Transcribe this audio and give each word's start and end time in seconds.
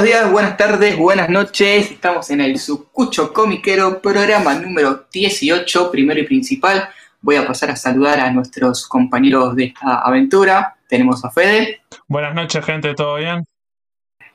buenos 0.00 0.18
días, 0.18 0.32
buenas 0.32 0.56
tardes, 0.56 0.96
buenas 0.96 1.28
noches. 1.28 1.90
Estamos 1.90 2.30
en 2.30 2.40
el 2.40 2.58
Sucucho 2.58 3.34
Comiquero, 3.34 4.00
programa 4.00 4.54
número 4.54 5.04
18, 5.12 5.90
primero 5.90 6.18
y 6.18 6.22
principal. 6.22 6.88
Voy 7.20 7.36
a 7.36 7.46
pasar 7.46 7.70
a 7.70 7.76
saludar 7.76 8.18
a 8.18 8.30
nuestros 8.30 8.88
compañeros 8.88 9.54
de 9.56 9.64
esta 9.64 9.98
aventura. 9.98 10.74
Tenemos 10.88 11.22
a 11.22 11.30
Fede. 11.30 11.82
Buenas 12.06 12.34
noches, 12.34 12.64
gente, 12.64 12.94
¿todo 12.94 13.16
bien? 13.16 13.44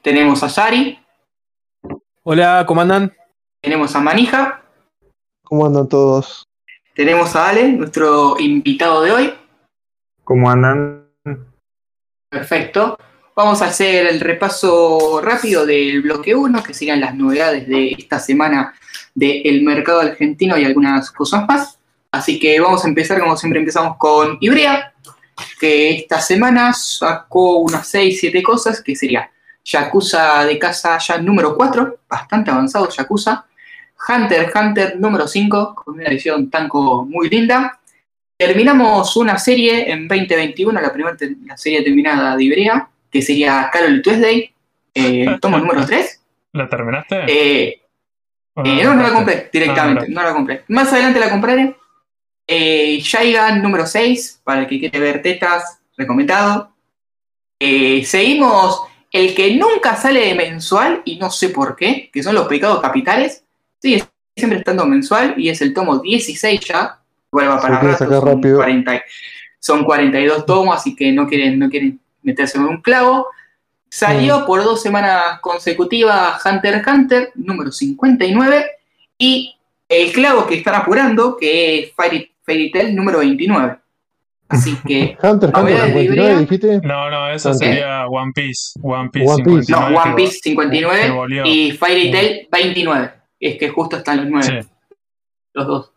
Tenemos 0.04 0.44
a 0.44 0.50
Sari. 0.50 1.00
Hola, 2.22 2.64
¿cómo 2.68 2.82
andan? 2.82 3.12
Tenemos 3.60 3.96
a 3.96 4.02
Manija. 4.02 4.62
¿Cómo 5.46 5.66
andan 5.66 5.90
todos? 5.90 6.44
Tenemos 6.94 7.36
a 7.36 7.50
Ale, 7.50 7.70
nuestro 7.70 8.40
invitado 8.40 9.02
de 9.02 9.12
hoy. 9.12 9.34
¿Cómo 10.24 10.48
andan? 10.48 11.10
Perfecto. 12.30 13.00
Vamos 13.36 13.62
a 13.62 13.66
hacer 13.66 14.08
el 14.08 14.22
repaso 14.22 15.20
rápido 15.22 15.66
del 15.66 16.02
bloque 16.02 16.34
1, 16.34 16.64
que 16.64 16.74
serían 16.74 17.02
las 17.02 17.16
novedades 17.16 17.68
de 17.68 17.90
esta 17.90 18.18
semana 18.18 18.74
del 19.14 19.62
mercado 19.62 20.00
argentino 20.00 20.58
y 20.58 20.64
algunas 20.64 21.12
cosas 21.12 21.46
más. 21.46 21.78
Así 22.12 22.40
que 22.40 22.58
vamos 22.62 22.86
a 22.86 22.88
empezar, 22.88 23.20
como 23.20 23.36
siempre 23.36 23.60
empezamos 23.60 23.98
con 23.98 24.38
Ibrea, 24.40 24.94
que 25.60 25.98
esta 25.98 26.22
semana 26.22 26.72
sacó 26.72 27.58
unas 27.58 27.86
6, 27.90 28.18
7 28.22 28.42
cosas, 28.42 28.82
que 28.82 28.96
sería 28.96 29.30
Yakuza 29.66 30.46
de 30.46 30.58
casa 30.58 30.98
ya 30.98 31.18
número 31.18 31.58
4, 31.58 32.04
bastante 32.08 32.52
avanzado 32.52 32.88
Yakuza. 32.88 33.46
Hunter 34.08 34.50
Hunter 34.56 34.98
número 34.98 35.28
5, 35.28 35.76
con 35.76 35.96
una 35.96 36.06
edición 36.06 36.50
tanco 36.50 37.04
muy 37.04 37.30
linda. 37.30 37.82
Terminamos 38.38 39.18
una 39.18 39.38
serie 39.38 39.92
en 39.92 40.08
2021, 40.08 40.80
la 40.80 40.94
primera 40.94 41.18
la 41.46 41.58
serie 41.58 41.82
terminada 41.84 42.38
de 42.38 42.44
Ibrea, 42.46 42.90
que 43.16 43.22
sería 43.22 43.70
Carol 43.72 44.02
Tuesday, 44.02 44.54
eh, 44.94 45.38
tomo 45.42 45.58
número 45.58 45.86
3. 45.86 46.22
¿La 46.52 46.68
terminaste? 46.68 47.24
Eh, 47.30 47.82
¿O 48.56 48.62
eh, 48.62 48.84
no, 48.84 48.94
no 48.94 49.04
la 49.04 49.14
compré 49.14 49.36
Ah, 49.46 49.50
directamente, 49.54 50.10
no, 50.10 50.22
no 50.22 50.28
la 50.28 50.34
compré. 50.34 50.64
Más 50.68 50.92
adelante 50.92 51.22
la 51.22 51.30
compraré. 51.30 51.78
Eh, 52.46 53.00
Shaigan 53.02 53.64
número 53.64 53.88
6, 53.88 54.42
para 54.44 54.62
el 54.62 54.68
que 54.68 54.82
quiere 54.82 55.00
ver 55.00 55.22
tetas, 55.22 55.80
recomendado. 55.96 56.74
Eh, 57.58 58.04
seguimos 58.04 58.82
el 59.10 59.34
que 59.34 59.56
nunca 59.56 59.96
sale 59.96 60.20
de 60.20 60.36
mensual 60.36 61.02
y 61.06 61.16
no 61.16 61.32
sé 61.32 61.50
por 61.50 61.78
qué, 61.78 62.10
que 62.12 62.22
son 62.22 62.36
los 62.36 62.50
pecados 62.50 62.82
capitales. 62.82 63.46
Sigue 63.82 64.04
siempre 64.36 64.60
estando 64.60 64.86
mensual 64.86 65.36
y 65.38 65.48
es 65.48 65.62
el 65.62 65.74
tomo 65.74 66.00
16 66.00 66.60
ya. 66.60 67.00
Igual 67.32 67.50
va 67.50 67.62
para 67.62 67.80
rato, 67.80 68.10
son, 68.10 68.26
rápido. 68.26 68.58
40 68.58 69.04
son 69.58 69.86
42 69.86 70.46
tomos, 70.46 70.76
así 70.76 70.94
que 70.94 71.14
no 71.14 71.26
quieren, 71.26 71.58
no 71.58 71.70
quieren 71.70 72.02
meterse 72.26 72.58
en 72.58 72.66
un 72.66 72.82
clavo. 72.82 73.28
Salió 73.90 74.46
por 74.46 74.62
dos 74.64 74.82
semanas 74.82 75.40
consecutivas 75.40 76.44
Hunter 76.46 76.76
x 76.76 76.88
Hunter, 76.94 77.32
número 77.36 77.72
59, 77.72 78.66
y 79.18 79.56
el 79.88 80.12
clavo 80.12 80.46
que 80.48 80.56
están 80.56 80.76
apurando, 80.76 81.38
que 81.38 81.80
es 81.80 81.94
Fairy, 81.94 82.30
Fairy 82.44 82.72
Tail 82.72 82.96
número 82.96 83.20
29. 83.20 83.78
Así 84.50 84.76
que, 84.86 85.16
Hunter, 85.24 85.50
Hunter 85.56 85.64
ver, 85.64 85.82
59, 85.94 86.04
Ibrea. 86.04 86.40
dijiste. 86.40 86.82
No, 86.84 87.10
no, 87.10 87.30
eso 87.32 87.52
¿Qué? 87.52 87.58
sería 87.58 88.06
One 88.08 88.32
Piece. 88.36 88.78
One 88.82 89.10
Piece 89.12 89.32
One 89.32 89.44
Piece. 89.44 89.64
59. 89.66 89.92
no, 89.96 90.02
One 90.02 90.16
Piece 90.16 90.34
que 90.44 90.50
59 90.50 91.10
volvió. 91.12 91.46
y 91.46 91.72
Fairy 91.72 92.12
Tail 92.12 92.48
29. 92.52 93.12
Es 93.40 93.58
que 93.58 93.70
justo 93.70 93.98
están 93.98 94.18
los 94.18 94.28
9, 94.28 94.62
Sí. 94.64 94.70
los 95.54 95.68
dos. 95.68 95.92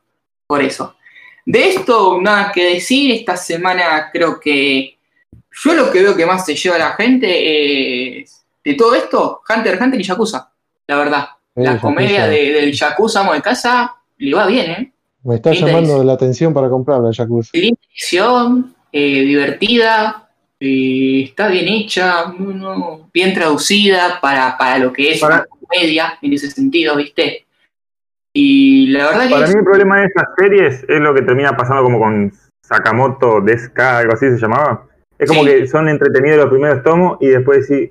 Por 0.46 0.62
eso. 0.62 0.94
De 1.44 1.68
esto, 1.70 2.20
nada 2.20 2.52
que 2.52 2.74
decir. 2.74 3.10
Esta 3.12 3.36
semana 3.36 4.10
creo 4.12 4.38
que 4.38 4.97
yo 5.64 5.74
lo 5.74 5.90
que 5.90 6.02
veo 6.02 6.16
que 6.16 6.26
más 6.26 6.44
se 6.44 6.54
lleva 6.54 6.76
a 6.76 6.78
la 6.78 6.92
gente 6.92 8.20
es 8.22 8.44
de 8.64 8.74
todo 8.74 8.94
esto, 8.94 9.40
Hunter 9.48 9.74
x 9.74 9.84
Hunter 9.84 10.00
y 10.00 10.04
Yakuza. 10.04 10.52
La 10.86 10.96
verdad. 10.96 11.24
Eh, 11.54 11.62
la 11.64 11.72
Yakuza. 11.72 11.80
comedia 11.82 12.26
de- 12.26 12.52
del 12.52 12.72
Yakuza 12.72 13.20
amo 13.20 13.32
de 13.34 13.42
casa 13.42 13.94
le 14.18 14.34
va 14.34 14.46
bien, 14.46 14.70
¿eh? 14.70 14.92
Me 15.24 15.34
está 15.36 15.50
Linda 15.50 15.66
llamando 15.68 15.88
edición. 15.90 16.06
la 16.06 16.12
atención 16.12 16.54
para 16.54 16.68
comprarla, 16.68 17.10
Yakuza. 17.10 17.50
Linda 17.54 17.80
edición, 17.90 18.74
eh, 18.92 19.20
divertida, 19.22 20.28
eh, 20.60 21.22
está 21.24 21.48
bien 21.48 21.68
hecha, 21.68 22.26
no, 22.38 22.52
no, 22.52 23.10
bien 23.12 23.32
traducida 23.34 24.20
para, 24.20 24.56
para 24.56 24.78
lo 24.78 24.92
que 24.92 25.12
es 25.12 25.20
Para- 25.20 25.36
una 25.36 25.46
comedia 25.46 26.18
en 26.22 26.32
ese 26.32 26.50
sentido, 26.50 26.96
¿viste? 26.96 27.46
Y 28.32 28.88
la 28.88 29.06
verdad 29.06 29.24
que 29.28 29.30
Para 29.34 29.44
es- 29.46 29.50
mí 29.54 29.58
el 29.58 29.64
problema 29.64 30.00
de 30.00 30.06
esas 30.06 30.24
series 30.36 30.84
es 30.88 31.00
lo 31.00 31.14
que 31.14 31.22
termina 31.22 31.56
pasando 31.56 31.82
como 31.82 31.98
con 31.98 32.32
Sakamoto 32.62 33.40
Deska, 33.40 33.98
algo 33.98 34.12
así 34.14 34.26
se 34.26 34.38
llamaba. 34.38 34.86
Es 35.18 35.28
como 35.28 35.42
Sí. 35.44 35.48
que 35.50 35.66
son 35.66 35.88
entretenidos 35.88 36.38
los 36.38 36.48
primeros 36.50 36.82
tomos 36.82 37.18
y 37.20 37.26
después 37.28 37.66
sí, 37.66 37.90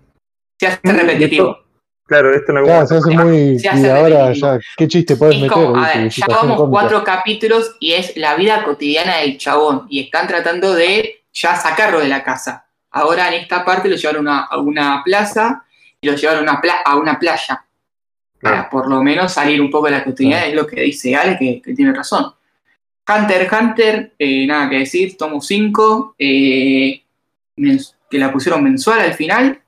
se 0.60 0.68
hace 0.68 0.80
repetitivo. 0.84 1.58
claro, 2.06 2.34
esto 2.34 2.54
no 2.54 2.64
Claro, 2.64 2.88
se 2.88 2.96
hace 2.98 3.10
muy. 3.12 3.60
Se 3.60 3.68
hace 3.70 3.82
y 3.88 3.90
ahora 3.90 4.32
ya, 4.34 4.60
¿qué 4.78 4.88
chiste 4.88 5.16
puedes 5.18 5.36
Es 5.36 5.42
meter? 5.42 5.54
como, 5.54 5.76
a 5.78 5.88
ver, 5.94 6.10
ya 6.10 6.26
vamos 6.28 6.58
cómica. 6.58 6.72
cuatro 6.72 7.04
capítulos 7.04 7.76
y 7.80 7.94
es 7.94 8.16
la 8.18 8.36
vida 8.36 8.64
cotidiana 8.64 9.18
del 9.18 9.38
chabón 9.38 9.86
y 9.90 10.00
están 10.00 10.28
tratando 10.28 10.74
de 10.74 11.24
ya 11.34 11.56
sacarlo 11.56 12.00
de 12.00 12.08
la 12.08 12.24
casa. 12.24 12.66
Ahora 12.92 13.28
en 13.28 13.36
esta 13.42 13.64
parte 13.66 13.90
lo 13.90 13.96
llevaron 13.98 14.28
a, 14.28 14.46
a 14.46 14.58
una 14.58 15.02
plaza 15.04 15.66
y 16.02 16.08
lo 16.08 16.16
llevaron 16.16 16.48
a 16.48 16.52
una, 16.54 16.62
pla- 16.62 16.82
a 16.86 16.96
una 16.96 17.20
playa. 17.20 17.64
Para 18.42 18.70
por 18.70 18.88
lo 18.88 19.02
menos 19.04 19.34
salir 19.34 19.60
un 19.60 19.70
poco 19.70 19.88
de 19.88 19.92
la 19.94 20.04
cotidianidad, 20.04 20.48
es 20.48 20.54
lo 20.56 20.66
que 20.66 20.82
dice 20.82 21.16
Ale, 21.16 21.38
que, 21.38 21.62
que 21.62 21.74
tiene 21.74 21.92
razón. 21.92 22.34
Hunter 23.10 23.48
Hunter, 23.52 24.14
eh, 24.20 24.46
nada 24.48 24.70
que 24.70 24.80
decir, 24.80 25.18
tomo 25.18 25.42
5, 25.42 26.16
que 27.58 28.18
la 28.20 28.32
pusieron 28.32 28.64
mensual 28.64 29.00
al 29.00 29.14
final. 29.14 29.60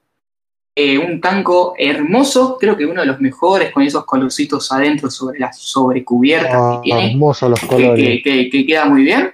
Eh, 0.75 0.97
un 0.97 1.19
tanco 1.19 1.73
hermoso, 1.77 2.57
creo 2.59 2.77
que 2.77 2.85
uno 2.85 3.01
de 3.01 3.07
los 3.07 3.19
mejores, 3.19 3.71
con 3.71 3.83
esos 3.83 4.05
colorcitos 4.05 4.71
adentro 4.71 5.09
sobre 5.09 5.39
las 5.39 5.59
sobrecubiertas 5.59 6.53
Ah, 6.55 6.79
que 6.81 6.91
tiene, 6.91 7.11
hermosos 7.11 7.49
los 7.49 7.59
colores. 7.61 8.05
que- 8.05 8.21
que- 8.21 8.49
que 8.49 8.65
queda 8.65 8.85
muy 8.85 9.03
bien. 9.03 9.33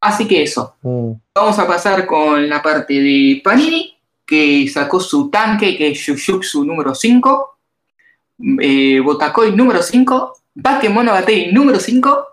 Así 0.00 0.28
que 0.28 0.42
eso, 0.42 0.76
Mm. 0.82 1.12
Vamos 1.34 1.58
a 1.58 1.66
pasar 1.66 2.06
con 2.06 2.48
la 2.48 2.62
parte 2.62 2.94
de 2.94 3.40
Panini, 3.42 3.94
que 4.24 4.68
sacó 4.68 5.00
su 5.00 5.28
tanque, 5.30 5.76
que 5.76 5.88
es 5.88 6.04
Jujutsu 6.06 6.64
número 6.64 6.94
5, 6.94 7.58
eh, 8.60 9.00
Botakoi 9.00 9.52
número 9.56 9.82
5, 9.82 10.34
Bakemonogatari 10.54 11.50
número 11.52 11.80
5, 11.80 12.26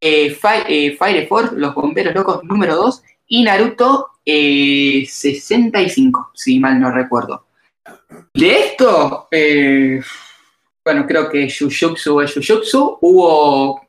eh, 0.00 0.36
eh, 0.68 0.96
Fire 0.98 1.26
Force, 1.28 1.54
Los 1.56 1.74
Bomberos 1.74 2.14
Locos 2.14 2.42
número 2.44 2.76
2, 2.76 3.02
y 3.26 3.42
Naruto 3.42 4.06
eh, 4.32 5.06
65, 5.06 6.30
si 6.34 6.58
mal 6.58 6.80
no 6.80 6.90
recuerdo. 6.90 7.46
De 8.34 8.58
esto, 8.58 9.28
eh, 9.30 10.00
bueno, 10.84 11.06
creo 11.06 11.28
que 11.28 11.48
Jujutsu 11.50 12.20
es 12.20 12.32
Jujutsu, 12.32 12.98
hubo 13.00 13.80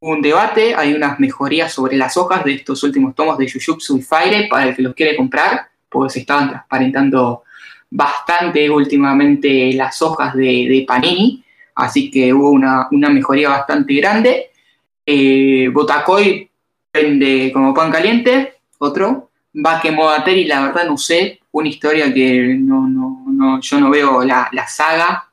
un 0.00 0.22
debate, 0.22 0.74
hay 0.74 0.94
unas 0.94 1.18
mejorías 1.18 1.72
sobre 1.72 1.96
las 1.96 2.16
hojas 2.16 2.44
de 2.44 2.54
estos 2.54 2.82
últimos 2.82 3.14
tomos 3.14 3.38
de 3.38 3.50
Jujutsu 3.50 3.98
y 3.98 4.02
Fire 4.02 4.48
para 4.48 4.68
el 4.68 4.76
que 4.76 4.82
los 4.82 4.94
quiere 4.94 5.16
comprar, 5.16 5.68
porque 5.88 6.12
se 6.12 6.20
estaban 6.20 6.50
transparentando 6.50 7.44
bastante 7.90 8.68
últimamente 8.68 9.72
las 9.72 10.00
hojas 10.02 10.34
de, 10.34 10.84
Panini, 10.86 11.42
así 11.74 12.10
que 12.10 12.32
hubo 12.32 12.50
una, 12.50 12.88
mejoría 12.90 13.48
bastante 13.48 13.94
grande. 13.94 14.50
Eh, 15.06 15.70
vende 16.92 17.50
como 17.52 17.74
pan 17.74 17.90
caliente, 17.90 18.54
otro. 18.78 19.27
Bakemonogatari, 19.60 20.44
la 20.44 20.60
verdad 20.62 20.86
no 20.86 20.96
sé, 20.96 21.40
una 21.50 21.68
historia 21.68 22.12
que 22.14 22.56
no, 22.58 22.86
no, 22.88 23.24
no, 23.28 23.60
yo 23.60 23.80
no 23.80 23.90
veo 23.90 24.24
la, 24.24 24.48
la 24.52 24.68
saga 24.68 25.24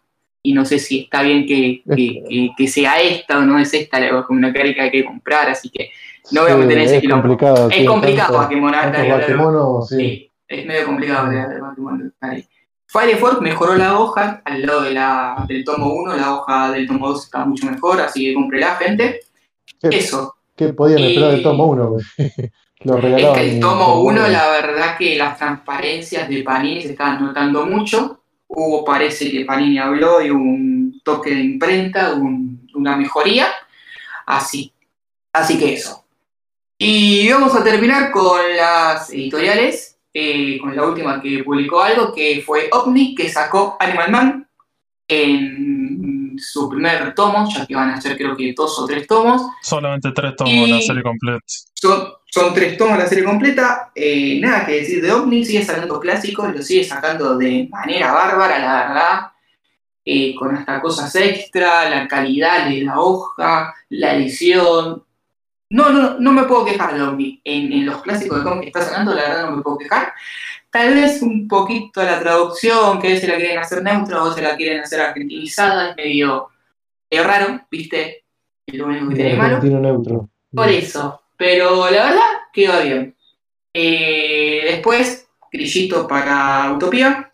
y 0.42 0.54
no 0.54 0.66
sé 0.66 0.80
si 0.80 1.02
está 1.02 1.22
bien 1.22 1.46
que, 1.46 1.82
que- 1.96 2.24
que- 2.28 2.50
que 2.58 2.68
sea 2.68 3.00
esta 3.02 3.38
o 3.40 3.42
no 3.42 3.60
es 3.60 3.74
esta 3.74 4.00
la 4.00 4.26
una 4.30 4.52
carica 4.52 4.76
que 4.76 4.82
hay 4.82 4.92
que 4.92 5.06
comprar, 5.06 5.50
así 5.50 5.70
que 5.70 5.92
no 6.32 6.42
voy 6.42 6.52
a 6.52 6.56
Sí, 6.56 6.60
meter 6.62 6.78
en 6.78 6.84
ese 6.86 6.98
es 6.98 7.10
complicado. 7.10 7.56
Es 7.68 7.70
tiene 7.76 7.86
complicado 7.86 8.38
Bakemono, 8.40 9.82
sí. 9.84 9.96
Sí, 9.98 10.32
es 10.48 10.66
medio 10.66 10.86
complicado 10.86 11.28
Bakemonogatari. 11.62 12.46
Fireforce 12.88 13.42
mejoró 13.42 13.76
la 13.76 14.00
hoja 14.00 14.42
al 14.46 14.66
lado 14.66 14.82
de 14.84 14.92
la, 14.92 15.46
del 15.48 15.64
tomo 15.64 15.94
1, 15.94 16.16
la 16.16 16.34
hoja 16.36 16.72
del 16.72 16.88
tomo 16.88 17.10
2 17.10 17.26
está 17.26 17.46
mucho 17.46 17.70
mejor, 17.70 18.00
así 18.02 18.26
que 18.26 18.34
compré 18.34 18.60
la 18.60 18.76
gente. 18.76 19.20
¿Qué, 19.82 19.90
Eso, 19.98 20.36
qué 20.56 20.70
podían 20.70 21.00
Y- 21.00 21.08
esperar 21.08 21.32
del 21.32 21.44
tomo 21.44 21.66
1? 21.66 21.98
Lo 22.86 22.98
es 22.98 23.04
que 23.34 23.42
el 23.56 23.60
tomo 23.60 23.86
en 23.86 24.00
1, 24.00 24.22
uno. 24.22 24.28
la 24.28 24.48
verdad 24.50 24.98
que 24.98 25.16
las 25.18 25.38
transparencias 25.38 26.30
de 26.30 26.44
Panini 26.44 26.82
se 26.82 26.92
estaban 26.92 27.22
notando 27.24 27.66
mucho. 27.66 28.22
Hubo, 28.48 28.86
parece 28.86 29.32
que 29.32 29.44
Panini 29.44 29.80
habló 29.80 30.22
y 30.22 30.30
hubo 30.32 30.40
un 30.42 31.02
toque 31.04 31.32
de 31.32 31.42
imprenta, 31.42 32.14
un- 32.14 32.68
una 32.76 32.96
mejoría. 32.96 33.48
Así, 34.28 34.72
así 35.34 35.58
que 35.58 35.74
eso. 35.74 36.04
Y 36.78 37.30
vamos 37.32 37.56
a 37.56 37.64
terminar 37.64 38.12
con 38.12 38.40
las 38.56 39.10
editoriales, 39.12 39.98
eh, 40.14 40.58
con 40.60 40.76
la 40.76 40.84
última 40.86 41.22
que 41.22 41.44
publicó 41.44 41.82
algo, 41.82 42.14
que 42.14 42.42
fue 42.46 42.70
OVNI, 42.72 43.16
que 43.16 43.30
sacó 43.30 43.78
Animal 43.80 44.12
Man 44.12 44.48
en 45.08 46.36
su 46.38 46.70
primer 46.70 47.14
tomo, 47.16 47.48
ya 47.54 47.66
que 47.66 47.76
van 47.76 47.92
a 47.92 48.02
ser 48.02 48.18
creo 48.18 48.36
que 48.36 48.54
dos 48.56 48.78
o 48.80 48.86
tres 48.86 49.08
tomos. 49.08 49.42
Solamente 49.62 50.12
tres 50.12 50.36
tomos 50.36 50.54
Y- 50.54 50.72
la 50.72 50.82
serie 50.82 51.04
completa. 51.04 51.40
Son, 51.74 52.08
son 52.36 52.54
tres 52.54 52.78
tomos 52.78 52.98
la 52.98 53.08
serie 53.08 53.24
completa. 53.24 53.92
eh, 53.96 54.40
nada 54.42 54.66
que 54.66 54.74
decir 54.82 55.02
de 55.02 55.12
OVNI, 55.12 55.46
sigue 55.46 55.64
sacando 55.64 56.00
clásicos, 56.02 56.54
lo 56.54 56.62
sigue 56.62 56.84
sacando 56.84 57.38
de 57.38 57.68
manera 57.72 58.12
bárbara, 58.12 58.60
la 58.60 58.74
verdad. 58.82 59.32
eh, 60.08 60.36
con 60.36 60.56
hasta 60.56 60.82
cosas 60.82 61.16
extra, 61.16 61.90
la 61.90 62.08
calidad 62.08 62.68
de 62.70 62.82
la 62.84 63.00
hoja, 63.00 63.74
la 63.90 64.16
edición. 64.16 65.04
No, 65.70 65.90
no, 65.90 66.20
no 66.20 66.32
me 66.32 66.44
puedo 66.44 66.66
quejar, 66.66 66.94
Lombi. 66.98 67.42
En, 67.44 67.72
en 67.74 67.86
los 67.86 68.02
clásicos 68.04 68.38
de 68.38 68.44
cómic 68.44 68.62
que 68.64 68.68
está 68.68 68.82
sacando, 68.84 69.14
la 69.16 69.22
verdad 69.24 69.50
no 69.50 69.56
me 69.58 69.64
puedo 69.64 69.78
quejar. 69.78 70.14
Tal 70.70 70.94
vez 70.94 71.22
un 71.22 71.48
poquito 71.48 72.04
la 72.04 72.20
traducción, 72.20 73.00
que 73.02 73.18
se 73.20 73.28
la 73.28 73.38
quieren 73.38 73.58
hacer 73.58 73.82
neutra 73.82 74.22
o 74.24 74.34
se 74.34 74.42
la 74.42 74.56
quieren 74.58 74.82
hacer 74.82 75.00
argentinizada, 75.02 75.92
es 75.92 75.96
medio, 75.96 76.50
medio 77.10 77.24
raro, 77.26 77.62
¿viste? 77.72 78.26
Es 78.68 78.76
lo 78.76 78.88
único 78.88 79.08
que 79.10 79.16
tiene 79.16 79.32
de 79.32 79.38
malo. 79.38 79.60
Neutro. 79.62 80.30
Por 80.54 80.70
eso. 80.70 81.22
Pero 81.38 81.90
la 81.90 82.06
verdad 82.06 82.30
que 82.54 82.68
va 82.68 82.80
bien. 82.80 83.16
Eh, 83.74 84.62
después, 84.66 85.28
grillito 85.52 86.08
para 86.08 86.72
Utopía. 86.74 87.32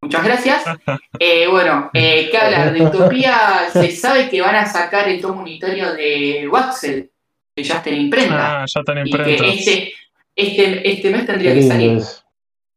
Muchas 0.00 0.24
gracias. 0.24 0.64
Eh, 1.20 1.48
bueno, 1.50 1.90
eh, 1.94 2.28
¿qué 2.30 2.38
hablar? 2.38 2.72
De 2.72 2.80
Utopía 2.80 3.68
se 3.72 3.90
sabe 3.90 4.28
que 4.28 4.40
van 4.40 4.54
a 4.54 4.66
sacar 4.66 5.08
el 5.08 5.20
tomo 5.20 5.40
unitario 5.40 5.92
de 5.94 6.46
Waxel, 6.48 7.10
que 7.56 7.64
ya 7.64 7.78
está 7.78 7.90
en 7.90 8.02
imprenta. 8.02 8.62
Ah, 8.62 8.64
ya 8.72 8.80
están 8.80 8.98
y 8.98 9.10
que 9.10 9.16
imprentas. 9.16 9.48
este, 9.48 9.94
este, 10.36 10.90
este 10.90 11.10
mes 11.10 11.26
tendría 11.26 11.54
que 11.54 11.62
salir. 11.62 11.96
es. 11.96 12.24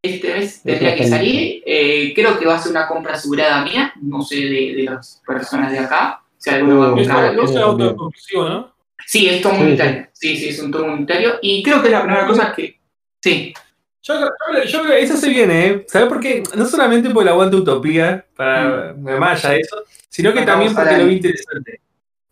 Este 0.01 0.33
mes 0.33 0.63
tendría 0.63 0.95
que 0.95 1.03
está 1.03 1.17
salir. 1.17 1.61
Eh, 1.63 2.13
creo 2.15 2.39
que 2.39 2.47
va 2.47 2.55
a 2.55 2.59
ser 2.59 2.71
una 2.71 2.87
compra 2.87 3.13
asegurada 3.13 3.63
mía, 3.63 3.94
no 4.01 4.23
sé 4.23 4.37
de, 4.37 4.73
de 4.75 4.83
las 4.85 5.21
personas 5.25 5.71
de 5.71 5.79
acá. 5.79 6.23
Si 6.37 6.49
alguno 6.49 6.79
va 6.79 6.87
a 6.87 6.89
comprar 6.89 7.07
claro, 7.07 7.27
algo. 7.27 7.44
Es 7.44 7.51
bien, 7.51 7.77
bien. 7.77 7.89
autoconclusivo, 7.89 8.49
¿no? 8.49 8.73
Sí, 9.06 9.27
es 9.27 9.42
tomo 9.42 9.57
Sí, 9.57 9.63
unitario. 9.63 10.07
Sí, 10.13 10.38
sí, 10.38 10.50
es 10.50 10.59
un 10.59 10.71
tomo 10.71 10.94
unitario. 10.94 11.39
Y 11.42 11.63
creo 11.63 11.81
que 11.81 11.88
es 11.88 11.94
la 11.94 12.03
primera 12.03 12.27
cosa 12.27 12.53
que. 12.56 12.80
Sí, 13.21 13.53
Yo, 14.01 14.19
yo, 14.19 14.63
yo 14.65 14.81
creo 14.81 14.95
que 14.95 15.01
eso 15.03 15.18
se 15.18 15.30
viene, 15.30 15.68
¿eh? 15.68 15.86
¿Sabes 15.88 16.07
por 16.07 16.19
qué? 16.19 16.44
No 16.56 16.65
solamente 16.65 17.09
por 17.12 17.24
el 17.24 17.30
aguante 17.30 17.56
Utopía, 17.56 18.25
para 18.36 18.94
de 18.94 19.59
eso, 19.59 19.83
sino 20.09 20.33
que 20.33 20.42
también 20.42 20.74
porque 20.74 20.98
lo 20.98 21.06
vi 21.06 21.13
interesante. 21.15 21.81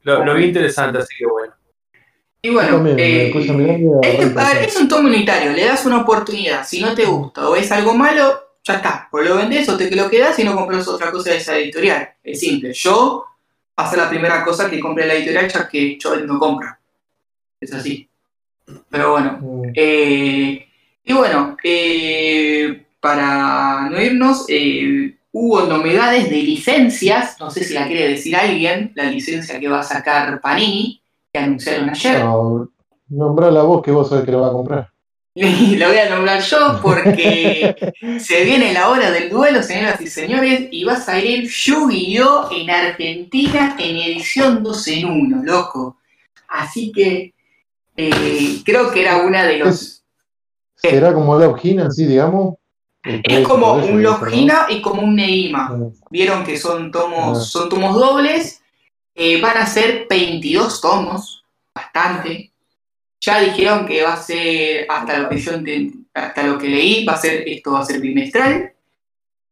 Lo, 0.02 0.26
lo 0.26 0.34
vi 0.34 0.46
interesante, 0.46 0.98
así 1.00 1.14
que 1.18 1.26
bueno. 1.26 1.54
y 2.42 2.50
bueno. 2.50 2.78
también, 2.78 3.00
eh, 3.00 3.32
este- 4.02 4.28
papel. 4.28 4.58
es 4.66 4.76
un 4.78 4.88
tomo 4.88 5.08
unitario, 5.08 5.52
le 5.52 5.66
das 5.66 5.86
una 5.86 6.02
oportunidad. 6.02 6.66
Si 6.66 6.82
no 6.82 6.96
te 6.96 7.06
gusta 7.06 7.48
o 7.50 7.56
es 7.56 7.72
algo 7.72 7.94
malo, 7.94 8.56
ya 8.64 8.76
está. 8.76 9.08
O 9.12 9.20
lo 9.20 9.36
vendes 9.36 9.68
o 9.70 9.78
te 9.78 9.94
lo 9.96 10.10
quedas 10.10 10.40
y 10.40 10.44
no 10.44 10.56
compras 10.56 10.88
otra 10.88 11.12
cosa 11.12 11.32
de 11.32 11.38
esa 11.38 11.58
editorial. 11.58 12.10
Es 12.24 12.40
simple. 12.40 12.74
Yo 12.74 13.26
va 13.80 13.86
a 13.86 13.90
ser 13.90 14.00
la 14.00 14.10
primera 14.10 14.44
cosa 14.44 14.70
que 14.70 14.80
compre 14.80 15.08
la 15.08 15.14
editorial 15.14 15.48
ya 15.48 15.70
que 15.70 15.98
yo 15.98 16.16
no 16.18 16.38
compra. 16.38 16.78
Es 17.62 17.74
así. 17.74 18.08
Pero 18.90 19.12
bueno. 19.12 19.40
Mm. 19.42 19.72
Eh, 19.74 20.68
y 21.06 21.14
bueno, 21.14 21.56
eh, 21.64 22.86
para 23.00 23.90
no 23.90 24.02
irnos, 24.02 24.46
eh, 24.50 25.16
hubo 25.32 25.62
novedades 25.62 26.30
de 26.30 26.44
licencias, 26.44 27.38
no 27.40 27.50
sé 27.50 27.64
si 27.64 27.74
la 27.74 27.88
quiere 27.88 28.10
decir 28.10 28.36
alguien, 28.36 28.92
la 28.96 29.06
licencia 29.06 29.60
que 29.60 29.70
va 29.70 29.80
a 29.80 29.84
sacar 29.84 30.42
Panini, 30.42 31.02
que 31.32 31.40
anunciaron 31.40 31.90
ayer. 31.90 32.20
No, 32.20 32.70
nombrá 33.08 33.50
la 33.50 33.64
voz 33.64 33.82
que 33.82 33.92
vos 33.92 34.10
sabés 34.10 34.26
que 34.26 34.32
lo 34.32 34.42
va 34.42 34.50
a 34.50 34.52
comprar. 34.52 34.90
Y 35.72 35.76
la 35.78 35.88
voy 35.88 35.98
a 35.98 36.10
nombrar 36.10 36.42
yo 36.42 36.80
porque 36.82 37.76
se 38.20 38.44
viene 38.44 38.74
la 38.74 38.90
hora 38.90 39.10
del 39.10 39.30
duelo, 39.30 39.64
señoras 39.64 40.02
y 40.02 40.08
señores, 40.08 40.68
y 40.72 40.84
va 40.84 40.94
a 40.94 41.02
salir 41.02 41.48
Yu-Gi-Oh! 41.50 42.50
en 42.52 42.70
Argentina 42.70 43.76
en 43.80 43.96
edición 43.96 44.62
2 44.64 44.88
en 44.90 45.06
1, 45.06 45.44
loco. 45.44 45.98
Así 46.50 46.92
que 46.92 47.34
eh, 47.96 48.62
creo 48.66 48.92
que 48.92 49.02
era 49.02 49.18
una 49.18 49.46
de 49.46 49.58
los... 49.60 50.04
¿Será 50.76 51.14
como 51.14 51.38
Love 51.38 51.64
Hina, 51.64 51.88
así, 51.88 52.06
digamos? 52.06 52.56
Es 53.04 53.48
como 53.48 53.74
un. 53.74 54.04
Logina 54.04 54.68
y 54.70 54.82
como 54.82 55.02
un 55.04 55.16
Neima. 55.16 55.70
Ah, 55.72 55.78
Vieron 56.10 56.44
que 56.44 56.58
son 56.58 56.92
tomos, 56.92 57.38
Ah. 57.38 57.42
son 57.42 57.70
tomos 57.70 57.96
dobles. 57.96 58.62
Eh, 59.16 59.40
van 59.42 59.58
a 59.58 59.66
ser 59.66 60.06
22 60.10 60.82
tomos, 60.82 61.44
bastante. 61.74 62.49
Ya 63.22 63.42
dijeron 63.42 63.86
que 63.86 64.04
va 64.04 64.14
a 64.14 64.22
ser, 64.22 64.86
hasta 64.90 65.20
lo 65.20 65.30
que 65.30 65.38
yo 65.38 65.52
hasta 66.14 66.44
lo 66.44 66.58
que 66.58 66.68
leí, 66.68 67.06
va 67.06 67.14
a 67.14 67.18
ser, 67.18 67.44
esto 67.48 67.74
va 67.74 67.82
a 67.82 67.86
ser 67.86 68.00
bimestral. 68.00 68.74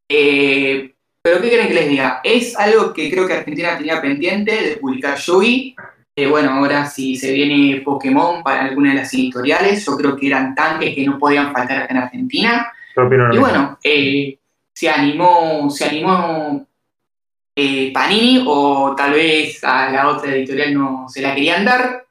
Eh, 0.10 0.94
pero 1.22 1.42
¿qué 1.42 1.50
quieren 1.50 1.68
que 1.68 1.74
les 1.74 1.90
diga? 1.90 2.22
Es 2.24 2.58
algo 2.58 2.94
que 2.94 3.12
creo 3.12 3.28
que 3.28 3.34
Argentina 3.34 3.78
tenía 3.78 4.02
pendiente 4.02 4.52
de 4.52 4.78
publicar 4.78 5.18
Yugi. 5.18 5.76
Eh, 6.16 6.26
bueno, 6.26 6.52
ahora 6.52 6.86
si 6.86 7.16
se 7.16 7.34
viene 7.34 7.82
Pokémon 7.82 8.42
para 8.42 8.64
alguna 8.64 8.92
de 8.92 8.96
las 9.02 9.14
editoriales, 9.14 9.86
yo 9.86 9.98
creo 9.98 10.16
que 10.16 10.28
eran 10.28 10.56
tanques 10.56 10.96
que 10.96 11.06
no 11.06 11.20
podían 11.20 11.52
faltar 11.52 11.84
acá 11.84 11.94
en 11.94 11.98
Argentina. 11.98 12.74
Y 13.36 13.38
bueno, 13.38 13.78
eh, 13.84 14.40
se 14.74 14.90
animó, 14.90 15.70
se 15.70 15.86
animó 15.86 16.66
eh, 17.56 17.92
Panini, 17.94 18.44
o 18.48 18.96
tal 18.96 19.12
vez 19.12 19.64
a 19.64 19.92
la 19.92 20.08
otra 20.08 20.34
editorial 20.34 20.74
no 20.74 21.10
se 21.10 21.22
la 21.22 21.36
querían 21.36 21.66
dar 21.66 22.07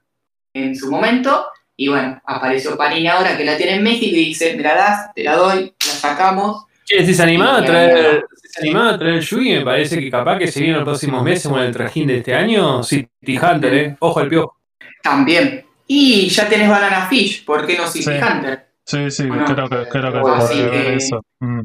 en 0.63 0.75
su 0.75 0.89
momento. 0.91 1.47
Y 1.75 1.89
bueno, 1.89 2.19
apareció 2.25 2.75
Panini 2.75 3.07
ahora 3.07 3.37
que 3.37 3.45
la 3.45 3.55
tiene 3.55 3.75
en 3.75 3.83
México 3.83 4.15
y 4.15 4.25
dice, 4.25 4.55
me 4.55 4.63
la 4.63 4.75
das, 4.75 5.13
te 5.13 5.23
la 5.23 5.35
doy, 5.35 5.65
la 5.79 5.91
sacamos. 5.91 6.65
Che, 6.85 7.05
si 7.05 7.13
se 7.13 7.21
animaba 7.23 7.57
a 7.59 7.65
traer, 7.65 8.25
si 8.41 8.49
se 8.49 8.61
animaba 8.61 8.89
a 8.91 8.97
traer 8.97 9.19
Yugi, 9.19 9.53
me 9.59 9.61
parece 9.65 9.99
que 9.99 10.09
capaz 10.09 10.39
que 10.39 10.47
se 10.47 10.59
viene 10.59 10.73
en 10.73 10.79
los 10.79 10.85
próximos 10.87 11.21
meses 11.23 11.51
con 11.51 11.59
el 11.61 11.71
trajín 11.71 12.07
de 12.07 12.17
este 12.17 12.33
año. 12.33 12.81
City 12.81 13.37
Hunter, 13.37 13.73
¿eh? 13.73 13.95
Ojo 13.99 14.19
al 14.19 14.29
piojo. 14.29 14.57
También. 15.03 15.65
Y 15.85 16.27
ya 16.29 16.47
tenés 16.49 16.69
Banana 16.69 17.07
Fish, 17.07 17.45
¿por 17.45 17.65
qué 17.65 17.77
no 17.77 17.87
City 17.87 18.05
Sí. 18.05 18.11
Hunter? 18.11 18.67
Sí, 18.83 19.11
sí, 19.11 19.27
Bueno, 19.27 19.45
creo 19.45 19.69
que, 19.69 19.89
creo 19.89 20.11
que 20.11 20.29
así 20.31 20.55
que- 20.63 20.95
eso. 20.95 21.21
Mm. 21.39 21.61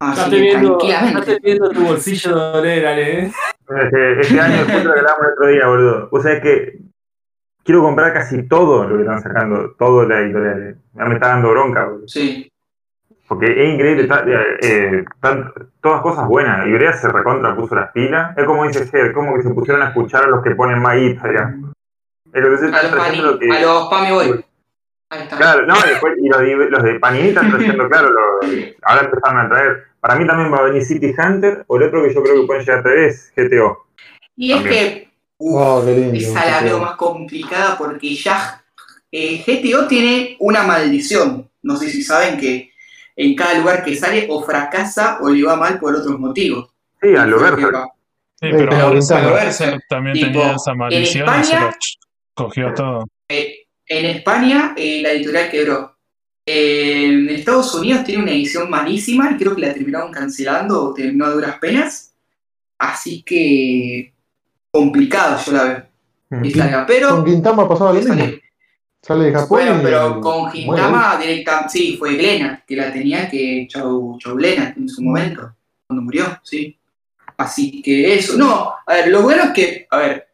Así 0.00 0.20
estoy 0.20 0.38
que 0.38 0.44
viendo, 0.46 0.78
viendo 1.42 1.70
tu 1.70 1.80
bolsillo 1.84 2.30
doler, 2.36 2.86
Ale, 2.86 3.18
¿eh? 3.24 3.32
Este, 3.82 4.20
este 4.20 4.40
año, 4.40 4.58
justo 4.58 4.84
lo 4.84 4.92
que 4.94 4.98
hablábamos 5.00 5.26
el 5.26 5.32
otro 5.32 5.46
día, 5.48 5.66
boludo. 5.66 6.08
Vos 6.10 6.22
sabés 6.22 6.40
que 6.42 6.78
quiero 7.68 7.82
comprar 7.82 8.14
casi 8.14 8.48
todo 8.48 8.84
lo 8.88 8.96
que 8.96 9.02
están 9.02 9.20
sacando, 9.20 9.74
todo 9.78 10.08
la 10.08 10.20
editorial. 10.20 10.78
Ya 10.94 11.04
me 11.04 11.14
está 11.16 11.28
dando 11.28 11.50
bronca, 11.50 11.84
boludo. 11.84 12.08
Sí. 12.08 12.50
Porque 13.28 13.44
es 13.44 13.74
increíble, 13.74 14.04
está- 14.04 14.24
eh, 14.26 14.56
eh, 14.62 15.04
están 15.14 15.52
todas 15.82 16.00
cosas 16.00 16.26
buenas. 16.26 16.66
Ibrea 16.66 16.94
se 16.94 17.08
recontra 17.08 17.54
puso 17.54 17.74
las 17.74 17.92
pilas. 17.92 18.34
Es 18.38 18.44
como 18.46 18.64
dice 18.66 18.86
Ger, 18.86 19.12
como 19.12 19.36
que 19.36 19.42
se 19.42 19.50
pusieron 19.50 19.82
a 19.82 19.88
escuchar 19.88 20.24
a 20.24 20.28
los 20.28 20.42
que 20.42 20.54
ponen 20.54 20.80
más 20.80 20.96
hits 20.96 21.22
allá. 21.22 21.54
Es 22.32 22.42
lo 22.42 22.50
que 22.52 22.56
se 22.56 22.64
A 22.68 22.68
los, 22.70 22.84
está 22.84 22.96
Panini, 22.96 23.20
trayendo 23.20 23.32
lo 23.32 23.38
que- 23.38 23.52
a 23.52 23.60
los 23.60 23.88
Pami 23.90 24.10
Boy. 24.12 24.44
Ahí 25.10 25.22
está. 25.24 25.36
Claro, 25.36 25.66
no, 25.66 25.74
y, 25.76 25.88
después, 25.90 26.14
y 26.16 26.26
los, 26.28 26.40
de- 26.40 26.70
los 26.70 26.82
de 26.82 26.98
Panini 26.98 27.28
están 27.28 27.50
trayendo, 27.50 27.86
claro, 27.86 28.08
ahora 28.82 29.04
empezaron 29.04 29.38
a 29.40 29.48
traer. 29.50 29.84
Para 30.00 30.16
mí 30.16 30.26
también 30.26 30.50
va 30.50 30.58
a 30.60 30.62
venir 30.62 30.82
City 30.82 31.14
Hunter, 31.18 31.64
o 31.66 31.76
el 31.76 31.82
otro 31.82 32.02
que 32.02 32.14
yo 32.14 32.22
creo 32.22 32.40
que 32.40 32.46
pueden 32.46 32.62
llegar 32.64 32.78
a 32.78 32.82
traer 32.82 32.98
es 33.00 33.30
GTO. 33.36 33.84
Y 34.36 34.52
es 34.52 34.62
que 34.62 35.07
uf, 35.38 35.56
Oh, 35.60 35.82
qué 35.84 35.92
lindo. 35.94 36.14
esa 36.18 36.44
la 36.44 36.60
veo 36.60 36.78
más 36.80 36.96
complicada 36.96 37.76
porque 37.78 38.14
ya 38.14 38.62
eh, 39.10 39.42
GTO 39.46 39.86
tiene 39.86 40.36
una 40.40 40.62
maldición. 40.64 41.48
No 41.62 41.76
sé 41.76 41.90
si 41.90 42.02
saben 42.02 42.38
que 42.38 42.70
en 43.16 43.34
cada 43.34 43.54
lugar 43.58 43.84
que 43.84 43.96
sale 43.96 44.26
o 44.30 44.42
fracasa 44.42 45.18
o 45.20 45.28
le 45.30 45.42
va 45.42 45.56
mal 45.56 45.78
por 45.78 45.94
otros 45.94 46.18
motivos. 46.18 46.70
Sí, 47.00 47.14
a 47.16 47.24
lo 47.26 47.38
va. 47.40 47.86
Sí, 48.40 48.46
pero 48.52 48.68
pero 48.68 49.34
Berserk, 49.34 49.82
también 49.88 50.14
tipo, 50.14 50.26
tenía 50.26 50.52
esa 50.54 50.70
en 50.72 50.78
maldición 50.78 51.24
y 51.28 51.44
se 51.44 51.52
España- 51.54 51.66
lo 51.66 51.72
cogió 52.34 52.74
todo. 52.74 53.04
Eh, 53.28 53.66
en 53.86 54.04
España 54.06 54.74
eh, 54.76 55.00
la 55.02 55.10
editorial 55.12 55.50
quebró. 55.50 55.96
Eh, 56.46 57.04
en 57.06 57.28
Estados 57.30 57.74
Unidos 57.74 58.04
tiene 58.04 58.22
una 58.22 58.32
edición 58.32 58.70
malísima 58.70 59.30
y 59.32 59.36
creo 59.36 59.54
que 59.54 59.62
la 59.62 59.74
terminaron 59.74 60.12
cancelando 60.12 60.82
o 60.84 60.94
terminó 60.94 61.24
a 61.26 61.30
duras 61.30 61.58
penas. 61.58 62.12
Así 62.78 63.22
que 63.22 64.12
complicado 64.70 65.38
yo 65.44 65.52
la 65.52 65.64
veo. 65.64 66.42
que 66.42 66.50
salga. 66.50 66.84
Pero 66.86 67.08
Con 67.10 67.24
Quintama 67.24 67.68
pasaba 67.68 67.92
lo 67.92 67.98
mismo. 67.98 68.14
sale- 68.14 68.42
Sale 69.00 69.24
de 69.26 69.32
Japón. 69.32 69.48
Bueno, 69.48 69.78
y- 69.78 69.82
pero 69.82 70.20
con 70.20 70.38
muere. 70.40 70.52
Gintama 70.60 71.16
directa, 71.18 71.68
sí, 71.68 71.96
fue 71.96 72.14
Glena, 72.16 72.62
que 72.66 72.76
la 72.76 72.92
tenía 72.92 73.28
que 73.30 73.66
Chau, 73.70 74.18
Chau 74.18 74.34
Glena 74.36 74.74
en 74.76 74.88
su 74.88 75.02
momento, 75.02 75.54
cuando 75.86 76.02
murió, 76.02 76.38
sí. 76.42 76.76
Así 77.36 77.80
que 77.80 78.14
eso, 78.16 78.36
no, 78.36 78.74
a 78.84 78.92
ver, 78.94 79.08
lo 79.08 79.22
bueno 79.22 79.44
es 79.44 79.50
que, 79.52 79.86
a 79.90 79.98
ver, 79.98 80.28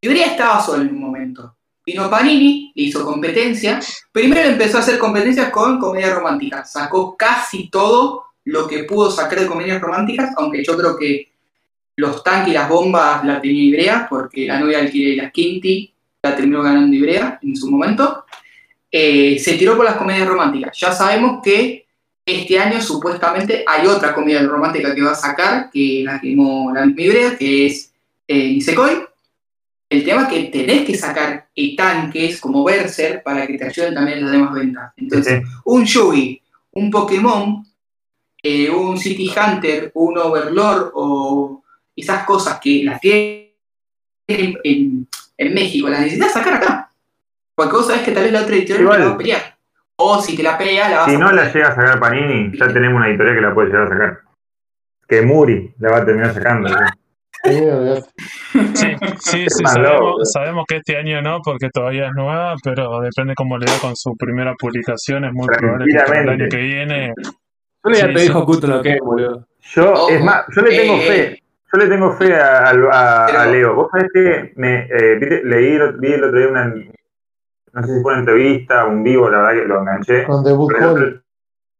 Ibrea 0.00 0.26
estaba 0.28 0.60
solo 0.62 0.82
en 0.82 0.88
un 0.88 1.00
momento. 1.00 1.54
Vino 1.84 2.08
Panini, 2.10 2.72
le 2.74 2.82
hizo 2.84 3.04
competencia. 3.04 3.78
Primero 4.10 4.48
empezó 4.48 4.78
a 4.78 4.80
hacer 4.80 4.98
competencias 4.98 5.50
con 5.50 5.78
comedias 5.78 6.12
románticas. 6.14 6.72
Sacó 6.72 7.16
casi 7.16 7.68
todo 7.68 8.24
lo 8.44 8.66
que 8.66 8.84
pudo 8.84 9.10
sacar 9.10 9.38
de 9.40 9.46
comedias 9.46 9.80
románticas, 9.80 10.32
aunque 10.38 10.64
yo 10.64 10.76
creo 10.76 10.96
que 10.96 11.32
los 11.96 12.22
tanques 12.22 12.50
y 12.50 12.54
las 12.54 12.68
bombas 12.68 13.24
la 13.24 13.40
tenía 13.40 13.64
Ibrea, 13.64 14.06
porque 14.08 14.46
la 14.46 14.60
novia 14.60 14.78
alquiler 14.78 15.14
y 15.14 15.16
la 15.16 15.30
Quinti 15.30 15.92
la 16.22 16.36
terminó 16.36 16.62
ganando 16.62 16.94
Ibrea 16.94 17.38
en 17.42 17.56
su 17.56 17.70
momento. 17.70 18.24
Eh, 18.90 19.38
se 19.38 19.54
tiró 19.54 19.76
por 19.76 19.84
las 19.84 19.96
comedias 19.96 20.28
románticas. 20.28 20.78
Ya 20.78 20.92
sabemos 20.92 21.40
que 21.42 21.86
este 22.24 22.58
año 22.58 22.80
supuestamente 22.80 23.64
hay 23.66 23.86
otra 23.86 24.14
comedia 24.14 24.42
romántica 24.42 24.94
que 24.94 25.02
va 25.02 25.12
a 25.12 25.14
sacar, 25.14 25.70
que 25.70 26.02
la 26.04 26.20
quemó 26.20 26.72
la 26.74 26.84
misma 26.84 27.02
Ibrea, 27.02 27.38
que 27.38 27.66
es 27.66 27.92
eh, 28.28 28.48
Nisekoi. 28.52 29.02
El 29.88 30.04
tema 30.04 30.22
es 30.22 30.28
que 30.28 30.42
tenés 30.44 30.84
que 30.84 30.96
sacar 30.96 31.48
eh, 31.54 31.76
tanques 31.76 32.40
como 32.40 32.64
Berser 32.64 33.22
para 33.22 33.46
que 33.46 33.56
te 33.56 33.66
ayuden 33.66 33.94
también 33.94 34.18
en 34.18 34.24
las 34.24 34.32
demás 34.32 34.52
ventas. 34.54 34.92
Entonces, 34.96 35.42
Sí. 35.46 35.52
un 35.64 35.84
Yugi, 35.84 36.42
un 36.72 36.90
Pokémon, 36.90 37.64
eh, 38.42 38.68
un 38.68 38.98
City 38.98 39.30
Hunter, 39.30 39.92
un 39.94 40.18
Overlord 40.18 40.90
o, 40.94 41.62
esas 41.96 42.24
cosas 42.24 42.60
que 42.60 42.82
las 42.84 43.00
tienen 43.00 43.46
en, 44.28 45.08
en 45.38 45.54
México, 45.54 45.88
las 45.88 46.00
necesitas 46.00 46.32
sacar 46.32 46.54
acá. 46.54 46.92
Porque 47.54 47.72
vos 47.76 47.86
sabés 47.86 48.02
que 48.02 48.12
tal 48.12 48.24
vez 48.24 48.32
la 48.32 48.42
otra 48.42 48.54
editorial 48.56 48.82
Igual. 48.82 48.96
te 48.98 49.02
la 49.04 49.08
va 49.08 49.14
a 49.14 49.18
pelear. 49.18 49.56
O 49.98 50.20
si 50.20 50.36
te 50.36 50.42
la 50.42 50.58
pelea, 50.58 50.88
la 50.90 50.96
vas 50.98 51.06
Si 51.08 51.14
a 51.14 51.18
no 51.18 51.32
la 51.32 51.50
llega 51.52 51.68
a 51.68 51.74
sacar 51.74 51.98
Panini, 51.98 52.56
ya 52.58 52.68
tenemos 52.68 52.96
una 52.98 53.08
editorial 53.08 53.34
que 53.36 53.40
la 53.40 53.54
puede 53.54 53.68
llegar 53.68 53.84
a 53.84 53.88
sacar. 53.88 54.18
Que 55.08 55.22
Muri 55.22 55.72
la 55.78 55.90
va 55.90 55.96
a 55.98 56.04
terminar 56.04 56.34
sacando. 56.34 56.68
¿sí? 56.68 56.74
Sí. 58.74 58.86
Sí, 59.18 59.46
sabemos, 60.24 60.64
que 60.68 60.76
este 60.76 60.96
año 60.96 61.22
no, 61.22 61.40
porque 61.42 61.70
todavía 61.70 62.08
es 62.08 62.12
nueva, 62.14 62.54
pero 62.62 63.00
depende 63.00 63.34
cómo 63.34 63.56
le 63.56 63.66
da 63.66 63.78
con 63.80 63.96
su 63.96 64.14
primera 64.16 64.54
publicación. 64.58 65.24
Es 65.24 65.32
muy 65.32 65.46
probable 65.46 65.86
que 65.86 66.18
el 66.20 66.28
año 66.28 66.46
que 66.50 66.56
viene. 66.56 67.14
Yo 67.84 67.90
le 67.90 67.96
Sí, 67.96 68.02
te 68.14 68.20
dijo 68.20 68.44
Kuto 68.44 68.66
lo 68.66 68.82
que 68.82 68.94
es, 68.94 68.98
boludo. 69.00 69.46
Yo, 69.60 70.08
es 70.10 70.22
más, 70.22 70.44
yo 70.54 70.62
le 70.62 70.70
tengo 70.76 70.94
Eh, 70.94 71.00
fe. 71.06 71.42
Yo 71.76 71.82
le 71.84 71.88
tengo 71.90 72.10
fe 72.12 72.34
a, 72.34 72.70
a- 72.70 73.26
a- 73.26 73.46
Leo. 73.46 73.74
Vos 73.74 73.88
sabés 73.90 74.08
que 74.14 74.52
me, 74.56 74.86
eh, 74.90 75.16
vi- 75.20 75.42
leí, 75.46 75.74
el- 75.74 75.92
vi 75.98 76.12
el 76.14 76.24
otro 76.24 76.38
día 76.38 76.48
una, 76.48 76.64
no 76.68 77.82
sé 77.82 77.94
si 77.96 78.02
fue 78.02 78.12
una 78.12 78.20
entrevista, 78.20 78.86
un 78.86 79.02
vivo, 79.04 79.28
la 79.28 79.38
verdad 79.42 79.60
que 79.62 79.68
lo 79.68 79.80
enganché. 79.80 80.24
Con 80.24 80.42
The 80.42 80.52
Book 80.52 80.72
el 80.74 81.22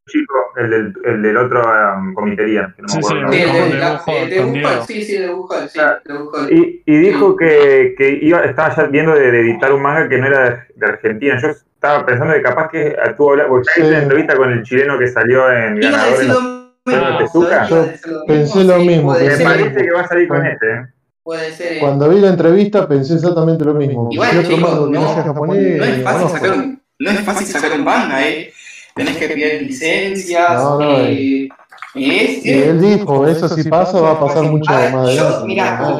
chico, 0.06 0.34
el 0.56 0.70
del, 0.70 0.94
el 1.04 1.22
del 1.22 1.36
otro 1.38 1.62
um, 1.96 2.12
comitería, 2.12 2.74
que 2.76 2.82
no 2.82 2.88
me 2.88 2.92
Sí, 2.92 2.98
acuerdo. 2.98 3.32
sí, 3.32 3.40
el 3.40 4.30
de, 4.30 4.40
Bujol, 4.42 4.82
sí, 4.86 5.02
sí, 5.02 5.18
de 5.18 5.30
Bujol, 5.30 5.68
sí, 5.70 5.80
de 6.04 6.18
Bujol. 6.18 6.52
Y, 6.52 6.82
y 6.84 6.98
dijo 6.98 7.34
que, 7.34 7.94
que 7.96 8.10
iba, 8.22 8.44
estaba 8.44 8.76
ya 8.76 8.82
viendo 8.84 9.14
de, 9.14 9.30
de 9.32 9.40
editar 9.40 9.72
un 9.72 9.80
manga 9.82 10.08
que 10.08 10.18
no 10.18 10.26
era 10.26 10.50
de, 10.50 10.58
de 10.76 10.86
Argentina. 10.86 11.38
Yo 11.40 11.48
estaba 11.48 12.04
pensando 12.04 12.34
que 12.34 12.42
capaz 12.42 12.68
que 12.68 12.94
estuvo 13.02 13.30
hablando, 13.30 13.54
porque 13.54 13.70
Sí. 13.74 13.80
una 13.80 14.02
entrevista 14.02 14.36
con 14.36 14.52
el 14.52 14.62
chileno 14.62 14.98
que 14.98 15.06
salió 15.08 15.50
en 15.50 15.78
Iba 15.82 15.88
a 15.88 16.10
Ganador 16.10 16.55
Ah, 16.86 17.18
Tezuka. 17.18 17.68
lo 17.68 18.24
Pensé 18.26 18.58
mismo, 18.58 18.72
lo 18.72 18.80
sí, 18.80 18.86
mismo, 18.86 19.12
Me 19.12 19.44
parece 19.44 19.82
que 19.82 19.90
va 19.90 20.00
a 20.00 20.08
salir 20.08 20.28
con 20.28 20.46
este. 20.46 20.66
¿eh? 20.66 20.86
puede 21.26 21.52
ser. 21.52 21.80
Cuando 21.80 22.08
vi 22.08 22.20
la 22.20 22.28
entrevista 22.28 22.86
pensé 22.86 23.14
exactamente 23.14 23.64
lo 23.64 23.74
mismo. 23.74 24.08
Igual, 24.12 24.48
no 24.92 25.08
japonés, 25.08 25.82
es 25.82 26.04
fácil 26.04 26.28
sacar 26.28 26.52
un, 26.52 26.82
no 27.00 27.10
es 27.10 27.20
fácil 27.20 27.46
sacar 27.48 27.72
un 27.72 27.84
manga, 27.84 28.26
eh. 28.26 28.52
Tenés 28.94 29.16
que 29.18 29.28
pedir 29.28 29.62
licencias. 29.62 30.54
No, 30.54 30.78
no, 30.80 31.00
eh, 31.00 31.48
es, 31.94 32.46
Y 32.46 32.52
él 32.52 32.80
dijo, 32.80 33.26
eso 33.26 33.48
si 33.48 33.68
pasa 33.68 34.00
va 34.00 34.12
a 34.12 34.20
pasar 34.20 34.44
mucho 34.44 34.70
A 34.70 34.80
ver, 34.80 34.92
más 34.92 35.14
yo, 35.14 35.46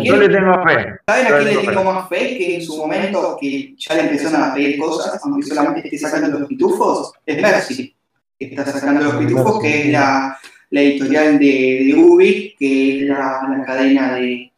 Yo 0.03 0.17
le 0.17 0.29
tengo 0.29 0.55
fe. 0.65 0.95
¿Saben 1.07 1.27
a 1.27 1.29
Yo 1.31 1.37
quién 1.39 1.57
le 1.57 1.73
tengo 1.73 1.93
más 1.93 2.09
fe? 2.09 2.39
Que 2.39 2.57
en 2.57 2.63
su 2.63 2.77
momento 2.77 3.37
que 3.41 3.75
ya 3.77 3.95
le 3.97 4.01
empezaron 4.03 4.43
a 4.43 4.55
pedir 4.55 4.79
cosas, 4.79 5.21
aunque 5.25 5.47
solamente 5.47 5.89
esté 5.89 5.99
sacando 5.99 6.39
los 6.39 6.49
pitufos, 6.49 7.13
es 7.27 7.43
Mercy. 7.43 7.95
Que 8.39 8.47
está 8.47 8.65
sacando 8.65 9.03
los 9.03 9.17
pitufos, 9.17 9.61
que 9.61 9.81
es 9.83 9.93
la, 9.93 10.39
la 10.71 10.81
editorial 10.81 11.39
de, 11.39 11.85
de 11.87 11.95
Ubi, 11.97 12.55
que 12.59 12.97
es 13.03 13.09
la, 13.09 13.41
la 13.57 13.65
cadena 13.65 14.15
de. 14.15 14.53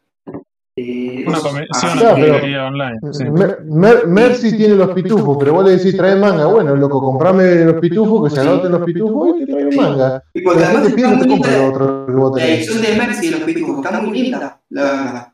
de 0.75 1.25
Una, 1.27 1.37
sí, 1.39 1.87
Claro, 1.97 2.67
online. 2.67 2.99
Sí. 3.11 3.23
Mer- 3.25 3.59
Mer- 3.65 4.07
Mercy 4.07 4.55
tiene 4.57 4.75
los 4.75 4.89
pitufos, 4.91 5.37
pero 5.39 5.53
vos 5.53 5.65
le 5.65 5.77
decís, 5.77 5.95
trae 5.97 6.15
manga. 6.15 6.45
Bueno, 6.47 6.75
loco, 6.75 6.99
comprame 7.01 7.65
los 7.65 7.75
pitufos, 7.75 8.29
que 8.29 8.35
se 8.39 8.47
agoten 8.47 8.71
los 8.71 8.83
pitufos 8.83 9.35
y 9.41 9.45
te 9.45 9.51
trae 9.53 9.65
un 9.65 9.75
manga. 9.75 10.23
Y 10.33 10.41
porque 10.41 10.63
además 10.63 10.83
te 10.83 10.89
está 10.89 10.95
pide, 10.95 11.07
no 11.09 11.19
te 11.19 11.27
muy 11.27 11.35
compra 11.35 11.51
linda 11.51 11.63
lo 11.67 11.69
otro 11.73 12.05
que 12.05 12.11
vos 12.13 12.37
la 12.39 12.47
edición 12.47 12.81
de 12.81 12.95
Mercy 12.95 13.25
de 13.27 13.31
los 13.31 13.41
pitufos, 13.41 13.85
está 13.85 14.01
muy 14.01 14.21
linda, 14.21 14.61
la 14.69 14.81
verdad. 14.83 15.27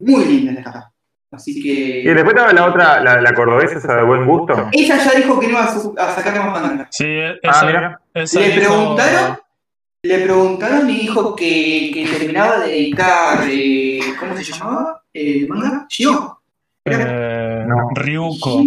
Muy 0.00 0.24
linda 0.26 0.52
está. 0.52 0.90
Así 1.32 1.52
Y 1.58 1.62
que. 2.04 2.14
después 2.14 2.28
estaba 2.36 2.52
la 2.52 2.66
otra, 2.68 3.02
la, 3.02 3.20
la 3.20 3.34
cordobesa, 3.34 3.78
esa 3.78 3.96
de 3.96 4.04
buen 4.04 4.24
gusto. 4.26 4.54
Ella 4.70 4.98
ya 5.04 5.18
dijo 5.18 5.40
que 5.40 5.46
no 5.46 5.52
iba 5.54 5.64
a, 5.64 5.74
su- 5.80 5.94
a 5.98 6.10
sacar 6.14 6.36
más 6.48 6.62
manga. 6.62 6.86
Sí, 6.90 7.04
e- 7.06 7.30
Ah, 7.42 7.50
esa, 7.50 7.66
mira. 7.66 8.00
esa 8.14 8.38
Le 8.40 8.46
dijo- 8.50 8.60
preguntaron, 8.60 9.38
le 10.04 10.18
preguntaron 10.18 10.88
y 10.90 11.00
dijo 11.00 11.34
que, 11.34 11.90
que 11.92 12.06
terminaba 12.06 12.60
de 12.60 12.78
editar, 12.78 13.38
eh, 13.50 14.00
¿cómo 14.20 14.36
se 14.36 14.44
llamaba? 14.44 15.02
¿El 15.12 15.48
manga? 15.48 15.86
Shio. 15.88 16.38
eh, 16.84 17.64
No. 17.66 17.76
Ryuko. 17.94 18.62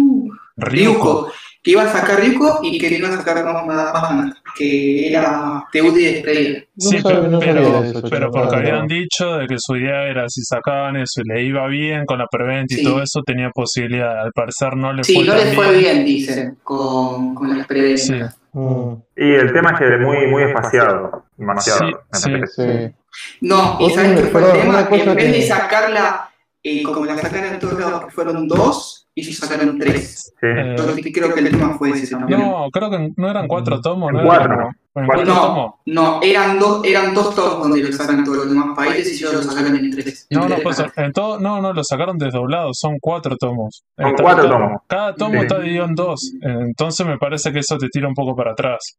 Ryuko. 0.56 1.30
Que 1.62 1.72
iba 1.72 1.82
a 1.82 1.88
sacar 1.92 2.20
Ryuko 2.20 2.60
y 2.62 2.78
que 2.78 2.88
iba 2.96 3.08
a 3.08 3.16
sacar 3.16 3.44
más. 3.44 4.34
Que 4.56 5.08
era 5.08 5.64
debut 5.72 5.96
y 5.98 6.04
despedida. 6.04 6.58
No 6.74 6.90
Sí, 6.90 6.98
sabe- 6.98 7.14
pero, 7.14 7.28
no 7.28 7.38
pero, 7.38 7.84
eso, 7.84 8.00
porque 8.02 8.56
no, 8.56 8.56
habían 8.56 8.86
no. 8.88 8.94
dicho 8.94 9.36
de 9.36 9.46
que 9.46 9.56
su 9.58 9.76
idea 9.76 10.08
era 10.08 10.28
si 10.28 10.42
sacaban 10.42 10.96
eso 10.96 11.20
y 11.24 11.28
le 11.28 11.44
iba 11.44 11.66
bien 11.68 12.04
con 12.06 12.18
la 12.18 12.26
preventa 12.28 12.74
y 12.74 12.78
Sí. 12.78 12.82
todo 12.84 13.02
eso, 13.02 13.22
tenía 13.24 13.50
posibilidad. 13.50 14.20
Al 14.20 14.32
parecer 14.32 14.76
no 14.76 14.92
le 14.92 15.04
Sí, 15.04 15.14
fue 15.14 15.24
no 15.26 15.34
le 15.34 15.52
fue 15.52 15.78
bien, 15.78 16.04
dicen, 16.04 16.56
con, 16.64 17.34
con 17.34 17.56
las 17.56 17.66
preventas. 17.66 18.06
Sí. 18.06 18.14
Mm, 18.52 18.94
Y 19.16 19.34
el 19.34 19.52
tema 19.52 19.70
es 19.72 19.78
que 19.78 19.94
es 19.94 20.00
muy, 20.00 20.26
muy 20.26 20.42
espaciado. 20.44 21.24
Demasiado. 21.36 21.80
Sí, 22.12 22.22
sí. 22.22 22.32
sí. 22.56 22.94
No, 23.40 23.76
y 23.80 23.90
sabes 23.90 24.20
qué 24.20 24.26
fue 24.28 24.44
el 24.44 24.60
tema, 24.60 24.88
que 24.88 25.02
en 25.02 25.14
vez 25.14 25.26
de 25.32 25.32
que- 25.40 25.46
sacarla 25.46 26.30
eh, 26.62 26.82
como 26.82 27.04
la 27.04 27.16
sacaron 27.16 27.54
en 27.54 27.58
todos 27.60 27.78
lados, 27.78 28.04
que 28.06 28.10
fueron 28.10 28.48
dos, 28.48 29.08
ellos 29.14 29.36
sacaron 29.36 29.78
tres. 29.78 30.32
Eh, 30.42 30.74
Yo 30.76 31.12
creo 31.12 31.34
que 31.34 31.40
el 31.40 31.50
tema 31.50 31.76
fue 31.78 31.90
ese 31.90 32.08
también. 32.14 32.40
no, 32.40 32.68
creo 32.72 32.90
que 32.90 33.12
no 33.16 33.30
eran 33.30 33.46
cuatro 33.48 33.80
tomos, 33.80 34.12
¿no? 34.12 34.22
Cuatro. 34.24 34.52
Eran 34.54 34.76
tomos. 35.06 35.74
No, 35.86 36.02
no, 36.02 36.20
eran 36.22 36.58
dos, 36.58 36.84
eran 36.84 37.14
dos 37.14 37.34
tomos 37.34 37.58
donde 37.60 37.82
lo 37.82 37.92
sacan 37.92 38.24
todos 38.24 38.38
los 38.38 38.48
demás 38.50 38.76
países 38.76 39.20
y 39.20 39.24
ellos 39.24 39.34
lo 39.34 39.42
sacaron 39.52 39.76
en 39.76 39.90
tres. 39.90 40.26
en 40.30 40.38
No, 40.40 40.48
no, 40.48 40.56
pues 40.62 40.76
canales. 40.76 40.98
en 40.98 41.12
todo, 41.12 41.38
no, 41.40 41.60
no, 41.60 41.72
lo 41.72 41.82
sacaron 41.84 42.18
desdoblado, 42.18 42.70
son 42.72 42.96
cuatro 43.00 43.36
tomos. 43.36 43.82
Son 43.96 44.06
Está- 44.10 44.22
cuatro 44.22 44.44
to- 44.44 44.50
tomos. 44.50 44.72
Cada 44.86 45.14
tomo 45.14 45.32
Sí. 45.34 45.38
está 45.40 45.58
dividido 45.58 45.84
en 45.84 45.94
dos, 45.94 46.32
entonces 46.42 47.06
me 47.06 47.18
parece 47.18 47.52
que 47.52 47.58
eso 47.60 47.76
te 47.78 47.88
tira 47.88 48.08
un 48.08 48.14
poco 48.14 48.34
para 48.36 48.52
atrás. 48.52 48.98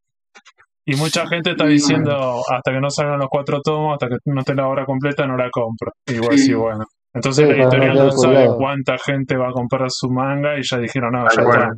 Y 0.86 0.96
mucha 0.96 1.26
gente 1.26 1.50
está 1.50 1.66
diciendo, 1.66 2.40
hasta 2.50 2.72
que 2.72 2.80
no 2.80 2.90
salgan 2.90 3.18
los 3.18 3.28
cuatro 3.30 3.60
tomos, 3.62 3.92
hasta 3.94 4.08
que 4.08 4.16
no 4.24 4.40
esté 4.40 4.54
la 4.54 4.66
obra 4.66 4.84
completa, 4.86 5.26
no 5.26 5.36
la 5.36 5.48
compro. 5.50 5.92
Igual 6.06 6.38
Sí. 6.38 6.46
sí, 6.46 6.54
bueno. 6.54 6.84
Entonces 7.12 7.44
Sí, 7.46 7.52
la 7.52 7.56
no 7.58 7.62
editorial 7.64 7.94
no 7.96 8.10
sabe 8.12 8.48
cuánta 8.56 8.96
gente 8.98 9.36
va 9.36 9.48
a 9.48 9.52
comprar 9.52 9.88
su 9.90 10.08
manga 10.10 10.56
y 10.58 10.62
ya 10.62 10.78
dijeron, 10.78 11.10
no, 11.12 11.22
ya 11.22 11.42
está, 11.42 11.72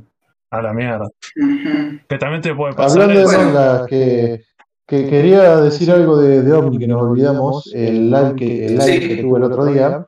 a 0.53 0.63
la 0.63 0.73
mierda. 0.73 1.09
Que 2.09 2.19
también 2.19 2.43
te 2.43 2.55
puede 2.55 2.75
pasar 2.75 3.03
Hablando 3.03 3.29
de 3.29 3.37
manga, 3.37 3.87
que, 3.87 4.43
que 4.87 5.09
quería 5.09 5.57
decir 5.61 5.91
algo 5.91 6.19
de, 6.19 6.43
de 6.43 6.53
Omni 6.53 6.79
que 6.79 6.87
nos 6.87 7.03
olvidamos, 7.03 7.71
el 7.75 8.11
live 8.11 8.35
que, 8.37 8.67
el 8.67 8.73
live 8.79 9.01
Sí. 9.01 9.09
que 9.09 9.17
tuve 9.23 9.39
el 9.39 9.45
otro 9.45 9.65
día, 9.67 10.07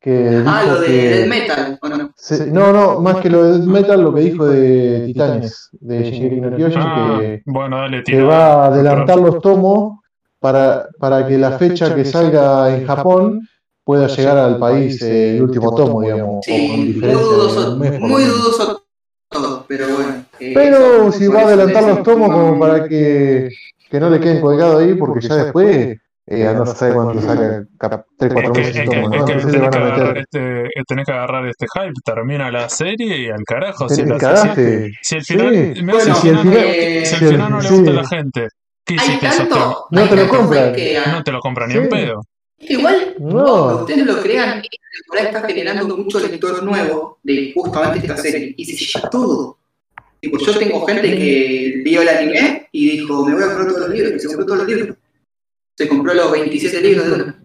que 0.00 0.42
Ah, 0.46 0.62
dijo 0.62 0.74
lo 0.74 0.80
de 0.80 0.86
que... 0.86 0.92
Death 1.08 1.28
Metal, 1.28 1.78
¿o 1.80 1.88
no? 1.88 2.10
se- 2.16 2.46
no, 2.50 2.72
no, 2.72 3.00
más 3.00 3.16
que 3.18 3.30
lo 3.30 3.44
de 3.44 3.52
Death 3.58 3.66
Metal, 3.68 4.02
lo 4.02 4.12
que 4.14 4.20
dijo 4.20 4.46
de 4.46 5.02
Titanes, 5.06 5.68
de 5.72 6.02
Shingeki 6.10 6.40
no 6.40 6.56
Kyojin, 6.56 6.78
Ah, 6.80 7.16
que, 7.20 7.42
bueno, 7.46 7.76
dale, 7.78 7.96
que 7.98 8.02
tira. 8.12 8.24
va 8.24 8.64
a 8.64 8.66
adelantar 8.66 9.18
los 9.18 9.40
tomos 9.40 10.00
para, 10.40 10.88
para 10.98 11.26
que 11.26 11.38
la 11.38 11.52
fecha 11.58 11.94
que 11.94 12.04
salga 12.04 12.76
en 12.76 12.86
Japón 12.86 13.48
pueda 13.84 14.08
llegar 14.08 14.36
al 14.36 14.58
país 14.58 15.00
eh, 15.02 15.36
el 15.36 15.42
último 15.44 15.72
tomo, 15.74 16.02
digamos, 16.02 16.44
Sí, 16.44 16.68
muy 18.00 18.24
dudoso 18.24 18.82
todo, 19.28 19.64
pero 19.66 19.86
bueno. 19.88 20.10
eh, 20.35 20.35
Pero 20.54 21.12
si 21.12 21.28
va 21.28 21.40
a 21.40 21.44
adelantar 21.44 21.82
los 21.84 22.02
tomos 22.02 22.30
como 22.30 22.58
para 22.58 22.88
que, 22.88 23.48
que 23.90 24.00
no 24.00 24.10
le 24.10 24.20
queden 24.20 24.40
colgados 24.40 24.82
ahí, 24.82 24.94
porque 24.94 25.26
ya 25.26 25.34
después, 25.36 25.96
eh, 26.28 26.52
no 26.54 26.66
sé 26.66 26.92
cuánto 26.92 27.20
saca, 27.20 27.64
cap- 27.78 28.04
3, 28.18 28.30
Es 28.30 28.34
4 28.34 28.52
que, 28.52 28.58
meses 28.60 28.74
es 28.76 28.82
el 28.82 28.88
que, 28.88 28.96
tomo, 28.96 29.14
es 29.14 29.20
¿no? 29.20 29.26
que 29.26 29.32
Entonces 29.32 29.60
le 29.60 29.68
tenés, 29.68 29.80
van 29.80 29.92
a 29.92 29.96
meter. 30.04 30.18
este, 30.18 30.60
eh, 30.66 30.82
tenés 30.88 31.06
que 31.06 31.12
agarrar 31.12 31.46
este 31.46 31.66
hype, 31.74 31.92
termina 32.04 32.50
la 32.50 32.68
serie 32.68 33.18
y 33.18 33.26
al 33.28 33.44
carajo. 33.46 33.88
Si, 33.88 34.04
la- 34.04 34.18
si, 34.54 34.92
si 35.02 35.14
el 35.16 35.22
final, 35.24 35.54
Sí. 35.54 35.74
si, 35.76 35.84
Bueno, 35.84 35.98
el 36.04 36.14
si 36.16 36.28
el 36.28 36.38
final, 36.38 36.56
eh, 36.66 37.06
si 37.06 37.24
el 37.24 37.38
no 37.38 37.60
le 37.60 37.68
gusta 37.70 37.90
a 37.90 37.94
la 37.94 38.06
gente, 38.08 38.48
¿qué 38.84 38.94
Hay 38.94 38.96
hiciste 38.96 39.20
temas? 39.20 39.36
tanto, 39.38 39.86
No 39.90 40.00
hay 40.02 40.08
te 40.08 40.16
lo 40.16 40.28
compran. 40.28 40.72
No 41.12 41.22
te 41.24 41.32
lo 41.32 41.40
compran 41.40 41.68
ni 41.68 41.74
Sí. 41.74 41.80
en 41.80 41.88
pedo. 41.88 42.22
Igual, 42.58 43.14
No. 43.18 43.44
no, 43.44 43.76
ustedes 43.82 44.04
no 44.06 44.14
lo 44.14 44.22
crean, 44.22 44.48
esta 44.60 44.68
temporada 44.98 45.28
está 45.28 45.46
generando 45.46 45.94
mucho 45.96 46.18
lector 46.18 46.62
nuevo 46.62 47.18
de 47.22 47.52
justamente 47.54 47.98
esta 48.06 48.16
serie. 48.16 48.54
Y 48.56 48.64
se 48.64 48.84
llena 48.98 49.10
todo. 49.10 49.55
Tipo, 50.26 50.38
yo 50.38 50.58
tengo 50.58 50.84
gente 50.86 51.08
que 51.16 51.82
vio 51.84 52.02
el 52.02 52.08
anime 52.08 52.68
y 52.72 52.98
dijo, 52.98 53.24
me 53.24 53.34
voy 53.34 53.42
a 53.44 53.46
comprar 53.46 53.68
todos 53.68 53.80
los 53.82 53.90
libros, 53.90 54.12
y 54.14 54.18
se 54.18 54.26
compró 54.26 54.44
todos 54.46 54.58
los 54.58 54.68
libros. 54.68 54.96
Se 55.76 55.88
compró 55.88 56.14
los 56.14 56.32
27 56.32 56.80
libros 56.80 57.06
de 57.06 57.12
una. 57.12 57.42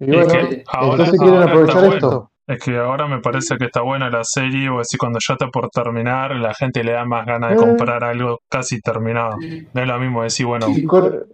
Y 0.00 0.06
bueno, 0.06 0.26
que 0.26 0.64
ahora- 0.66 0.90
entonces 1.04 1.18
quieren 1.18 1.34
ahora 1.36 1.50
aprovechar 1.50 1.84
está 1.84 1.94
esto. 1.96 2.30
Es 2.46 2.62
que 2.62 2.76
ahora 2.76 3.06
me 3.06 3.20
parece 3.20 3.56
que 3.56 3.64
está 3.64 3.80
buena 3.80 4.10
la 4.10 4.22
serie, 4.22 4.68
o 4.68 4.80
así 4.80 4.98
cuando 4.98 5.18
ya 5.26 5.32
está 5.32 5.48
por 5.48 5.70
terminar, 5.70 6.36
la 6.36 6.52
gente 6.52 6.84
le 6.84 6.92
da 6.92 7.06
más 7.06 7.24
ganas 7.24 7.50
de 7.50 7.56
Eh. 7.56 7.58
comprar 7.58 8.04
algo 8.04 8.40
casi 8.50 8.80
terminado. 8.82 9.36
No 9.72 9.80
es 9.80 9.88
lo 9.88 9.98
mismo 9.98 10.22
decir, 10.22 10.44
bueno, 10.44 10.66
con, 10.86 11.24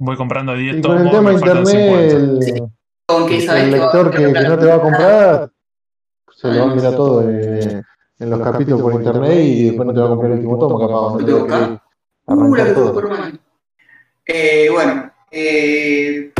voy 0.00 0.16
comprando 0.16 0.54
10 0.54 0.78
y 0.78 0.80
con 0.80 0.96
tomos, 0.96 1.02
el 1.04 1.10
tema 1.10 1.22
me 1.32 1.38
faltan 1.38 1.58
internet, 1.58 2.42
50. 3.06 3.60
el, 3.60 3.70
lector 3.70 4.10
que, 4.10 4.22
no 4.28 4.58
te 4.58 4.66
va 4.66 4.74
a 4.74 4.80
comprar, 4.80 5.50
se 6.32 6.48
lo 6.48 6.66
va 6.66 6.72
a 6.72 6.74
mirar 6.74 6.96
todo 6.96 7.22
en, 7.30 7.84
en 8.22 8.30
los 8.30 8.40
capítulos 8.40 8.80
por 8.80 8.94
internet 8.94 9.38
y 9.44 9.64
después 9.64 9.86
no 9.86 9.94
te 9.94 10.00
va 10.00 10.06
a 10.06 10.08
comprar 10.08 10.32
el 10.32 10.38
último 10.38 10.58
tomo, 10.58 10.78
capaz. 10.78 10.92
¿No 10.92 11.10
no 11.12 11.18
te 11.18 11.24
te 11.24 11.32
va 11.32 11.38
a 11.38 11.42
va 11.42 11.80
a 12.26 12.36
comprar? 12.36 12.46
querer 12.46 12.48
Uh, 12.48 12.54
la 12.54 12.64
que 12.64 12.70
todo. 12.72 12.94
por 12.94 13.08
mano. 13.10 13.38
Eh, 14.24 14.68
bueno, 14.70 15.10
eh, 15.30 16.32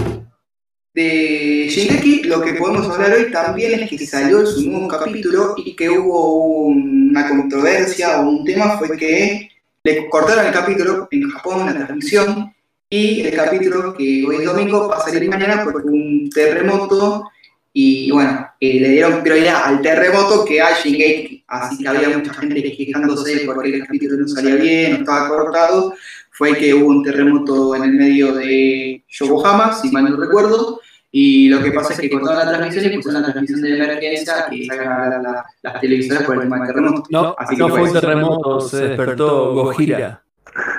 de 0.95 1.67
Shingeki 1.69 2.23
lo 2.25 2.41
que 2.41 2.55
podemos 2.55 2.89
hablar 2.89 3.13
hoy 3.13 3.33
también 3.33 3.81
es 3.81 3.91
que 3.91 4.07
salió 4.07 4.47
su 4.47 4.71
nuevo 4.71 4.89
capítulo 4.89 5.55
y 5.57 5.75
que 5.75 5.91
hubo 5.91 6.67
una 6.67 7.29
controversia 7.29 8.21
o 8.21 8.29
un 8.29 8.45
tema 8.45 8.79
fue 8.79 8.97
que 8.97 9.49
le 9.83 10.09
cortaron 10.09 10.47
el 10.47 10.53
capítulo 10.53 11.09
en 11.11 11.29
Japón, 11.31 11.67
la 11.67 11.75
transmisión, 11.75 12.55
Y 12.89 13.23
el 13.23 13.35
capítulo 13.35 13.95
que 13.95 14.25
hoy 14.27 14.37
es 14.37 14.45
domingo 14.45 14.89
va 14.89 14.99
a 14.99 15.01
salir 15.01 15.29
mañana 15.29 15.65
porque 15.65 15.89
hubo 15.89 15.97
un 15.97 16.31
terremoto 16.31 17.25
y 17.73 18.11
bueno, 18.11 18.47
eh, 18.61 18.81
le 18.81 18.89
dieron 18.91 19.23
prioridad 19.23 19.65
al 19.65 19.81
terremoto 19.81 20.45
que 20.45 20.61
a 20.61 20.79
Shingeki, 20.79 21.42
así 21.53 21.79
que 21.79 21.89
había 21.89 22.17
mucha 22.19 22.33
gente 22.35 22.63
quejándose 22.77 23.43
porque 23.47 23.75
el 23.77 23.85
capítulo 23.87 24.17
no 24.17 24.29
salía 24.29 24.57
bien, 24.57 24.93
no 24.93 24.99
estaba 24.99 25.29
cortado, 25.29 25.95
fue 26.31 26.57
que 26.57 26.73
hubo 26.75 26.89
un 26.89 27.03
terremoto 27.03 27.75
en 27.77 27.85
el 27.85 27.93
medio 27.93 28.35
de 28.35 29.05
Yokohama, 29.09 29.73
si 29.75 29.91
mal 29.91 30.05
no 30.11 30.17
recuerdo, 30.17 30.81
y 31.11 31.49
lo 31.51 31.63
que 31.63 31.73
pasa 31.73 31.93
es 31.93 32.01
que 32.01 32.11
cortaron 32.11 32.39
la 32.39 32.49
transmisión 32.59 32.91
y 32.93 32.97
pusieron 32.97 33.21
la 33.23 33.29
transmisión 33.33 33.61
de 33.61 33.75
emergencia 33.77 34.47
que 34.51 34.65
salgan 34.67 34.93
a 34.93 35.09
la- 35.11 35.19
la- 35.23 35.45
las 35.63 35.81
televisoras 35.81 36.23
por 36.25 36.37
el 36.37 36.41
tema 36.43 36.57
del 36.59 36.67
terremoto. 36.69 37.03
No, 37.11 37.35
Así 37.39 37.55
que 37.55 37.63
no 37.63 37.69
fue 37.69 37.83
un 37.83 37.93
terremoto, 37.93 38.61
se 38.61 38.77
despertó 38.89 39.53
Gojira. 39.53 40.23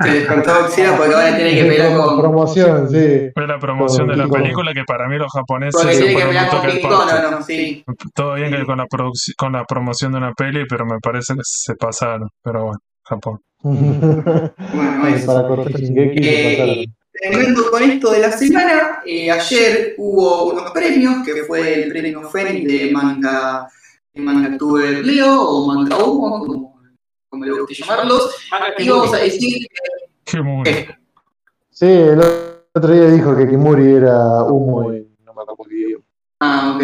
Se 0.04 0.10
despertó 0.10 0.66
Oxira 0.66 0.96
porque 0.98 1.14
ahora 1.14 1.36
tiene 1.36 1.56
que 1.56 1.66
pelear 1.66 1.98
con... 1.98 2.20
Promoción, 2.20 2.90
sí. 2.90 3.32
Fue 3.34 3.48
la 3.48 3.60
promoción 3.60 4.08
de 4.08 4.16
la 4.16 4.28
película 4.28 4.74
que 4.74 4.84
para 4.86 5.08
mí 5.08 5.18
los 5.18 5.32
japoneses 5.32 5.82
Porque 5.82 5.98
tiene 5.98 6.16
que 6.16 6.26
pelear 6.26 6.50
con 6.50 6.62
parche. 6.62 7.32
no, 7.32 7.44
sí. 7.44 7.86
Todo 8.14 8.36
bien 8.36 8.52
que 8.52 8.66
con 8.66 8.78
la, 8.78 8.88
con 9.38 9.52
la 9.54 9.66
promoción 9.66 10.12
de 10.12 10.18
una 10.20 10.34
peli, 10.34 10.66
pero 10.70 10.86
me 10.86 11.00
parece 11.00 11.34
que 11.34 11.42
se 11.44 11.76
pasaron. 11.76 12.30
Pero 12.44 12.66
bueno, 12.66 12.80
Japón. 13.04 13.40
Bueno, 13.64 15.08
eso. 15.08 15.26
para 15.28 15.48
cortar 15.48 15.72
Eh. 15.82 16.86
Terminando 17.14 17.70
con 17.70 17.84
esto 17.84 18.12
de 18.12 18.20
la 18.20 18.32
semana, 18.32 19.02
eh, 19.06 19.30
ayer 19.30 19.94
hubo 19.98 20.52
unos 20.52 20.72
premios, 20.72 21.24
que 21.24 21.44
fue 21.44 21.84
el 21.84 21.90
premio 21.90 22.28
Fénix 22.28 22.68
de 22.68 22.92
manga, 22.92 23.68
de 24.14 24.22
manga 24.22 24.58
Tuber 24.58 25.06
Leo 25.06 25.42
o 25.42 25.68
manga 25.68 26.04
Humo, 26.04 26.40
como, 26.40 26.73
como 27.34 27.46
le 27.46 27.52
guste 27.52 27.74
llamarlos. 27.74 28.36
Y 28.78 28.90
vamos 28.90 29.12
a 29.12 29.18
decir, 29.18 29.68
muy. 30.44 30.64
Sí, 31.72 31.88
el 31.88 32.20
otro 32.76 32.94
día 32.94 33.10
dijo 33.10 33.36
que 33.36 33.50
Kimuri 33.50 33.96
era 33.96 34.44
humo 34.44 34.94
y 34.94 35.08
no 35.26 35.34
me 35.34 35.42
acuerdo 35.42 35.66
qué 35.68 35.98
ah, 36.42 36.76
ok. 36.76 36.84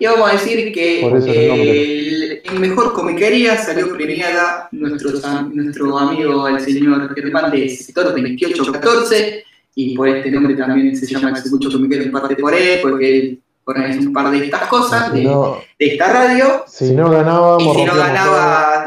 Y 0.00 0.06
vamos 0.06 0.28
a 0.28 0.32
decir 0.32 0.72
que 0.72 1.06
el 1.06 1.22
eh, 1.28 2.42
en 2.44 2.60
mejor 2.60 2.92
comiquería 2.92 3.56
salió 3.56 3.94
premiada 3.94 4.68
nuestro, 4.72 5.12
nuestro 5.52 5.96
amigo 5.96 6.48
el 6.48 6.60
señor 6.60 7.14
Germán 7.14 7.52
de 7.52 7.68
sector 7.68 8.06
2814 8.06 9.44
y 9.76 9.96
por 9.96 10.08
este 10.08 10.32
nombre 10.32 10.56
también 10.56 10.96
se 10.96 11.06
llama 11.06 11.30
el 11.30 11.36
Secucho 11.36 11.70
Comiquero 11.70 12.02
en 12.02 12.10
parte 12.10 12.34
por 12.34 12.52
él, 12.52 12.80
porque 12.82 13.18
él 13.18 13.42
organiza 13.64 14.00
un 14.00 14.12
par 14.12 14.30
de 14.30 14.44
estas 14.44 14.66
cosas, 14.66 15.12
Si 15.12 15.18
de, 15.18 15.24
no, 15.24 15.58
de 15.78 15.86
esta 15.86 16.12
radio, 16.12 16.64
si 16.66 16.92
no 16.92 17.10
ganábamos, 17.10 17.62
y 17.62 17.80
si 17.80 17.84
no 17.84 17.94
rompíamos 17.94 18.36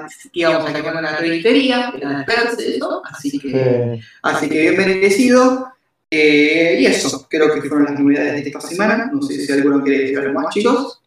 ganaba, 0.08 0.30
íbamos 0.34 0.70
a 0.70 0.74
sacar 0.74 0.96
una 0.98 1.18
revistería, 1.18 1.94
era 1.98 2.20
de 2.20 2.24
Perse, 2.26 2.78
¿no? 2.80 3.02
Así 3.06 3.40
todo. 3.40 3.42
que, 3.52 3.96
Sí. 4.00 4.06
así 4.24 4.50
que 4.50 4.62
bien 4.62 4.78
merecido. 4.78 5.68
Eh, 6.10 6.78
y 6.80 6.86
eso, 6.86 7.28
creo 7.30 7.54
que 7.54 7.62
fueron 7.62 7.86
las 7.86 8.00
novedades 8.00 8.34
de 8.44 8.50
esta 8.50 8.62
semana. 8.62 9.10
No 9.12 9.22
sé 9.22 9.46
si 9.46 9.52
alguno 9.52 9.84
quiere 9.84 10.00
decir 10.04 10.20
algo 10.20 10.40
más, 10.40 10.54
chicos. 10.54 11.02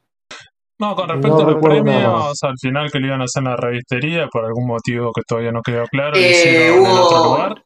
No, 0.79 0.95
con 0.97 1.09
respecto 1.09 1.37
No 1.37 1.49
a 1.49 1.51
los 1.53 1.63
nada 1.63 1.69
premios, 1.83 2.39
al 2.43 2.59
final 2.59 2.91
que 2.91 2.99
le 3.01 3.07
iban 3.09 3.21
a 3.21 3.25
hacer 3.25 3.43
en 3.43 3.49
la 3.51 3.57
revistería, 3.57 4.29
por 4.29 4.45
algún 4.47 4.67
motivo 4.67 5.13
que 5.13 5.23
todavía 5.27 5.53
no 5.53 5.61
quedó 5.63 5.85
claro, 5.89 6.13
lo 6.13 6.17
Eh, 6.17 6.31
hicieron 6.31 6.79
en 6.79 6.87
otro 6.87 7.25
lugar. 7.25 7.65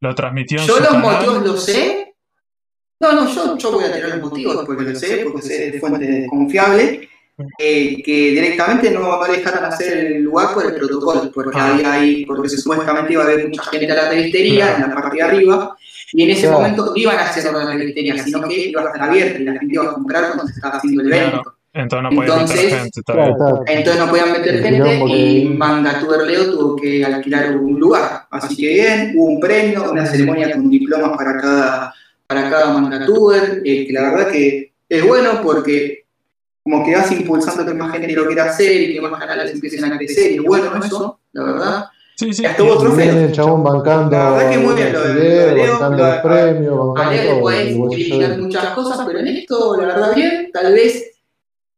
Lo 0.00 0.14
transmitió 0.14 0.60
en 0.60 0.66
Yo 0.66 0.74
su 0.76 0.80
los 0.80 0.88
canal. 0.92 1.12
motivos 1.12 1.42
los 1.46 1.64
sé. 1.64 2.14
No, 3.00 3.12
no, 3.12 3.28
yo, 3.34 3.58
yo 3.58 3.72
voy 3.72 3.84
a 3.84 3.92
tirar 3.92 4.10
los 4.10 4.20
motivos 4.30 4.64
porque 4.64 4.82
lo 4.84 4.94
sé, 4.94 5.24
porque 5.24 5.42
sé 5.42 5.70
de 5.72 5.80
fuente 5.80 6.26
confiable. 6.28 7.08
Eh, 7.58 8.02
que 8.02 8.30
directamente 8.30 8.90
no, 8.90 9.00
no 9.20 9.24
dejaron 9.32 9.64
hacer 9.64 9.98
el 9.98 10.22
lugar 10.22 10.54
por 10.54 10.66
el 10.66 10.74
protocolo, 10.74 11.30
porque 11.34 11.58
Ah. 11.58 11.72
había 11.74 11.92
ahí, 11.92 12.24
porque 12.26 12.48
supuestamente 12.48 13.12
iba 13.12 13.22
a 13.22 13.26
haber 13.26 13.48
mucha 13.48 13.62
gente 13.64 13.90
a 13.92 13.94
la 13.94 14.10
Claro. 14.10 14.74
en 14.76 14.80
la 14.90 14.94
parte 14.94 15.16
de 15.16 15.22
arriba, 15.22 15.76
y 16.12 16.22
en 16.24 16.30
ese 16.30 16.42
Claro. 16.42 16.56
momento 16.58 16.86
no 16.86 16.92
iban 16.96 17.18
a 17.18 17.22
hacer 17.22 17.52
la 17.52 17.64
revistería, 17.72 18.18
sino 18.22 18.46
que 18.48 18.68
iba 18.68 18.82
a 18.82 18.86
estar 18.86 19.02
abierta 19.02 19.38
y 19.38 19.44
la 19.44 19.52
gente 19.58 19.74
iba 19.74 19.84
a 19.84 19.94
comprar 19.94 20.24
cuando 20.26 20.46
se 20.46 20.52
estaba 20.54 20.76
haciendo 20.76 21.02
el 21.02 21.08
Claro. 21.08 21.28
evento. 21.28 21.54
Entonces 21.74 22.02
no 22.02 22.10
podía 22.16 22.32
Entonces, 22.34 22.56
meter 22.64 22.78
gente. 22.80 23.00
Está 23.00 23.12
Claro, 23.14 23.34
bien. 23.34 23.46
está. 23.60 23.72
Entonces 23.72 24.02
no 24.04 24.10
podían 24.10 24.32
meter 24.32 24.62
gente 24.62 24.98
y 25.16 25.44
Manga 25.48 26.00
Tuber 26.00 26.20
Leo 26.26 26.50
tuvo 26.50 26.76
que 26.76 27.02
alquilar 27.02 27.56
un 27.56 27.80
lugar. 27.80 28.26
Así 28.30 28.54
que 28.56 28.68
bien, 28.68 29.12
hubo 29.16 29.24
un 29.24 29.40
premio, 29.40 29.90
una 29.90 30.04
ceremonia 30.04 30.52
con 30.52 30.68
diplomas 30.68 31.16
para 31.16 31.40
cada, 31.40 31.94
para 32.26 32.50
cada 32.50 32.72
Manga 32.78 33.06
Tuber, 33.06 33.62
eh, 33.64 33.86
que 33.86 33.92
la 33.94 34.02
verdad 34.02 34.30
que 34.30 34.72
es 34.86 35.06
bueno 35.06 35.40
porque 35.42 36.01
como 36.64 36.84
que 36.84 36.94
vas 36.94 37.10
impulsando 37.12 37.66
que 37.66 37.74
más 37.74 37.92
gente 37.92 38.12
lo 38.12 38.26
quiera 38.26 38.44
hacer 38.44 38.90
y 38.90 38.94
que 38.94 39.00
más 39.00 39.18
canales 39.18 39.52
empiecen 39.52 39.84
a 39.84 39.96
crecer, 39.98 40.32
y 40.32 40.38
bueno 40.38 40.70
eso, 40.84 41.18
la 41.32 41.44
verdad. 41.44 41.84
Sí, 42.14 42.32
sí. 42.32 42.44
Estuvo 42.44 42.72
otro 42.74 42.96
el 43.00 43.32
chabón 43.32 43.64
bancando 43.64 44.16
La 44.16 44.30
verdad 44.30 44.50
que 44.50 44.58
muy 44.58 44.74
bien 44.74 44.92
lo 44.92 45.00
de- 45.02 45.54
Leo, 45.54 45.72
bancando 45.72 46.06
los 46.06 46.16
premios, 46.18 46.94
bancando 46.94 47.40
bolsillo 47.40 47.88
criticar 47.90 48.38
muchas 48.38 48.66
cosas, 48.74 49.06
pero 49.06 49.18
en 49.18 49.26
esto, 49.28 49.76
la 49.76 49.86
verdad, 49.86 50.14
bien, 50.14 50.50
tal 50.52 50.72
vez 50.72 51.10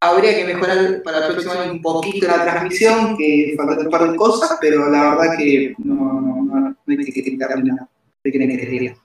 habría 0.01 0.35
que 0.37 0.45
mejorar 0.45 1.03
para 1.03 1.27
el 1.27 1.33
próximo 1.33 1.53
año 1.55 1.73
un 1.73 1.81
poquito 1.83 2.27
la 2.27 2.43
transmisión, 2.43 3.17
que 3.17 3.55
falta 3.57 3.81
un 3.81 3.91
par 3.91 4.11
de 4.11 4.17
cosas, 4.17 4.59
pero 4.61 4.91
la 4.91 5.15
verdad 5.15 5.37
que 5.39 5.75
no, 5.79 5.95
no, 5.95 6.43
no, 6.45 6.61
no 6.61 6.77
hay 6.87 6.97
que 6.99 7.13
criticar 7.13 7.65
nada. 7.65 7.89
¿Qué 8.23 8.31
quieren 8.31 8.59
que 8.59 8.67
diga? 8.67 8.97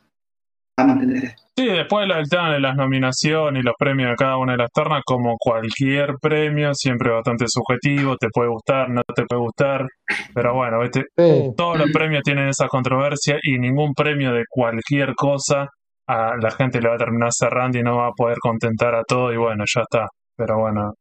Vamos 0.77 0.97
a 0.97 0.99
entender. 1.03 1.35
Sí, 1.59 1.65
después 1.67 2.07
del 2.07 2.29
tema 2.29 2.53
de 2.53 2.61
las 2.61 2.73
nominaciones 2.77 3.61
y 3.61 3.65
los 3.65 3.75
premios 3.77 4.11
de 4.11 4.15
cada 4.15 4.37
una 4.37 4.53
de 4.53 4.59
las 4.59 4.71
ternas, 4.71 5.01
como 5.05 5.35
cualquier 5.37 6.13
premio, 6.21 6.73
siempre 6.73 7.11
bastante 7.11 7.43
subjetivo, 7.49 8.15
te 8.15 8.29
puede 8.33 8.47
gustar, 8.49 8.89
no 8.89 9.01
te 9.13 9.25
puede 9.25 9.41
gustar, 9.41 9.85
pero 10.33 10.53
bueno, 10.53 10.79
¿viste? 10.79 11.03
Sí. 11.17 11.51
todos 11.57 11.77
los 11.77 11.91
premios 11.91 12.23
tienen 12.23 12.47
esa 12.47 12.67
controversia 12.69 13.39
y 13.43 13.59
ningún 13.59 13.93
premio 13.93 14.31
de 14.31 14.45
cualquier 14.49 15.13
cosa 15.15 15.67
a 16.07 16.37
la 16.41 16.49
gente 16.51 16.79
le 16.79 16.87
va 16.87 16.95
a 16.95 16.97
terminar 16.97 17.29
cerrando 17.33 17.77
y 17.77 17.83
no 17.83 17.97
va 17.97 18.07
a 18.07 18.11
poder 18.15 18.37
contentar 18.41 18.95
a 18.95 19.03
todo 19.03 19.33
y 19.33 19.35
bueno, 19.37 19.65
ya 19.67 19.81
está. 19.81 20.07
Pero 20.37 20.59
bueno, 20.59 20.93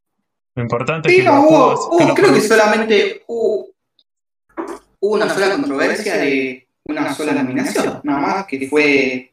lo 0.56 0.62
importante 0.62 1.08
es 1.08 1.22
que 1.22 1.30
hubo, 1.30 1.76
juegos- 1.76 2.14
creo 2.16 2.34
que 2.34 2.40
solamente 2.40 3.22
hubo, 3.28 3.66
hubo 4.98 5.14
una 5.14 5.28
sola 5.28 5.50
controversia 5.54 6.16
de 6.16 6.66
una 6.88 7.14
sola 7.14 7.32
nominación, 7.32 8.00
nada 8.02 8.18
más, 8.20 8.46
que 8.46 8.66
fue 8.68 9.30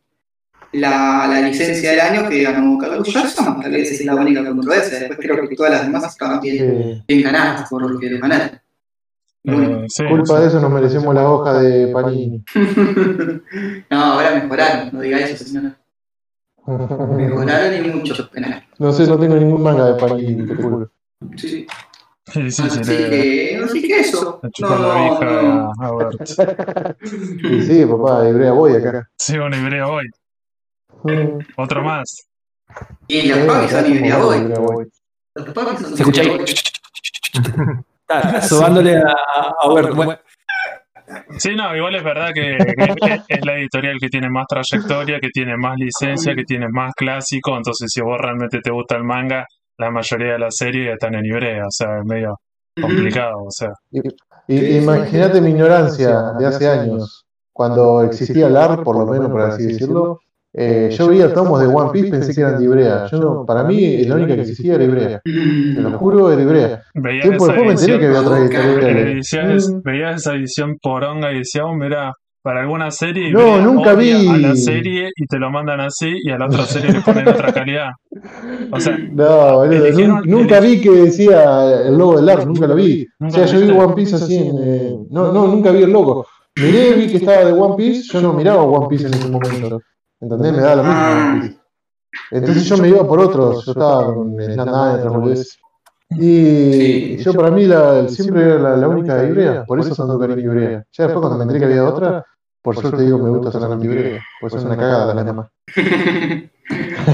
la, 0.80 1.28
la 1.28 1.42
licencia 1.42 1.92
del 1.92 2.00
año 2.00 2.30
que 2.30 2.44
ganó 2.44 2.78
Carlos 2.78 3.12
Jackson, 3.14 3.62
tal 3.62 3.72
vez 3.72 3.92
es 3.92 4.06
la 4.06 4.16
única 4.16 4.46
controversia, 4.46 5.00
después 5.00 5.20
creo 5.20 5.48
que 5.48 5.56
todas 5.56 5.72
las 5.72 5.84
demás 5.84 6.06
estaban 6.06 6.40
bien, 6.42 6.58
Sí. 6.58 7.04
bien 7.08 7.22
ganadas 7.24 7.70
por 7.70 7.90
lo 7.90 8.00
que 8.00 8.10
lo 8.10 8.20
ganaron. 8.20 8.60
Bueno. 9.44 9.84
eh, 9.84 9.86
sí, 9.90 10.04
Culpa 10.10 10.40
de 10.40 10.48
eso 10.48 10.60
nos 10.60 10.72
merecemos 10.72 11.14
la 11.14 11.30
hoja 11.30 11.54
de 11.60 11.88
Panini. 11.88 12.44
no, 13.92 14.04
ahora 14.04 14.36
mejoraron, 14.42 14.90
no 14.92 15.02
diga 15.02 15.20
eso, 15.20 15.44
señora. 15.44 15.78
Mejoraron 16.66 17.86
y 17.86 17.90
mucho. 17.90 18.30
penal. 18.32 18.64
No 18.80 18.92
sé, 18.92 19.06
no 19.08 19.20
tengo 19.20 19.36
ningún 19.36 19.62
manga 19.62 19.86
de 19.86 20.00
Panini, 20.00 20.48
te 20.48 20.56
juro. 20.56 20.92
Sí. 21.38 21.68
sí, 22.34 22.52
sí, 22.52 22.70
sí, 22.70 22.80
Así 22.80 22.86
que, 22.98 23.62
así 23.64 23.82
que 23.88 24.00
eso. 24.00 24.42
No, 24.62 24.70
la 24.70 25.20
no, 25.22 25.74
no. 25.78 26.00
a. 26.00 26.96
Y 27.04 27.62
sí, 27.62 27.86
papá, 27.86 28.22
de 28.24 28.30
Ibrea 28.32 28.52
voy 28.52 28.74
acá. 28.74 29.08
Sí, 29.18 29.38
bueno, 29.38 29.56
Ibrea 29.58 29.88
hoy. 29.88 30.06
Mm. 31.06 31.40
Otro 31.58 31.84
más. 31.84 32.28
Y 33.08 33.28
los 33.28 33.40
pubs 33.40 33.72
son 33.72 33.86
Iberia 33.86 34.18
Boy. 34.18 34.88
Los 35.36 35.54
son 35.54 35.78
Se 35.96 36.02
escucha 36.02 36.22
ahí. 36.22 36.28
Iberia 36.28 36.46
Boy. 36.46 37.84
Está 38.08 38.42
sobándole 38.48 38.98
a, 38.98 39.16
a 39.62 39.74
Bert. 39.74 39.94
Bueno, 39.96 40.18
Sí, 41.38 41.56
no, 41.56 41.76
igual 41.76 41.94
es 41.96 42.04
verdad 42.04 42.30
que, 42.34 42.58
que 42.58 43.14
es- 43.30 43.46
la 43.46 43.58
editorial 43.58 43.98
que 44.00 44.10
tiene 44.10 44.28
más 44.30 44.46
trayectoria, 44.48 45.20
que 45.20 45.30
tiene 45.30 45.56
más 45.56 45.76
licencia, 45.78 46.34
que 46.34 46.44
tiene 46.46 46.68
más 46.70 46.94
clásico, 46.96 47.56
entonces 47.56 47.92
si 47.94 48.02
vos 48.02 48.18
realmente 48.20 48.60
te 48.60 48.72
gusta 48.72 48.96
el 48.96 49.04
manga, 49.04 49.46
la 49.78 49.92
mayoría 49.92 50.34
de 50.34 50.40
las 50.40 50.56
series 50.56 50.94
están 50.94 51.14
en 51.14 51.26
Ibrea, 51.26 51.64
o 51.68 51.72
sea, 51.72 52.00
es 52.00 52.06
medio 52.06 52.40
complicado, 52.82 53.36
o 53.46 53.52
sea. 53.52 53.70
Imagínate 54.48 55.42
mi 55.42 55.52
ignorancia 55.52 56.32
de 56.40 56.46
hace 56.48 56.68
años, 56.70 57.26
cuando 57.54 58.02
existía 58.04 58.48
el 58.48 58.58
AR, 58.58 58.82
por 58.84 58.98
lo 58.98 59.06
menos 59.06 59.30
por 59.30 59.42
así 59.42 59.64
decirlo. 59.64 60.20
Eh, 60.58 60.90
yo 60.98 61.08
veía 61.10 61.34
tomos 61.34 61.60
de 61.60 61.68
One 61.68 61.90
Piece, 61.92 62.10
pensé 62.12 62.34
que 62.34 62.42
eran 62.42 62.58
de 62.60 62.66
Ibrea. 62.66 63.08
Yo 63.12 63.18
no, 63.20 63.46
para 63.46 63.64
mí, 63.64 64.04
la 64.06 64.16
única 64.16 64.36
que 64.36 64.42
existía 64.42 64.76
era 64.76 64.84
Ibrea. 64.86 65.22
Te 65.24 65.82
lo 65.82 65.92
juro, 65.98 66.32
era 66.32 66.42
Ibrea. 66.42 66.82
Veías 66.94 67.24
Tiempo 67.24 67.44
esa 67.46 67.54
después 67.54 67.66
me 67.68 67.72
enteré 67.94 68.08
edición, 68.08 68.50
que 68.50 68.58
había 68.58 69.12
ediciones- 69.12 69.70
Mm. 69.72 69.82
veías 69.84 70.16
esa 70.22 70.34
edición 70.36 70.78
poronga 70.82 71.32
y 71.34 71.40
decías, 71.40 71.66
oh, 71.68 71.74
mira, 71.76 72.14
para 72.42 72.62
alguna 72.62 72.92
serie 72.92 73.32
No, 73.34 73.60
nunca 73.60 73.96
vi. 73.96 74.28
a 74.30 74.38
la 74.38 74.56
serie 74.56 75.10
y 75.16 75.26
te 75.26 75.40
lo 75.40 75.50
mandan 75.50 75.80
así 75.82 76.14
y 76.24 76.30
a 76.30 76.38
la 76.38 76.46
otra 76.46 76.64
serie 76.64 76.92
le 76.94 77.02
ponen 77.02 77.28
otra 77.28 77.52
calidad. 77.52 77.90
O 78.72 78.80
sea, 78.80 78.96
No, 79.12 79.56
boludo, 79.58 79.86
Eligieron- 79.88 80.22
nun- 80.22 80.26
nunca 80.28 80.60
vi 80.60 80.80
que 80.80 80.92
decía 80.92 81.88
el 81.88 81.98
logo 81.98 82.18
del 82.18 82.30
AR, 82.30 82.46
nunca 82.46 82.68
lo 82.68 82.76
vi. 82.76 83.04
O 83.20 83.24
¿Nunca 83.26 83.48
sea, 83.48 83.60
yo 83.60 83.66
vi? 83.66 83.72
One 83.78 83.94
Piece 83.96 84.16
así 84.16 84.36
en. 84.38 84.56
eh, 84.62 84.96
no, 85.10 85.34
no, 85.34 85.48
nunca 85.48 85.72
vi 85.72 85.84
el 85.84 85.92
logo. 85.92 86.28
Miré, 86.58 86.94
vi 86.94 87.08
que 87.08 87.18
estaba 87.18 87.44
de 87.44 87.52
One 87.52 87.76
Piece, 87.76 88.04
yo 88.14 88.22
no 88.22 88.32
miraba 88.34 88.62
One 88.64 88.88
Piece 88.90 89.08
en 89.08 89.14
ese 89.16 89.28
momento. 89.28 89.82
¿Entendés? 90.22 90.54
Me 90.54 90.62
da 90.62 90.76
lo 90.76 90.84
mismo 90.84 91.02
One 91.02 91.42
Piece. 91.42 91.60
Entonces 92.32 92.66
yo 92.66 92.78
me 92.78 92.90
iba 92.90 93.08
por 93.08 93.20
otros, 93.20 93.66
yo 93.66 93.72
estaba 93.72 94.06
con 94.14 94.36
Nine, 94.36 94.62
otras 94.62 95.14
boludeces. 95.14 95.60
Y 96.12 97.18
yo 97.18 97.34
para 97.34 97.52
mí 97.52 97.66
la, 97.66 98.08
siempre 98.08 98.44
era 98.44 98.60
la, 98.60 98.78
la 98.78 98.88
única 98.88 99.16
de 99.16 99.30
Ibrea, 99.30 99.66
por 99.66 99.80
eso 99.80 99.96
tanto 99.96 100.20
cariño 100.20 100.54
Ibrea. 100.54 100.86
Ya 100.92 101.04
después 101.06 101.20
cuando 101.22 101.38
me 101.38 101.44
enteré 101.44 101.60
que 101.60 101.66
había 101.66 101.84
otra, 101.84 102.26
Por 102.62 102.78
suerte 102.78 103.04
digo, 103.04 103.20
me 103.20 103.30
gusta 103.30 103.52
sonar 103.52 103.78
libre, 103.78 104.22
pues 104.40 104.54
es 104.54 104.64
una 104.64 104.78
cagada 104.78 105.14
la 105.14 105.24
llama. 105.24 105.52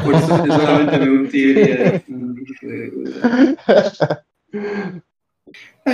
Por 0.05 0.15
eso 0.15 0.27
solamente 0.27 0.97
me 0.99 1.19
gusta 1.19 1.37
Iberia. 1.37 2.03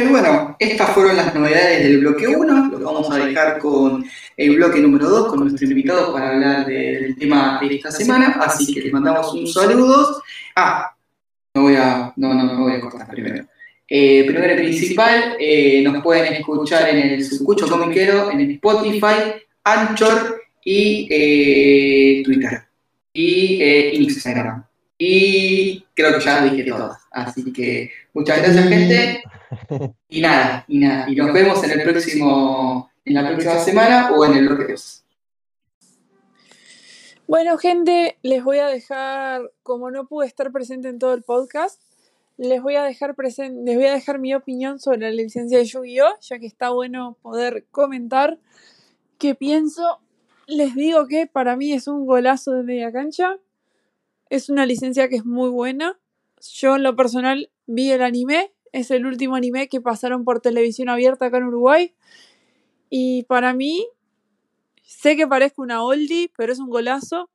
Y 0.03 0.07
bueno, 0.07 0.55
estas 0.59 0.89
fueron 0.91 1.15
las 1.17 1.33
novedades 1.33 1.83
del 1.83 1.99
bloque 1.99 2.27
1. 2.27 2.69
Lo 2.71 2.79
vamos 2.79 3.09
a 3.11 3.17
dejar 3.25 3.59
con 3.59 4.05
el 4.35 4.55
bloque 4.55 4.79
número 4.79 5.09
2, 5.09 5.27
con 5.29 5.39
nuestro 5.41 5.67
invitado 5.67 6.13
para 6.13 6.29
hablar 6.29 6.65
de- 6.65 7.01
del 7.01 7.15
tema 7.17 7.59
de 7.61 7.75
esta 7.75 7.91
semana. 7.91 8.37
Así 8.41 8.73
que 8.73 8.81
les 8.81 8.93
mandamos 8.93 9.33
un 9.33 9.47
saludo. 9.47 10.21
Ah, 10.55 10.91
no 11.53 11.61
voy 11.63 11.75
a, 11.75 12.13
no, 12.15 12.33
no, 12.33 12.43
no 12.43 12.59
voy 12.63 12.73
a 12.73 12.79
cortar 12.81 13.07
primero. 13.09 13.45
Eh, 13.89 14.25
primero 14.27 14.53
y 14.53 14.57
principal, 14.65 15.35
eh, 15.39 15.81
nos 15.81 16.03
pueden 16.03 16.33
escuchar 16.33 16.89
en 16.89 16.97
el 16.97 17.23
Sucucho 17.23 17.67
Comiquero, 17.69 18.29
en 18.31 18.41
Spotify, 18.51 19.33
Anchor 19.63 20.41
y 20.63 21.07
eh, 21.09 22.21
Twitter. 22.23 22.63
Y 23.13 23.63
Instagram. 24.03 24.63
Y 24.99 25.85
creo 25.97 26.17
que 26.17 26.23
ya 26.23 26.43
dije 26.43 26.63
todo. 26.69 26.95
Así 27.11 27.51
que 27.51 27.91
muchas 28.13 28.37
gracias, 28.37 28.69
gente. 28.69 29.23
Y 30.09 30.19
nada, 30.21 30.65
y 30.67 30.79
nada. 30.79 31.09
Y 31.09 31.15
nos 31.15 31.31
vemos 31.31 31.63
en 31.63 31.71
el 31.79 31.83
próximo, 31.89 32.89
en 33.05 33.13
la 33.13 33.25
próxima 33.29 33.57
semana 33.59 34.11
o 34.11 34.25
en 34.25 34.33
el 34.33 34.47
bloque 34.49 34.73
2. 34.73 35.03
Bueno, 37.27 37.57
gente, 37.57 38.17
les 38.23 38.43
voy 38.43 38.57
a 38.59 38.67
dejar, 38.67 39.51
como 39.63 39.89
no 39.91 40.05
pude 40.07 40.27
estar 40.27 40.51
presente 40.51 40.89
en 40.89 40.99
todo 40.99 41.13
el 41.13 41.23
podcast, 41.23 41.81
les 42.37 42.61
voy 42.61 42.75
a 42.75 42.83
dejar 42.83 43.15
presen- 43.15 43.63
les 43.65 43.75
voy 43.75 43.85
a 43.85 43.93
dejar 43.93 44.19
mi 44.19 44.33
opinión 44.35 44.79
sobre 44.79 44.99
la 44.99 45.11
licencia 45.11 45.57
de 45.57 45.65
Yu-Gi-Oh, 45.65 46.17
ya 46.21 46.39
que 46.39 46.45
está 46.45 46.69
bueno 46.69 47.17
poder 47.21 47.65
comentar 47.71 48.37
qué 49.17 49.33
pienso. 49.33 49.99
Les 50.45 50.75
digo 50.75 51.07
que 51.07 51.27
para 51.27 51.55
mí 51.55 51.73
es 51.73 51.87
un 51.87 52.05
golazo 52.05 52.51
de 52.53 52.63
media 52.63 52.91
cancha. 52.91 53.37
Es 54.29 54.49
una 54.49 54.65
licencia 54.65 55.07
que 55.09 55.15
es 55.15 55.25
muy 55.25 55.49
buena. 55.49 55.99
Yo 56.53 56.75
en 56.75 56.83
lo 56.83 56.95
personal 56.95 57.49
vi 57.65 57.91
el 57.91 58.01
anime, 58.01 58.53
es 58.71 58.91
el 58.91 59.05
último 59.05 59.35
anime 59.35 59.69
que 59.69 59.81
pasaron 59.81 60.23
por 60.23 60.41
televisión 60.41 60.89
abierta 60.89 61.27
acá 61.27 61.37
en 61.37 61.45
Uruguay. 61.45 61.93
Y 62.89 63.23
para 63.23 63.53
mí, 63.53 63.87
sé 64.83 65.15
que 65.15 65.27
parezco 65.27 65.61
una 65.61 65.83
oldie, 65.83 66.31
pero 66.37 66.51
es 66.51 66.59
un 66.59 66.69
golazo. 66.69 67.29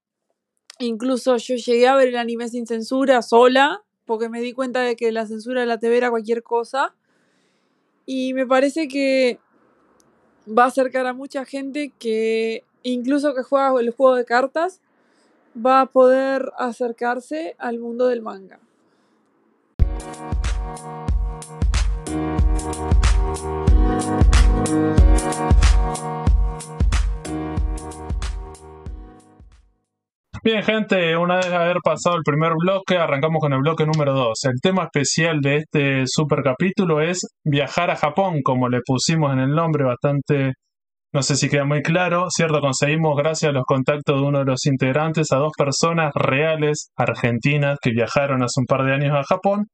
Incluso 0.79 1.37
yo 1.37 1.55
llegué 1.57 1.87
a 1.87 1.97
ver 1.97 2.09
el 2.09 2.17
anime 2.17 2.49
sin 2.49 2.67
censura, 2.67 3.23
sola, 3.23 3.83
porque 4.05 4.29
me 4.29 4.41
di 4.41 4.53
cuenta 4.53 4.81
de 4.81 4.97
que 4.97 5.13
la 5.13 5.27
censura 5.27 5.61
de 5.61 5.67
la 5.67 5.79
TV 5.79 5.97
era 5.97 6.11
cualquier 6.11 6.43
cosa. 6.43 6.95
Y 8.05 8.35
me 8.35 8.47
parece 8.47 8.89
que 8.89 9.39
va 10.47 10.65
a 10.65 10.69
acercar 10.69 11.07
a 11.07 11.13
mucha 11.13 11.45
gente 11.45 11.93
que, 11.99 12.65
incluso 12.83 13.35
que 13.35 13.43
juega 13.43 13.79
el 13.81 13.91
juego 13.91 14.17
de 14.17 14.25
cartas, 14.25 14.81
va 15.55 15.83
a 15.83 15.87
poder 15.87 16.53
acercarse 16.59 17.55
al 17.59 17.79
mundo 17.79 18.07
del 18.07 18.23
manga. 18.23 18.59
Bien, 30.45 30.61
gente, 30.65 31.17
una 31.17 31.37
vez 31.37 31.53
haber 31.53 31.77
pasado 31.85 32.17
el 32.17 32.23
primer 32.25 32.55
bloque, 32.59 32.97
arrancamos 32.97 33.39
con 33.41 33.53
el 33.53 33.61
bloque 33.61 33.87
número 33.87 34.13
2. 34.13 34.45
El 34.47 34.61
tema 34.61 34.85
especial 34.93 35.41
de 35.41 35.59
este 35.59 36.03
super 36.07 36.43
capítulo 36.43 37.01
es 37.01 37.21
viajar 37.45 37.91
a 37.93 37.97
Japón, 37.97 38.41
como 38.43 38.69
le 38.69 38.81
pusimos 38.85 39.33
en 39.33 39.39
el 39.39 39.55
nombre, 39.55 39.85
bastante, 39.85 40.55
no 41.13 41.23
sé 41.23 41.37
si 41.37 41.49
queda 41.49 41.65
muy 41.65 41.83
claro, 41.83 42.27
¿cierto? 42.31 42.61
Conseguimos, 42.61 43.17
gracias 43.17 43.51
a 43.51 43.53
los 43.53 43.65
contactos 43.65 44.19
de 44.19 44.27
uno 44.27 44.39
de 44.39 44.47
los 44.47 44.65
integrantes, 44.65 45.31
a 45.33 45.37
dos 45.37 45.53
personas 45.57 46.11
reales 46.15 46.91
argentinas 46.97 47.79
que 47.83 47.91
viajaron 47.91 48.43
hace 48.43 48.61
un 48.61 48.67
par 48.67 48.85
de 48.85 48.95
años 48.95 49.15
a 49.15 49.23
Japón, 49.23 49.67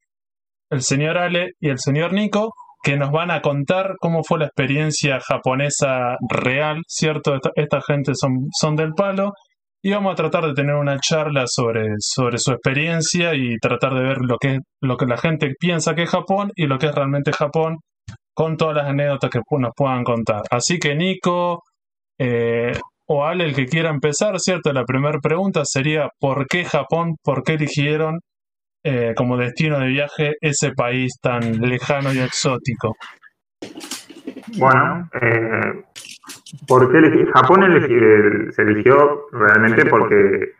el 0.71 0.83
señor 0.83 1.17
Ale 1.17 1.53
y 1.61 1.71
el 1.71 1.79
señor 1.79 2.13
Nico, 2.13 2.53
que 2.83 2.97
nos 2.97 3.13
van 3.13 3.31
a 3.31 3.41
contar 3.41 3.95
cómo 4.01 4.23
fue 4.25 4.41
la 4.41 4.47
experiencia 4.47 5.21
japonesa 5.21 6.17
real, 6.29 6.83
¿cierto? 6.89 7.39
Esta, 7.55 7.81
gente 7.83 8.13
son, 8.15 8.49
son 8.53 8.75
del 8.77 8.93
palo 8.95 9.33
y 9.81 9.93
vamos 9.93 10.13
a 10.13 10.17
tratar 10.17 10.45
de 10.45 10.55
tener 10.55 10.75
una 10.75 10.99
charla 10.99 11.45
sobre, 11.47 11.87
sobre 11.99 12.39
su 12.39 12.51
experiencia 12.51 13.35
y 13.35 13.57
tratar 13.59 13.95
de 13.95 14.03
ver 14.03 14.19
lo 14.21 14.39
que, 14.39 14.59
lo 14.81 14.97
que 14.97 15.07
la 15.07 15.17
gente 15.17 15.53
piensa 15.59 15.95
que 15.95 16.03
es 16.03 16.11
Japón 16.11 16.51
y 16.57 16.67
lo 16.67 16.79
que 16.79 16.87
es 16.87 16.95
realmente 16.95 17.33
Japón 17.33 17.79
con 18.39 18.57
todas 18.57 18.77
las 18.77 18.87
anécdotas 18.87 19.31
que 19.31 19.41
nos 19.59 19.73
puedan 19.75 20.05
contar. 20.05 20.43
Así 20.49 20.79
que 20.79 20.95
Nico 20.95 21.65
eh, 22.21 22.71
o 23.09 23.25
Ale, 23.25 23.45
el 23.45 23.53
que 23.53 23.67
quiera 23.67 23.91
empezar, 23.91 24.39
¿cierto? 24.39 24.73
La 24.73 24.85
primera 24.85 25.19
pregunta 25.19 25.63
sería 25.65 26.09
¿por 26.21 26.47
qué 26.47 26.65
Japón? 26.65 27.17
¿Por 27.25 27.43
qué 27.43 27.55
eligieron 27.55 28.21
eh, 28.85 29.13
como 29.17 29.37
destino 29.37 29.81
de 29.81 29.89
viaje 29.89 30.35
ese 30.41 30.71
país 30.71 31.15
tan 31.21 31.59
lejano 31.59 32.15
y 32.15 32.21
exótico? 32.21 32.95
Bueno, 34.57 35.11
eh, 35.21 35.83
¿por 36.69 36.93
qué 36.93 36.99
elegí? 36.99 37.29
Japón 37.35 37.65
se 38.55 38.63
eligió 38.63 39.27
realmente 39.33 39.85
porque, 39.87 40.53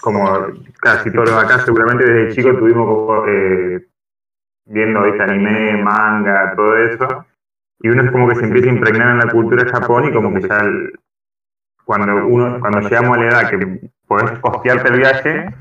como 0.00 0.48
casi 0.80 1.12
todos 1.12 1.30
acá, 1.30 1.60
seguramente 1.64 2.10
desde 2.10 2.34
chico 2.34 2.58
tuvimos 2.58 3.28
eh, 3.28 3.87
viendo 4.68 5.02
¿viste? 5.02 5.22
anime, 5.22 5.82
manga, 5.82 6.54
todo 6.54 6.76
eso, 6.76 7.26
y 7.80 7.88
uno 7.88 8.02
es 8.02 8.10
como 8.10 8.28
que 8.28 8.36
se 8.36 8.44
empieza 8.44 8.68
a 8.68 8.74
impregnar 8.74 9.10
en 9.10 9.18
la 9.18 9.32
cultura 9.32 9.64
de 9.64 9.70
Japón 9.70 10.04
y 10.06 10.12
como 10.12 10.34
que 10.34 10.46
ya 10.46 10.60
cuando 11.84 12.26
uno 12.26 12.60
cuando 12.60 12.80
llegamos 12.80 13.16
a 13.16 13.20
la 13.20 13.28
edad 13.28 13.50
que 13.50 13.90
podés 14.06 14.38
costearte 14.40 14.88
el 14.92 14.98
viaje, 14.98 15.54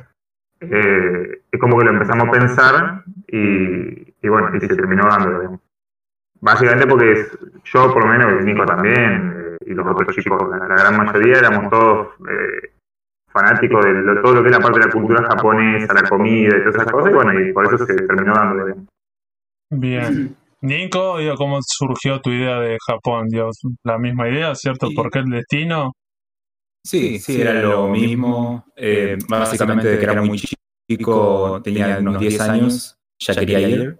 eh, 0.60 1.42
es 1.52 1.60
como 1.60 1.78
que 1.78 1.86
lo 1.86 1.92
empezamos 1.92 2.28
a 2.28 2.32
pensar 2.32 3.04
y, 3.28 4.28
bueno, 4.28 4.50
y 4.56 4.60
se 4.60 4.76
terminó 4.76 5.08
dando. 5.08 5.60
Básicamente 6.40 6.88
porque 6.88 7.26
yo, 7.64 7.94
por 7.94 8.06
lo 8.06 8.12
menos, 8.12 8.44
Nico 8.44 8.66
también, 8.66 9.34
eh, 9.36 9.58
y 9.66 9.74
los 9.74 9.88
otros 9.88 10.16
chicos, 10.16 10.50
la, 10.50 10.68
la 10.68 10.76
gran 10.76 10.98
mayoría, 10.98 11.40
éramos 11.40 11.70
todos 11.70 12.08
eh, 12.30 12.74
fanáticos 13.32 13.86
de 13.86 14.22
todo 14.22 14.36
lo 14.36 14.42
que 14.42 14.50
es 14.50 14.56
la 14.56 14.62
parte 14.62 14.80
de 14.80 14.86
la 14.86 14.92
cultura 14.92 15.24
japonesa, 15.24 15.94
la 15.94 16.10
comida 16.10 16.58
y 16.58 16.60
todas 16.60 16.76
esas 16.76 16.92
cosas, 16.92 17.12
y 17.12 17.16
bueno, 17.16 17.40
y 17.40 17.54
por 17.54 17.66
eso 17.66 17.86
se 17.86 17.96
terminó 17.96 18.34
dando. 18.34 18.66
Bien. 19.70 20.36
Nico, 20.62 21.20
digo, 21.20 21.36
¿cómo 21.36 21.60
surgió 21.62 22.20
tu 22.20 22.32
idea 22.32 22.60
de 22.60 22.78
Japón? 22.86 23.28
Digo, 23.30 23.52
la 23.84 23.98
misma 23.98 24.30
idea, 24.30 24.56
¿cierto? 24.56 24.88
Sí. 24.88 24.96
¿Por 24.96 25.12
qué 25.12 25.20
el 25.20 25.30
destino? 25.30 25.94
Sí, 26.84 27.20
sí, 27.20 27.42
era 27.42 27.54
lo 27.62 27.90
mismo. 27.90 28.66
Eh, 28.76 29.18
básicamente, 29.28 29.88
de 29.90 30.00
que 30.00 30.04
era 30.06 30.22
muy 30.22 30.40
chico, 30.40 31.62
tenía 31.64 31.98
unos 32.00 32.20
10 32.20 32.40
años, 32.40 32.98
ya 33.20 33.36
quería 33.36 33.60
ir. 33.60 33.98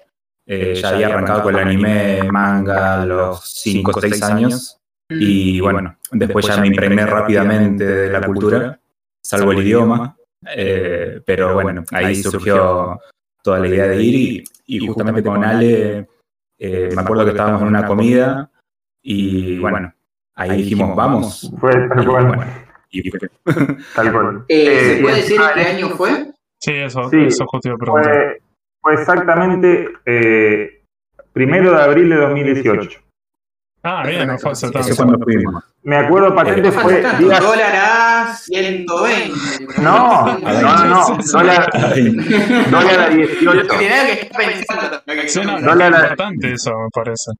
Eh, 0.50 0.76
ya 0.82 0.90
había 0.90 1.08
arrancado 1.08 1.44
con 1.44 1.56
el 1.56 1.62
anime, 1.62 2.24
manga, 2.32 3.02
a 3.02 3.06
los 3.06 3.44
5 3.44 3.92
o 3.94 4.02
6 4.02 4.24
años. 4.24 4.78
Y 5.10 5.60
bueno, 5.60 5.98
después 6.12 6.48
ya 6.48 6.58
me 6.58 6.68
impregné 6.68 7.06
rápidamente 7.06 7.86
de 7.86 8.10
la 8.10 8.22
cultura, 8.22 8.80
salvo 9.22 9.52
el 9.52 9.60
idioma. 9.60 10.16
Eh, 10.56 11.22
pero 11.26 11.54
bueno, 11.54 11.84
ahí 11.92 12.16
surgió 12.16 13.00
toda 13.48 13.60
la 13.60 13.68
idea 13.70 13.88
de 13.88 14.04
ir 14.04 14.44
y, 14.68 14.76
y 14.76 14.86
justamente 14.86 15.24
con 15.24 15.42
Ale, 15.42 16.06
eh, 16.60 16.90
me 16.94 17.02
acuerdo 17.02 17.24
que 17.24 17.32
estábamos 17.32 17.62
en 17.62 17.70
una 17.70 17.88
comida 17.88 18.52
y 19.02 19.58
bueno, 19.60 19.94
ahí 20.36 20.58
dijimos, 20.64 20.94
vamos. 20.98 21.50
Fue 21.62 21.72
tal 21.72 22.06
cual. 22.06 22.28
bueno, 22.28 22.46
y 22.90 23.10
fue- 23.10 23.20
Tal 23.96 24.12
cual. 24.12 24.44
Eh, 24.50 24.80
¿Se 24.80 24.98
Eh, 24.98 25.02
puede 25.02 25.16
decir 25.16 25.40
qué 25.56 25.62
año 25.62 25.90
fue? 25.92 26.10
Sí, 26.60 26.74
eso, 26.74 27.10
Sí, 27.10 27.18
eso 27.28 27.46
justo 27.48 27.70
iba 27.70 27.76
a 27.76 27.80
preguntar. 27.80 28.14
Fue, 28.14 28.42
fue 28.82 28.94
exactamente 28.96 29.88
eh, 30.06 30.82
primero 31.32 31.72
de 31.72 31.82
abril 31.84 32.10
de 32.10 32.16
2018. 32.18 33.00
Ah, 33.90 34.04
bien, 34.06 34.28
no 34.28 34.38
fue 34.38 34.54
fuimos. 35.24 35.64
Me 35.84 35.96
acuerdo 35.96 36.36
patente 36.36 36.72
fue 36.74 37.00
días. 37.20 37.40
Dólar 37.42 37.74
a 37.74 38.36
120. 38.36 39.82
No, 39.82 40.38
no, 40.40 40.62
no, 40.62 40.86
no. 40.86 41.18
Dólar, 41.32 41.70
dólar 42.70 43.00
a 43.00 43.10
18. 43.10 43.54
Lo 43.54 43.80
que 43.80 43.88
estar 44.14 44.46
pensando. 44.46 45.02
Sí, 45.28 45.40
no, 45.42 45.62
Dólar 45.62 45.94
es 45.94 45.98
a- 46.00 46.02
importante 46.02 46.52
eso, 46.52 46.72
me 46.72 46.90
parece. 46.94 47.32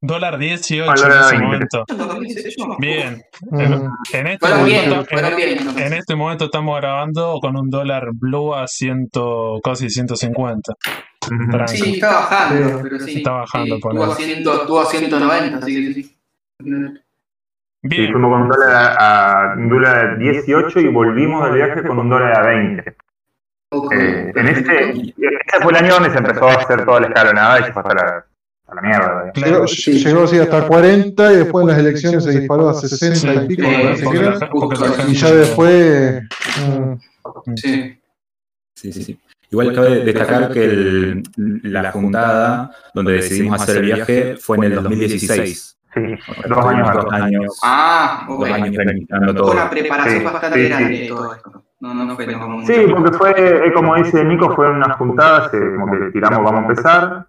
Dólar 0.00 0.38
18 0.38 0.88
Ah, 0.90 0.94
en 0.94 1.10
ese 1.12 1.30
20. 1.36 1.44
momento. 1.44 1.84
2018. 1.88 2.76
Bien. 2.78 3.22
En, 3.52 3.70
Mm, 3.72 3.92
en 4.12 4.26
este 4.28 4.46
bien, 4.64 4.88
momento, 4.90 5.04
fueron 5.10 5.30
en, 5.32 5.36
bien. 5.36 5.58
en 5.78 5.92
este 5.92 6.14
momento 6.14 6.44
estamos 6.44 6.76
grabando 6.80 7.38
con 7.40 7.56
un 7.58 7.68
dólar 7.68 8.04
blue 8.12 8.54
a 8.54 8.66
100, 8.68 9.08
casi 9.62 9.90
150. 9.90 10.72
Ujú. 11.30 11.50
Tranqui. 11.50 11.76
Sí, 11.76 11.94
está 11.94 12.12
bajando, 12.12 12.80
pero 12.82 12.98
sí. 13.00 13.16
Está 13.18 13.30
bajando, 13.32 13.74
Sí. 13.76 13.80
Tuvo 13.82 14.04
a, 14.04 14.14
100, 14.14 14.44
tuvo 14.44 14.80
a 14.80 14.86
190, 14.86 15.58
así 15.58 15.74
que 15.74 15.94
sí. 15.94 16.02
Sí, 16.04 16.14
Bien. 17.82 18.12
fuimos 18.12 18.30
con 18.32 18.42
un 18.42 18.48
dólar 18.48 18.70
a, 18.98 19.50
a 19.52 19.54
un 19.56 19.68
dólar 19.68 19.96
a 19.96 20.14
18 20.16 20.80
y 20.80 20.88
volvimos 20.88 21.44
del 21.44 21.54
viaje 21.54 21.82
con 21.82 21.98
un 21.98 22.08
dólar 22.08 22.38
a 22.38 22.46
20. 22.46 22.96
Ok. 23.70 23.92
Eh, 23.94 24.32
en 24.34 24.48
este, 24.48 24.90
ese 24.90 25.62
fue 25.62 25.72
el 25.72 25.84
año 25.84 25.94
donde 25.94 26.10
se 26.10 26.18
empezó 26.18 26.48
a 26.48 26.54
hacer 26.54 26.84
toda 26.84 27.00
la 27.00 27.06
escalonada 27.08 27.60
y 27.60 27.64
se 27.64 27.72
fue 27.72 27.82
hasta, 27.82 27.94
la- 27.94 28.24
a 28.68 28.74
la 28.74 28.82
mierda. 28.82 29.32
Claro. 29.32 29.64
Llegó, 29.64 29.98
llegó 29.98 30.24
así 30.24 30.38
hasta 30.38 30.66
40 30.66 31.32
y 31.32 31.36
después 31.36 31.62
en 31.62 31.68
las 31.70 31.78
elecciones 31.78 32.24
se 32.24 32.38
disparó 32.38 32.68
a 32.68 32.74
60 32.74 33.44
y 33.44 33.46
pico, 33.48 33.62
Sí, 33.96 34.06
Y 35.08 35.14
ya 35.14 35.30
después. 35.32 36.22
mm, 36.66 36.92
Sí. 37.56 38.00
Sí, 38.74 38.92
sí, 38.92 39.02
sí. 39.02 39.20
Igual 39.50 39.74
cabe 39.74 40.04
destacar 40.04 40.52
que 40.52 40.64
el- 40.64 41.22
la 41.64 41.90
juntada 41.90 42.70
donde 42.94 43.14
decidimos 43.14 43.60
hacer 43.60 43.78
el 43.78 43.84
viaje 43.86 44.36
fue 44.36 44.58
en 44.58 44.64
el 44.64 44.74
2016. 44.74 45.74
Sí, 45.94 46.00
dos 46.48 46.66
años 46.66 46.92
dos 46.92 47.12
años, 47.12 47.58
Ah, 47.64 48.26
ok. 48.28 48.40
dos 48.40 48.50
años 48.50 48.74
planificando 48.76 49.26
Fue 49.32 49.34
todo. 49.34 49.52
una 49.52 49.70
preparación 49.70 50.18
Sí, 50.18 50.24
bastante 50.24 50.58
sí, 50.58 50.62
sí. 50.64 50.68
grande 50.68 50.98
de 50.98 51.08
todo 51.08 51.34
esto. 51.34 51.64
No, 51.80 51.94
no 51.94 52.14
fue 52.14 52.26
no, 52.26 52.66
Sí, 52.66 52.74
porque 52.90 53.16
fue, 53.16 53.30
eh, 53.68 53.72
como 53.72 53.94
dice 53.96 54.22
Nico, 54.24 54.54
fue 54.54 54.70
una 54.70 54.94
juntada, 54.94 55.50
como 55.50 55.90
que 55.92 56.10
tiramos, 56.12 56.44
vamos 56.44 56.54
a 56.54 56.66
empezar. 56.68 57.26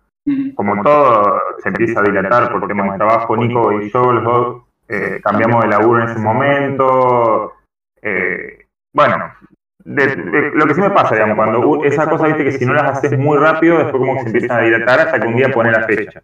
Como 0.55 0.81
todo, 0.83 1.39
se 1.59 1.69
empieza 1.69 1.99
a 1.99 2.03
dilatar 2.03 2.51
por 2.51 2.67
temas 2.67 2.91
de 2.91 2.97
trabajo. 2.97 3.35
Nico 3.37 3.71
y 3.81 3.89
yo, 3.91 4.11
los 4.11 4.23
dos, 4.23 4.63
eh, 4.87 5.19
cambiamos 5.23 5.61
de 5.63 5.69
laburo 5.69 6.03
en 6.03 6.09
ese 6.09 6.19
momento. 6.19 7.53
Eh, 8.01 8.65
bueno, 8.93 9.33
lo 9.85 10.65
que 10.67 10.73
sí 10.73 10.81
me 10.81 10.89
pasa, 10.91 11.15
digamos, 11.15 11.35
cuando 11.35 11.59
u- 11.67 11.83
esa 11.83 12.09
cosa, 12.09 12.27
viste, 12.27 12.43
que 12.43 12.51
si 12.51 12.65
no 12.65 12.73
las 12.73 12.97
haces 12.97 13.17
muy 13.17 13.37
rápido, 13.37 13.77
después 13.77 13.99
como 13.99 14.13
que 14.15 14.19
se 14.21 14.25
empiezan 14.27 14.59
a 14.59 14.61
dilatar 14.63 14.99
hasta 14.99 15.19
que 15.19 15.27
un 15.27 15.35
día 15.35 15.51
pone 15.51 15.71
la 15.71 15.83
fecha. 15.83 16.21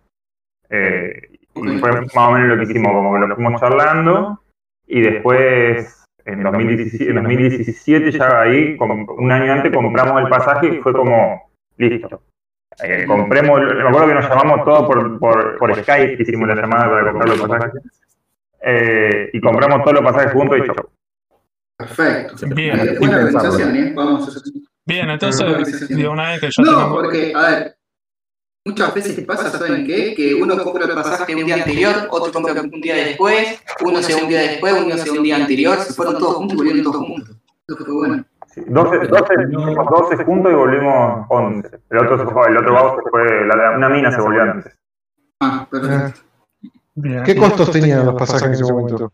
Eh, 0.69 1.29
y 1.55 1.77
fue 1.79 1.91
más 2.01 2.17
o 2.17 2.31
menos 2.31 2.47
lo 2.49 2.57
que 2.57 2.63
hicimos, 2.63 2.91
como 2.91 3.13
que 3.13 3.27
lo 3.27 3.35
fuimos 3.35 3.61
charlando, 3.61 4.41
y 4.87 5.01
después, 5.01 6.05
en 6.25 6.43
2017, 6.43 7.09
en 7.11 7.15
2017 7.15 8.11
ya 8.11 8.41
ahí, 8.41 8.77
un 8.79 9.31
año 9.31 9.53
antes, 9.53 9.71
compramos 9.73 10.21
el 10.21 10.29
pasaje 10.29 10.67
y 10.67 10.81
fue 10.81 10.91
como, 10.93 11.49
listo. 11.77 12.21
Eh, 12.83 13.05
compremos, 13.07 13.59
me 13.61 13.87
acuerdo 13.87 14.07
que 14.07 14.13
nos 14.15 14.29
llamamos 14.29 14.65
todos 14.65 14.85
por, 14.85 15.19
por, 15.19 15.57
por 15.57 15.75
Skype, 15.83 16.21
hicimos 16.21 16.47
la 16.49 16.55
llamada 16.55 16.89
para 16.89 17.11
comprar 17.11 17.29
los 17.37 17.47
pasajes, 17.47 17.81
eh, 18.61 19.29
y 19.31 19.39
compramos 19.39 19.81
todos 19.83 19.93
los 19.93 20.03
pasajes 20.03 20.33
juntos 20.33 20.57
y 20.59 20.65
chau. 20.67 20.89
Perfecto. 21.77 22.35
Bien. 22.55 22.79
Eh, 22.79 22.95
Buena 22.99 23.17
organización, 23.17 23.75
¿eh? 23.75 23.93
Vamos 23.95 24.27
a 24.27 24.31
hacer- 24.31 24.51
Bien, 24.85 25.09
entonces, 25.09 25.87
digo, 25.89 26.11
una 26.11 26.31
vez 26.31 26.41
que 26.41 26.49
No, 26.61 26.91
porque, 26.91 27.33
a 27.35 27.49
ver, 27.49 27.77
muchas 28.65 28.93
veces 28.93 29.25
pasa, 29.25 29.49
¿saben 29.49 29.85
qué? 29.85 30.13
Que 30.13 30.33
uno 30.35 30.57
compra 30.63 30.85
el 30.85 30.93
pasaje 30.93 31.35
un 31.35 31.45
día 31.45 31.55
anterior, 31.55 32.07
otro 32.09 32.31
compra 32.31 32.61
un 32.61 32.81
día 32.81 32.95
después, 32.95 33.61
uno 33.83 34.01
se 34.01 34.15
un 34.15 34.27
día 34.29 34.41
después, 34.41 34.73
uno 34.85 34.95
se 34.97 35.09
un 35.11 35.23
día 35.23 35.37
anterior, 35.37 35.77
se 35.79 35.93
fueron 35.93 36.17
todos 36.19 36.35
juntos 36.35 36.53
y 36.53 36.57
volvieron 36.57 36.83
todos 36.83 37.05
juntos. 37.07 37.35
Eso 37.67 37.77
fue 37.85 37.93
bueno. 37.95 38.25
Sí, 38.55 38.61
12, 38.67 39.07
12, 39.07 39.33
hicimos 39.49 39.75
12 39.89 40.23
juntos 40.23 40.51
y 40.51 40.55
volvimos 40.55 41.25
11. 41.29 41.69
El 41.89 41.97
otro, 41.97 42.17
se 42.25 42.33
fue, 42.33 42.47
el 42.47 42.57
otro 42.57 42.73
vago 42.73 43.01
se 43.03 43.09
fue, 43.09 43.47
la- 43.47 43.71
una 43.77 43.89
mina 43.89 44.11
se 44.11 44.21
volvió 44.21 44.41
antes. 44.43 44.73
Ah, 45.41 45.67
perfecto. 45.69 46.21
Bien. 46.95 47.23
¿Qué 47.23 47.35
costos 47.35 47.69
tenían 47.71 48.05
los 48.05 48.15
pasajes 48.15 48.47
en 48.47 48.53
ese 48.53 48.63
momento? 48.71 49.11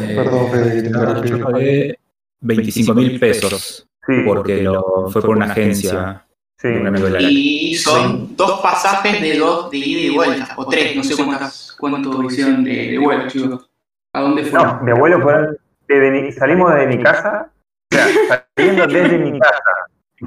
Eh, 0.00 0.14
Perdón, 0.16 0.50
Fede, 0.50 0.86
interrumpí. 0.86 1.28
Yo 1.28 1.38
pagué 1.44 1.98
25 2.40 2.94
mil 2.94 3.18
pesos 3.20 3.86
Sí, 4.06 4.12
porque 4.26 4.62
lo, 4.62 5.08
fue 5.10 5.22
por 5.22 5.36
una 5.36 5.46
agencia 5.46 6.26
sí. 6.58 6.68
de 6.68 6.80
un 6.80 6.86
amigo 6.88 7.06
de 7.06 7.12
la 7.12 7.20
Y 7.22 7.74
son 7.76 8.36
dos 8.36 8.60
pasajes 8.60 9.22
de 9.22 9.38
dos 9.38 9.70
de 9.70 9.78
ida 9.78 10.00
y 10.00 10.14
vuelta, 10.14 10.48
o 10.56 10.66
tres, 10.66 10.94
no 10.96 11.04
sé 11.04 11.14
cuántas, 11.24 11.74
cuánto 11.78 12.22
hicieron 12.24 12.64
de, 12.64 12.90
de 12.90 12.98
vuelo, 12.98 13.28
chicos. 13.28 13.70
¿A 14.12 14.20
dónde 14.20 14.42
No, 14.42 14.48
fueron? 14.50 14.84
mi 14.84 14.90
abuelo 14.90 15.20
fue 15.22 15.56
desde 15.88 16.10
mi- 16.10 16.32
salimos 16.32 16.74
desde 16.74 16.86
mi 16.88 17.02
casa, 17.02 17.50
sea, 17.94 18.44
saliendo 18.56 18.86
desde 18.86 19.18
mi 19.18 19.38
casa 19.40 19.62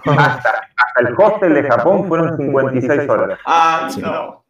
hasta, 0.06 0.50
hasta 0.76 1.00
el 1.08 1.14
hostel 1.18 1.54
de 1.56 1.64
Japón 1.64 2.08
fueron 2.08 2.38
56 2.38 3.10
horas. 3.10 3.40
Ah, 3.46 3.90
Sí. 3.92 4.02
no. 4.02 4.44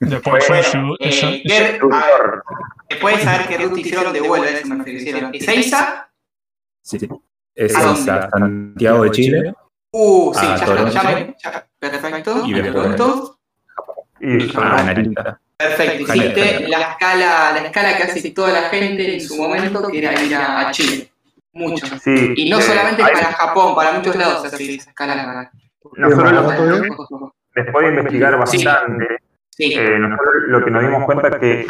Después 0.00 0.46
Fue- 0.46 0.60
Eh, 0.60 1.10
yo- 1.10 1.28
¿qué- 1.44 1.54
a 1.56 1.60
ver, 1.60 1.80
Doctor, 1.80 2.44
después 2.88 3.16
de 3.16 3.22
saber 3.24 3.48
qué 3.48 3.58
ruta 3.58 3.80
hicieron 3.80 4.12
de 4.12 4.20
vuelo, 4.20 4.44
eso 4.44 4.66
me 4.68 4.84
refiero. 4.84 5.30
¿Ezeiza? 5.32 6.08
Sí. 6.82 7.08
Santiago 7.68 9.02
de 9.04 9.10
Chile. 9.10 9.54
Uh, 9.90 10.32
sí, 10.34 10.46
A 10.46 10.56
ya, 10.56 10.64
Toronto. 10.66 10.92
ya, 10.92 11.02
me- 11.02 11.36
ya, 11.42 11.66
perfecto. 11.78 12.46
Y 12.46 12.54
a 12.58 12.62
después- 12.62 12.96
Toronto. 12.96 13.38
y 14.20 14.56
a 14.56 14.82
Narita. 14.84 15.40
Perfecto, 15.56 16.02
hiciste 16.14 16.68
la 16.68 16.80
escala, 16.92 17.50
la 17.52 17.58
escala 17.62 17.96
que 17.96 18.02
hace 18.04 18.30
toda 18.30 18.52
la 18.52 18.68
gente 18.68 19.14
en 19.14 19.20
su 19.20 19.36
momento, 19.36 19.88
que 19.90 19.98
era 19.98 20.22
ir 20.22 20.34
a 20.36 20.70
Chile. 20.70 21.10
Mucho. 21.58 21.86
sí, 21.98 22.34
Y 22.36 22.50
no 22.50 22.58
eh, 22.58 22.62
solamente 22.62 23.02
para 23.02 23.32
Japón, 23.32 23.74
para 23.74 23.92
muchos 23.92 24.14
lados 24.16 24.42
se 24.42 24.46
hace 24.48 24.74
esa 24.74 24.90
escala. 24.90 25.50
nosotros 25.96 26.32
lo- 26.32 26.42
¿Barato 26.44 26.74
es? 26.74 26.82
después 27.54 27.86
de 27.86 27.90
investigar 27.96 28.38
bastante, 28.38 29.06
Sí, 29.50 29.74
eh, 29.74 29.98
nosotros 29.98 30.34
lo 30.46 30.64
que 30.64 30.70
nos 30.70 30.82
dimos 30.82 31.04
cuenta 31.04 31.28
es 31.28 31.36
que 31.36 31.66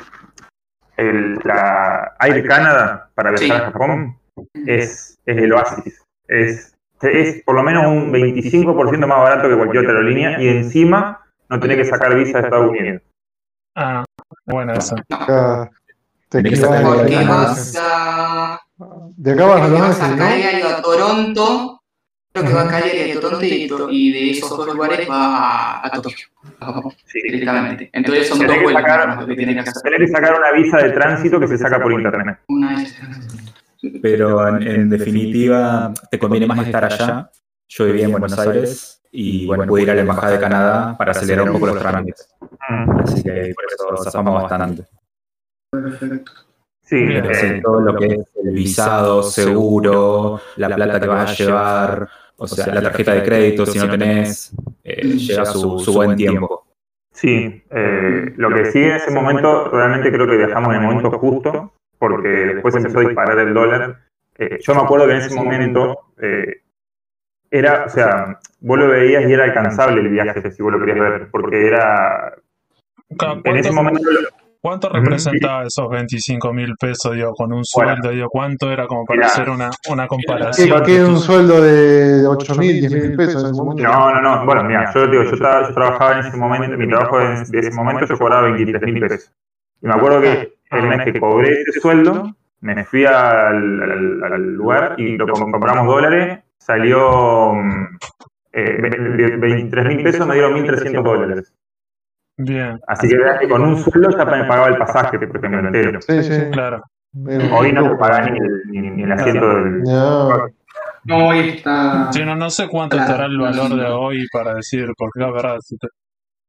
el, 0.98 1.38
la 1.44 2.14
Air 2.20 2.46
Canada 2.46 3.09
para 3.14 3.31
viajar 3.31 3.46
Sí. 3.46 3.62
a 3.62 3.70
Japón 3.72 4.18
es, 4.66 5.18
es 5.24 5.37
el 5.38 5.53
oasis. 5.55 6.03
Es, 6.27 6.74
es 7.01 7.42
por 7.44 7.55
lo 7.55 7.62
menos 7.62 7.87
un 7.87 8.12
25% 8.12 9.07
más 9.07 9.18
barato 9.20 9.48
que 9.48 9.57
cualquier 9.57 9.85
otra 9.85 9.94
aerolínea 9.94 10.38
y 10.40 10.48
encima 10.48 11.24
no 11.48 11.59
tenés 11.59 11.79
que 11.79 11.85
sacar 11.87 12.14
visa 12.14 12.38
de 12.40 12.44
Estados 12.44 12.68
Unidos. 12.70 13.03
Ah, 13.74 14.05
bueno, 14.44 14.74
eso. 14.74 14.96
Te 16.31 16.42
vas 16.42 17.77
a. 17.81 18.61
De 19.16 19.32
acá 19.32 19.46
vas 19.46 19.62
a 19.62 19.68
Los 19.68 19.80
vas 19.80 20.00
a 20.00 20.04
Ángeles, 20.06 20.18
¿no? 20.18 20.28
Cagliari 20.28 20.62
o 20.62 20.68
a 20.68 20.82
Toronto. 20.82 21.82
Creo 22.32 22.46
que 22.46 22.52
va 22.52 22.62
a 22.62 22.68
Cagliari 22.68 23.10
a 23.10 23.20
Toronto 23.20 23.44
y, 23.44 23.70
y 23.90 24.12
de 24.12 24.30
esos 24.30 24.50
dos 24.50 24.66
lugares 24.74 25.08
va 25.10 25.80
a, 25.80 25.86
a 25.86 25.90
Tokio. 25.90 26.26
Sí. 27.06 27.20
directamente. 27.22 27.90
Entonces 27.92 28.28
son 28.28 28.38
dos 28.46 28.62
vuelos 28.62 29.26
que 29.26 29.34
tienen 29.34 29.54
que 29.56 29.60
hacer. 29.60 29.82
Tenés 29.82 30.00
que 30.00 30.08
sacar 30.08 30.38
una 30.38 30.52
visa 30.52 30.76
de 30.78 30.90
tránsito 30.90 31.40
que 31.40 31.48
se 31.48 31.58
saca 31.58 31.80
por 31.80 31.92
internet. 31.92 32.38
Una 32.48 32.76
vez. 32.76 32.96
Pero 34.02 34.48
en, 34.48 34.62
en 34.62 34.90
definitiva, 34.90 35.92
te 36.10 36.18
conviene 36.18 36.46
más 36.46 36.64
estar 36.66 36.84
allá. 36.84 37.30
Yo 37.68 37.84
vivía 37.86 38.04
en 38.04 38.12
Buenos 38.12 38.38
Aires 38.38 39.02
y 39.10 39.46
bueno, 39.46 39.66
pude 39.66 39.82
ir 39.82 39.90
a 39.90 39.94
la 39.94 40.00
Embajada 40.02 40.32
de 40.32 40.40
Canadá 40.40 40.96
para 40.96 41.12
acelerar 41.12 41.46
un 41.46 41.52
poco 41.52 41.66
los 41.66 41.78
trámites. 41.78 42.28
Mm. 42.68 43.00
Así 43.00 43.22
que 43.22 43.54
por 43.54 43.94
eso 43.96 44.04
zafamos 44.04 44.42
bastante. 44.42 44.84
Perfecto. 45.70 46.32
Sí, 46.88 47.05
Pero 47.07 47.35
sí, 47.35 47.46
eh, 47.46 47.61
todo 47.62 47.81
lo 47.81 47.96
que 47.96 48.07
es 48.07 48.27
el 48.42 48.51
visado, 48.55 49.22
seguro, 49.22 50.40
la 50.57 50.74
plata 50.74 50.98
que 50.98 51.07
vas 51.07 51.31
a 51.31 51.35
llevar, 51.35 52.09
o 52.38 52.46
sea, 52.46 52.72
la 52.72 52.81
tarjeta 52.81 53.12
de 53.12 53.22
crédito, 53.22 53.66
si 53.66 53.79
no 53.79 53.90
tenés, 53.90 54.53
eh, 54.85 55.03
llega 55.07 55.44
su, 55.44 55.79
su 55.81 55.92
buen 55.92 56.16
tiempo. 56.16 56.64
Sí, 57.12 57.62
eh, 57.70 58.33
lo 58.37 58.48
que 58.55 58.70
sí 58.70 58.79
en 58.79 58.92
ese 58.92 59.11
momento, 59.11 59.68
realmente 59.70 60.11
creo 60.11 60.27
que 60.27 60.38
viajamos 60.38 60.70
en 60.70 60.81
el 60.81 60.87
momento 60.87 61.11
justo, 61.18 61.72
porque 61.98 62.29
después 62.29 62.74
empezó 62.74 63.01
a 63.01 63.03
disparar 63.03 63.38
el 63.38 63.53
dólar. 63.53 63.98
Eh, 64.38 64.59
yo 64.62 64.74
me 64.74 64.81
acuerdo 64.81 65.09
que 65.09 65.12
en 65.12 65.18
ese 65.18 65.35
momento 65.35 65.98
eh, 66.22 66.62
era, 67.51 67.85
o 67.85 67.88
sea, 67.90 68.38
vos 68.61 68.79
lo 68.79 68.88
veías 68.88 69.29
y 69.29 69.33
era 69.35 69.44
alcanzable 69.44 70.01
el 70.01 70.09
viaje, 70.09 70.51
si 70.53 70.62
vos 70.62 70.72
lo 70.72 70.79
querías 70.79 71.01
ver, 71.01 71.29
porque 71.31 71.66
era, 71.66 72.35
en 73.11 73.57
ese 73.59 73.72
¿Cuánto, 73.72 73.72
momento, 73.72 74.11
cuánto 74.68 74.88
representaba 74.88 75.64
esos 75.64 75.88
25 75.88 76.52
mil 76.52 76.74
pesos, 76.78 77.14
digo, 77.14 77.33
con 77.35 77.52
un 77.52 77.62
Bueno. 77.74 77.92
sueldo? 77.94 78.11
Digo, 78.11 78.28
¿Cuánto 78.28 78.70
era 78.70 78.87
como 78.87 79.04
para 79.04 79.16
Mirá. 79.18 79.26
hacer 79.28 79.50
una, 79.50 79.70
una 79.90 80.07
comparación? 80.07 80.83
que 80.85 81.02
un 81.04 81.18
sueldo 81.18 81.61
de 81.61 82.26
8 82.26 82.54
mil, 82.57 82.81
10 82.81 82.92
mil 82.92 83.16
pesos 83.16 83.42
en 83.44 83.50
ese 83.50 83.62
momento. 83.62 83.83
no, 83.83 84.14
no, 84.14 84.20
no, 84.20 84.44
bueno, 84.46 84.64
mira, 84.64 84.92
yo 84.94 85.07
digo, 85.07 85.22
yo, 85.24 85.31
estaba- 85.31 85.68
yo 85.68 85.74
trabajaba 85.74 86.12
en 86.20 86.26
ese 86.26 86.37
momento, 86.37 86.76
mi 86.76 86.88
trabajo 86.88 87.18
de, 87.18 87.44
de 87.48 87.59
ese 87.61 87.72
momento 87.74 88.04
yo 88.07 88.18
cobraba 88.18 88.42
23 88.50 88.83
mil 88.83 89.00
pesos. 89.00 89.33
Y 89.83 89.87
me 89.87 89.94
acuerdo 89.94 90.20
que 90.20 90.54
el 90.70 90.83
mes 90.88 91.04
que 91.04 91.18
cobré 91.20 91.62
ese 91.62 91.81
sueldo, 91.81 92.35
me 92.61 92.85
fui 92.85 93.04
al, 93.04 93.14
al- 93.83 94.24
al 94.33 94.42
lugar 94.54 94.94
y 94.98 95.16
lo 95.16 95.26
com- 95.28 95.50
compramos 95.52 95.87
dólares, 95.87 96.40
salió 96.59 97.52
mm, 97.54 97.96
eh, 98.52 98.78
ve- 98.81 99.37
23 99.37 99.87
mil 99.87 100.02
pesos, 100.02 100.26
me 100.26 100.35
dieron 100.35 100.54
1.300 100.54 101.02
dólares. 101.04 101.52
Bien, 102.38 102.79
Así 102.87 103.09
que 103.09 103.16
veas 103.16 103.40
que 103.40 103.48
con 103.48 103.62
un 103.62 103.77
sueldo 103.79 104.11
ya 104.16 104.24
me 104.24 104.44
pagaba 104.44 104.68
el 104.68 104.77
pasaje, 104.77 105.18
por 105.18 105.37
ejemplo, 105.37 105.59
entero. 105.61 106.01
Sí, 106.01 106.22
sí. 106.22 106.40
claro. 106.53 106.83
Hoy 107.53 107.72
no 107.72 107.90
te 107.90 107.96
paga 107.96 108.31
ni 108.31 108.38
el, 108.38 108.62
ni, 108.70 108.90
ni 108.90 109.03
el 109.03 109.12
asiento 109.12 109.48
del... 109.48 109.83
No, 109.83 110.46
No, 111.05 111.29
hoy 111.29 111.38
está. 111.48 112.12
Sí, 112.12 112.22
no, 112.24 112.37
no 112.37 112.48
sé 112.51 112.68
cuánto 112.68 112.96
Claro. 112.96 113.11
estará 113.11 113.27
el 113.27 113.38
valor 113.38 113.74
de 113.74 113.87
hoy 113.87 114.27
para 114.33 114.55
decir, 114.55 114.87
porque 114.96 115.18
la 115.20 115.31
verdad, 115.33 115.57
si 115.61 115.77
te- 115.79 115.88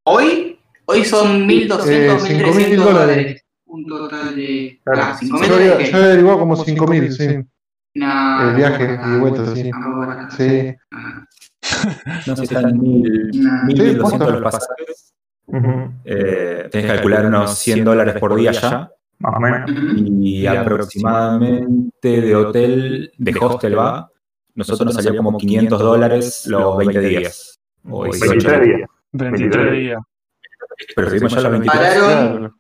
Hoy, 0.04 0.60
hoy 0.86 1.06
son 1.06 1.48
1.200, 1.48 1.88
Eh, 1.90 2.10
1.300 2.10 2.54
5.000 2.54 2.76
dólares. 2.84 3.42
Un 3.66 3.86
total 3.86 4.36
de. 4.36 4.80
Claro. 4.84 5.02
Ah, 5.04 5.18
5.000 5.20 5.48
yo 5.50 5.80
yo 5.80 5.98
averiguado 5.98 6.40
como 6.40 6.56
5 6.56 6.88
mil, 6.88 7.12
sí. 7.12 7.28
Nah, 7.96 8.50
El 8.50 8.56
viaje 8.56 8.98
no, 8.98 9.16
y 9.16 9.20
vuelta, 9.20 9.46
sí. 9.56 9.72
barato. 9.72 10.36
Sí. 10.36 10.76
Ah, 10.92 11.26
No 12.28 12.36
sé 12.36 12.46
si 12.46 12.54
están 12.56 12.78
mil, 12.80 13.32
nah. 13.44 13.64
mil, 13.64 13.78
Sí, 13.78 13.84
mil 13.84 13.98
doscientos 13.98 14.28
posta. 14.28 14.40
los 14.40 14.42
pasajes. 14.42 15.14
Ujú, 15.52 15.92
Eh, 16.06 16.68
tenés 16.72 16.86
que 16.88 16.94
calcular 16.96 17.26
unos 17.26 17.58
100 17.58 17.84
dólares 17.84 18.16
por 18.20 18.36
día 18.36 18.52
ya. 18.52 18.92
Más 19.20 19.36
o 19.36 19.40
menos. 19.40 19.70
Ujú. 19.70 19.98
Y 20.22 20.46
aproximadamente 20.48 22.22
de 22.22 22.36
hotel, 22.36 23.12
de 23.18 23.36
hostel 23.40 23.78
va, 23.78 24.10
nosotros 24.56 24.86
nos 24.86 24.96
salió 25.04 25.22
como 25.24 25.38
500 25.38 25.80
dólares 25.80 26.48
los 26.48 26.78
20 26.78 27.00
días. 27.00 27.60
O 27.90 28.06
18 28.06 28.30
23 28.32 28.62
días. 28.62 28.90
23 29.12 29.72
días. 29.72 30.00
Pero 30.96 31.10
seguimos 31.10 31.34
ya 31.34 31.40
a 31.40 31.42
las 31.42 31.52
23. 31.52 31.80
¿Pararon, 32.00 32.59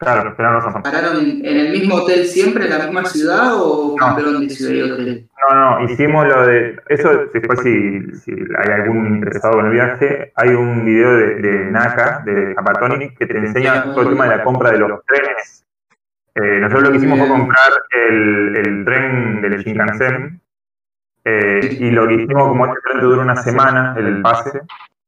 Claro. 0.00 0.34
Tenés 0.34 0.52
razón. 0.52 0.82
pararon 0.82 1.18
en, 1.18 1.44
en 1.44 1.56
el 1.58 1.72
mismo 1.72 1.96
hotel 1.96 2.24
siempre, 2.24 2.64
en 2.64 2.70
la 2.70 2.86
misma 2.86 3.04
ciudad 3.04 3.52
o 3.54 3.94
cambiaron 3.96 4.48
de 4.48 4.54
ciudad 4.54 4.72
y 4.72 4.90
hotel? 4.90 5.28
No, 5.50 5.78
no, 5.80 5.84
hicimos 5.84 6.26
lo 6.26 6.46
de. 6.46 6.80
Eso, 6.88 7.26
después, 7.34 7.60
si, 7.60 8.00
si 8.16 8.32
hay 8.32 8.72
algún 8.80 9.16
interesado 9.16 9.60
en 9.60 9.66
el 9.66 9.72
viaje, 9.72 10.32
hay 10.36 10.48
un 10.54 10.86
video 10.86 11.12
de, 11.12 11.34
de 11.34 11.70
Naka, 11.70 12.22
de 12.24 12.54
Japatonic, 12.54 13.18
que 13.18 13.26
te 13.26 13.36
enseña 13.36 13.84
todo 13.92 14.02
el 14.02 14.08
tema 14.10 14.26
de 14.26 14.36
la 14.38 14.42
compra 14.44 14.70
de 14.70 14.78
los 14.78 15.04
trenes. 15.04 15.66
Eh, 16.34 16.60
nosotros 16.60 16.84
lo 16.84 16.90
que 16.92 16.96
hicimos 16.96 17.18
fue 17.18 17.28
comprar 17.28 17.70
el, 18.08 18.56
el 18.56 18.84
tren 18.86 19.42
del 19.42 19.62
Shinkansen. 19.62 20.40
eh, 21.26 21.76
y 21.78 21.90
lo 21.90 22.08
que 22.08 22.14
hicimos, 22.14 22.48
como 22.48 22.66
este 22.66 22.80
tren 22.84 23.00
te 23.00 23.04
dura 23.04 23.22
una 23.22 23.36
semana, 23.36 23.94
el 23.98 24.22
pase, 24.22 24.62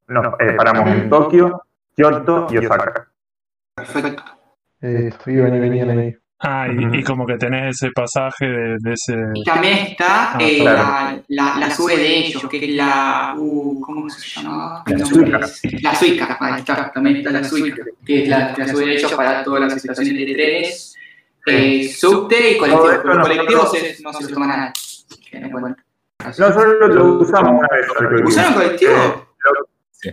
nos 0.09 0.27
eh, 0.39 0.53
paramos 0.55 0.87
en 0.89 1.09
Tokio, 1.09 1.63
Kioto 1.97 2.47
y 2.51 2.59
Osaka. 2.59 3.07
Perfecto. 3.75 4.23
Eh, 4.83 5.11
iban 5.27 5.55
y 5.55 5.59
venían 5.61 5.99
ahí. 5.99 6.15
Ah, 6.45 6.67
y, 6.69 7.05
como 7.05 7.25
que 7.25 7.37
tenés 7.37 7.77
ese 7.81 7.93
pasaje 7.93 8.47
de, 8.47 8.77
de 8.81 8.93
ese. 8.95 9.15
Y 9.33 9.45
también 9.45 9.79
está 9.79 10.33
Ah, 10.35 10.39
eh, 10.41 10.59
claro. 10.59 10.79
la, 10.79 11.23
la, 11.29 11.59
la 11.61 11.71
sube 11.71 11.97
de 11.97 12.17
ellos, 12.19 12.45
que 12.49 12.65
es 12.65 12.71
la. 12.75 13.33
uh, 13.39 13.81
¿Cómo 13.81 14.11
se 14.11 14.41
llama? 14.41 14.83
La 14.87 15.07
Suica. 15.07 15.41
La 15.83 15.95
Suica, 15.95 16.37
ahí 16.41 16.59
está, 16.59 16.91
también 16.93 17.17
está 17.19 17.31
la 17.31 17.45
Suica, 17.45 17.85
que 18.05 18.25
es 18.25 18.29
la, 18.29 18.55
la 18.59 18.67
sube 18.67 18.87
de 18.87 18.95
ellos 18.97 19.13
para 19.13 19.45
todas 19.45 19.61
las 19.61 19.77
estaciones 19.77 20.15
de 20.27 20.35
trenes, 20.35 20.97
eh, 21.47 21.89
subte 21.89 22.57
y 22.57 22.59
Los 22.59 22.69
no- 23.05 23.21
colectivos 23.23 23.73
no 24.03 24.13
se 24.13 24.23
los 24.25 24.33
toman 24.33 24.49
nada. 24.49 24.73
No 25.41 25.51
cuenta. 25.61 25.85
Nosotros 26.27 26.75
lo, 26.81 26.89
lo 26.89 27.05
usamos 27.21 27.51
una 27.53 27.69
vez. 27.69 27.87
el 27.87 27.95
colectivo. 27.95 28.29
¿Usaron 28.29 28.55
colectivo? 28.55 29.27
Sí. 30.03 30.11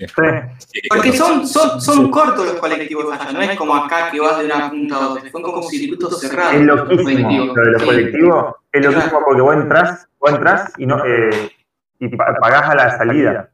Sí. 0.60 0.82
Porque 0.88 1.14
son, 1.14 1.48
son, 1.48 1.82
son 1.82 2.12
cortos 2.12 2.46
los 2.46 2.56
colectivos 2.58 3.12
allá, 3.12 3.32
no 3.32 3.42
es 3.42 3.58
como 3.58 3.76
acá 3.76 4.12
que 4.12 4.20
vas 4.20 4.38
de 4.38 4.46
una 4.46 4.70
punta 4.70 4.96
a 4.96 5.10
otra, 5.10 5.32
son 5.32 5.42
como 5.42 5.64
circuitos 5.64 6.20
cerrados. 6.22 6.54
Es 6.54 7.02
colectivos. 7.02 7.48
Lo 7.58 7.64
de 7.64 7.72
los 7.72 7.82
Sí. 7.82 7.88
colectivos 7.88 8.56
es 8.72 8.86
loquísimo 8.86 9.22
porque 9.26 9.42
vos 9.42 9.56
entras, 9.56 10.08
vos 10.20 10.32
entras 10.32 10.72
y 10.78 10.86
no 10.86 11.04
eh, 11.04 11.52
y 12.00 12.08
pa- 12.16 12.36
pagás 12.40 12.70
a 12.70 12.76
la 12.76 12.98
salida. 13.00 13.50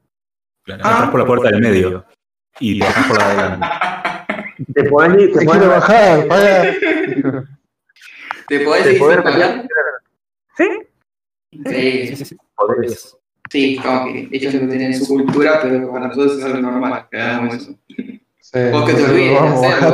Claro, 0.64 0.84
entras 0.90 1.10
por 1.10 1.20
la 1.22 1.26
puerta 1.26 1.50
del 1.52 1.62
medio 1.62 2.06
y 2.60 2.80
te 2.80 2.86
bajás 2.86 3.08
por 3.08 3.18
la 3.18 3.28
de 3.28 3.32
adelante. 3.40 3.68
Te 4.74 4.84
podés 4.90 5.22
ir, 5.22 5.34
Te 5.38 5.46
podés 5.46 5.68
bajar, 5.70 6.28
paga. 6.28 6.64
¿Te 8.48 8.60
podés 8.60 8.86
ir 8.94 9.00
podés 9.00 9.16
sin 9.16 9.24
pagar? 9.24 9.68
Sí, 10.58 10.70
Sí, 11.66 12.38
Podés. 12.56 13.18
Sí, 13.50 13.78
como 13.78 14.06
que 14.06 14.30
ellos 14.32 14.54
no 14.54 14.70
tienen 14.70 14.94
su 14.94 15.08
cultura, 15.08 15.60
pero 15.62 15.92
para 15.92 16.08
nosotros 16.08 16.38
es 16.38 16.44
algo 16.46 16.60
normal, 16.60 17.08
hagamos 17.12 17.56
eso. 17.56 17.76
Sí, 18.42 18.60
O 18.74 18.86
que 18.86 18.94
te 18.94 19.04
olvides 19.04 19.32
de 19.32 19.68
hacerlo. 19.68 19.90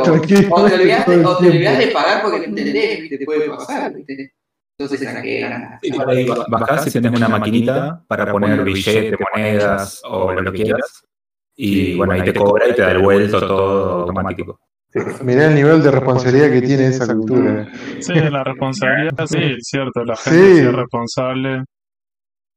O 0.50 0.66
te 0.66 0.74
olvidas 0.74 1.06
de, 1.06 1.24
o 1.24 1.38
te 1.38 1.86
pagar 1.88 2.22
porque 2.22 2.38
no 2.38 2.44
entendés, 2.44 3.08
te 3.08 3.24
puede 3.24 3.48
pasar, 3.48 3.94
¿viste? 3.94 4.32
Entonces. 4.78 5.08
Sí, 5.82 6.26
bajás 6.48 6.86
y 6.86 6.90
tenés 6.90 7.12
una 7.12 7.28
maquinita 7.28 8.02
para 8.06 8.30
poner 8.30 8.62
billetes, 8.64 9.18
monedas 9.34 10.02
o 10.04 10.32
lo 10.32 10.52
que 10.52 10.62
quieras. 10.62 11.04
Y 11.54 11.94
bueno, 11.96 12.14
ahí 12.14 12.22
te 12.22 12.34
cobra 12.34 12.68
y 12.68 12.74
te 12.74 12.82
da 12.82 12.92
el 12.92 12.98
vuelto 12.98 13.38
todo 13.40 14.00
automático. 14.00 14.58
Mirá 15.22 15.46
el 15.46 15.54
nivel 15.54 15.82
de 15.82 15.90
responsabilidad 15.90 16.50
que 16.50 16.62
tiene 16.62 16.86
esa 16.88 17.14
cultura. 17.14 17.68
Sí, 18.00 18.14
la 18.14 18.44
responsabilidad, 18.44 19.26
sí, 19.26 19.38
es 19.38 19.66
cierto. 19.66 20.04
La 20.04 20.16
gente 20.16 20.54
sí 20.54 20.58
es 20.60 20.72
responsable. 20.72 21.64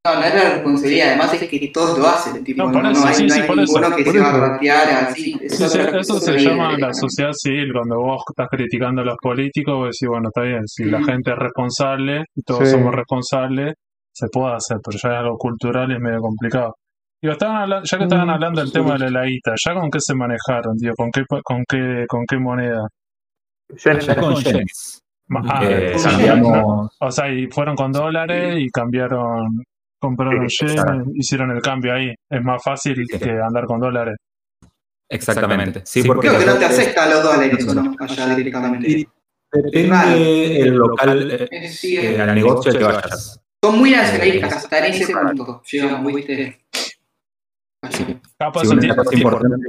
No, 0.05 0.15
no 0.19 0.21
es 0.23 0.35
la 0.35 0.49
responsabilidad, 0.53 1.07
además 1.09 1.33
es 1.33 1.49
que 1.49 1.67
todos 1.73 1.97
lo 1.97 2.07
hacen, 2.07 2.43
tipo, 2.43 2.61
No, 2.61 2.67
no, 2.67 2.73
por 2.73 2.83
no, 2.83 2.91
eso, 2.91 3.07
hay, 3.07 3.13
sí, 3.15 3.23
no 3.23 3.29
sí, 3.33 3.39
hay 3.41 3.45
eso, 3.45 3.55
ninguno 3.55 3.95
que 3.95 4.03
por 4.03 4.13
se 4.13 4.19
va 4.19 4.27
eso. 4.29 4.37
a 4.37 4.49
ratear 4.49 4.89
así. 5.03 5.39
Eso, 5.41 5.55
Sí, 5.67 5.69
sí, 5.69 5.79
es 5.79 5.93
eso 5.95 6.19
se 6.19 6.37
llama 6.37 6.77
la 6.77 6.93
sociedad 6.93 7.31
civil. 7.33 7.73
Cuando 7.73 7.97
vos 8.01 8.23
estás 8.29 8.47
criticando 8.51 9.01
a 9.01 9.05
los 9.05 9.15
políticos, 9.19 9.73
vos 9.75 9.85
decís, 9.87 10.07
bueno, 10.07 10.29
está 10.29 10.41
bien, 10.41 10.61
si 10.67 10.85
la 10.85 11.03
gente 11.03 11.31
es 11.31 11.37
responsable 11.37 12.23
y 12.35 12.41
todos 12.43 12.65
Sí. 12.65 12.71
somos 12.75 12.93
responsables, 12.93 13.73
se 14.13 14.27
puede 14.31 14.53
hacer, 14.55 14.77
pero 14.83 14.97
ya 15.01 15.09
es 15.09 15.15
algo 15.25 15.37
cultural 15.37 15.91
y 15.91 15.95
es 15.95 15.99
medio 15.99 16.19
complicado. 16.19 16.75
Digo, 17.21 17.33
estaban 17.33 17.57
hablando, 17.63 17.85
ya 17.89 17.97
que 17.97 18.03
estaban 18.03 18.27
Mm, 18.27 18.29
hablando 18.29 18.61
del 18.61 18.71
tema 18.71 18.97
de 18.99 19.09
la 19.09 19.25
guita, 19.25 19.53
¿ya 19.65 19.73
con 19.73 19.89
qué 19.89 19.99
se 19.99 20.13
manejaron, 20.13 20.77
tío? 20.77 20.93
¿Con 20.95 21.09
qué, 21.11 21.23
con 21.43 21.63
qué, 21.67 22.05
con 22.07 22.23
qué 22.29 22.37
moneda? 22.37 22.87
Ya 23.83 24.15
con 24.17 24.35
yenes. 24.35 25.01
Ah, 25.47 25.61
Eh, 25.63 25.95
cambiamos. 26.03 26.95
o 26.99 27.11
sea, 27.11 27.27
y 27.33 27.47
fueron 27.47 27.75
con 27.75 27.91
dólares 27.91 28.55
y 28.59 28.69
cambiaron, 28.69 29.63
compraron 29.99 30.49
Sí, 30.49 30.65
yenes, 30.67 30.85
hicieron 31.15 31.51
el 31.51 31.61
cambio 31.61 31.93
ahí. 31.93 32.13
Es 32.29 32.41
más 32.43 32.61
fácil 32.63 32.95
Sí. 33.09 33.17
que 33.19 33.29
andar 33.31 33.65
con 33.65 33.79
dólares. 33.79 34.15
Exactamente. 35.09 35.81
Sí, 35.85 36.01
Sí, 36.01 36.07
porque 36.07 36.27
Creo 36.27 36.39
que 36.39 36.45
no 36.45 36.57
te 36.57 36.65
aceptan 36.65 37.09
los 37.09 37.23
dólares, 37.23 37.67
¿o 37.67 37.73
no? 37.75 37.95
Allá 37.99 38.35
directamente. 38.35 38.89
Y 38.89 39.07
Depende 39.51 40.59
el 40.59 40.75
local, 40.75 41.47
eh, 41.49 41.69
sí, 41.69 41.97
al 41.97 42.35
negocio 42.35 42.71
que 42.73 42.83
vayas. 42.83 43.39
Son 43.63 43.77
muy 43.79 43.91
nacionalistas 43.91 44.53
hasta 44.57 44.79
en 44.85 44.93
ese 44.93 45.13
punto. 45.13 45.61
Llegamos, 45.71 46.13
¿viste? 46.13 46.65
Capaz, 48.37 48.61
Sí, 48.61 48.67
se 48.67 48.73
una 48.73 48.79
tiene- 48.81 48.95
cosa 48.95 49.15
importante 49.15 49.67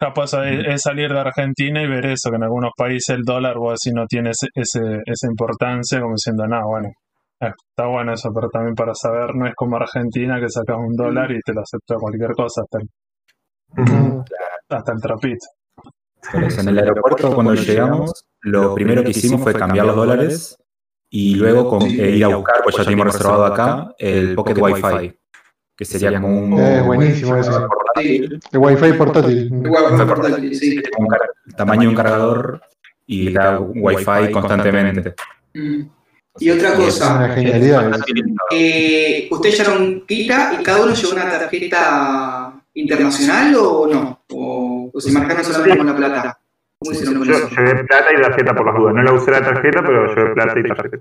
capaz 0.00 0.32
es, 0.50 0.66
es 0.66 0.82
salir 0.82 1.12
de 1.12 1.20
Argentina 1.20 1.80
y 1.80 1.86
ver 1.86 2.06
eso, 2.06 2.30
que 2.30 2.36
en 2.36 2.42
algunos 2.42 2.72
países 2.76 3.10
el 3.14 3.22
dólar, 3.22 3.56
vos 3.58 3.78
decís, 3.80 3.94
no 3.94 4.04
tiene 4.06 4.30
ese, 4.30 4.48
ese- 4.54 5.00
esa 5.06 5.26
importancia, 5.30 6.00
como 6.00 6.14
diciendo, 6.14 6.44
no, 6.48 6.66
bueno, 6.66 6.88
está 7.48 7.86
bueno 7.86 8.12
eso, 8.14 8.30
pero 8.34 8.48
también 8.48 8.74
para 8.74 8.94
saber, 8.94 9.34
no 9.34 9.46
es 9.46 9.54
como 9.54 9.76
Argentina 9.76 10.38
que 10.40 10.48
sacas 10.48 10.76
un 10.78 10.94
dólar 10.94 11.30
y 11.32 11.40
te 11.40 11.52
lo 11.52 11.60
acepta 11.62 11.96
cualquier 11.96 12.32
cosa, 12.32 12.62
hasta 12.62 12.78
el, 12.78 12.88
hasta 14.68 14.92
el 14.92 15.00
trapito. 15.00 15.46
Eso, 16.34 16.60
en 16.60 16.68
el 16.68 16.78
aeropuerto, 16.78 17.34
cuando 17.34 17.54
llegamos, 17.54 18.24
lo 18.42 18.74
primero 18.74 19.02
que 19.02 19.10
hicimos 19.10 19.42
fue 19.42 19.54
cambiar 19.54 19.86
los 19.86 19.96
dólares 19.96 20.56
y 21.10 21.34
luego 21.34 21.68
con- 21.68 21.82
eh, 21.82 22.10
ir 22.16 22.24
a 22.24 22.36
buscar, 22.36 22.56
pues 22.62 22.76
ya 22.76 22.84
teníamos 22.84 23.12
reservado 23.12 23.44
acá, 23.46 23.92
el 23.98 24.34
Pocket 24.36 24.56
Wi-Fi, 24.58 25.18
que 25.76 25.84
sería 25.84 26.12
como 26.20 26.28
un. 26.28 26.58
Eh, 26.60 26.82
buenísimo 26.82 27.36
ese. 27.36 27.50
Sí, 27.96 28.24
El 28.52 28.58
wifi 28.58 28.92
portátil. 28.94 29.62
portátil, 30.08 30.54
sí. 30.54 30.80
car- 31.10 31.30
tamaño 31.56 31.82
de 31.82 31.88
un 31.88 31.94
cargador 31.94 32.62
y 33.06 33.30
da 33.32 33.58
Wi-Fi 33.60 34.30
constantemente. 34.32 35.14
Mm. 35.54 35.82
Y 36.38 36.50
otra 36.50 36.74
cosa, 36.74 37.34
eso. 37.36 37.90
eh, 38.52 39.28
¿ustedes 39.30 39.58
llevaron 39.58 40.04
guita 40.08 40.56
y 40.58 40.62
cada 40.62 40.82
uno 40.82 40.94
llevó 40.94 41.12
una 41.12 41.30
tarjeta 41.30 42.54
internacional 42.74 43.54
o 43.56 43.86
no? 43.86 44.24
¿O, 44.32 44.90
o 44.92 45.00
se 45.00 45.12
marcaron 45.12 45.44
solamente 45.44 45.76
con 45.76 45.86
la 45.86 45.96
plata? 45.96 46.38
¿Cómo 46.78 46.92
hicieron 46.92 47.18
con 47.18 47.28
Yo 47.28 47.48
llevé 47.50 47.84
plata 47.84 48.06
y 48.12 48.22
tarjeta 48.22 48.54
por 48.54 48.66
las 48.66 48.74
dudas. 48.76 48.94
No 48.94 49.02
la 49.02 49.12
usé 49.12 49.30
la 49.30 49.44
tarjeta, 49.44 49.82
pero 49.84 50.14
llevé 50.14 50.34
plata 50.34 50.58
y 50.58 50.62
tarjeta. 50.62 50.98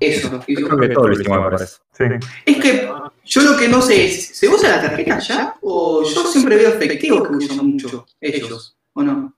Eso. 0.00 0.44
Yo 0.46 0.68
creo 0.68 0.78
que 0.78 0.88
todo 0.90 1.08
lo 1.08 1.14
hicimos, 1.14 1.38
me 1.38 1.50
parece. 1.50 1.76
Sí. 1.92 2.04
Es 2.44 2.56
que 2.62 2.88
yo 3.24 3.42
lo 3.42 3.56
que 3.56 3.68
no 3.68 3.80
sé 3.80 4.04
es, 4.04 4.36
¿se 4.36 4.48
usa 4.48 4.68
la 4.68 4.82
tarjeta 4.82 5.18
ya? 5.18 5.54
¿O 5.62 6.02
yo 6.04 6.24
siempre 6.26 6.56
veo 6.56 6.68
efectivos 6.68 7.26
que 7.26 7.36
usan 7.36 7.66
mucho 7.66 8.06
ellos? 8.20 8.76
¿O 8.92 9.02
no? 9.02 9.34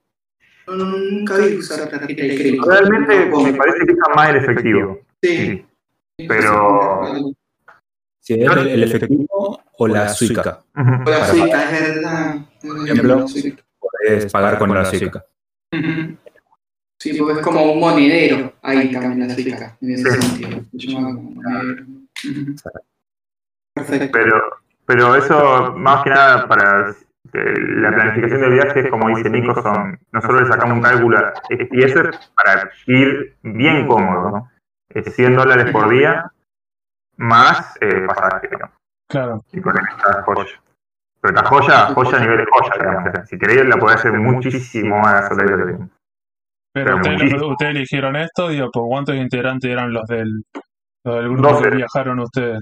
Nunca 0.66 1.36
vi 1.38 1.54
usar 1.54 1.78
la 1.78 1.88
tarjeta 1.88 2.22
de 2.22 2.34
crédito. 2.34 2.68
Realmente 2.68 3.26
me 3.26 3.52
parece 3.54 3.86
que 3.86 3.92
usan 3.92 4.14
más 4.16 4.30
el 4.30 4.36
efectivo. 4.36 5.05
Sí. 5.22 5.64
Pero- 6.28 7.32
Si 8.20 8.34
es 8.34 8.50
el, 8.50 8.66
el 8.68 8.82
efectivo 8.82 9.60
o 9.78 9.88
la 9.88 10.08
Suica. 10.08 10.64
O 10.74 11.10
la 11.10 11.24
suica, 11.26 11.62
es 11.70 11.94
verdad. 11.94 12.36
Por 12.60 12.88
ejemplo. 12.88 13.20
La 13.20 13.28
suica. 13.28 13.62
podés 13.78 14.32
pagar 14.32 14.58
con 14.58 14.74
la 14.74 14.84
Suica. 14.84 15.24
Sí, 16.98 17.12
porque 17.18 17.34
es 17.34 17.44
como 17.44 17.72
un 17.72 17.78
monedero 17.78 18.54
ahí 18.62 18.90
también 18.90 19.28
la 19.28 19.34
suica, 19.34 19.76
en 19.80 19.90
ese 19.92 20.10
sentido. 20.10 20.62
Perfecto. 23.74 24.08
Pero, 24.12 24.40
pero 24.86 25.14
eso, 25.16 25.74
más 25.76 26.02
que 26.02 26.10
nada, 26.10 26.48
para 26.48 26.90
eh, 26.90 27.54
la 27.80 27.94
planificación 27.94 28.40
del 28.40 28.52
viaje, 28.54 28.80
es 28.80 28.88
como 28.90 29.14
dice 29.14 29.28
Nico, 29.28 29.60
son, 29.62 29.98
nosotros 30.12 30.42
le 30.42 30.46
sacamos 30.48 30.76
un 30.78 30.82
cálculo, 30.82 31.18
y 31.50 31.84
eso 31.84 32.00
es 32.00 32.16
para 32.34 32.70
ir 32.86 33.36
bien 33.42 33.86
cómodo, 33.86 34.30
¿no? 34.30 34.50
Es 34.96 35.14
100 35.14 35.36
dólares 35.36 35.70
por 35.72 35.90
día, 35.90 36.32
más 37.18 37.76
eh, 37.82 38.06
pasaje, 38.06 38.48
digamos. 38.50 38.74
Claro. 39.08 39.44
Y 39.52 39.60
con 39.60 39.74
esta 39.78 40.22
joya. 40.22 40.62
Pero 41.20 41.36
esta 41.36 41.48
joya, 41.48 41.86
joya 41.88 42.16
a 42.16 42.20
nivel 42.20 42.38
de 42.38 42.46
joya, 42.50 42.72
digamos. 42.78 43.28
Si 43.28 43.38
queréis, 43.38 43.66
la 43.66 43.76
podés 43.76 43.96
hacer 43.96 44.14
muchísimo 44.14 44.98
más. 44.98 45.28
Pero 46.72 46.72
Pero 46.72 46.96
ustedes, 47.50 47.76
eligieron 47.76 48.16
esto, 48.16 48.48
digo, 48.48 48.70
¿por 48.72 48.88
cuántos 48.88 49.16
integrantes 49.16 49.70
eran 49.70 49.92
los 49.92 50.06
del, 50.06 50.42
los 51.04 51.16
del 51.16 51.28
grupo 51.28 51.60
que 51.60 51.70
viajaron 51.70 52.20
ustedes? 52.20 52.60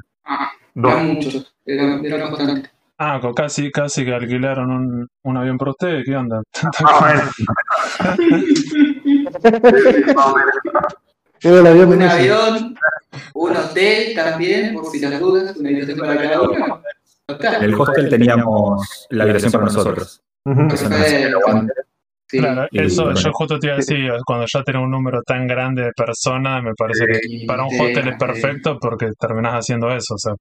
Dos. 0.74 0.92
Eran 0.92 1.14
muchos, 1.14 1.54
eran, 1.64 2.04
eran 2.04 2.32
bastantes. 2.32 2.74
Ah, 2.98 3.20
casi, 3.36 3.70
casi 3.70 4.04
que 4.04 4.12
alquilaron 4.12 4.72
un, 4.72 5.06
un 5.22 5.36
avión 5.36 5.56
para 5.56 5.70
ustedes, 5.70 6.04
¿qué 6.04 6.16
onda? 6.16 6.42
Era 11.44 11.60
el 11.60 11.66
avión 11.66 11.90
de 11.90 11.96
Un 11.96 12.02
avión, 12.02 12.76
un 13.34 13.56
hotel 13.56 14.14
también, 14.14 14.74
por 14.74 14.86
si 14.86 14.98
las 14.98 15.20
dudas, 15.20 15.56
una 15.56 15.68
habitación 15.68 15.98
para 15.98 16.16
cada 16.16 16.40
uno. 16.40 16.82
En 17.28 17.62
el 17.64 17.74
hostel 17.74 18.08
teníamos 18.08 19.06
la 19.10 19.24
habitación 19.24 19.52
para 19.52 19.64
nosotros. 19.64 20.22
Eso 20.44 20.88
no 20.88 20.96
es 20.96 21.12
el 21.12 21.34
aguante. 21.34 21.72
Sí. 22.26 22.38
Claro, 22.38 22.66
eso 22.72 23.04
bueno. 23.04 23.20
yo 23.20 23.32
justo 23.32 23.58
te 23.58 23.66
iba 23.66 23.74
a 23.74 23.76
decir, 23.76 24.10
cuando 24.26 24.46
ya 24.52 24.62
tenés 24.62 24.82
un 24.82 24.90
número 24.90 25.22
tan 25.22 25.46
grande 25.46 25.82
de 25.82 25.92
personas, 25.92 26.62
me 26.62 26.74
parece 26.74 27.06
que 27.06 27.44
para 27.46 27.64
un 27.64 27.70
sí, 27.70 27.80
hostel 27.80 28.08
es 28.08 28.14
sí. 28.14 28.18
perfecto 28.18 28.78
porque 28.80 29.10
terminás 29.18 29.52
haciendo 29.54 29.90
eso, 29.90 30.14
o 30.14 30.18
sea, 30.18 30.32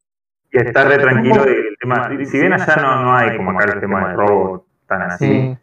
Y 0.51 0.60
estar 0.60 0.88
re 0.88 0.97
tranquilo 0.97 1.43
del 1.43 1.76
tema. 1.80 2.10
Si 2.26 2.39
bien 2.39 2.54
allá 2.54 2.76
no, 2.78 3.04
no 3.04 3.16
hay 3.16 3.36
como 3.38 3.51
acá 3.51 3.74
el 3.74 3.80
tema 3.82 4.10
de 4.10 4.16
robo 4.16 4.66
tan 4.88 5.01
así. 5.04 5.58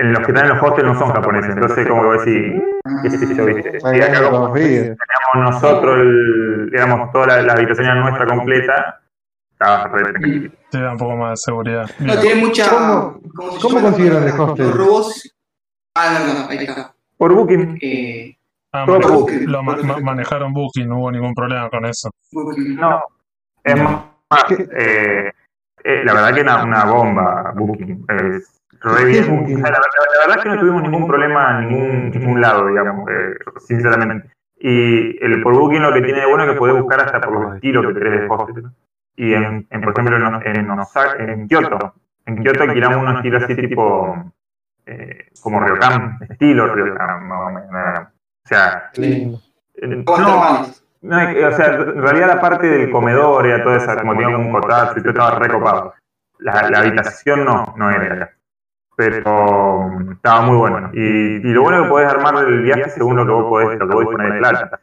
En 0.00 0.12
los 0.12 0.22
que 0.24 0.32
están 0.32 0.46
en 0.46 0.54
los 0.54 0.62
hostels 0.62 0.88
no 0.88 0.98
son 0.98 1.12
japoneses, 1.12 1.50
entonces 1.54 1.86
como 1.86 2.10
que 2.12 2.18
decís, 2.18 2.62
qué 3.02 3.10
sé 3.10 3.34
yo, 3.34 3.44
¿viste? 3.46 3.78
Y 3.94 4.00
acá 4.00 4.30
como 4.30 4.52
teníamos 4.52 4.94
nosotros, 5.36 5.98
el, 5.98 6.70
digamos, 6.70 7.12
toda 7.12 7.26
la, 7.26 7.42
la 7.42 7.52
habitación 7.54 8.00
nuestra 8.00 8.26
completa, 8.26 9.00
estaba 9.52 9.88
re 9.88 10.02
tranquilo. 10.12 10.52
te 10.70 10.80
da 10.80 10.92
un 10.92 10.98
poco 10.98 11.16
más 11.16 11.30
de 11.30 11.36
seguridad. 11.36 11.90
No, 11.98 12.18
tiene 12.18 12.40
mucha. 12.40 12.70
¿Cómo- 12.70 13.20
¿cómo 13.34 13.50
cómo 13.60 13.80
consiguieron 13.82 14.22
el 14.24 14.40
hostel? 14.40 14.66
Los 14.66 14.76
robos. 14.76 15.34
Ah, 15.96 16.18
no, 16.18 16.34
no, 16.44 16.48
ahí 16.48 16.58
está. 16.58 16.94
Por 17.18 17.34
Booking, 17.34 17.78
Eh, 17.82 18.36
Ah, 18.72 18.84
todo 18.86 19.00
por 19.00 19.12
Booking. 19.12 19.50
lo 19.50 19.62
ma- 19.64 19.76
ma- 19.82 19.98
manejaron 19.98 20.52
Booking, 20.54 20.88
no 20.88 20.98
hubo 21.00 21.10
ningún 21.12 21.34
problema 21.34 21.68
con 21.68 21.84
eso. 21.86 22.08
no, 22.32 23.02
es 23.64 23.82
más, 23.82 24.04
eh, 24.50 25.32
eh, 25.84 26.02
la 26.04 26.14
verdad 26.14 26.34
que 26.34 26.40
era 26.40 26.62
una 26.62 26.84
bomba 26.84 27.52
Booking, 27.54 28.06
es 28.08 28.59
re 28.80 29.04
¿Qué 29.04 29.18
es 29.18 29.26
bien. 29.28 29.38
Booking? 29.40 29.56
O 29.56 29.60
sea, 29.60 29.70
la, 29.70 29.78
la- 29.78 29.80
la 30.14 30.20
verdad 30.26 30.36
es 30.38 30.42
que 30.42 30.48
no 30.48 30.58
tuvimos 30.60 30.82
ningún 30.82 31.06
problema 31.08 31.58
en 31.62 31.68
ningún, 31.68 32.10
ningún 32.10 32.40
lado, 32.40 32.66
digamos, 32.66 33.08
eh, 33.10 33.34
sinceramente. 33.66 34.30
Y 34.58 35.22
el 35.24 35.42
por 35.42 35.54
Booking 35.54 35.82
lo 35.82 35.92
que 35.92 36.02
tiene 36.02 36.20
de 36.20 36.26
bueno 36.26 36.44
es 36.44 36.50
que 36.52 36.56
podés 36.58 36.76
buscar 36.80 37.00
hasta 37.00 37.20
por 37.20 37.40
los 37.40 37.54
estilos 37.56 37.86
que 37.86 37.94
querés 37.94 38.20
de 38.20 38.26
hostel. 38.28 38.64
Y 39.16 39.34
en, 39.34 39.66
en, 39.70 39.80
por 39.82 39.92
ejemplo, 39.92 40.16
en, 40.16 40.56
en, 40.56 40.70
Osaka- 40.70 41.16
en 41.18 41.46
Kioto, 41.48 41.94
en 42.26 42.36
Kioto 42.42 42.62
alquilamos 42.62 42.96
un 43.08 43.16
estilo 43.16 43.38
así 43.38 43.54
tipo, 43.56 44.32
eh, 44.86 45.28
como 45.42 45.60
Ryokan, 45.60 46.18
estilo 46.28 46.74
Ryokan, 46.74 47.26
más 47.28 47.40
o 47.40 47.50
menos. 47.50 48.08
O 48.44 48.48
sea, 48.48 48.90
no, 50.22 50.66
no, 51.02 51.20
eh, 51.20 51.44
o 51.46 51.52
sea, 51.52 51.66
en 51.74 52.02
realidad 52.02 52.28
la 52.28 52.40
parte 52.40 52.66
del 52.66 52.90
comedor 52.90 53.46
era 53.46 53.62
toda 53.62 53.76
esa, 53.76 53.96
como 53.96 54.16
tenía 54.16 54.36
un 54.36 54.52
cotazo 54.52 54.98
y 54.98 55.02
todo 55.02 55.10
estaba 55.12 55.38
recopado. 55.38 55.94
La, 56.38 56.68
la 56.70 56.78
habitación 56.80 57.44
no, 57.44 57.74
no 57.76 57.90
era. 57.90 58.30
Pero 59.00 59.88
mm, 59.88 60.12
estaba 60.12 60.42
muy 60.42 60.56
bueno. 60.56 60.90
Y, 60.92 61.38
lo 61.52 61.62
bueno 61.62 61.84
que 61.84 61.88
podés 61.88 62.12
armar 62.12 62.44
el 62.44 62.62
viaje 62.62 62.90
según 62.90 63.16
lo 63.16 63.24
que 63.24 63.32
vos 63.32 63.44
podés, 63.48 63.78
lo 63.78 63.88
que 63.88 63.94
vos 63.94 64.04
poner 64.04 64.32
de 64.34 64.38
plata. 64.38 64.80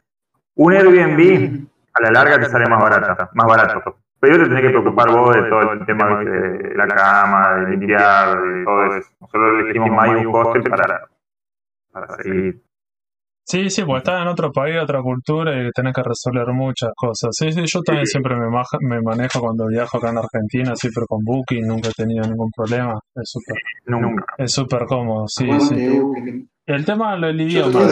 Un 0.56 0.72
Airbnb 0.72 1.66
a 1.94 2.02
la 2.02 2.10
larga 2.10 2.40
te 2.40 2.46
sale 2.46 2.68
más 2.68 2.82
barato, 2.82 3.28
más 3.34 3.46
barato. 3.46 3.96
Pero 4.20 4.38
te 4.38 4.44
tenés 4.46 4.62
que 4.62 4.70
preocupar 4.70 5.10
vos 5.12 5.36
de 5.36 5.42
todo 5.44 5.72
el 5.72 5.86
tema 5.86 6.18
de 6.18 6.74
la 6.74 6.88
cama, 6.88 7.54
de 7.54 7.70
limpiar, 7.70 8.42
de 8.42 8.64
todo 8.64 8.96
eso. 8.96 9.08
Nosotros 9.20 9.60
elegimos 9.60 9.90
más 9.90 10.08
un 10.08 10.34
hostel 10.34 10.62
para, 10.64 11.08
para 11.92 12.16
seguir. 12.16 12.60
Sí, 13.50 13.70
sí, 13.70 13.82
porque 13.82 13.98
estás 14.00 14.20
en 14.20 14.28
otro 14.28 14.52
país, 14.52 14.76
otra 14.82 15.00
cultura 15.00 15.52
y 15.56 15.70
tenés 15.70 15.94
que 15.94 16.02
resolver 16.02 16.48
muchas 16.52 16.90
cosas. 16.94 17.30
Sí, 17.32 17.50
sí, 17.50 17.62
yo 17.64 17.80
también 17.80 18.06
siempre 18.06 18.34
me, 18.36 18.50
maja- 18.50 18.76
me 18.80 19.00
manejo 19.00 19.40
cuando 19.40 19.66
viajo 19.68 19.96
acá 19.96 20.10
en 20.10 20.18
Argentina, 20.18 20.76
siempre 20.76 21.04
con 21.08 21.24
Booking, 21.24 21.66
nunca 21.66 21.88
he 21.88 21.92
tenido 21.92 22.26
ningún 22.28 22.50
problema. 22.54 23.00
Es 23.14 23.30
súper 23.30 23.56
Nunca. 23.86 24.26
es 24.36 24.52
súper 24.52 24.84
cómodo, 24.84 25.24
sí, 25.28 25.44
Aguante, 25.44 25.76
sí. 25.76 26.48
El 26.66 26.84
tema 26.84 27.16
del 27.16 27.40
idioma, 27.40 27.88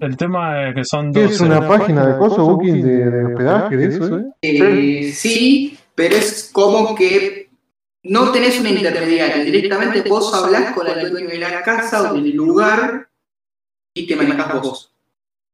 el 0.00 0.16
tema 0.16 0.68
es 0.68 0.74
que 0.74 0.84
son 0.84 1.12
¿Qué 1.12 1.24
es 1.24 1.38
12. 1.38 1.44
una 1.44 1.66
página 1.68 2.06
de 2.06 2.18
coso 2.18 2.46
booking 2.46 2.82
de, 2.82 3.10
de 3.10 3.24
hospedaje 3.26 3.76
de 3.76 3.86
eso, 3.86 4.18
eh? 4.18 4.24
Eh, 4.42 5.12
sí, 5.12 5.78
pero 5.94 6.14
es 6.16 6.50
como 6.52 6.94
que 6.94 7.48
no 8.04 8.30
tenés 8.32 8.58
un 8.60 8.68
intermediario. 8.68 9.44
Directamente 9.44 10.08
vos 10.08 10.32
hablás 10.34 10.72
con 10.74 10.86
el 10.86 11.10
dueño 11.10 11.28
de 11.28 11.38
la 11.38 11.62
casa 11.62 12.12
o 12.12 12.14
del 12.14 12.34
lugar 12.34 13.07
y 13.98 14.06
te 14.06 14.16
manejás 14.16 14.60
vos. 14.62 14.92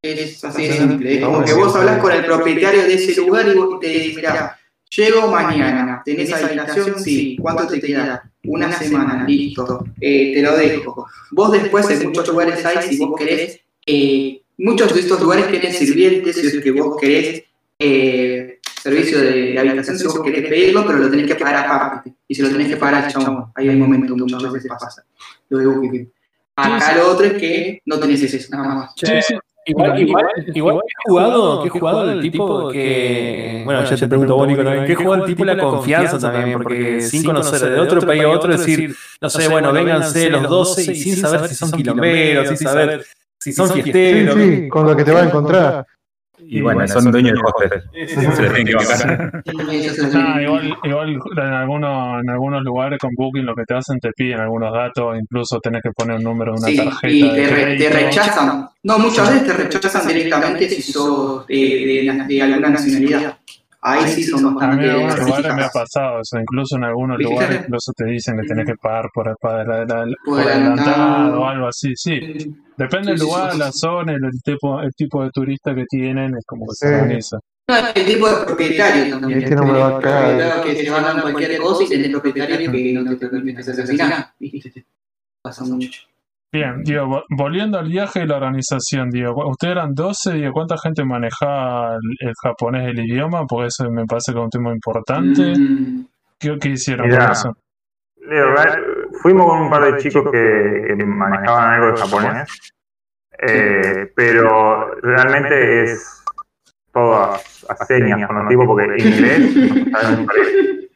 Es 0.03 0.45
así 0.45 0.69
de 0.69 0.73
simple. 0.75 1.15
Es 1.15 1.25
como 1.25 1.43
que 1.45 1.55
vos 1.55 1.75
hablas 1.75 1.99
con 1.99 2.13
el 2.13 2.25
propietario 2.25 2.83
de 2.83 2.95
ese 2.95 3.21
lugar 3.23 3.49
y 3.49 3.55
vos 3.55 3.81
te 3.81 3.89
decís, 3.89 4.17
mirá, 4.17 4.59
llego 4.95 5.31
mañana, 5.31 6.03
¿tenés 6.05 6.33
habitación? 6.33 7.01
Sí. 7.01 7.37
¿Cuánto 7.41 7.67
te 7.67 7.81
queda? 7.81 8.31
Una 8.45 8.71
semana, 8.71 9.25
listo. 9.27 9.87
Eh, 10.01 10.35
te 10.35 10.43
lo 10.43 10.57
dejo. 10.57 11.07
Vos 11.31 11.53
después 11.53 11.89
en 11.91 12.09
muchos 12.09 12.29
lugares 12.29 12.65
hay, 12.67 12.87
si 12.87 12.99
vos 12.99 13.19
querés, 13.19 13.61
eh, 13.87 14.43
muchos 14.59 14.93
de 14.93 15.01
estos 15.01 15.21
lugares 15.23 15.49
tienen 15.49 15.73
sirvientes, 15.73 16.37
si 16.37 16.47
es 16.49 16.63
que 16.63 16.71
vos 16.71 16.99
querés 17.01 17.45
eh, 17.79 18.61
servicio 18.83 19.19
de, 19.19 19.59
habitación, 19.59 19.99
si 19.99 20.05
vos 20.05 20.21
querés 20.21 20.47
pedirlo, 20.47 20.87
pero 20.87 20.99
lo 20.99 21.11
tenés 21.11 21.27
que 21.27 21.37
pagar 21.37 21.67
aparte. 21.67 22.13
Y 22.29 22.35
si 22.35 22.43
lo 22.43 22.51
tenés 22.51 22.69
que 22.69 22.77
pagar 22.77 23.05
al 23.05 23.11
chabón, 23.11 23.47
ahí 23.55 23.71
hay 23.71 23.75
un 23.75 23.81
momento, 23.81 24.15
muchas 24.15 24.53
veces 24.53 24.71
pasa. 24.79 25.03
Lo 25.49 25.59
de 25.59 25.67
Booking. 25.67 26.13
Acá 26.57 26.97
lo 26.97 27.11
otro 27.11 27.27
es 27.27 27.33
que 27.35 27.81
no 27.85 27.99
tenés 27.99 28.23
eso, 28.23 28.49
nada 28.57 28.75
más. 28.75 28.93
Sí, 28.97 29.07
sí. 29.23 29.35
Igual, 29.67 29.99
igual, 29.99 30.27
igual 30.55 30.77
he 30.77 31.09
jugado, 31.09 31.63
que 31.63 31.69
he 31.69 31.71
jugado 31.71 32.11
el 32.11 32.21
tipo 32.21 32.69
que. 32.71 33.63
Bueno, 33.65 33.83
ya 33.83 33.97
te 33.97 34.07
pregunto 34.09 34.37
vos, 34.37 34.47
Nico. 34.47 34.63
Que 34.63 34.93
he 34.93 34.95
jugado 34.95 35.25
el 35.25 35.31
tipo 35.31 35.45
la 35.45 35.57
confianza 35.57 36.19
también, 36.19 36.53
porque 36.63 37.01
sin 37.01 37.25
conocer 37.25 37.71
de 37.71 37.81
otro 37.81 38.03
país 38.03 38.23
a 38.25 38.29
otro, 38.29 38.53
decir, 38.57 38.95
no 39.21 39.31
sé, 39.31 39.49
bueno, 39.49 39.73
vénganse 39.73 40.29
los 40.29 40.43
12 40.43 40.93
y 40.93 40.95
sin 40.97 41.17
saber 41.17 41.49
si 41.49 41.55
son 41.55 41.73
quilomberos, 41.73 42.49
sin 42.49 42.57
saber 42.59 43.05
si 43.39 43.53
son 43.53 43.69
Sí, 43.69 43.83
fiesteros. 43.83 44.35
sí, 44.35 44.69
con 44.69 44.87
lo 44.87 44.95
que 44.97 45.05
te 45.05 45.13
va 45.13 45.21
a 45.23 45.25
encontrar. 45.25 45.87
Y 46.47 46.61
bueno, 46.61 46.87
son 46.87 47.11
dueños 47.11 47.33
del 47.33 47.43
hostel. 47.45 47.83
Se 48.09 48.23
les 48.23 48.37
tienen 48.53 48.67
que 48.67 48.75
bancar. 48.75 49.43
Ah, 50.15 50.43
igual, 50.43 50.77
igual 50.85 51.19
en 51.37 51.53
algunos, 51.53 52.23
en 52.23 52.31
algunos 52.31 52.63
lugares 52.63 52.99
con 52.99 53.11
Booking 53.17 53.45
lo 53.47 53.55
que 53.55 53.65
te 53.65 53.75
hacen 53.75 53.99
te 53.99 54.11
piden 54.17 54.41
algunos 54.41 54.73
datos, 54.73 55.17
incluso 55.21 55.59
tenés 55.61 55.83
que 55.83 55.91
poner 55.93 56.17
un 56.17 56.23
número 56.25 56.53
de 56.55 56.59
una 56.61 56.69
Sí, 56.69 56.77
tarjeta 56.77 57.09
y 57.09 57.23
de 57.23 57.29
te, 57.35 57.47
re- 57.55 57.77
te 57.77 57.89
rechazan. 57.91 58.69
No, 58.83 58.99
muchas 58.99 59.31
veces 59.33 59.47
te 59.47 59.53
rechazan 59.65 60.07
directamente 60.09 60.69
si 60.69 60.83
sos 60.83 61.47
de, 61.47 61.55
de, 61.57 62.25
de 62.29 62.43
alguna 62.43 62.69
nacionalidad. 62.71 63.39
Ahí 63.87 64.09
sí 64.09 64.23
son 64.25 64.47
A 64.47 64.49
mí 64.49 64.55
bastante 64.55 64.85
en 64.87 64.91
algunos 64.93 65.19
lugares 65.21 65.55
me 65.55 65.63
ha 65.63 65.69
pasado 65.69 66.21
eso, 66.23 66.39
incluso 66.41 66.77
en 66.77 66.85
algunos 66.85 67.19
¿Viste? 67.19 67.33
lugares 67.35 67.61
incluso 67.67 67.93
te 67.95 68.05
dicen 68.07 68.37
que 68.41 68.47
tenés 68.49 68.67
que 68.67 68.75
pagar 68.77 69.05
por, 69.13 69.37
por, 69.39 69.51
adelantado, 69.51 70.07
Por 70.25 70.41
adelantado. 70.41 71.41
o 71.41 71.47
algo 71.47 71.67
así, 71.69 71.93
sí. 71.95 72.19
Depende 72.79 73.11
del 73.11 73.19
Sí, 73.19 73.25
sí, 73.27 73.31
lugar, 73.31 73.53
sí, 73.53 73.59
la 73.59 73.73
zona, 73.73 74.13
el, 74.15 74.25
el 74.25 74.43
tipo, 74.43 74.81
el 74.81 74.93
tipo 74.95 75.23
de 75.23 75.31
turista 75.31 75.75
que 75.75 75.85
tienen, 75.85 76.35
es 76.35 76.45
como 76.47 76.65
que 76.67 76.75
se 76.75 76.95
organiza. 76.95 77.39
No, 77.69 77.75
el 77.95 78.05
tipo 78.07 78.29
de 78.29 78.45
propietario 78.47 79.21
también. 79.21 79.43
Este 79.43 79.55
no 79.55 79.65
me 79.65 79.79
va 79.79 79.99
a 79.99 80.01
caer. 80.01 80.63
que 80.63 80.75
te 80.83 80.91
mandan 80.91 81.21
cualquier 81.21 81.61
cosa 81.61 81.85
y 81.85 81.89
tenés 81.89 82.11
propietarios 82.11 82.73
que 82.73 82.93
no 82.95 83.17
te 83.17 83.29
permiten. 83.29 83.65
¿viste? 84.39 84.87
Pasa 85.43 85.65
mucho. 85.65 86.03
Bien, 86.55 86.83
Diego, 86.85 87.07
vo- 87.09 87.25
volviendo 87.31 87.81
al 87.81 87.89
viaje 87.89 88.23
y 88.23 88.27
la 88.27 88.37
organización, 88.37 89.11
Diego, 89.11 89.49
ustedes 89.49 89.73
eran 89.73 89.93
12, 89.93 90.35
Diego, 90.35 90.53
¿cuánta 90.53 90.77
gente 90.79 91.05
manejaba 91.05 91.95
el, 91.97 92.29
el 92.29 92.33
japonés, 92.41 92.87
el 92.91 93.01
idioma? 93.01 93.45
Porque 93.45 93.67
eso 93.67 93.91
me 93.91 94.05
parece 94.07 94.33
que 94.33 94.39
es 94.39 94.45
un 94.45 94.51
tema 94.51 94.71
importante. 94.73 95.53
Mm, 95.59 96.07
¿Qué, 96.39 96.57
qué 96.61 96.69
hicieron 96.69 97.09
Mirá. 97.09 97.25
con 97.25 97.33
eso? 97.33 97.53
Verdad, 98.29 98.79
fuimos 99.21 99.47
con 99.47 99.63
un 99.63 99.69
par 99.71 99.83
de 99.93 99.99
chicos 99.99 100.31
que, 100.31 100.95
que 100.97 101.05
manejaban 101.05 101.73
algo 101.73 101.87
de 101.93 101.97
japonés, 102.01 102.73
eh, 103.49 104.13
pero 104.15 104.95
realmente 105.03 105.83
es 105.83 106.23
todo 106.93 107.17
a, 107.17 107.35
a 107.35 107.85
señas 107.85 108.29
con 108.29 108.37
los 108.39 108.49
tipos 108.49 108.65
porque 108.67 108.85
inglés 108.97 109.57
no 109.93 109.99
saben 110.01 110.21
inglés. 110.21 110.91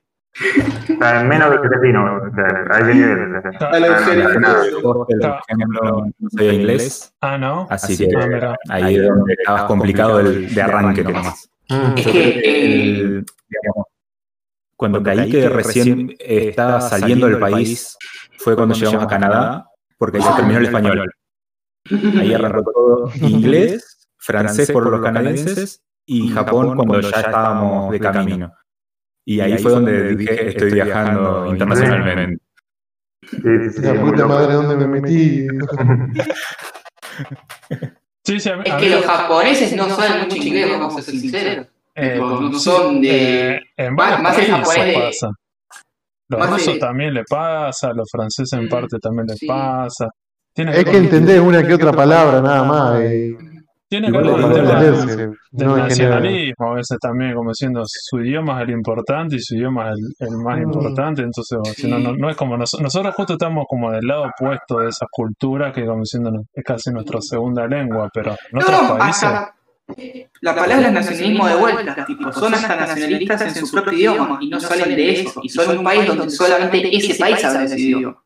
Menos 1.25 1.51
de 1.51 1.59
tres 1.59 1.81
pinos, 1.83 2.23
o 2.23 2.35
sea, 2.35 2.77
a 2.77 2.81
ese 2.81 2.95
nivel. 2.95 3.37
o 3.37 3.41
sea, 3.59 3.69
A 3.69 3.79
la 3.81 3.87
Eugenia. 3.87 4.29
nada. 4.39 4.65
El 4.67 4.75
hostel, 4.75 5.21
por 5.21 5.41
ejemplo, 5.49 6.07
no 6.19 6.31
sabía 6.31 6.53
inglés, 6.55 7.13
Ah, 7.21 7.39
¿no? 7.39 7.67
así 7.71 7.97
que 7.99 8.17
Ah, 8.17 8.27
mira. 8.27 8.57
ahí 8.69 8.97
es 8.97 9.09
donde 9.09 9.33
estabas 9.39 9.63
complicado 9.65 10.21
el, 10.21 10.55
de 10.55 10.63
arranque 10.63 11.03
nomás. 11.05 11.49
Es 11.69 12.05
Yo 12.05 12.13
que, 12.13 12.21
creo 12.23 12.33
que 12.43 12.65
el- 12.65 13.27
digamos, 13.49 13.87
cuando 14.77 15.03
caí 15.03 15.31
que 15.31 15.49
recién 15.49 16.15
estaba 16.19 16.81
saliendo 16.81 17.27
del 17.27 17.39
país 17.39 17.97
fue 18.39 18.55
cuando 18.55 18.75
llegamos 18.75 19.03
a 19.05 19.09
Canadá, 19.09 19.67
porque 19.99 20.21
ya 20.21 20.37
terminó 20.37 20.59
el 20.59 20.67
español. 20.67 21.11
Ahí 22.19 22.33
arrancó 22.35 22.63
todo 22.73 23.11
inglés, 23.23 24.09
francés 24.19 24.71
por 24.71 24.89
los 24.89 25.01
canadienses 25.03 25.83
y 26.07 26.29
Japón 26.31 26.77
cuando 26.77 27.01
ya 27.01 27.17
estábamos 27.21 27.91
de 27.91 28.01
camino. 28.01 28.53
Y 29.31 29.41
ahí 29.41 29.59
fue 29.59 29.73
donde 29.73 30.17
dije, 30.17 30.49
estoy 30.49 30.73
viajando 30.73 31.47
internacionalmente. 31.49 32.43
La 33.83 34.01
puta 34.01 34.27
madre, 34.27 34.55
¿dónde 34.55 34.75
me 34.87 34.87
metí? 35.03 35.47
Sí, 38.25 38.41
sí, 38.41 38.49
a 38.49 38.57
mí- 38.57 38.63
es 38.65 38.73
a 38.73 38.77
que 38.79 38.87
mí- 38.87 38.93
los 38.93 39.05
japoneses 39.05 39.77
no 39.77 39.89
saben 39.91 40.23
mucho 40.23 40.37
inglés, 40.37 40.71
vamos 40.71 40.97
a 40.97 41.03
ser 41.03 41.15
sinceros. 41.15 41.67
eh, 41.95 42.17
no 42.19 42.53
son 42.59 43.01
de- 43.03 43.57
eh, 43.57 43.61
en 43.77 43.95
más- 43.95 44.11
varios 44.13 44.23
más 44.23 44.39
el 44.39 44.47
países 44.47 44.55
japonés 44.57 44.87
de- 44.87 45.01
pasa. 45.03 45.31
Los 46.31 46.41
más 46.41 46.51
rusos 46.51 46.75
de- 46.75 46.81
también 46.81 47.13
le 47.15 47.25
pasa, 47.25 47.93
los 47.93 48.09
franceses 48.11 48.53
en 48.59 48.65
Mm, 48.67 48.69
parte 48.71 48.99
también 48.99 49.27
les 49.27 49.39
sí. 49.39 49.47
pasa. 49.47 50.09
Hay 50.57 50.85
que 50.85 50.97
entender 50.97 51.41
una 51.41 51.67
que 51.67 51.75
otra 51.75 51.93
palabra 51.93 52.41
nada 52.41 52.63
más. 52.65 53.01
eh. 53.01 53.37
Tiene 53.91 54.09
algo 54.09 54.21
le 54.21 55.29
del 55.51 55.77
nacionalismo, 55.77 56.73
a 56.73 56.75
veces 56.75 56.99
también, 57.01 57.35
como 57.35 57.51
diciendo 57.51 57.83
su 57.87 58.21
idioma 58.21 58.59
es 58.61 58.69
el 58.69 58.75
importante 58.75 59.37
y 59.37 59.41
su 59.41 59.55
idioma 59.57 59.91
es 59.91 59.97
el, 60.21 60.29
el 60.29 60.37
más 60.37 60.59
Mm. 60.59 60.63
importante, 60.63 61.23
entonces, 61.23 61.59
no, 61.89 62.29
es 62.29 62.37
como 62.37 62.57
nos- 62.59 62.77
nosotros 62.81 63.15
justo 63.15 63.33
estamos 63.33 63.65
como 63.67 63.91
del 63.91 64.07
lado 64.07 64.27
opuesto 64.27 64.81
de 64.81 64.89
esas 64.91 65.09
culturas 65.11 65.73
que 65.73 65.87
como 65.87 66.01
diciendo 66.01 66.31
es 66.53 66.65
casi 66.65 66.91
nuestra 66.91 67.21
segunda 67.23 67.67
lengua, 67.67 68.11
pero 68.13 68.37
en 68.53 68.59
otros 68.59 68.83
No, 68.83 68.99
países, 68.99 69.25
hasta 69.25 69.55
la 70.43 70.55
palabra 70.55 70.89
es 70.89 70.93
nacionalismo 70.93 71.47
de 71.49 71.55
vuelta, 71.55 72.05
tipo, 72.05 72.31
son 72.31 72.53
hasta 72.55 72.77
nacionalistas 72.77 73.57
en 73.57 73.67
su 73.67 73.71
propio 73.75 73.93
idioma 73.99 74.39
y 74.43 74.49
no 74.51 74.61
salen 74.61 74.95
de 74.97 75.21
eso, 75.23 75.41
y 75.43 75.49
son 75.49 75.79
un 75.79 75.85
país 75.85 76.07
donde 76.07 76.29
solamente 76.31 76.95
ese 76.95 77.19
país 77.19 77.43
habla 77.43 77.65
ese 77.65 77.81
idioma. 77.81 78.23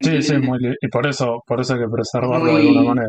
sí, 0.00 0.22
sí, 0.22 0.38
muy 0.38 0.58
y 0.80 0.88
por 0.88 1.06
eso, 1.06 1.40
por 1.46 1.60
eso 1.60 1.74
hay 1.74 1.80
que 1.80 1.86
preservarlo 1.88 2.46
de 2.56 2.60
alguna 2.62 2.82
manera. 2.82 3.08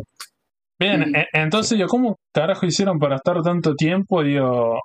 Bien, 0.83 0.99
Mm. 1.11 1.15
e- 1.15 1.27
entonces 1.33 1.77
yo, 1.77 1.87
¿cómo 1.87 2.17
carajo 2.33 2.65
hicieron 2.65 2.99
para 2.99 3.15
estar 3.15 3.41
tanto 3.41 3.73
tiempo? 3.75 4.23
Digo, 4.23 4.79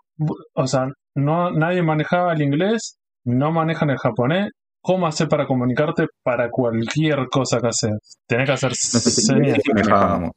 o 0.54 0.66
sea, 0.66 0.88
no, 1.16 1.50
nadie 1.50 1.82
manejaba 1.82 2.32
el 2.32 2.42
inglés, 2.42 2.96
no 3.24 3.50
manejan 3.52 3.90
el 3.90 3.98
japonés. 3.98 4.50
¿Cómo 4.80 5.06
hacer 5.08 5.28
para 5.28 5.46
comunicarte 5.46 6.06
para 6.22 6.48
cualquier 6.50 7.26
cosa 7.28 7.60
que 7.60 7.66
haces? 7.66 8.18
Tenés 8.28 8.46
que 8.46 8.52
hacer 8.52 8.70
No 8.70 9.00
señas. 9.00 9.58
manejábamos. 9.74 10.30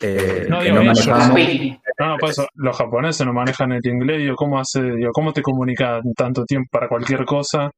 Eh, 0.00 0.46
No, 0.48 0.62
digo, 0.62 0.76
no 0.76 0.82
ellos. 0.82 1.06
No, 1.98 2.08
no, 2.08 2.16
por 2.18 2.30
eso, 2.30 2.46
los 2.54 2.76
japoneses 2.76 3.26
no 3.26 3.32
manejan 3.32 3.72
el 3.72 3.80
inglés. 3.84 4.18
Digo, 4.18 4.34
¿cómo 4.36 4.58
hace, 4.60 4.80
digo, 4.82 5.10
cómo 5.12 5.32
te 5.32 5.42
comunicas 5.42 6.02
tanto 6.16 6.44
tiempo 6.44 6.68
para 6.70 6.88
cualquier 6.88 7.24
cosa? 7.24 7.70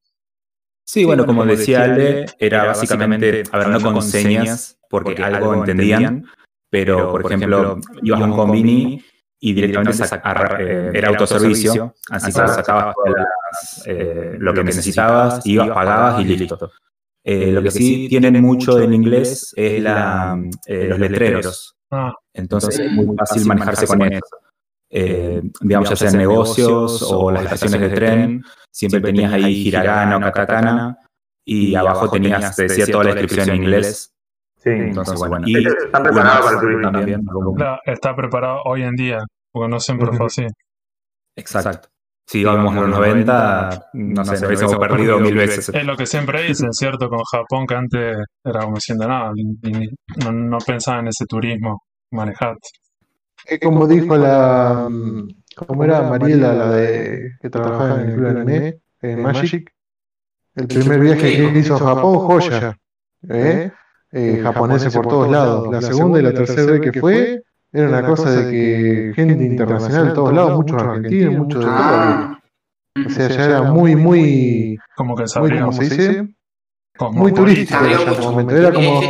Sí, 0.84 1.04
bueno, 1.04 1.24
como 1.24 1.44
decía 1.46 1.84
Ale, 1.84 2.26
era 2.38 2.64
básicamente, 2.64 3.42
a 3.52 3.58
ver, 3.58 3.68
no 3.68 3.80
con 3.80 4.02
señas, 4.02 4.76
porque 4.88 5.22
algo 5.22 5.54
entendían, 5.54 6.24
pero, 6.70 7.10
por 7.10 7.26
ejemplo, 7.26 7.78
ibas 8.02 8.20
a 8.20 8.24
un 8.24 8.32
convini 8.32 9.02
y 9.40 9.52
directamente 9.52 10.02
eh, 10.60 10.90
era 10.94 11.08
autoservicio, 11.08 11.94
así 12.10 12.26
que 12.26 12.32
sacabas 12.32 12.94
todas 12.94 13.14
las, 13.14 13.86
eh, 13.86 14.36
lo 14.38 14.54
que 14.54 14.64
necesitabas, 14.64 15.44
ibas, 15.46 15.68
pagabas 15.70 16.20
y 16.20 16.24
listo. 16.24 16.70
Eh, 17.22 17.50
lo 17.52 17.62
que 17.62 17.70
sí 17.70 18.06
tienen 18.08 18.40
mucho 18.40 18.80
en 18.80 18.94
inglés 18.94 19.52
es 19.56 19.82
la, 19.82 20.40
eh, 20.66 20.86
los 20.88 20.98
letreros, 20.98 21.76
Ah, 21.92 22.14
entonces 22.32 22.78
es 22.78 22.92
muy 22.92 23.16
fácil 23.16 23.44
manejarse 23.46 23.86
con 23.86 24.00
eso. 24.12 24.36
Eh, 24.90 25.42
digamos, 25.60 25.90
ya 25.90 25.96
sean 25.96 26.16
negocios 26.16 27.02
o 27.02 27.30
las 27.30 27.44
estaciones 27.44 27.80
de 27.80 27.90
tren, 27.90 28.44
siempre 28.70 29.00
tenías 29.00 29.32
ahí 29.32 29.66
hiragana 29.66 30.16
o 30.16 30.20
katakana 30.20 30.98
y 31.44 31.74
abajo 31.74 32.08
tenías, 32.10 32.54
te 32.54 32.64
decía 32.64 32.86
toda 32.86 33.04
la 33.04 33.14
descripción 33.14 33.50
en 33.50 33.56
inglés. 33.56 34.12
Sí. 34.62 34.70
Entonces, 34.70 35.18
bueno, 35.18 35.46
y 35.48 35.56
Están 35.66 36.02
preparados 36.02 36.40
para 36.44 36.54
el 36.56 36.60
turismo. 36.60 36.92
también. 36.92 37.24
claro, 37.56 37.80
está 37.86 38.14
preparado 38.14 38.60
hoy 38.66 38.82
en 38.82 38.94
día, 38.94 39.18
porque 39.50 39.68
no 39.70 39.80
siempre 39.80 40.12
fue 40.12 40.26
así. 40.26 40.46
Exacto. 41.36 41.88
Si 42.26 42.40
íbamos 42.40 42.76
a 42.76 42.80
los 42.82 42.90
90, 42.90 43.88
no 43.94 44.24
sé, 44.24 44.32
nos 44.32 44.42
hubiésemos 44.44 44.78
perdido 44.78 45.18
mil 45.18 45.34
veces. 45.34 45.68
Es 45.70 45.84
lo 45.84 45.96
que 45.96 46.06
siempre 46.06 46.42
dicen, 46.42 46.72
¿cierto? 46.72 47.08
Con 47.08 47.20
Japón, 47.24 47.66
que 47.66 47.74
antes 47.74 48.16
era 48.44 48.60
como 48.60 48.74
diciendo, 48.76 49.08
no, 49.08 49.32
ni- 49.34 49.88
no, 50.24 50.30
no 50.32 50.58
pensaba 50.58 51.00
en 51.00 51.08
ese 51.08 51.24
turismo, 51.26 51.82
manejar. 52.12 52.56
Es 53.46 53.58
como 53.58 53.86
dijo 53.88 54.16
la. 54.16 54.88
¿Cómo 55.56 55.84
era 55.84 56.02
Mariela, 56.02 56.52
la 56.52 56.70
de 56.70 57.30
que 57.40 57.50
trabajaba 57.50 58.00
en 58.02 58.08
el 58.10 58.14
club 58.14 58.24
de 58.34 58.40
anime, 58.40 58.74
en 59.02 59.22
Magic? 59.22 59.72
El 60.54 60.68
primer 60.68 61.00
viaje 61.00 61.20
que 61.52 61.58
hizo 61.58 61.74
a 61.76 61.78
Japón, 61.78 62.18
joya. 62.18 62.76
¿eh? 63.28 63.72
Eh, 64.12 64.40
japoneses 64.42 64.94
por 64.94 65.06
todos 65.06 65.30
lados. 65.30 65.68
La 65.70 65.80
segunda 65.80 66.18
y 66.18 66.22
la 66.22 66.34
tercera 66.34 66.72
vez 66.72 66.80
que 66.80 67.00
fue, 67.00 67.42
era 67.72 67.88
una 67.88 68.04
cosa 68.04 68.30
de 68.30 68.50
que 68.50 69.12
gente 69.14 69.44
internacional 69.44 70.08
de 70.08 70.14
todos 70.14 70.32
lados, 70.32 70.56
muchos 70.56 70.82
argentinos, 70.82 71.34
muchos 71.34 71.60
de 71.60 71.66
todo. 71.66 71.76
Ah, 71.76 72.40
O 73.06 73.10
sea, 73.10 73.28
ya 73.28 73.44
era 73.44 73.62
muy, 73.62 73.94
muy, 73.94 74.78
Como 74.96 75.14
que 75.14 75.22
muy, 75.22 75.28
sabía 75.28 75.60
¿cómo 75.60 75.72
se 75.72 75.82
dice? 75.84 76.28
Muy 77.12 77.32
turístico 77.32 77.84
en 77.84 77.92
ese 77.92 78.20
momento. 78.20 78.56
Era 78.56 78.72
como 78.72 79.00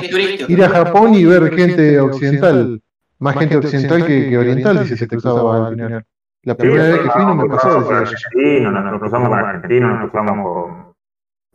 ir 0.48 0.64
a 0.64 0.68
Japón 0.68 1.14
y 1.14 1.24
ver 1.24 1.55
gente 1.55 1.98
occidental. 1.98 2.80
Más 3.18 3.36
gente 3.36 3.57
occidental 3.57 4.07
que, 4.07 4.30
que 4.30 4.38
oriental, 4.38 4.86
si 4.86 4.96
se 4.96 5.09
cruzaba 5.09 5.68
al 5.68 5.74
final. 5.74 6.05
La 6.42 6.55
primera 6.55 6.84
vez 6.84 7.01
que 7.01 7.11
fui 7.11 7.22
no 7.22 7.34
me 7.34 7.48
pasó, 7.48 7.84
por 7.84 8.03
nos 8.03 9.01
cruzamos 9.01 9.28
con 9.28 9.38
argentinos, 9.38 10.01
nos 10.01 10.11
cruzamos 10.11 10.46
con, 10.46 10.94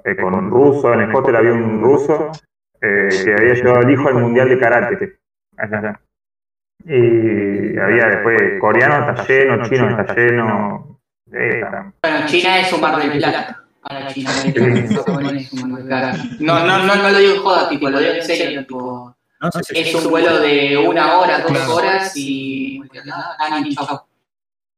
eh, 0.03 0.15
con 0.15 0.35
un 0.35 0.51
ruso, 0.51 0.93
en 0.93 1.01
el 1.01 1.15
hotel 1.15 1.35
había 1.35 1.53
un 1.53 1.81
ruso 1.81 2.31
eh, 2.81 3.09
que 3.23 3.33
había 3.33 3.53
llevado 3.53 3.81
el 3.81 3.91
hijo 3.91 4.07
al 4.07 4.15
mundial 4.15 4.49
de 4.49 4.59
karate. 4.59 5.17
Allá, 5.57 5.77
allá. 5.79 6.01
Y 6.87 7.77
había 7.79 8.05
después 8.07 8.59
coreano 8.59 9.09
está 9.11 9.25
lleno, 9.27 9.63
chino 9.67 9.99
está 9.99 10.15
lleno. 10.15 10.99
eh, 11.31 11.61
Bueno, 12.03 12.25
China 12.27 12.59
es 12.59 12.73
un 12.73 12.81
mar 12.81 12.97
del 13.01 13.17
plata. 13.17 13.61
Para 13.81 14.07
China, 14.07 14.29
es 14.45 14.55
un 14.55 15.13
mar 15.13 15.33
del 15.33 15.85
plata. 15.87 16.13
No, 16.39 16.65
no, 16.65 16.77
no, 16.85 16.95
no 16.95 17.09
lo 17.09 17.17
digo 17.17 17.33
en 17.35 17.41
joda, 17.41 17.69
tipo, 17.69 17.89
lo 17.89 17.99
digo 17.99 18.13
en 18.13 18.21
serio, 18.23 18.59
tipo, 18.61 19.15
No, 19.41 19.51
sí, 19.51 19.59
sí. 19.63 19.73
es 19.79 19.95
un 19.95 20.09
vuelo 20.11 20.39
de 20.39 20.77
una 20.77 21.17
hora, 21.17 21.39
dos 21.39 21.51
Claro. 21.51 21.75
horas 21.75 22.15
y 22.17 22.81
ni 23.63 23.75
chao. 23.75 24.07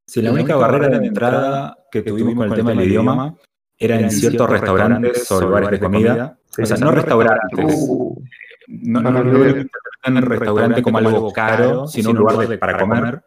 Sí, 0.05 0.21
la 0.21 0.31
única 0.31 0.55
barrera 0.55 0.87
de 0.99 1.07
entrada 1.07 1.77
que 1.91 2.01
tuvimos 2.01 2.35
con 2.35 2.47
el 2.49 2.53
tema 2.55 2.69
del 2.71 2.83
idioma 2.83 3.35
era 3.77 3.99
en 3.99 4.11
ciertos 4.11 4.49
restaurantes 4.49 5.31
o 5.31 5.41
lugares 5.41 5.71
de 5.71 5.79
comida. 5.79 6.37
O 6.61 6.65
sea, 6.65 6.77
no 6.77 6.91
restaurantes. 6.91 7.65
Uh, 7.87 8.21
No, 8.67 9.01
no, 9.01 9.11
no 9.23 9.45
el 9.45 10.21
restaurante 10.25 10.81
como 10.81 10.97
algo 10.97 11.31
caro, 11.31 11.87
sino 11.87 12.11
un 12.11 12.17
lugar 12.17 12.59
para 12.59 12.77
comer, 12.77 13.21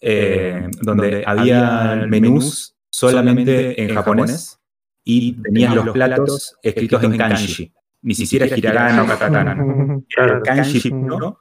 eh, 0.00 0.68
donde 0.80 1.22
había 1.26 2.04
menús 2.08 2.76
solamente 2.90 3.82
en 3.82 3.94
japonés 3.94 4.58
y 5.04 5.34
tenías 5.42 5.74
los 5.74 5.90
platos 5.90 6.56
escritos 6.62 7.02
en 7.04 7.16
kanji. 7.16 7.72
Ni 8.02 8.14
siquiera 8.14 8.46
hiragana 8.46 9.02
o 9.02 9.06
katakana. 9.06 9.56
Era 10.16 10.40
kanji, 10.40 10.90
¿no? 10.90 11.38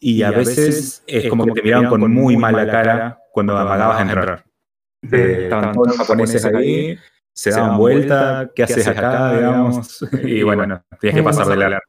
Y 0.00 0.22
a 0.22 0.30
veces 0.32 1.04
es 1.06 1.28
como 1.28 1.44
que 1.46 1.52
te 1.52 1.62
miraban 1.62 1.88
con 1.88 2.12
muy 2.12 2.36
mala 2.36 2.66
cara 2.68 3.18
cuando 3.32 3.56
amagabas 3.56 3.98
a 3.98 4.02
entrar. 4.02 4.44
Eh, 5.10 5.44
estaban 5.44 5.72
todos 5.72 5.88
los 5.88 5.96
japoneses 5.98 6.44
ahí, 6.44 6.98
se 7.34 7.50
daban 7.50 7.78
vuelta, 7.78 8.50
¿qué 8.54 8.62
haces 8.64 8.86
acá? 8.86 9.32
digamos? 9.34 10.04
Y 10.24 10.42
bueno, 10.42 10.82
tenías 11.00 11.16
que 11.16 11.22
pasar 11.22 11.46
de 11.48 11.56
la 11.56 11.80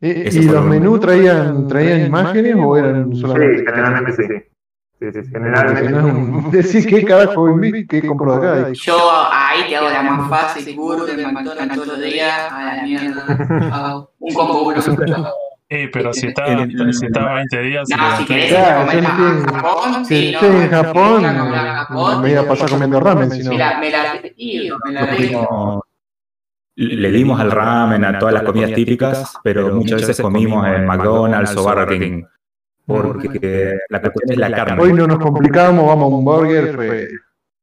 ¿Y, 0.00 0.28
Eso 0.28 0.38
y 0.40 0.42
los 0.44 0.54
lo- 0.56 0.62
menús 0.62 1.00
traían, 1.00 1.66
traían 1.68 2.06
imágenes 2.06 2.54
o 2.58 2.76
eran 2.76 3.12
Sí, 3.14 3.20
solamente? 3.20 3.64
generalmente 3.64 4.12
sí. 4.12 4.22
Sí, 4.98 5.12
sí, 5.12 5.18
Porque 5.18 5.28
generalmente. 5.30 5.90
no 5.90 6.50
Decís 6.52 6.86
qué 6.86 7.04
carajo 7.04 7.48
qué 7.88 8.06
compro 8.06 8.38
de 8.38 8.60
acá. 8.60 8.72
Yo 8.72 8.96
ahí 9.30 9.68
te 9.68 9.76
hago 9.76 9.88
la 9.90 10.02
más 10.02 10.30
fácil, 10.30 10.74
burger, 10.76 11.32
McDonald's 11.32 11.74
todos 11.74 11.86
los 11.88 12.00
días, 12.00 12.50
a 12.52 12.76
la 12.76 12.82
mierda. 12.82 14.06
Un 14.18 14.34
combo 14.34 14.62
uno. 14.68 14.82
Eh, 15.68 15.90
pero 15.92 16.12
si 16.12 16.28
está, 16.28 16.46
El- 16.46 16.94
si 16.94 17.06
está 17.06 17.34
20 17.34 17.60
días, 17.62 17.88
No, 17.88 18.16
si 18.18 18.24
querés 18.24 18.50
ir 18.52 18.56
a 18.56 18.86
comer 18.86 19.04
a. 19.04 19.08
Japón, 19.10 20.04
Si 20.04 20.14
sí, 20.16 20.32
no, 20.32 20.38
estoy 20.40 20.62
en 20.62 20.70
Japón, 20.70 21.22
no, 21.22 21.32
no, 21.32 21.44
no, 21.50 21.56
Japón, 21.56 22.22
me 22.22 22.30
iba 22.30 22.40
a 22.42 22.44
pasar 22.46 22.70
comiendo 22.70 23.00
ramen, 23.00 23.30
si 23.32 23.42
no. 23.42 23.50
Me 23.50 23.58
la, 23.58 23.78
me 23.80 23.90
la, 23.90 24.20
y, 24.36 24.70
me 24.84 24.92
la 24.92 25.80
le 26.78 27.10
dimos 27.10 27.40
al 27.40 27.50
ramen, 27.50 28.04
a 28.04 28.18
todas 28.18 28.34
las 28.34 28.42
comidas 28.44 28.72
típicas, 28.74 29.34
pero 29.42 29.74
muchas 29.74 30.02
veces 30.06 30.20
comimos 30.20 30.66
en 30.68 30.86
McDonald's 30.86 31.56
o 31.56 31.62
Burger 31.64 31.98
King. 31.98 32.22
Porque 32.84 33.78
la 33.88 34.00
cuestión 34.00 34.30
es 34.32 34.38
la 34.38 34.52
carne. 34.52 34.80
Hoy 34.82 34.92
no 34.92 35.06
nos 35.08 35.18
complicamos, 35.18 35.84
vamos 35.86 36.12
a 36.12 36.16
un 36.16 36.24
burger. 36.24 36.74
Fue, 36.76 37.08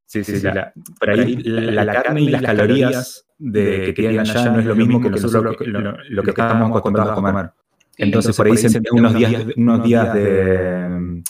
Sí, 0.06 0.22
sí, 0.22 0.36
sí. 0.38 0.46
la- 0.46 0.72
por 1.00 1.10
ahí 1.10 1.36
la, 1.36 1.84
la 1.84 1.92
carne 2.02 2.20
y 2.20 2.28
las 2.28 2.42
calorías 2.42 3.26
de, 3.38 3.86
que 3.86 3.92
tienen 3.94 4.20
allá 4.20 4.50
no 4.50 4.60
es 4.60 4.66
lo 4.66 4.76
mismo 4.76 5.00
que 5.00 5.08
nosotros 5.10 5.42
lo, 5.42 5.56
que- 5.56 5.64
lo- 5.64 5.96
lo 6.10 6.22
que 6.22 6.30
estamos 6.30 6.68
acostumbrados 6.68 7.12
a 7.12 7.14
comer. 7.14 7.50
Entonces 7.98 8.36
por 8.36 8.46
ahí 8.46 8.56
se 8.56 8.80
unos 8.92 9.14
días, 9.14 9.44
unos 9.56 9.82
días 9.84 10.14
de 10.14 11.22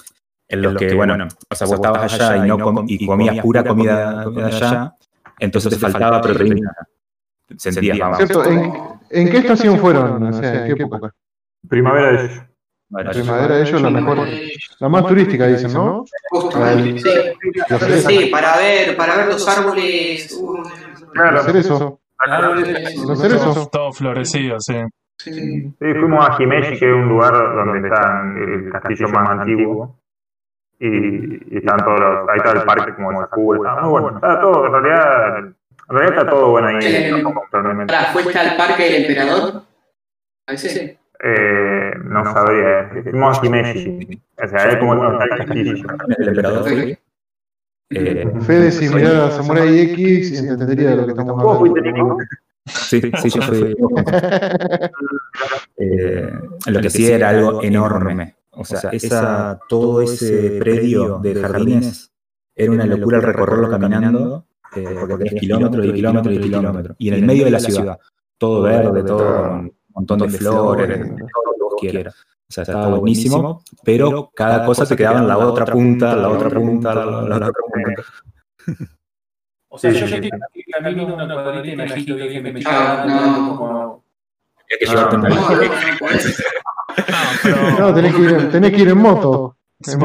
en 0.49 0.63
los 0.63 0.77
que, 0.77 0.95
bueno, 0.95 1.27
o 1.51 1.55
sea, 1.55 1.67
vos 1.67 1.77
estabas 1.77 2.13
allá 2.15 2.45
y, 2.45 2.49
no 2.49 2.59
com- 2.59 2.85
y 2.89 3.07
comías 3.07 3.39
pura 3.39 3.65
comida, 3.65 4.25
comida 4.25 4.47
allá, 4.47 4.95
entonces 5.41 5.73
te 5.75 5.79
faltaba 5.79 6.21
proteína. 6.21 6.73
Sentías, 7.57 7.99
vamos. 7.99 8.17
¿Cierto? 8.19 8.45
¿En, 8.45 8.73
en 9.11 9.31
qué 9.31 9.39
estación 9.39 9.79
fueron? 9.79 10.23
O 10.23 10.33
sea, 10.33 10.67
¿en 10.67 10.75
qué 10.77 10.83
época? 10.83 11.15
Primavera 11.69 12.13
de 12.13 12.25
ellos. 12.27 12.43
La 12.91 13.11
primavera 13.11 13.57
de 13.57 13.63
ellos, 13.63 13.83
la 13.83 13.91
mejor, 13.91 14.19
la 14.79 14.89
más 14.89 15.07
turística, 15.07 15.47
dicen, 15.47 15.73
¿no? 15.73 16.05
Justo, 16.31 16.59
sí. 16.99 18.01
Sí, 18.07 18.27
para 18.27 18.57
ver, 18.59 18.97
para 18.97 19.17
ver 19.17 19.27
los 19.29 19.49
árboles. 19.49 20.33
uh, 20.41 20.63
Claro. 21.13 21.33
Los 21.37 21.45
cerezos. 21.47 21.95
Los 23.07 23.21
cerezos. 23.21 23.71
todo 23.71 23.93
florecido, 23.93 24.61
sí. 24.61 24.75
Sí. 25.19 25.33
Sí, 25.33 25.75
fuimos 25.79 26.29
a 26.29 26.43
Himeji, 26.43 26.79
que 26.79 26.89
es 26.89 26.95
un 26.95 27.09
lugar 27.09 27.33
donde 27.33 27.89
está 27.89 28.23
el 28.37 28.71
castillo 28.71 29.09
más 29.09 29.31
antiguo. 29.31 29.99
Y, 30.79 31.55
y 31.55 31.59
están 31.59 31.79
todos 31.79 32.01
los, 32.01 32.29
ahí 32.29 32.37
está 32.39 32.53
el 32.53 32.65
parque 32.65 32.95
como 32.95 33.13
de 33.13 33.19
Sakura. 33.19 33.71
Está 33.71 33.83
muy 33.83 33.91
bueno. 33.91 34.17
Está 34.17 34.41
todo, 34.41 34.67
en 34.67 34.73
realidad, 34.73 35.39
en 35.39 35.55
realidad 35.89 36.19
está 36.19 36.31
todo 36.31 36.51
bueno 36.51 36.69
ahí. 36.69 36.79
Eh. 36.83 37.23
Ahora, 37.53 38.05
¿fuiste 38.13 38.39
al 38.39 38.57
parque 38.57 38.83
del 38.83 39.03
emperador? 39.03 39.63
A 40.47 40.53
veces. 40.53 40.99
Eh, 41.23 41.95
no 42.05 42.25
sabría. 42.25 42.91
Fuimos 43.03 43.39
a 43.39 43.47
Himeji. 43.47 44.21
O 44.43 44.49
sea, 44.49 44.69
es 44.69 44.77
como 44.77 45.13
está 45.13 45.25
el 45.25 45.31
castillo. 45.31 45.87
El 46.19 46.29
emperador 46.29 46.63
fue. 46.65 46.99
Eh, 47.91 48.33
Fede, 48.41 48.73
si 48.73 48.93
mirara 48.93 49.31
Samurai 49.31 49.79
X, 49.93 50.43
entendería 50.43 50.91
de 50.91 50.97
lo 50.97 51.05
que 51.05 51.11
estamos 51.13 51.43
¿Vos 51.43 51.59
fuiste, 51.59 51.81
hablando. 51.81 52.03
Nico? 52.03 52.19
Sí, 52.67 53.01
sí, 53.23 53.31
yo 53.31 53.43
fui. 53.43 53.75
Eh, 55.77 56.31
lo 56.67 56.81
que 56.81 56.89
sí 56.89 57.11
era 57.11 57.31
algo 57.31 57.63
enorme. 57.63 58.37
O 58.53 58.65
sea, 58.65 58.91
esa, 58.91 59.59
todo 59.69 60.01
ese 60.03 60.59
predio 60.61 61.19
de 61.19 61.35
jardines 61.35 62.13
era 62.55 62.71
una 62.71 62.87
locura 62.87 63.21
recorrerlo 63.21 63.69
caminando, 63.69 64.47
eh, 64.77 64.97
porque 65.09 65.25
es 65.25 65.35
kilómetros 65.41 65.87
y 65.87 65.93
kilómetros 65.93 66.35
y 66.35 66.41
kilómetros. 66.41 66.97
Y 66.99 67.09
en 67.09 67.15
el 67.15 67.25
medio 67.25 67.45
de 67.45 67.51
la 67.51 67.61
ciudad, 67.61 67.99
todo 68.39 68.63
verde, 68.63 69.03
todo 69.03 69.27
con 69.27 69.59
un 69.59 69.75
montón 69.89 70.19
de 70.21 70.29
flores, 70.29 70.99
todo 70.99 71.55
lo 71.59 71.77
que 71.77 71.91
quieras. 71.91 72.15
O 72.49 72.53
sea, 72.53 72.63
estaba 72.63 72.97
buenísimo, 72.97 73.63
pero 73.83 74.31
cada 74.35 74.65
cosa 74.65 74.87
te 74.87 74.97
quedaba 74.97 75.19
en 75.19 75.27
la 75.27 75.39
otra 75.39 75.67
punta, 75.67 76.15
la 76.15 76.29
otra 76.29 76.51
punta, 76.51 76.95
la, 76.95 77.05
la 77.23 77.37
otra 77.37 77.51
punta. 77.53 78.03
O 79.75 79.79
sea, 79.79 79.91
Sí, 79.93 79.99
yo 79.99 80.07
sí, 80.07 80.31
camino 80.71 81.15
una 81.15 81.35
cuadrita 81.35 81.67
y 81.67 81.75
me 81.77 81.83
agito 81.83 82.17
y 82.17 82.29
dije, 82.29 82.41
me 82.41 82.63
Ah, 82.65 83.05
no. 83.09 83.57
como... 83.57 84.05
Que 84.69 84.77
una 84.89 85.01
No, 85.03 85.11
no, 85.19 85.29
no 85.29 85.47
podés. 85.99 86.39
No, 87.09 87.17
pero. 87.43 87.71
No, 87.81 87.93
tenés 87.95 88.15
que 88.15 88.21
ir, 88.23 88.51
tenés 88.53 88.71
que 88.71 88.81
ir 88.83 88.89
en 88.89 88.99
moto. 88.99 89.57
En 89.87 90.01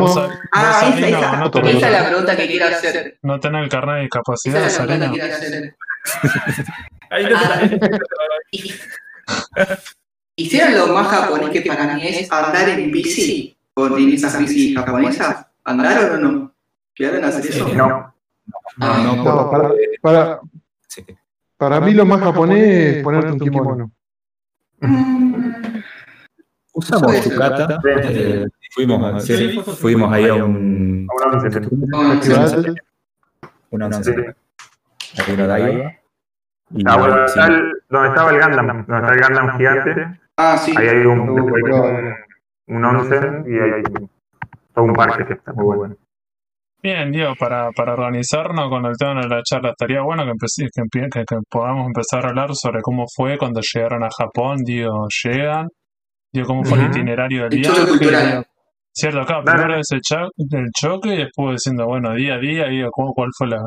Ah, 0.51 0.91
esa, 0.97 1.37
no 1.37 1.45
esa, 1.47 1.87
es 1.87 1.91
la 1.93 2.05
pregunta 2.07 2.35
que 2.35 2.47
quiero 2.47 2.65
hacer. 2.65 3.17
no 3.21 3.39
tenés 3.39 3.63
el 3.63 3.69
carnet 3.69 3.95
de 3.97 4.01
discapacidad, 4.01 4.65
Esa 4.65 4.83
es 4.83 4.89
la 4.89 4.97
pregunta 4.97 5.07
Salino. 5.07 5.11
que 5.13 5.19
quiero 5.19 5.37
hacer. 5.37 6.65
Ahí 7.11 7.23
no 7.25 7.37
Ah, 7.37 7.61
¿Hicieron 10.35 10.73
lo 10.75 10.87
más 10.93 11.07
japonés 11.07 11.49
que 11.51 11.61
para 11.61 11.93
mí 11.93 12.01
es 12.07 12.31
andar 12.31 12.67
en 12.69 12.91
bici? 12.91 13.55
¿Por 13.73 13.97
en 13.99 14.13
esas 14.13 14.37
bici 14.39 14.73
japonesas? 14.73 15.45
¿Andaron 15.63 16.25
o 16.25 16.31
no? 16.31 16.53
¿Quedaron 16.95 17.23
a 17.23 17.27
hacer 17.27 17.45
eso? 17.45 17.67
No. 17.69 18.08
Ah, 18.79 19.01
No, 19.03 19.15
No, 19.23 19.49
para, 19.51 19.71
para, 20.01 20.39
Sí. 20.87 21.05
para 21.57 21.79
mí 21.81 21.93
lo 21.93 22.05
más 22.05 22.19
japonés 22.21 22.95
es 22.97 23.03
ponerte 23.03 23.31
un 23.33 23.39
kimono. 23.39 23.91
Usamos 26.73 27.03
Puede 27.07 27.21
su 27.23 27.29
ser. 27.29 27.39
cata, 27.39 27.79
eh, 27.85 28.45
fuimos, 28.73 29.23
sí, 29.25 29.59
fuimos 29.79 30.13
ahí 30.13 30.27
a 30.29 30.35
un, 30.35 31.07
A 31.09 31.15
una 31.27 31.37
once. 31.37 31.59
no, 31.59 32.21
sí, 32.21 32.29
Festival, 32.31 32.75
una 33.71 33.85
once. 33.87 34.35
Y 36.71 36.83
Ah, 36.85 36.97
bueno, 36.97 37.15
sí, 37.27 37.39
está 37.39 37.47
el- 37.47 37.73
donde 37.89 38.09
estaba 38.09 38.29
el 38.31 38.39
Gundam, 38.41 38.85
donde 38.85 39.07
está 39.07 39.13
el 39.13 39.21
Gundam 39.35 39.57
gigante, 39.57 40.19
Ah, 40.37 40.57
sí. 40.57 40.73
ahí 40.77 40.87
hay 40.87 41.05
un, 41.05 41.35
claro. 41.35 41.83
un, 42.67 42.75
un 42.77 42.85
onsen 42.85 43.43
y 43.47 43.59
hay 43.59 43.81
todo 44.73 44.85
un 44.85 44.93
parque 44.93 45.25
que 45.25 45.33
está 45.33 45.51
muy 45.53 45.75
bueno. 45.75 45.95
Bien, 46.81 47.11
Diego, 47.11 47.33
para, 47.37 47.71
para 47.75 47.93
organizarnos 47.93 48.69
con 48.69 48.85
el 48.85 48.93
tema 48.97 49.21
de 49.21 49.27
la 49.27 49.41
charla, 49.43 49.71
estaría 49.71 50.01
bueno 50.01 50.23
que, 50.25 50.31
que, 50.31 51.01
que- 51.11 51.23
que 51.25 51.35
podamos 51.49 51.87
empezar 51.87 52.25
a 52.25 52.29
hablar 52.29 52.49
sobre 52.55 52.81
cómo 52.81 53.03
fue 53.13 53.37
cuando 53.37 53.59
llegaron 53.61 54.03
a 54.03 54.07
Japón, 54.17 54.57
Diego, 54.65 55.07
llegan, 55.23 55.67
Diego, 56.31 56.47
cómo 56.47 56.63
fue 56.63 56.77
el 56.79 56.85
itinerario 56.85 57.43
del 57.43 57.53
El 57.55 57.63
choque 57.63 58.07
viaje. 58.07 58.41
Cierto, 58.93 59.19
acá 59.21 59.41
Dale. 59.43 59.57
primero 59.61 59.79
ese 59.79 59.99
cha- 60.01 60.27
el 60.37 60.65
choque 60.79 61.15
y 61.15 61.17
después 61.17 61.55
diciendo, 61.57 61.85
bueno, 61.85 62.13
día 62.15 62.35
a 62.35 62.39
día, 62.39 62.67
Diego, 62.69 62.89
¿cuál, 62.91 63.09
cuál 63.13 63.29
fue 63.37 63.47
la, 63.47 63.57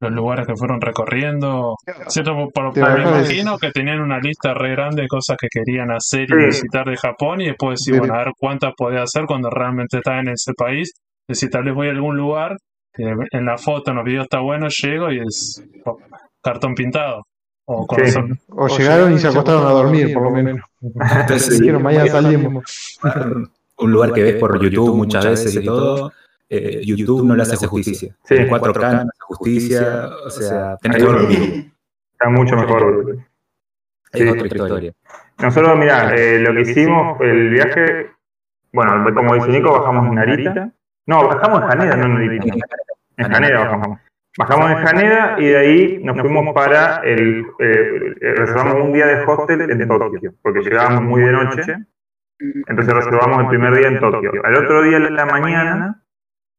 los 0.00 0.12
lugares 0.12 0.46
que 0.46 0.54
fueron 0.56 0.80
recorriendo? 0.80 1.74
Cierto, 2.08 2.34
por, 2.52 2.72
por- 2.72 2.72
me 2.74 3.02
imagino 3.02 3.58
que 3.58 3.70
tenían 3.70 4.00
una 4.00 4.18
lista 4.18 4.54
re 4.54 4.72
grande 4.72 5.02
de 5.02 5.08
cosas 5.08 5.36
que 5.40 5.46
querían 5.48 5.92
hacer 5.92 6.22
y 6.22 6.26
Sí. 6.34 6.46
visitar 6.46 6.84
de 6.84 6.96
Japón 6.96 7.40
y 7.42 7.46
después 7.46 7.78
decir, 7.80 7.98
bueno, 7.98 8.14
a 8.14 8.18
ver 8.24 8.32
cuántas 8.36 8.72
podía 8.76 9.02
hacer 9.02 9.24
cuando 9.26 9.50
realmente 9.50 9.98
estaba 9.98 10.18
en 10.18 10.28
ese 10.30 10.52
país. 10.56 10.90
Decir, 11.28 11.50
tal 11.50 11.64
vez 11.64 11.74
voy 11.74 11.88
a 11.88 11.90
algún 11.90 12.16
lugar 12.16 12.56
que 12.92 13.02
en 13.30 13.44
la 13.44 13.58
foto, 13.58 13.90
en 13.90 13.96
los 13.96 14.04
videos 14.04 14.24
está 14.24 14.40
bueno, 14.40 14.68
llego 14.68 15.10
y 15.12 15.20
es 15.20 15.62
oh, 15.84 15.98
cartón 16.42 16.74
pintado. 16.74 17.26
O 17.66 18.68
llegaron 18.78 19.12
y 19.12 19.18
se 19.18 19.26
acostaron 19.26 19.66
a 19.66 19.70
dormir, 19.70 20.14
por 20.14 20.22
lo 20.22 20.30
menos. 20.30 20.60
Entonces, 20.80 21.58
Dijeron, 21.58 21.82
mañana 21.82 22.06
salimos. 22.06 22.98
un 23.78 23.92
lugar 23.92 24.12
que 24.12 24.22
ves 24.22 24.36
por 24.36 24.60
YouTube 24.62 24.96
muchas 24.96 25.24
veces 25.24 25.54
y 25.56 25.64
todo, 25.64 26.12
eh, 26.48 26.80
YouTube 26.84 27.26
no 27.26 27.34
le 27.34 27.42
hace 27.42 27.66
justicia. 27.66 28.16
Sí. 28.24 28.34
El 28.34 28.48
4K 28.48 28.92
no 28.92 28.98
hace 29.00 29.20
justicia, 29.20 30.10
o 30.24 30.30
sea, 30.30 30.76
tenés 30.76 30.98
que 30.98 31.04
vivo. 31.04 31.22
Está 32.12 32.30
mucho 32.30 32.56
mejor. 32.56 33.18
Es 34.12 34.30
otra 34.30 34.46
historia. 34.46 34.92
Nosotros, 35.38 35.78
mira, 35.78 36.14
eh, 36.14 36.38
lo 36.38 36.54
que 36.54 36.62
hicimos, 36.62 37.20
el 37.20 37.50
viaje, 37.50 38.10
bueno, 38.72 39.04
como 39.14 39.34
dice 39.34 39.48
Nico, 39.48 39.72
bajamos 39.72 40.06
en 40.06 40.14
Narita. 40.14 40.72
No, 41.06 41.28
bajamos 41.28 41.62
en 41.62 41.70
Haneda, 41.70 41.96
no 41.96 42.04
en 42.04 42.14
Narita. 42.14 42.66
En 43.16 43.34
Haneda 43.34 43.60
bajamos. 43.60 43.98
Bajamos 44.38 44.70
en 44.70 44.88
Haneda 44.88 45.36
y 45.38 45.46
de 45.46 45.56
ahí 45.56 46.00
nos 46.04 46.20
fuimos 46.20 46.54
para 46.54 46.96
el. 47.04 47.46
eh, 47.58 48.14
reservamos 48.36 48.74
un 48.74 48.92
día 48.92 49.06
de 49.06 49.24
hostel 49.24 49.70
en 49.70 49.88
Tokio, 49.88 50.34
porque 50.42 50.60
llegábamos 50.60 51.02
muy 51.02 51.22
de 51.22 51.32
noche. 51.32 51.76
Entonces 52.38 52.92
reservamos 52.92 53.40
el 53.40 53.48
primer 53.48 53.74
día 53.74 53.88
en 53.88 54.00
Tokio. 54.00 54.32
Al 54.44 54.56
otro 54.56 54.82
día 54.82 54.98
en 54.98 55.14
la 55.14 55.24
mañana, 55.24 56.02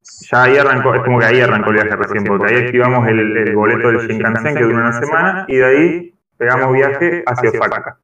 ya 0.01 0.43
ahí 0.43 0.57
arrancó, 0.57 0.95
es 0.95 1.01
como 1.01 1.19
que 1.19 1.25
ahí 1.25 1.41
arrancó 1.41 1.69
el 1.69 1.75
viaje 1.75 1.95
recién, 1.95 2.23
porque 2.23 2.53
ahí 2.53 2.63
activamos 2.65 3.07
el, 3.07 3.37
el 3.37 3.55
boleto 3.55 3.89
del 3.89 4.07
Shinkansen 4.07 4.55
que 4.55 4.63
dura 4.63 4.77
una 4.77 4.93
semana 4.93 5.45
y 5.47 5.57
de 5.57 5.65
ahí 5.65 6.15
pegamos 6.37 6.73
viaje 6.73 7.23
hacia 7.25 7.49
Osaka. 7.49 7.99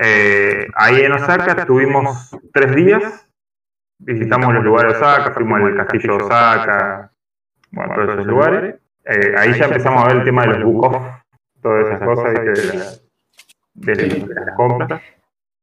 Eh, 0.00 0.66
ahí 0.74 1.02
en 1.02 1.12
Osaka 1.12 1.52
estuvimos 1.52 2.36
tres 2.52 2.74
días, 2.74 3.23
visitamos 3.98 4.54
los 4.54 4.64
lugares 4.64 4.92
de 4.92 4.98
Osaka, 4.98 5.32
fuimos 5.32 5.60
al 5.60 5.76
castillo 5.76 6.18
de 6.18 6.24
Osaka, 6.24 7.10
bueno, 7.70 7.94
todos 7.94 8.10
esos 8.10 8.26
lugares. 8.26 8.76
Eh, 9.04 9.34
ahí 9.36 9.52
ya 9.54 9.66
empezamos 9.66 10.02
a 10.02 10.08
ver 10.08 10.16
el 10.16 10.24
tema 10.24 10.42
de 10.42 10.58
los 10.58 10.64
book-off, 10.64 11.06
todas 11.60 11.86
esas 11.86 12.02
cosas 12.02 12.34
de, 13.74 13.94
de 13.94 14.34
las 14.34 14.56
compras. 14.56 15.02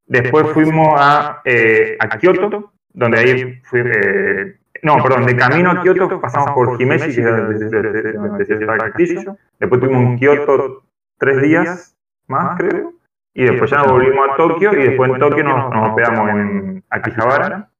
Después 0.06 0.48
fuimos 0.52 0.94
a, 1.00 1.42
eh, 1.46 1.98
a 2.00 2.10
Kioto, 2.18 2.74
donde 2.94 3.20
ahí 3.20 3.62
fui, 3.64 3.80
eh, 3.80 4.60
no, 4.84 5.02
perdón, 5.02 5.26
de 5.26 5.36
camino 5.36 5.72
a 5.72 5.82
Kioto 5.82 6.20
pasamos 6.20 6.52
por 6.52 6.82
Himeji, 6.82 7.16
que 7.16 7.22
es 7.22 7.26
donde, 7.26 8.46
se 8.46 8.54
el 8.54 8.68
castillo. 8.68 9.38
Después 9.60 9.82
tuvimos 9.82 10.04
en 10.04 10.18
Kioto 10.18 10.84
tres 11.18 11.42
días 11.42 11.96
más, 12.28 12.58
creo. 12.58 12.94
Y 13.34 13.46
después 13.46 13.72
ya 13.72 13.84
volvimos 13.84 14.30
a 14.30 14.36
Tokio 14.36 14.74
y 14.74 14.88
después 14.90 15.10
en 15.12 15.20
Tokio 15.20 15.44
nos, 15.46 15.74
nos 15.74 15.90
hospedamos 15.90 16.30
en 16.32 16.84
Akihabara 16.90 17.71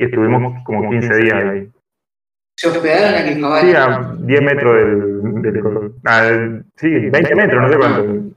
y 0.00 0.04
estuvimos 0.04 0.64
como 0.64 0.90
15 0.90 1.14
días 1.16 1.34
ahí. 1.44 1.70
Se 2.56 2.68
hospedaron 2.68 3.20
a 3.20 3.24
Quijabara. 3.34 3.60
Sí, 3.60 3.74
a 3.76 4.14
10 4.18 4.42
metros 4.42 4.74
del... 4.76 5.42
del- 5.42 5.92
a- 6.06 6.62
sí, 6.76 6.88
20 6.88 7.34
metros, 7.34 7.62
no 7.62 7.68
sé 7.72 7.76
cuánto. 7.78 8.36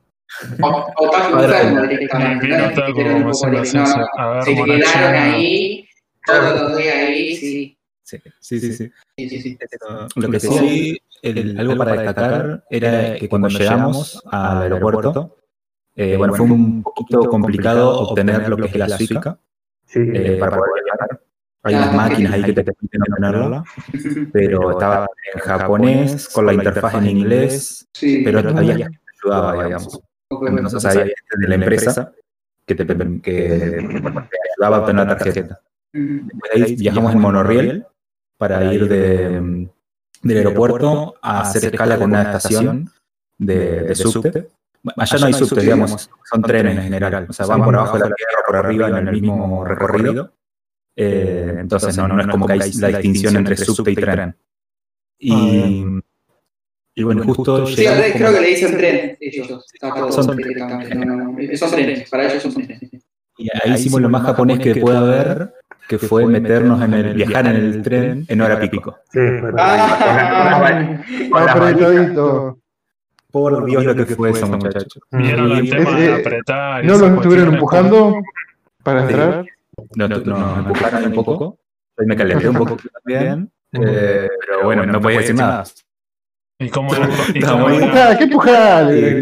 O- 0.62 0.94
Otaku 0.98 1.40
enfermo 1.40 1.82
directamente. 1.84 2.48
Se 4.44 4.56
quedaron 4.56 5.16
ahí, 5.16 5.88
todos 6.26 6.62
los 6.62 6.78
días 6.78 6.96
ahí, 6.96 7.36
sí. 7.36 7.78
Sí, 8.04 8.18
sí, 8.42 8.60
sí. 8.60 8.74
sí. 8.74 8.92
Sí, 9.18 9.30
sí, 9.30 9.42
sí. 9.42 9.58
Lo 10.16 10.30
que 10.30 10.40
sí, 10.40 11.00
el- 11.22 11.58
algo 11.60 11.78
para 11.78 11.94
destacar 11.94 12.64
era 12.70 13.16
que 13.16 13.30
cuando 13.30 13.48
llegamos 13.48 14.22
al 14.30 14.64
aeropuerto, 14.64 15.38
eh, 15.96 16.18
bueno, 16.18 16.34
fue 16.34 16.46
un 16.46 16.84
poquito 16.84 17.22
complicado 17.30 18.00
obtener 18.10 18.50
lo 18.50 18.58
que 18.58 18.66
es 18.66 18.76
la 18.76 18.90
Suica 18.98 19.38
Sí, 19.86 20.00
eh, 20.14 20.38
para 20.40 20.58
poder 20.58 20.84
viajar. 20.84 21.20
Hay 21.66 21.76
unas 21.76 21.96
máquinas 21.96 22.34
ahí 22.34 22.44
que 22.44 22.54
te 22.54 22.64
permiten 22.64 23.02
obtenerla, 23.02 23.64
pero 24.34 24.72
estaba 24.72 25.08
en 25.34 25.40
japonés, 25.40 26.28
con 26.30 26.46
la 26.46 26.54
interfaz 26.54 26.96
en 26.96 27.08
inglés, 27.08 27.88
Sí, 27.94 28.22
pero 28.24 28.40
había 28.40 28.76
gente 28.76 28.90
que 28.90 28.98
te 28.98 29.12
ayudaba, 29.24 29.64
digamos. 29.64 30.02
Entonces 30.30 30.86
había 30.86 31.04
gente 31.04 31.38
de 31.38 31.48
la 31.48 31.56
empresa 31.56 32.12
que 32.66 32.76
te, 32.76 32.86
que, 33.22 34.00
bueno, 34.02 34.28
te 34.30 34.38
ayudaba 34.52 34.78
a 34.78 34.80
obtener 34.82 35.08
la 35.08 35.18
tarjeta. 35.18 35.62
Después 35.94 36.52
de 36.54 36.64
ahí 36.64 36.76
viajamos 36.76 37.14
en 37.14 37.20
monorriel 37.20 37.86
para 38.38 38.74
ir 38.74 38.90
de, 38.90 39.70
del 40.22 40.38
aeropuerto 40.38 41.16
a 41.22 41.42
hacer 41.42 41.66
escala 41.66 41.98
con 41.98 42.10
una 42.10 42.24
estación 42.24 42.90
de, 43.38 43.84
de 43.84 43.96
subte. 43.96 44.50
Allá 44.98 45.18
no 45.20 45.26
hay 45.28 45.34
subte, 45.34 45.62
digamos, 45.62 46.10
son 46.26 46.42
trenes 46.42 46.78
en 46.78 46.84
general. 46.84 47.28
O 47.30 47.34
sea, 47.34 47.46
van 47.46 47.64
por 47.64 47.76
abajo 47.76 47.98
de 47.98 48.10
la 48.10 48.16
tierra, 48.16 48.44
por 48.46 48.56
arriba 48.58 48.90
en 48.90 49.08
el 49.08 49.22
mismo 49.22 49.64
recorrido. 49.64 50.34
Eh, 50.96 51.56
entonces 51.60 51.98
no, 51.98 52.08
no 52.08 52.22
es 52.22 52.28
como 52.28 52.46
que 52.46 52.54
hay 52.54 52.72
la 52.74 52.88
distinción 52.90 53.36
entre 53.38 53.56
subte 53.58 53.92
y 53.92 53.96
tren. 53.96 54.36
Y, 55.20 55.84
y 56.96 57.04
bueno, 57.04 57.24
justo 57.24 57.66
Sí, 57.68 57.86
como- 57.86 58.02
creo 58.14 58.34
que 58.34 58.42
le 58.42 58.48
dicen 58.50 58.78
tren, 58.78 59.18
ellos. 59.20 59.48
Son- 59.48 59.62
no. 60.02 60.12
Son 61.58 61.72
trenes, 61.72 62.10
para 62.10 62.30
ellos 62.32 62.44
son 62.44 62.54
trenes. 62.54 62.80
Y 63.38 63.50
ahí 63.64 63.74
hicimos 63.74 64.00
lo 64.02 64.10
más 64.10 64.22
japonés 64.24 64.60
que 64.60 64.76
pueda 64.76 65.00
haber, 65.00 65.54
que 65.88 65.98
fue 65.98 66.26
meternos 66.28 66.82
en 66.84 66.94
el, 66.94 67.14
viajar 67.16 67.48
en 67.48 67.56
el 67.56 67.82
tren 67.82 68.26
en 68.28 68.42
hora 68.42 68.60
pico. 68.70 68.96
sí, 69.12 69.20
Ah, 69.58 70.62
Apretadito. 71.34 72.60
Por 73.32 73.66
Dios 73.66 73.84
lo 73.84 73.96
que 73.96 74.06
fue 74.06 74.30
eso, 74.30 74.48
muchachos. 74.48 75.00
Vieron 75.12 75.52
el 75.54 75.66
Y- 75.66 75.70
tema 75.72 75.90
eh, 75.98 76.02
de 76.02 76.06
eh, 76.10 76.14
apretar. 76.22 76.84
y 76.84 76.88
¿No 76.88 76.98
los 77.00 77.12
estuvieron 77.14 77.54
empujando? 77.56 78.22
Para 78.84 79.02
entrar. 79.04 79.46
No, 79.98 80.08
no, 80.08 80.18
no, 80.18 80.56
me 80.56 80.60
empujaron 80.70 81.06
un 81.06 81.14
poco. 81.14 81.58
Ahí 81.98 82.06
me 82.08 82.16
calenté 82.16 82.50
un 82.50 82.56
poco 82.58 82.78
también. 83.04 83.52
eh, 83.74 84.28
pero 84.40 84.64
bueno, 84.64 84.86
no 84.86 85.00
podía 85.02 85.20
decir 85.20 85.36
nada. 85.36 85.64
¿Y 86.60 86.70
cómo 86.70 86.94
era, 86.96 87.08
y 87.34 87.40
cómo 87.42 87.70
era- 87.70 88.12
¡Empujá, 88.20 88.88
qué 88.90 89.20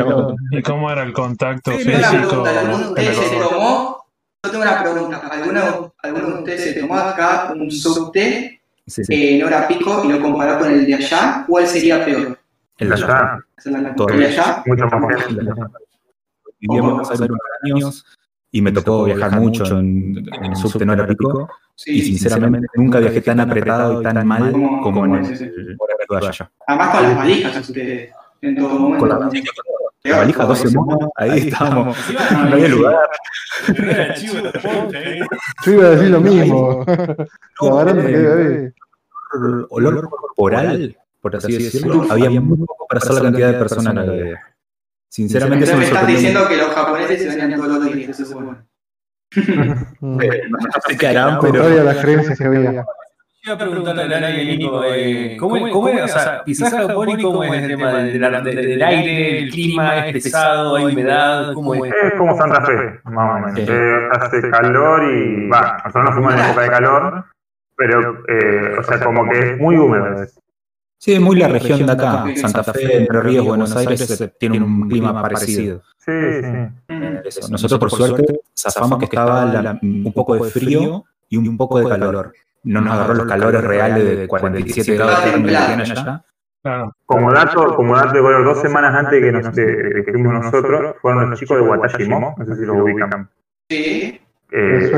y 0.52 0.62
cómo 0.62 0.92
era 0.92 1.04
el 1.04 1.14
contacto 1.14 1.72
Sí, 1.72 1.80
físico? 1.80 2.10
pregunta, 2.44 2.60
¿alguno 2.60 2.78
de 2.78 2.88
ustedes 2.90 3.18
se 3.18 3.36
tomó? 3.38 4.06
Yo 4.44 4.52
tengo 4.52 4.64
una 4.64 4.82
pregunta. 4.84 5.18
¿Alguno, 5.30 5.94
alguno 6.02 6.28
de 6.28 6.34
ustedes 6.40 6.64
se 6.64 6.80
tomó 6.80 6.96
acá 6.98 7.54
un 7.56 7.70
subte 7.72 8.62
Sí, 8.88 9.04
sí. 9.06 9.14
eh, 9.14 9.36
en 9.38 9.44
hora 9.46 9.68
pico 9.68 10.04
y 10.06 10.10
lo 10.12 10.22
comparó 10.22 10.60
con 10.60 10.72
el 10.72 10.86
de 10.86 10.96
allá? 10.96 11.46
¿Cuál 11.48 11.68
sería 11.68 12.04
peor? 12.04 12.38
El 12.78 12.90
de 12.90 12.96
allá. 12.96 13.40
¿El 13.66 14.20
de 14.20 14.26
allá? 14.28 14.64
Mucho 14.66 14.86
más 14.88 15.26
gente. 15.26 15.46
Vivíamos 16.60 17.10
hace 17.12 17.24
unos 17.24 17.40
años 17.64 18.06
y 18.52 18.62
me 18.62 18.72
tocó 18.72 19.06
viajar 19.06 19.40
mucho 19.40 19.66
en, 19.80 20.26
en 20.44 20.56
subte 20.56 20.86
no 20.86 20.94
era 20.94 21.08
pico. 21.08 21.50
Y 21.86 22.02
sinceramente 22.02 22.68
nunca 22.76 23.00
viajé 23.00 23.22
tan 23.22 23.40
apretado 23.40 24.02
y 24.02 24.04
tan 24.04 24.28
mal 24.28 24.52
Como- 24.52 24.82
como 24.82 25.06
en 25.06 25.26
el 25.26 25.78
horario 25.80 26.20
de 26.22 26.28
allá. 26.28 26.52
Además 26.68 26.90
con 26.96 27.04
las 27.04 27.16
valijas 27.18 27.74
en 28.42 28.56
todo 28.56 28.70
momento. 28.80 29.00
Con 29.00 29.10
la 29.10 29.18
valija, 29.18 29.52
La 30.04 30.18
valija 30.18 30.46
12 30.46 30.70
monos, 30.78 31.10
ahí 31.16 31.40
estábamos. 31.48 31.98
No 32.34 32.40
había 32.54 32.68
lugar. 32.68 32.96
Yo 35.66 35.72
iba 35.74 35.86
a 35.86 35.90
decir 35.92 36.10
lo 36.10 36.22
mismo. 36.22 36.86
Olor 39.70 40.10
corporal, 40.10 40.98
por 41.22 41.36
así 41.36 41.54
decirlo, 41.54 42.06
había 42.10 42.30
muy 42.42 42.58
poco 42.58 42.86
para 42.88 43.00
hacer 43.00 43.14
la 43.16 43.22
cantidad 43.22 43.52
de 43.54 43.60
personas 43.60 43.94
que 43.94 44.00
había. 44.12 44.40
Sinceramente, 45.12 45.66
eso 45.66 45.74
Entonces 45.74 45.94
me 45.94 46.00
me 46.00 46.00
estás 46.00 46.08
diciendo 46.22 46.48
que 46.48 46.56
los 46.58 46.70
japoneses 46.70 47.22
se 47.22 47.28
bañan 47.38 47.60
todos 47.60 47.84
los 47.84 47.94
días, 47.94 48.10
eso 48.12 48.24
es 48.24 48.34
bueno. 48.34 48.58
Harán, 51.10 51.40
pero 51.42 51.54
Contrario 51.54 51.84
las 51.84 51.98
creencias 51.98 52.38
que 52.38 52.46
había. 52.46 52.86
Iba 53.44 53.56
a 53.56 53.58
preguntarle 53.58 54.04
a 54.04 54.08
Lara 54.08 54.30
y 54.30 54.42
a 54.42 54.56
Nico, 54.56 54.84
eh, 54.86 55.36
¿cómo, 55.40 55.58
es- 55.58 55.74
cómo 55.74 55.90
es? 55.90 56.02
O 56.04 56.08
sea, 56.08 56.44
quizás 56.46 56.72
Japón 56.74 57.10
y 57.10 57.22
cómo 57.24 57.44
es 57.44 57.64
el 57.64 57.68
tema 57.70 57.92
del, 57.94 58.20
del- 58.22 58.44
del- 58.44 58.56
del 58.68 58.84
aire, 58.84 59.40
el 59.40 59.50
clima 59.52 60.06
es 60.08 60.14
pesado, 60.14 60.76
hay 60.78 60.86
humedad, 60.86 61.54
¿cómo 61.54 61.74
es? 61.76 61.92
Es 62.04 62.14
como 62.18 62.38
Santa 62.38 62.62
Fe, 62.64 63.00
más 63.06 63.32
o 63.32 63.46
menos. 63.46 63.60
Sí. 63.60 63.66
Eh, 63.68 64.08
hace 64.12 64.50
calor 64.50 65.04
y. 65.12 65.50
Va, 65.50 65.78
nosotros 65.84 66.06
no 66.06 66.12
fuimos 66.14 66.34
en 66.36 66.40
época 66.40 66.62
de 66.62 66.70
calor, 66.70 67.26
pero, 67.76 68.24
eh, 68.30 68.76
o 68.80 68.84
sea, 68.84 69.00
como 69.04 69.28
que 69.30 69.40
es 69.40 69.58
muy 69.58 69.76
húmedo. 69.76 70.24
Sí, 71.02 71.20
muy 71.20 71.36
la 71.36 71.48
región 71.48 71.86
de 71.86 71.92
acá, 71.92 72.26
Santa 72.36 72.64
Fe, 72.64 72.98
Entre 72.98 73.22
Ríos, 73.22 73.46
Buenos 73.46 73.76
Aires, 73.76 74.22
eh, 74.22 74.34
tiene 74.40 74.60
un 74.60 74.88
clima 74.88 75.20
parecido. 75.22 75.82
Sí, 75.98 76.12
sí. 76.42 76.96
Eso. 77.26 77.48
Nosotros, 77.50 77.80
por 77.80 77.92
suerte, 77.92 78.40
zafamos 78.58 79.00
que 79.00 79.06
estaba 79.06 79.46
la- 79.46 79.80
un 79.82 80.14
poco 80.14 80.36
de 80.36 80.50
frío 80.52 81.04
y 81.30 81.38
un 81.38 81.58
poco 81.58 81.80
de 81.80 81.90
calor. 81.90 82.34
No 82.64 82.82
nos 82.82 82.94
agarró 82.94 83.14
los 83.16 83.26
calores 83.28 83.64
reales 83.64 84.18
de 84.20 84.28
47 84.28 84.96
grados 84.96 85.20
que 85.22 85.32
tienen 85.32 85.82
allá. 85.82 86.24
Claro. 86.64 86.96
Como 87.08 87.34
dato, 87.34 87.76
como 87.76 87.96
dato, 87.96 88.22
bueno, 88.22 88.44
dos 88.44 88.62
semanas 88.62 88.94
antes 88.94 89.14
de 89.14 89.22
que, 89.22 89.32
nos, 89.32 89.56
de, 89.56 89.66
de 89.66 90.06
que 90.06 90.12
fuimos 90.12 90.34
nosotros, 90.46 90.96
fueron 91.02 91.32
los 91.32 91.40
chicos 91.40 91.58
de 91.58 91.64
Watashimo, 91.64 92.36
no 92.38 92.46
sé 92.46 92.56
si 92.56 92.62
los 92.66 92.78
ubican. 92.78 93.28
Sí. 93.68 94.22
Eh. 94.52 94.92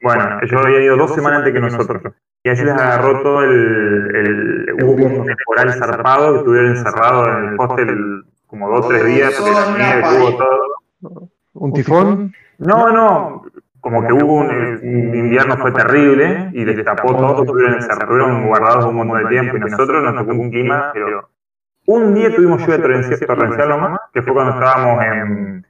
Bueno, 0.00 0.38
ellos 0.40 0.64
habían 0.64 0.82
ido 0.84 0.96
dos 0.96 1.14
semanas 1.14 1.40
antes 1.40 1.52
que 1.52 1.60
nosotros. 1.60 2.02
Y 2.44 2.48
así 2.48 2.64
les 2.64 2.74
agarró 2.74 3.22
todo 3.22 3.42
el, 3.44 4.16
el, 4.16 4.84
hubo 4.84 4.94
un 4.94 5.26
temporal 5.26 5.72
zarpado, 5.74 6.32
que 6.32 6.38
estuvieron 6.38 6.70
encerrados 6.70 7.28
en 7.28 7.44
el 7.44 7.60
hostel 7.60 8.24
como 8.46 8.68
dos 8.68 8.86
o 8.86 8.88
tres 8.88 9.04
días, 9.06 9.34
porque 9.34 9.52
la 9.52 9.76
nieve, 9.76 10.18
hubo 10.18 10.36
todo. 10.36 11.30
¿Un 11.54 11.72
tifón? 11.72 12.34
No, 12.58 12.90
no, 12.90 13.44
como 13.80 14.06
que 14.06 14.12
hubo 14.12 14.34
un, 14.34 14.48
un 14.48 15.14
invierno 15.14 15.56
fue 15.58 15.72
terrible 15.72 16.50
y 16.52 16.64
les 16.64 16.84
tapó 16.84 17.16
todo, 17.16 17.42
estuvieron 17.42 17.74
encerrados, 17.74 18.02
estuvieron 18.02 18.46
guardados 18.46 18.84
un 18.86 18.94
montón 18.94 19.22
de 19.22 19.28
tiempo 19.28 19.56
y 19.56 19.60
nosotros 19.60 20.02
nos 20.02 20.16
tocó 20.16 20.32
un 20.32 20.50
clima, 20.50 20.90
pero 20.92 21.28
un 21.86 22.14
día 22.14 22.34
tuvimos 22.34 22.60
lluvia 22.60 22.80
torrencial, 22.80 23.20
torrencial 23.20 23.68
nomás, 23.68 24.00
que 24.12 24.22
fue 24.22 24.32
cuando 24.32 24.52
estábamos 24.52 25.04
en, 25.04 25.66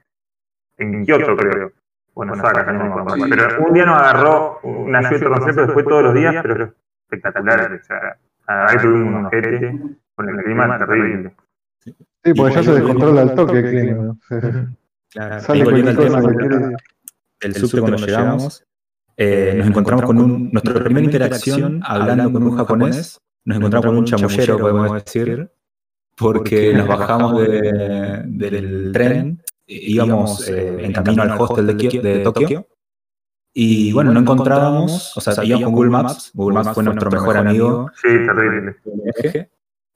en 0.77 1.05
Kioto, 1.05 1.35
creo. 1.35 1.71
Bueno, 2.15 2.33
Osaka, 2.33 2.71
no 2.71 2.83
me 2.83 3.01
acuerdo. 3.01 3.25
Pero 3.29 3.65
un 3.67 3.73
día 3.73 3.85
nos 3.85 3.97
agarró 3.99 4.59
una 4.63 5.01
lluvia 5.01 5.19
torrencial, 5.19 5.55
pero 5.55 5.65
después 5.67 5.85
todos 5.87 6.03
los 6.03 6.13
días, 6.13 6.35
pero 6.43 6.73
espectacular. 7.09 7.79
O 7.81 7.83
sea, 7.83 8.17
ahí 8.47 8.77
tuvimos 8.77 9.19
unos 9.19 9.31
jetes 9.31 9.75
con 10.15 10.29
el 10.29 10.43
clima 10.43 10.77
terrible. 10.77 11.35
Sí, 12.23 12.33
porque 12.35 12.53
ya 12.55 12.63
se 12.63 12.71
descontrola 12.73 13.21
al 13.21 13.35
toque 13.35 13.59
el 13.59 13.69
clima. 13.69 14.15
Claro, 15.13 15.39
Sale 15.41 15.63
volviendo 15.63 15.91
al 15.91 15.97
tema 15.97 16.21
del 17.39 17.53
subte 17.55 17.81
cuando 17.81 17.97
llegamos, 18.03 18.65
eh, 19.15 19.53
nos 19.57 19.67
encontramos 19.67 20.05
con 20.05 20.17
un, 20.19 20.49
nuestra 20.51 20.83
primera 20.83 21.05
interacción 21.05 21.81
hablando 21.85 22.31
con 22.33 22.41
un 22.41 22.57
japonés, 22.57 23.21
nos 23.45 23.57
encontramos 23.57 23.85
con 23.85 23.97
un 23.97 24.05
chamullero, 24.05 24.57
podemos 24.57 24.91
decir, 25.03 25.51
porque 26.17 26.73
nos 26.73 26.87
bajamos 26.87 27.41
de- 27.47 28.23
del 28.25 28.91
tren, 28.91 29.39
íbamos 29.67 30.47
eh, 30.47 30.77
en 30.85 30.91
camino 30.93 31.23
al 31.23 31.31
hostel 31.39 31.67
de, 31.67 31.77
Kio- 31.77 32.01
de 32.01 32.19
Tokio, 32.19 32.67
y 33.55 33.91
bueno, 33.93 34.11
no 34.11 34.19
encontrábamos, 34.21 35.15
o 35.15 35.21
sea, 35.21 35.43
íbamos 35.43 35.65
con 35.65 35.73
Google 35.75 35.91
Maps, 35.91 36.31
Google 36.33 36.55
Maps 36.55 36.73
fue 36.73 36.83
nuestro 36.83 37.11
mejor 37.11 37.37
amigo, 37.37 37.89
Sí, 38.01 38.07
terrible. 38.09 38.75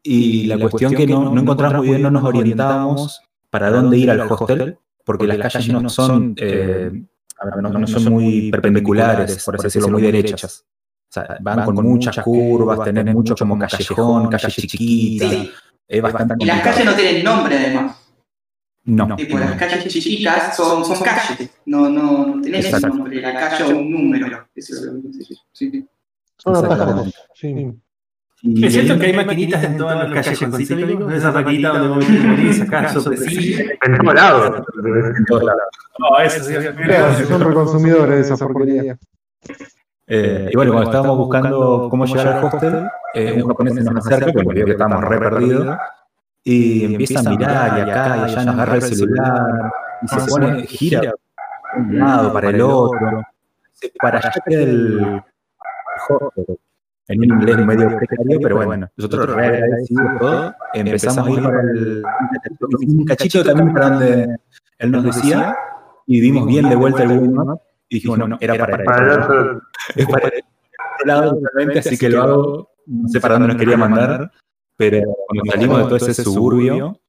y 0.03 0.45
la 0.47 0.57
cuestión 0.59 0.93
que 0.93 1.07
no, 1.07 1.33
no 1.33 1.41
encontramos 1.41 1.77
muy 1.79 1.87
bien, 1.87 2.01
no 2.03 2.11
nos 2.11 2.23
orientábamos 2.23 3.21
para 3.49 3.71
dónde 3.71 3.97
ir 3.97 4.11
al 4.11 4.21
hostel, 4.21 4.77
porque 5.03 5.25
las 5.27 5.37
calles 5.53 5.69
no 5.73 5.89
son, 5.89 6.35
eh, 6.37 6.91
no, 7.61 7.69
no 7.69 7.87
son 7.87 8.03
muy 8.11 8.51
perpendiculares, 8.51 9.43
por 9.43 9.55
así 9.55 9.63
decirlo, 9.65 9.89
muy 9.89 10.01
derechas. 10.01 10.65
O 11.09 11.13
sea, 11.13 11.37
van 11.39 11.63
con 11.65 11.75
muchas 11.85 12.19
curvas, 12.19 12.83
tenés 12.83 13.13
mucho 13.13 13.35
como 13.35 13.57
callejón, 13.57 14.27
calle 14.29 14.49
chiquita, 14.51 15.29
Sí. 15.29 15.51
es 15.87 16.01
bastante 16.01 16.35
Y 16.39 16.45
las 16.45 16.61
calles 16.61 16.85
no 16.85 16.93
tienen 16.93 17.23
nombre 17.23 17.57
además. 17.57 17.95
No, 18.87 19.17
Tipo, 19.17 19.37
las 19.37 19.55
calles 19.55 19.85
chiquitas 19.93 20.55
son, 20.55 20.83
son 20.85 20.97
calles. 21.01 21.49
No, 21.65 21.89
no, 21.89 22.25
no 22.27 22.41
tenés 22.41 22.73
un 22.73 22.81
nombre, 22.81 23.21
la 23.21 23.33
calle 23.33 23.63
o 23.65 23.77
un 23.77 23.91
número. 23.91 24.47
Eso 24.55 24.75
es 24.75 24.81
lo 24.83 25.01
que 25.01 25.13
sí, 25.13 25.35
sí, 25.51 25.69
sí. 25.71 25.87
Son 26.37 26.55
atajos. 26.55 27.13
Sí. 27.33 27.69
Y 28.43 28.65
Es 28.65 28.71
cierto 28.71 28.97
que 28.97 29.07
hay 29.07 29.13
maquinitas 29.13 29.61
en 29.65 29.77
todas 29.77 29.97
las 29.97 30.13
calles 30.13 30.39
con 30.39 30.53
cítricos, 30.53 31.13
esas 31.13 31.33
maquinitas 31.33 31.73
donde 31.73 31.87
vos 31.89 32.07
venís 32.07 32.55
y 32.55 32.59
sacás 32.59 32.93
sorpresilla. 32.93 33.65
En 33.83 33.97
todos 33.97 34.15
lados. 34.15 34.63
en 35.17 35.25
todos 35.25 35.43
lados. 35.43 35.61
No, 35.99 36.19
eso 36.19 36.43
sí. 36.43 37.25
Son 37.27 37.41
reconsumidores 37.41 38.29
de 38.29 38.33
esa 38.33 38.47
porquería. 38.47 38.97
Eh, 40.09 40.49
y 40.49 40.55
bueno, 40.55 40.71
cuando 40.71 40.91
estábamos 40.91 41.17
buscando 41.17 41.87
cómo 41.89 42.05
llegar 42.05 42.27
al 42.27 42.45
hostel, 42.45 42.87
eh, 43.13 43.33
un 43.33 43.47
japonés 43.49 43.73
se 43.73 43.83
nos 43.83 44.07
acerca, 44.07 44.31
porque 44.31 44.53
vio 44.53 44.65
que 44.65 44.71
estábamos 44.71 45.03
re 45.03 45.19
perdidos, 45.19 45.77
y 46.49 46.85
empieza 46.85 47.19
a 47.19 47.23
mirar 47.29 47.77
y 47.77 47.81
acá 47.81 48.17
y 48.17 48.21
allá 48.21 48.45
nos 48.45 48.55
agarra 48.55 48.75
el 48.75 48.81
celular, 48.81 49.71
y 50.01 50.07
se 50.07 50.29
pone, 50.29 50.67
gira 50.67 51.01
de 51.01 51.11
un 51.77 51.99
lado 51.99 52.33
para 52.33 52.49
el 52.49 52.61
otro, 52.61 53.21
se- 53.73 53.91
para 53.99 54.19
allá 54.19 54.31
el. 54.47 55.21
En 57.09 57.19
un 57.19 57.25
inglés 57.25 57.65
medio 57.65 57.97
precario, 57.97 58.39
pero 58.41 58.55
bueno, 58.65 58.87
nosotros 58.97 59.33
re 59.35 59.47
agradecidos 59.47 60.19
todo, 60.19 60.55
empezamos 60.73 61.27
a 61.27 61.31
ir 61.31 61.43
para 61.43 61.61
el, 61.61 62.03
un 62.85 63.05
cachito 63.05 63.43
también 63.45 63.73
para 63.73 63.89
donde 63.91 64.37
él 64.79 64.91
nos 64.91 65.03
decía, 65.05 65.57
y 66.05 66.19
dimos 66.19 66.45
bien 66.47 66.67
de 66.69 66.75
vuelta 66.75 67.03
el 67.03 67.17
Google 67.19 67.29
Maps, 67.45 67.61
y 67.89 67.95
dijimos, 67.95 68.17
no, 68.19 68.37
era 68.41 68.55
para 68.57 68.83
Para 68.83 69.05
el 69.13 69.21
otro, 69.21 69.61
es 69.95 70.05
para 70.05 70.27
el 70.27 70.33
otro 70.43 71.05
lado 71.05 71.31
totalmente, 71.35 71.79
así 71.79 71.97
que 71.97 72.09
lo 72.09 72.21
hago, 72.23 72.69
no 72.87 73.07
sé 73.07 73.21
para 73.21 73.35
dónde 73.35 73.47
nos 73.49 73.57
quería 73.57 73.77
mandar, 73.77 74.29
pero 74.77 75.01
cuando 75.27 75.51
salimos 75.51 75.77
de 75.79 75.83
todo 75.85 75.95
ese 75.95 76.23
suburbio, 76.23 76.99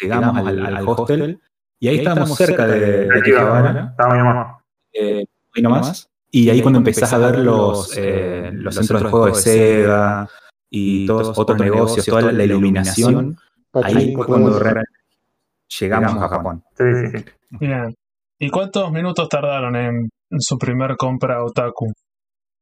llegamos 0.00 0.36
al, 0.36 0.66
al 0.76 0.88
hostel, 0.88 1.40
y 1.80 1.88
ahí 1.88 1.98
estábamos 1.98 2.36
cerca 2.36 2.66
de, 2.66 2.80
de 2.80 3.18
aquí 3.18 3.30
Akihabara, 3.32 3.88
estaba 3.90 4.14
mi 4.14 4.22
mamá. 4.22 4.58
eh, 4.92 5.24
ahí 5.54 5.62
nomás, 5.62 6.08
y 6.30 6.50
ahí 6.50 6.60
cuando 6.62 6.78
empezás 6.78 7.12
a 7.12 7.18
ver 7.18 7.38
los, 7.38 7.96
eh, 7.96 8.50
los 8.52 8.74
centros 8.74 9.02
de 9.02 9.08
juego 9.10 9.26
de 9.26 9.34
Sega, 9.34 10.28
y 10.68 11.06
todos 11.06 11.38
otros 11.38 11.58
negocios, 11.58 12.04
toda 12.04 12.32
la 12.32 12.44
iluminación, 12.44 13.38
ahí 13.72 14.14
fue 14.14 14.26
cuando 14.26 14.58
realmente 14.58 14.90
llegamos 15.80 16.22
a 16.22 16.28
Japón. 16.28 16.62
Sí, 16.76 16.84
sí, 16.84 17.18
sí. 17.18 17.24
Bien. 17.60 17.94
¿Y 18.38 18.50
cuántos 18.50 18.92
minutos 18.92 19.28
tardaron 19.28 19.74
en, 19.76 20.10
en 20.30 20.40
su 20.40 20.58
primer 20.58 20.96
compra 20.96 21.42
otaku? 21.42 21.92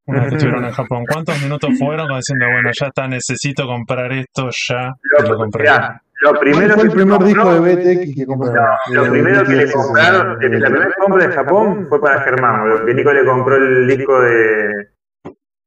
Una 0.07 0.21
vez 0.21 0.29
que 0.31 0.37
estuvieron 0.37 0.65
en 0.65 0.71
Japón. 0.81 1.05
¿Cuántos 1.11 1.43
minutos 1.43 1.71
fueron 1.79 2.07
como 2.07 2.17
diciendo, 2.19 2.47
bueno, 2.53 2.71
ya 2.79 2.87
está, 2.89 3.09
necesito 3.09 3.67
comprar 3.67 4.13
esto, 4.13 4.49
ya 4.69 4.93
lo 5.23 5.29
Lo, 5.31 5.37
compré? 5.39 5.63
mirá, 5.63 6.01
lo 6.21 6.31
¿Cuál 6.31 6.41
primero 6.41 6.75
fue 6.75 6.83
el 6.85 6.91
primer 6.91 7.19
compró- 7.19 7.27
disco 7.27 7.63
de 7.63 7.75
BTX 7.75 8.15
que 8.17 8.27
compraron? 8.27 8.57
No, 8.89 8.95
lo 8.95 9.03
De 9.05 9.11
primero 9.11 9.45
que 9.45 9.53
le 9.55 9.73
compraron, 9.73 10.39
que 10.39 10.49
la 10.49 10.69
primera 10.71 10.93
compra 10.99 11.27
de 11.27 11.33
Japón 11.35 11.87
fue 11.89 12.01
para 12.01 12.21
Germán, 12.23 12.87
que 12.87 12.95
Nico 12.95 13.13
le 13.13 13.25
compró 13.25 13.57
el 13.57 13.87
disco 13.89 14.21
de. 14.21 14.89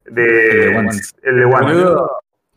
El 0.06 0.16
de 0.16 0.24
de. 0.24 0.78
One. 0.78 0.90
El 1.24 1.38
de 1.38 1.46
One. 1.46 1.98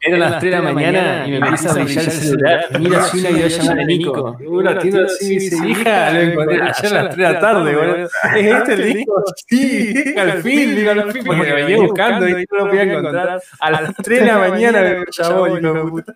Eran 0.03 0.21
las 0.21 0.41
3 0.41 0.43
de 0.51 0.63
la 0.63 0.73
mañana 0.73 1.27
y 1.27 1.31
me 1.31 1.37
empieza 1.37 1.71
a 1.71 1.75
brillar 1.75 2.05
el 2.05 2.11
celular. 2.11 2.67
Mira, 2.79 3.03
si 3.03 3.19
una 3.21 3.31
videollamada 3.31 3.75
de 3.75 3.85
Nico. 3.85 4.37
Uy, 4.47 4.65
la 4.65 4.71
atiendo 4.71 5.05
así 5.05 5.39
dice, 5.39 5.69
hija, 5.69 6.11
lo 6.13 6.21
encontré 6.21 6.63
ayer 6.63 6.97
a 6.97 7.03
las 7.03 7.15
3 7.15 7.17
de 7.17 7.33
la 7.35 7.41
tarde, 7.41 7.77
boludo. 7.77 7.97
¿Es 7.97 8.11
este 8.35 8.73
el 8.73 8.95
disco? 8.95 9.25
Sí, 9.47 10.15
al 10.19 10.43
fin, 10.43 10.75
digo, 10.75 10.91
al 10.91 11.13
fin, 11.13 11.23
porque 11.25 11.43
me 11.43 11.53
venía 11.53 11.77
buscando 11.77 12.29
y 12.29 12.33
no 12.33 12.59
lo 12.59 12.67
podía 12.69 12.83
encontrar. 12.85 13.43
A 13.61 13.71
las 13.71 13.95
3 13.95 14.21
de 14.21 14.27
la 14.27 14.39
mañana 14.39 14.81
me 14.83 15.05
llamó 15.11 15.49
y 15.49 15.61
no 15.61 15.75
me 15.75 15.91
puta. 15.91 16.15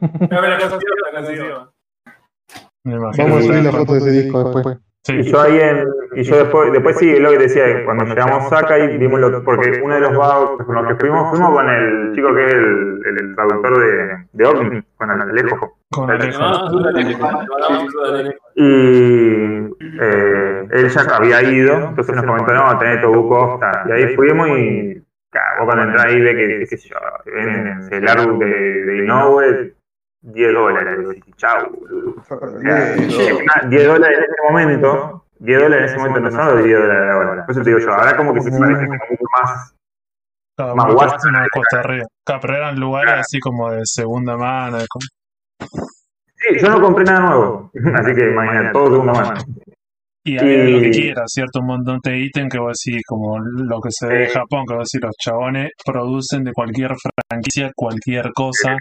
No 0.00 0.42
me 0.42 0.48
la 0.48 0.58
consiguió, 0.58 0.94
la 1.12 1.20
consiguió. 1.20 1.72
Vamos 2.84 3.18
a 3.18 3.42
subir 3.42 3.64
la 3.64 3.72
foto 3.72 3.92
de 3.94 3.98
ese 3.98 4.10
disco 4.22 4.44
después. 4.44 4.78
Sí. 5.08 5.20
Y 5.20 5.22
yo 5.22 5.40
ahí 5.40 5.58
en, 5.58 5.88
y 6.16 6.22
yo 6.22 6.36
después, 6.36 6.70
después 6.70 6.98
sí, 6.98 7.18
lo 7.18 7.30
que 7.30 7.38
decía, 7.38 7.82
cuando 7.86 8.04
llegamos 8.04 8.52
acá 8.52 8.78
y 8.78 8.98
vimos 8.98 9.18
lo, 9.18 9.42
porque 9.42 9.80
uno 9.82 9.94
de 9.94 10.00
los 10.00 10.14
vagos 10.14 10.62
con 10.66 10.74
los 10.74 10.86
que 10.86 10.96
fuimos, 10.96 11.30
fuimos 11.30 11.50
con 11.50 11.66
el 11.66 12.12
chico 12.14 12.34
que 12.34 12.44
es 12.44 12.52
el, 12.52 13.00
el, 13.06 13.20
el 13.20 13.34
traductor 13.34 13.80
de, 13.80 14.26
de 14.32 14.44
OVNI, 14.44 14.82
con 14.96 15.10
Alejo. 15.10 15.78
Con 15.92 16.10
Alejo. 16.10 16.44
Y 18.54 18.64
eh, 19.98 20.68
él 20.72 20.88
ya 20.90 21.00
había 21.16 21.42
ido, 21.42 21.88
entonces 21.88 22.14
nos 22.14 22.26
comentó, 22.26 22.52
no, 22.52 22.78
tenés 22.78 23.00
tu 23.00 23.28
costa. 23.30 23.84
Y 23.88 23.92
ahí 23.92 24.14
fuimos 24.14 24.46
y, 24.58 25.02
claro, 25.30 25.64
vos 25.64 25.66
cuando 25.68 25.84
entras 25.84 26.04
ahí 26.04 26.20
ve 26.20 26.36
que, 26.36 26.66
qué 26.68 26.76
sé 26.76 26.88
yo, 26.90 26.96
venden 27.24 27.80
el 27.90 28.08
árbol 28.08 28.40
de, 28.40 28.84
de 28.84 28.98
Inoue, 28.98 29.72
10 30.22 30.52
dólares. 30.52 30.98
Chau. 31.36 31.70
O 32.16 32.22
sea, 32.22 32.96
10 33.68 33.86
dólares 33.86 34.18
en 34.18 34.24
ese 34.24 34.42
momento, 34.48 35.24
10 35.38 35.62
dólares 35.62 35.78
en 35.78 35.96
ese 35.96 35.98
momento 35.98 36.20
no 36.20 36.30
son 36.30 36.56
los 36.56 36.64
10 36.64 36.78
dólares 36.78 37.02
de 37.02 37.10
ahora. 37.10 37.46
Por 37.46 37.52
eso 37.52 37.62
te 37.62 37.70
digo 37.70 37.80
yo, 37.80 37.92
ahora 37.92 38.16
como 38.16 38.34
que 38.34 38.40
se 38.40 38.50
parece 38.50 38.86
como 38.86 38.98
mucho 39.10 39.24
más. 39.40 39.74
Claro, 40.56 40.74
Más 40.74 40.86
Costa 41.52 41.80
Arriba. 41.80 42.04
Claro, 42.26 42.40
pero 42.42 42.56
eran 42.56 42.80
lugares 42.80 43.14
así 43.20 43.38
como 43.38 43.70
de 43.70 43.80
segunda 43.84 44.36
mano. 44.36 44.78
Sí, 44.80 46.56
yo 46.60 46.68
no 46.68 46.80
compré 46.80 47.04
nada 47.04 47.20
nuevo, 47.20 47.70
así 47.94 48.14
que 48.14 48.30
imagínate, 48.30 48.72
todo 48.72 48.90
segunda 48.90 49.12
mano. 49.12 49.40
Y 50.24 50.36
hay 50.36 50.72
lo 50.72 50.80
que 50.80 50.90
quieras, 50.90 51.24
¿cierto? 51.28 51.60
Un 51.60 51.66
montón 51.68 52.00
de 52.02 52.18
ítems 52.18 52.52
que 52.52 52.58
vos 52.58 52.76
decís, 52.84 53.02
como 53.06 53.38
lo 53.38 53.80
que 53.80 53.88
se 53.90 54.06
ve 54.08 54.24
en. 54.24 54.30
Japón, 54.30 54.64
que 54.68 54.74
vos 54.74 54.88
decís, 54.92 55.00
los 55.02 55.16
chabones 55.16 55.70
producen 55.84 56.44
de 56.44 56.52
cualquier 56.52 56.92
franquicia, 57.28 57.70
cualquier 57.74 58.30
cosa, 58.34 58.76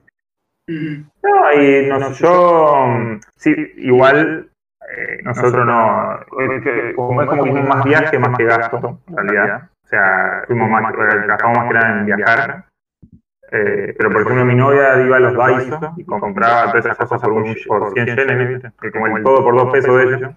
Mm. 0.69 1.09
No, 1.23 1.53
y 1.55 1.87
no, 1.87 2.13
yo, 2.13 2.87
mm, 2.87 3.21
sí, 3.37 3.55
igual, 3.79 4.51
eh, 4.95 5.19
nosotros 5.23 5.65
no, 5.65 6.21
es 6.21 6.95
como 6.95 7.23
es 7.23 7.29
como 7.29 7.63
más 7.63 7.85
viaje 7.85 8.19
más 8.19 8.37
que 8.37 8.45
gasto, 8.45 9.01
en 9.09 9.17
realidad. 9.17 9.71
O 9.83 9.89
sea, 9.89 10.43
fuimos 10.47 10.69
más, 10.69 10.93
gastamos 11.27 11.57
más 11.57 11.69
que 11.69 11.75
nada 11.75 12.01
en 12.01 12.07
viajar. 12.07 12.65
Eh, 13.51 13.95
pero 13.97 14.13
por 14.13 14.21
ejemplo, 14.21 14.45
mi 14.45 14.55
novia 14.55 15.01
iba 15.01 15.17
a 15.17 15.21
los 15.21 15.35
Daiso 15.35 15.95
y 15.97 16.05
compraba 16.05 16.71
todas 16.71 16.85
esas 16.85 16.99
cosas 16.99 17.21
por, 17.23 17.33
un, 17.33 17.57
por 17.67 17.93
100 17.95 18.07
yenes, 18.07 18.49
¿viste? 18.49 18.73
Que 18.79 18.93
como 18.93 19.07
el 19.17 19.23
todo 19.23 19.43
por 19.43 19.57
dos 19.57 19.73
pesos 19.73 19.97
de 19.97 20.05
ellos. 20.05 20.35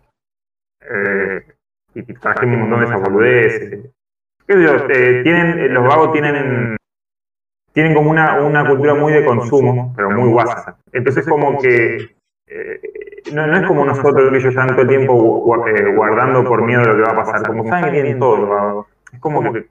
Eh, 0.82 1.46
y 1.96 2.04
trajimos 2.14 2.56
un 2.56 2.62
montón 2.62 2.80
de 2.80 2.86
esas 2.86 3.02
boludeces. 3.02 3.92
¿Qué 4.48 4.54
sé 4.54 4.64
yo? 4.64 4.76
eh, 4.90 5.24
tienen, 5.24 5.74
los 5.74 5.84
vagos 5.86 6.14
tienen 6.14 6.78
tienen 7.74 7.94
como 7.94 8.10
una, 8.12 8.40
una 8.42 8.68
cultura 8.68 8.94
muy 8.94 9.14
de 9.14 9.24
consumo, 9.26 9.94
pero 9.96 10.10
muy 10.12 10.30
guasa. 10.30 10.78
Entonces 10.92 11.26
como 11.28 11.60
que 11.62 12.16
eh, 12.48 12.82
no, 13.34 13.48
no 13.48 13.58
es 13.58 13.66
como 13.68 13.86
nosotros 13.86 14.30
que 14.30 14.38
ellos 14.38 14.50
están 14.50 14.68
todo 14.70 14.82
el 14.82 14.88
tiempo 14.88 15.68
eh, 15.68 15.94
guardando 15.96 16.44
por 16.44 16.64
miedo 16.64 16.82
de 16.82 16.88
lo 16.88 16.96
que 16.96 17.02
va 17.02 17.12
a 17.12 17.16
pasar. 17.16 17.48
Como 17.48 17.64
saben 17.70 17.86
que 17.86 17.92
tienen 18.02 18.20
todo, 18.20 18.88
es 19.14 19.20
como 19.20 19.42
que 19.54 19.68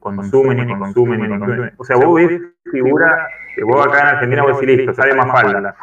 consumen 0.00 0.58
y 0.58 0.78
consumen 0.78 1.24
y 1.24 1.28
consumen. 1.28 1.72
O 1.78 1.84
sea, 1.84 1.96
vos 1.96 2.14
ves 2.14 2.40
figura, 2.70 3.28
que 3.54 3.64
vos 3.64 3.86
acá 3.86 4.00
en 4.00 4.06
Argentina 4.06 4.42
vos 4.42 4.60
decís, 4.60 4.76
listo, 4.78 4.94
sale 4.94 5.14
Mafalda. 5.14 5.74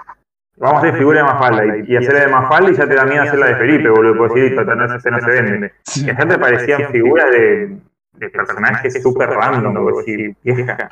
Vamos 0.58 0.76
a 0.76 0.80
hacer 0.88 0.98
figura 0.98 1.20
de 1.20 1.24
Mafalda 1.26 1.78
y, 1.78 1.84
y 1.94 1.96
hacer 1.98 2.14
la 2.14 2.20
de 2.22 2.28
Mafalda 2.28 2.72
y 2.72 2.76
ya 2.76 2.88
te 2.88 2.96
da 2.96 3.06
miedo 3.06 3.24
hacer 3.24 3.40
la 3.40 3.48
de 3.48 3.56
Felipe, 3.56 3.90
boludo, 3.90 4.18
porque 4.18 4.40
decís, 4.42 4.58
listo, 4.58 4.76
no, 4.76 4.88
no, 4.88 5.00
se- 5.00 5.12
no 5.12 5.20
se 5.22 5.32
vende. 5.42 5.74
Y 5.96 6.10
allá 6.10 6.26
te 6.28 6.38
parecían 6.38 6.92
figuras 6.92 7.32
de, 7.32 7.78
de 8.14 8.30
personajes 8.30 9.02
súper 9.02 9.30
random, 9.30 9.74
vos 9.74 10.06
decís, 10.06 10.36
vieja. 10.44 10.90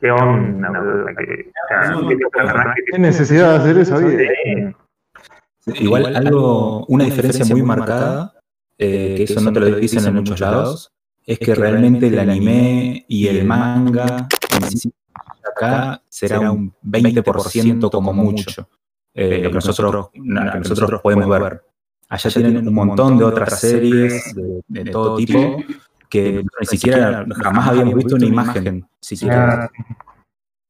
¿Qué 0.00 0.10
onda, 0.10 0.68
¿qué 1.16 2.16
personaje 2.32 2.80
¿Qué 2.90 2.98
necesidad 2.98 3.50
de 3.50 3.56
hacer 3.56 3.78
eso? 3.78 3.98
Igual 5.74 6.14
algo, 6.14 6.84
una 6.86 7.04
diferencia 7.04 7.44
muy 7.46 7.62
marcada, 7.62 8.34
eh, 8.78 9.14
que 9.16 9.22
eso 9.24 9.40
no 9.40 9.52
te 9.52 9.60
lo 9.60 9.76
dicen 9.76 10.04
en 10.06 10.14
muchos 10.14 10.38
lados, 10.40 10.92
es 11.24 11.38
que 11.38 11.54
realmente 11.54 12.06
el 12.06 12.18
anime 12.18 13.04
y 13.08 13.26
el 13.26 13.44
manga 13.44 14.28
en 14.54 14.70
sí 14.70 14.92
acá 15.44 16.02
será 16.08 16.50
un 16.50 16.72
20% 16.82 17.90
como 17.90 18.12
mucho, 18.12 18.68
eh, 19.14 19.40
lo 19.42 19.48
que 19.48 19.54
nosotros, 19.54 20.10
lo 20.14 20.52
que 20.52 20.58
nosotros 20.58 21.00
podemos 21.00 21.28
ver. 21.28 21.62
Allá 22.08 22.30
tienen 22.30 22.68
un 22.68 22.74
montón 22.74 23.18
de 23.18 23.24
otras 23.24 23.58
series 23.58 24.34
de, 24.34 24.60
de 24.68 24.90
todo 24.90 25.16
tipo 25.16 25.56
que 26.08 26.44
ni 26.60 26.66
siquiera 26.66 27.24
jamás 27.42 27.68
habíamos 27.68 27.94
visto 27.94 28.16
una 28.16 28.26
imagen 28.26 28.86
siquiera. 29.00 29.70
Sí, 29.74 29.82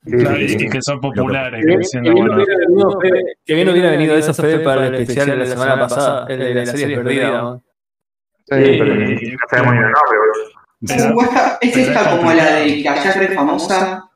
Claro, 0.09 0.37
sí, 0.37 0.57
y 0.61 0.69
que 0.69 0.81
son 0.83 1.01
populares, 1.01 1.65
Que 1.65 1.79
que 3.45 3.55
bien, 3.55 3.69
hubiera 3.69 3.91
venido 3.91 4.17
esa 4.17 4.33
Fede 4.33 4.61
para 4.61 4.87
el 4.87 4.95
especial 4.95 5.27
de 5.27 5.37
la 5.37 5.47
semana 5.47 5.81
pasada, 5.81 6.27
el 6.29 6.39
de 6.39 6.55
la 6.55 6.67
serie 6.67 6.97
perdida. 6.97 7.61
es 8.51 9.37
esta 11.77 12.03
es 12.03 12.09
como 12.09 12.33
la 12.33 12.55
de 12.55 13.13
re 13.17 13.29
famosa, 13.35 14.09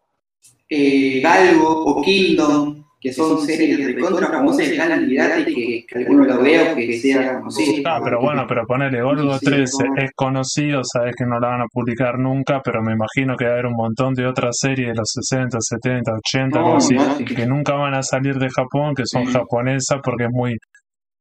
eh, 0.69 1.21
Galgo 1.21 1.85
o 1.87 2.03
Kingdom, 2.03 2.80
que 3.01 3.13
son 3.13 3.41
series 3.41 3.87
de 3.87 3.99
contra 3.99 4.29
famosas 4.29 4.69
y 4.69 4.73
están 4.73 4.93
olvidate 4.93 5.45
que, 5.47 5.87
que 5.89 5.99
alguno 5.99 6.25
lo 6.25 6.43
vea 6.43 6.73
o 6.73 6.77
que 6.77 6.93
sea 6.99 7.39
conocido. 7.41 7.83
Ah, 7.87 8.01
pero 8.05 8.21
bueno, 8.21 8.45
pero 8.47 8.67
ponele 8.67 9.01
Golgo 9.03 9.39
Sí, 9.39 9.47
13 9.47 9.67
sí, 9.67 9.85
es 9.97 10.11
conocido, 10.15 10.83
sabes 10.85 11.15
que 11.17 11.25
no 11.25 11.41
la 11.41 11.49
van 11.49 11.63
a 11.63 11.67
publicar 11.73 12.19
nunca, 12.19 12.61
pero 12.63 12.83
me 12.83 12.93
imagino 12.93 13.37
que 13.37 13.45
va 13.47 13.51
a 13.53 13.55
haber 13.55 13.67
un 13.67 13.77
montón 13.77 14.13
de 14.15 14.27
otras 14.27 14.57
series 14.61 14.89
de 14.89 14.95
los 14.95 15.09
60, 15.11 15.57
70, 15.61 16.13
80, 16.13 16.59
No, 16.61 16.65
algo 16.67 16.77
así, 16.77 16.95
no, 16.95 17.17
sí. 17.17 17.25
que 17.25 17.47
nunca 17.47 17.73
van 17.75 17.95
a 17.95 18.03
salir 18.03 18.35
de 18.39 18.49
Japón, 18.51 18.95
que 18.95 19.05
son 19.07 19.27
Sí. 19.27 19.33
japonesas 19.33 19.99
porque 20.05 20.25
es 20.25 20.31
muy, 20.31 20.55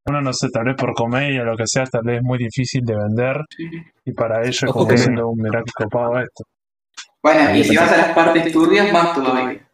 uno 0.07 0.21
no 0.21 0.33
sé, 0.33 0.49
tal 0.51 0.65
vez 0.65 0.75
por 0.75 0.93
comedia 0.93 1.43
o 1.43 1.45
lo 1.45 1.55
que 1.55 1.63
sea, 1.65 1.85
tal 1.85 2.01
vez 2.03 2.17
es 2.17 2.23
muy 2.23 2.37
difícil 2.39 2.81
de 2.83 2.95
vender 2.95 3.37
y 4.05 4.11
para 4.11 4.41
ellos 4.41 4.63
es 4.63 4.69
Ojo 4.69 4.79
como 4.79 4.91
diciendo, 4.91 5.27
"Uh, 5.29 5.35
mirá 5.37 5.61
qué 5.65 5.71
copado 5.83 6.19
esto. 6.19 6.43
Bueno, 7.23 7.55
y 7.55 7.63
si 7.63 7.75
vas 7.77 7.91
a 7.93 7.97
las 7.97 8.09
partes 8.13 8.51
turbias, 8.51 8.91
más 8.91 9.13
todavía. 9.13 9.65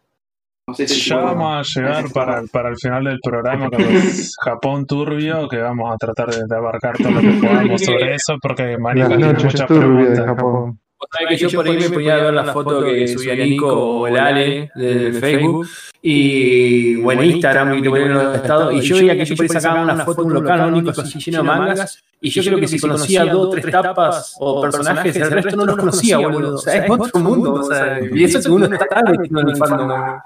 No 0.68 0.74
sé 0.74 0.88
si 0.88 1.08
Ya 1.08 1.18
vamos 1.18 1.76
a 1.76 1.80
llegar 1.80 2.10
para, 2.12 2.42
para 2.50 2.70
el 2.70 2.76
final 2.76 3.04
del 3.04 3.20
programa 3.22 3.70
con 3.70 3.84
Japón 4.44 4.84
turbio, 4.84 5.48
que 5.48 5.58
vamos 5.58 5.94
a 5.94 5.96
tratar 5.96 6.28
de, 6.34 6.42
de 6.44 6.56
abarcar 6.56 6.96
todo 6.98 7.12
lo 7.12 7.20
que 7.20 7.38
podamos 7.40 7.80
sobre 7.80 8.14
eso, 8.16 8.36
porque 8.42 8.76
Las 8.76 9.08
tiene 9.08 9.32
muchas 9.32 9.66
turbias 9.66 10.10
de 10.10 10.24
preguntas. 10.24 10.26
Japón. 10.26 10.80
Que 11.28 11.36
yo 11.36 11.50
por 11.50 11.68
ahí 11.68 11.78
me 11.78 11.90
ponía 11.90 12.16
a 12.16 12.22
ver 12.24 12.34
la 12.34 12.44
foto 12.52 12.82
que 12.82 13.06
subía 13.06 13.36
Nico 13.36 13.68
o 13.68 14.08
el 14.08 14.16
Ale 14.16 14.70
de 14.74 15.12
Facebook 15.12 15.68
y 16.02 16.96
bueno, 16.96 17.22
Instagram 17.22 17.74
y 17.74 17.82
te 17.82 17.90
ponían 17.90 18.14
los 18.14 18.34
estados 18.34 18.74
y 18.74 18.80
yo 18.80 18.96
veía 18.96 19.14
que 19.14 19.22
ellos 19.22 19.36
por 19.36 19.44
ahí 19.44 19.48
sacaban 19.48 19.84
una 19.84 20.04
foto 20.04 20.22
de 20.22 20.26
un 20.26 20.34
local 20.34 20.74
único 20.74 20.90
así 20.90 21.20
lleno 21.20 21.38
de 21.38 21.44
mangas 21.44 22.02
y 22.20 22.30
yo 22.30 22.42
creo 22.42 22.58
que 22.58 22.66
si 22.66 22.80
conocía 22.80 23.24
dos 23.26 23.46
o 23.46 23.50
tres 23.50 23.70
tapas 23.70 24.34
o 24.40 24.60
personajes 24.62 25.14
el 25.14 25.30
resto 25.30 25.54
no 25.54 25.66
los 25.66 25.76
conocía, 25.76 26.18
boludo. 26.18 26.54
O 26.56 26.58
sea, 26.58 26.84
es 26.84 26.90
otro 26.90 27.20
mundo. 27.20 27.52
O 27.52 27.62
sea, 27.62 28.00
y 28.00 28.24
eso 28.24 28.40
que 28.40 28.48
uno 28.48 28.66
está 28.66 29.02
metido 29.02 29.40
en 29.42 29.48
el 29.48 29.56
fandom. 29.56 30.20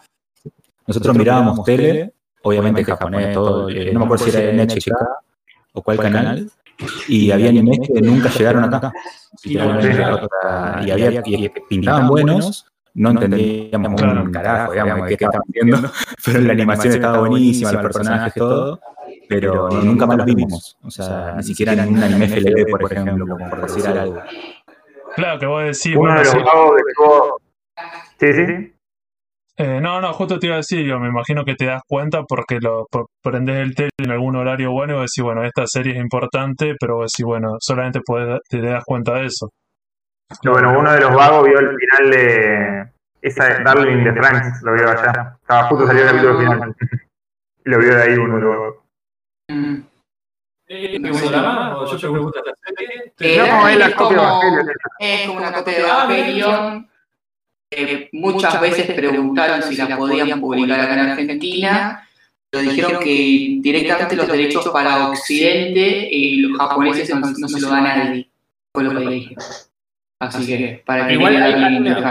Nosotros 0.91 1.16
mirábamos 1.16 1.62
tele, 1.64 2.12
obviamente 2.43 2.84
japonés, 2.84 3.32
todo, 3.32 3.70
eh, 3.70 3.93
no 3.93 4.01
me 4.01 4.05
acuerdo 4.07 4.24
si 4.24 4.36
era 4.36 4.64
NHK 4.64 4.93
o 5.72 5.82
cuál 5.82 5.99
canal, 6.01 6.51
y 7.07 7.30
había 7.30 7.51
animes 7.51 7.78
que 7.86 8.01
nunca 8.01 8.28
llegaron 8.28 8.64
acá. 8.64 8.93
Y 9.45 9.57
había 9.57 11.22
y 11.24 11.49
pintaban 11.68 12.09
buenos, 12.09 12.66
no 12.95 13.11
entendíamos 13.11 14.03
un 14.03 14.32
carajo, 14.32 14.72
digamos, 14.72 15.09
de 15.09 15.16
qué 15.16 15.24
estaban 15.26 15.47
viendo, 15.47 15.78
pero 16.24 16.41
la 16.41 16.53
animación 16.55 16.95
estaba 16.95 17.20
buenísima, 17.20 17.70
los 17.70 17.82
personajes, 17.82 18.34
todo, 18.34 18.80
pero 19.28 19.68
nunca 19.68 20.07
más 20.07 20.16
los 20.16 20.26
vimos. 20.26 20.76
O 20.82 20.91
sea, 20.91 21.34
ni 21.36 21.45
siquiera 21.45 21.72
en 21.72 21.88
un 21.88 22.03
anime 22.03 22.26
FLB, 22.26 22.68
por 22.68 22.93
ejemplo, 22.93 23.28
como 23.28 23.49
por 23.49 23.62
decir 23.62 23.86
algo. 23.86 24.20
Claro, 25.14 25.38
que 25.38 25.47
vos 25.47 25.62
decís, 25.62 25.97
Uno 25.97 26.01
bueno, 26.01 26.18
de 26.18 26.24
los 26.24 26.34
que 26.34 26.91
estuvo. 26.91 27.41
Sí, 28.18 28.32
sí, 28.32 28.47
sí. 28.47 28.80
Eh, 29.62 29.78
no, 29.80 30.00
no, 30.00 30.12
justo 30.14 30.38
te 30.38 30.46
iba 30.46 30.54
a 30.54 30.58
decir, 30.64 30.86
yo 30.86 30.98
me 30.98 31.08
imagino 31.08 31.44
que 31.44 31.54
te 31.54 31.66
das 31.66 31.82
cuenta 31.86 32.22
porque 32.22 32.58
lo 32.62 32.86
por- 32.90 33.06
prendés 33.22 33.56
el 33.58 33.74
tele 33.74 33.90
en 33.98 34.11
algún 34.11 34.36
horario 34.36 34.72
bueno 34.72 34.94
y 34.94 34.96
vos 34.96 35.11
decís, 35.14 35.22
bueno, 35.22 35.44
esta 35.44 35.66
serie 35.66 35.92
es 35.92 35.98
importante, 36.00 36.74
pero 36.80 36.96
vos 36.96 37.11
decís, 37.12 37.26
bueno, 37.26 37.56
solamente 37.61 38.00
podés- 38.00 38.40
te 38.48 38.62
das 38.62 38.82
cuenta 38.86 39.14
de 39.14 39.26
eso. 39.26 39.50
Pero 40.42 40.54
bueno, 40.54 40.78
uno 40.78 40.92
de 40.92 41.00
los 41.00 41.14
vagos 41.14 41.44
vio 41.46 41.58
el 41.58 41.76
final 41.76 42.11
de 42.11 42.90
esa 43.20 43.44
de 43.58 43.64
Darling 43.64 44.04
de 44.04 44.12
Franks, 44.14 44.62
lo 44.62 44.72
vio 44.72 44.88
allá. 44.88 45.36
Estaba 45.42 45.64
justo 45.64 45.86
salió 45.86 46.02
el 46.04 46.08
capítulo 46.08 46.38
final. 46.38 46.74
Y 47.64 47.68
lo 47.70 47.78
vio 47.78 47.94
de 47.96 48.02
ahí 48.02 48.14
uno 48.14 48.36
de 48.36 48.40
los 48.40 48.50
vagos. 48.50 48.76
¿Me 51.00 51.11
gusta 51.11 51.42
más? 51.42 51.72
¿O 51.76 51.96
yo 51.96 52.12
me 52.12 52.18
gusta 52.20 52.38
esta 52.38 52.52
serie? 52.64 53.12
Eh, 53.18 53.38
No, 53.46 53.68
es 53.68 53.76
la 53.76 53.94
copia 53.96 54.16
de 54.16 54.22
Evangelion. 54.22 54.70
Es 55.00 55.26
como 55.26 55.38
una 55.38 55.52
copia 55.52 55.74
de 55.74 55.80
Evangelion, 55.80 56.88
eh, 57.70 58.08
muchas 58.12 58.60
veces 58.60 58.90
preguntaron 58.92 59.62
si 59.62 59.76
la 59.76 59.96
podían 59.96 60.40
publicar 60.40 60.80
acá 60.80 60.94
en 60.94 61.10
Argentina, 61.10 62.08
pero 62.50 62.68
dijeron 62.68 63.00
que 63.02 63.58
directamente 63.60 64.16
los 64.16 64.26
derechos 64.28 64.68
para 64.68 65.08
Occidente 65.08 66.08
y 66.10 66.40
los 66.40 66.58
japoneses 66.58 67.10
no, 67.14 67.20
no 67.20 67.48
se 67.48 67.60
lo 67.60 67.68
dan 67.68 67.86
a 67.86 67.96
nadie. 67.96 68.30
Fue 68.74 68.84
lo 68.84 68.90
que 68.98 69.06
dije. 69.08 69.36
Así 70.20 70.46
que, 70.46 70.82
para 70.84 71.06
que 71.06 71.14
Igual 71.14 71.36
alguien 71.36 71.76
una- 71.76 71.94
de 71.94 72.02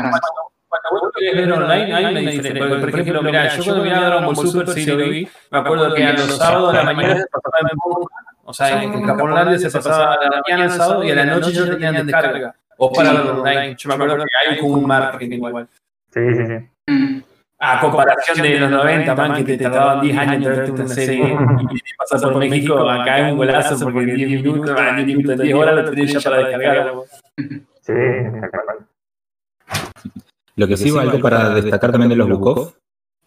cuando, 0.69 0.89
vos 0.91 1.11
querés 1.17 1.35
ver 1.35 1.51
online 1.51 1.93
hay 1.93 2.05
una 2.05 2.19
diferencia. 2.19 2.59
Porque, 2.59 2.75
por 2.77 2.89
ejemplo, 2.89 3.23
mira, 3.23 3.57
yo 3.57 3.63
cuando 3.63 3.83
miraba 3.83 4.05
Dragon 4.05 4.35
Ball 4.35 4.47
Super 4.47 4.69
sí 4.69 4.85
lo 4.85 4.97
vi, 4.97 5.27
me 5.51 5.57
acuerdo 5.59 5.93
que 5.93 6.03
a 6.05 6.13
los 6.13 6.37
sábados 6.37 6.75
a 6.75 6.83
la 6.83 6.93
mañana 6.93 7.15
se 7.17 7.27
pasaba 7.27 7.69
en 7.71 7.77
Pokémon. 7.77 8.07
O 8.45 8.53
sea, 8.53 8.83
en 8.83 9.03
Japonlandia 9.03 9.59
se 9.59 9.69
pasaba 9.71 10.13
a 10.13 10.23
la 10.29 10.41
mañana 10.47 10.65
el 10.65 10.71
sábado 10.71 11.03
y 11.03 11.11
a 11.11 11.15
la 11.15 11.25
noche 11.25 11.51
ya 11.53 11.69
tenían 11.69 12.05
descarga. 12.05 12.55
O 12.81 12.91
para 12.93 13.11
ver 13.11 13.31
online. 13.31 13.75
Yo 13.77 13.89
me 13.89 13.95
acuerdo 13.95 14.15
que 14.17 14.23
hay 14.49 14.59
como 14.59 14.75
un 14.75 14.87
marketing 14.87 15.31
igual. 15.31 15.67
Sí, 16.13 16.21
sí, 16.33 16.45
sí. 16.45 16.91
Mm. 16.91 17.21
A 17.61 17.81
comparación 17.81 18.41
de 18.41 18.57
los 18.57 18.71
90, 18.71 19.15
man, 19.15 19.35
que 19.35 19.43
te 19.43 19.57
tardaban 19.57 19.99
10 19.99 20.17
años 20.17 20.57
en 20.57 20.71
una 20.71 20.87
serie 20.87 21.37
y 21.71 21.79
te 21.79 21.91
pasas 21.97 22.21
por 22.21 22.37
México, 22.37 22.89
acá 22.89 23.15
hay 23.15 23.31
un 23.31 23.37
golazo 23.37 23.77
porque 23.79 23.99
en 23.99 24.15
10 24.15 24.29
minutos, 24.43 24.75
ah, 24.79 24.97
en 24.97 25.05
10 25.05 25.17
minutos, 25.17 25.39
en 25.39 25.45
10 25.45 25.55
horas 25.55 25.75
lo 25.75 25.91
tenés 25.91 26.13
ya 26.13 26.21
para 26.21 26.47
descargar. 26.47 26.93
Sí. 27.81 27.93
Lo 30.55 30.67
que 30.67 30.77
sí, 30.77 30.89
algo 30.97 31.19
para 31.19 31.49
destacar 31.49 31.91
también 31.91 32.09
de 32.09 32.15
los 32.15 32.29
Bukov 32.29 32.73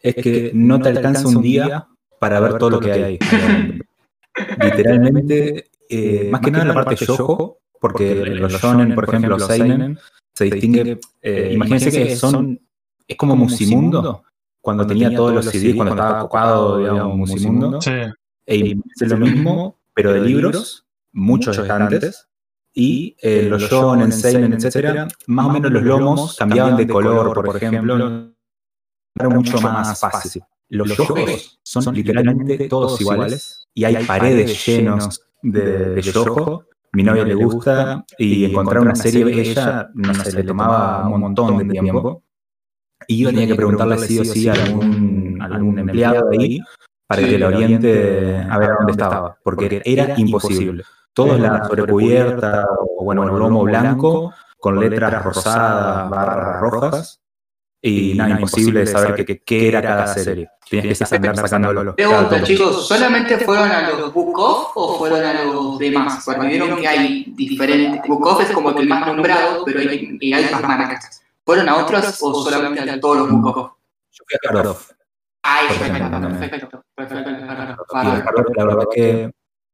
es 0.00 0.14
que 0.14 0.50
no 0.54 0.80
te 0.80 0.88
alcanza 0.88 1.28
un 1.28 1.42
día 1.42 1.86
para 2.18 2.40
ver 2.40 2.56
todo 2.56 2.70
lo 2.70 2.80
que 2.80 2.92
hay. 2.92 3.18
Literalmente, 4.62 5.66
eh, 5.90 6.28
más 6.30 6.40
que 6.40 6.50
nada 6.50 6.62
en 6.62 6.68
la 6.68 6.74
parte 6.74 6.96
yojo, 6.96 7.58
porque 7.82 8.14
los 8.14 8.52
shonen, 8.52 8.94
por 8.94 9.08
ejemplo, 9.08 9.36
los 9.36 9.44
seinen, 9.48 9.98
se 10.32 10.44
distingue, 10.44 11.00
eh, 11.20 11.50
imagínense 11.52 11.90
que 11.90 12.14
son, 12.14 12.60
es 13.08 13.16
como 13.16 13.34
Musimundo, 13.34 14.22
cuando 14.60 14.86
tenía 14.86 15.12
todos 15.14 15.34
los 15.34 15.46
CDs, 15.46 15.74
cuando 15.74 15.94
estaba 15.94 16.20
copado, 16.20 16.78
digamos, 16.78 17.16
Musimundo, 17.16 17.82
Sí. 17.82 17.90
e 18.46 18.76
es 19.00 19.08
lo 19.08 19.16
mismo, 19.16 19.80
pero 19.92 20.12
de 20.12 20.20
libros, 20.20 20.86
muchos 21.12 21.58
estantes, 21.58 22.28
y 22.72 23.16
eh, 23.20 23.48
los 23.50 23.62
shonen, 23.68 24.12
seinen, 24.12 24.52
etcétera, 24.52 25.08
más 25.26 25.46
o 25.46 25.50
menos 25.50 25.72
los 25.72 25.82
lomos 25.82 26.36
cambiaban 26.36 26.76
de 26.76 26.86
color, 26.86 27.34
por 27.34 27.56
ejemplo, 27.56 28.32
era 29.16 29.28
mucho 29.28 29.60
más 29.60 29.98
fácil. 29.98 30.42
Los 30.68 30.96
yojos 30.96 31.58
son 31.64 31.94
literalmente 31.94 32.68
todos 32.68 33.00
iguales 33.00 33.66
y 33.74 33.84
hay 33.84 34.04
paredes 34.06 34.64
llenos 34.64 35.20
de, 35.42 35.96
de 35.96 36.02
yojo. 36.02 36.64
Mi 36.94 37.02
novia 37.02 37.24
le 37.24 37.34
gusta 37.34 38.04
y 38.18 38.44
encontrar 38.44 38.82
una 38.82 38.94
serie 38.94 39.24
ella, 39.40 39.88
no 39.94 40.14
sé, 40.14 40.32
le 40.32 40.44
tomaba 40.44 41.08
un 41.08 41.20
montón 41.20 41.56
de 41.58 41.64
tiempo. 41.64 42.22
Y 43.06 43.18
yo 43.20 43.30
tenía 43.30 43.46
que 43.46 43.54
preguntarle 43.54 43.98
sí 43.98 44.18
o 44.18 44.24
sí 44.24 44.48
a 44.48 44.52
algún, 44.52 45.38
algún 45.40 45.78
empleado 45.78 46.28
de 46.28 46.38
ahí 46.38 46.60
para 47.06 47.22
que 47.22 47.38
le 47.38 47.46
oriente 47.46 48.46
a 48.48 48.58
ver 48.58 48.70
dónde 48.78 48.92
estaba, 48.92 49.36
porque 49.42 49.80
era 49.84 50.14
imposible. 50.18 50.84
Todos 51.14 51.40
la 51.40 51.64
sobrecubierta 51.64 52.66
o 52.96 53.04
bueno, 53.04 53.24
el 53.24 53.38
lomo 53.38 53.62
blanco 53.64 54.32
con 54.58 54.78
letras 54.78 55.24
rosadas, 55.24 56.10
barras 56.10 56.60
rojas, 56.60 57.20
y 57.82 58.14
nada, 58.14 58.30
imposible 58.30 58.80
de 58.80 58.86
saber 58.86 59.26
qué 59.44 59.68
era 59.68 59.82
cada 59.82 60.06
serie. 60.06 60.48
Tenías 60.70 60.98
que 61.06 61.16
andar 61.16 61.36
sacándolo. 61.36 61.94
Pregunta, 61.94 62.42
chicos, 62.44 62.86
¿solamente 62.86 63.36
fueron 63.38 63.70
a 63.70 63.90
los 63.90 64.14
book 64.14 64.38
off 64.38 64.70
o 64.74 64.98
fueron 64.98 65.22
a 65.22 65.44
los 65.44 65.78
demás? 65.78 66.22
Porque 66.24 66.46
vieron 66.46 66.80
que 66.80 66.88
hay 66.88 67.24
diferentes. 67.36 68.00
Book 68.08 68.26
off 68.26 68.40
es 68.40 68.52
como 68.52 68.74
que 68.74 68.82
el 68.82 68.88
más 68.88 69.06
nombrado, 69.06 69.64
pero 69.64 69.80
hay, 69.80 70.16
y 70.20 70.32
hay 70.32 70.50
más 70.50 70.62
marcas. 70.62 71.22
¿Fueron 71.44 71.68
a 71.68 71.76
otras 71.76 72.18
o 72.22 72.42
solamente 72.42 72.88
a 72.88 73.00
todos 73.00 73.18
los 73.18 73.30
book 73.30 73.56
off? 73.56 73.72
Yo 74.12 74.24
fui 74.26 74.38
a 74.38 74.58
Hard 74.58 74.66
Off. 74.68 74.90
Ay, 75.42 75.66
Porque 75.68 75.90
perfecto, 75.90 76.84
perfecto, 76.94 77.30
la 78.54 78.64
verdad 78.64 78.84
que 78.94 79.30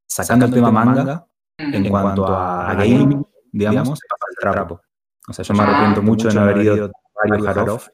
sacando 0.07 0.47
el 0.47 0.53
tema 0.53 0.71
manga, 0.71 1.27
en 1.59 1.89
cuanto 1.89 2.27
a, 2.27 2.71
a 2.71 2.75
gaming, 2.75 3.25
digamos, 3.53 3.99
se 3.99 4.07
pasa 4.09 4.25
el 4.31 4.37
trapo. 4.55 4.81
O 5.29 5.33
sea, 5.33 5.45
yo 5.45 5.55
me 5.55 5.63
arrepiento 5.63 6.03
mucho 6.03 6.29
de 6.29 6.35
no 6.35 6.41
haber 6.41 6.59
ido 6.59 6.87
a 6.87 7.29
varios 7.29 7.47
Hard 7.47 7.69
Off, 7.69 7.89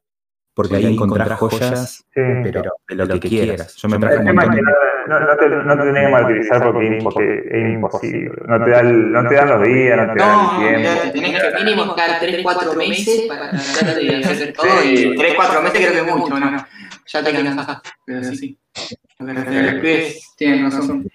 porque 0.54 0.76
ahí 0.76 0.86
encontrás 0.94 1.38
joyas, 1.38 2.04
Sí. 2.14 2.20
pero 2.44 2.62
de 2.88 2.94
lo 2.94 3.08
que 3.08 3.28
quieras. 3.28 3.74
Yo 3.76 3.88
me 3.88 3.98
traje 3.98 4.18
un 4.18 4.24
montón 4.26 4.54
de... 4.54 4.62
no, 5.08 5.20
no 5.20 5.36
te, 5.36 5.48
no 5.48 5.76
te 5.76 5.82
tenés 5.84 6.06
que 6.06 6.12
martirizar 6.12 6.62
porque, 6.62 6.96
es- 6.98 7.04
porque 7.04 7.42
es 7.50 7.72
imposible. 7.74 8.30
No 8.46 8.64
te, 8.64 8.70
dan, 8.70 9.12
no 9.12 9.28
te 9.28 9.34
dan 9.34 9.48
los 9.48 9.62
días, 9.66 10.06
no 10.06 10.12
te 10.14 10.18
dan 10.20 10.36
No, 10.36 10.52
el 10.52 10.58
tiempo. 10.58 10.78
mirá, 10.78 11.12
tenés 11.12 11.54
que 11.58 11.64
mínimo 11.64 11.84
estar 11.84 12.20
3-4 12.20 12.76
meses 12.76 13.22
para 13.28 13.50
tratar 13.50 13.96
de 13.96 14.24
hacer 14.24 14.52
todo 14.52 14.84
y 14.84 15.16
3-4 15.16 15.62
meses 15.62 15.80
creo 15.88 15.92
que 15.92 16.10
es 16.10 16.16
mucho, 16.16 16.38
¿no? 16.40 16.66
Ya 17.06 17.22
te 17.24 17.32
cansás, 17.32 17.78
pero 18.06 18.24
sí. 18.24 18.58
Los 19.18 20.14
tienen 20.36 20.64
razón. 20.70 21.06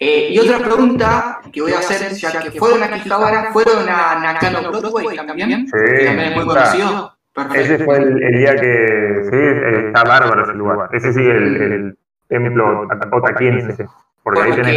Eh, 0.00 0.28
y 0.30 0.38
otra 0.38 0.58
pregunta 0.60 1.40
que 1.52 1.60
voy 1.60 1.72
a 1.72 1.78
hacer, 1.80 2.12
ya 2.14 2.38
que 2.40 2.52
fueron 2.52 2.82
a 2.84 3.02
Quijabara, 3.02 3.52
¿fueron 3.52 3.88
a 3.88 4.14
Nakano 4.20 4.70
Broadway 4.70 5.16
también? 5.16 5.66
Sí, 5.66 5.72
Que 5.72 6.04
también 6.04 6.28
es 6.30 6.36
muy 6.36 6.46
conocido. 6.46 7.17
Perfecto. 7.48 7.74
Ese 7.74 7.84
fue 7.84 7.96
el, 7.98 8.22
el 8.22 8.32
día 8.38 8.56
que. 8.56 9.20
Sí, 9.30 9.86
está 9.86 10.04
bárbaro 10.04 10.42
ese 10.42 10.54
lugar. 10.54 10.88
Ese 10.92 11.12
sí, 11.12 11.24
el, 11.26 11.56
el 11.62 11.98
templo 12.28 12.86
otaquiense. 13.12 13.86
Porque 14.22 14.42
ahí, 14.42 14.52
tenés, 14.52 14.74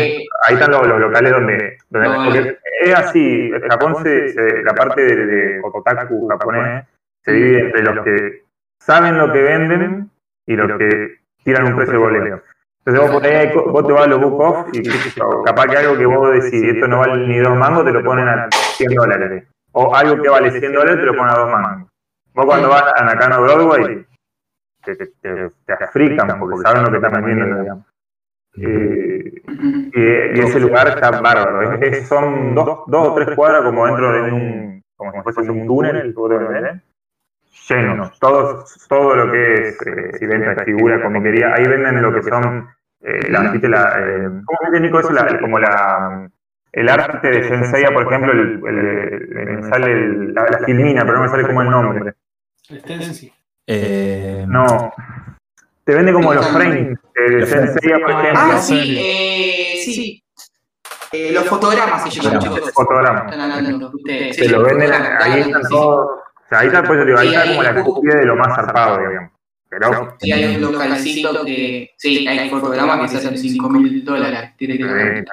ahí 0.48 0.54
están 0.54 0.72
los, 0.72 0.88
los 0.88 1.00
locales 1.00 1.32
donde. 1.32 1.78
donde 1.90 2.08
No, 2.08 2.24
porque 2.26 2.58
es 2.84 2.96
así, 2.96 3.52
Japón, 3.70 3.96
se, 4.04 4.30
se- 4.30 4.64
la 4.64 4.74
parte 4.74 5.02
de, 5.04 5.26
de 5.26 5.62
otaku 5.64 6.28
japonés 6.30 6.86
se 7.24 7.32
divide 7.34 7.60
entre 7.66 7.84
los 7.84 8.04
que 8.06 8.44
saben 8.80 9.18
lo 9.18 9.32
que 9.34 9.42
venden 9.42 10.10
y 10.46 10.56
los 10.56 10.78
que 10.78 11.16
tiran 11.44 11.66
un 11.68 11.76
precio 11.76 11.94
de 11.94 12.00
boleo. 12.00 12.42
Entonces 12.86 13.12
vos, 13.12 13.22
ponés, 13.22 13.54
vos 13.54 13.86
te 13.88 13.94
vas 13.94 14.04
a 14.06 14.08
los 14.08 14.22
book 14.22 14.40
off 14.42 14.68
y 14.74 14.82
capaz 15.46 15.68
que 15.68 15.78
algo 15.78 15.98
que 15.98 16.06
vos 16.06 16.32
decís, 16.34 16.64
esto 16.64 16.88
no 16.88 17.00
vale 17.00 17.28
ni 17.28 17.38
dos 17.38 17.56
mangos, 17.56 17.86
te 17.86 17.92
lo 17.92 18.04
ponen 18.04 18.28
a 18.28 18.48
100 18.52 18.90
dólares. 18.96 19.44
O 19.74 19.94
algo 19.96 20.22
que 20.24 20.30
vale 20.30 20.50
100 20.52 20.74
dólares, 20.74 20.96
te 21.00 21.06
lo 21.06 21.14
ponen 21.16 21.34
a 21.36 21.38
dos 21.40 21.52
mangos. 21.52 21.91
Vos 22.34 22.46
cuando 22.46 22.70
vas 22.70 22.84
a 22.96 23.04
Nakano 23.04 23.42
Broadway, 23.42 24.06
te, 24.84 24.96
te, 24.96 25.08
te, 25.22 25.50
te 25.66 25.74
african 25.74 26.40
porque 26.40 26.58
saben 26.64 26.84
lo 26.84 26.92
que 26.92 27.06
están 27.08 27.24
vendiendo, 27.24 27.62
digamos. 27.62 27.86
Eh, 28.58 29.32
y, 29.94 30.00
y 30.38 30.40
ese 30.44 30.60
lugar 30.60 30.88
está 30.90 31.12
bárbaro. 31.22 31.74
Es- 31.74 31.82
es- 32.00 32.08
son 32.08 32.54
dos, 32.56 32.84
dos 32.88 33.08
o 33.10 33.16
tres 33.16 33.36
cuadras 33.36 33.64
como 33.64 33.86
dentro 33.86 34.12
de 34.12 34.32
un, 34.32 34.84
como 34.96 35.12
si 35.14 35.20
fuese 35.22 35.42
un 35.52 35.68
túnel, 35.68 36.14
lleno. 37.70 38.12
Todo, 38.20 38.66
todo 38.90 39.16
lo 39.16 39.32
que 39.32 39.54
es 39.54 39.82
eh, 39.88 40.12
si 40.20 40.26
venta 40.26 40.56
de 40.56 40.66
figura, 40.66 41.02
comiquería, 41.02 41.54
ahí 41.56 41.66
venden 41.68 42.02
lo 42.02 42.14
que 42.14 42.24
son 42.24 42.70
eh, 43.02 43.30
la, 43.32 43.44
la, 43.44 43.96
eh, 44.00 44.30
¿cómo 44.46 44.60
dice, 44.70 44.80
Nico? 44.82 45.00
Eso, 45.00 45.12
la- 45.12 45.40
como 45.40 45.60
la, 45.60 46.30
el 46.74 46.90
arte 46.90 47.30
de 47.30 47.44
Senseiya, 47.44 47.92
por 47.92 48.04
ejemplo, 48.04 48.32
el, 48.34 48.62
el- 48.68 49.38
el- 49.38 49.46
me 49.58 49.64
sale 49.64 49.92
el- 49.92 50.34
la, 50.34 50.46
la 50.50 50.60
filmina, 50.60 51.02
pero 51.02 51.16
no 51.16 51.22
me 51.24 51.30
sale 51.30 51.48
como 51.48 51.62
el 51.62 51.70
nombre. 51.70 52.14
Eh, 53.68 54.46
No. 54.48 54.94
Te 55.84 55.96
vende 55.96 56.14
como 56.14 56.34
los 56.34 56.48
frames 56.48 56.98
por 57.14 58.12
ejemplo. 58.12 58.32
Ah, 58.36 58.60
sí, 58.62 58.96
eh, 58.98 59.82
sí. 59.84 60.24
Eh, 61.12 61.32
los 61.34 61.46
fotogramas 61.46 62.04
se 62.04 62.22
llaman, 62.22 62.40
chicos. 62.40 62.72
Fotogramas. 62.74 63.26
Están 63.26 63.52
hablando 63.52 63.92
ustedes. 63.94 64.38
Te 64.38 64.48
lo 64.48 64.64
venden, 64.64 64.92
ahí 64.94 65.42
están 65.42 65.62
todos. 65.70 66.06
O 66.06 66.24
sea, 66.50 66.60
ahí 66.60 66.68
está, 66.68 66.84
pues, 66.84 67.06
digo, 67.06 67.18
ahí 67.18 67.30
está 67.30 67.48
como 67.48 67.64
la 67.64 67.84
copia 67.84 68.16
de 68.16 68.26
lo 68.26 68.36
más 68.36 68.56
zarpado, 68.56 69.00
digamos. 69.08 69.32
Pero, 69.70 70.18
Sí, 70.20 70.32
hay 70.32 70.56
un 70.56 70.62
localcito 70.62 71.46
que. 71.46 71.92
Sí, 71.98 72.28
hay 72.28 72.50
fotogramas 72.50 73.02
que 73.02 73.08
se 73.08 73.18
hacen 73.18 73.38
5 73.38 73.70
mil 73.70 74.04
dólares 74.04 74.52
directamente. 74.58 75.26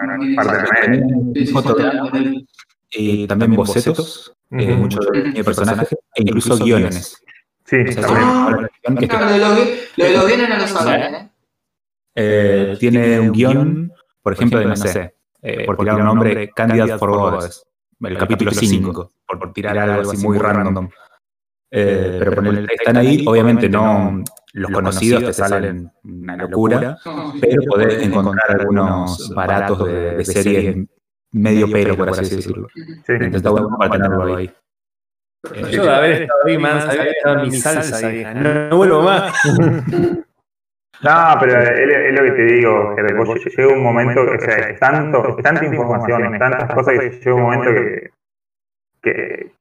Y 2.90 3.26
también 3.26 3.54
bocetos, 3.54 4.32
eh, 4.52 4.74
muchos 4.74 5.06
personajes, 5.44 5.92
e 5.92 6.22
incluso 6.22 6.56
guiones. 6.56 7.20
Sí, 7.68 7.76
O 7.86 7.92
sea. 7.92 8.04
Ah. 8.08 8.68
que 8.82 9.06
lo 9.06 9.26
de 9.26 9.38
los 9.38 9.58
gui- 9.58 9.70
lo 9.96 10.04
de 10.06 10.12
los 10.14 10.26
guiones 10.26 10.48
no 10.48 10.84
lo 10.84 10.90
¿eh? 10.92 11.30
eh, 12.14 12.76
tiene 12.80 13.20
un 13.20 13.32
guion, 13.32 13.92
por 14.22 14.32
ejemplo, 14.32 14.58
de, 14.58 14.64
no 14.66 14.76
sé, 14.76 15.14
eh, 15.42 15.66
por 15.66 15.76
tirar 15.76 15.96
un 15.96 16.04
nombre, 16.06 16.50
Candidate 16.50 16.96
for 16.98 17.10
Goddess, 17.10 17.64
el 18.00 18.16
capítulo 18.18 18.50
5, 18.52 19.12
por, 19.26 19.38
por 19.38 19.52
tirar 19.52 19.78
algo 19.78 20.10
así 20.10 20.26
muy 20.26 20.38
random. 20.38 20.88
Eh, 21.70 22.16
pero 22.18 22.32
poner- 22.36 22.66
están 22.72 22.96
ahí, 22.96 23.24
obviamente 23.26 23.68
no, 23.68 24.24
los 24.54 24.70
conocidos 24.70 25.24
te 25.24 25.32
salen 25.34 25.90
una 26.04 26.36
locura, 26.36 26.98
No, 27.04 27.34
pero 27.38 27.62
podés 27.68 28.02
encontrar 28.02 28.50
algunos 28.60 29.30
baratos 29.34 29.84
de, 29.86 30.16
de 30.16 30.24
series 30.24 30.76
medio 31.32 31.70
pelo, 31.70 31.94
por 31.98 32.08
así 32.08 32.36
decirlo. 32.36 32.68
Sí. 32.74 32.82
Entonces 33.06 33.34
está 33.34 33.50
bueno 33.50 33.76
para 33.78 33.90
tenerlo 33.90 34.36
ahí. 34.36 34.50
Yo 35.70 35.84
de 35.84 35.94
haber 35.94 36.22
estado 36.22 36.40
ahí, 36.46 36.58
man, 36.58 36.80
sabía 36.82 37.04
que 37.04 37.10
estaba 37.10 37.42
en 37.42 37.48
mi 37.48 37.52
salsa, 37.52 38.08
vieja. 38.08 38.34
No, 38.34 38.68
no 38.70 38.76
vuelvo 38.76 39.02
más. 39.02 39.32
No, 41.00 41.12
pero 41.38 41.60
es, 41.60 42.12
lo 42.12 42.24
que 42.24 42.30
te 42.32 42.42
digo, 42.42 42.96
lle- 42.96 43.56
llega 43.56 43.72
un 43.72 43.84
momento, 43.84 44.20
o 44.22 44.40
sea, 44.40 44.56
es 44.70 44.80
tanto, 44.80 45.38
es 45.38 45.44
tanta 45.44 45.64
información, 45.64 46.34
es 46.34 46.40
tantas 46.40 46.74
cosas 46.74 46.98
que 46.98 47.10
llega 47.10 47.34
un 47.34 47.42
momento 47.42 47.70
que 47.72 48.10
que 49.00 49.52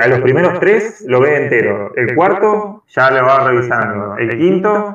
a 0.00 0.08
los 0.08 0.20
primeros 0.20 0.58
tres 0.58 1.04
lo 1.06 1.20
ve 1.20 1.44
entero. 1.44 1.92
El 1.94 2.12
cuarto 2.16 2.82
ya 2.88 3.08
lo 3.12 3.24
va 3.24 3.46
revisando. 3.48 4.16
El 4.16 4.36
quinto 4.36 4.94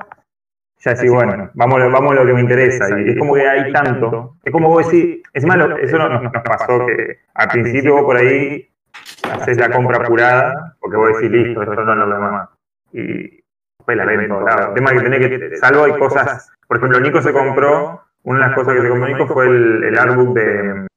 ya 0.79 0.93
decís, 0.93 1.09
bueno, 1.09 1.49
vamos, 1.53 1.79
vamos 1.91 2.11
a 2.11 2.15
lo 2.15 2.25
que 2.25 2.33
me 2.33 2.41
interesa. 2.41 2.87
Y 2.99 3.11
es 3.11 3.17
como 3.17 3.35
que 3.35 3.47
hay 3.47 3.71
tanto. 3.71 4.35
Es 4.43 4.51
como 4.51 4.67
vos 4.67 4.85
decís, 4.91 5.23
es 5.33 5.45
malo, 5.45 5.77
eso 5.77 5.97
nos, 5.97 6.21
nos 6.21 6.31
pasó 6.43 6.85
que 6.87 7.19
al 7.35 7.47
principio 7.47 7.93
vos 7.93 8.03
por 8.03 8.17
ahí 8.17 8.69
haces 9.33 9.57
la 9.57 9.71
compra 9.71 9.97
apurada, 9.97 10.75
porque 10.79 10.97
vos 10.97 11.09
decís, 11.15 11.31
listo, 11.31 11.61
esto 11.61 11.75
no 11.75 11.95
lo 11.95 12.15
demás. 12.15 12.49
Y 12.91 13.43
después 13.77 13.97
la 13.97 14.05
ven 14.05 14.21
en 14.21 14.27
todos 14.29 14.43
lados. 14.43 14.67
El 14.69 14.73
tema 14.75 14.91
que 14.91 15.01
tenés 15.01 15.19
que, 15.29 15.57
salvo 15.57 15.83
hay 15.85 15.97
cosas, 15.99 16.51
por 16.67 16.77
ejemplo, 16.77 16.99
Nico 16.99 17.21
se 17.21 17.33
compró, 17.33 18.03
una 18.23 18.39
de 18.39 18.45
las 18.47 18.55
cosas 18.55 18.75
que 18.75 18.81
se 18.81 18.89
compró 18.89 19.07
Nico 19.07 19.27
fue 19.27 19.47
el, 19.47 19.83
el 19.83 19.97
artbook 19.97 20.35
de, 20.35 20.87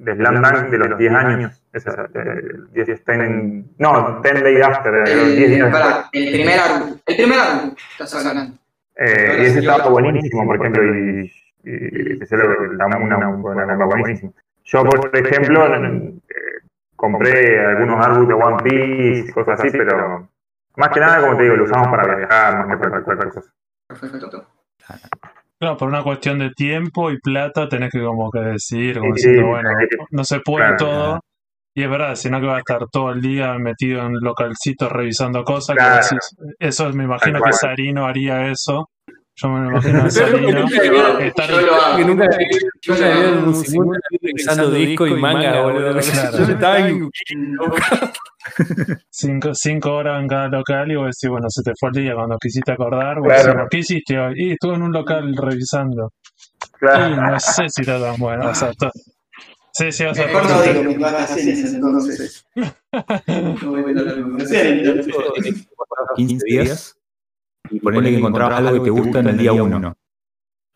de 0.00 0.14
Slam 0.14 0.42
Dunk 0.42 0.70
de 0.70 0.78
los 0.78 0.98
10 0.98 1.12
años. 1.12 1.62
Esa, 1.72 2.08
el 2.14 2.68
10, 2.72 3.04
ten, 3.04 3.70
no, 3.78 4.20
10 4.22 4.42
Days 4.42 4.64
After, 4.64 4.92
de 4.92 5.16
los 5.16 5.36
10 5.36 5.50
días. 5.50 5.74
El 6.12 6.32
primer 6.32 6.58
álbum. 6.58 6.98
El 7.06 7.16
primer 7.16 7.38
álbum, 7.38 7.74
estás 7.92 8.26
hablando. 8.26 8.56
Eh, 8.96 9.36
y 9.38 9.46
ese 9.46 9.60
estaba 9.60 9.88
buenísimo, 9.88 10.44
por 10.44 10.56
ejemplo, 10.56 10.84
y, 10.84 11.32
y, 11.64 12.18
lo 12.18 12.86
una, 12.86 12.96
una, 12.98 13.28
una, 13.28 13.64
una 13.64 13.84
buenísima. 13.86 14.32
Yo, 14.64 14.84
por 14.84 15.16
ejemplo, 15.16 15.74
eh, 15.74 16.12
compré 17.00 17.58
algunos 17.66 18.04
álbumes 18.06 18.28
de 18.28 18.34
One 18.34 18.62
Piece 18.62 19.30
y 19.30 19.32
cosas 19.32 19.58
así, 19.60 19.70
pero 19.70 20.28
más 20.76 20.88
que 20.90 21.00
nada, 21.00 21.20
como 21.20 21.36
te 21.36 21.42
digo, 21.44 21.56
lo 21.56 21.64
usamos 21.64 21.88
para 21.88 22.16
viajar, 22.16 22.66
más 22.66 22.76
que 22.78 22.88
para 22.88 23.02
cualquier 23.02 23.28
cosa. 23.32 23.50
Perfecto. 23.88 24.46
Claro, 25.58 25.76
por 25.76 25.88
una 25.88 26.02
cuestión 26.02 26.38
de 26.38 26.50
tiempo 26.50 27.10
y 27.10 27.18
plata 27.18 27.68
tenés 27.68 27.90
que 27.90 28.02
como 28.02 28.30
que 28.30 28.40
decidir, 28.40 28.98
como 28.98 29.14
Sí, 29.14 29.28
diciendo, 29.28 29.42
sí, 29.42 29.48
bueno, 29.48 29.70
que- 29.78 29.96
no 30.10 30.24
se 30.24 30.40
puede 30.40 30.64
claro, 30.68 30.76
todo. 30.78 31.20
Y 31.74 31.82
es 31.84 31.90
verdad, 31.90 32.14
sino 32.16 32.40
que 32.40 32.46
va 32.46 32.56
a 32.56 32.60
estar 32.60 32.80
todo 32.90 33.12
el 33.12 33.20
día 33.20 33.54
metido 33.58 34.04
en 34.06 34.14
localcitos 34.20 34.90
revisando 34.90 35.44
cosas. 35.44 35.76
que 35.76 35.82
Claro. 35.82 35.96
decís, 36.02 36.36
eso 36.58 36.90
me 36.92 37.04
imagino 37.04 37.40
que. 37.42 37.52
Sarino 37.52 38.06
haría 38.06 38.46
eso. 38.50 38.88
Yo 39.36 39.48
me 39.48 39.60
lo 39.60 39.70
imagino 39.70 40.02
a 40.04 40.10
Sarino. 40.10 40.66
estar. 41.20 41.48
Que 41.96 42.04
nunca 42.04 42.24
había 42.26 43.32
un 43.44 43.54
segundo 43.54 43.98
revisando 44.20 44.70
disco 44.70 45.06
y 45.06 45.14
manga, 45.14 45.62
boludo. 45.62 45.98
Yo 46.00 46.42
estaba 46.44 46.78
en- 46.80 47.08
cinco, 49.10 49.50
cinco 49.54 49.92
horas 49.92 50.20
en 50.20 50.28
cada 50.28 50.48
local 50.48 50.90
y 50.90 50.96
vos 50.96 51.06
decís, 51.06 51.30
bueno, 51.30 51.46
se 51.48 51.62
te 51.62 51.72
fue 51.78 51.90
el 51.94 52.02
día 52.04 52.14
cuando 52.14 52.36
quisiste 52.38 52.72
acordar. 52.72 53.16
"¿Pero 53.22 53.66
¿qué 53.70 53.78
hiciste 53.78 54.18
hoy? 54.18 54.34
Y 54.36 54.52
estuve 54.52 54.74
en 54.74 54.82
un 54.82 54.92
local 54.92 55.34
revisando. 55.36 56.12
Y 56.74 56.78
Claro. 56.78 57.30
no 57.32 57.40
sé 57.40 57.68
si 57.68 57.82
está 57.82 58.00
tan 58.00 58.16
bueno. 58.18 58.48
O 58.50 58.54
sea, 58.54 58.72
sí, 59.72 59.92
sí, 59.92 60.04
o 60.04 60.14
sea, 60.14 60.26
Mejor 60.26 60.48
no 60.48 60.62
digo 60.62 60.82
mis 60.84 60.98
vacaciones 60.98 61.74
entonces. 61.74 62.46
No 62.54 63.70
voy 63.70 63.92
a 63.92 63.94
dar 63.94 64.04
las 64.16 64.32
vacaciones. 64.32 65.68
15 66.16 66.44
días 66.46 66.96
y 67.70 67.80
ponerle 67.80 68.10
que 68.10 68.16
encontrabas 68.18 68.58
algo 68.58 68.72
que 68.72 68.80
te 68.84 68.90
gusta 68.90 69.20
en 69.20 69.28
el 69.28 69.38
día 69.38 69.52
1. 69.52 69.94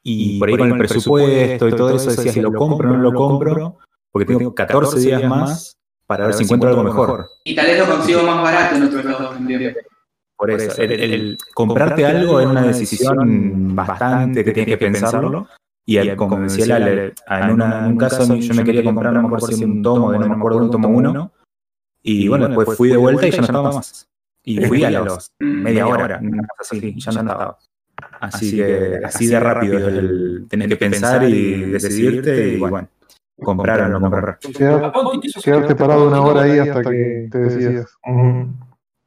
Y 0.06 0.38
por 0.38 0.48
ahí 0.48 0.52
con 0.58 0.68
el 0.68 0.72
presupuesto 0.88 1.68
y 1.68 1.70
todo 1.70 1.88
eso 1.96 2.10
decías, 2.10 2.36
¿lo 2.36 2.52
compro 2.58 2.88
o 2.90 2.92
no 2.96 3.02
lo 3.02 3.10
compro? 3.14 3.78
Porque 4.12 4.26
tengo 4.26 4.54
14 4.54 4.98
días 5.00 5.20
más 5.30 5.76
para 6.06 6.26
ver 6.26 6.34
si 6.34 6.44
encuentro 6.44 6.68
algo 6.70 6.82
mejor. 6.84 7.26
Y 7.44 7.54
tal 7.54 7.66
vez 7.66 7.78
lo 7.78 7.94
consigo 7.96 8.22
más 8.22 8.42
barato 8.42 8.76
en 8.76 9.04
lados 9.06 9.30
también. 9.34 9.74
Por 10.36 10.50
eso, 10.50 10.82
el, 10.82 10.92
el 10.92 11.38
comprarte 11.54 12.04
algo 12.06 12.40
es 12.40 12.46
una 12.46 12.62
decisión 12.66 13.74
bastante 13.76 14.44
que 14.44 14.52
tienes 14.52 14.66
que 14.68 14.78
pensarlo. 14.92 15.48
Y 15.86 15.98
al- 15.98 16.16
como 16.16 16.40
decía 16.40 16.66
Lale, 16.78 17.14
en, 17.28 17.50
una- 17.50 17.78
en 17.80 17.84
un 17.92 17.96
caso 17.98 18.34
yo 18.34 18.54
me 18.54 18.64
quería 18.64 18.84
comprar, 18.84 19.12
no 19.12 19.20
me 19.22 19.26
acuerdo 19.28 19.46
si 19.46 19.64
un 19.64 19.82
tomo, 19.82 20.12
de 20.12 20.18
no 20.18 20.28
me 20.28 20.34
acuerdo 20.34 20.58
un 20.58 20.70
tomo 20.70 20.88
uno. 20.88 21.32
Y 22.02 22.28
bueno, 22.28 22.44
después 22.48 22.66
fui 22.78 22.88
de 22.88 22.96
vuelta 22.98 23.26
y 23.26 23.30
ya 23.30 23.36
no 23.38 23.44
estaba 23.46 23.72
más. 23.72 24.08
Y 24.44 24.60
fui 24.66 24.84
a 24.84 24.90
los 24.90 25.32
media 25.38 25.86
hora, 25.86 26.18
una 26.22 26.46
cosa 26.58 26.76
así, 26.76 26.94
ya 26.98 27.12
no 27.12 27.20
estaba. 27.20 27.58
Así 28.20 28.56
que 28.56 29.00
así 29.04 29.26
de 29.26 29.40
rápido 29.40 29.78
es 29.78 29.84
el 29.94 30.46
tener 30.48 30.68
que 30.68 30.76
pensar 30.76 31.22
y 31.28 31.60
decidirte 31.70 32.48
y 32.48 32.58
bueno, 32.58 32.88
comprar 33.40 33.80
o 33.82 33.88
no 33.88 34.00
comprar. 34.00 34.38
Quedar- 34.40 34.92
quedarte 35.42 35.74
parado 35.76 36.08
una 36.08 36.20
hora 36.22 36.42
ahí 36.42 36.58
hasta 36.58 36.82
que 36.82 37.28
te 37.30 37.38
decidas. 37.38 37.86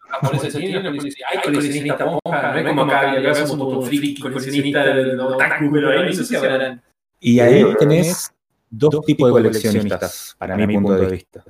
Japoneses 0.09 0.55
tienen, 0.55 0.85
hay 0.85 1.41
coleccionistas 1.43 2.07
monjas, 2.07 2.53
no 2.53 2.59
es 2.59 2.65
como 2.67 2.81
acá, 2.83 3.11
acá 3.11 3.35
somos 3.45 3.57
todos 3.69 3.87
friki, 3.87 4.21
coleccionistas 4.21 4.85
del 4.85 5.19
otaku, 5.19 5.69
pero 5.71 5.89
ahí 5.89 6.05
no 6.07 6.13
sé 6.13 6.23
si 6.25 6.35
habrán. 6.35 6.81
Y 7.19 7.39
ahí 7.39 7.65
tenés 7.77 8.33
dos 8.69 9.05
tipos 9.05 9.27
de 9.29 9.31
coleccionistas, 9.33 10.35
para 10.37 10.55
mi 10.55 10.73
punto 10.73 10.95
de 10.95 11.07
vista. 11.07 11.43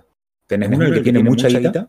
Tenés 0.47 0.69
uno 0.69 0.85
el 0.85 0.93
que 0.93 1.01
tiene 1.01 1.23
mucha 1.23 1.47
guita, 1.49 1.88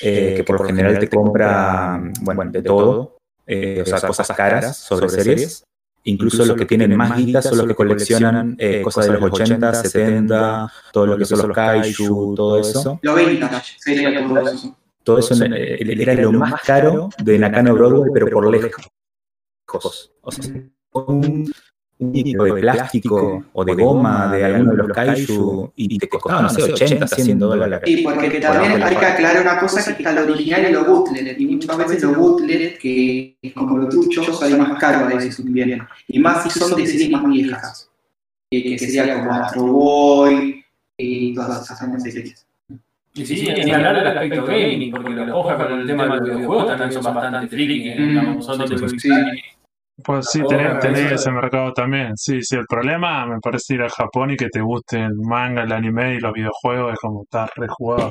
eh, 0.00 0.34
que 0.36 0.44
por 0.44 0.60
lo 0.60 0.66
general 0.66 0.98
te 0.98 1.08
compra, 1.08 2.00
bueno, 2.20 2.44
de 2.50 2.62
todo, 2.62 3.16
eh, 3.46 3.82
o 3.82 3.86
sea, 3.86 4.00
cosas 4.00 4.28
caras 4.36 4.76
sobre 4.76 5.08
series. 5.08 5.64
Incluso 6.04 6.44
los 6.44 6.56
que 6.56 6.64
tienen 6.64 6.96
más 6.96 7.16
guita 7.16 7.42
son 7.42 7.58
los 7.58 7.66
que 7.66 7.74
coleccionan 7.74 8.56
eh, 8.58 8.80
cosas 8.82 9.06
de 9.06 9.12
los 9.12 9.22
80, 9.22 9.74
70, 9.74 10.72
todo 10.92 11.06
lo 11.06 11.18
que 11.18 11.24
son 11.24 11.46
los 11.46 11.54
kaiju, 11.54 12.34
todo 12.34 12.60
eso. 12.60 12.98
Lo 13.02 13.14
vintage 13.14 13.76
sería 13.78 14.26
todo 14.26 14.48
eso. 14.48 14.76
Todo 15.02 15.18
eso 15.18 15.34
eh, 15.44 15.78
era 15.80 16.14
lo 16.14 16.32
más 16.32 16.62
caro 16.62 17.10
de 17.18 17.38
Nakano 17.38 17.74
Broadway, 17.74 18.10
pero 18.12 18.28
por 18.28 18.50
lejos. 18.50 18.90
O 20.22 20.32
sea, 20.32 20.54
un, 20.92 21.52
un 22.00 22.12
tipo 22.12 22.44
de 22.44 22.60
plástico 22.60 23.44
o 23.52 23.64
de 23.64 23.74
goma 23.74 24.32
de 24.32 24.44
alguno 24.44 24.70
de 24.70 24.76
los 24.76 24.88
kaiju 24.88 25.72
y 25.74 25.98
te 25.98 26.08
costaba, 26.08 26.42
no 26.42 26.50
sé, 26.50 26.62
80, 26.62 27.06
100 27.08 27.38
dólares. 27.38 27.80
Sí, 27.84 28.02
porque 28.02 28.40
también 28.40 28.82
hay 28.82 28.96
que 28.96 29.06
aclarar 29.06 29.42
una 29.42 29.58
cosa 29.58 29.84
que 29.84 30.02
está 30.02 30.12
lo 30.12 30.32
original 30.32 30.66
y 30.68 30.72
lo 30.72 30.84
bootleg. 30.84 31.40
Y 31.40 31.46
muchas 31.46 31.76
veces 31.76 32.02
los 32.04 32.16
bootleg, 32.16 32.78
que 32.78 33.36
es 33.42 33.52
como 33.52 33.78
lo 33.78 33.88
trucho, 33.88 34.32
salen 34.32 34.58
más 34.58 34.78
caros 34.78 35.02
a 35.02 35.16
veces 35.16 35.44
bien. 35.44 35.86
Y 36.06 36.18
más 36.18 36.44
si 36.44 36.58
son 36.58 36.76
de 36.76 36.86
series 36.86 37.10
más 37.10 37.24
viejas. 37.26 37.90
Que, 38.50 38.62
que 38.62 38.78
sería 38.78 39.18
como 39.18 39.32
Astro 39.32 39.64
Boy 39.64 40.64
y 40.96 41.34
todas 41.34 41.64
esas 41.64 42.02
series. 42.02 42.46
Y 43.14 43.26
sí, 43.26 43.48
ni 43.64 43.70
hablar 43.72 43.96
del 43.96 44.06
aspecto 44.06 44.46
gaming, 44.46 44.90
porque 44.92 45.10
los 45.10 45.30
hojas 45.30 45.56
con 45.56 45.80
el 45.80 45.86
tema 45.86 46.04
de 46.04 46.10
los 46.10 46.22
videojuegos 46.22 46.66
también 46.68 46.92
son 46.92 47.14
bastante 47.14 47.48
friki, 47.48 47.90
digamos, 47.90 48.46
son 48.46 48.58
de 48.58 48.88
Sí. 48.98 49.10
Pues 50.04 50.26
sí, 50.30 50.42
tenés, 50.48 50.78
tenés 50.78 51.12
ese 51.12 51.30
mercado 51.30 51.72
también. 51.72 52.16
Sí, 52.16 52.40
sí, 52.42 52.56
el 52.56 52.66
problema 52.66 53.26
me 53.26 53.40
parece 53.40 53.74
ir 53.74 53.82
a 53.82 53.88
Japón 53.88 54.30
y 54.30 54.36
que 54.36 54.48
te 54.48 54.60
guste 54.60 55.00
el 55.00 55.14
manga, 55.16 55.62
el 55.62 55.72
anime 55.72 56.14
y 56.14 56.20
los 56.20 56.32
videojuegos 56.32 56.92
es 56.92 56.98
como 57.00 57.22
estar 57.22 57.50
rejugado. 57.56 58.10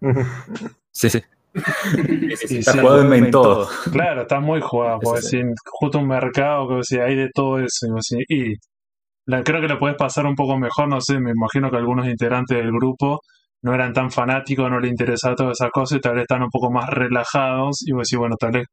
Sí, 0.94 1.08
sí. 1.08 1.22
Sí, 2.36 2.58
Está 2.58 2.72
sí. 2.72 2.78
jugado 2.80 3.14
en, 3.14 3.24
en 3.24 3.30
todo. 3.30 3.66
Claro, 3.90 4.22
está 4.22 4.40
muy 4.40 4.60
jugado, 4.60 4.98
porque 5.00 5.22
si 5.22 5.40
justo 5.70 5.98
un 5.98 6.06
mercado 6.06 6.68
que 6.68 6.82
si 6.82 6.98
hay 6.98 7.14
de 7.16 7.30
todo 7.32 7.58
eso, 7.58 7.86
y, 8.28 8.54
la, 9.26 9.42
creo 9.42 9.60
que 9.60 9.68
lo 9.68 9.78
puedes 9.78 9.96
pasar 9.96 10.26
un 10.26 10.34
poco 10.34 10.58
mejor, 10.58 10.88
no 10.88 11.00
sé, 11.00 11.18
me 11.18 11.30
imagino 11.30 11.70
que 11.70 11.76
algunos 11.78 12.06
integrantes 12.06 12.58
del 12.58 12.72
grupo 12.72 13.20
no 13.62 13.74
eran 13.74 13.92
tan 13.92 14.10
fanáticos, 14.10 14.70
no 14.70 14.80
les 14.80 14.90
interesaba 14.90 15.36
todas 15.36 15.58
esas 15.60 15.70
cosas 15.70 15.98
y 15.98 16.00
tal 16.00 16.14
vez 16.14 16.22
están 16.22 16.42
un 16.42 16.50
poco 16.50 16.70
más 16.70 16.88
relajados 16.90 17.82
y 17.86 17.92
vos 17.92 18.08
decís, 18.08 18.18
bueno, 18.18 18.36
tal 18.38 18.52
vez 18.52 18.66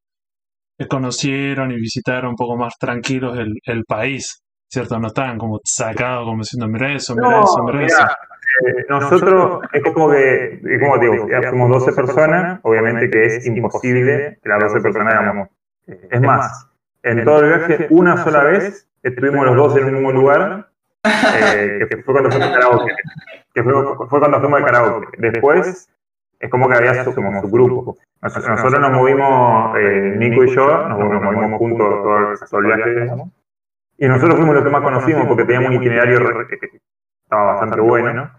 conocieron 0.87 1.71
y 1.71 1.75
visitaron 1.75 2.31
un 2.31 2.35
poco 2.35 2.55
más 2.57 2.73
tranquilos 2.79 3.37
el, 3.37 3.53
el 3.65 3.83
país, 3.85 4.41
¿cierto? 4.67 4.99
No 4.99 5.07
estaban 5.07 5.37
como 5.37 5.59
sacados 5.63 6.25
como 6.25 6.39
diciendo, 6.39 6.67
mira 6.67 6.93
eso, 6.93 7.15
mira 7.15 7.29
No, 7.29 7.43
eso, 7.43 7.63
mira 7.63 7.85
eso. 7.85 8.03
eh, 8.65 8.85
nosotros 8.89 9.61
es 9.73 9.83
como 9.83 10.09
que, 10.11 10.61
como 10.79 10.97
digo, 10.97 11.27
ya 11.29 11.49
somos 11.49 11.69
12 11.69 11.91
personas, 11.93 12.59
obviamente 12.63 13.09
que 13.09 13.25
es 13.25 13.45
imposible 13.47 14.39
que 14.41 14.49
las 14.49 14.59
12 14.59 14.81
personas 14.81 15.13
hagamos. 15.15 15.49
Es 15.87 16.21
más, 16.21 16.67
en 17.03 17.23
todo 17.25 17.39
el 17.41 17.47
viaje, 17.47 17.87
una 17.89 18.23
sola 18.23 18.43
vez, 18.43 18.87
estuvimos 19.03 19.45
los 19.45 19.55
dos 19.55 19.75
en 19.77 19.85
un 19.85 19.93
mismo 19.93 20.11
lugar, 20.11 20.69
eh, 21.03 21.85
que 21.89 21.97
fue 22.03 22.13
cuando 22.13 22.29
fuimos 22.31 22.47
al 22.49 22.53
karaoke. 22.53 22.93
Que 23.53 23.63
fue, 23.63 23.73
fue 24.07 24.19
cuando 24.19 24.39
fuimos 24.39 24.59
al 24.59 24.65
karaoke. 24.65 25.07
Después, 25.17 25.89
es 26.39 26.49
como 26.49 26.67
que 26.69 26.75
había 26.77 27.03
su, 27.03 27.13
como 27.15 27.41
su 27.41 27.49
grupo. 27.49 27.97
Nos- 28.21 28.47
Nosotros 28.47 28.79
nos 28.79 28.91
movimos, 28.91 29.77
eh, 29.77 30.13
Nico 30.17 30.43
y 30.43 30.55
yo, 30.55 30.87
nos, 30.89 30.97
movimos 30.99 31.57
juntos 31.57 31.87
todo 31.87 32.33
todo 32.49 32.59
el 32.61 32.65
viaje. 32.67 33.07
Y 33.97 34.07
nosotros 34.07 34.35
fuimos 34.37 34.55
los 34.55 34.63
que 34.63 34.69
más 34.69 34.81
conocimos 34.81 35.27
porque 35.27 35.43
teníamos 35.43 35.69
un 35.69 35.75
itinerario 35.75 36.19
que 36.47 36.59
estaba 37.23 37.43
bastante 37.53 37.81
bueno, 37.81 38.13
¿no? 38.13 38.31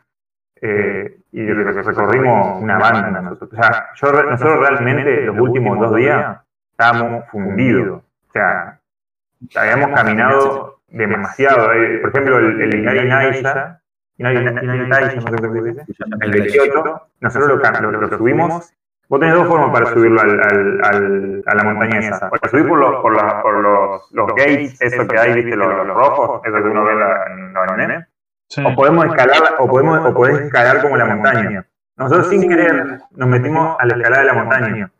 Eh, 0.63 1.17
y 1.33 1.47
re- 1.47 1.73
recorrimos 1.83 2.63
una 2.63 2.79
banda 2.79 3.21
nosotros. 3.23 3.51
O 3.53 3.63
sea, 3.63 3.87
nosotros 4.31 4.59
realmente 4.61 5.23
los 5.27 5.39
últimos 5.39 5.79
dos 5.79 5.95
días 5.97 6.39
estábamos 6.73 7.25
fundidos. 7.31 8.03
O 8.29 8.33
sea, 8.33 8.79
habíamos 9.57 9.91
caminado 9.95 10.81
demasiado. 10.89 11.69
Por 12.01 12.11
ejemplo, 12.11 12.39
el, 12.39 12.61
el 12.61 12.75
Inari 13.07 13.43
No 14.21 14.29
sé 14.29 15.17
cómo 15.25 15.55
se 15.55 15.63
dice, 15.63 15.85
el 16.21 16.31
28, 16.31 17.03
nosotros 17.21 17.49
lo, 17.81 17.91
lo- 17.91 18.01
lo 18.01 18.19
subimos. 18.19 18.73
Vos 19.09 19.19
tenés 19.19 19.35
dos 19.35 19.49
formas 19.49 19.71
para 19.73 19.87
subirlo 19.93 20.21
al, 20.21 20.31
al, 20.41 20.81
al- 20.85 21.43
a 21.47 21.55
la 21.57 21.65
montaña 21.65 21.99
esa. 21.99 22.31
O 22.31 22.49
subir 22.49 22.69
por 22.69 22.79
los, 22.79 23.03
por 23.03 23.17
la- 23.17 23.43
por 23.43 23.55
los, 23.61 24.13
los 24.13 24.27
gates, 24.37 24.81
eso 24.81 25.07
que 25.09 25.19
hay, 25.19 25.35
viste, 25.35 25.57
los, 25.57 25.87
los 25.87 25.97
rojos, 25.97 26.43
eso 26.45 26.57
que 26.57 26.63
uno 26.69 26.85
ve 26.85 26.93
en 26.93 27.01
la- 27.01 27.25
en 27.27 27.53
los 27.55 27.69
animes. 27.73 28.07
Sí. 28.49 28.63
O 28.65 28.75
podemos 28.75 29.07
escalar, 29.07 29.55
o 29.59 29.67
podemos, 29.69 30.05
o 30.07 30.15
podés 30.15 30.41
escalar 30.41 30.81
como 30.83 30.97
la 30.97 31.05
montaña. 31.07 31.65
nosotros 31.97 32.29
sin 32.29 32.49
querer 32.49 33.01
nos 33.13 33.29
metimos 33.29 33.77
a 33.81 33.87
la 33.87 33.95
escalada 33.97 34.23
de 34.23 34.27
la 34.29 34.35
montaña. 34.35 34.91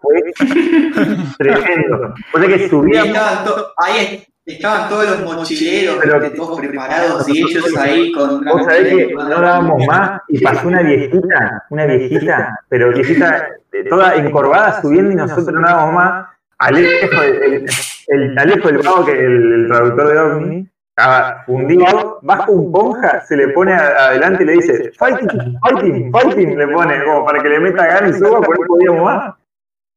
Fue 0.00 0.22
tremendo. 1.38 2.14
O 2.32 2.38
sea 2.38 2.48
que 2.48 2.68
subíamos, 2.68 3.72
ahí 3.78 4.24
estaban 4.46 4.88
todos 4.88 5.08
los 5.08 5.20
mochileros, 5.36 5.96
Pero- 6.02 6.32
todos 6.32 6.60
preparados, 6.60 7.28
y 7.28 7.38
ellos 7.42 7.76
ahí 7.76 8.12
con 8.12 8.36
una 8.36 8.52
vos 8.52 8.64
sabés 8.64 8.94
que 8.94 9.14
no 9.14 9.28
dábamos 9.40 9.86
más 9.86 10.20
y 10.28 10.38
pasó 10.42 10.68
una 10.68 10.82
viejita, 10.82 11.64
una 11.70 11.86
viejita, 11.86 12.58
pero 12.68 12.92
viejita 12.92 13.48
toda 13.88 14.14
encorvada 14.16 14.80
subiendo 14.82 15.12
y 15.12 15.14
nosotros 15.16 15.52
no 15.52 15.60
dábamos 15.62 15.94
más. 15.94 16.26
Alejo, 16.58 17.22
el, 17.22 17.66
el, 18.08 18.38
Alejo, 18.38 18.68
el 18.68 18.78
vago, 18.78 19.04
que 19.04 19.12
el, 19.12 19.52
el 19.52 19.66
traductor 19.66 20.08
de 20.08 20.18
OVNI, 20.20 20.68
estaba 20.96 21.42
fundido, 21.44 22.20
baja 22.22 22.50
un 22.50 22.70
ponja, 22.70 23.20
se 23.26 23.36
le 23.36 23.48
pone 23.48 23.72
adelante 23.74 24.44
y 24.44 24.46
le 24.46 24.52
dice, 24.52 24.92
fighting, 24.96 25.28
fighting, 25.60 26.12
fighting, 26.12 26.56
le 26.56 26.68
pone 26.68 27.02
como 27.04 27.24
para 27.24 27.42
que 27.42 27.48
le 27.48 27.58
meta 27.60 27.86
ganas 27.86 28.16
y 28.16 28.18
suba, 28.20 28.40
porque 28.40 28.60
no 28.60 28.66
podíamos 28.68 29.04
más. 29.04 29.34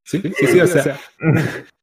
Sí, 0.04 0.22
sí, 0.36 0.48
sí, 0.48 0.60
o 0.60 0.66
sea, 0.68 0.98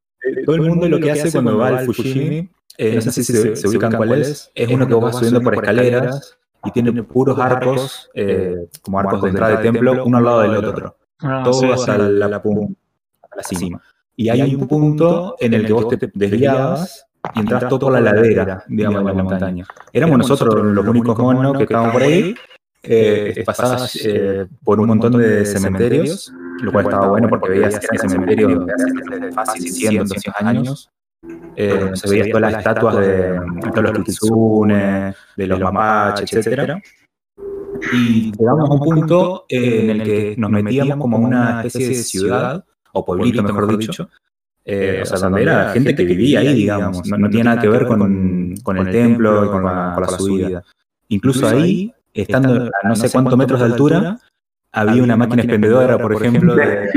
todo 0.45 0.57
el 0.57 0.63
mundo 0.63 0.89
lo 0.89 1.01
que 1.01 1.11
hace 1.13 1.31
cuando 1.33 1.59
va 1.59 1.69
al 1.79 1.87
Fujimi, 1.87 2.49
eh, 2.79 2.95
no 2.97 3.01
sé 3.01 3.13
si 3.13 3.25
se, 3.25 3.57
se 3.57 3.69
ubican 3.69 3.93
cuál 3.93 4.13
es, 4.21 4.51
es 4.55 4.69
uno 4.69 4.87
que 4.87 4.95
va 4.95 5.13
subiendo 5.13 5.41
por 5.41 5.55
escaleras 5.55 6.37
y 6.65 6.71
tiene 6.71 7.03
puros 7.03 7.39
arcos, 7.39 8.11
eh, 8.15 8.67
como 8.83 8.99
arcos 8.99 9.23
de 9.23 9.29
entrada 9.31 9.57
de 9.57 9.63
templo, 9.71 10.05
uno 10.05 10.19
al 10.19 10.25
lado 10.25 10.41
del 10.43 10.65
otro, 10.65 10.97
Ah, 11.21 11.43
todo 11.45 11.53
sí, 11.61 11.71
hasta 11.71 11.95
sí. 11.97 12.03
la, 12.13 12.29
la 12.29 12.43
pum- 12.43 12.75
a 13.31 13.37
la 13.37 13.43
cima. 13.43 13.83
Y 14.17 14.29
hay 14.29 14.55
un 14.55 14.67
punto 14.69 15.37
en 15.41 15.55
el 15.55 15.67
que 15.67 15.73
vos 15.73 15.89
te 15.89 16.11
desviabas 16.15 17.07
y 17.35 17.41
entras 17.41 17.69
todo 17.69 17.79
por 17.79 17.93
la 17.93 18.01
ladera, 18.01 18.65
digamos, 18.69 19.05
de 19.05 19.15
la 19.15 19.23
montaña. 19.23 19.67
Éramos 19.93 20.19
nosotros 20.19 20.65
los 20.65 20.87
únicos 20.87 21.19
monos 21.19 21.57
que 21.57 21.63
estábamos 21.65 21.93
por 21.93 22.03
ahí. 22.03 22.35
Eh, 22.87 23.43
pasabas 23.47 23.97
eh, 24.05 24.47
por 24.63 24.79
un 24.79 24.89
montón 24.89 25.13
de 25.17 25.47
cementerios, 25.47 26.31
lo 26.60 26.72
cual 26.72 26.86
estaba 26.86 27.09
bueno 27.09 27.28
porque 27.28 27.51
veías 27.51 27.78
que 27.78 27.86
era 27.93 28.09
cementerio 28.09 28.60
de 28.60 28.72
hace 28.72 29.32
fácil 29.32 29.72
100, 29.72 30.06
200 30.06 30.43
años. 30.43 30.90
Eh, 31.56 31.90
se 31.94 32.10
veías 32.10 32.28
todas 32.28 32.52
las 32.52 32.59
estatuas 32.59 32.97
de, 32.98 33.40
todos 33.74 33.82
los 33.82 34.05
kitsune, 34.05 35.14
de 35.36 35.47
los 35.47 35.60
mapaches, 35.60 36.32
etcétera. 36.32 36.81
Y 37.93 38.32
llegamos 38.39 38.70
a 38.70 38.72
un 38.72 38.81
punto 38.81 39.47
eh, 39.48 39.82
en 39.82 39.90
el 39.90 40.02
que 40.02 40.35
nos 40.39 40.51
metíamos 40.51 40.98
como 40.98 41.18
una 41.18 41.62
especie 41.62 41.89
de 41.89 41.94
ciudad, 41.94 42.64
o 42.93 43.05
pueblito 43.05 43.43
mejor 43.43 43.76
dicho, 43.76 44.09
eh, 44.64 45.01
o 45.02 45.06
sea, 45.06 45.18
donde 45.18 45.43
era 45.43 45.72
gente 45.72 45.94
que 45.94 46.05
vivía 46.05 46.40
ahí, 46.40 46.55
digamos, 46.55 47.06
no, 47.06 47.18
no 47.18 47.28
tiene 47.28 47.44
nada 47.44 47.60
que 47.60 47.68
ver 47.68 47.86
con, 47.86 48.55
con 48.62 48.78
el 48.78 48.90
templo 48.90 49.44
y 49.44 49.48
con 49.48 49.64
la, 49.64 49.93
con 49.94 50.02
la 50.02 50.09
subida. 50.09 50.62
Incluso 51.09 51.47
ahí, 51.47 51.93
estando 52.12 52.64
a 52.64 52.89
no 52.89 52.97
sé 52.97 53.10
cuántos 53.10 53.36
metros 53.36 53.60
de 53.60 53.66
altura, 53.66 54.18
había 54.75 55.03
una 55.03 55.17
máquina 55.17 55.43
expendedora, 55.43 55.99
por 55.99 56.15
ejemplo, 56.15 56.55
de, 56.55 56.89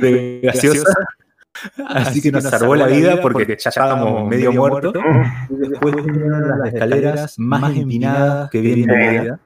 de 0.00 0.40
gaseosa. 0.42 0.94
Así 1.86 2.20
que 2.20 2.32
nos 2.32 2.44
salvó 2.44 2.74
la 2.74 2.86
vida 2.86 3.20
porque 3.20 3.46
ya 3.46 3.68
estábamos 3.68 4.28
medio 4.28 4.52
muertos. 4.52 4.94
Y 5.50 5.54
después 5.68 5.94
vinieron 5.94 6.58
las 6.58 6.74
escaleras 6.74 7.38
más 7.38 7.76
empinadas 7.76 8.50
que 8.50 8.60
vi 8.60 8.72
en 8.72 8.78
mi 8.80 9.08
vida. 9.08 9.40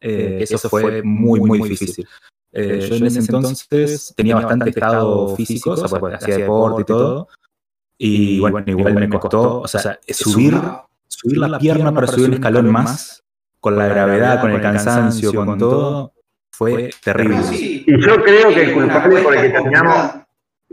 Eh, 0.00 0.38
eso 0.40 0.68
fue 0.68 1.02
muy, 1.02 1.40
muy 1.40 1.68
difícil. 1.68 2.06
Eh, 2.52 2.86
yo 2.88 2.96
en 2.96 3.06
ese 3.06 3.20
entonces 3.20 4.14
tenía 4.16 4.36
bastante 4.36 4.70
estado 4.70 5.34
físico, 5.34 5.72
o 5.72 5.76
sea, 5.76 5.98
pues, 5.98 6.14
hacía 6.14 6.38
deporte 6.38 6.82
y 6.82 6.84
todo. 6.84 7.28
Y 7.98 8.40
bueno, 8.40 8.62
igual 8.66 8.94
me 8.94 9.08
costó, 9.08 9.60
o 9.60 9.68
sea, 9.68 9.98
subir, 10.08 10.54
subir 11.08 11.38
la 11.38 11.58
pierna 11.58 11.92
para 11.92 12.06
subir 12.06 12.28
un 12.28 12.34
escalón 12.34 12.70
más, 12.70 13.24
con 13.60 13.76
la 13.76 13.86
gravedad, 13.88 14.40
con 14.40 14.52
el 14.52 14.60
cansancio, 14.60 15.34
con 15.34 15.58
todo, 15.58 16.12
fue 16.56 16.90
terrible. 17.04 17.42
Sí. 17.42 17.84
Y 17.86 18.00
yo 18.00 18.22
creo 18.22 18.48
que 18.48 18.62
el 18.62 18.72
culpable 18.72 19.20
por 19.20 19.36
el 19.36 19.42
que 19.42 19.50
terminamos, 19.50 20.14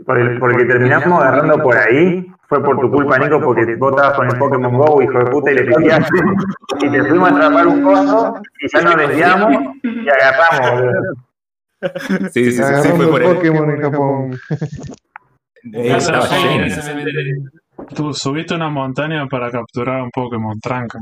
por 0.06 0.18
el, 0.18 0.38
por 0.38 0.50
el 0.52 0.56
que 0.56 0.64
terminamos 0.64 1.20
agarrando 1.20 1.62
por 1.62 1.76
ahí 1.76 2.26
fue 2.48 2.64
por 2.64 2.80
tu 2.80 2.90
culpa, 2.90 3.18
Nico, 3.18 3.38
porque 3.40 3.76
vos 3.76 3.92
estabas 3.92 4.16
con 4.16 4.26
el 4.30 4.38
Pokémon 4.38 4.78
Go, 4.78 5.02
hijo 5.02 5.18
de 5.18 5.26
puta, 5.26 5.52
y 5.52 5.54
le 5.56 5.64
pifiaste. 5.64 6.18
Y 6.80 6.90
te 6.90 7.04
fuimos 7.04 7.30
a 7.30 7.36
atrapar 7.36 7.66
un 7.66 7.82
coso, 7.82 8.34
y 8.60 8.68
ya 8.72 8.80
nos 8.80 8.96
desviamos 8.96 9.52
y 9.82 10.08
agarramos. 10.08 10.94
Sí, 12.32 12.50
sí, 12.50 12.52
sí, 12.52 12.62
sí, 12.82 12.88
fue 12.96 13.06
por 13.08 13.20
el 13.20 13.28
ahí. 13.28 13.34
Pokémon 13.34 13.70
en 13.70 13.82
Japón. 13.82 14.40
Eh. 15.72 15.98
Tú 17.94 18.14
subiste 18.14 18.54
una 18.54 18.70
montaña 18.70 19.26
para 19.26 19.50
capturar 19.50 20.00
un 20.00 20.10
Pokémon 20.10 20.58
tranca. 20.60 20.98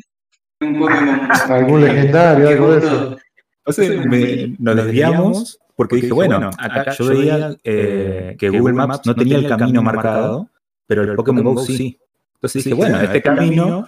Un 0.60 0.78
Pokémon. 0.78 1.28
Algún 1.48 1.80
legendario, 1.82 2.48
algo 2.48 2.72
de 2.72 2.78
eso. 2.78 3.16
Entonces 3.64 4.06
me- 4.06 4.56
nos 4.59 4.76
desviamos 4.76 5.59
porque 5.76 5.97
dije, 5.97 6.12
bueno, 6.12 6.51
acá 6.59 6.93
yo 6.93 7.06
veía 7.06 7.56
eh, 7.64 8.36
que 8.39 8.51
Google 8.51 8.74
Maps 8.74 9.06
no 9.06 9.14
tenía 9.14 9.36
el 9.39 9.48
camino 9.48 9.82
marcado, 9.82 10.48
pero 10.86 11.02
el 11.02 11.14
Pokémon 11.14 11.43
Go 11.44 11.62
sí. 11.64 11.98
Entonces 12.34 12.64
dije, 12.64 12.74
bueno, 12.74 13.01
este 13.01 13.22
camino, 13.22 13.86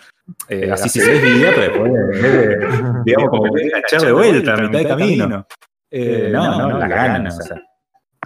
eh, 0.48 0.70
así 0.72 0.88
se 0.88 1.05
desvía, 1.12 1.51
pero 1.56 1.62
después, 1.62 2.24
eh, 2.24 2.56
digamos, 3.05 3.30
como 3.30 3.52
que 3.52 3.66
echar 3.66 4.01
de 4.02 4.12
vuelta 4.12 4.55
a 4.55 4.56
mitad 4.59 4.78
de 4.78 4.86
camino. 4.88 5.46
Eh, 5.90 6.28
no, 6.32 6.59
no, 6.70 6.78
las 6.78 6.88
ganas, 6.88 7.38
o 7.38 7.42
sea, 7.42 7.62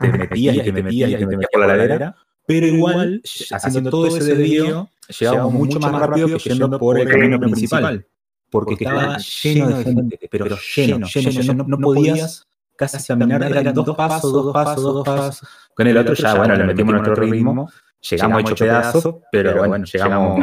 te 0.00 0.08
metías 0.18 0.56
y 0.56 0.62
te 0.62 0.72
metías 0.82 1.10
y 1.10 1.16
te 1.16 1.26
metías 1.26 1.48
por 1.50 1.60
la 1.62 1.66
ladera, 1.68 2.16
pero 2.46 2.66
igual, 2.66 3.22
haciendo 3.52 3.90
todo 3.90 4.06
ese 4.06 4.34
desvío, 4.34 4.88
llegábamos 5.18 5.52
mucho 5.54 5.80
más 5.80 5.92
rápido 6.08 6.28
que 6.28 6.38
yendo 6.50 6.78
por 6.78 6.98
el 6.98 7.08
camino 7.08 7.40
principal, 7.40 8.06
porque 8.50 8.74
estaba 8.74 9.18
lleno 9.18 9.68
de 9.68 9.84
gente, 9.84 10.28
pero 10.30 10.46
lleno, 10.76 11.06
lleno, 11.06 11.30
lleno, 11.30 11.54
no, 11.54 11.64
no 11.64 11.78
podías 11.78 12.46
casi 12.76 13.06
caminar, 13.06 13.42
eran 13.42 13.74
dos 13.74 13.96
pasos, 13.96 14.32
dos 14.32 14.52
pasos, 14.52 14.82
dos 14.82 15.04
pasos. 15.04 15.48
Con 15.74 15.86
el 15.86 15.96
otro 15.96 16.14
ya, 16.14 16.34
bueno, 16.34 16.54
le 16.54 16.64
metimos 16.64 16.92
nuestro 16.92 17.14
ritmo, 17.14 17.70
llegamos 18.10 18.40
hecho 18.40 18.54
pedazos, 18.54 19.14
pero 19.30 19.56
bueno, 19.66 19.84
llegamos... 19.84 20.40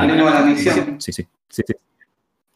Sí, 0.59 0.69
sí, 0.99 1.27
sí, 1.49 1.63
sí. 1.67 1.73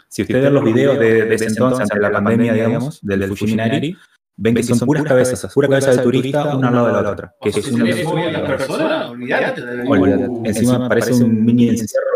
Si 0.07 0.23
ustedes 0.23 0.43
ven 0.43 0.53
los 0.53 0.63
videos 0.63 0.97
de, 0.97 1.25
de 1.25 1.35
ese 1.35 1.45
entonces, 1.45 1.81
antes 1.81 1.95
de 1.95 2.01
la 2.01 2.11
pandemia, 2.11 2.53
digamos, 2.53 2.99
del, 3.01 3.19
del 3.19 3.29
Fujiminari, 3.29 3.95
ven 4.35 4.55
que 4.55 4.63
son 4.63 4.79
puras 4.79 5.03
cabezas, 5.03 5.53
pura 5.53 5.67
cabeza 5.67 5.91
de 5.91 5.99
turista, 5.99 6.55
una 6.55 6.69
al 6.69 6.73
lado 6.73 6.87
de 6.87 7.03
la 7.03 7.11
otra. 7.11 7.35
Que 7.39 7.49
es 7.49 7.67
una. 7.67 7.89
Encima 10.45 10.89
parece 10.89 11.13
un 11.13 11.45
mini 11.45 11.69
encierro, 11.69 12.07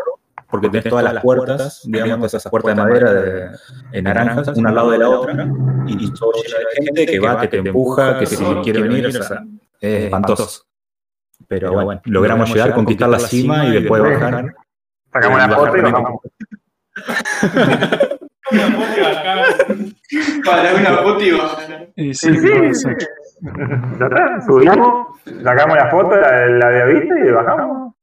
porque 0.53 0.69
tenés 0.69 0.88
todas 0.88 1.11
las 1.11 1.23
puertas, 1.23 1.81
digamos, 1.84 2.30
todas 2.30 2.35
esas 2.35 2.51
puertas 2.51 2.75
de 2.75 2.84
madera 2.84 3.11
de, 3.11 3.49
en 3.91 4.03
naranjas, 4.03 4.55
una 4.55 4.69
al 4.69 4.75
lado 4.75 4.91
de 4.91 4.99
la 4.99 5.09
otra, 5.09 5.47
y 5.88 6.13
todo 6.13 6.31
lleno 6.34 6.59
de 6.59 6.65
gente 6.75 7.07
que 7.07 7.19
va, 7.19 7.41
que 7.41 7.47
te 7.47 7.57
empuja, 7.57 8.19
que 8.19 8.27
si 8.27 8.45
quiere 8.61 8.84
venir, 8.84 9.07
o 9.07 9.11
sea, 9.11 9.43
es 9.81 10.03
espantoso. 10.03 10.61
Pero 11.47 11.73
bueno, 11.73 11.99
logramos 12.05 12.53
llegar, 12.53 12.75
conquistar 12.75 13.09
la 13.09 13.17
cima 13.17 13.65
y 13.65 13.81
después 13.81 14.03
bajar. 14.03 14.53
Sacamos 15.11 15.39
la 15.39 15.49
foto 15.49 15.75
y 15.75 15.81
bajamos. 15.81 16.21
Para 20.45 20.75
una 20.75 20.97
foto 20.97 21.23
y 21.23 21.31
bajar. 21.31 21.89
Y 21.95 22.13
sí, 22.13 22.30
está, 22.30 24.39
subimos, 24.45 25.19
sacamos 25.43 25.77
la 25.77 25.89
foto, 25.89 26.15
la, 26.15 26.45
la 26.45 26.69
de 26.69 26.93
vista 26.93 27.19
y 27.19 27.31
bajamos. 27.31 27.95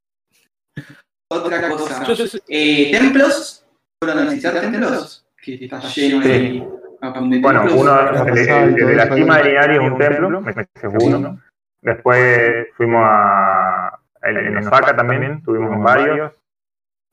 Otra 1.33 1.69
cosa. 1.69 2.03
Eh, 2.49 2.91
templos. 2.91 3.65
¿Fueron 4.03 4.27
a 4.27 4.31
visitar 4.31 4.61
templos? 4.61 5.27
Que 5.43 5.55
está 5.65 5.81
lleno 5.81 6.21
de. 6.21 6.29
de 6.29 7.41
Bueno, 7.41 7.65
uno, 7.75 8.01
el, 8.27 8.39
el- 8.39 8.49
el 8.49 8.75
de 8.75 8.95
la 8.97 9.15
cima 9.15 9.39
de 9.39 9.51
Inari 9.53 9.75
es 9.77 9.81
un 9.81 9.99
templo, 9.99 10.43
ese 10.49 10.61
es 10.87 10.93
uno. 11.05 11.41
Después 11.83 12.67
fuimos 12.77 13.03
a. 13.05 13.99
En, 14.23 14.37
en 14.37 14.57
Osaka 14.59 14.95
también, 14.97 15.43
tuvimos 15.43 15.73
en 15.73 15.83
varios. 15.83 16.33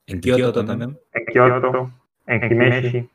En 0.06 0.20
Kioto 0.20 0.64
también. 0.64 0.98
En 1.12 1.24
Kioto, 1.26 1.90
en 2.26 2.52
Himeji. 2.52 3.08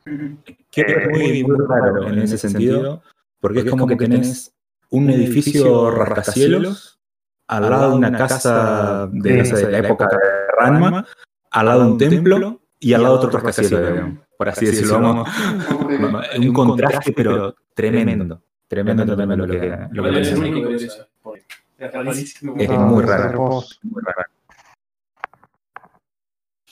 Kioto 0.70 0.92
es 1.00 1.10
muy, 1.10 1.44
muy 1.44 1.58
raro 1.68 2.08
en 2.08 2.20
ese 2.20 2.38
sentido, 2.38 3.04
porque 3.40 3.60
es 3.60 3.70
como 3.70 3.86
que 3.88 3.96
tenés 3.96 4.54
un 4.90 5.10
edificio 5.10 5.92
rascacielos 5.92 6.93
al 7.58 7.70
lado 7.70 7.92
de 7.92 7.98
una 7.98 8.18
casa 8.18 9.08
de, 9.12 9.38
no 9.38 9.46
sé, 9.46 9.66
de 9.66 9.72
la 9.72 9.78
época 9.80 10.08
de 10.08 10.18
Ranma, 10.60 11.06
al 11.52 11.66
lado 11.66 11.84
de 11.84 11.92
un 11.92 11.98
templo 11.98 12.62
y 12.80 12.94
al 12.94 13.04
lado 13.04 13.20
de 13.20 13.26
otro 13.28 13.40
rascacielos, 13.40 14.14
por 14.38 14.50
así 14.50 14.66
decirlo. 14.66 15.00
vamos. 15.00 15.30
Un 16.38 16.54
contraste, 16.54 17.14
pero 17.14 17.56
tremendo. 17.74 18.42
Tremendo, 18.68 19.06
tremendo 19.06 19.46
lo 19.46 19.48
que, 19.48 19.78
lo 19.92 20.04
que 20.04 20.22
Es. 20.22 20.32
Es 22.58 22.70
muy 22.70 23.04
raro. 23.04 23.64
Muy 23.84 24.02
raro. 24.02 24.26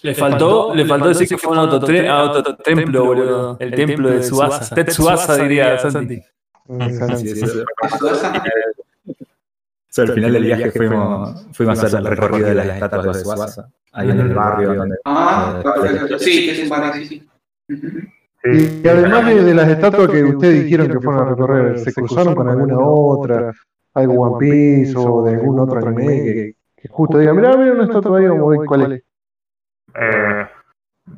Le 0.03 0.15
faltó, 0.15 0.73
le 0.73 0.85
faltó 0.85 1.09
decir 1.09 1.27
que 1.27 1.37
fue 1.37 1.51
un 1.51 1.59
autotemplo, 1.59 3.05
boludo. 3.05 3.57
El 3.59 3.75
templo 3.75 4.09
de 4.09 4.23
Suasa. 4.23 4.73
Tetsuasa 4.73 5.35
diría 5.37 5.77
Santi. 5.77 6.15
Sí, 6.17 7.35
sí, 7.35 7.45
sí. 7.45 7.63
Suasa. 7.99 8.43
O 9.91 9.93
sea, 9.93 10.05
al 10.05 10.13
final 10.13 10.31
del 10.31 10.43
viaje 10.45 10.71
fuimos, 10.71 11.47
fuimos 11.51 11.83
a 11.83 11.87
hacer 11.87 11.99
el 11.99 12.05
recorrido 12.05 12.47
de 12.47 12.55
las 12.55 12.67
estatuas 12.67 13.17
de 13.17 13.23
Suasa, 13.25 13.69
ahí 13.91 14.09
en 14.09 14.19
el 14.21 14.33
barrio. 14.33 14.73
Donde, 14.73 14.95
Ah, 15.03 15.61
perfecto. 15.61 16.17
Sí, 16.17 16.45
que 16.45 16.51
es 16.53 16.63
un 16.63 16.69
barrio, 16.69 17.05
sí, 17.05 17.27
sí. 17.67 17.77
Y, 18.45 18.85
y 18.85 18.87
además 18.87 19.25
de, 19.25 19.43
de 19.43 19.53
las 19.53 19.67
estatuas 19.67 20.09
que 20.09 20.23
ustedes 20.23 20.63
dijeron 20.63 20.87
que 20.87 20.99
fueron 21.01 21.27
a 21.27 21.29
recorrer, 21.31 21.77
¿se 21.79 21.93
cruzaron 21.93 22.33
con 22.35 22.47
alguna 22.47 22.79
otra? 22.79 23.51
¿Algo 23.93 24.13
One 24.13 24.37
Piece 24.39 24.93
o 24.97 25.23
de 25.23 25.33
algún 25.35 25.59
otro 25.59 25.85
anime 25.85 26.23
que, 26.23 26.55
que 26.77 26.87
justo 26.87 27.17
diga, 27.17 27.33
mirá, 27.33 27.57
mira 27.57 27.73
una 27.73 27.83
estatua 27.83 28.17
ahí, 28.17 28.27
vamos 28.27 28.45
a 28.55 28.59
ver 28.59 28.67
cuál 28.67 28.91
es? 28.93 29.03
Eh, 29.93 30.45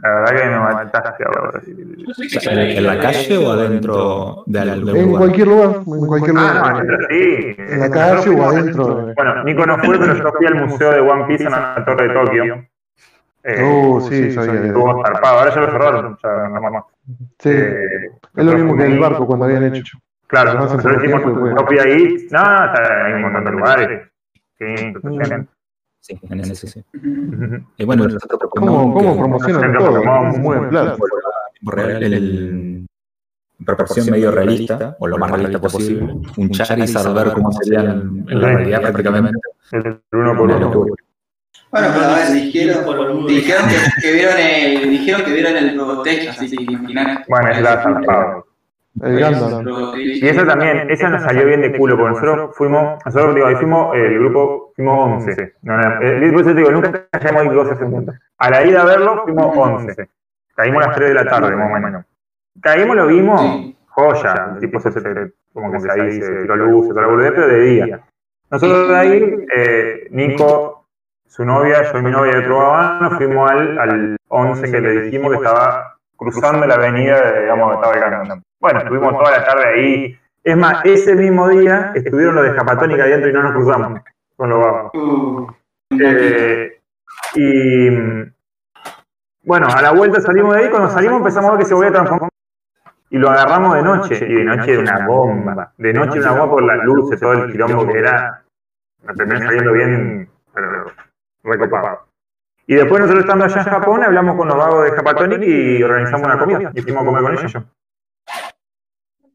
la 0.01 0.09
verdad 0.15 0.35
que 0.35 0.45
me 0.49 0.59
mataste 0.59 1.23
ahora. 1.25 1.61
¿En, 1.65 2.59
en 2.77 2.83
la 2.85 2.99
calle 2.99 3.37
o 3.37 3.51
adentro 3.51 4.43
de 4.47 4.59
algún 4.59 4.89
En 4.95 5.05
lugar? 5.05 5.19
cualquier 5.19 5.47
lugar, 5.47 5.69
en 5.85 6.07
cualquier 6.07 6.35
Ah, 6.37 6.53
lugar. 6.71 6.85
no, 6.85 6.97
sí. 7.09 7.55
En 7.57 7.79
la 7.79 7.89
calle 7.89 8.29
o 8.29 8.43
adentro. 8.49 9.13
Bueno, 9.15 9.43
Nico 9.43 9.65
no 9.65 9.77
fue, 9.79 9.99
pero 9.99 10.15
yo 10.15 10.31
fui 10.31 10.47
al 10.47 10.55
museo 10.55 10.91
de 10.91 10.99
One 10.99 11.25
Piece 11.25 11.43
en 11.45 11.51
la 11.51 11.83
Torre 11.85 12.07
de 12.07 12.13
Tokio. 12.13 12.65
Eh, 13.45 13.61
Uh, 13.61 13.99
sí, 14.01 14.31
sabía. 14.31 14.53
Estuvo 14.67 15.03
zarpado, 15.05 15.39
ahora 15.39 15.53
ya 15.53 15.59
lo 15.61 15.71
cerraron. 15.71 16.17
Ya, 16.23 16.47
no 16.47 16.61
más. 16.71 16.83
Sí, 17.39 17.49
Eh, 17.49 18.09
es 18.37 18.45
lo 18.45 18.53
mismo 18.53 18.77
que 18.77 18.85
el 18.85 18.99
barco 18.99 19.27
cuando 19.27 19.45
habían 19.45 19.75
hecho. 19.75 19.97
Claro, 20.27 20.53
nosotros 20.53 20.97
hicimos 21.03 21.25
un 21.25 21.57
ahí. 21.79 22.27
No, 22.31 22.39
está- 22.65 23.05
hay 23.05 23.13
un 23.13 23.21
montón 23.21 23.43
de 23.45 23.51
lugares. 23.51 24.01
Sí, 24.57 24.93
totalmente. 24.93 25.49
Sí, 26.03 26.19
en 26.29 26.39
ese 26.41 26.67
sí. 26.67 26.83
Ujú. 26.95 27.65
Y 27.77 27.85
bueno, 27.85 28.05
nosotros 28.05 28.37
¿Cómo, 28.51 28.93
proponemos 28.93 28.93
cómo 28.93 29.17
promocionan 29.17 29.73
todo? 29.77 30.01
El, 31.87 32.85
proporción 33.65 34.09
medio 34.09 34.29
realista, 34.31 34.97
o 34.99 35.07
lo 35.07 35.17
más 35.17 35.31
realista 35.31 35.61
posible, 35.61 36.13
un 36.35 36.49
Charizard 36.49 37.13
ver 37.13 37.31
cómo 37.31 37.53
serían 37.53 37.85
en, 37.85 38.25
en 38.29 38.41
la 38.41 38.47
realidad 38.49 38.81
prácticamente. 38.81 39.39
El 39.71 40.01
uno 40.11 40.35
por 40.35 40.51
uno. 40.51 40.69
Bueno, 41.71 41.87
pero 41.93 42.05
a 42.05 42.15
ver, 42.15 42.33
dijeron, 42.33 43.25
dijeron 43.25 43.63
que, 43.69 44.01
que 44.01 44.11
vieron 44.11 44.37
el, 44.37 44.89
dijeron 44.89 45.23
que 45.23 45.31
vieron 45.31 45.55
el 45.55 45.79
Robotech, 45.79 46.27
así 46.27 46.49
que. 46.53 46.65
Bueno, 47.29 47.49
es 47.49 47.61
la 47.61 47.81
zarpado. 47.81 48.45
El 49.01 49.19
Gundam. 49.19 49.65
Y 49.97 50.27
eso 50.27 50.45
también, 50.45 50.89
esa 50.89 51.09
nos 51.09 51.23
salió 51.23 51.45
bien 51.45 51.61
de 51.61 51.75
culo, 51.75 51.97
porque 51.97 52.13
nosotros 52.13 52.55
fuimos, 52.55 53.03
nosotros 53.03 53.35
digo, 53.35 53.47
ahí 53.47 53.55
fuimos, 53.55 53.95
el 53.95 54.19
grupo, 54.19 54.71
fuimos 54.75 55.25
11. 55.25 55.53
No, 55.63 55.77
no, 55.77 56.01
eh, 56.01 56.31
por 56.31 56.41
eso 56.41 56.49
te 56.51 56.55
digo, 56.55 56.71
nunca 56.71 57.07
hayamos 57.11 57.45
ido 57.45 57.63
12 57.63 57.75
juntos. 57.85 58.15
A 58.37 58.49
la 58.49 58.65
ida 58.65 58.81
a 58.81 58.85
verlo, 58.85 59.23
fuimos 59.23 59.57
11. 59.57 60.09
Caímos 60.55 60.83
a 60.83 60.87
las 60.87 60.95
3 60.95 61.09
de 61.09 61.15
la 61.15 61.25
tarde, 61.25 61.55
más 61.55 61.71
o 61.71 61.73
menos. 61.73 62.05
Caímos, 62.61 62.95
lo 62.95 63.07
vimos, 63.07 63.73
joya, 63.87 64.51
el 64.53 64.59
tipo 64.59 64.79
se, 64.79 64.91
como 65.53 65.71
que 65.71 65.79
se 65.79 65.91
ahí 65.91 66.21
se 66.21 66.41
tiró 66.41 66.55
luz, 66.55 66.87
se 66.87 66.93
tiró 66.93 67.17
la 67.17 67.31
pero 67.31 67.47
de 67.47 67.59
día. 67.59 68.01
Nosotros 68.51 68.89
de 68.89 68.95
ahí, 68.95 69.45
eh, 69.55 70.07
Nico, 70.11 70.85
su 71.25 71.43
novia, 71.43 71.91
yo 71.91 71.97
y 71.97 72.01
mi 72.03 72.11
novia 72.11 72.33
y 72.33 72.43
otro 72.43 72.59
babán, 72.59 73.01
nos 73.01 73.17
fuimos 73.17 73.49
al, 73.49 73.79
al 73.79 74.17
11 74.27 74.71
que 74.71 74.79
le 74.79 75.01
dijimos 75.01 75.31
que 75.31 75.37
estaba 75.37 75.97
cruzando 76.15 76.67
la 76.67 76.75
avenida, 76.75 77.19
de, 77.19 77.41
digamos, 77.41 77.73
estaba 77.73 77.93
el 77.93 78.17
Gundam. 78.17 78.43
Bueno, 78.63 78.79
estuvimos 78.79 79.11
toda 79.17 79.29
la 79.29 79.45
tarde 79.45 79.65
ahí. 79.65 80.19
Es 80.41 80.55
más, 80.55 80.85
ese 80.85 81.15
mismo 81.15 81.49
día 81.49 81.91
estuvieron 81.95 82.35
los 82.35 82.45
de 82.45 82.53
Japatónica 82.53 83.03
adentro 83.03 83.29
y 83.29 83.33
no 83.33 83.43
nos 83.43 83.51
cruzamos 83.51 83.99
con 84.37 84.49
los 84.49 84.59
babos. 84.61 84.91
Uh, 84.93 85.47
Eh, 85.99 86.79
y 87.35 87.89
bueno, 89.43 89.67
a 89.67 89.81
la 89.81 89.91
vuelta 89.91 90.21
salimos 90.21 90.55
de 90.55 90.61
ahí, 90.61 90.69
cuando 90.69 90.89
salimos 90.89 91.17
empezamos 91.17 91.49
a 91.49 91.51
ver 91.51 91.59
que 91.59 91.65
se 91.65 91.73
volvía 91.73 91.89
a 91.89 91.93
transformar. 91.93 92.29
Y 93.09 93.17
lo 93.17 93.29
agarramos 93.29 93.75
de 93.75 93.81
noche, 93.81 94.25
y 94.29 94.33
de 94.33 94.43
noche 94.45 94.71
era 94.71 94.81
una 94.81 95.07
bomba. 95.07 95.73
De 95.77 95.93
noche 95.93 96.19
era 96.19 96.31
una 96.31 96.39
bomba 96.39 96.51
por 96.55 96.63
las 96.63 96.85
luces, 96.85 97.19
todo 97.19 97.33
el 97.33 97.51
quilombo 97.51 97.85
que 97.85 97.99
era. 97.99 98.43
Me 99.03 99.13
terminó 99.13 99.39
saliendo 99.41 99.73
bien, 99.73 100.29
pero 100.53 100.85
recopado. 101.43 102.07
Y 102.65 102.75
después 102.75 103.01
nosotros 103.01 103.25
estando 103.25 103.43
allá 103.43 103.57
en 103.57 103.67
Japón, 103.67 104.03
hablamos 104.05 104.37
con 104.37 104.47
los 104.47 104.55
vagos 104.57 104.85
de 104.85 104.91
Japatonic 104.91 105.41
y 105.43 105.83
organizamos 105.83 106.27
una 106.27 106.39
comida. 106.39 106.71
Y 106.73 106.81
fuimos 106.81 107.03
a 107.03 107.05
comer 107.05 107.23
con 107.23 107.33
ellos. 107.33 107.63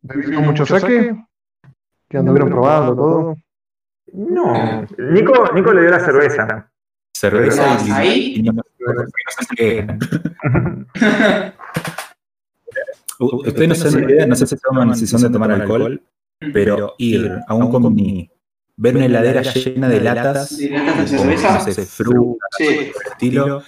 ¿Bebieron 0.02 0.44
mucho 0.46 0.64
saque? 0.66 1.14
¿Que 2.08 2.16
anduvieron 2.18 2.50
probando 2.50 2.94
todo? 2.96 3.36
No, 4.12 4.82
Nico, 4.98 5.52
Nico 5.54 5.72
le 5.72 5.82
dio 5.82 5.90
la 5.90 6.00
cerveza. 6.00 6.70
Cerveza 7.14 7.78
y, 7.86 7.90
Ahí. 7.90 8.34
y 8.36 8.42
no, 8.42 8.52
no 8.52 8.62
sé 9.38 9.54
qué. 9.56 9.86
U- 13.20 13.36
Ustedes 13.46 13.68
no 13.68 13.74
se 13.74 14.00
idea, 14.00 14.26
no 14.26 14.36
sé 14.36 14.46
si 14.46 14.56
toman 14.56 14.90
decisión 14.90 15.20
de 15.22 15.30
tomar 15.30 15.50
alcohol, 15.50 16.00
pero 16.52 16.94
ir 16.98 17.32
a 17.48 17.54
un 17.54 17.70
combi, 17.70 18.30
ver 18.76 18.94
una 18.96 19.06
heladera 19.06 19.42
llena 19.42 19.88
de 19.88 20.00
latas, 20.00 20.56
¿De 20.56 20.70
latas 20.70 21.10
de 21.10 21.18
cerveza? 21.18 21.54
no 21.54 21.72
sé, 21.72 21.84
fruta, 21.86 22.46
Sí. 22.56 22.92
estilo. 23.10 23.62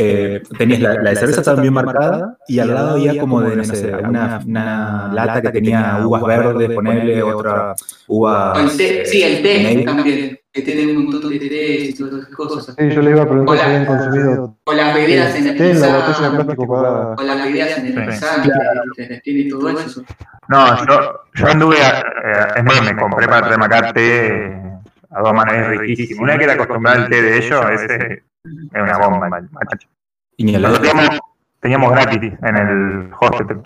Eh, 0.00 0.42
tenías 0.56 0.78
la, 0.80 0.94
la 0.94 1.10
de 1.10 1.16
cerveza 1.16 1.40
estaba 1.40 1.60
bien 1.60 1.74
marcada 1.74 2.38
y 2.46 2.60
al 2.60 2.72
lado 2.72 2.90
había 2.90 3.18
como 3.18 3.40
de, 3.40 3.56
no 3.56 3.64
sé, 3.64 3.92
una, 3.96 4.40
una 4.46 5.10
lata 5.12 5.42
que 5.42 5.50
tenía 5.50 6.00
uvas 6.04 6.22
verdes, 6.22 6.70
ponerle 6.70 7.20
otra 7.20 7.74
uva. 8.06 8.54
El 8.60 8.76
té, 8.76 9.04
sí, 9.04 9.22
el 9.24 9.42
té 9.42 9.82
también, 9.84 10.38
que 10.52 10.62
tiene 10.62 10.92
un 10.96 11.06
montón 11.06 11.30
de 11.32 11.38
té 11.40 11.80
y 11.80 11.94
todas 11.94 12.12
esas 12.14 12.28
cosas. 12.34 12.76
Sí, 12.78 12.88
yo 12.90 13.02
le 13.02 13.10
iba 13.10 13.22
a 13.22 13.28
preguntar 13.28 13.58
si 13.58 13.64
habían 13.64 13.86
consumido 13.86 14.56
O 14.64 14.72
las 14.72 14.94
bebidas 14.94 15.32
té 15.32 15.38
en 15.38 15.44
la 15.46 15.50
botella 15.50 15.66
de 15.66 15.70
energizantes. 15.72 16.30
plástico 16.44 16.66
cuadrada. 16.66 17.14
O 17.18 17.22
las 17.22 17.44
bebidas 17.44 17.78
energizantes, 17.78 18.52
¿viste? 18.96 19.20
tiene 19.24 19.50
todo 19.50 19.68
eso. 19.70 20.02
No, 20.48 20.86
yo, 20.86 21.20
yo 21.34 21.46
anduve, 21.48 21.76
a, 21.82 21.98
eh, 21.98 22.46
es 22.56 22.64
más, 22.64 22.82
me 22.84 22.96
compré 22.96 23.26
para 23.26 23.52
acá 23.64 23.92
té 23.92 24.62
a 25.10 25.20
dos 25.22 25.32
manos, 25.32 25.54
es 25.54 25.66
riquísimo. 25.78 26.22
Una 26.22 26.38
que 26.38 26.44
era 26.44 26.52
acostumbrada 26.52 27.02
al 27.02 27.10
té 27.10 27.20
de 27.20 27.38
ellos, 27.38 27.64
ese 27.72 28.27
es 28.44 28.82
una 28.82 28.98
bomba, 28.98 29.28
macho. 29.28 29.88
Y 30.36 30.44
ni 30.44 30.54
al 30.54 30.62
lado 30.62 30.78
Nosotros 30.78 30.94
teníamos, 31.00 31.20
teníamos 31.60 31.90
gratis 31.92 32.32
en 32.42 32.56
el 32.56 33.10
hostel. 33.20 33.62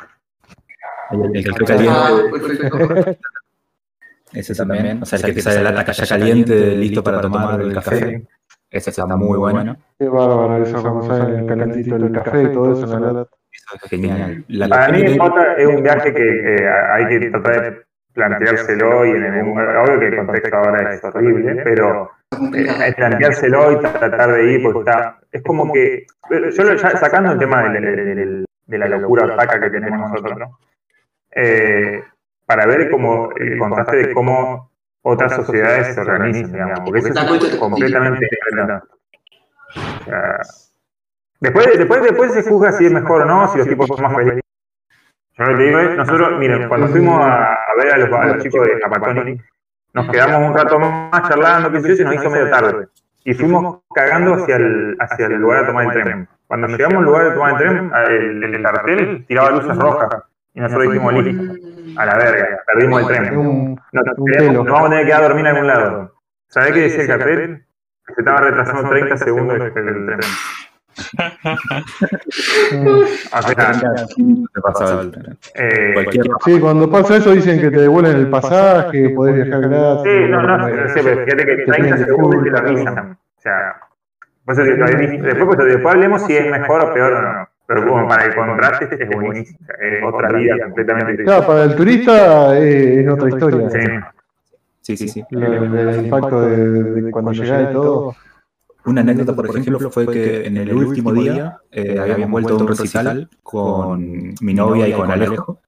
el, 1.11 1.37
el 1.37 1.45
café 1.55 1.89
Ah, 1.91 3.15
ese 4.33 4.55
también. 4.55 5.03
O 5.03 5.07
sea, 5.07 5.19
el 5.19 5.25
que 5.27 5.33
te 5.35 5.41
sale 5.43 5.63
la 5.63 5.73
lata 5.73 5.93
ya 5.93 6.07
caliente, 6.07 6.75
listo 6.77 7.03
para 7.05 7.21
tomar 7.21 7.61
el 7.61 7.75
café. 7.75 8.27
Ese 8.71 8.89
está 8.91 9.05
muy 9.07 9.39
bueno. 9.39 9.77
Qué 9.99 10.09
bárbaro 10.09 10.63
eso, 10.63 10.81
cuando 10.81 11.03
sale 11.07 11.41
el 11.41 11.47
calentito 11.47 11.99
del 11.99 12.13
café 12.13 12.45
y 12.45 12.53
todo 12.53 12.73
eso 12.73 12.85
en 12.85 13.03
la 13.03 13.13
lata. 13.13 13.31
Eso 13.51 13.77
es 13.83 13.91
genial. 13.91 14.45
La 14.49 14.69
Para 14.69 14.89
mí 14.89 15.19
Jota, 15.19 15.55
es 15.55 15.67
un 15.67 15.83
viaje 15.83 16.15
que, 16.15 16.23
que 16.23 16.69
hay 16.69 17.07
que 17.07 17.31
tratar 17.31 17.63
de 17.63 17.83
planteárselo 18.15 19.05
y 19.07 19.11
en 19.11 19.25
algún 19.25 19.59
obvio 19.59 20.01
que 20.01 20.07
el 20.09 20.17
contexto 20.17 20.57
ahora 20.57 20.95
es 20.95 21.05
horrible, 21.05 21.61
pero 21.63 22.11
eh, 22.55 22.93
planteárselo 22.97 23.73
y 23.73 23.79
tratar 23.81 24.33
de 24.33 24.53
ir 24.53 24.63
porque 24.63 24.79
está, 24.79 25.19
es 25.31 25.43
como 25.43 25.73
que, 25.73 26.07
yo 26.31 26.65
lo, 26.65 26.75
ya 26.75 26.91
sacando 26.97 27.33
el 27.33 27.39
tema 27.39 27.69
de, 27.69 28.79
la 28.79 28.89
locura 28.89 29.27
otaca 29.27 29.61
que 29.61 29.71
tenemos 29.71 30.11
nosotros, 30.11 30.51
eh, 31.35 32.03
para 32.47 32.67
ver 32.67 32.91
como 32.91 33.31
el 33.37 33.59
contraste 33.59 33.97
de 33.97 34.15
cómo 34.15 34.71
otras 35.03 35.35
sociedades 35.35 35.95
se 35.95 36.01
organizan, 36.01 36.53
digamos, 36.53 36.81
porque 36.81 37.01
eso 37.01 37.09
es 37.09 37.57
completamente 37.57 38.27
diferente. 38.31 38.73
O 39.75 40.05
sea, 40.05 40.39
después, 41.41 41.67
después, 41.79 42.03
después 42.03 42.33
se 42.33 42.43
juzga 42.43 42.73
si 42.73 42.87
es 42.87 42.93
mejor 42.93 43.23
o 43.23 43.25
no, 43.25 43.49
si 43.49 43.59
los 43.59 43.69
tipos 43.69 43.87
son 43.87 44.03
más 44.03 44.15
felices. 44.15 44.43
Yo 45.39 45.45
lo 45.45 45.57
que 45.57 45.65
digo 45.65 45.79
es, 45.79 45.97
nosotros, 45.97 46.39
miren, 46.39 46.69
cuando 46.69 46.89
fuimos 46.89 47.21
a, 47.21 47.55
a 47.55 47.75
ver 47.77 47.95
a 47.95 47.99
los, 47.99 48.13
a 48.13 48.27
los 48.27 48.43
chicos 48.43 48.67
de 48.67 48.81
Japatonic, 48.81 49.43
nos 49.95 50.09
quedamos 50.09 50.49
un 50.49 50.57
rato 50.57 50.79
más 50.79 51.29
charlando, 51.29 51.79
y 51.79 51.97
se 51.97 52.05
nos 52.05 52.15
hizo 52.15 52.31
medio 52.31 52.51
tarde. 52.51 52.89
Y 53.25 53.35
fuimos 53.35 53.81
cagando 53.95 54.35
hacia 54.35 54.57
el, 54.57 54.97
hacia 54.99 55.27
el 55.27 55.35
lugar 55.35 55.61
de 55.61 55.67
tomar 55.67 55.85
el 55.85 56.03
tren. 56.03 56.29
Cuando 56.47 56.67
llegamos 56.69 56.99
al 56.99 57.05
lugar 57.05 57.25
de 57.25 57.31
tomar 57.33 57.51
el 57.53 57.59
tren, 57.59 57.93
el, 58.09 58.45
el 58.45 58.63
cartel 58.63 59.25
tiraba 59.27 59.51
luces 59.51 59.77
rojas. 59.77 60.23
Y 60.55 60.61
nosotros 60.61 60.93
dijimos, 60.93 61.15
listo, 61.15 61.55
a 61.97 62.07
la 62.07 62.17
verga, 62.17 62.61
perdimos 62.67 63.01
el 63.03 63.07
tren. 63.07 63.75
Nos, 63.93 64.67
vamos 64.67 64.81
a 64.81 64.89
tener 64.91 65.01
que 65.01 65.07
quedar 65.07 65.21
a 65.23 65.29
dormir 65.29 65.47
en 65.47 65.53
algún 65.53 65.67
lado. 65.67 66.13
¿Sabés 66.49 66.73
qué 66.73 66.81
decía 66.81 67.03
el 67.03 67.09
cartel? 67.09 67.65
Que 68.07 68.15
se 68.15 68.21
estaba 68.21 68.41
retrasando 68.41 68.89
30 68.91 69.17
segundos 69.19 69.57
el, 69.57 69.63
el 69.65 70.07
tren. 70.07 70.21
Eh, 75.55 75.95
Sí, 76.45 76.61
cuando 76.61 76.91
pasa 76.91 77.17
eso 77.17 77.33
dicen 77.33 77.61
que 77.61 77.71
te 77.71 77.81
devuelven 77.81 78.17
el 78.17 78.31
pasaje, 78.31 79.11
podés 79.11 79.37
viajar 79.37 79.69
gratis. 79.69 80.13
Sí, 80.13 80.31
no, 80.31 80.43
no, 80.43 80.69
fíjate 80.69 81.37
que 81.37 81.57
Te 81.57 81.65
30 81.65 81.75
piden 81.77 81.99
segundos 81.99 82.31
te 82.31 82.37
lo 82.51 82.53
disculpas, 82.61 82.63
avisan. 82.63 83.13
O 83.13 83.41
sea, 83.41 83.77
después, 84.47 85.57
pues, 85.57 85.69
después 85.69 85.95
hablemos 85.95 86.23
si 86.23 86.37
es 86.37 86.51
mejor 86.51 86.85
o 86.85 86.95
peor 86.95 87.13
o 87.13 87.23
no. 87.23 87.49
Pero 87.67 87.89
como 87.89 88.09
para 88.09 88.25
el 88.25 88.35
contraste 88.35 89.03
es 89.03 89.09
buenísimo. 89.09 89.59
Es 89.81 90.05
otra 90.05 90.33
vida 90.33 90.57
completamente 90.63 91.25
Claro, 91.25 91.47
para 91.47 91.65
el 91.65 91.77
turista 91.77 92.59
eh, 92.59 93.03
es 93.03 93.09
otra 93.09 93.29
historia. 93.29 93.71
Sí. 93.71 94.97
Sí, 94.97 95.09
sí, 95.09 95.25
el 95.31 96.05
impacto 96.05 96.41
de, 96.41 96.57
de 96.57 97.11
cuando 97.13 97.33
llegás 97.33 97.71
y 97.71 97.73
todo. 97.73 98.17
Una 98.85 99.01
anécdota, 99.03 99.35
por 99.35 99.49
ejemplo, 99.49 99.91
fue 99.91 100.07
que 100.07 100.47
en 100.47 100.57
el 100.57 100.73
último 100.75 101.13
día 101.13 101.59
eh, 101.71 101.99
habíamos 101.99 102.31
vuelto 102.31 102.55
a 102.55 102.57
un 102.59 102.69
recital 102.69 103.29
con 103.43 104.35
mi 104.41 104.55
novia 104.55 104.89
y 104.89 104.93
con 104.93 105.11
Alejo. 105.11 105.61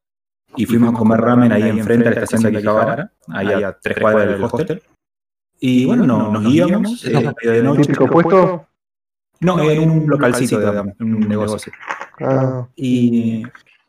Y 0.56 0.66
fuimos 0.66 0.94
a 0.94 0.98
comer 0.98 1.20
ramen 1.20 1.52
ahí 1.52 1.68
enfrente 1.68 2.08
a 2.08 2.10
la 2.12 2.22
estación 2.22 2.52
de 2.52 2.58
Akihabara, 2.58 3.12
ahí 3.28 3.62
a 3.62 3.76
tres 3.80 3.98
cuadras 4.00 4.28
del 4.28 4.44
hostel. 4.44 4.82
Y 5.60 5.86
bueno, 5.86 6.06
no, 6.06 6.30
nos 6.32 6.52
íbamos 6.52 7.04
eh, 7.04 7.32
de 7.42 7.62
noche. 7.62 7.92
Puesto. 7.94 8.66
No, 9.40 9.60
en 9.60 9.90
un 9.90 10.08
localcito, 10.08 10.58
digamos, 10.58 10.94
en 11.00 11.14
un 11.14 11.28
negocio. 11.28 11.72
Ah, 12.20 12.66
Y 12.76 13.44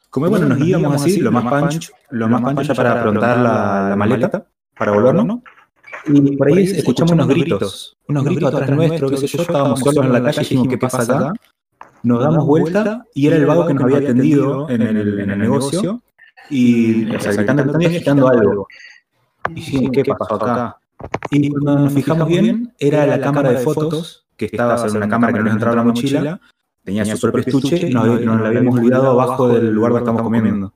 Como 0.09 0.29
bueno, 0.29 0.47
nos 0.49 0.59
íbamos 0.59 0.95
así, 0.95 1.19
lo 1.19 1.31
más 1.31 1.45
pancho, 1.45 1.93
lo 2.09 2.27
más 2.27 2.41
pancho 2.41 2.61
ya 2.63 2.73
para 2.73 2.93
afrontar 2.99 3.37
la, 3.37 3.89
la 3.89 3.95
maleta, 3.95 4.47
para 4.77 4.91
volvernos, 4.91 5.25
¿no? 5.25 5.43
Y 6.07 6.37
por 6.37 6.47
ahí 6.47 6.63
escuchamos 6.63 7.11
unos 7.13 7.27
gritos, 7.27 7.97
unos 8.07 8.23
gritos 8.23 8.53
atrás 8.53 8.69
nuestro, 8.69 9.09
qué 9.09 9.17
sé 9.17 9.27
yo, 9.27 9.41
estábamos 9.41 9.79
solos 9.79 10.05
en 10.05 10.13
la 10.13 10.23
calle 10.23 10.37
y 10.37 10.43
dijimos, 10.43 10.67
¿qué 10.67 10.77
pasa 10.77 11.01
acá? 11.01 11.33
Nos 12.03 12.21
damos 12.21 12.45
vuelta 12.45 13.05
y 13.15 13.27
era 13.27 13.37
el 13.37 13.45
vago 13.45 13.65
que 13.65 13.73
nos 13.73 13.83
había 13.83 13.97
atendido 13.97 14.69
en 14.69 14.81
el, 14.83 15.19
en 15.19 15.31
el 15.31 15.39
negocio 15.39 16.01
y, 16.49 17.09
o 17.15 17.19
sea, 17.19 17.33
gritando, 17.33 17.73
gritando 17.73 18.27
algo. 18.27 18.67
Y 19.49 19.53
dijimos, 19.55 19.91
¿qué 19.91 20.03
pasó 20.05 20.35
acá? 20.35 20.77
Y 21.31 21.49
cuando 21.49 21.79
nos 21.79 21.93
fijamos 21.93 22.27
bien, 22.27 22.73
era 22.77 23.05
la 23.07 23.19
cámara 23.19 23.51
de 23.51 23.57
fotos, 23.57 24.25
que 24.37 24.45
estaba 24.45 24.77
sobre 24.77 24.97
una 24.97 25.09
cámara 25.09 25.33
que 25.33 25.39
no 25.39 25.45
nos 25.45 25.53
entraba 25.53 25.73
en 25.73 25.77
la 25.77 25.83
mochila, 25.83 26.41
tenía 26.83 27.05
su 27.05 27.19
propio 27.19 27.41
estuche 27.41 27.89
y 27.89 27.93
nos, 27.93 28.21
nos 28.21 28.41
la 28.41 28.47
habíamos 28.47 28.75
olvidado 28.75 29.09
abajo 29.09 29.47
del 29.47 29.71
lugar 29.71 29.93
donde 29.93 30.03
estamos 30.03 30.21
comiendo. 30.21 30.71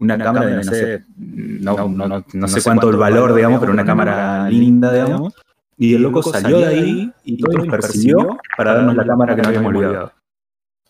Una 0.00 0.18
cámara 0.18 0.46
de, 0.46 0.56
no 0.56 0.62
sé, 0.64 1.04
no, 1.16 1.88
no, 1.88 2.08
no, 2.08 2.24
no 2.32 2.48
sé 2.48 2.62
cuánto 2.62 2.90
el 2.90 2.96
valor, 2.96 3.34
digamos, 3.34 3.60
pero 3.60 3.72
una 3.72 3.84
cámara 3.84 4.48
linda, 4.50 4.92
digamos. 4.92 5.34
Y 5.76 5.94
el 5.94 6.02
loco 6.02 6.22
salió 6.22 6.58
de 6.58 6.66
ahí 6.66 7.12
y 7.24 7.38
todo 7.38 7.58
nos 7.58 7.68
persiguió 7.68 8.38
para 8.56 8.74
darnos 8.74 8.94
la 8.96 9.06
cámara 9.06 9.34
que 9.34 9.42
nos 9.42 9.48
habíamos 9.48 9.74
olvidado. 9.74 10.12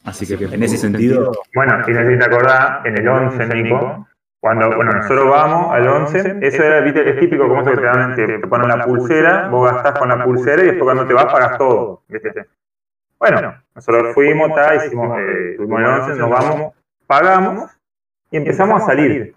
Así 0.05 0.27
que 0.27 0.45
en 0.45 0.63
ese 0.63 0.77
sentido. 0.77 1.33
Bueno, 1.55 1.83
si 1.85 1.93
te 1.93 2.25
acordás, 2.25 2.85
en 2.85 2.99
el 2.99 3.09
11, 3.09 3.47
Nico, 3.47 4.07
cuando, 4.41 4.77
bueno, 4.77 4.93
nosotros 4.93 5.31
vamos 5.31 5.73
al 5.73 5.89
11, 5.89 6.39
eso 6.43 6.63
era, 6.63 6.87
es 6.87 7.21
típico 7.21 7.49
como 7.49 7.63
eso 7.63 7.71
que 7.71 7.79
te 7.79 7.83
dan, 7.83 8.15
te, 8.15 8.27
te 8.27 8.47
ponen 8.47 8.69
la 8.69 8.85
pulsera, 8.85 9.49
vos 9.49 9.73
gastás 9.73 9.99
con 9.99 10.11
la 10.11 10.23
pulsera 10.23 10.63
y 10.63 10.67
después 10.67 10.85
cuando 10.85 11.07
te 11.07 11.15
vas 11.15 11.33
pagas 11.33 11.57
todo, 11.57 12.03
¿viste? 12.09 12.47
Bueno, 13.19 13.55
nosotros 13.75 14.13
fuimos, 14.13 14.55
ta, 14.55 14.75
hicimos, 14.75 15.19
eh, 15.19 15.55
tuvimos 15.57 15.81
el 15.81 15.87
11, 15.87 16.17
nos 16.17 16.31
vamos, 16.31 16.73
pagamos 17.07 17.71
y 18.35 18.37
empezamos 18.37 18.83
a 18.83 18.87
salir. 18.87 19.33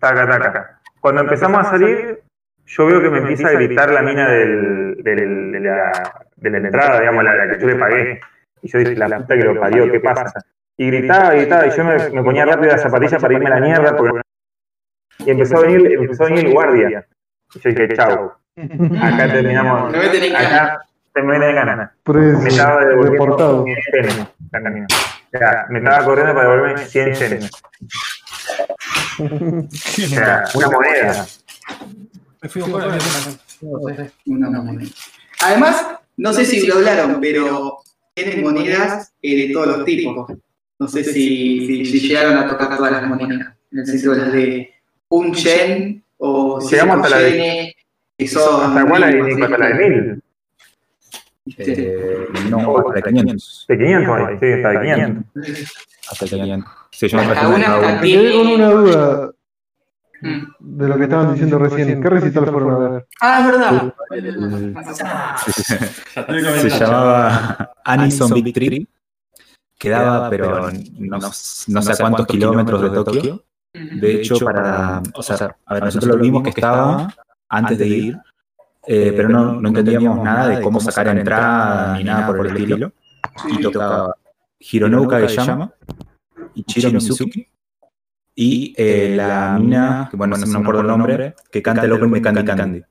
Taca, 0.00 0.26
taca. 0.26 0.80
Cuando 0.98 1.20
empezamos 1.20 1.60
a 1.60 1.70
salir, 1.70 2.20
yo 2.66 2.86
veo 2.86 3.00
que 3.00 3.08
me 3.08 3.18
empieza 3.18 3.46
a 3.46 3.52
gritar 3.52 3.92
la 3.92 4.02
mina 4.02 4.28
del, 4.28 4.96
del, 5.04 5.52
de, 5.52 5.60
la, 5.60 6.24
de 6.34 6.50
la 6.50 6.58
entrada, 6.58 6.98
digamos, 6.98 7.22
la, 7.22 7.36
la 7.36 7.52
que 7.52 7.60
yo 7.60 7.68
le 7.68 7.76
pagué. 7.76 8.20
Y 8.60 8.68
yo 8.68 8.80
dije, 8.80 8.96
la 8.96 9.20
puta 9.20 9.36
que 9.36 9.44
lo 9.44 9.60
parió, 9.60 9.88
¿qué 9.92 10.00
pasa? 10.00 10.44
Y 10.76 10.88
gritaba, 10.88 11.30
gritaba, 11.30 11.68
y 11.68 11.70
yo 11.70 11.84
me, 11.84 12.10
me 12.10 12.24
ponía 12.24 12.44
rápido 12.44 12.72
las 12.72 12.82
zapatillas 12.82 13.22
para 13.22 13.34
irme 13.34 13.46
a 13.46 13.50
la 13.50 13.60
mierda, 13.60 13.96
porque... 13.96 14.20
y 15.18 15.30
empezó 15.30 15.58
a 15.58 15.60
venir, 15.60 15.92
empezó 15.92 16.24
a 16.24 16.26
venir 16.26 16.46
el 16.46 16.52
guardia. 16.52 17.06
Y 17.54 17.60
yo 17.60 17.70
dije, 17.70 17.94
chau, 17.94 18.32
acá 19.00 19.32
terminamos, 19.32 19.94
No 21.16 21.24
me 21.24 21.38
de 21.38 21.52
ganas. 21.52 21.90
Pres- 22.04 22.38
Me 22.40 22.48
estaba 22.48 22.84
devolviendo 22.84 23.64
100 23.64 23.76
yenes, 23.92 24.26
la 24.52 24.62
camino. 24.62 24.86
O 24.90 25.38
sea, 25.38 25.66
me 25.68 25.78
estaba 25.78 26.04
corriendo 26.04 26.34
para 26.34 26.48
devolverme 26.50 26.86
100 26.86 27.14
yenes. 27.14 27.50
O 29.18 29.68
sea, 30.08 30.44
una 30.54 30.70
moneda. 30.70 31.26
Me 32.42 32.48
fui 32.48 32.62
Una 32.62 32.78
moneda. 34.60 34.88
Además, 35.42 35.86
no 36.16 36.32
sé 36.32 36.44
si 36.44 36.66
lo 36.66 36.76
hablaron, 36.76 37.18
pero 37.20 37.78
tienen 38.14 38.42
monedas 38.42 39.12
eh, 39.22 39.48
de 39.48 39.52
todos 39.52 39.66
los 39.78 39.84
tipos. 39.84 40.32
No 40.78 40.88
sé 40.88 41.04
si, 41.04 41.66
si- 41.66 41.84
si 41.86 42.00
llegaron 42.08 42.36
a 42.38 42.46
tocar 42.48 42.76
todas 42.76 42.92
las 42.92 43.06
monedas. 43.06 43.54
En 43.72 43.78
el 43.80 43.86
sentido 43.86 44.14
de 44.14 44.20
las 44.20 44.32
de 44.32 44.74
un 45.10 45.32
yen 45.34 46.02
o 46.18 46.58
Llegamos 46.60 46.94
cinco 46.96 47.04
hasta 47.06 47.16
la 47.16 47.22
de- 47.22 47.74
que 48.16 48.28
son 48.28 48.64
¿Hasta 48.76 48.88
cuál 48.88 49.02
hay, 49.04 49.14
mil? 49.22 49.42
¿Hasta 49.44 49.58
la 49.58 49.66
de 49.68 49.74
1000? 49.88 50.22
Eh, 51.56 52.26
no, 52.50 52.78
hasta 52.78 52.92
de 52.92 53.02
500. 53.02 53.64
De 53.68 53.78
500 53.78 54.16
hay, 54.16 54.38
sí, 54.38 54.52
hasta 54.52 54.68
de 54.70 54.80
500. 54.94 55.24
Hasta 56.10 56.24
de 56.26 56.30
500. 56.30 56.70
Sí, 56.90 57.08
yo 57.08 57.18
me 57.18 57.24
una 57.24 58.00
quedé 58.00 58.32
con 58.36 58.46
una 58.46 58.70
duda 58.70 59.30
Mm. 60.22 60.42
de 60.60 60.86
lo 60.88 60.98
que 60.98 61.04
estaban 61.04 61.32
diciendo 61.32 61.58
recién. 61.58 62.02
¿Qué 62.02 62.08
recital 62.10 62.44
fueron 62.50 62.70
a 62.72 62.78
ver? 62.90 63.06
Ah, 63.22 63.40
es 63.40 63.46
verdad. 63.46 63.94
se 66.60 66.68
llamaba 66.70 67.72
Anison 67.84 68.30
Big 68.34 68.52
Tree. 68.52 68.86
Quedaba, 69.78 70.28
pero 70.28 70.70
no, 70.98 71.18
no 71.18 71.32
sé 71.32 71.92
a 71.92 71.96
cuántos 71.96 72.26
kilómetros 72.26 72.82
de 72.82 72.90
Tokio. 72.90 73.44
De 73.72 74.16
hecho, 74.16 74.38
para. 74.40 75.02
O 75.14 75.22
sea, 75.22 75.56
a 75.64 75.74
ver, 75.74 75.84
nosotros 75.84 76.16
lo 76.16 76.22
vimos 76.22 76.42
que 76.42 76.50
estaba 76.50 77.14
antes 77.48 77.78
de 77.78 77.86
ir, 77.88 78.18
eh, 78.86 79.12
pero 79.14 79.28
no, 79.28 79.60
no 79.60 79.68
entendíamos 79.68 80.22
nada 80.24 80.48
de 80.48 80.60
cómo 80.62 80.80
sacar 80.80 81.08
entrada 81.08 81.96
ni 81.96 82.04
nada 82.04 82.26
por 82.26 82.46
el 82.46 82.56
estilo. 82.56 82.92
Y 83.48 83.60
tocaba 83.60 84.14
Hironouka 84.58 85.18
Gayama, 85.20 85.72
Ichiro 86.54 86.90
Mizuki. 86.90 87.46
Y 88.34 88.74
eh, 88.76 89.14
la 89.16 89.58
mina, 89.58 90.08
que 90.10 90.16
bueno, 90.16 90.36
no 90.36 90.46
me 90.46 90.58
acuerdo 90.58 90.80
el 90.80 90.86
nombre, 90.86 91.34
que 91.50 91.62
canta 91.62 91.84
el 91.84 91.92
opening 91.92 92.14
de 92.14 92.22
Candy 92.22 92.44
Candy. 92.44 92.82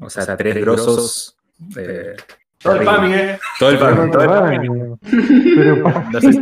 O 0.00 0.08
sea, 0.08 0.36
tres 0.36 0.56
grosos. 0.56 1.36
eh, 1.76 2.16
Todo 2.62 2.76
el 2.76 2.84
PAMI, 2.84 3.12
eh. 3.12 3.38
todo 3.58 3.70
el 3.70 3.78
pan, 3.78 4.10
todo 4.10 4.46
el 4.46 4.68
No 4.68 4.98
sé 6.20 6.32
si 6.32 6.40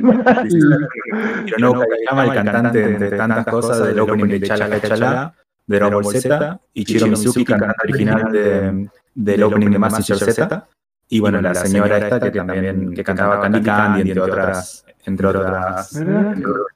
Hironouka 1.47 1.87
Gayama, 1.89 2.25
el 2.25 2.35
cantante 2.35 2.99
de 2.99 3.11
tantas 3.17 3.47
cosas 3.47 3.87
del 3.89 3.99
opening 4.01 4.27
de 4.29 4.41
Chala. 4.43 4.81
Chala, 4.81 5.35
de 5.69 5.77
Dragon 5.79 6.03
Ball 6.03 6.17
Z, 6.17 6.61
y 6.75 6.85
Chiro 6.85 7.07
Mizuki, 7.07 7.45
cantante 7.45 7.77
original 7.85 8.33
de, 8.33 8.89
del 9.15 9.43
opening 9.45 9.71
de 9.71 9.79
Massinger 9.79 10.33
Z, 10.33 10.69
y 11.11 11.21
bueno, 11.21 11.41
la 11.41 11.55
señora 11.55 11.99
esta 11.99 12.19
que 12.21 12.31
también 12.33 12.93
que 12.93 13.05
cantaba 13.05 13.41
Candy 13.41 13.63
Candy, 13.63 14.01
entre 14.01 14.21
otras, 14.21 14.85
entre 15.07 15.27
otras. 15.29 15.93
Mirá. 15.95 16.33
entre 16.33 16.51
otras. 16.51 16.67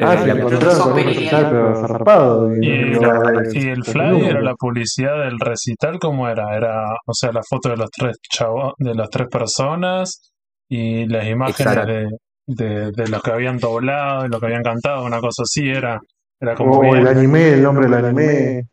Ah, 0.00 0.14
Eh, 0.14 0.18
se 0.20 0.26
la- 0.26 0.32
encontraron 0.32 0.90
con. 0.90 2.62
Y, 2.62 2.68
el 3.68 3.84
flyer 3.84 4.36
o 4.36 4.40
la 4.40 4.54
publicidad 4.54 5.24
del 5.24 5.38
recital, 5.38 5.98
¿cómo 5.98 6.28
era? 6.28 6.56
Era, 6.56 6.84
o 7.06 7.12
sea, 7.12 7.30
la 7.32 7.42
foto 7.48 7.68
de 7.70 7.76
los 7.76 7.90
tres 7.90 8.16
chavos, 8.30 8.72
de 8.78 8.94
las 8.94 9.10
tres 9.10 9.28
personas 9.28 10.32
y 10.68 11.06
las 11.06 11.26
imágenes 11.26 11.60
Exacto. 11.60 11.92
de, 11.92 12.08
de, 12.46 12.90
de 12.92 13.08
los 13.08 13.22
que 13.22 13.30
habían 13.32 13.58
doblado 13.58 14.24
y 14.24 14.28
los 14.30 14.40
que 14.40 14.46
habían 14.46 14.62
cantado, 14.62 15.04
una 15.04 15.20
cosa 15.20 15.42
así, 15.42 15.68
era, 15.68 16.00
era 16.42 16.54
como 16.56 16.94
el 16.94 17.06
anime, 17.06 17.54
el 17.54 17.62
nombre 17.62 17.86
del 17.88 18.04
anime. 18.04 18.68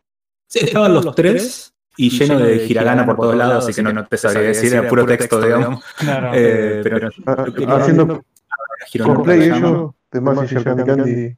Sí, 0.48 0.60
estaban 0.64 0.94
los 0.94 1.14
tres 1.14 1.74
y 1.96 2.10
lleno 2.10 2.40
de 2.40 2.66
hiragana 2.66 3.06
por 3.06 3.18
todos 3.18 3.36
lados, 3.36 3.64
así 3.64 3.74
que 3.74 3.84
no, 3.84 3.94
no 3.94 4.06
te 4.06 4.18
sabría 4.18 4.42
decir, 4.42 4.74
era 4.74 4.90
puro 4.90 5.06
texto, 5.06 5.40
digamos. 5.40 5.84
Claro. 5.98 6.32
Eh, 6.34 6.82
pero 6.84 7.10
Ah, 7.28 7.46
Haciendo 7.78 8.24
cosplay 9.04 9.44
ellos 9.44 9.92
de 10.12 10.22
Massinger 10.22 10.64
Candy 10.64 10.84
Candy. 10.84 11.38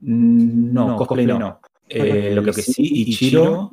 Mm, 0.00 0.72
No, 0.72 0.96
cosplay 0.96 1.26
no. 1.26 1.60
Eh, 1.88 2.30
lo 2.32 2.44
que 2.44 2.52
sí, 2.62 2.82
Ichiro 3.08 3.72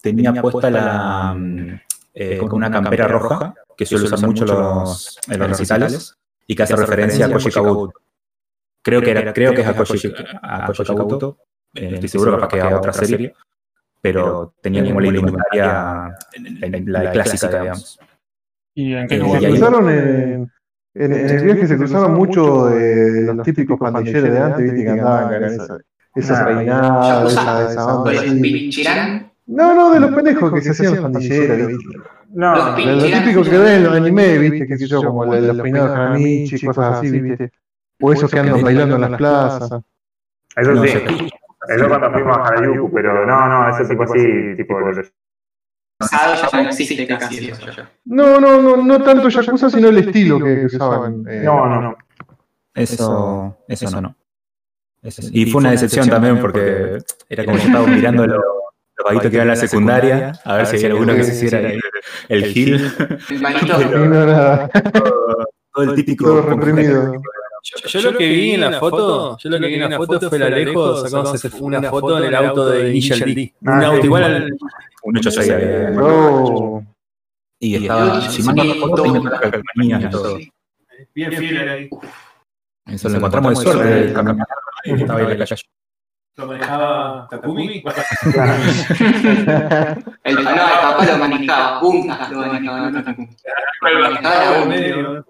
tenía 0.00 0.34
puesta 0.42 0.68
la 0.70 1.34
mm, 1.38 1.80
eh, 2.14 2.38
como 2.38 2.56
una 2.56 2.70
campera 2.70 3.06
roja, 3.06 3.54
que 3.76 3.86
suele 3.86 4.06
usar 4.06 4.20
mucho 4.26 4.44
los, 4.44 5.18
en 5.28 5.38
los 5.38 5.48
recitales, 5.48 6.16
y 6.46 6.54
que 6.56 6.62
hace 6.64 6.74
referencia 6.74 7.26
a 7.26 7.30
Koji 7.32 7.50
Kabuto. 7.50 7.92
Creo 8.84 9.00
que, 9.00 9.10
era, 9.12 9.32
creo 9.32 9.54
que 9.54 9.62
es 9.62 9.66
a 9.66 9.74
Koji, 9.74 10.12
a 10.42 10.66
Koji 10.66 10.94
Kabuto, 10.94 11.38
eh, 11.72 11.92
estoy 11.94 12.08
seguro 12.10 12.32
capaz 12.32 12.48
que 12.48 12.60
a 12.60 12.76
otra 12.76 12.92
serie, 12.92 13.34
pero 14.02 14.52
tenía 14.60 14.84
como 14.84 15.00
la 15.00 15.08
indumentaria 15.08 16.14
la, 16.86 17.10
clásica, 17.12 17.48
digamos. 17.48 17.98
¿Y 18.74 18.92
en 18.92 19.08
qué 19.08 19.16
lugar? 19.16 19.40
Se 19.40 19.48
cruzaron 19.48 19.88
en, 19.88 20.52
en, 20.94 21.12
en 21.14 21.30
el 21.30 21.44
viaje, 21.44 21.66
se 21.66 21.78
cruzaban 21.78 22.12
mucho 22.12 22.66
de 22.66 23.32
los 23.34 23.42
típicos 23.46 23.80
pandilleros 23.80 24.30
de 24.30 24.38
antes, 24.38 24.62
viste, 24.64 24.84
que 24.84 24.90
andaban 24.90 25.28
con 25.32 25.44
esa, 25.44 25.78
esos 26.14 26.38
Ah, 26.38 26.44
peinados, 26.44 27.32
esa, 27.32 27.70
esa 27.70 27.86
onda. 27.86 28.12
No, 29.46 29.74
no, 29.74 29.94
de 29.94 30.00
los 30.00 30.12
pendejos 30.12 30.52
que 30.52 30.60
se 30.60 30.70
hacían 30.72 30.92
los 30.96 31.00
pandilleros, 31.00 31.68
viste. 31.68 31.98
No, 32.34 32.74
De 32.76 32.84
lo 32.84 33.02
típico 33.02 33.42
que 33.44 33.56
ven 33.56 33.76
en 33.76 33.84
los 33.84 33.94
animes, 33.94 34.40
viste, 34.40 34.66
que 34.66 34.76
sé 34.76 34.86
yo, 34.88 35.02
como 35.02 35.32
de 35.32 35.40
los 35.40 35.58
peinados 35.62 35.90
Hanamichi, 35.90 36.66
cosas 36.66 36.98
así, 36.98 37.18
viste. 37.18 37.50
O 38.00 38.12
esos 38.12 38.30
que 38.30 38.38
andan 38.38 38.62
bailando 38.62 38.96
en 38.96 39.00
las 39.02 39.14
plazas. 39.16 39.82
eso 40.56 40.72
No, 40.72 40.82
sí. 40.84 40.92
yo- 40.92 41.26
Eso 41.74 41.88
cuando 41.88 42.10
fuimos 42.12 42.36
a 42.36 42.42
Harajuku, 42.42 42.92
pero 42.92 43.24
no, 43.26 43.48
no, 43.48 43.68
eso 43.74 43.88
tipo 43.88 44.02
así, 44.02 44.54
tipo 44.56 44.78
los 44.80 45.10
Pasado 45.96 46.34
ya 46.52 46.62
no 46.62 46.68
existe 46.68 47.06
casi 47.06 47.48
eso 47.48 47.70
ya. 47.70 47.90
No, 48.04 48.38
no, 48.40 48.60
no, 48.60 48.76
no 48.76 49.02
tanto 49.02 49.28
Yakuza, 49.28 49.70
sino 49.70 49.88
el 49.88 49.98
estilo 49.98 50.38
que, 50.40 50.66
usaban. 50.66 51.24
eh, 51.28 51.42
No, 51.44 51.66
no, 51.66 51.80
no. 51.80 51.96
Eso, 52.74 53.56
eso 53.68 54.00
no. 54.00 54.14
Eso 55.02 55.22
sí. 55.22 55.30
Y 55.32 55.50
fue 55.50 55.60
una 55.60 55.70
decepción 55.70 56.08
también 56.08 56.40
porque 56.40 56.98
era 57.28 57.44
como 57.44 57.56
que 57.56 57.62
estaba 57.64 57.86
mirando 57.86 58.26
los, 58.26 58.36
los 58.38 59.04
vaguitos 59.04 59.30
que 59.30 59.36
iban 59.36 59.48
a 59.48 59.50
la 59.52 59.56
secundaria, 59.56 60.32
a 60.44 60.56
ver 60.56 60.66
si 60.66 60.76
había 60.76 60.88
alguno 60.88 61.14
que 61.14 61.24
se 61.24 61.34
hiciera 61.46 61.70
el 62.28 62.44
gil. 62.46 62.92
El 63.30 63.40
manito. 63.40 63.80
Y 63.80 64.08
no 64.08 64.22
era 64.22 64.68
Todo 65.72 65.84
el 65.84 65.94
típico. 65.94 66.24
todo 66.26 66.42
reprimido. 66.42 67.22
Yo, 67.66 67.88
yo 67.88 68.10
lo 68.10 68.18
que 68.18 68.28
vi 68.28 68.50
en 68.52 68.60
la 68.60 68.78
foto, 68.78 69.38
yo 69.38 69.48
lo 69.50 69.58
que 69.58 69.66
vi 69.68 69.74
en 69.74 69.88
la 69.90 69.96
foto 69.96 70.28
fue 70.28 70.38
la 70.38 70.50
lejos 70.50 71.02
sacándose 71.10 71.50
una 71.60 71.82
foto 71.88 72.18
en 72.18 72.24
el 72.24 72.34
auto 72.34 72.66
de 72.68 72.90
Initial 72.90 73.20
D. 73.34 73.54
Un 73.62 73.68
Ah, 73.70 73.86
auto 73.86 74.00
sí. 74.02 74.06
igual 74.06 74.24
al. 74.24 74.56
Un 75.02 75.16
86 75.18 75.50
había. 75.50 75.90
No, 75.90 76.86
Y 77.58 77.76
estaba, 77.76 78.20
si 78.30 78.42
no 78.42 78.52
recuerdo, 78.52 79.02
tenía 79.02 79.20
todas 79.20 79.24
las 79.24 79.40
calcomanías 79.40 80.02
y 80.04 80.10
todo. 80.10 80.38
Bien 81.14 81.32
fiel 81.32 81.68
ahí. 81.68 81.88
Eso 82.86 83.08
lo 83.08 83.16
encontramos 83.16 83.58
de 83.58 83.64
suerte. 83.64 84.00
el 84.08 84.12
camionero, 84.12 84.46
y 84.84 84.90
estaba 84.92 85.18
ahí 85.20 85.24
en 85.24 85.38
la 85.38 85.46
calle. 85.46 85.62
¿Lo 86.36 86.46
manejaba 86.48 87.28
Takumi? 87.30 87.82
El, 90.24 90.34
no, 90.34 90.40
el 90.50 90.56
papá 90.82 91.06
lo 91.06 91.18
manejaba, 91.18 91.80
Punta 91.80 92.28
lo 92.30 92.38
manejaba, 92.38 92.90
no 92.90 93.04
Takumi. 93.04 93.28
Manejaba 93.82 95.24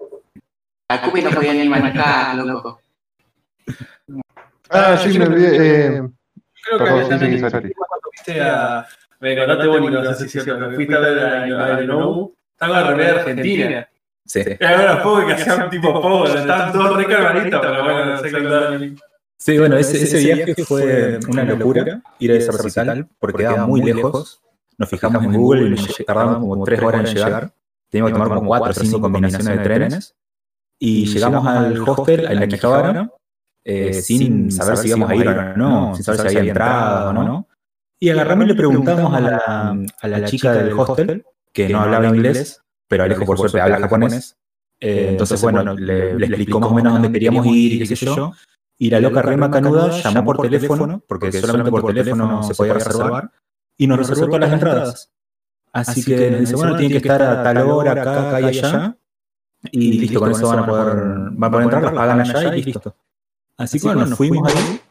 medio. 0.89 1.01
Takumi 1.01 1.21
no 1.21 1.29
podía 1.31 1.53
ni 1.53 1.69
manejar, 1.69 2.35
loco. 2.37 2.79
Ah, 4.69 4.97
sí, 4.97 5.17
me 5.17 5.25
olvidé. 5.25 5.97
Eh, 5.97 6.01
Creo 6.65 6.79
que 6.79 6.83
Perdón, 6.83 7.03
sí, 7.03 7.09
también 7.09 7.33
sí, 7.33 7.39
Sari. 7.39 7.73
cuando 7.73 7.97
fuiste 8.01 8.41
a. 8.41 8.87
Me 9.19 9.37
contaste 9.37 9.67
vos, 9.67 9.81
Nico, 9.81 9.91
no 10.01 10.13
sé 10.13 10.29
si 10.29 10.37
es 10.37 10.43
cierto, 10.43 10.69
que 10.69 10.75
fuiste 10.75 10.95
a 10.95 10.99
ver 10.99 11.19
a 11.19 11.83
Inoue. 11.83 12.33
Estaba 12.53 12.79
en 12.79 12.83
la 12.83 12.89
remera 12.89 13.19
argentina. 13.21 13.89
Sí. 14.25 14.41
Era 14.59 14.95
los 14.95 15.03
pobres 15.03 15.27
que 15.27 15.41
hacían 15.51 15.69
tipo 15.69 16.01
pobre, 16.01 16.39
estaban 16.39 16.71
todos 16.73 16.97
re 16.97 17.05
carvanitos, 17.05 17.61
pero 17.61 17.83
bueno, 17.83 18.05
no 18.05 18.17
sé 18.19 18.31
contar. 18.31 18.79
Sí, 19.37 19.59
bueno, 19.59 19.77
ese, 19.77 20.03
ese 20.03 20.33
viaje 20.33 20.55
fue 20.65 21.19
una 21.27 21.43
locura, 21.43 22.01
ir 22.17 22.31
a 22.31 22.35
ese 22.35 22.51
recital, 22.51 23.07
porque 23.19 23.39
quedaba 23.39 23.67
muy 23.67 23.81
lejos. 23.81 24.41
Nos 24.77 24.89
fijamos 24.89 25.23
en 25.23 25.33
Google 25.33 25.75
y 25.77 26.03
tardamos 26.03 26.37
como 26.39 26.63
tres 26.65 26.81
horas 26.81 27.07
en 27.09 27.15
llegar. 27.15 27.51
Teníamos 27.89 28.11
que 28.11 28.13
tomar 28.13 28.29
como 28.29 28.47
cuatro 28.47 28.71
o 28.71 28.73
cinco 28.73 28.99
combinaciones 28.99 29.47
de 29.47 29.63
trenes. 29.63 30.14
Y 30.79 31.05
llegamos 31.05 31.47
al 31.47 31.77
hostel, 31.87 32.25
en 32.25 32.39
la 32.39 32.47
Quijabara, 32.47 33.09
eh, 33.63 33.93
sin 33.93 34.51
saber 34.51 34.77
si 34.77 34.89
íbamos 34.89 35.09
a 35.09 35.15
ir 35.15 35.27
o 35.27 35.57
no, 35.57 35.95
sin 35.95 36.03
saber 36.03 36.29
si 36.29 36.37
había 36.37 36.51
entrada 36.51 37.09
o 37.09 37.13
no. 37.13 37.47
Y 37.99 38.09
agarramos 38.09 38.45
y 38.45 38.47
le 38.49 38.55
preguntamos 38.55 39.13
a 39.13 39.19
la, 39.21 39.77
a 40.01 40.07
la 40.07 40.25
chica 40.25 40.53
del 40.53 40.73
hostel, 40.77 41.25
que 41.53 41.69
no 41.69 41.79
hablaba 41.81 42.07
inglés, 42.07 42.61
pero 42.87 43.03
Alejo 43.03 43.25
por 43.25 43.37
suerte 43.37 43.61
habla 43.61 43.79
japonés. 43.79 44.37
Eh, 44.79 45.07
entonces, 45.11 45.41
bueno, 45.41 45.73
le, 45.73 46.15
le 46.15 46.25
explicó 46.25 46.59
más 46.59 46.69
o 46.69 46.73
menos 46.75 46.93
dónde 46.93 47.11
queríamos 47.11 47.45
ir 47.45 47.73
y 47.73 47.79
qué 47.79 47.95
sé 47.95 48.05
yo. 48.05 48.33
Y 48.77 48.89
la 48.89 48.99
loca 48.99 49.21
Rema 49.21 49.49
Canuda 49.49 49.89
llamó 49.89 50.25
por 50.25 50.41
teléfono, 50.41 51.01
porque 51.07 51.31
solamente 51.31 51.71
por 51.71 51.85
teléfono 51.85 52.43
se 52.43 52.53
podía 52.53 52.73
reservar, 52.73 53.31
y 53.77 53.87
nos 53.87 53.97
reservó 53.97 54.25
todas 54.25 54.41
las 54.41 54.53
entradas. 54.53 55.11
Así 55.71 56.03
que 56.03 56.31
nos 56.31 56.39
dice, 56.41 56.55
bueno, 56.55 56.75
tiene 56.75 56.91
que 56.91 56.97
estar 56.97 57.21
a 57.21 57.43
tal 57.43 57.57
hora, 57.59 57.93
acá, 57.93 58.27
acá 58.27 58.41
y 58.41 58.43
allá. 58.45 58.97
Y 59.71 59.99
listo, 59.99 60.19
con 60.19 60.31
eso 60.31 60.47
van 60.47 60.59
a 60.59 60.65
poder, 60.65 60.95
van 61.31 61.43
a 61.43 61.51
poder 61.51 61.63
entrar, 61.63 61.83
las 61.83 61.93
pagan 61.93 62.21
allá 62.21 62.55
y 62.55 62.63
listo. 62.63 62.95
Así 63.57 63.79
que 63.79 63.87
bueno, 63.87 64.05
nos 64.05 64.17
fuimos 64.17 64.53
ahí, 64.53 64.81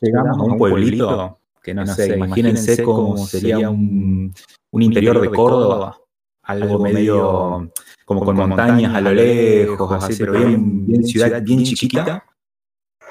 llegamos 0.00 0.38
a 0.38 0.42
un 0.42 0.58
pueblito, 0.58 1.38
que 1.62 1.74
no 1.74 1.86
sé, 1.86 2.16
imagínense 2.16 2.82
cómo 2.82 3.16
sería 3.18 3.70
un, 3.70 4.34
un 4.70 4.82
interior 4.82 5.20
de 5.20 5.30
Córdoba, 5.30 5.96
algo 6.42 6.78
medio 6.78 7.70
como 8.04 8.24
con 8.24 8.36
montañas 8.36 8.94
a 8.94 9.00
lo 9.00 9.12
lejos, 9.12 10.04
así, 10.04 10.16
pero 10.18 10.32
bien, 10.32 10.86
bien 10.86 11.04
ciudad, 11.04 11.42
bien 11.42 11.62
chiquita. 11.64 12.24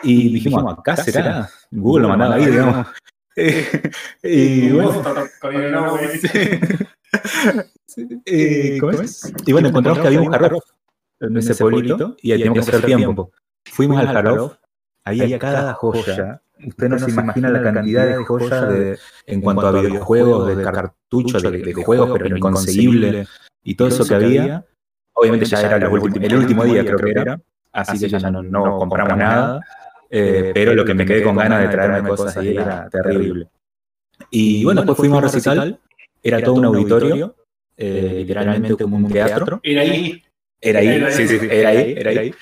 Y 0.04 0.34
dijimos, 0.34 0.66
acá 0.78 0.96
será. 0.98 1.50
Google 1.70 2.04
lo 2.04 2.10
mandaba 2.10 2.36
ahí, 2.36 2.46
digamos. 2.48 2.88
y 4.24 4.72
bueno, 4.72 5.04
eh. 8.26 8.80
Y 9.46 9.52
bueno, 9.52 9.68
encontramos 9.70 10.00
que 10.00 10.08
había 10.08 10.22
un 10.22 10.34
Hard 10.34 10.50
Rock 10.50 10.64
en 11.22 11.38
ese 11.38 11.56
pueblito 11.56 12.16
y 12.22 12.32
ahí 12.32 12.40
teníamos 12.40 12.66
que 12.66 12.76
hacer 12.76 12.86
tiempo. 12.86 13.32
Fuimos 13.66 14.06
al 14.06 14.24
Rock, 14.24 14.58
había 15.06 15.40
cada 15.40 15.74
joya. 15.74 16.42
Usted 16.64 16.90
no 16.90 17.00
se 17.00 17.10
imagina 17.10 17.50
la 17.50 17.64
cantidad 17.64 18.06
de 18.06 18.24
joyas 18.24 18.70
de, 18.70 19.00
en 19.26 19.42
cuanto 19.42 19.68
a 19.68 19.72
videojuegos, 19.72 20.56
de 20.56 20.64
cartucho, 20.64 21.40
de, 21.40 21.58
de 21.58 21.74
juegos, 21.74 22.12
pero 22.14 22.38
inconseguible 22.38 23.26
y 23.64 23.76
todo 23.76 23.88
eso 23.88 24.06
que 24.06 24.16
había. 24.16 24.66
Obviamente 25.14 25.46
ya 25.46 25.62
era 25.62 25.78
el 25.78 25.88
último, 25.88 26.26
el 26.26 26.36
último 26.36 26.64
día, 26.66 26.86
creo 26.86 26.98
que 26.98 27.12
era. 27.12 27.40
Así 27.72 28.00
que 28.00 28.10
ya 28.10 28.32
no, 28.32 28.44
no 28.44 28.78
compramos 28.78 29.18
nada. 29.18 29.62
Eh, 30.10 30.52
pero 30.54 30.74
lo 30.74 30.84
que 30.84 30.94
me 30.94 31.06
quedé 31.06 31.24
con 31.24 31.38
ganas 31.38 31.62
de 31.62 31.68
traerme 31.70 32.10
cosas 32.10 32.36
ahí 32.38 32.50
era 32.58 32.90
terrible. 32.90 33.48
Y 34.30 34.64
bueno, 34.64 34.82
después 34.82 34.98
fuimos 34.98 35.20
a 35.20 35.22
recital, 35.22 35.80
era 36.22 36.44
todo 36.44 36.56
un 36.56 36.66
auditorio, 36.66 37.36
eh, 37.78 38.16
literalmente 38.18 38.76
como 38.76 38.98
un 38.98 39.08
teatro. 39.08 39.60
Era 39.64 39.82
ahí. 39.82 40.22
Era 40.62 40.80
ahí, 40.80 41.12
sí, 41.12 41.28
sí, 41.28 41.40
sí, 41.40 41.48
era 41.50 41.70
ahí, 41.70 41.96
era 41.98 42.12
ahí. 42.12 42.36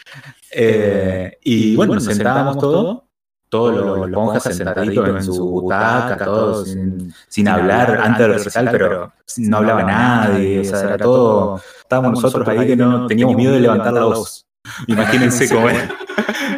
Eh, 0.51 1.37
y 1.41 1.75
bueno, 1.75 1.95
nos 1.95 2.03
sentábamos 2.03 2.57
todos, 2.57 3.03
todos 3.47 3.75
los, 3.75 3.97
los 3.97 4.09
monjas 4.09 4.43
sentaditos 4.43 5.07
en 5.07 5.23
su 5.23 5.49
butaca, 5.49 6.17
todos 6.17 6.69
sin, 6.69 7.13
sin 7.29 7.47
hablar 7.47 7.99
antes 8.01 8.19
del 8.19 8.33
recital, 8.33 8.69
pero 8.71 9.13
no 9.37 9.57
hablaba 9.57 9.83
nadie, 9.83 10.59
o 10.59 10.63
sea, 10.65 10.81
era 10.81 10.97
todo, 10.97 11.61
estábamos 11.79 12.21
nosotros 12.21 12.47
ahí 12.47 12.67
que 12.67 12.75
no 12.75 13.07
teníamos 13.07 13.35
miedo 13.35 13.53
de 13.53 13.61
levantar 13.61 13.93
la 13.93 14.03
voz. 14.03 14.45
Imagínense 14.87 15.49
cómo 15.49 15.69
era. 15.69 15.89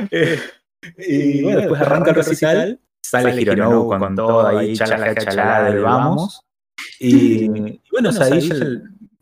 Eh, 0.09 0.39
y 0.97 1.43
bueno, 1.43 1.59
después 1.59 1.79
arranca 1.79 2.09
el 2.09 2.15
recital, 2.15 2.79
sale 3.03 3.39
Hironobu 3.39 3.87
con 3.87 4.15
todo 4.15 4.47
ahí, 4.47 4.75
chalada, 4.75 5.13
chalada 5.13 5.69
del 5.69 5.83
vamos. 5.83 6.41
Y, 6.99 7.45
y 7.55 7.81
bueno, 7.91 8.09
o 8.09 8.11
sea, 8.11 8.25
ahí 8.25 8.41
ya, 8.41 8.55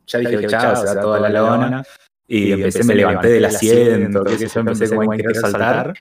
ya 0.07 0.19
dije, 0.19 0.47
chao, 0.47 0.75
se 0.77 0.85
da 0.85 1.01
toda 1.01 1.19
la 1.19 1.29
lona. 1.29 1.83
Y 2.31 2.51
empecé, 2.51 2.84
me 2.84 2.93
levanté 2.93 3.30
del 3.30 3.45
asiento, 3.45 4.23
que 4.23 4.38
yo 4.38 4.60
empecé 4.60 4.88
como 4.95 5.11
a 5.11 5.18
querer 5.18 5.35
saltar. 5.35 5.93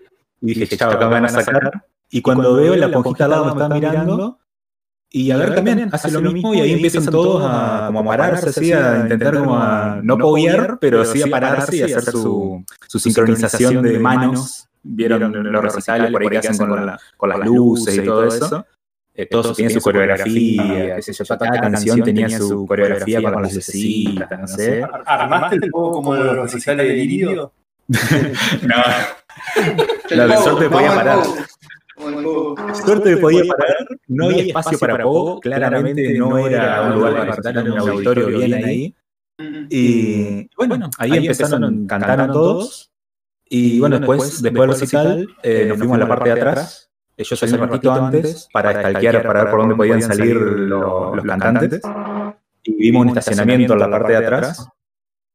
Y 0.43 0.55
dije, 0.55 0.77
chao, 0.77 0.93
acá 0.93 1.07
me 1.07 1.15
van 1.15 1.25
a 1.25 1.29
sacar. 1.31 1.85
Y 2.11 2.21
cuando 2.21 2.55
veo 2.55 2.77
la 2.77 2.91
ponjita 2.91 3.25
al 3.25 3.31
lado 3.31 3.45
me 3.47 3.51
está 3.53 3.69
mirando, 3.75 4.39
y 5.11 5.31
a 5.31 5.39
ver 5.39 5.55
también 5.55 5.89
hace 5.91 6.11
lo 6.11 6.21
mismo 6.21 6.53
y 6.53 6.61
ahí 6.61 6.73
empiezan 6.73 7.07
todos 7.07 7.43
a, 7.43 7.87
como 7.87 8.01
a 8.01 8.05
pararse, 8.05 8.51
así, 8.51 8.73
a 8.73 9.01
intentar 9.01 9.39
como 9.39 9.57
a, 9.57 10.01
no 10.03 10.19
poguear, 10.19 10.79
pero 10.79 11.03
sí 11.05 11.23
a 11.23 11.27
pararse 11.29 11.77
y 11.79 11.83
hacer 11.83 12.03
su, 12.05 12.63
su 12.87 12.99
sincronización 12.99 13.83
de 13.83 13.99
manos 13.99 14.69
vieron 14.83 15.33
los 15.51 15.63
recitales 15.63 16.13
por 16.13 16.23
ahí 16.23 16.29
que 16.29 16.39
hacen 16.39 16.57
con, 16.59 16.87
la, 16.87 16.99
con 17.17 17.31
las 17.31 17.39
luces 17.41 17.97
y 17.97 18.05
todo 18.05 18.25
eso. 18.27 18.67
Eh, 19.19 19.27
todos 19.27 19.57
tienen 19.57 19.75
su 19.75 19.81
coreografía, 19.81 20.95
qué 20.95 21.03
sé 21.03 21.13
yo, 21.13 21.25
cada 21.37 21.61
canción 21.61 22.05
tenía 22.05 22.31
su 22.31 22.65
coreografía 22.65 23.21
con 23.21 23.43
las 23.43 23.53
lucecitas, 23.53 24.41
no 24.41 24.47
sé. 24.47 24.87
¿Armaste 25.05 25.57
el 25.57 25.71
poco 25.73 25.91
como 25.91 26.15
los 26.15 26.37
recitales 26.37 26.87
de 26.87 26.95
Lirio? 26.95 27.53
no. 27.89 28.77
La 30.11 30.27
de 30.29 30.37
suerte 30.37 30.71
podía 30.71 30.95
parar. 30.95 31.19
Suerte 32.75 33.17
podía 33.17 33.43
parar, 33.43 33.77
no 34.07 34.27
había 34.27 34.45
espacio 34.45 34.79
para 34.79 35.03
poco, 35.03 35.41
claramente 35.41 36.17
no 36.17 36.39
era 36.39 36.83
un 36.83 36.95
lugar 36.95 37.13
para 37.15 37.25
recitar, 37.25 37.59
era 37.59 37.73
un 37.73 37.77
auditorio 37.77 38.27
bien 38.29 38.55
ahí. 38.55 38.95
Y 39.69 40.49
bueno, 40.57 40.91
ahí 40.97 41.17
empezaron, 41.17 41.89
cantaron 41.89 42.31
todos, 42.31 42.93
y 43.49 43.81
bueno, 43.81 43.99
después, 43.99 44.41
después 44.41 44.69
del 44.69 44.79
recital, 44.79 45.29
eh, 45.43 45.65
nos 45.67 45.79
fuimos 45.79 45.97
a 45.97 45.99
la 45.99 46.07
parte 46.07 46.29
de 46.33 46.41
atrás. 46.41 46.88
Yo 47.19 47.37
salí 47.37 47.53
un 47.53 47.69
ratito 47.69 47.93
antes 47.93 48.49
para 48.53 48.71
estalquear, 48.71 49.23
para 49.27 49.43
ver 49.43 49.51
por 49.51 49.61
dónde 49.61 49.75
podían 49.75 50.01
salir 50.03 50.37
los, 50.37 51.17
los 51.17 51.25
cantantes. 51.25 51.81
Y 52.63 52.75
vimos 52.75 53.03
un 53.03 53.09
estacionamiento 53.09 53.73
en 53.73 53.79
la 53.79 53.91
parte 53.91 54.13
de 54.13 54.19
atrás. 54.19 54.69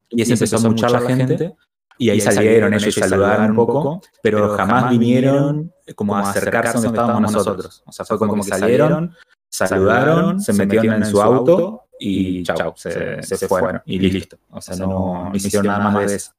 Y 0.09 0.21
ahí 0.21 0.25
se 0.25 0.33
empezó 0.33 0.57
a 0.57 0.59
muchar 0.61 0.91
la 0.91 1.01
gente. 1.01 1.55
Y 1.97 2.09
ahí 2.09 2.21
salieron 2.21 2.73
ellos 2.73 2.97
y 2.97 2.99
saludaron 2.99 3.51
un 3.51 3.55
poco, 3.55 4.01
pero 4.21 4.55
jamás 4.55 4.89
vinieron 4.89 5.71
como 5.95 6.15
a 6.15 6.29
acercarse 6.29 6.73
donde 6.73 6.87
estábamos 6.87 7.33
nosotros. 7.33 7.83
O 7.85 7.91
sea, 7.91 8.05
fue 8.05 8.17
como 8.17 8.35
que 8.35 8.43
salieron, 8.43 9.13
saludaron, 9.49 10.41
se 10.41 10.53
metieron 10.53 10.93
en 10.95 11.05
su 11.05 11.21
auto 11.21 11.87
y 11.99 12.43
chau, 12.43 12.73
se, 12.75 13.21
se 13.21 13.47
fueron. 13.47 13.81
Y 13.85 13.99
listo. 13.99 14.37
O 14.49 14.61
sea, 14.61 14.75
no, 14.75 15.29
no 15.29 15.35
hicieron 15.35 15.67
nada 15.67 15.89
más 15.89 16.07
de 16.07 16.15
eso. 16.15 16.31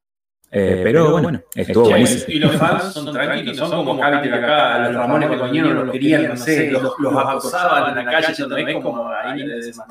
Eh, 0.56 0.82
pero, 0.85 1.06
pero 1.06 1.20
bueno, 1.20 1.43
estuvo 1.52 1.89
buenísimo. 1.89 2.24
Y 2.28 2.39
los 2.39 2.55
fans 2.55 2.93
son 2.93 3.12
tranquilos, 3.12 3.56
son 3.56 3.70
como 3.85 3.98
Cállate 3.98 4.32
acá, 4.32 4.78
los 4.86 4.94
Ramones 4.94 5.28
vinieron 5.28 5.74
no 5.74 5.82
los 5.82 5.93
querían, 5.93 6.28
no 6.28 6.36
sé, 6.36 6.70
los, 6.70 6.94
los 7.01 7.16
acosaban 7.16 7.98
en 7.98 8.05
la 8.06 8.12
calle, 8.12 8.47
no 8.48 8.56
es 8.56 8.82
como 8.85 9.09
ahí 9.10 9.43
les 9.43 9.76
más 9.76 9.89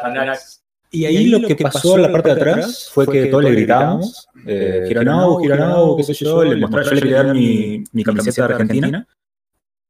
tranquilos. 0.00 0.60
Y 0.92 1.04
ahí 1.06 1.26
lo 1.26 1.44
que 1.44 1.56
pasó 1.56 1.96
en 1.96 2.02
la 2.02 2.12
parte 2.12 2.32
de 2.32 2.40
atrás 2.40 2.90
fue 2.94 3.08
que 3.08 3.26
todos 3.26 3.42
le 3.42 3.50
gritábamos, 3.50 4.28
eh, 4.46 4.84
Gironau, 4.86 5.40
Gironau, 5.42 5.96
qué 5.96 6.04
sé 6.04 6.14
yo, 6.14 6.44
le 6.44 6.54
mostraba, 6.58 6.84
yo 6.84 6.94
le 6.94 7.00
quería 7.00 7.24
dar 7.24 7.34
mi, 7.34 7.82
mi 7.90 8.04
camiseta 8.04 8.46
de 8.46 8.54
Argentina, 8.54 9.04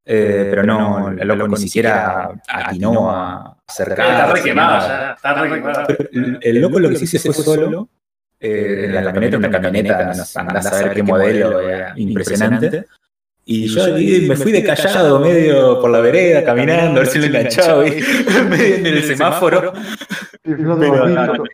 eh, 0.07 0.47
pero 0.49 0.63
no, 0.63 1.11
el 1.11 1.29
loco 1.29 1.49
ni 1.49 1.59
siquiera 1.59 2.31
atinó 2.49 3.11
a 3.11 3.59
acercar. 3.67 4.11
Está 4.11 4.33
re 4.33 4.43
quemado 4.43 4.89
ya, 4.89 5.13
está 5.13 5.35
re 5.35 5.55
quemado. 5.55 5.87
El, 6.13 6.39
el 6.41 6.61
loco 6.63 6.81
lo 6.81 6.89
que 6.89 6.97
sí 6.97 7.07
se 7.07 7.19
fue 7.19 7.35
solo, 7.35 7.91
eh, 8.47 8.85
en 8.85 8.95
la 8.95 9.05
camioneta, 9.05 9.39
una 9.39 9.51
camioneta, 9.51 10.13
andás 10.37 10.67
a 10.67 10.85
ver 10.85 10.95
qué 10.95 11.03
modelo, 11.03 11.61
era 11.61 11.95
impresionante. 11.97 12.85
Y 13.47 13.69
yo 13.69 13.85
ahí 13.85 14.27
me 14.29 14.37
fui 14.37 14.53
de 14.53 14.63
callado, 14.63 15.19
medio 15.19 15.81
por 15.81 15.91
la 15.91 16.01
vereda, 16.01 16.45
caminando, 16.45 17.01
a 17.01 17.05
ver 17.05 17.07
si 17.07 17.19
lo 17.21 17.27
enganchaba, 17.27 17.83
medio 17.83 18.77
en 18.77 18.87
el 18.87 19.03
semáforo. 19.05 19.73
Pero, 20.43 20.59
no, 20.59 20.77
no, 20.77 21.45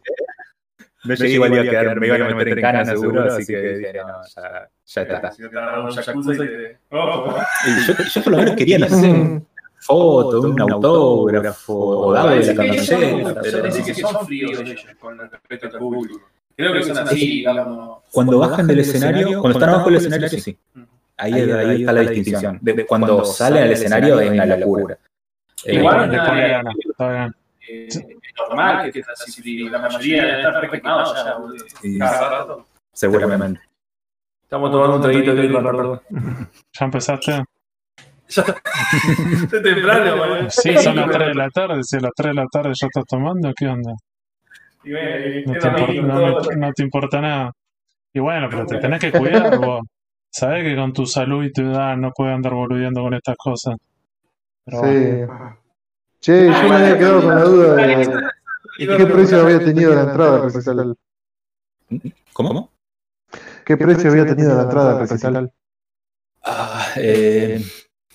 no 1.05 1.15
llegué 1.15 1.35
igual 1.35 1.53
iba 1.53 1.62
a 1.62 1.65
quedar, 1.65 2.01
me 2.01 2.07
iban 2.09 2.23
a 2.23 2.35
meter 2.35 2.59
en 2.59 2.61
cana 2.61 2.85
seguro, 2.85 3.23
así 3.23 3.47
que 3.47 3.61
dije, 3.79 3.93
no, 3.95 4.21
ya, 4.35 4.69
ya 4.85 5.03
está. 5.03 5.33
Y 5.39 5.43
yo, 7.87 8.05
yo 8.05 8.23
por 8.23 8.33
lo 8.33 8.39
menos 8.39 8.57
quería 8.57 8.85
hacer 8.85 9.43
foto, 9.79 10.41
un 10.41 10.61
autógrafo, 10.61 11.75
o 11.75 12.12
darle 12.12 12.45
la 12.45 12.55
camiseta. 12.55 13.41
Pero 13.41 13.62
que 13.62 13.95
son 13.95 14.27
fríos 14.27 14.61
ellos 14.61 14.87
con 14.99 15.19
respecto 15.19 15.67
al 15.69 15.79
público. 15.79 16.21
Creo 16.61 16.73
que 16.74 16.82
son 16.82 16.99
así, 16.99 17.16
digamos. 17.16 17.99
Cuando 18.12 18.39
bajan 18.39 18.66
del 18.66 18.81
escenario, 18.81 19.41
cuando 19.41 19.59
están 19.59 19.69
abajo 19.70 19.87
del 19.87 19.97
escenario, 19.97 20.28
sí. 20.28 20.59
Ahí, 21.16 21.35
ahí 21.35 21.81
está 21.81 21.93
la 21.93 22.01
distinción. 22.03 22.59
De, 22.61 22.73
de 22.73 22.87
cuando 22.87 23.24
sale 23.24 23.61
al 23.61 23.73
escenario 23.73 24.20
es 24.20 24.31
una 24.31 24.47
locura. 24.57 24.99
Eh, 25.65 25.74
Igual 25.74 26.15
eh, 26.15 26.62
bien. 26.99 27.35
Eh, 27.69 27.89
es 27.89 28.05
normal 28.37 28.91
que 28.91 29.03
así, 29.12 29.69
la 29.69 29.78
mayoría 29.78 30.39
está 30.39 30.61
perfectado 30.61 31.15
ya, 31.82 32.47
seguramente. 32.93 33.61
Estamos 34.43 34.70
tomando 34.70 34.97
un 34.97 35.03
traguito 35.03 35.35
de 35.35 35.49
perdón. 35.49 36.01
¿Ya 36.78 36.85
empezaste? 36.85 37.45
Ya 38.31 38.43
es 38.43 39.51
temprano, 39.51 40.16
boludo. 40.16 40.51
Sí, 40.51 40.77
son 40.78 40.95
las 40.95 41.11
3 41.11 41.28
de 41.28 41.35
la 41.35 41.51
tarde. 41.51 41.82
Si 41.82 41.97
a 41.97 42.01
las 42.01 42.12
3 42.15 42.28
de 42.28 42.35
la 42.35 42.47
tarde 42.47 42.73
ya 42.81 42.87
estás 42.87 43.05
tomando, 43.05 43.53
¿qué 43.59 43.66
onda? 43.66 43.93
Y 44.82 44.93
bueno, 44.93 45.52
No 45.52 45.59
te, 45.59 46.02
no 46.02 46.57
no 46.57 46.73
importa 46.78 47.20
nada. 47.20 47.52
Y 48.12 48.19
bueno, 48.19 48.48
pero 48.51 48.66
te 48.66 48.78
tenés 48.78 49.01
que 49.01 49.12
cuidar 49.12 49.59
vos. 49.61 49.82
Sabés 50.31 50.65
que 50.65 50.77
con 50.77 50.93
tu 50.93 51.07
salud 51.07 51.44
y 51.44 51.52
tu 51.52 51.62
edad 51.62 51.97
no 51.97 52.12
puedes 52.12 52.35
andar 52.35 52.55
boludeando 52.55 53.02
con 53.02 53.15
estas 53.15 53.36
cosas. 53.36 53.77
Pero 54.65 54.78
bueno. 54.78 55.27
Sí. 55.27 55.61
Che, 56.20 56.47
yo 56.47 56.69
me 56.69 56.74
había 56.77 56.98
quedado 56.98 57.23
con 57.23 57.35
la 57.35 57.43
duda 57.43 57.74
de 57.77 58.36
qué 58.78 59.07
precio 59.07 59.40
había 59.40 59.59
tenido 59.59 59.94
la 59.94 60.02
entrada 60.02 60.36
al 60.36 60.43
recital. 60.43 60.97
¿Cómo? 62.32 62.70
¿Qué 63.65 63.77
precio 63.77 64.11
había 64.11 64.27
tenido 64.27 64.55
la 64.55 64.62
entrada 64.62 64.93
al 64.93 65.01
recital? 65.01 65.52
Ah, 66.44 66.86
eh, 66.97 67.62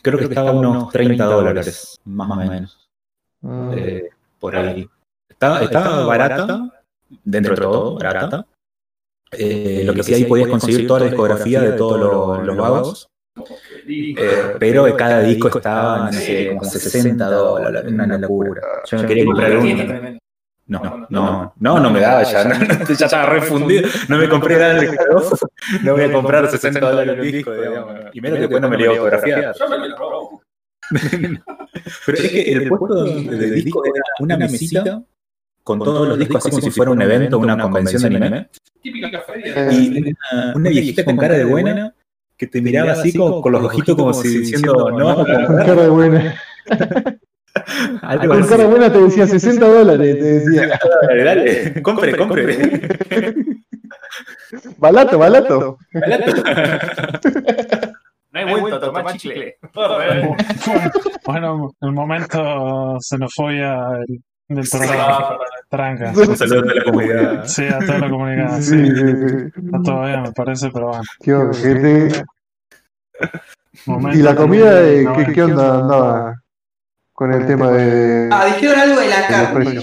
creo 0.01 0.19
que 0.19 0.25
estaba 0.25 0.51
a 0.51 0.53
unos 0.53 0.91
30 0.91 1.25
dólares, 1.25 1.99
más 2.05 2.29
o 2.29 2.35
menos. 2.35 2.89
Mm. 3.41 3.71
eh, 3.75 4.09
por 4.39 4.55
ahí. 4.55 4.87
Está, 5.35 5.63
está 5.63 6.05
barata, 6.05 6.71
dentro 7.23 7.55
de 7.55 7.61
todo, 7.61 7.95
barata. 7.95 8.45
Eh, 9.31 9.83
lo 9.85 9.93
que 9.93 10.03
sí 10.03 10.13
ahí 10.13 10.23
podías 10.23 10.47
conseguir 10.47 10.87
toda 10.87 11.01
la 11.01 11.05
discografía 11.07 11.61
de 11.61 11.73
todos 11.73 11.99
los, 11.99 12.45
los 12.45 12.55
vagos. 12.55 13.09
Eh, 13.85 14.55
pero 14.57 14.95
cada 14.95 15.21
disco 15.21 15.49
estaba, 15.49 16.05
no 16.05 16.13
sé, 16.13 16.55
como 16.57 16.63
60 16.63 17.25
dólares, 17.25 17.91
una 17.91 18.17
locura. 18.17 18.61
Yo 18.85 18.97
no 18.97 19.07
quería 19.07 19.25
comprar 19.25 19.57
uno. 19.57 20.19
No, 20.67 21.05
no, 21.11 21.53
no, 21.59 21.79
no 21.79 21.89
me 21.91 21.99
daba 21.99 22.23
ya, 22.23 22.43
no, 22.43 22.57
no, 22.57 22.85
ya 22.97 23.05
estaba 23.05 23.27
refundido, 23.27 23.87
no 24.09 24.17
me 24.17 24.27
compré 24.27 24.57
nada 24.57 24.73
de 24.73 24.97
Call 24.97 25.09
no 25.83 25.93
voy 25.93 26.03
a 26.05 26.11
comprar 26.11 26.49
60 26.49 26.79
dólares 26.79 27.19
el 27.19 27.31
disco, 27.31 27.53
digamos. 27.53 27.95
Y 28.13 28.21
menos 28.21 28.37
que 28.37 28.41
después 28.41 28.61
no 28.61 28.69
me 28.69 28.77
lo 28.77 28.95
iba 28.95 29.07
a. 29.09 29.21
Pero 32.05 32.17
es 32.17 32.31
que 32.31 32.51
el 32.51 32.67
puesto 32.67 33.03
de 33.03 33.51
disco 33.51 33.85
era 33.85 34.01
una 34.19 34.37
mesita 34.37 35.03
con 35.65 35.79
todos 35.79 36.07
los 36.07 36.19
discos 36.19 36.37
así 36.37 36.51
como 36.51 36.61
si 36.61 36.69
fuera 36.69 36.91
un 36.91 37.01
evento, 37.01 37.39
una 37.39 37.57
convención 37.57 37.99
de 38.03 38.07
anime. 38.07 38.49
Típica 38.83 39.19
feria. 39.21 39.73
Y 39.73 39.97
una, 39.97 40.53
una 40.55 40.69
viejita 40.69 41.03
con 41.03 41.17
cara 41.17 41.33
de 41.33 41.43
buena 41.45 41.91
que 42.37 42.45
te 42.45 42.61
miraba 42.61 42.91
así 42.91 43.17
como, 43.17 43.41
con 43.41 43.51
los 43.51 43.63
ojitos 43.63 43.95
como 43.95 44.13
si 44.13 44.27
diciendo, 44.39 44.91
no 44.91 45.15
Con 45.15 45.57
cara 45.57 45.73
de 45.73 45.89
buena. 45.89 46.35
algo 48.03 48.33
Con 48.33 48.43
cara 48.47 48.63
así. 48.63 48.65
buena 48.65 48.93
te 48.93 48.99
decía 48.99 49.25
60 49.39 49.67
dólares, 49.67 50.19
te 50.19 50.23
decía. 50.23 50.79
Dale, 51.07 51.23
dale, 51.23 51.81
compre, 51.81 52.15
compre. 52.15 52.79
Balato, 54.77 55.17
balato. 55.17 55.77
No 58.31 58.39
hay 58.39 58.45
vuelta 58.45 58.75
a 58.75 58.79
tomar 58.81 59.17
chicle. 59.17 59.57
Bueno, 61.25 61.71
el 61.81 61.91
momento 61.91 62.97
se 62.99 63.17
nos 63.17 63.33
fue 63.33 63.63
a 63.63 63.97
el, 64.07 64.21
del 64.47 64.67
programa. 64.69 65.37
Tranca. 65.69 66.13
Un 66.15 66.37
saludo 66.37 66.59
a 66.59 66.61
toda 66.63 66.75
la 66.75 66.83
comunidad. 66.83 67.45
Sí, 67.47 67.65
a 67.67 67.79
toda 67.79 67.99
la 67.99 68.09
comunidad. 68.09 68.59
Sí, 68.61 68.85
Sí, 68.85 68.95
sí, 68.95 69.35
está 69.65 69.81
todo 69.83 70.05
bien, 70.05 70.21
me 70.21 70.31
parece, 70.31 70.69
pero 70.71 70.87
bueno. 70.89 71.03
Qué 71.21 71.33
ojete. 71.33 72.23
¿Y 74.13 74.17
la 74.21 74.35
comida, 74.35 74.81
de- 74.81 75.03
no, 75.03 75.13
¿qué, 75.13 75.33
qué 75.33 75.43
onda 75.43 75.79
andaba 75.79 76.41
con 77.13 77.33
el 77.33 77.45
tema 77.47 77.71
de, 77.71 78.29
Ah, 78.31 78.45
dijeron 78.45 78.79
algo 78.79 78.99
de 78.99 79.07
la 79.09 79.27
carne. 79.27 79.79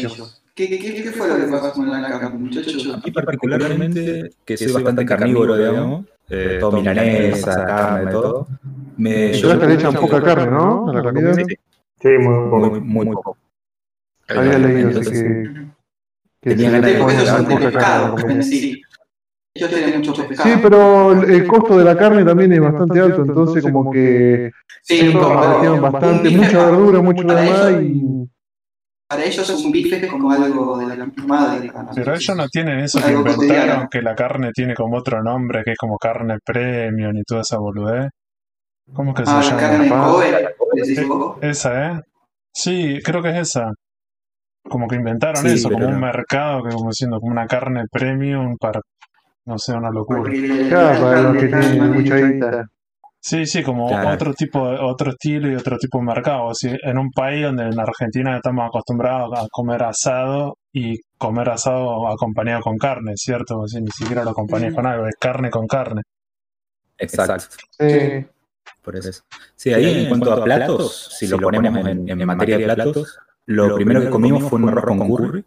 ¿Qué, 0.55 0.69
qué, 0.69 0.79
qué, 0.79 1.03
qué 1.03 1.11
fue 1.13 1.29
lo 1.29 1.37
que 1.37 1.45
pasó 1.51 1.73
con 1.73 1.91
la 1.91 2.09
carne, 2.19 2.39
muchachos? 2.39 2.87
A 2.95 2.99
mí 2.99 3.11
particularmente, 3.11 4.31
que 4.45 4.57
soy 4.57 4.73
bastante 4.73 5.05
carnívoro, 5.07 5.57
digamos, 5.57 6.05
eh, 6.29 6.59
todo 6.61 6.79
milanesa, 6.79 7.67
carne, 7.67 8.11
todo, 8.11 8.47
me, 8.97 9.33
Yo 9.33 9.59
que 9.59 9.67
le 9.67 9.75
echan 9.75 9.95
poca 9.95 10.23
carne, 10.23 10.47
¿no? 10.51 10.89
A 10.91 10.93
la 10.93 11.03
comida. 11.03 11.35
Sí, 11.35 11.43
Sí, 12.01 12.09
muy 12.19 12.51
poco. 12.51 12.59
muy, 12.71 12.81
muy 12.81 13.07
poco. 13.15 13.37
Había 14.39 14.59
leído 14.59 14.89
Entonces, 14.89 15.23
que, 15.23 15.51
que 16.41 16.51
Tenía 16.51 16.71
se 16.71 16.81
ganas 16.81 17.49
de 17.49 17.57
pescado, 17.57 18.17
sí. 18.43 18.83
Ellos 19.55 19.71
tienen 19.71 19.99
mucho 20.01 20.27
pescado. 20.27 20.49
Sí, 20.51 20.61
pero 20.63 21.13
el, 21.13 21.31
el 21.31 21.47
costo 21.47 21.77
de 21.79 21.85
la 21.85 21.97
carne 21.97 22.25
también 22.25 22.53
es 22.55 22.61
bastante 22.61 23.01
alto, 23.01 23.23
entonces 23.23 23.63
como 23.63 23.91
que 23.93 24.51
Sí, 24.83 24.97
siempre 24.99 25.21
como- 25.21 25.39
aparecían 25.39 25.81
bastante, 25.83 26.31
mucha 26.31 26.67
verdura, 26.71 27.03
mucho 27.03 27.27
para 27.27 27.41
demás 27.43 27.69
ellos- 27.69 27.83
y 27.83 28.29
Para 29.09 29.25
ellos 29.25 29.51
es 29.51 29.65
un 29.65 29.73
bife 29.73 30.09
como 30.09 30.31
algo 30.33 30.79
de 30.79 30.97
la 30.97 31.07
madre. 31.27 31.71
Pero 31.95 32.15
ellos 32.15 32.35
no 32.37 32.49
tienen 32.49 32.79
eso 32.81 32.99
que 32.99 33.13
inventaron, 33.13 33.37
cotidiano. 33.37 33.89
que 33.91 34.01
la 34.01 34.15
carne 34.15 34.51
tiene 34.55 34.75
como 34.75 34.97
otro 34.97 35.23
nombre, 35.23 35.63
que 35.65 35.73
es 35.73 35.79
como 35.79 35.99
carne 35.99 36.39
premium 36.43 37.15
y 37.15 37.23
toda 37.25 37.43
esa 37.43 37.59
boludez. 37.59 38.09
¿Cómo 38.95 39.13
que 39.13 39.25
se 39.27 39.31
Ah, 39.33 39.37
la 39.37 39.43
llama? 39.43 39.61
carne 39.61 39.91
Ah. 39.93 40.07
Vos. 40.09 41.39
Esa, 41.43 41.87
¿eh? 41.93 42.01
Sí, 42.55 42.99
creo 43.05 43.23
que 43.23 43.29
es 43.31 43.37
esa. 43.51 43.71
Como 44.69 44.87
que 44.89 44.97
inventaron 44.97 45.43
Sí, 45.43 45.55
eso, 45.55 45.71
como 45.71 45.87
un 45.89 46.01
mercado, 46.01 46.63
que 46.63 46.71
como 46.75 46.93
siendo 46.93 47.19
como 47.21 47.33
una 47.33 47.47
carne 47.47 47.85
premium 47.91 48.57
para, 48.59 48.81
no 49.47 49.59
sé, 49.59 49.73
una 49.75 49.91
locura. 49.91 50.21
Porque 50.21 50.69
claro, 50.69 51.01
para 51.03 51.23
los 51.23 51.37
que 51.37 51.49
la 51.49 51.51
carne 51.51 51.71
tienen 51.73 51.91
es 51.91 51.97
mucha 52.01 52.15
más 52.15 52.33
guita. 52.33 52.67
Sí, 53.25 53.47
sí, 53.47 53.63
como 53.63 53.87
Claro. 53.89 54.11
otro 54.11 54.35
tipo, 54.35 54.69
de- 54.69 54.79
otro 54.81 55.11
estilo 55.11 55.49
y 55.51 55.55
otro 55.55 55.79
tipo 55.79 55.99
de 55.99 56.05
mercado. 56.05 56.53
Si 56.55 56.69
en 56.69 56.99
un 56.99 57.11
país 57.11 57.45
donde 57.45 57.65
en 57.65 57.79
Argentina 57.79 58.37
estamos 58.37 58.67
acostumbrados 58.67 59.39
a 59.39 59.47
comer 59.51 59.83
asado 59.85 60.59
y 60.73 60.99
comer 61.19 61.51
asado 61.51 62.09
acompañado 62.09 62.63
con 62.63 62.77
carne, 62.79 63.13
¿cierto? 63.17 63.67
Si 63.69 63.81
ni 63.81 63.91
siquiera 63.91 64.25
lo 64.25 64.31
acompañas 64.31 64.75
con 64.75 64.87
algo, 64.87 65.07
es 65.07 65.15
carne 65.21 65.51
con 65.51 65.67
carne. 65.69 66.03
Exacto. 66.99 67.57
Sí. 67.79 68.27
Por 68.83 68.97
eso. 68.97 69.23
Sí, 69.55 69.73
ahí 69.73 70.03
en 70.05 70.09
cuanto 70.09 70.33
a 70.33 70.43
platos, 70.45 71.15
si 71.17 71.27
lo 71.29 71.39
ponemos 71.39 71.87
en, 71.87 72.09
en 72.09 72.27
materia 72.27 72.59
de 72.59 72.65
platos, 72.75 73.19
lo 73.47 73.75
primero 73.77 74.01
que 74.01 74.11
comimos 74.11 74.45
fue 74.45 74.59
un 74.59 74.69
arroz 74.69 74.85
con 74.85 75.09
curry, 75.09 75.45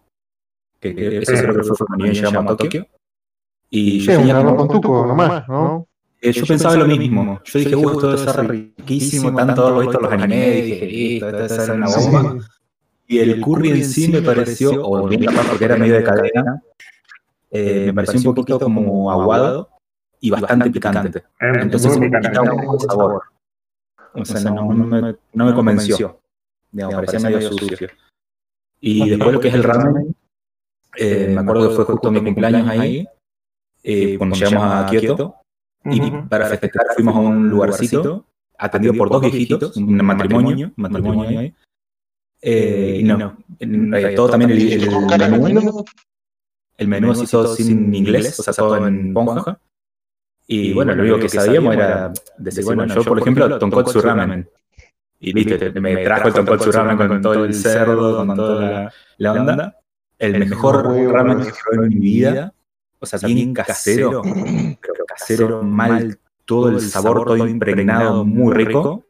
que, 0.79 0.95
que 0.95 1.17
eso 1.19 1.33
creo 1.33 1.55
que 1.55 1.63
fue 1.63 1.87
cuando 1.87 2.51
a 2.51 2.57
Tokio. 2.57 2.87
Y 3.69 4.01
Sí, 4.01 4.07
yo, 4.07 4.19
un 4.21 4.29
arroz 4.31 4.55
con 4.55 4.67
tuco 4.69 5.05
nomás, 5.05 5.47
¿no? 5.47 5.87
eh, 6.21 6.31
yo 6.31 6.45
pensaba 6.45 6.75
lo 6.75 6.85
mismo. 6.85 7.39
Yo 7.43 7.59
dije, 7.59 7.75
uh, 7.75 7.89
esto 7.91 8.11
debe 8.15 8.31
ser 8.31 8.47
riquísimo, 8.49 9.35
tanto 9.35 9.61
haberlo 9.63 9.81
visto 9.81 9.97
en 9.97 10.03
los 10.03 10.11
animes, 10.13 10.65
dije, 10.65 10.85
listo, 10.85 11.25
esto 11.29 11.37
debe 11.37 11.49
ser 11.65 11.75
una 11.75 11.87
Sí. 11.87 12.09
bomba. 12.11 12.35
Y 13.07 13.19
el 13.19 13.39
curry 13.41 13.69
en 13.71 13.85
sí 13.85 14.11
me 14.11 14.21
pareció, 14.21 14.81
o 14.87 15.07
bien 15.07 15.25
capaz 15.25 15.47
porque 15.49 15.65
era 15.65 15.77
medio 15.77 15.93
de 15.95 16.03
cadena, 16.03 16.61
eh, 17.51 17.83
me 17.87 17.93
pareció 17.93 18.19
un 18.19 18.35
poquito 18.35 18.59
como 18.59 19.11
aguado 19.11 19.69
y 20.19 20.29
bastante 20.31 20.71
picante. 20.71 21.19
Es 21.39 21.57
Entonces 21.61 21.91
muy 21.97 22.09
me 22.09 22.17
picante. 22.17 22.29
quitaba 22.29 22.53
un 22.53 22.61
poco 22.65 22.77
de 22.77 22.85
sabor. 22.87 23.23
O 24.15 24.25
sea, 24.25 24.39
no, 24.51 24.73
no 24.73 24.85
me, 24.85 25.15
no 25.33 25.45
me 25.45 25.53
convenció. 25.53 26.19
Digamos, 26.75 26.95
parecía 26.95 27.19
medio 27.29 27.49
sucio. 27.57 27.87
Y 28.81 29.09
después 29.09 29.33
lo 29.33 29.39
que 29.39 29.47
es 29.47 29.53
el 29.53 29.63
ramen, 29.63 30.15
eh, 30.97 31.27
me 31.33 31.41
acuerdo 31.41 31.69
que 31.69 31.75
fue 31.75 31.85
justo 31.85 32.11
mi 32.11 32.21
cumpleaños 32.23 32.67
ahí, 32.67 33.07
eh, 33.83 34.17
cuando 34.17 34.35
llegamos 34.35 34.63
a 34.71 34.85
Kioto, 34.89 35.35
y 35.85 35.99
para 36.29 36.45
festejar 36.47 36.87
fuimos 36.95 37.15
a 37.15 37.19
un 37.19 37.49
lugarcito 37.49 38.25
atendido 38.57 38.93
por 38.93 39.09
dos 39.09 39.21
viejitos, 39.31 39.77
un 39.77 39.95
matrimonio, 40.05 40.71
matrimonio 40.75 41.39
ahí. 41.39 41.53
Eh, 42.41 42.97
y 42.99 43.03
no, 43.03 43.37
eh, 43.59 44.15
todo 44.15 44.29
también 44.29 44.51
el, 44.51 44.57
el- 44.73 44.83
el 45.13 45.31
menú, 45.31 45.85
el 46.77 46.87
menú 46.87 47.11
así 47.11 47.25
todo 47.31 47.55
sin 47.55 47.95
inglés, 47.95 48.39
o 48.39 48.43
sea, 48.43 48.53
todo 48.53 48.75
en 48.87 49.13
ponja. 49.13 49.59
Y 50.47 50.73
bueno, 50.73 50.93
lo 50.93 51.01
único 51.03 51.17
que 51.19 51.29
sabíamos 51.45 51.73
era 51.73 52.13
decir, 52.37 52.63
bueno, 52.65 52.83
yo 52.93 53.03
por 53.09 53.19
ejemplo, 53.19 53.43
tonkotsu 53.59 54.01
ramen. 54.01 54.49
Y 55.19 55.33
viste, 55.33 55.71
me 55.79 56.03
trajo 56.03 56.27
el 56.27 56.33
tonkotsu 56.33 56.71
ramen 56.71 56.97
con 56.97 57.21
todo 57.21 57.45
el 57.45 57.53
cerdo, 57.53 58.17
con 58.17 58.35
toda 58.35 58.71
la, 58.71 58.93
la 59.17 59.33
onda. 59.33 59.79
El 60.17 60.39
mejor 60.39 60.85
ramen 60.85 61.41
que 61.41 61.49
he 61.49 61.53
probado 61.53 61.83
en 61.83 61.89
mi 61.89 61.99
vida. 61.99 62.53
O 62.99 63.05
sea, 63.05 63.19
bien 63.27 63.53
casero, 63.53 64.21
pero 64.81 65.05
casero 65.05 65.63
mal, 65.63 66.17
todo 66.45 66.69
el 66.69 66.81
sabor 66.81 67.25
todo 67.25 67.47
impregnado, 67.47 68.25
muy 68.25 68.53
rico. 68.53 69.05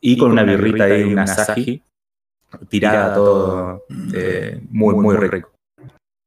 Y 0.00 0.16
con 0.16 0.32
una 0.32 0.44
birrita 0.44 0.84
ahí, 0.84 1.04
una 1.04 1.24
asahi, 1.24 1.82
tirada 2.68 3.14
todo, 3.14 3.84
eh, 4.14 4.60
muy, 4.70 4.94
muy 4.94 5.16
rico. 5.16 5.50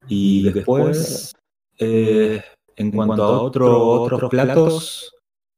Y 0.08 0.52
después, 0.52 1.36
eh, 1.80 2.44
en 2.76 2.92
cuanto 2.92 3.24
a 3.24 3.42
otro, 3.42 3.88
otros 3.88 4.30
platos, 4.30 5.13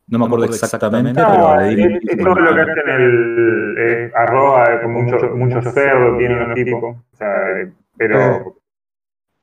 no 0.07 0.19
me 0.19 0.25
acuerdo 0.25 0.45
exactamente, 0.45 1.19
No, 1.19 1.31
pero 1.31 1.61
le 1.61 1.75
di 1.75 1.83
es, 1.83 2.03
es 2.09 2.17
todo 2.17 2.35
lo 2.35 2.53
que 2.53 2.61
hacen 2.61 2.89
el 2.89 3.75
eh, 3.77 4.11
arroz 4.13 4.69
eh, 4.69 4.79
con 4.81 4.93
mucho, 4.93 5.29
mucho 5.35 5.61
cerdo, 5.71 6.17
tiene 6.17 6.35
unos 6.35 6.55
tipos. 6.55 6.83
O 6.83 7.17
sea, 7.17 7.61
eh, 7.61 7.71
pero 7.97 8.55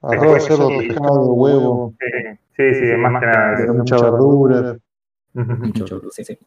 Arroz, 0.02 0.44
cerdo, 0.44 0.68
pescado, 0.68 1.32
huevo, 1.32 1.94
sí, 2.01 2.06
sí, 2.56 2.74
sí, 2.74 2.97
más 2.97 3.20
que 3.20 3.26
nada. 3.26 3.72
mucha 3.72 3.97
verdura. 3.97 4.76
Mucho 5.34 6.02
sí, 6.10 6.24
sí. 6.24 6.39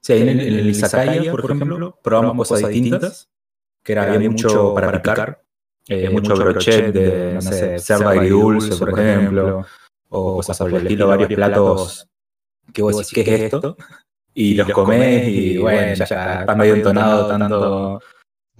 Sí, 0.00 0.12
en 0.12 0.28
el, 0.28 0.40
en 0.40 0.54
el 0.54 0.70
Izakaya, 0.70 1.30
por 1.30 1.44
ejemplo, 1.44 1.98
probamos 2.02 2.48
cosas 2.48 2.70
distintas, 2.70 3.28
que 3.82 3.92
era, 3.92 4.12
había 4.12 4.30
mucho 4.30 4.74
para 4.74 4.92
picar, 4.92 5.42
eh, 5.88 6.10
mucho 6.10 6.34
brochet 6.36 6.92
de, 6.92 7.34
no 7.34 7.42
sé, 7.42 7.78
cerdo 7.78 8.08
agridulce, 8.08 8.76
por 8.76 8.98
ejemplo, 8.98 9.64
o 10.08 10.36
cosas 10.36 10.58
por 10.58 10.68
el 10.70 10.76
estilo, 10.76 11.08
varios 11.08 11.28
platos 11.32 12.08
que 12.72 12.82
vos 12.82 12.96
decís, 12.96 13.12
¿qué 13.14 13.34
es 13.34 13.52
esto? 13.52 13.76
Y 14.34 14.54
los 14.54 14.68
comés 14.70 15.28
y 15.28 15.58
bueno, 15.58 15.94
ya, 15.94 16.04
ya 16.04 16.40
estás 16.40 16.56
medio 16.56 16.74
entonado 16.74 17.26
tanto, 17.26 18.00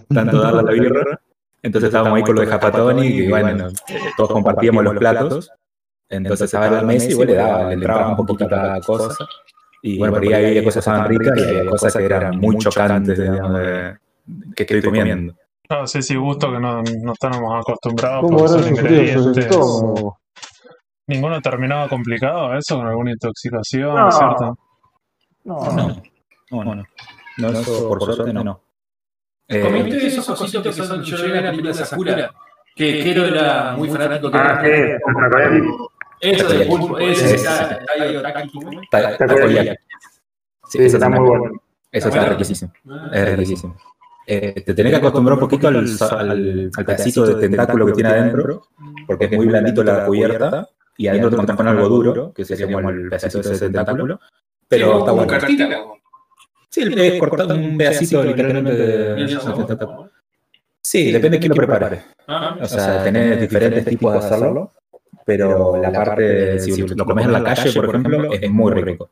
tanto 0.08 0.40
darle 0.40 0.60
a 0.60 0.62
la 0.62 0.72
birra. 0.72 1.20
Entonces 1.62 1.88
estábamos 1.88 2.16
ahí 2.16 2.22
con 2.22 2.34
lo 2.36 2.40
de 2.40 2.46
Japatoni 2.46 3.06
y 3.06 3.28
bueno, 3.28 3.68
todos 4.16 4.30
compartíamos 4.30 4.84
los 4.84 4.96
platos. 4.96 5.50
Entonces 6.08 6.46
estaba 6.46 6.70
la 6.70 6.82
mesa 6.82 7.10
y 7.10 7.14
bueno, 7.14 7.32
le 7.32 7.38
daba, 7.38 7.68
le 7.68 7.74
entraba 7.74 8.08
un 8.08 8.16
poquito 8.16 8.44
a 8.46 8.48
cada 8.48 8.80
cosa. 8.80 9.26
Y 9.82 9.98
bueno, 9.98 10.14
por 10.14 10.22
ahí 10.22 10.32
había 10.32 10.64
cosas 10.64 10.86
estaban 10.86 11.08
ricas 11.08 11.38
y 11.38 11.42
había 11.42 11.70
cosas 11.70 11.96
que 11.96 12.04
eran 12.04 12.38
muy 12.38 12.58
chocantes, 12.58 13.18
digamos, 13.18 13.58
de, 13.58 13.96
que 14.56 14.62
estoy 14.62 14.82
comiendo. 14.82 15.34
No 15.70 15.86
sé 15.86 16.02
si 16.02 16.16
gusto 16.16 16.50
que 16.50 16.58
no, 16.58 16.82
no 16.82 17.12
estábamos 17.12 17.60
acostumbrados 17.60 18.22
¿Cómo 18.22 18.38
por 18.38 18.48
su 18.48 18.68
ingredientes. 18.68 19.48
Ninguno 21.08 21.40
terminaba 21.40 21.88
complicado 21.88 22.54
eso, 22.56 22.76
con 22.76 22.86
alguna 22.86 23.10
intoxicación, 23.12 23.94
No. 23.94 24.10
¿cierto? 24.12 24.58
No, 25.44 25.58
No, 26.50 26.64
no, 26.64 26.74
no. 26.76 26.84
No, 27.38 27.48
eso 27.50 27.88
por 27.88 28.02
suerte 28.02 28.32
no. 28.32 28.60
Eh, 29.48 29.60
¿Comiste 29.62 30.06
esos 30.06 30.26
cositos 30.26 30.62
que 30.62 30.72
son? 30.72 31.02
Yo 31.02 31.16
vi 31.24 31.28
la 31.30 31.50
película 31.50 31.68
de 31.72 31.74
Sakura, 31.74 32.30
que 32.76 33.02
Kero 33.02 33.24
era 33.26 33.74
muy 33.76 33.88
fanático. 33.88 34.30
que 34.30 34.38
Ah, 34.38 34.60
sí, 34.62 34.70
una 35.06 35.30
comida 35.30 35.74
Eso 36.20 36.48
de 36.48 36.66
pulpo, 36.66 36.98
ese 36.98 37.44
ta- 38.90 39.16
takoyaki. 39.16 39.76
Sí, 40.68 40.78
eso 40.82 40.96
está 40.96 41.08
muy 41.08 41.20
bueno. 41.26 41.62
Eso 41.90 42.08
está 42.08 42.24
riquísimo. 42.26 42.72
Es 43.12 43.36
riquísimo. 43.38 43.76
Eh, 44.26 44.62
te 44.66 44.74
tenés 44.74 44.92
que 44.92 44.98
acostumbrar 44.98 45.34
un 45.34 45.40
poquito 45.40 45.68
al, 45.68 45.76
al, 46.10 46.70
al 46.76 46.84
pedacito 46.84 47.24
de 47.24 47.48
tentáculo 47.48 47.86
que 47.86 47.92
tiene 47.92 48.10
adentro, 48.10 48.66
porque 49.06 49.24
es 49.26 49.32
muy 49.32 49.46
blandito 49.46 49.82
la 49.82 50.04
cubierta, 50.04 50.68
y 50.98 51.06
adentro 51.06 51.30
te 51.30 51.36
encontrás 51.36 51.56
con 51.56 51.68
algo 51.68 51.88
duro, 51.88 52.32
que 52.34 52.44
sería 52.44 52.66
como 52.70 52.90
el 52.90 53.08
pedacito 53.08 53.48
de 53.48 53.54
ese 53.54 53.70
tentáculo. 53.70 54.20
Pero 54.68 54.98
está 54.98 55.12
bueno. 55.12 55.32
Sí, 56.68 56.82
es 56.94 57.18
cortado 57.18 57.54
un 57.54 57.78
pedacito 57.78 58.22
literalmente 58.22 58.72
de, 58.76 59.26
tentáculo. 59.66 60.10
Sí, 60.82 61.10
depende 61.12 61.36
de 61.36 61.40
quién 61.40 61.50
lo 61.50 61.56
prepare. 61.56 62.02
O 62.60 62.66
sea, 62.66 63.02
tenés 63.04 63.40
diferentes 63.40 63.84
tipos 63.86 64.12
de 64.12 64.18
hacerlo, 64.18 64.72
pero 65.24 65.80
la 65.80 65.92
parte, 65.92 66.58
si 66.58 66.82
lo 66.82 67.04
comes 67.06 67.24
en 67.26 67.32
la 67.32 67.44
calle, 67.44 67.72
por 67.72 67.84
ejemplo, 67.88 68.32
es 68.32 68.50
muy 68.50 68.72
rico. 68.72 69.08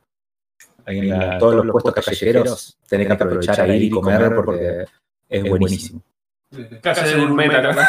En 0.86 1.08
la- 1.08 1.38
todos 1.38 1.64
los 1.64 1.72
puestos 1.72 1.94
callejeros 2.04 2.78
tenés 2.88 3.06
que 3.06 3.12
aprovechar 3.12 3.60
a 3.60 3.74
ir 3.74 3.82
y 3.84 3.90
comer 3.90 4.34
porque 4.34 4.84
es 5.28 5.48
buenísimo. 5.48 6.02
Casi 6.80 7.14
de 7.14 7.20
gourmet 7.20 7.50
acá. 7.52 7.88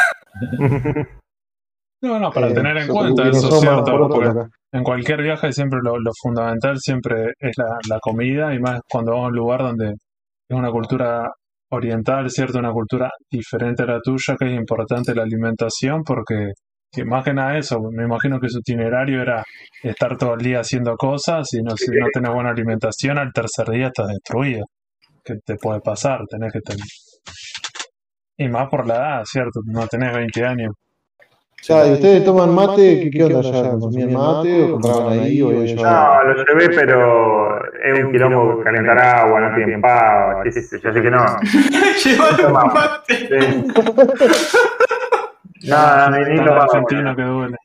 No, 2.02 2.19
no, 2.19 2.32
para 2.32 2.49
Eh, 2.49 2.53
tener 2.53 2.78
en 2.78 2.88
cuenta 2.88 3.28
eso, 3.28 3.52
¿cierto? 3.60 3.98
Porque 4.07 4.32
en 4.72 4.84
cualquier 4.84 5.22
viaje 5.24 5.52
siempre 5.52 5.80
lo, 5.84 5.98
lo 5.98 6.11
fundamental 6.22 6.78
siempre 6.80 7.32
es 7.40 7.57
la, 7.57 7.78
la 7.90 7.99
comida 7.99 8.53
y 8.53 8.60
más 8.60 8.82
cuando 8.90 9.11
vamos 9.11 9.26
a 9.26 9.30
un 9.30 9.36
lugar 9.36 9.61
donde 9.61 9.88
es 9.90 10.57
una 10.57 10.69
cultura 10.72 11.30
oriental, 11.72 12.30
¿cierto? 12.30 12.60
Una 12.60 12.72
cultura 12.72 13.10
diferente 13.32 13.84
a 13.84 13.88
la 13.88 13.99
tuya, 13.99 14.36
que 14.40 14.45
es 14.45 14.53
importante 14.53 15.15
la 15.15 15.24
alimentación 15.24 16.03
porque 16.03 16.52
que 16.91 17.03
más 17.03 17.24
que 17.26 17.34
nada 17.34 17.57
eso, 17.57 17.80
me 17.91 18.03
imagino 18.06 18.40
que 18.40 18.48
su 18.49 18.60
itinerario 18.60 19.22
era 19.22 19.44
estar 19.84 20.18
todo 20.18 20.36
el 20.36 20.40
día 20.41 20.61
haciendo 20.61 20.95
cosas 20.95 21.48
y 21.53 21.61
no, 21.61 21.76
si 21.76 21.91
no 21.91 22.07
tenés 22.14 22.32
buena 22.34 22.52
alimentación, 22.52 23.18
al 23.18 23.32
tercer 23.34 23.68
día 23.69 23.88
estás 23.88 24.07
destruido. 24.07 24.65
¿Qué 25.24 25.36
te 25.45 25.56
puede 25.56 25.82
pasar? 25.82 26.22
Tenés 26.30 26.53
que 26.53 26.61
tener... 26.61 26.86
Y 28.38 28.48
más 28.49 28.69
por 28.69 28.88
la 28.88 28.95
edad, 28.95 29.24
¿cierto? 29.26 29.60
No 29.65 29.86
tenés 29.88 30.15
20 30.15 30.45
años. 30.45 30.72
Ya, 31.63 31.88
¿y 31.88 31.93
ustedes 31.93 32.23
toman 32.23 32.53
mate? 32.53 32.99
¿Qué, 33.01 33.09
qué 33.09 33.23
onda 33.23 33.41
ya? 33.41 33.71
¿Consumían 33.71 34.13
mate 34.13 34.63
o 34.63 34.71
compraban 34.73 35.19
ahí 35.19 35.41
o 35.41 35.51
iban 35.51 35.75
No, 35.75 36.23
lo 36.23 36.45
llevé, 36.45 36.69
pero 36.69 37.65
es 37.84 38.03
un 38.03 38.11
quilombo 38.11 38.63
calentar 38.63 38.99
agua, 38.99 39.41
no 39.41 39.55
tienen 39.55 39.81
sé 40.51 40.79
yo, 40.79 40.93
sé 40.93 41.01
que 41.01 41.11
no. 41.11 41.25
Llevar 42.05 42.31
un 42.31 42.38
Tomamos. 42.38 42.73
mate. 42.73 43.29
No, 45.63 46.09
no, 46.09 46.17
ni 46.19 46.38
lo 46.38 46.61
argentino 46.61 47.15
que 47.15 47.21
duele. 47.23 47.57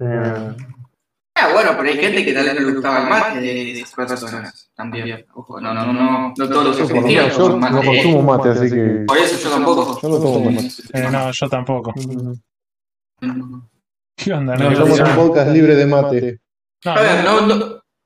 Ah, 0.00 1.52
bueno, 1.52 1.72
pero 1.76 1.90
hay 1.90 1.98
gente 1.98 2.24
que 2.24 2.32
tal 2.32 2.44
vez 2.46 2.54
no 2.54 2.60
le 2.60 2.72
gustaba 2.72 3.02
el 3.02 3.08
mate 3.10 3.40
de 3.40 3.80
esas 3.80 3.94
personas 3.94 4.70
también. 4.74 5.24
Ojo, 5.34 5.60
no, 5.60 5.74
no, 5.74 5.92
no, 5.92 6.32
no 6.36 6.48
todos 6.48 6.64
los 6.64 6.80
argentinos 6.80 7.36
yo 7.36 7.48
no 7.50 7.56
mate. 7.58 7.86
consumo 7.86 8.22
mate, 8.22 8.48
así 8.50 8.70
que. 8.70 9.04
Por 9.06 9.18
eso 9.18 9.36
yo 9.36 9.50
tampoco. 9.54 10.00
Yo 10.00 10.08
no 10.08 10.16
tomo 10.16 10.50
mate. 10.50 10.68
Eh, 10.94 11.08
no, 11.12 11.30
yo 11.30 11.48
tampoco. 11.48 11.92
¿Qué 14.16 14.32
onda? 14.32 14.56
No, 14.56 14.70
No, 14.70 14.76
Somos 14.76 15.00
un 15.00 15.16
podcast 15.16 15.50
libre 15.50 15.74
de 15.74 15.86
mate. 15.86 16.40
no, 16.84 16.90
A 16.92 17.00
ver, 17.00 17.24
no, 17.24 17.40
no, 17.46 17.54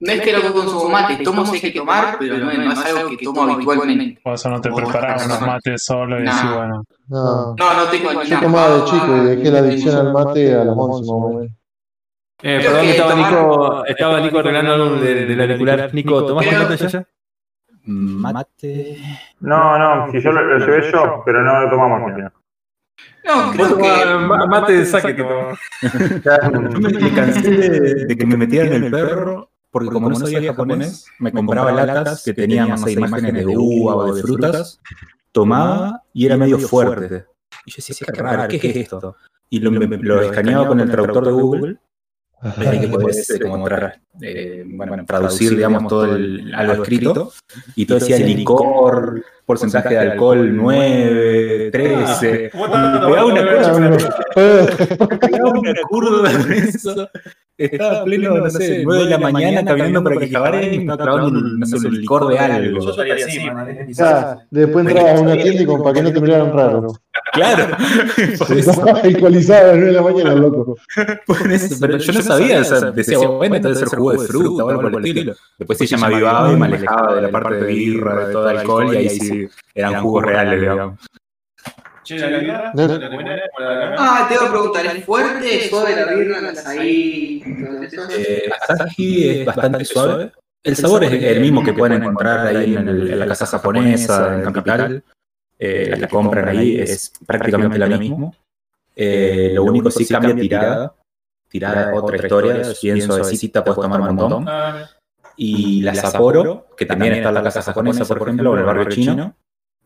no 0.00 0.12
es 0.12 0.20
que 0.20 0.32
no 0.32 0.52
consumo 0.52 0.88
mate, 0.88 1.22
tomo 1.24 1.44
si 1.46 1.56
hay 1.56 1.60
que 1.72 1.78
tomar, 1.78 2.16
pero 2.18 2.38
no, 2.38 2.44
no 2.52 2.72
es 2.72 2.78
algo 2.84 3.10
que 3.10 3.24
tomo 3.24 3.42
habitualmente. 3.54 4.20
por 4.22 4.34
eso 4.34 4.48
no 4.48 4.60
te 4.60 4.70
preparás 4.72 5.26
unos 5.26 5.40
mates 5.42 5.82
solo 5.84 6.18
y 6.18 6.22
decís, 6.22 6.40
bueno, 6.54 6.82
No. 7.08 7.54
No, 7.58 7.74
no 7.74 7.84
tengo 7.90 8.12
ni 8.12 8.28
Yo 8.28 8.34
nada. 8.36 8.40
tomaba 8.42 8.76
de 8.76 8.84
chico 8.84 9.16
y 9.16 9.20
dejé 9.36 9.50
la 9.50 9.58
adicción 9.58 9.96
al 10.06 10.12
mate 10.12 10.54
a 10.54 10.64
los 10.64 10.76
11 10.78 11.00
más 11.00 11.08
o 11.10 11.28
menos. 11.28 11.52
Eh, 12.40 12.60
perdón, 12.62 12.80
que 12.82 12.90
estaba 12.92 13.10
tomar- 13.10 13.32
Nico, 13.32 13.84
estaba 13.86 14.20
Nico 14.20 14.38
arreglando 14.38 14.72
algo 14.74 14.90
de- 14.96 15.26
del 15.26 15.40
auricular. 15.40 15.92
Nico, 15.94 16.24
¿tomaste 16.24 16.50
Creo- 16.50 16.62
mate 16.68 16.76
ya? 16.76 16.88
ya? 16.88 17.04
Mate. 17.90 18.98
No, 19.40 19.78
no, 19.78 20.12
si 20.12 20.20
yo 20.20 20.30
lo, 20.30 20.42
lo 20.44 20.58
llevé 20.58 20.90
yo, 20.92 21.22
pero 21.24 21.42
no 21.42 21.60
lo 21.62 21.70
tomamos 21.70 22.02
al 22.08 22.14
final. 22.14 22.32
No, 23.28 23.50
creo 23.52 23.76
que. 23.76 24.04
Mate 24.48 24.72
de 24.72 24.86
saque. 24.86 25.14
Me 27.00 27.12
cansé 27.14 27.50
de, 27.50 27.94
de 28.06 28.16
que 28.16 28.26
me 28.26 28.36
metieran 28.36 28.72
el 28.84 28.90
perro, 28.90 29.50
porque 29.70 29.90
como 29.90 30.08
no 30.08 30.14
sabía 30.16 30.52
japonés, 30.52 31.06
me 31.18 31.30
compraba 31.32 31.70
latas 31.72 32.24
que 32.24 32.32
tenían, 32.34 32.68
no 32.70 32.76
sé, 32.78 32.92
imágenes 32.92 33.34
de 33.46 33.56
uva 33.56 33.96
o 33.96 34.14
de 34.14 34.22
frutas, 34.22 34.80
tomaba 35.32 36.02
y 36.12 36.26
era 36.26 36.36
medio 36.36 36.58
fuerte. 36.68 37.26
Y 37.66 37.70
yo 37.72 37.76
decía, 37.76 38.06
qué 38.12 38.22
raro, 38.22 38.48
¿qué 38.48 38.56
es 38.56 38.76
esto? 38.76 39.16
Y 39.50 39.60
lo, 39.60 39.70
me- 39.70 39.86
lo 39.98 40.22
escaneaba 40.22 40.68
con 40.68 40.80
el 40.80 40.90
traductor 40.90 41.24
de 41.26 41.32
Google, 41.32 41.76
y 42.74 42.80
que 42.80 42.88
podés 42.88 43.30
eh, 43.30 43.40
como 43.40 43.66
tra- 43.68 44.00
eh, 44.22 44.64
bueno, 44.66 45.04
traducir, 45.06 45.56
digamos, 45.56 45.88
todo 45.88 46.04
el, 46.16 46.54
algo 46.54 46.72
escrito, 46.82 47.32
y 47.74 47.84
todo 47.86 47.98
decía 47.98 48.16
licor, 48.26 49.24
porcentaje 49.48 49.88
de 49.88 49.98
alcohol 49.98 50.54
9, 50.54 51.70
13, 51.72 52.50
y 52.52 52.56
me 52.58 53.00
pegaba 53.00 53.24
una 53.24 53.40
con 55.52 55.64
curva 55.88 56.30
en 56.30 56.52
eso. 56.52 57.08
Estaba 57.56 58.04
pleno, 58.04 58.36
no 58.36 58.50
sé, 58.50 58.82
9 58.84 59.04
de 59.04 59.10
la 59.10 59.18
mañana 59.18 59.64
caminando 59.64 60.04
para 60.04 60.20
Quijabare 60.20 60.74
y 60.74 60.80
me 60.80 60.92
estaba 60.92 61.12
clavando 61.12 61.40
un, 61.40 61.60
licor 61.90 62.28
de 62.28 62.38
algo. 62.38 62.82
Yo 62.82 62.90
estaría 62.90 63.14
así, 63.14 63.38
después 64.50 64.86
entrabas 64.86 65.18
a 65.18 65.22
una 65.22 65.38
tienda 65.38 65.62
y 65.62 65.64
como 65.64 65.82
para 65.82 65.94
que 65.94 66.02
no 66.02 66.12
te 66.12 66.20
miraran 66.20 66.52
raro. 66.52 66.88
Claro, 67.32 67.76
alcoholizado 69.04 69.64
a 69.64 69.66
las 69.68 69.76
9 69.76 69.86
de 69.86 69.92
la 69.92 70.02
mañana, 70.02 70.34
loco. 70.34 70.76
por 71.26 71.52
eso. 71.52 71.76
Pero 71.80 71.98
yo 71.98 72.12
no 72.12 72.22
sabía, 72.22 72.60
o 72.60 72.64
sea, 72.64 72.80
decía, 72.90 73.18
bueno, 73.18 73.56
esto 73.56 73.68
debe 73.68 73.80
ser 73.80 73.98
jugo 73.98 74.12
de 74.12 74.18
fruta 74.28 74.64
o 74.64 74.70
algo 74.70 74.82
por 74.90 75.00
el 75.00 75.06
estilo. 75.06 75.34
Después 75.58 75.78
sí 75.78 75.86
ya 75.86 75.96
me 75.98 76.06
avivaba 76.06 76.52
y 76.52 76.56
me 76.56 76.66
alejaba 76.66 77.14
de 77.16 77.22
la 77.22 77.30
parte 77.30 77.54
de 77.56 77.66
birra, 77.66 78.26
de 78.26 78.32
todo 78.32 78.50
el 78.50 78.58
alcohol, 78.58 78.94
y 78.94 78.96
ahí 78.96 79.10
sí 79.10 79.48
eran 79.74 80.02
jugos 80.02 80.24
reales, 80.24 80.60
digamos. 80.60 80.98
Che, 82.04 82.18
la 82.18 82.38
birra, 82.38 82.72
¿No? 82.74 82.86
¿la 82.98 83.10
comés? 83.10 83.26
¿La- 83.58 83.94
Ah, 83.98 84.26
te 84.28 84.34
iba 84.34 84.46
a 84.46 84.50
preguntar, 84.50 84.86
¿es 84.86 85.04
fuerte, 85.04 85.68
suave 85.68 85.94
la 85.94 86.12
birra, 86.14 86.40
la 86.40 86.70
ahí? 86.70 87.42
Eh, 88.16 88.48
Asahi 88.68 89.28
es 89.40 89.46
bastante 89.46 89.84
suave. 89.84 90.32
El 90.62 90.76
sabor 90.76 91.04
es 91.04 91.12
el 91.12 91.40
mismo 91.40 91.62
que 91.62 91.72
pueden 91.74 92.02
encontrar 92.02 92.46
ahí 92.46 92.74
en, 92.74 92.88
el- 92.88 93.10
en 93.12 93.18
la 93.18 93.26
casa 93.26 93.46
japonesa, 93.46 94.34
en 94.36 94.42
Capital. 94.52 95.04
Eh, 95.58 95.88
la 95.90 96.06
que 96.06 96.08
compran 96.08 96.48
ahí 96.48 96.78
es 96.78 97.12
prácticamente 97.26 97.78
la 97.78 97.98
misma. 97.98 98.30
Eh, 98.94 99.50
lo 99.54 99.64
único 99.64 99.90
sí 99.90 100.06
cambia 100.06 100.34
tirada. 100.34 100.94
Tirada 101.48 101.92
es 101.92 101.98
otra 101.98 102.16
historia, 102.16 102.62
bien 102.82 103.02
suavecita, 103.02 103.64
puedes 103.64 103.80
tomar 103.80 104.00
un 104.00 104.14
montón. 104.14 104.44
Ah, 104.48 104.88
Y 105.36 105.82
la 105.82 105.94
Sapporo, 105.94 106.66
que 106.76 106.84
también 106.84 107.14
está 107.14 107.28
en 107.28 107.34
la 107.34 107.42
casa 107.42 107.62
japonesa, 107.62 108.04
por 108.04 108.22
ejemplo, 108.22 108.50
o 108.50 108.54
en 108.54 108.60
el 108.60 108.66
barrio 108.66 108.88
chino, 108.88 109.34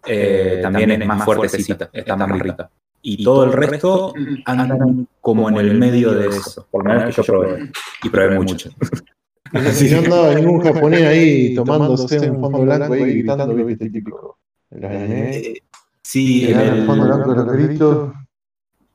eh, 0.07 0.59
también 0.63 0.91
es 0.91 1.07
más 1.07 1.25
fuertecita, 1.25 1.91
está 1.93 2.17
más 2.17 2.39
rica. 2.39 2.71
Y 3.03 3.23
todo 3.25 3.45
el 3.45 3.53
resto 3.53 4.13
andan 4.47 5.09
como 5.21 5.49
en 5.51 5.57
el 5.57 5.75
medio 5.79 6.13
de 6.13 6.29
eso, 6.29 6.67
por 6.71 6.85
lo 6.85 6.95
menos 6.95 7.15
que 7.15 7.23
yo 7.23 7.25
probé. 7.25 7.71
Y 8.03 8.09
probé 8.09 8.39
mucho. 8.39 8.71
Si 9.73 9.91
no 9.91 9.99
andaba 9.99 10.35
ningún 10.35 10.61
japonés 10.61 11.03
ahí 11.03 11.55
tomándose 11.57 12.31
un 12.31 12.41
fondo 12.41 12.63
blanco 12.63 12.95
ahí 12.95 13.19
gritando, 13.19 13.55
viste, 13.55 13.91
típico. 13.91 14.39
Eh, 14.75 15.55
Sí, 16.03 16.51
en 16.51 16.61
el 16.61 16.87
fondo 16.87 17.07
blanco 17.07 17.33
de 17.33 17.41
el, 17.41 17.47
los 17.47 17.57
gritos. 17.57 18.13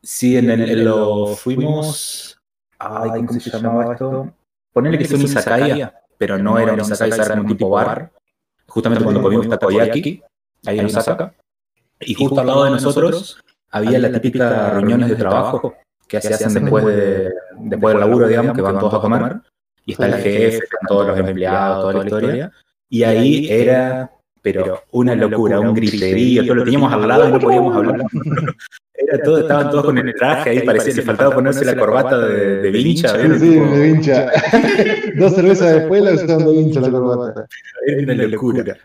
sí, 0.01 0.37
en 0.37 0.49
el, 0.51 0.83
lo 0.83 1.27
fuimos. 1.27 2.37
Ay, 2.77 3.25
¿cómo 3.25 3.39
se 3.39 3.49
llamaba 3.49 3.93
esto? 3.93 4.33
Ponele 4.73 4.97
que 4.97 5.05
es 5.05 5.13
un 5.13 5.21
izakaya, 5.21 5.93
pero 6.17 6.37
no 6.37 6.59
era 6.59 6.73
un 6.73 6.81
Izakaya, 6.81 7.23
era 7.23 7.41
un 7.41 7.47
tipo 7.47 7.69
bar. 7.69 8.11
Justamente 8.67 9.03
cuando 9.03 9.21
comimos 9.21 9.47
takoyaki, 9.47 10.21
ahí 10.65 10.79
en 10.79 10.85
Osaka. 10.85 11.33
Y 12.01 12.13
justo 12.13 12.39
al 12.41 12.47
lado 12.47 12.65
de 12.65 12.71
nosotros 12.71 13.41
había 13.71 13.97
las 13.99 14.21
típicas 14.21 14.73
reuniones 14.73 15.09
de 15.09 15.15
trabajo 15.15 15.75
que 16.07 16.21
se 16.21 16.33
hacen 16.33 16.53
después, 16.53 16.85
de, 16.85 17.33
después 17.57 17.93
del 17.93 18.01
laburo, 18.01 18.27
digamos, 18.27 18.55
que 18.55 18.61
van 18.61 18.79
todos 18.79 18.93
a 18.93 18.99
comer. 18.99 19.41
Y 19.85 19.93
está 19.93 20.07
el 20.07 20.15
jefe, 20.15 20.57
están 20.57 20.87
todos 20.87 21.07
los 21.07 21.17
empleados, 21.17 21.81
toda 21.81 21.93
la 21.93 22.03
historia. 22.03 22.51
Y 22.89 23.03
ahí 23.03 23.47
era, 23.49 24.11
pero 24.53 24.83
una 24.91 25.15
locura, 25.15 25.59
un 25.59 25.73
griterío, 25.73 26.43
todo 26.43 26.55
lo 26.55 26.63
teníamos 26.63 26.93
al 26.93 27.07
lado 27.07 27.27
y 27.27 27.31
no 27.31 27.39
podíamos 27.39 27.75
hablar. 27.75 28.01
Era 28.93 29.23
todo, 29.23 29.39
estaban 29.39 29.69
todos 29.69 29.85
con 29.85 29.97
el 29.97 30.15
traje 30.15 30.49
ahí, 30.49 30.61
parecía 30.61 30.93
que 30.93 31.01
faltaba 31.03 31.35
ponerse 31.35 31.63
la 31.63 31.75
corbata 31.75 32.17
de, 32.17 32.61
de 32.61 32.71
vincha. 32.71 33.09
Sí, 33.09 33.39
sí, 33.39 33.59
de 33.59 33.79
vincha. 33.79 34.31
Dos 35.15 35.35
cervezas 35.35 35.75
después 35.75 36.01
la 36.01 36.13
usaban 36.13 36.45
de 36.45 36.51
vincha 36.53 36.79
la 36.79 36.89
corbata. 36.89 37.45
Era 37.85 38.13
una 38.13 38.23
locura. 38.23 38.77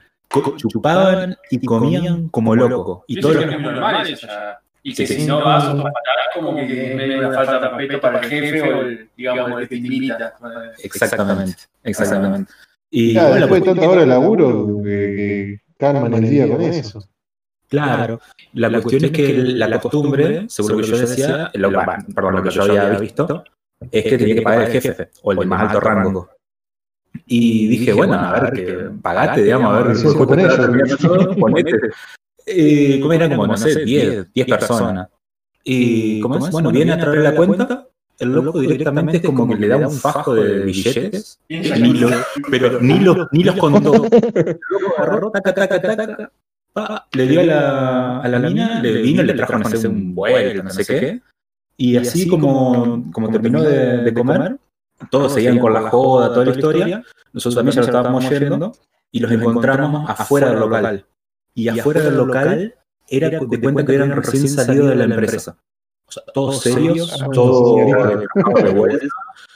Chupaban 0.57 1.37
y 1.51 1.65
comían 1.65 2.29
como 2.29 2.55
locos. 2.55 3.05
Y 3.07 3.21
todo 3.21 3.35
lo 3.35 3.41
es 3.41 3.61
normal 3.61 4.07
eso 4.07 4.27
ya. 4.27 4.59
Y 4.85 4.95
que 4.95 5.07
si 5.07 5.27
no 5.27 5.45
vas 5.45 5.65
o 5.65 5.77
patarás 5.77 6.29
como 6.35 6.57
que 6.57 6.91
es 6.91 6.97
medio 6.97 7.19
una 7.19 7.33
falta 7.33 7.61
de 7.61 7.69
respeto 7.69 8.01
para 8.01 8.19
el 8.19 8.29
jefe 8.29 8.63
o 8.63 8.81
el, 8.81 9.09
digamos, 9.17 9.61
el 9.61 9.69
que 9.69 9.77
te 9.81 9.87
invita. 9.87 10.35
Exactamente, 10.83 11.63
exactamente. 11.85 12.53
Y 12.95 13.15
Claro, 13.15 13.29
bueno, 13.31 13.47
después 13.47 13.61
de 13.61 13.65
pues, 13.65 13.75
tanta 13.75 13.91
hora 13.91 14.01
de 14.03 14.07
laburo, 14.07 14.83
que, 14.85 15.61
calman 15.79 16.13
el 16.13 16.29
día 16.29 16.47
con 16.47 16.61
eso. 16.61 17.03
Claro, 17.67 18.21
la 18.53 18.71
cuestión 18.71 19.05
es 19.07 19.11
que 19.13 19.33
la 19.33 19.81
costumbre, 19.81 20.45
según 20.49 20.73
lo 20.73 20.79
que 20.79 20.85
yo 20.85 20.99
decía, 20.99 21.51
lo, 21.55 21.71
perdón, 22.15 22.37
lo 22.37 22.43
que 22.43 22.51
yo 22.51 22.63
había 22.65 22.91
visto, 22.99 23.45
es 23.91 24.05
que 24.05 24.19
tenía 24.19 24.35
que 24.35 24.43
pagar 24.43 24.71
el 24.71 24.81
jefe 24.81 25.09
o 25.23 25.33
el 25.33 25.39
de 25.39 25.47
más 25.47 25.63
alto 25.63 25.81
rango. 25.81 26.29
Y 27.25 27.67
dije, 27.69 27.95
bueno, 27.95 28.13
a 28.13 28.41
ver, 28.41 28.53
que 28.53 28.91
pagate, 29.01 29.43
digamos, 29.43 29.73
a 29.73 29.83
ver, 29.83 29.97
Sí, 29.97 30.07
con 30.15 30.39
ellos. 30.39 30.99
todo, 31.01 31.35
ponete. 31.35 31.79
Eh, 32.45 32.99
como 33.01 33.13
eran 33.15 33.31
como, 33.31 33.47
no 33.47 33.57
sé, 33.57 33.85
10, 33.85 34.35
10 34.35 34.47
personas. 34.47 35.09
Y 35.65 36.21
como 36.21 36.45
es, 36.45 36.51
bueno, 36.51 36.71
viene 36.71 36.93
a 36.93 36.99
traer 36.99 37.21
la 37.21 37.35
cuenta, 37.35 37.89
el 38.19 38.33
loco 38.33 38.61
directamente 38.61 39.17
es 39.19 39.23
como 39.25 39.49
que 39.49 39.57
le 39.57 39.69
da 39.69 39.77
un 39.89 39.93
fajo 39.93 40.35
de 40.35 40.61
billetes, 40.61 41.39
ni 41.49 41.93
lo- 41.95 42.11
pero 42.51 42.81
ni 42.81 42.99
los, 43.01 43.29
ni 43.33 43.43
los 43.45 43.57
contó. 43.57 43.95
El 44.05 44.59
loco 44.71 44.95
agarró, 44.99 45.31
taca, 45.31 45.55
taca, 45.55 45.81
taca, 45.81 46.33
pa, 46.73 47.07
le 47.13 47.27
dio 47.27 47.41
a 47.41 47.45
la, 47.45 48.21
a 48.21 48.29
la 48.29 48.39
mina, 48.39 48.81
le 48.83 49.03
vino, 49.03 49.23
le 49.23 49.35
trajo, 49.35 49.59
no 49.59 49.69
sé, 49.69 49.89
un 49.89 50.15
vuelo, 50.15 50.63
no 50.63 50.71
sé 50.71 50.85
qué. 50.87 51.21
Y 51.77 51.97
así 51.97 52.29
como, 52.29 53.11
como 53.13 53.31
terminó 53.31 53.63
de, 53.63 53.99
de 54.03 54.15
comer, 54.15 54.57
todos 55.11 55.33
seguían 55.35 55.59
con 55.59 55.73
la 55.73 55.91
joda, 55.91 56.29
toda 56.33 56.45
la 56.47 56.53
historia. 56.53 57.03
Nosotros 57.33 57.55
también 57.57 57.75
ya 57.75 57.81
lo 57.81 57.87
estábamos 57.87 58.29
yendo 58.29 58.73
y 59.11 59.21
los 59.21 59.33
encontramos 59.33 60.09
afuera 60.11 60.51
del 60.51 60.61
local. 60.61 61.07
Y 61.55 61.69
afuera 61.69 62.01
del 62.03 62.15
local 62.17 62.75
era 63.09 63.29
de 63.31 63.61
cuenta 63.61 63.85
que 63.85 63.95
eran 63.95 64.11
recién 64.13 64.49
salidos 64.49 64.89
de 64.91 64.97
la 64.97 65.05
empresa. 65.05 65.57
O 66.13 66.21
sea, 66.21 66.23
todos 66.35 66.61
serios, 66.61 67.25
todos 67.33 67.81
señorita. 67.81 68.63
de 68.63 68.71
vuelta, 68.75 69.07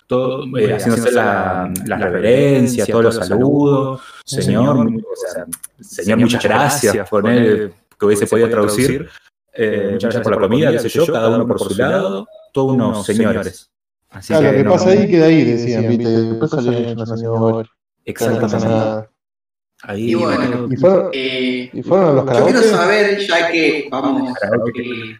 todo, 0.07 0.57
eh, 0.59 0.73
haciéndose 0.75 1.13
la, 1.13 1.71
las 1.87 2.01
reverencias, 2.01 2.89
todos 2.89 3.05
los 3.05 3.17
saludos. 3.17 4.01
Señor, 4.25 4.79
o 4.79 4.91
sea, 5.17 5.45
señor, 5.81 6.19
muchas 6.19 6.43
gracias 6.43 7.09
por 7.11 7.29
él, 7.29 7.75
que 7.99 8.07
hubiese 8.07 8.27
podido 8.27 8.49
traducir. 8.49 9.09
Eh, 9.53 9.91
muchas 9.93 10.15
gracias 10.15 10.23
por 10.23 10.33
la 10.33 10.39
comida, 10.41 10.73
qué 10.73 10.79
sé 10.81 10.89
yo, 10.89 11.07
cada 11.07 11.29
uno 11.35 11.47
por 11.47 11.59
su 11.61 11.75
lado, 11.77 12.27
todos 12.53 12.73
unos 12.73 13.05
señores. 13.05 13.71
Así 14.11 14.29
Claro, 14.33 14.47
lo 14.53 14.57
que 14.59 14.65
no- 14.65 14.71
pasa 14.73 14.91
ahí 14.91 15.11
queda 15.11 15.27
ahí, 15.27 15.45
decían, 15.45 15.89
¿viste? 15.89 16.09
Después 16.09 16.51
señora. 16.53 16.95
No 16.95 16.97
pasa 16.97 17.65
Exactamente. 18.05 18.69
nada. 18.69 19.11
Ahí 19.83 20.11
Y 20.13 20.15
bueno, 20.15 20.69
¿Y 20.71 20.77
fueron, 20.77 21.11
eh, 21.13 21.71
y 21.73 21.83
fueron 21.83 22.17
los 22.17 22.25
yo 22.39 22.45
quiero 22.47 22.63
saber, 22.63 23.19
ya 23.27 23.51
que 23.51 23.89
vamos, 23.91 24.33
eh, 24.75 25.17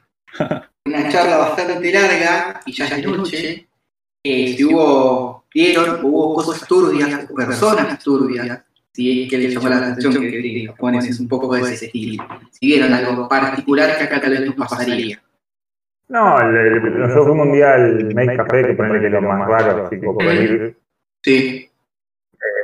una 0.87 1.09
charla 1.09 1.37
bastante 1.39 1.93
larga 1.93 2.61
y 2.65 2.73
ya 2.73 2.85
es 2.87 2.97
de 2.97 3.03
noche, 3.03 3.69
eh, 4.25 4.55
si 4.57 4.65
hubo, 4.65 5.45
vieron, 5.53 6.01
hubo 6.05 6.35
cosas 6.35 6.67
turbias, 6.67 7.27
personas 7.35 8.03
turbias, 8.03 8.63
si 8.93 9.25
es 9.25 9.31
que 9.31 9.39
les 9.39 9.55
llamó 9.55 9.69
la 9.69 9.77
atención 9.89 10.13
que 10.15 10.31
que 10.31 10.63
los 10.67 10.75
japoneses 10.77 11.21
un 11.21 11.29
poco 11.29 11.55
de 11.55 11.73
ese 11.73 11.87
estilo. 11.87 12.25
Si 12.51 12.67
vieron 12.67 12.93
algo 12.93 13.29
particular 13.29 13.97
que 13.99 14.05
acá 14.05 14.21
tal 14.21 14.31
vez 14.31 14.47
nos 14.47 14.55
pasaría. 14.69 15.23
No, 16.09 16.41
el, 16.41 16.57
el- 16.57 16.99
nosotros 17.01 17.27
fuimos 17.27 17.47
un 17.49 17.53
día 17.53 17.75
al 17.75 18.15
Make 18.15 18.37
Café, 18.37 18.67
que 18.67 18.75
ponerle 18.75 19.01
que 19.01 19.07
es 19.07 19.13
lo 19.13 19.21
más 19.23 19.47
raro, 19.49 19.87
así 19.87 20.01
como 20.01 20.23
ir. 20.23 20.77
Sí. 21.23 21.69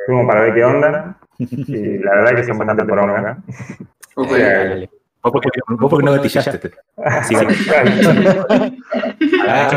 Fuimos 0.07 0.27
para 0.27 0.43
ver 0.43 0.55
qué 0.55 0.65
onda. 0.65 1.19
Y 1.39 1.99
la 1.99 2.15
verdad 2.17 2.37
que 2.37 2.45
son 2.45 2.59
bastante 2.59 2.85
poronga. 2.85 3.39
Ok. 4.15 4.31
Dale. 4.31 4.91
Vos 5.23 5.33
porque, 5.33 5.49
vos 5.69 5.91
porque 5.91 6.05
no 6.05 6.13
gatillaste. 6.13 6.71
Ah, 9.45 9.69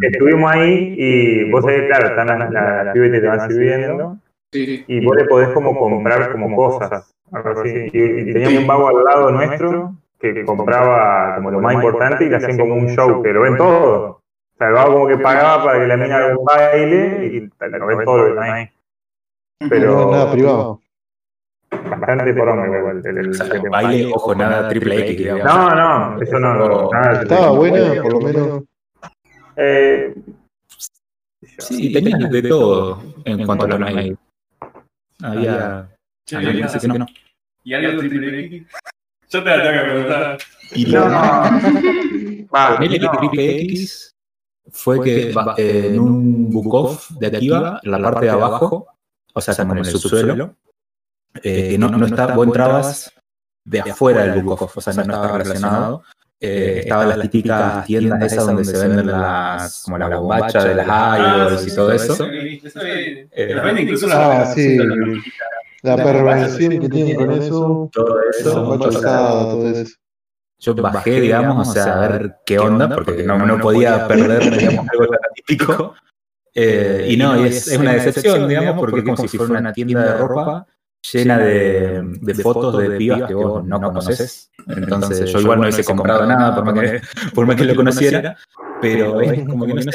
estuvimos 0.00 0.50
ahí 0.50 0.94
y 0.96 1.50
vos 1.50 1.64
sabés, 1.64 1.86
claro, 1.88 2.08
están 2.08 2.26
las, 2.26 2.50
las, 2.50 2.84
las 2.86 2.94
pibes 2.94 3.12
que 3.12 3.20
te 3.20 3.26
van 3.26 3.48
sirviendo 3.48 4.18
y 4.52 5.04
vos 5.04 5.16
le 5.16 5.24
podés 5.24 5.48
como 5.50 5.78
comprar 5.78 6.30
como 6.32 6.54
cosas, 6.54 7.12
así. 7.32 7.90
Y, 7.92 7.98
y 7.98 8.32
teníamos 8.32 8.58
un 8.60 8.66
vago 8.66 8.88
al 8.88 9.04
lado 9.04 9.30
nuestro 9.30 9.94
que 10.18 10.44
compraba 10.44 11.36
como 11.36 11.50
lo 11.50 11.60
más 11.60 11.74
importante 11.74 12.24
y 12.24 12.28
le 12.28 12.36
hacían 12.36 12.58
como 12.58 12.74
un 12.74 12.88
show, 12.88 13.22
que 13.22 13.32
lo 13.32 13.42
ven 13.42 13.56
todo. 13.56 14.20
O 14.54 14.56
sea, 14.58 14.68
el 14.68 14.74
vago 14.74 14.92
como 14.92 15.08
que 15.08 15.18
pagaba 15.18 15.64
para 15.64 15.80
que 15.80 15.86
la 15.86 15.96
mina 15.96 16.16
haga 16.16 16.36
un 16.36 16.44
baile 16.44 17.26
y 17.26 17.40
lo 17.78 17.86
ven 17.86 18.04
todo 18.04 18.28
lo 18.28 18.40
que 18.40 18.48
hay. 18.48 18.70
Pero 19.68 20.00
es 20.00 20.06
nada 20.06 20.32
privado. 20.32 20.81
Bastante 21.88 22.34
poronga 22.34 22.78
igual. 22.78 23.02
el- 23.04 23.18
el- 23.18 23.30
o 23.30 23.34
sea, 23.34 23.46
el- 23.46 23.70
baile, 23.70 24.10
ojo, 24.14 24.34
nada 24.34 24.68
triple 24.68 24.98
X, 25.00 25.18
digamos. 25.18 25.44
No, 25.44 25.70
no, 26.16 26.22
eso 26.22 26.38
no. 26.38 26.54
no, 26.54 26.90
nada. 26.92 27.22
Estaba 27.22 27.50
buena, 27.50 28.02
por 28.02 28.12
lo 28.12 28.20
menos. 28.20 28.62
Eh, 29.56 30.14
Sí, 31.58 31.92
tenías 31.92 32.30
de 32.30 32.42
todo 32.42 33.02
en 33.24 33.44
cuanto 33.44 33.66
a 33.66 33.68
lo 33.68 33.78
night. 33.78 34.16
Había. 35.22 35.88
Sí, 36.26 36.36
había 36.36 36.66
que 36.66 36.88
no. 36.88 37.06
¿Y 37.64 37.74
algo 37.74 38.00
triple 38.00 38.44
X? 38.46 38.66
Yo 39.28 39.44
te 39.44 39.50
la 39.50 39.62
tengo 39.62 39.78
que 39.78 39.90
preguntar. 39.90 40.38
Y 40.74 40.86
no, 40.86 42.48
Ponele 42.76 43.00
que 43.00 43.08
triple 43.18 43.60
X 43.62 44.10
fue 44.70 45.02
que 45.02 45.34
en 45.58 45.98
un 46.00 46.50
book-off 46.50 47.10
de 47.12 47.26
Akiva, 47.28 47.80
en 47.82 47.90
la 47.90 47.98
parte 48.00 48.26
de 48.26 48.30
abajo, 48.32 48.86
o 49.34 49.40
sea, 49.40 49.54
como 49.56 49.72
en 49.72 49.78
el 49.78 49.84
subsuelo, 49.86 50.54
eh, 51.42 51.70
que 51.70 51.78
no, 51.78 51.88
no 51.88 52.06
está, 52.06 52.34
vos 52.34 52.46
entrabas 52.46 53.12
de 53.64 53.80
afuera 53.80 54.26
del 54.26 54.42
book-off, 54.42 54.76
o 54.76 54.80
sea, 54.80 54.92
no 54.92 55.02
estaba 55.02 55.38
relacionado. 55.38 56.02
Eh, 56.44 56.80
estaban 56.80 57.08
las 57.08 57.20
típicas 57.30 57.86
tiendas 57.86 58.32
esas 58.32 58.46
donde 58.46 58.64
se 58.64 58.76
venden 58.76 59.06
las, 59.06 59.82
como 59.84 59.96
la 59.96 60.08
bombacha 60.08 60.64
de 60.64 60.74
las 60.74 61.18
idols 61.20 61.72
y 61.72 61.74
todo 61.76 61.92
eso. 61.92 62.26
Eh, 62.26 63.28
Eh, 63.30 63.74
incluso 63.78 64.08
las 64.08 64.18
Ah, 64.18 64.52
sí. 64.52 64.76
La 65.82 65.96
perversión 65.96 66.80
que 66.80 66.88
tienen 66.88 67.16
con 67.16 67.30
eso. 67.30 67.90
Todo 67.92 68.16
La 68.16 68.22
eso. 68.30 68.52
todo 68.52 69.68
eso. 69.68 69.96
Yo 70.58 70.74
bajé, 70.74 71.20
digamos, 71.20 71.68
o 71.68 71.72
sea, 71.72 72.04
a 72.04 72.08
ver 72.08 72.36
qué 72.44 72.58
onda, 72.58 72.88
porque 72.88 73.22
no, 73.22 73.38
no 73.46 73.58
podía 73.60 74.06
perder, 74.08 74.50
digamos, 74.58 74.86
algo 74.92 75.06
tan 75.06 75.20
típico. 75.34 75.94
Eh, 76.54 77.06
y 77.10 77.16
no, 77.16 77.40
y 77.40 77.46
es, 77.46 77.68
es 77.68 77.78
una 77.78 77.94
decepción, 77.94 78.48
digamos, 78.48 78.80
porque 78.80 78.98
es 78.98 79.04
como 79.04 79.28
si 79.28 79.38
fuera 79.38 79.60
una 79.60 79.72
tienda 79.72 80.02
de 80.02 80.18
ropa 80.18 80.66
llena 81.10 81.38
de, 81.38 82.00
de 82.02 82.34
fotos 82.34 82.78
de 82.78 82.90
pibas 82.96 83.24
que 83.24 83.34
vos 83.34 83.64
no 83.64 83.80
conoces. 83.80 84.50
Entonces, 84.68 85.30
yo 85.32 85.40
igual 85.40 85.58
no 85.58 85.64
hubiese 85.64 85.84
comprado 85.84 86.26
nada, 86.26 86.54
por 86.54 86.64
más 86.64 86.74
que, 86.74 87.00
por 87.34 87.46
más 87.46 87.56
que 87.56 87.64
lo 87.64 87.74
conociera, 87.74 88.36
pero 88.80 89.20
es 89.20 89.46
como 89.46 89.66
que 89.66 89.74
no 89.74 89.82
sé, 89.82 89.90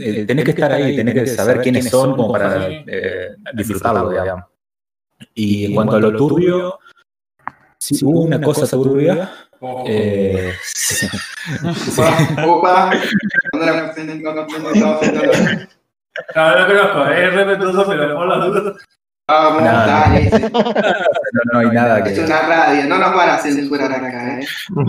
eh, 0.00 0.24
tenés 0.24 0.44
que 0.44 0.52
estar 0.52 0.72
ahí, 0.72 0.94
tenés 0.96 1.14
que 1.14 1.26
saber 1.26 1.60
quiénes 1.60 1.90
son 1.90 2.16
como 2.16 2.32
para 2.32 2.68
eh, 2.68 3.34
disfrutarlo, 3.54 4.10
digamos. 4.10 4.44
Y 5.34 5.66
en 5.66 5.74
cuanto 5.74 5.96
a 5.96 6.00
lo 6.00 6.16
turbio, 6.16 6.78
sí, 7.78 7.98
hubo 8.04 8.20
una 8.20 8.40
cosa 8.40 8.66
turbia. 8.68 9.32
Eh, 9.86 10.52
sí. 10.62 11.08
Opa. 12.46 12.92
No, 16.34 16.58
no 16.58 16.66
conozco, 16.66 17.06
es 17.06 17.34
respetuoso, 17.34 17.86
pero 17.86 18.14
por 18.14 18.26
las 18.28 18.46
dudas. 18.46 18.76
Vamos, 19.28 19.62
Nada. 19.62 19.86
dale. 19.86 20.20
ese- 20.26 20.50
no, 20.50 20.60
no 21.52 21.58
hay 21.58 21.70
nada 21.70 22.02
que. 22.02 22.12
Es 22.12 22.18
una 22.18 22.42
radio, 22.42 22.88
no 22.88 22.98
nos 22.98 23.14
van 23.14 23.30
a 23.30 23.38
censurar 23.38 23.92
acá, 23.92 24.40
¿eh? 24.40 24.46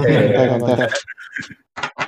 eh, 0.07 0.59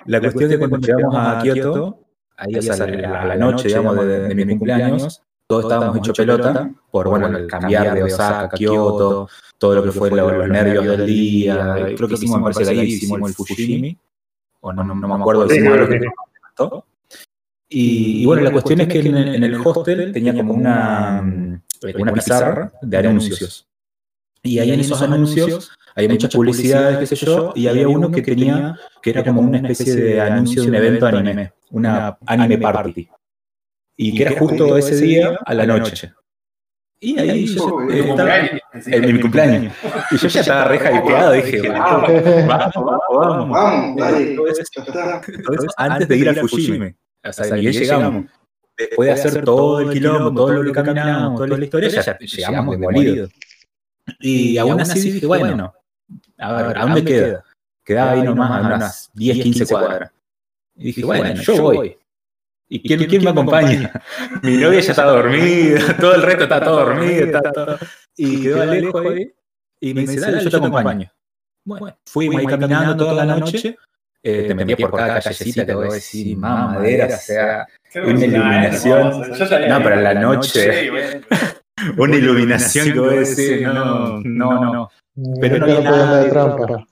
la 0.05 0.19
cuestión 0.19 0.43
es 0.51 0.57
que 0.57 0.59
cuando 0.59 0.77
llegamos 0.77 1.15
a 1.15 1.39
Kioto, 1.41 1.99
ahí 2.37 2.55
o 2.55 2.61
sea, 2.61 2.75
a 2.85 3.25
la, 3.25 3.35
noche, 3.35 3.67
digamos, 3.67 3.97
de, 4.05 4.19
de 4.27 4.35
mi 4.35 4.45
cumpleaños, 4.47 5.21
todos 5.47 5.63
estábamos 5.65 5.97
hechos 5.97 6.15
pelota 6.17 6.69
por, 6.91 7.09
bueno, 7.09 7.27
el 7.35 7.47
cambiar 7.47 7.93
de 7.95 8.03
Osaka 8.03 8.41
a 8.41 8.49
Kioto, 8.49 9.27
todo 9.57 9.75
lo 9.75 9.83
que 9.83 9.91
fue 9.91 10.11
lo- 10.11 10.31
los 10.31 10.47
nervios 10.49 10.85
del 10.85 11.05
día. 11.07 11.75
Creo 11.95 12.07
que 12.07 12.13
hicimos, 12.13 12.37
me 12.37 12.43
parece 12.43 12.63
que 12.63 12.69
ahí 12.79 12.87
hicimos 12.87 13.27
el 13.29 13.35
Fushimi, 13.35 13.97
o 14.61 14.71
no, 14.73 14.83
no, 14.83 14.93
no 14.93 15.07
me 15.07 15.15
acuerdo, 15.15 15.45
hicimos 15.47 15.73
algo 15.73 15.87
que. 15.87 15.99
Y, 17.71 18.23
y 18.23 18.25
bueno, 18.25 18.41
la 18.43 18.51
cuestión 18.51 18.81
es 18.81 18.87
que 18.87 18.99
en, 18.99 19.15
en 19.17 19.43
el 19.43 19.55
hostel 19.63 20.11
tenía 20.11 20.33
como 20.33 20.53
una, 20.53 21.23
una 21.97 22.13
pizarra 22.13 22.71
de 22.81 22.97
anuncios. 22.97 23.67
Y 24.41 24.59
ahí 24.59 24.71
en 24.71 24.79
esos 24.79 25.01
anuncios 25.01 25.71
había 25.95 26.09
muchas 26.09 26.33
publicidades, 26.33 26.99
qué 26.99 27.15
sé 27.15 27.25
yo, 27.25 27.51
y 27.55 27.67
había 27.67 27.87
uno 27.87 28.09
que 28.09 28.21
tenía, 28.21 28.75
que 29.01 29.09
era 29.09 29.23
como 29.23 29.41
una 29.41 29.57
especie 29.57 29.95
de 29.95 30.21
anuncio 30.21 30.61
de 30.61 30.69
un 30.69 30.75
evento 30.75 31.05
anime, 31.07 31.53
una 31.71 32.17
anime 32.25 32.57
party. 32.57 33.09
Y 33.97 34.15
que 34.15 34.23
era 34.23 34.39
justo 34.39 34.77
ese 34.77 34.95
día 34.95 35.37
a 35.45 35.53
la 35.53 35.65
noche. 35.65 36.13
Y 37.01 37.17
ahí 37.17 37.45
yo 37.45 37.79
en 37.89 39.13
mi 39.13 39.21
cumpleaños. 39.21 39.73
Y 40.11 40.17
yo 40.17 40.27
ya 40.27 40.41
estaba 40.41 40.65
re 40.65 40.75
hypeado, 40.95 41.31
dije, 41.31 41.69
vamos, 41.69 42.11
vamos, 42.45 43.49
vamos, 43.49 44.37
antes 45.77 46.07
de 46.07 46.17
ir 46.17 46.29
al 46.29 46.35
Fujime. 46.47 46.95
O 47.23 47.33
sea, 47.33 47.55
llegamos. 47.57 48.25
Después 48.79 49.07
de 49.07 49.13
hacer 49.13 49.43
todo 49.43 49.81
el 49.81 49.89
quilombo, 49.91 50.31
todo 50.33 50.53
lo 50.53 50.63
que 50.63 50.71
caminamos, 50.71 51.35
toda 51.35 51.57
la 51.57 51.63
historia, 51.65 51.89
ya 51.89 52.17
llegamos 52.17 52.79
demolidos. 52.79 53.29
Y 54.19 54.57
aún 54.57 54.79
así 54.79 55.11
dije, 55.11 55.25
bueno, 55.25 55.73
a 56.37 56.53
ver, 56.53 56.77
¿a 56.77 56.81
dónde 56.81 57.03
queda? 57.03 57.43
Quedaba 57.83 58.11
ahí 58.11 58.23
nomás 58.23 58.51
a 58.51 58.67
unas 58.67 59.11
10, 59.13 59.43
15 59.43 59.65
cuadras. 59.67 60.11
Y 60.75 60.83
dije, 60.85 61.03
bueno, 61.05 61.33
yo 61.41 61.61
voy. 61.61 61.97
¿Y 62.71 62.81
quién, 62.87 63.03
quién 63.09 63.23
me 63.23 63.31
acompaña? 63.31 63.91
Mi 64.43 64.55
novia 64.57 64.79
ya 64.79 64.91
estaba 64.91 65.11
dormida, 65.11 65.97
todo 65.99 66.15
el 66.15 66.21
resto 66.21 66.43
está 66.43 66.63
todo 66.63 66.85
dormido. 66.85 67.25
está 67.25 67.41
todo- 67.51 67.77
Y 68.15 68.43
quedó 68.43 68.65
lejos 68.65 69.05
ahí. 69.05 69.33
Y 69.81 69.93
me 69.93 70.01
dice, 70.01 70.19
dale, 70.19 70.43
yo 70.43 70.49
te 70.49 70.57
acompaño. 70.57 71.11
Bueno, 71.65 71.97
fuimos 72.05 72.39
ahí 72.39 72.45
caminando 72.45 72.95
toda 72.95 73.25
la 73.25 73.35
noche. 73.35 73.75
Eh, 74.21 74.45
te 74.49 74.53
metí 74.53 74.75
por 74.75 74.91
cada 74.95 75.19
callecita, 75.21 75.65
te 75.65 75.73
voy 75.73 75.87
a 75.89 75.93
decir, 75.93 76.37
mamadera, 76.37 77.05
o 77.07 77.17
sea, 77.19 77.67
una 77.95 78.25
iluminación. 78.25 79.21
No, 79.69 79.83
pero 79.83 79.95
en 79.95 80.03
la 80.03 80.13
noche, 80.13 80.91
una 81.97 82.15
iluminación 82.15 82.93
que 82.93 82.99
voy 82.99 83.15
a 83.15 83.19
decir, 83.19 83.61
no, 83.63 84.19
no, 84.19 84.73
no. 84.73 84.89
Pero 85.41 85.65
no 85.65 85.65
había 85.65 86.29
trampa. 86.29 86.87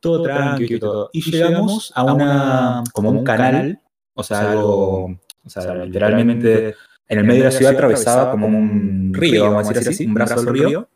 todo 0.00 0.22
tranquilo 0.22 0.76
y 0.76 0.80
todo. 0.80 1.10
Y 1.12 1.30
llegamos 1.30 1.92
a 1.94 2.04
una, 2.04 2.84
como 2.92 3.10
un 3.10 3.24
canal, 3.24 3.80
o 4.14 4.22
sea, 4.22 4.52
algo, 4.52 5.04
o 5.44 5.50
sea, 5.50 5.74
literalmente 5.74 6.74
en 7.08 7.18
el 7.18 7.24
medio 7.24 7.44
de 7.44 7.50
la 7.50 7.56
ciudad 7.56 7.74
atravesaba 7.74 8.30
como 8.30 8.46
un 8.46 9.12
río, 9.12 9.44
vamos 9.44 9.68
a 9.68 9.72
decir 9.72 9.88
así, 9.88 10.06
un 10.06 10.14
brazo 10.14 10.42
del 10.42 10.54
río, 10.54 10.88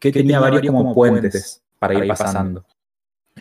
que 0.00 0.12
tenía 0.12 0.40
varios 0.40 0.64
como 0.64 0.94
puentes 0.94 1.62
para 1.78 1.94
ir 1.94 2.06
pasando. 2.06 2.64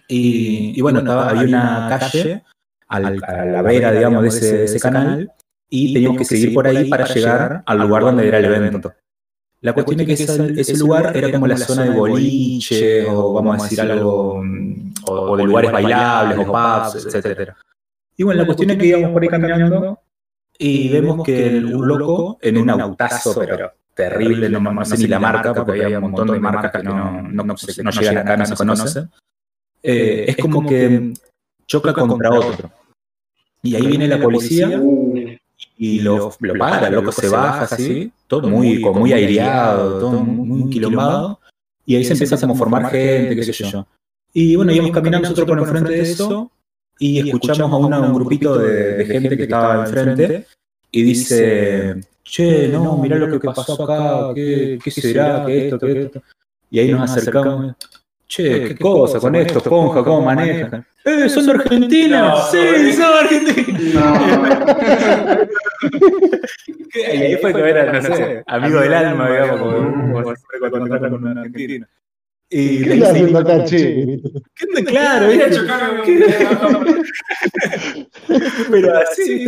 Y, 0.07 0.73
y 0.77 0.81
bueno, 0.81 0.99
estaba, 0.99 1.29
había 1.29 1.43
una 1.43 1.97
calle 1.99 2.43
al- 2.91 3.23
a 3.23 3.45
la 3.45 3.61
vera, 3.61 3.91
digamos, 3.91 4.23
de 4.23 4.29
ese, 4.29 4.57
de 4.57 4.65
ese 4.65 4.79
canal, 4.79 5.31
y 5.69 5.93
teníamos 5.93 6.17
que 6.17 6.25
seguir 6.25 6.53
por 6.53 6.67
ahí 6.67 6.89
para 6.89 7.05
llegar 7.05 7.63
al 7.65 7.79
lugar 7.79 8.03
donde 8.03 8.27
era 8.27 8.37
el 8.39 8.45
evento. 8.45 8.93
La 9.61 9.73
cuestión 9.73 9.99
es 9.99 10.07
que 10.07 10.13
ese, 10.13 10.59
ese 10.59 10.77
lugar 10.77 11.15
era 11.15 11.31
como 11.31 11.45
la 11.47 11.57
zona 11.57 11.83
de 11.83 11.89
boliche, 11.91 13.05
o 13.07 13.33
vamos 13.33 13.59
a 13.59 13.63
decir 13.63 13.79
algo, 13.81 14.41
mm, 14.43 14.93
o, 15.07 15.13
o 15.13 15.37
de 15.37 15.43
lugares 15.43 15.71
bailables, 15.71 16.37
o 16.39 16.45
pubs, 16.51 17.05
etcétera. 17.15 17.57
Y 18.17 18.23
bueno, 18.23 18.41
la 18.41 18.45
cuestión 18.47 18.69
es 18.71 18.77
que 18.77 18.85
íbamos 18.87 19.11
por 19.11 19.21
ahí 19.23 19.29
caminando 19.29 19.99
y 20.57 20.89
vemos 20.89 21.23
que 21.25 21.59
un 21.63 21.87
loco 21.87 22.37
en 22.41 22.57
un 22.57 22.69
autazo, 22.69 23.33
pero 23.39 23.71
terrible, 23.93 24.49
no, 24.49 24.59
no 24.59 24.85
sé 24.85 24.97
ni 24.97 25.07
la 25.07 25.19
marca, 25.19 25.53
porque 25.53 25.83
había 25.85 25.97
un 25.99 26.03
montón 26.05 26.27
de 26.31 26.39
marcas 26.39 26.71
que 26.71 26.83
no, 26.83 27.21
no, 27.21 27.43
no 27.43 27.43
no 27.83 27.91
llegan 27.91 28.17
acá, 28.17 28.37
no 28.37 28.45
se 28.45 28.55
conocen. 28.55 29.09
Eh, 29.83 30.25
es 30.27 30.37
como 30.37 30.65
que 30.67 31.13
choca 31.67 31.93
contra 31.93 32.29
otro. 32.31 32.71
Y 33.63 33.75
ahí 33.75 33.87
viene 33.87 34.07
la 34.07 34.19
policía 34.19 34.81
y 35.77 35.99
lo, 35.99 36.31
lo 36.39 36.53
para, 36.57 36.89
loco 36.89 37.11
se 37.11 37.27
baja 37.29 37.63
así, 37.75 38.11
todo 38.27 38.47
muy, 38.49 38.81
como 38.81 38.99
muy 39.01 39.13
aireado, 39.13 39.99
todo 39.99 40.11
muy, 40.23 40.69
quilombado, 40.69 41.39
y 41.85 41.95
ahí 41.95 42.03
se 42.03 42.13
empieza 42.13 42.35
a 42.35 42.53
formar 42.55 42.89
gente, 42.91 43.35
qué 43.35 43.43
sé 43.43 43.63
yo. 43.63 43.85
Y 44.33 44.55
bueno, 44.55 44.71
íbamos 44.71 44.91
caminando 44.91 45.29
nosotros 45.29 45.47
por 45.47 45.59
enfrente 45.59 45.91
de 45.91 46.01
eso, 46.01 46.51
y 46.99 47.19
escuchamos 47.29 47.71
a 47.73 47.75
una- 47.77 47.99
un 47.99 48.13
grupito 48.13 48.57
de, 48.57 48.93
de 48.97 49.05
gente 49.05 49.37
que 49.37 49.43
estaba 49.43 49.85
enfrente, 49.85 50.45
y 50.91 51.03
dice, 51.03 52.01
che, 52.23 52.67
no, 52.67 52.97
mirá 52.97 53.17
lo 53.17 53.39
que 53.39 53.47
pasó 53.47 53.83
acá, 53.83 54.33
qué, 54.35 54.77
qué 54.83 54.91
será, 54.91 55.45
qué 55.45 55.65
esto, 55.65 55.79
qué 55.79 56.01
esto. 56.01 56.21
Y 56.69 56.79
ahí 56.79 56.91
nos 56.91 57.09
acercamos, 57.11 57.75
che, 58.31 58.63
qué 58.63 58.77
cosa 58.77 59.19
con 59.19 59.35
esto, 59.35 59.59
esponja, 59.59 60.03
cómo 60.03 60.21
manejan. 60.21 60.85
¡Eh, 61.03 61.27
son 61.27 61.45
de 61.45 61.51
Argentina! 61.51 62.33
¡Sí, 62.49 62.93
son 62.93 63.13
argentinos! 63.13 64.17
Y 66.93 66.99
ahí 66.99 67.37
fue 67.37 67.53
que 67.53 67.69
era, 67.69 67.91
no 67.91 68.01
sé, 68.01 68.43
amigo 68.47 68.79
del 68.79 68.93
alma, 68.93 69.29
digamos, 69.29 69.59
como, 69.59 70.23
con 70.71 70.81
un 71.13 71.27
argentino. 71.37 71.85
Y 72.49 72.83
¿Qué 72.83 72.95
le 72.95 73.05
haciendo 73.05 73.39
acá, 73.39 73.65
che? 73.65 74.19
¿qué 74.55 74.65
onda? 74.65 74.83
Claro, 74.91 75.27
¿viste? 75.29 75.49
Pero 78.71 78.97
así, 78.97 79.45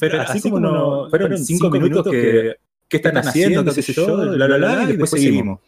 pero 0.00 0.20
así 0.20 0.40
como 0.40 0.60
no, 0.60 1.08
fueron 1.10 1.36
cinco 1.38 1.70
minutos 1.70 2.06
que, 2.10 2.56
¿qué 2.88 2.96
están 2.96 3.16
haciendo? 3.18 3.64
¿Qué 3.64 3.82
sé 3.82 3.92
yo? 3.92 4.16
La, 4.16 4.48
la, 4.48 4.58
la, 4.58 4.82
y 4.84 4.86
después 4.86 5.10
seguimos. 5.10 5.60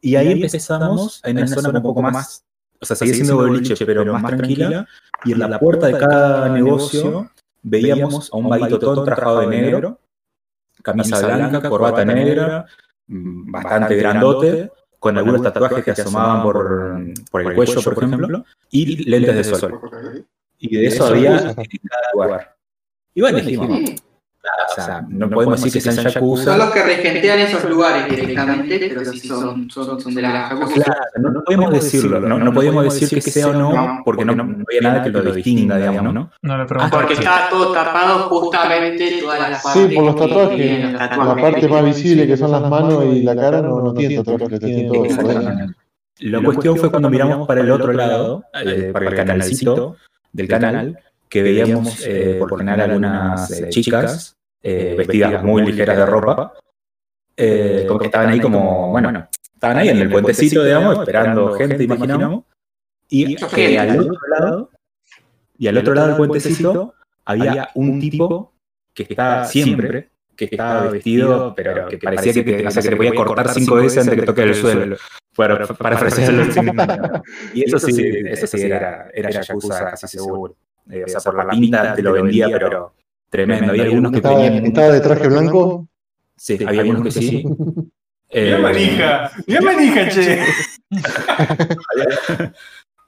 Y 0.00 0.16
ahí 0.16 0.32
empezamos 0.32 1.20
en 1.24 1.38
una 1.38 1.48
zona 1.48 1.70
un 1.70 1.82
poco 1.82 2.02
más, 2.02 2.44
o 2.80 2.84
sea, 2.84 2.96
seguía 2.96 3.14
siendo 3.14 3.36
boliche, 3.36 3.74
pero 3.86 4.04
más 4.12 4.36
tranquila, 4.36 4.86
y 5.24 5.32
en 5.32 5.38
la 5.38 5.58
puerta 5.58 5.86
de 5.86 5.98
cada 5.98 6.48
negocio 6.48 7.30
veíamos 7.62 8.30
a 8.32 8.36
un 8.36 8.48
baitotón 8.48 9.04
trajado 9.04 9.40
de 9.40 9.46
negro, 9.48 10.00
camisa 10.82 11.20
blanca, 11.24 11.68
corbata 11.68 12.04
negra, 12.04 12.66
mm, 13.08 13.50
bastante 13.50 13.96
grandote, 13.96 14.70
con 14.98 15.16
algunos 15.18 15.42
tatuajes 15.42 15.84
que 15.84 15.90
asomaban 15.90 16.42
por, 16.42 17.14
por 17.30 17.42
el 17.42 17.54
cuello, 17.54 17.82
por 17.82 18.04
ejemplo, 18.04 18.44
y 18.70 19.04
lentes 19.08 19.36
de 19.36 19.44
sol. 19.44 20.26
Y 20.58 20.76
de 20.76 20.86
eso 20.86 21.06
había 21.06 21.38
en 21.50 21.54
cada 21.54 22.12
lugar. 22.12 22.56
Y 23.14 23.20
bueno, 23.20 23.38
dijimos, 23.38 23.80
o 24.70 24.74
sea, 24.74 25.04
no 25.08 25.28
podemos 25.30 25.60
decir 25.62 25.72
que 25.72 25.80
sean 25.80 25.96
Son 25.96 26.12
yakuza. 26.12 26.56
los 26.56 26.70
que 26.70 26.82
regentean 26.82 27.38
esos 27.40 27.64
lugares 27.64 28.08
directamente, 28.08 28.78
pero 28.88 29.04
sí 29.04 29.20
son, 29.20 29.70
son, 29.70 30.00
son 30.00 30.14
de 30.14 30.22
la 30.22 30.48
Yakuza. 30.50 30.74
Claro, 30.74 31.00
no, 31.18 31.30
no 31.30 31.44
podemos 31.44 31.72
decirlo, 31.72 32.20
no, 32.20 32.38
no 32.38 32.52
podemos 32.52 32.84
decir 32.84 33.08
que 33.08 33.20
sea 33.30 33.48
o 33.48 33.52
no, 33.52 34.02
porque 34.04 34.24
no, 34.24 34.34
no 34.34 34.42
había 34.68 34.80
nada 34.82 35.02
que 35.02 35.10
lo 35.10 35.32
distinga, 35.32 35.76
digamos, 35.78 36.12
¿no? 36.14 36.30
No 36.42 36.56
le 36.56 36.62
Ah, 36.62 36.66
pregunto. 36.66 36.96
porque 36.98 37.14
está 37.14 37.48
todo 37.50 37.72
tapado 37.72 38.28
justamente 38.28 39.18
todas 39.20 39.50
las 39.50 39.62
Sí, 39.62 39.78
partes 39.80 39.94
por 39.96 40.04
los 40.04 40.16
tatuajes. 40.16 40.92
La 40.92 41.36
parte 41.36 41.68
más 41.68 41.84
visible, 41.84 42.26
que 42.26 42.36
son 42.36 42.50
las 42.52 42.68
manos 42.68 43.04
y 43.04 43.22
la 43.22 43.34
cara, 43.36 43.62
no, 43.62 43.80
no 43.82 43.94
tiene 43.94 44.22
tatuajes, 44.22 44.60
tiene 44.60 44.88
todo. 44.88 45.04
La 46.20 46.40
cuestión 46.42 46.76
fue 46.76 46.90
cuando 46.90 47.10
miramos 47.10 47.46
para 47.46 47.60
el 47.60 47.70
otro 47.70 47.92
lado, 47.92 48.44
eh, 48.64 48.90
para 48.92 49.08
el 49.08 49.14
canalcito 49.14 49.96
del 50.32 50.48
canal, 50.48 50.98
que 51.28 51.42
veíamos 51.42 52.04
eh, 52.06 52.36
por 52.38 52.50
lo 52.50 52.58
general 52.58 52.80
algunas 52.82 53.50
eh, 53.50 53.68
chicas 53.68 54.36
eh, 54.62 54.94
vestidas 54.96 55.42
muy 55.44 55.64
ligeras 55.64 55.96
de 55.96 56.06
ropa, 56.06 56.52
eh, 57.36 57.84
como 57.86 58.00
que 58.00 58.06
estaban 58.06 58.30
ahí 58.30 58.40
como, 58.40 58.90
bueno, 58.90 59.28
estaban 59.54 59.76
ahí 59.76 59.90
en 59.90 59.98
el 59.98 60.10
puentecito, 60.10 60.64
digamos, 60.64 60.98
esperando 60.98 61.52
gente, 61.54 61.84
imaginamos, 61.84 62.44
y 63.08 63.36
eh, 63.56 63.78
al 63.78 64.00
otro 64.00 64.18
lado, 64.28 64.70
y 65.56 65.68
al 65.68 65.78
otro 65.78 65.94
lado 65.94 66.08
del 66.08 66.16
puentecito 66.16 66.94
había 67.24 67.70
un 67.74 68.00
tipo 68.00 68.54
que 68.92 69.04
estaba 69.04 69.44
siempre, 69.44 70.10
que 70.34 70.46
estaba 70.46 70.90
vestido, 70.90 71.54
pero 71.54 71.86
que 71.88 71.98
parecía 71.98 72.32
que 72.32 72.42
te, 72.42 72.66
o 72.66 72.70
sea, 72.70 72.82
que 72.82 72.88
te 72.88 72.96
podía 72.96 73.14
cortar 73.14 73.48
cinco 73.50 73.76
veces 73.76 73.98
antes 73.98 74.18
que 74.18 74.26
toque 74.26 74.42
el 74.42 74.54
suelo. 74.54 74.96
Para, 75.36 75.66
para 75.66 76.10
significado. 76.10 77.22
Y 77.54 77.64
eso 77.64 77.78
sí, 77.78 77.92
eso 78.24 78.46
sí 78.46 78.62
era, 78.62 79.10
era 79.12 79.30
Yakuza 79.30 79.90
casi 79.90 80.08
seguro. 80.08 80.56
Eh, 80.90 81.04
o 81.04 81.08
sea, 81.08 81.20
por 81.20 81.34
la 81.44 81.50
pinta 81.50 81.94
te 81.94 82.02
lo 82.02 82.12
vendía, 82.12 82.48
pero 82.50 82.92
tremendo. 83.28 83.70
Había 83.72 83.84
algunos 83.84 84.12
que 84.12 84.18
Estaba, 84.18 84.36
tenían. 84.42 84.66
estaba 84.66 84.88
de 84.92 85.00
traje 85.00 85.28
blanco. 85.28 85.88
Sí, 86.36 86.58
había 86.66 86.80
algunos 86.82 87.02
que 87.04 87.10
sí. 87.12 87.44
Eh, 88.28 88.44
Mira 88.46 88.58
manija, 88.58 89.30
mira 89.46 89.60
manija, 89.60 90.08
che. 90.08 90.40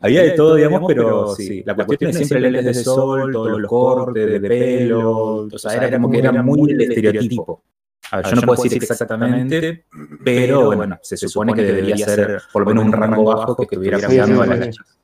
Había 0.01 0.23
de 0.23 0.31
todo, 0.31 0.55
digamos, 0.55 0.83
pero 0.87 1.35
sí, 1.35 1.63
la 1.67 1.75
cuestión 1.75 2.11
es 2.11 2.17
siempre 2.19 2.41
lentes 2.41 2.65
de 2.77 2.85
sol, 2.85 3.33
todos 3.33 3.61
los 3.61 3.69
cortes 3.69 4.31
de 4.31 4.41
pelo, 4.41 5.49
o 5.53 5.59
sea, 5.59 5.73
era 5.75 5.91
como 5.91 6.09
que 6.09 6.19
era 6.19 6.31
muy 6.41 6.71
el 6.71 6.81
estereotipo. 6.83 7.65
A 8.13 8.19
ver, 8.19 8.27
yo 8.27 8.37
no 8.37 8.43
puedo 8.43 8.63
decir 8.63 8.81
exactamente, 8.83 9.87
pero 10.25 10.67
bueno, 10.77 10.99
se 11.03 11.17
supone 11.17 11.53
que 11.53 11.63
debería 11.63 11.97
ser 11.97 12.43
por 12.53 12.63
lo 12.63 12.69
menos 12.69 12.85
un 12.85 12.93
rango 12.93 13.25
bajo 13.25 13.57
que 13.57 13.65
estuviera 13.65 13.99
Sí, 13.99 14.07
cuidando 14.07 14.43
a 14.43 14.47
las 14.47 14.59
sí. 14.67 14.71
chicas. 14.71 14.98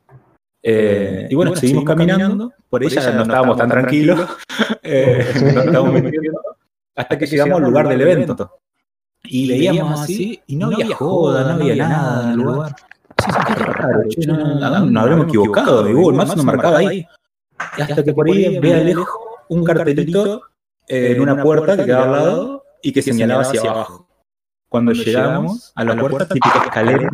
Eh, 0.66 1.26
y 1.28 1.34
bueno, 1.34 1.54
seguimos 1.54 1.84
caminando, 1.84 2.50
por 2.70 2.82
ella 2.82 3.10
no 3.10 3.22
estábamos 3.22 3.58
tan 3.58 3.68
tranquilos, 3.68 4.18
eh, 4.82 5.30
nos 5.34 5.42
estábamos 5.66 5.92
metiendo, 5.92 6.40
hasta 6.96 7.18
que 7.18 7.26
llegamos 7.26 7.58
al 7.58 7.64
lugar 7.64 7.86
del 7.86 8.00
evento. 8.00 8.60
Y 9.24 9.46
veíamos 9.48 10.00
así, 10.00 10.40
y 10.46 10.56
no 10.56 10.68
había 10.68 10.96
joda, 10.96 11.44
no 11.44 11.62
había 11.62 11.76
nada 11.76 12.24
en 12.24 12.30
el 12.30 12.36
lugar. 12.38 12.74
Sí, 13.22 13.30
sí, 13.30 13.54
raro, 13.62 14.08
che, 14.08 14.26
no, 14.26 14.36
no, 14.38 14.54
no, 14.58 14.86
nos 14.86 15.02
habremos 15.02 15.26
equivocado, 15.26 15.88
y 15.88 15.92
Google 15.92 16.16
Maps 16.16 16.36
no 16.36 16.44
marcaba 16.44 16.78
ahí. 16.78 17.06
Y 17.76 17.82
hasta 17.82 18.02
que 18.02 18.14
por 18.14 18.26
ahí 18.26 18.58
ve 18.58 18.74
de 18.74 18.84
lejos 18.84 19.06
un 19.50 19.64
cartelito 19.64 20.42
en 20.88 21.20
una 21.20 21.42
puerta 21.42 21.76
que 21.76 21.84
quedaba 21.84 22.04
al 22.04 22.12
lado 22.12 22.64
y 22.82 22.90
que 22.90 23.02
señalaba 23.02 23.42
hacia 23.42 23.70
abajo. 23.70 24.08
Cuando 24.70 24.92
llegamos 24.92 25.72
a 25.74 25.84
la 25.84 25.94
puerta, 25.94 26.26
típica 26.26 26.58
escalera, 26.64 27.10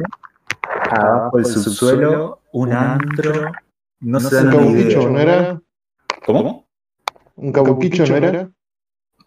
abajo 0.90 1.36
del 1.38 1.46
subsuelo, 1.46 2.40
un 2.52 2.72
antro, 2.72 3.52
no 4.00 4.20
se 4.20 4.36
Un 4.36 4.50
dan 4.50 4.50
ni 4.50 4.56
cabuquicho, 4.56 5.08
¿no 5.10 5.20
idea. 5.20 5.22
era? 5.22 5.62
¿Cómo? 6.24 6.68
Un 7.36 7.52
cabuquicho, 7.52 8.06
¿no 8.06 8.16
era? 8.16 8.50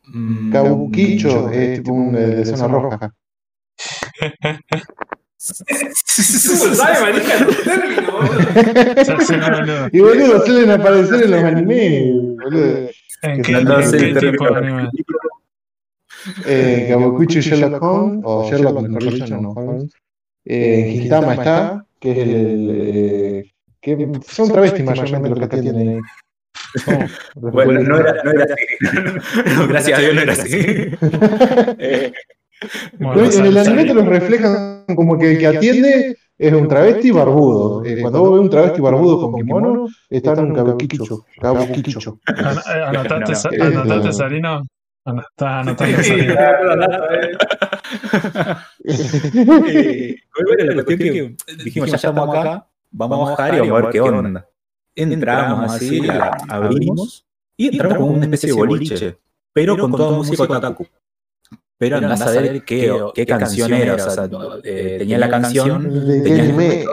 Mm, 0.06 0.52
Cabuquicho, 0.52 1.49
es 1.49 1.81
tipo 1.81 1.94
un 1.94 2.11
de 2.14 2.45
zona 2.45 2.68
roja. 2.68 3.14
¿Cómo 5.38 6.76
sabe? 6.76 7.14
No 7.14 7.48
término, 7.64 8.11
boludo. 8.11 9.90
Y 9.94 9.99
boludo, 9.99 10.45
suelen 10.45 10.72
aparecer 10.72 11.23
en 11.23 11.31
los 11.31 11.44
animes, 11.44 12.14
boludo. 12.44 12.90
¿En 13.22 13.41
qué, 13.41 13.52
No, 13.53 13.80
no 13.80 13.91
tipo 14.19 14.48
de 14.49 14.57
anime? 14.57 14.90
Eh, 16.45 16.88
y 16.90 17.41
Sherlock 17.41 17.81
Holmes, 17.84 18.22
o 18.23 18.49
Sherlock 18.49 18.81
mejor 18.81 19.03
dicho, 19.14 19.38
no 19.38 19.52
Holmes. 19.52 19.91
Eh, 20.45 20.80
en 20.88 20.91
Gintama 21.02 21.34
está, 21.36 21.86
que 21.99 22.11
es 22.11 22.18
el, 22.18 22.30
el, 22.36 22.70
eh, 22.72 23.52
que 23.82 24.10
son 24.28 24.49
travestis 24.52 24.84
mayormente 24.86 25.30
los 25.30 25.40
que 25.40 25.45
atienden 25.45 25.90
ahí. 25.90 25.99
Bueno, 27.36 27.82
no 27.84 27.98
era, 27.99 28.24
no 28.24 28.32
era 28.32 28.44
así. 28.45 28.53
No, 29.57 29.68
gracias 29.68 29.99
a 29.99 30.02
Dios 30.02 30.15
no 30.15 30.22
era 30.22 30.34
así. 30.34 30.49
Eh, 31.80 32.14
Bueno, 32.99 33.26
en 33.30 33.45
el 33.45 33.57
anime 33.57 33.84
te 33.86 33.94
los 33.94 34.06
reflejan 34.06 34.86
como 34.95 35.18
que 35.18 35.32
el 35.34 35.38
que 35.38 35.48
atiende 35.48 36.15
es 36.38 36.53
un 36.53 36.68
travesti 36.68 37.11
barbudo. 37.11 37.84
Eh, 37.86 37.98
cuando 38.02 38.22
vos 38.22 38.32
ves 38.34 38.40
un 38.41 38.49
travesti 38.49 38.82
barbudo 38.82 39.22
con 39.22 39.36
kimono, 39.36 39.88
está 40.10 40.32
en 40.34 40.40
un. 40.52 40.60
An- 40.60 42.57
eh, 42.57 42.84
Anotate, 42.86 43.20
No, 43.20 43.36
Sa- 43.36 43.49
no. 43.52 43.65
anotate, 43.65 44.10
Eh, 44.10 44.14
Sarino. 44.14 44.64
Estás 45.06 45.68
anotando, 45.68 46.04
Sarino. 46.04 46.34
Eh, 48.86 50.16
bueno, 50.58 50.74
la 50.74 50.84
cuestión 50.84 50.98
que 50.98 51.64
dijimos, 51.64 51.90
ya 51.90 51.96
estamos 51.98 52.30
acá, 52.30 52.68
vamos 52.92 53.28
a 53.28 53.32
bajar 53.32 53.56
y 53.56 53.60
vamos 53.60 53.80
a 53.80 53.82
ver 53.82 53.92
qué 53.92 54.02
onda. 54.02 54.50
Entramos 54.96 55.74
así, 55.74 56.02
la 56.02 56.38
abrimos 56.50 57.26
y 57.58 57.68
entramos 57.68 57.98
como 57.98 58.14
una 58.14 58.26
especie 58.26 58.50
de 58.50 58.54
boliche, 58.54 59.18
pero 59.52 59.78
con 59.78 59.92
toda 59.92 60.18
música 60.18 60.44
otaku. 60.44 60.88
Pero 61.78 61.98
andás 61.98 62.22
a 62.22 62.26
saber 62.34 62.64
qué, 62.64 62.96
qué 63.14 63.26
canción 63.26 63.74
era, 63.74 63.96
o 63.96 64.10
sea, 64.10 64.30
eh, 64.64 64.96
tenía 65.00 65.18
la 65.18 65.30
canción, 65.30 66.08
¿De 66.08 66.24
qué 66.24 66.30
tenía 66.30 66.44
anime? 66.44 66.86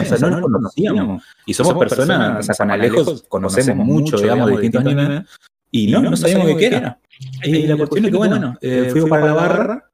o 0.00 0.04
sea, 0.04 0.18
no 0.18 0.30
nos 0.30 0.40
conocíamos. 0.42 1.22
Y 1.46 1.54
somos 1.54 1.74
personas, 1.76 2.40
o 2.40 2.42
sea, 2.42 2.54
con 2.54 2.70
Alejos 2.70 3.24
conocemos 3.28 3.86
mucho, 3.86 4.18
digamos, 4.18 4.46
de 4.46 4.52
distintos 4.52 4.80
animes, 4.84 5.22
y 5.70 5.90
no, 5.90 6.02
no 6.02 6.16
sabíamos 6.16 6.48
de 6.48 6.56
qué 6.56 6.66
era. 6.66 6.98
Y 7.44 7.66
la 7.66 7.76
cuestión 7.76 8.04
es 8.04 8.10
que, 8.10 8.16
bueno, 8.16 8.56
eh, 8.60 8.88
fuimos 8.90 9.10
para 9.10 9.26
la 9.26 9.32
barra, 9.34 9.90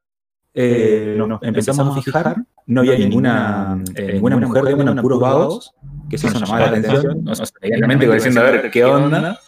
eh, 0.54 1.14
nos 1.18 1.42
empezamos 1.42 1.96
a 1.96 2.00
fijar, 2.00 2.36
no 2.66 2.80
había 2.80 2.96
ninguna, 2.98 3.82
eh, 3.94 4.14
ninguna 4.14 4.36
mujer, 4.38 4.64
digamos, 4.64 4.84
eran 4.86 5.02
puros 5.02 5.20
vagos, 5.20 5.74
que 6.08 6.16
eso 6.16 6.30
nos 6.30 6.40
llamaba 6.40 6.70
la 6.70 6.78
atención, 6.78 7.24
nos 7.24 7.52
inmediatamente 7.62 8.12
diciendo 8.12 8.40
a 8.40 8.44
ver 8.44 8.70
qué 8.70 8.84
onda. 8.84 9.38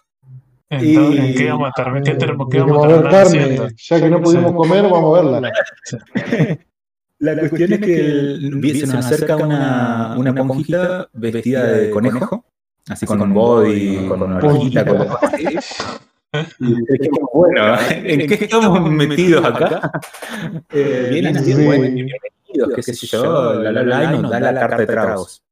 Entonces, 0.71 1.19
¿en 1.19 1.25
Y- 1.31 1.35
qué 1.35 1.49
vamos 1.49 1.69
a 1.69 1.83
terminar? 1.83 2.17
¿Qué, 2.49 2.59
Vamos 2.59 2.85
a 2.85 3.01
carne, 3.09 3.19
haciendo? 3.39 3.67
ya 3.75 3.99
que 4.01 4.09
no 4.09 4.21
pudimos 4.21 4.51
comer, 4.53 4.83
vamos 4.83 5.17
a 5.17 5.21
verla. 5.21 5.51
La 7.19 7.37
cuestión 7.37 7.73
es 7.73 7.79
que 7.79 7.99
el- 7.99 8.77
se 8.79 8.87
nos 8.87 9.05
acerca 9.05 9.35
una, 9.35 10.15
una 10.17 10.31
monjita 10.31 11.09
vestida 11.13 11.65
de 11.65 11.89
conejo, 11.89 12.45
así 12.87 13.05
con 13.05 13.21
un 13.21 13.33
body, 13.33 14.07
con 14.07 14.21
una 14.21 14.37
orejita, 14.37 14.85
con 14.85 14.97
dijimos, 16.59 17.29
bueno, 17.33 17.75
¿en 17.89 18.27
qué 18.27 18.33
estamos 18.35 18.89
metidos 18.91 19.43
acá? 19.45 19.91
Eh, 20.71 21.07
bien 21.11 21.27
así, 21.35 21.53
Sí. 21.53 21.65
bueno, 21.65 21.81
bienvenidos, 21.83 22.75
qué 22.75 22.83
sé 22.83 23.07
yo, 23.07 23.53
la 23.55 23.71
la 23.71 23.83
la, 23.83 24.13
y 24.15 24.19
nos 24.19 24.31
da 24.31 24.39
la 24.39 24.53
carta 24.53 24.77
de 24.77 24.85
tragos. 24.87 25.43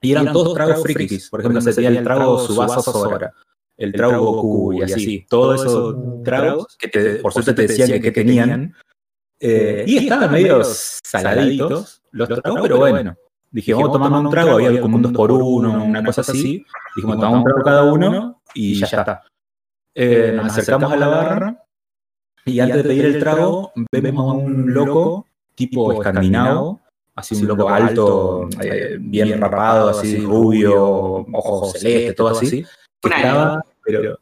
Y 0.00 0.12
eran 0.12 0.32
todos 0.32 0.54
tragos 0.54 0.82
frikis, 0.82 1.28
por 1.30 1.40
ejemplo, 1.40 1.60
se 1.60 1.72
tenía 1.74 1.90
el 1.90 2.02
trago 2.04 2.38
Subasa 2.38 2.80
Sora, 2.82 3.32
el 3.76 3.92
trago 3.92 4.24
Goku 4.32 4.72
y 4.74 4.82
así, 4.82 5.26
todos 5.28 5.60
esos 5.64 6.22
tragos 6.24 6.76
que 6.76 6.88
te- 6.88 7.14
por 7.16 7.32
suerte 7.32 7.54
te 7.54 7.62
decían 7.66 7.88
que, 7.88 8.00
que 8.00 8.10
tenían. 8.12 8.74
Eh, 9.40 9.84
y 9.86 9.98
estaban 9.98 10.32
medio 10.32 10.62
saladitos 10.64 12.02
los 12.10 12.28
tragos, 12.28 12.60
pero 12.62 12.78
bueno. 12.78 13.14
Dije, 13.50 13.72
vamos 13.72 13.92
tomando 13.92 14.20
un 14.20 14.30
trago, 14.30 14.50
había 14.56 14.78
como 14.80 14.96
un 14.96 15.02
2 15.02 15.12
por 15.12 15.32
1 15.32 15.84
una 15.84 16.04
cosa 16.04 16.20
así. 16.20 16.64
Dijimos, 16.96 17.16
tomamos 17.16 17.38
un 17.38 17.44
trago 17.44 17.62
cada 17.62 17.84
uno 17.84 18.42
y 18.54 18.74
ya 18.74 18.86
está. 18.86 19.22
Eh, 20.00 20.30
nos 20.32 20.52
acercamos 20.52 20.92
a 20.92 20.96
la 20.96 21.08
barra 21.08 21.64
y 22.44 22.60
antes 22.60 22.76
de 22.76 22.82
pedir 22.84 23.04
el 23.04 23.18
trago 23.18 23.72
vemos 23.90 24.30
a 24.30 24.36
un 24.36 24.72
loco 24.72 25.26
tipo 25.56 25.92
escandinavo, 25.92 26.80
así 27.16 27.34
un 27.34 27.48
loco 27.48 27.68
alto, 27.68 28.48
eh, 28.62 28.96
bien 29.00 29.40
rapado, 29.40 29.88
así 29.88 30.18
rubio, 30.18 31.26
ojos 31.32 31.72
celestes, 31.72 32.14
todo 32.14 32.28
así, 32.28 32.64
que 33.00 33.08
estaba, 33.08 33.60
pero 33.82 34.20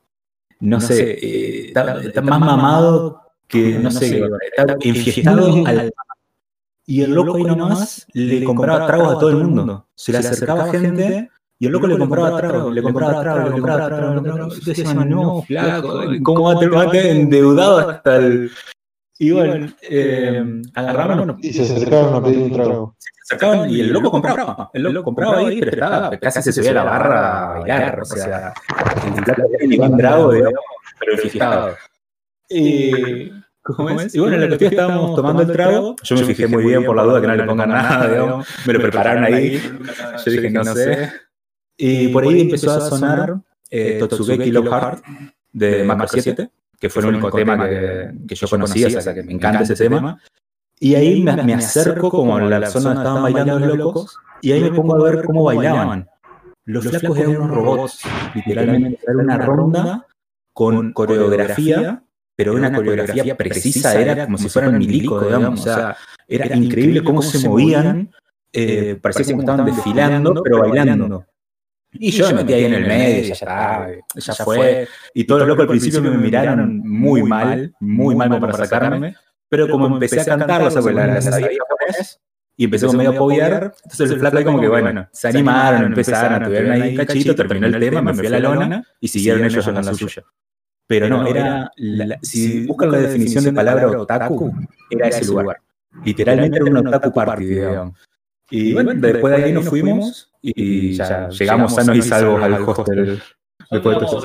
no 0.60 0.80
sé, 0.80 1.10
eh, 1.10 1.66
está, 1.66 2.00
está 2.00 2.22
más 2.22 2.40
mamado 2.40 3.20
que, 3.46 3.78
no 3.78 3.90
sé, 3.90 4.24
está 4.56 4.78
enfiestado 4.80 5.66
al 5.66 5.92
y 6.86 7.02
el 7.02 7.12
loco 7.12 7.36
ahí 7.36 7.44
nomás 7.44 8.06
le 8.14 8.44
compraba 8.44 8.86
tragos 8.86 9.16
a 9.16 9.18
todo 9.18 9.28
el 9.28 9.36
mundo. 9.36 9.86
Se 9.94 10.12
le 10.12 10.18
acercaba 10.18 10.70
gente 10.70 11.28
y 11.58 11.66
el 11.66 11.72
loco 11.72 11.86
le 11.86 11.98
compraba 11.98 12.36
tragos, 12.36 12.74
le 12.74 12.82
compraba 12.82 13.20
tragos, 13.22 13.44
le 13.44 13.50
compraba 13.52 13.86
tragos. 13.86 14.58
Y 14.58 14.64
decían, 14.66 15.08
no, 15.08 15.42
flaco, 15.42 16.02
¿cómo 16.22 16.42
va 16.42 16.82
a 16.82 16.90
tener 16.90 17.06
endeudado 17.06 17.88
hasta 17.88 18.16
el. 18.16 18.50
Y 19.18 19.30
bueno, 19.30 19.66
eh, 19.80 20.62
agarraron, 20.74 21.38
Y 21.40 21.52
se 21.54 21.62
acercaron 21.62 22.14
a 22.14 22.22
pedir 22.22 22.40
un 22.40 22.52
trago. 22.52 22.96
se 22.98 23.34
acercaban 23.34 23.70
y 23.70 23.80
el 23.80 23.90
loco 23.90 24.10
compraba. 24.10 24.70
El 24.74 24.82
loco 24.82 25.04
compraba 25.04 25.38
ahí, 25.38 25.58
pero 25.60 25.72
estaba, 25.72 26.10
casi 26.18 26.42
se 26.42 26.52
subía 26.52 26.72
a 26.72 26.74
la 26.74 26.84
barra 26.84 27.46
a 27.46 27.58
bailar. 27.58 28.00
O 28.02 28.04
sea, 28.04 28.52
el 29.58 29.80
un 29.80 29.96
trago, 29.96 30.32
digamos, 30.32 30.60
pero 31.00 31.12
enfiestado. 31.12 31.76
Y. 32.50 33.32
¿Cómo 33.62 33.98
es? 33.98 34.14
Y 34.14 34.20
bueno, 34.20 34.34
en 34.36 34.42
la 34.42 34.46
cuestión 34.48 34.72
estábamos 34.72 35.16
tomando 35.16 35.42
el 35.42 35.50
trago. 35.50 35.96
Yo 36.02 36.16
me 36.16 36.24
fijé 36.24 36.46
muy 36.46 36.64
bien 36.64 36.84
por 36.84 36.94
la 36.94 37.02
duda 37.02 37.20
que 37.20 37.26
no 37.26 37.34
le 37.34 37.44
pongan 37.44 37.70
nada, 37.70 38.06
digamos. 38.08 38.46
Me 38.66 38.72
lo 38.74 38.80
prepararon 38.80 39.24
ahí. 39.24 39.60
Yo 40.24 40.32
dije, 40.32 40.50
no 40.50 40.62
sé. 40.64 41.25
Y 41.76 42.08
por 42.08 42.24
ahí 42.24 42.42
empezó 42.42 42.72
a 42.72 42.80
sonar 42.80 43.40
eh, 43.70 43.98
Totsugeki 43.98 44.50
Love 44.50 44.68
Heart 44.68 45.04
de 45.52 45.84
Macro 45.84 46.08
7, 46.08 46.50
que 46.78 46.90
fue 46.90 47.02
el 47.02 47.08
único 47.08 47.30
tema 47.30 47.68
que, 47.68 48.12
que 48.26 48.34
yo 48.34 48.48
conocía, 48.48 48.98
o 48.98 49.00
sea, 49.00 49.14
que 49.14 49.22
me 49.22 49.32
encanta 49.32 49.62
ese 49.62 49.76
tema. 49.76 50.20
Y 50.78 50.94
ahí 50.94 51.22
me, 51.22 51.42
me 51.42 51.54
acerco 51.54 52.10
como 52.10 52.36
a 52.36 52.40
la 52.42 52.70
zona 52.70 52.94
donde 52.94 53.00
estaban 53.00 53.22
bailando 53.22 53.58
los 53.58 53.78
locos, 53.78 54.16
y 54.42 54.52
ahí 54.52 54.60
me 54.62 54.72
pongo 54.72 54.96
a 54.96 55.10
ver 55.10 55.24
cómo 55.24 55.44
bailaban. 55.44 56.08
Los 56.64 56.84
flacos 56.86 57.16
eran 57.18 57.36
unos 57.36 57.50
robots, 57.50 58.00
literalmente. 58.34 58.98
Era 59.06 59.18
una 59.18 59.38
ronda 59.38 60.06
con 60.52 60.92
coreografía 60.92 62.02
pero 62.36 62.54
una 62.54 62.70
coreografía 62.70 63.34
precisa, 63.34 63.98
era 63.98 64.26
como 64.26 64.36
si 64.36 64.50
fueran 64.50 64.76
milico, 64.76 65.20
digamos, 65.20 65.60
o 65.60 65.62
sea, 65.64 65.96
era 66.28 66.54
increíble 66.54 67.02
cómo 67.02 67.22
se 67.22 67.48
movían, 67.48 68.10
eh, 68.52 68.98
parecía 69.00 69.24
como 69.24 69.40
estaban 69.40 69.64
desfilando, 69.64 70.42
pero 70.42 70.60
bailando. 70.60 71.24
Y 71.98 72.10
yo 72.10 72.26
me 72.28 72.34
metí 72.34 72.52
ahí 72.52 72.64
en 72.64 72.74
el 72.74 72.86
medio, 72.86 73.22
ya 73.24 73.32
está, 73.32 73.88
ya 74.14 74.34
fue, 74.44 74.88
y 75.14 75.24
todos 75.24 75.40
los 75.40 75.48
locos 75.48 75.62
al 75.62 75.68
principio 75.68 76.02
me 76.02 76.16
miraron 76.16 76.78
muy 76.78 77.22
mal, 77.22 77.74
muy 77.80 78.14
mal 78.14 78.40
para 78.40 78.52
sacarme, 78.52 79.14
pero 79.48 79.68
como 79.68 79.86
empecé 79.86 80.20
a 80.20 80.24
cantar, 80.24 80.70
sabía 80.70 81.18
japonés, 81.20 82.20
y 82.56 82.64
empecé 82.64 82.86
como 82.86 82.98
medio 82.98 83.10
a 83.10 83.14
apoyar, 83.14 83.74
entonces 83.84 84.10
el 84.10 84.20
flaco 84.20 84.38
ahí 84.38 84.44
como 84.44 84.60
que, 84.60 84.68
bueno, 84.68 85.08
se 85.12 85.28
animaron, 85.28 85.84
empezaron, 85.84 86.44
tuvieron 86.44 86.70
ahí 86.72 86.94
cachito, 86.94 87.34
terminó 87.34 87.66
el 87.66 87.78
tema, 87.78 88.02
me 88.02 88.14
fui 88.14 88.26
a 88.26 88.30
la 88.30 88.38
lona, 88.40 88.84
y 89.00 89.08
siguieron 89.08 89.44
ellos 89.44 89.66
en 89.66 89.74
la 89.74 89.94
suya. 89.94 90.22
Pero 90.88 91.08
no, 91.08 91.26
era. 91.26 91.70
Si 92.22 92.64
buscan 92.64 92.92
la 92.92 92.98
definición 92.98 93.44
de 93.44 93.52
palabra 93.52 93.88
otaku, 93.88 94.52
era 94.88 95.08
ese 95.08 95.24
lugar. 95.24 95.58
Literalmente 96.04 96.58
era 96.58 96.66
un 96.66 96.76
otaku 96.76 97.12
party, 97.12 97.44
digamos. 97.44 97.94
Y 98.50 98.72
bueno, 98.72 98.92
después 98.94 99.36
de 99.36 99.44
ahí 99.44 99.52
nos 99.52 99.68
fuimos 99.68 100.32
y 100.54 100.92
ya 100.92 101.28
llegamos 101.28 101.74
sanos 101.74 101.96
y 101.96 102.02
salvos 102.02 102.42
al 102.42 102.54
hostel. 102.54 103.22
Después 103.70 103.98
de 103.98 104.06
todo 104.06 104.22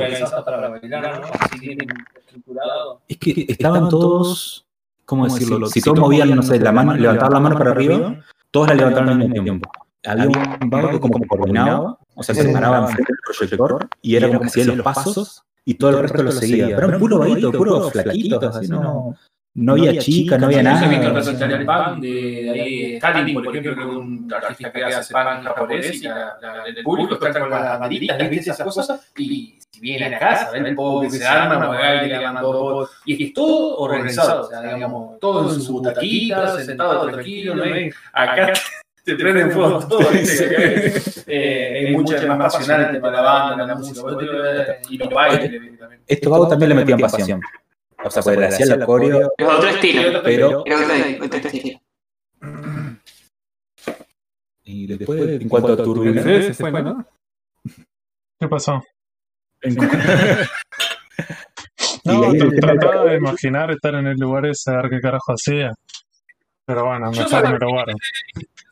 Es 3.07 3.17
que 3.17 3.45
estaban 3.47 3.89
todos. 3.89 4.67
¿Cómo 5.05 5.25
decirlo? 5.25 5.67
Si 5.67 5.81
todos 5.81 5.99
movían, 5.99 6.35
no 6.35 6.43
sé, 6.43 6.59
la 6.59 6.71
mano, 6.71 6.95
levantar 6.95 7.31
la 7.31 7.39
mano 7.39 7.57
para 7.57 7.71
arriba, 7.71 8.23
todos 8.51 8.69
la 8.69 8.75
levantaron 8.75 9.09
al 9.09 9.17
mismo 9.17 9.43
tiempo. 9.43 9.71
Había 10.05 10.25
un 10.27 10.89
que 10.91 10.99
como 10.99 11.19
que 11.19 11.27
coordinaba, 11.27 11.97
o 12.15 12.23
sea, 12.23 12.33
se 12.35 12.51
paraba 12.53 12.87
enfrente 12.87 13.11
del 13.11 13.19
proyector 13.23 13.89
y 14.01 14.15
era 14.15 14.27
como 14.27 14.39
que 14.41 14.47
hacía 14.47 14.65
los 14.65 14.81
pasos 14.81 15.43
y 15.65 15.73
todo 15.73 15.91
el 15.91 15.99
resto 15.99 16.23
lo 16.23 16.31
seguía. 16.31 16.67
Pero 16.67 16.87
eran 16.87 16.99
puro 16.99 17.19
vaguitos, 17.19 17.55
puro 17.55 17.89
flaquitos, 17.89 18.55
así 18.55 18.67
no, 18.67 19.15
no 19.53 19.73
había 19.73 19.97
chica, 19.99 20.37
no 20.37 20.45
había 20.45 20.63
nada. 20.63 20.81
Yo 20.85 20.89
visto 20.89 21.07
representar 21.07 21.51
el 21.51 21.65
pan 21.65 21.99
de, 21.99 22.09
de 22.43 22.61
ahí, 22.61 22.95
Stalin, 22.95 23.33
por 23.33 23.47
ejemplo, 23.47 23.75
que 23.75 23.81
es 23.81 23.87
un 23.87 24.33
artista 24.33 24.71
que 24.71 24.83
hace 24.85 25.13
pan 25.13 25.43
japonés 25.43 25.95
y 25.95 26.03
la, 26.07 26.37
la, 26.41 26.63
el 26.65 26.83
público 26.83 27.13
está 27.15 27.37
con 27.39 27.49
las 27.49 27.79
banderitas, 27.79 28.17
¿viste? 28.29 28.51
esas 28.51 28.61
cosas, 28.63 29.11
y 29.17 29.59
si 29.69 29.79
viene 29.81 30.15
a 30.15 30.19
casa, 30.19 30.51
ven 30.51 30.67
el 30.67 30.75
poco 30.75 31.01
que 31.01 31.09
se 31.11 31.25
arma, 31.25 31.59
Magali 31.67 32.07
le 32.09 32.15
arma 32.25 32.39
todo, 32.41 32.89
y 33.05 33.23
es 33.25 33.33
todo 33.33 33.77
organizado, 33.77 34.43
o 34.45 34.49
sea, 34.49 34.61
digamos, 34.73 35.19
todo 35.19 35.53
en 35.53 35.61
su 35.61 35.73
butaquita, 35.73 36.57
sentado 36.63 37.07
tranquilo, 37.09 37.55
¿no? 37.55 37.63
hay- 37.63 37.89
acá 38.13 38.53
te 39.03 39.15
prenden 39.15 39.51
fuego 39.51 39.79
todo. 39.87 40.07
Eh, 41.33 41.85
es 41.87 41.91
mucho 41.97 42.27
más 42.27 42.57
tema 42.57 42.77
de 42.77 42.99
la 42.99 43.21
banda, 43.21 43.65
la 43.65 43.75
música, 43.75 44.01
y 44.89 44.97
los 44.97 45.09
bailes 45.09 45.79
también. 45.79 46.01
Estos 46.05 46.29
vagos 46.31 46.49
también 46.49 46.69
le 46.69 46.75
metían 46.75 46.99
pasión. 46.99 47.41
O 48.03 48.09
sea, 48.09 48.23
pues 48.23 48.37
le 48.37 48.45
hacían 48.47 48.79
la 48.79 48.85
coreo, 48.85 49.31
Es 49.37 49.47
otro 49.47 49.69
estilo. 49.69 50.21
pero. 50.23 50.63
Era 50.65 50.77
otro, 50.77 51.25
otro 51.25 51.37
estilo. 51.37 51.79
Y 54.63 54.87
después, 54.87 55.41
en 55.41 55.49
cuanto 55.49 55.73
a 55.73 55.77
turbinas. 55.77 56.23
Se 56.23 56.53
fue, 56.53 56.71
¿no? 56.71 57.05
¿Qué 58.39 58.47
pasó? 58.47 58.81
No, 62.03 62.31
trataba 62.59 63.05
de 63.05 63.17
imaginar 63.17 63.69
estar 63.69 63.93
en 63.93 64.07
el 64.07 64.17
lugar 64.17 64.47
ese, 64.47 64.71
a 64.71 64.77
ver 64.81 64.89
qué 64.89 64.99
carajo 64.99 65.33
hacía. 65.33 65.71
Pero 66.65 66.85
bueno, 66.85 67.11
mejor 67.11 67.51
me 67.51 67.59
lo 67.59 67.69
guardo. 67.69 67.93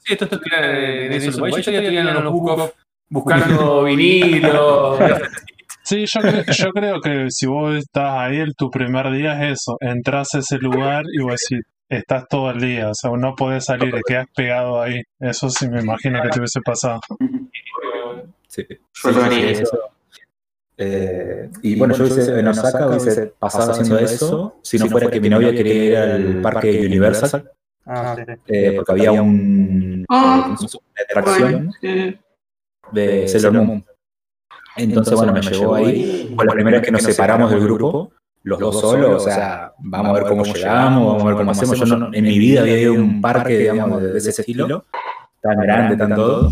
Sí, 0.03 0.13
esto 0.13 0.39
tira 0.39 1.05
en 1.05 1.13
eso. 1.13 1.47
Yo 1.47 1.57
ya 1.57 1.81
tenía 1.81 2.03
los 2.05 2.33
bucos 2.33 2.73
buscando 3.07 3.83
vinilo. 3.85 4.97
Sí, 5.89 6.05
yo, 6.05 6.21
cre- 6.21 6.51
yo 6.55 6.69
creo 6.71 7.01
que 7.01 7.25
si 7.31 7.47
vos 7.47 7.75
estás 7.75 8.11
ahí, 8.11 8.37
el, 8.37 8.53
tu 8.55 8.69
primer 8.69 9.09
día 9.11 9.43
es 9.49 9.59
eso, 9.61 9.75
entras 9.79 10.35
a 10.35 10.39
ese 10.39 10.57
lugar 10.59 11.03
y 11.11 11.23
vos 11.23 11.41
decís, 11.49 11.65
estás 11.89 12.27
todo 12.27 12.51
el 12.51 12.61
día, 12.61 12.89
o 12.89 12.93
sea, 12.93 13.09
no 13.17 13.33
podés 13.35 13.65
salir, 13.65 13.91
te 13.91 14.01
quedas 14.07 14.27
pegado 14.35 14.79
ahí. 14.81 15.01
Eso 15.19 15.49
sí 15.49 15.67
me 15.67 15.81
imagino 15.81 16.21
que 16.21 16.29
te 16.29 16.37
hubiese 16.39 16.61
pasado. 16.61 16.99
Sí, 18.47 18.67
Yo 19.03 19.23
haría. 19.23 19.49
eso. 19.51 19.79
Eh, 20.77 21.49
y 21.63 21.75
bueno, 21.75 21.95
yo 21.95 22.03
hubiese, 22.05 22.39
en 22.39 22.47
Osaka 22.47 22.87
hubiese 22.87 23.33
pasado 23.39 23.71
haciendo 23.71 23.97
eso 23.99 24.55
si 24.61 24.77
no 24.77 24.85
fuera 24.87 25.09
que 25.09 25.19
mi 25.19 25.27
novia 25.29 25.51
quería 25.51 25.83
ir 25.83 25.97
al 25.97 26.41
parque 26.41 26.85
Universal, 26.85 27.51
Ah, 27.85 28.15
sí. 28.15 28.33
eh, 28.47 28.73
porque 28.75 28.91
había 28.91 29.11
un, 29.11 30.05
Ah. 30.07 30.55
eh, 30.55 30.67
una 31.15 31.21
atracción 31.21 31.71
de 32.91 33.27
Sailor 33.27 33.53
Moon. 33.53 33.85
Entonces, 34.79 35.13
bueno, 35.15 35.33
me 35.33 35.41
llevó 35.41 35.75
ahí. 35.75 36.33
Fue 36.35 36.45
la 36.45 36.53
primera 36.53 36.77
vez 36.77 36.85
que 36.85 36.91
nos 36.91 37.03
separamos 37.03 37.51
del 37.51 37.61
grupo, 37.61 38.11
los 38.43 38.59
dos 38.59 38.79
solos, 38.79 39.23
o 39.23 39.25
sea, 39.25 39.73
vamos 39.79 40.11
a 40.11 40.13
ver 40.13 40.23
cómo 40.23 40.43
llegamos, 40.43 41.05
vamos 41.05 41.23
a 41.23 41.25
ver 41.27 41.35
cómo 41.35 41.51
hacemos. 41.51 41.79
Yo 41.79 41.85
no- 41.97 42.13
en 42.13 42.23
mi 42.23 42.39
vida 42.39 42.61
había 42.61 42.79
ido 42.79 42.93
a 42.93 42.95
un 42.97 43.21
parque, 43.21 43.57
digamos, 43.57 44.01
de, 44.01 44.17
ese 44.17 44.29
estilo, 44.29 44.85
tan 45.41 45.57
grande, 45.59 45.97
tan 45.97 46.15
todo. 46.15 46.49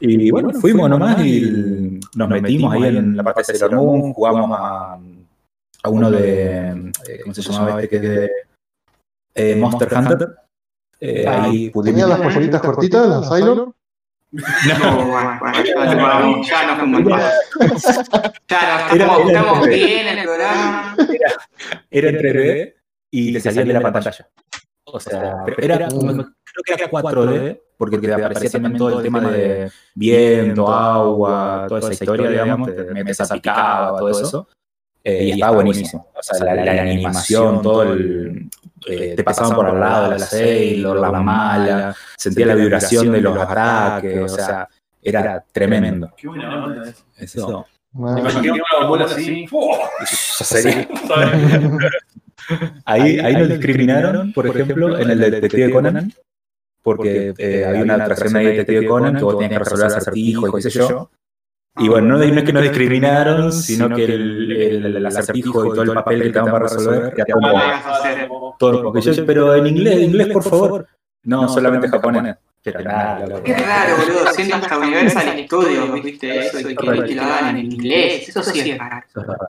Y 0.00 0.30
bueno, 0.30 0.50
fuimos 0.54 0.90
nomás 0.90 1.24
y 1.24 2.00
nos 2.16 2.28
metimos 2.28 2.74
ahí 2.74 2.84
en 2.84 3.16
la 3.16 3.22
parte 3.22 3.40
de 3.52 3.58
Sailor 3.58 3.76
Moon, 3.76 4.12
jugamos 4.12 4.50
a, 4.58 4.98
a 5.84 5.88
uno 5.88 6.10
de, 6.10 6.68
eh, 7.08 7.20
¿cómo 7.22 7.34
se 7.34 7.42
llamaba 7.42 7.80
este? 7.82 7.88
Que 7.88 7.96
es 7.96 8.02
de 8.02 8.30
eh, 9.34 9.56
Monster 9.56 9.88
Hunter. 9.96 10.28
Eh, 11.00 11.26
ahí 11.26 11.70
pudimos... 11.70 12.00
¿Tenía 12.00 12.16
las 12.16 12.20
polleritas 12.20 12.60
cortitas, 12.60 13.08
las 13.08 13.28
Sailor? 13.28 13.72
No, 14.32 15.06
bueno, 15.06 15.36
bueno, 15.40 15.62
ya 15.62 15.84
nos 15.84 15.96
vamos, 15.96 16.48
ya 16.48 16.66
nos 16.66 16.78
fuimos 16.78 17.02
más. 17.04 17.34
Ya 18.48 18.88
no, 18.88 18.94
Era- 18.94 18.94
estamos, 18.94 19.30
era- 19.30 19.40
estamos 19.40 19.66
bien 19.68 20.06
en 20.08 20.18
el 20.18 20.24
programa. 20.24 20.96
era 21.90 22.08
en 22.08 22.16
3D 22.16 22.74
y 23.10 23.32
te 23.34 23.40
salía 23.40 23.64
de 23.64 23.72
la 23.74 23.80
pantalla. 23.80 24.28
O 24.84 24.98
sea, 25.00 25.36
pero 25.44 25.56
era, 25.62 25.88
creo 25.88 26.62
que 26.64 26.72
era 26.74 26.90
4D, 26.90 27.60
porque 27.76 27.98
te 27.98 28.12
aparecía 28.12 28.50
también 28.50 28.76
todo 28.78 28.98
el 28.98 29.02
tema 29.04 29.20
de 29.30 29.70
viento, 29.94 30.68
agua, 30.68 31.66
toda 31.68 31.80
esa 31.80 31.92
historia, 31.92 32.30
digamos, 32.30 32.74
te, 32.74 33.04
me 33.04 33.14
salpicaba, 33.14 33.98
todo 33.98 34.08
eso. 34.20 34.48
Eh, 35.04 35.24
y 35.24 35.30
estaba 35.32 35.56
buenísimo. 35.56 36.08
O 36.14 36.22
sea, 36.22 36.44
la, 36.44 36.64
la 36.64 36.82
animación, 36.82 37.60
todo 37.62 37.82
el. 37.82 38.48
eh, 38.86 39.14
te 39.16 39.24
pasaban 39.24 39.54
por 39.56 39.66
al 39.66 39.80
lado 39.80 40.10
de 40.10 40.18
la 40.18 40.26
Sailor, 40.26 40.98
la 41.00 41.10
mala, 41.12 41.96
sentía 42.16 42.46
la 42.46 42.54
vibración 42.54 43.10
de 43.12 43.20
los 43.20 43.36
ataques, 43.38 44.20
o 44.22 44.28
sea, 44.28 44.68
era 45.02 45.44
tremendo. 45.52 46.12
Qué 46.16 46.28
buena 46.28 46.64
onda 46.64 46.88
eso. 46.88 47.04
Eso. 47.18 47.66
Me 47.94 48.20
imaginé 48.20 48.52
una 48.52 48.86
bola 48.88 49.04
así. 49.04 49.44
Eso 50.00 50.44
sería- 50.44 50.88
Ahí, 52.84 53.18
ahí 53.20 53.34
nos 53.36 53.48
discriminaron, 53.48 54.32
por 54.32 54.46
ejemplo, 54.46 54.98
en 54.98 55.10
el 55.10 55.18
de 55.20 55.30
Detective 55.30 55.70
Conan, 55.70 56.12
porque 56.82 57.34
eh, 57.38 57.64
había 57.64 57.82
una 57.82 57.94
atracción 57.94 58.36
ahí 58.36 58.46
de 58.46 58.52
Detective 58.52 58.86
Conan 58.88 59.16
que 59.16 59.24
vos 59.24 59.38
tenías 59.38 59.52
que 59.52 59.58
resolver 59.64 59.86
acertijos 59.98 60.48
y 60.48 60.52
qué 60.62 60.62
sé 60.62 60.78
yo. 60.88 61.10
Y 61.78 61.88
bueno, 61.88 62.18
no, 62.18 62.18
no 62.18 62.22
es 62.38 62.44
que 62.44 62.52
nos 62.52 62.62
discriminaron, 62.62 63.50
sino 63.52 63.88
que 63.94 64.04
el, 64.04 64.52
el- 64.52 64.96
el 64.96 65.06
acertijo 65.06 65.64
y 65.66 65.68
todo 65.70 65.82
el 65.82 65.92
papel 65.94 66.22
que 66.22 66.28
te 66.28 66.38
daban 66.38 66.52
para 66.52 66.64
resolver 66.64 67.14
todo. 68.58 68.82
porque 68.82 69.00
yo, 69.00 69.26
pero 69.26 69.54
en 69.54 69.66
inglés, 69.68 69.96
en 69.96 70.02
inglés, 70.04 70.28
por 70.28 70.42
favor. 70.42 70.86
No, 71.24 71.48
solamente 71.48 71.88
japonés. 71.88 72.36
Pero 72.64 72.80
nada, 72.80 73.26
loco. 73.26 73.42
Qué 73.42 73.54
raro, 73.54 73.96
boludo, 73.96 74.32
siendo 74.34 74.54
hasta 74.56 74.78
Universal 74.78 75.44
Studios, 75.46 76.02
viste, 76.04 76.38
eso, 76.46 76.60
y 76.60 76.76
que, 76.76 76.86
lo 77.14 77.22
hagan 77.22 77.56
en 77.58 77.72
inglés, 77.72 78.28
eso 78.28 78.42
sí 78.42 78.60
es 78.70 78.78
raro. 78.78 79.04
Eso 79.08 79.20
es 79.20 79.26
raro. 79.26 79.48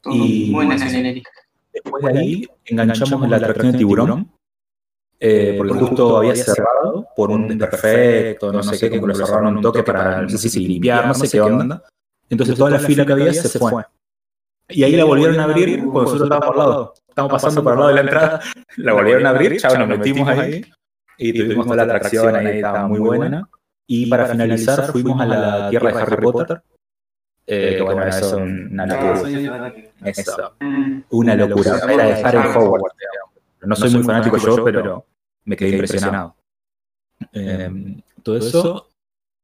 Todo 0.00 0.14
Y- 0.14 0.50
muy 0.50 0.66
nacionalista. 0.66 1.30
Después 1.72 2.04
de 2.04 2.20
ahí 2.20 2.48
enganchamos 2.66 3.24
en 3.24 3.30
la 3.30 3.36
atracción 3.38 3.72
de 3.72 3.78
tiburón, 3.78 4.30
eh, 5.24 5.54
porque 5.56 5.74
justo 5.74 6.16
había 6.16 6.34
cerrado 6.34 7.06
por 7.14 7.30
un 7.30 7.56
desperfecto, 7.56 8.52
no 8.52 8.60
sé 8.60 8.76
qué, 8.76 8.90
como 8.90 9.02
que 9.02 9.18
lo 9.18 9.24
cerraron 9.24 9.56
un 9.56 9.62
toque 9.62 9.84
para, 9.84 10.22
no 10.22 10.28
sé 10.28 10.48
si 10.48 10.66
limpiar, 10.66 11.06
no 11.06 11.14
sé 11.14 11.28
qué 11.30 11.40
onda. 11.40 11.80
Entonces 12.28 12.56
toda 12.56 12.70
la 12.70 12.80
fila 12.80 13.06
que 13.06 13.12
había 13.12 13.32
se 13.32 13.56
fue. 13.56 13.84
Y 14.68 14.82
ahí 14.82 14.96
la 14.96 15.04
volvieron 15.04 15.38
a 15.38 15.44
abrir 15.44 15.84
cuando 15.84 16.02
nosotros 16.02 16.24
estábamos 16.24 16.50
al 16.50 16.58
lado. 16.58 16.94
Estábamos 17.08 17.32
pasando 17.40 17.62
por 17.62 17.72
al 17.72 17.78
lado 17.78 17.88
de 17.90 17.94
la 17.94 18.00
entrada, 18.00 18.40
la 18.78 18.92
volvieron 18.94 19.26
a 19.26 19.30
abrir, 19.30 19.60
chao, 19.60 19.78
nos 19.78 19.86
metimos 19.86 20.28
ahí 20.28 20.64
y 21.18 21.32
tuvimos 21.32 21.66
toda 21.66 21.76
la 21.76 21.82
atracción 21.84 22.34
ahí, 22.34 22.56
estaba 22.56 22.88
muy 22.88 22.98
buena. 22.98 23.48
Y 23.86 24.06
para 24.06 24.26
finalizar 24.26 24.90
fuimos 24.90 25.20
a 25.20 25.26
la 25.26 25.70
tierra 25.70 25.92
de 25.92 26.02
Harry 26.02 26.16
Potter, 26.20 26.62
eh, 27.46 27.74
que 27.76 27.82
bueno, 27.82 28.04
eso 28.04 28.26
es 28.26 28.32
una 28.32 28.86
locura. 28.86 29.72
Eso. 30.04 30.54
Una 31.10 31.36
locura. 31.36 31.78
Era 31.88 32.06
de 32.06 32.58
Hogwarts. 32.58 32.96
digamos. 32.98 33.32
No 33.64 33.76
soy 33.76 33.90
muy 33.90 34.02
fanático 34.02 34.36
yo, 34.38 34.64
pero 34.64 35.06
me 35.44 35.56
quedé 35.56 35.70
impresionado. 35.70 36.36
Eh, 37.32 37.70
todo 38.22 38.36
eso. 38.36 38.88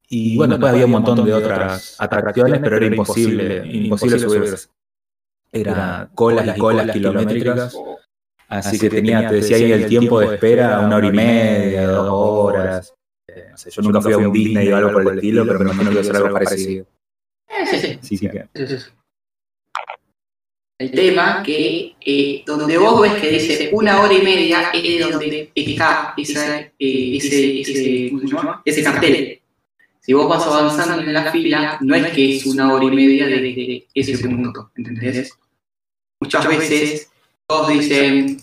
Y 0.09 0.37
bueno, 0.37 0.55
después 0.55 0.73
había 0.73 0.85
un 0.87 0.91
montón 0.93 1.25
de 1.25 1.33
otras 1.33 1.97
atracciones, 2.01 2.61
pero 2.63 2.77
era 2.77 2.87
imposible, 2.87 3.63
imposible 3.67 4.19
subirse. 4.19 4.69
Era 5.53 6.11
colas 6.15 6.45
y 6.57 6.61
colas 6.61 6.87
kilométricas. 6.93 7.77
Así 8.49 8.79
que 8.79 8.89
tenía, 8.89 9.29
te 9.29 9.35
decía 9.37 9.57
ahí 9.57 9.73
el 9.73 9.87
tiempo 9.87 10.21
de 10.21 10.35
espera, 10.35 10.81
una 10.81 10.97
hora 10.97 11.07
y 11.07 11.13
media, 11.13 11.87
dos 11.89 12.09
horas. 12.11 12.95
Eh, 13.29 13.49
no 13.51 13.59
sé, 13.59 13.71
yo 13.71 13.83
nunca 13.83 14.01
fui 14.01 14.13
a 14.15 14.19
un 14.19 14.33
Disney 14.33 14.73
o 14.73 14.77
algo 14.77 14.93
por 14.93 15.03
el 15.03 15.19
estilo, 15.19 15.47
pero 15.47 15.59
me 15.59 15.65
imagino 15.67 15.91
que 15.91 15.95
iba 15.95 16.01
a 16.01 16.05
ser 16.05 16.17
algo 16.17 16.33
parecido. 16.33 16.87
Sí, 17.71 17.79
sí, 17.79 17.99
Sí, 18.03 18.29
que- 18.29 18.49
sí, 18.55 18.79
sí. 18.79 18.91
El 20.79 20.93
tema 20.93 21.43
que 21.43 21.97
eh, 22.01 22.45
donde 22.47 22.79
vos 22.79 23.01
ves 23.03 23.15
que 23.15 23.31
dice 23.31 23.71
una 23.73 24.01
hora 24.01 24.15
y 24.15 24.23
media 24.23 24.71
es 24.73 25.11
donde 25.11 25.51
está 25.53 26.15
esa, 26.17 26.61
eh, 26.61 26.71
ese, 26.79 27.61
ese, 27.63 28.13
ese 28.65 28.83
cartel. 28.85 29.41
Si 29.99 30.13
vos 30.13 30.29
vas 30.29 30.47
avanzando 30.47 31.03
en 31.03 31.13
la 31.13 31.33
fila, 31.33 31.79
no 31.81 31.97
es 31.97 32.13
que 32.13 32.37
es 32.37 32.47
una 32.47 32.73
hora 32.73 32.85
y 32.85 32.91
media 32.93 33.27
desde 33.27 33.87
ese 33.93 34.19
punto, 34.19 34.71
¿entendés? 34.77 35.33
Muchas 36.21 36.47
veces 36.47 37.11
todos 37.45 37.71
dicen, 37.71 38.41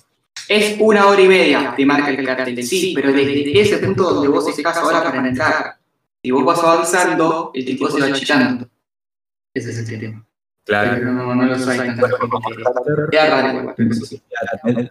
es 0.50 0.76
una 0.80 1.08
hora 1.08 1.22
y 1.22 1.28
media, 1.30 1.74
te 1.76 1.86
marca 1.86 2.10
el 2.10 2.26
cartel. 2.26 2.64
Sí, 2.64 2.92
pero 2.94 3.14
desde 3.14 3.62
ese 3.62 3.78
punto 3.78 4.14
donde 4.14 4.28
vos 4.28 4.46
estás 4.50 4.76
ahora 4.78 5.04
para 5.06 5.28
entrar, 5.28 5.78
si 6.22 6.32
vos 6.32 6.44
vas 6.44 6.60
avanzando, 6.60 7.52
el 7.54 7.64
tiempo 7.64 7.90
se 7.90 8.02
va 8.02 8.08
achicando. 8.08 8.68
Ese 9.54 9.72
es 9.72 9.90
el 9.90 10.00
tema. 10.00 10.28
Claro. 10.66 10.92
Pero 10.96 11.12
no, 11.14 11.36
no 11.36 11.46
lo 11.46 11.60
soy 11.60 11.78
tan 11.78 11.96
Queda 11.96 13.42
raro 13.42 13.60
igual, 13.60 13.76
pero 13.78 13.92
eso 13.92 14.06
sí. 14.06 14.22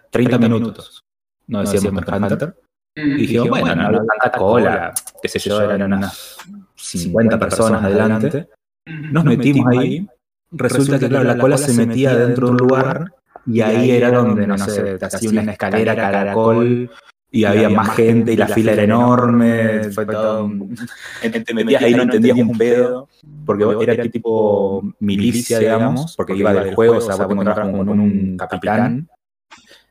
30 0.09 0.37
minutos. 0.37 1.03
No 1.47 1.61
decíamos 1.61 1.93
Monster 1.93 2.15
Hunter. 2.15 2.55
Y 2.95 3.15
dijimos, 3.15 3.49
bueno, 3.49 3.75
no 3.75 3.87
había 3.87 4.01
tanta 4.05 4.37
cola, 4.37 4.93
qué 5.21 5.27
sé 5.27 5.37
yo, 5.39 5.61
eran 5.61 5.93
unas 5.93 6.37
50 6.75 7.37
personas 7.37 7.83
adelante. 7.83 8.47
Nos 8.85 9.25
metimos 9.25 9.67
ahí. 9.75 10.07
Resulta 10.51 10.97
que, 10.97 11.09
claro, 11.09 11.25
la 11.25 11.37
cola 11.37 11.57
se 11.57 11.73
metía 11.73 12.15
dentro 12.15 12.47
de 12.47 12.51
un 12.51 12.57
lugar 12.57 13.11
y 13.45 13.61
ahí 13.61 13.91
era 13.91 14.11
donde, 14.11 14.47
no 14.47 14.57
sé, 14.57 14.97
te 14.97 15.05
hacía 15.05 15.29
una 15.29 15.51
escalera 15.51 15.95
caracol 15.95 16.89
y 17.35 17.43
había 17.43 17.69
más 17.69 17.89
gente 17.95 18.31
y 18.31 18.37
la 18.37 18.47
fila 18.47 18.71
era 18.71 18.83
enorme. 18.83 19.91
Fue 19.91 20.05
todo. 20.05 20.45
un- 20.45 20.75
Te 21.45 21.53
metías 21.53 21.83
ahí 21.83 21.93
no 21.93 22.03
entendías 22.03 22.37
un 22.37 22.57
pedo, 22.57 23.09
porque 23.45 23.65
era 23.83 24.09
tipo 24.09 24.81
milicia, 24.99 25.59
digamos, 25.59 26.15
porque 26.15 26.35
iba 26.35 26.53
del 26.53 26.73
juego, 26.73 26.97
o 26.97 27.01
sea, 27.01 27.15
vos 27.15 27.27
te 27.27 27.33
encontrabas 27.33 27.71
con 27.71 27.89
un 27.89 28.37
capitán. 28.37 29.07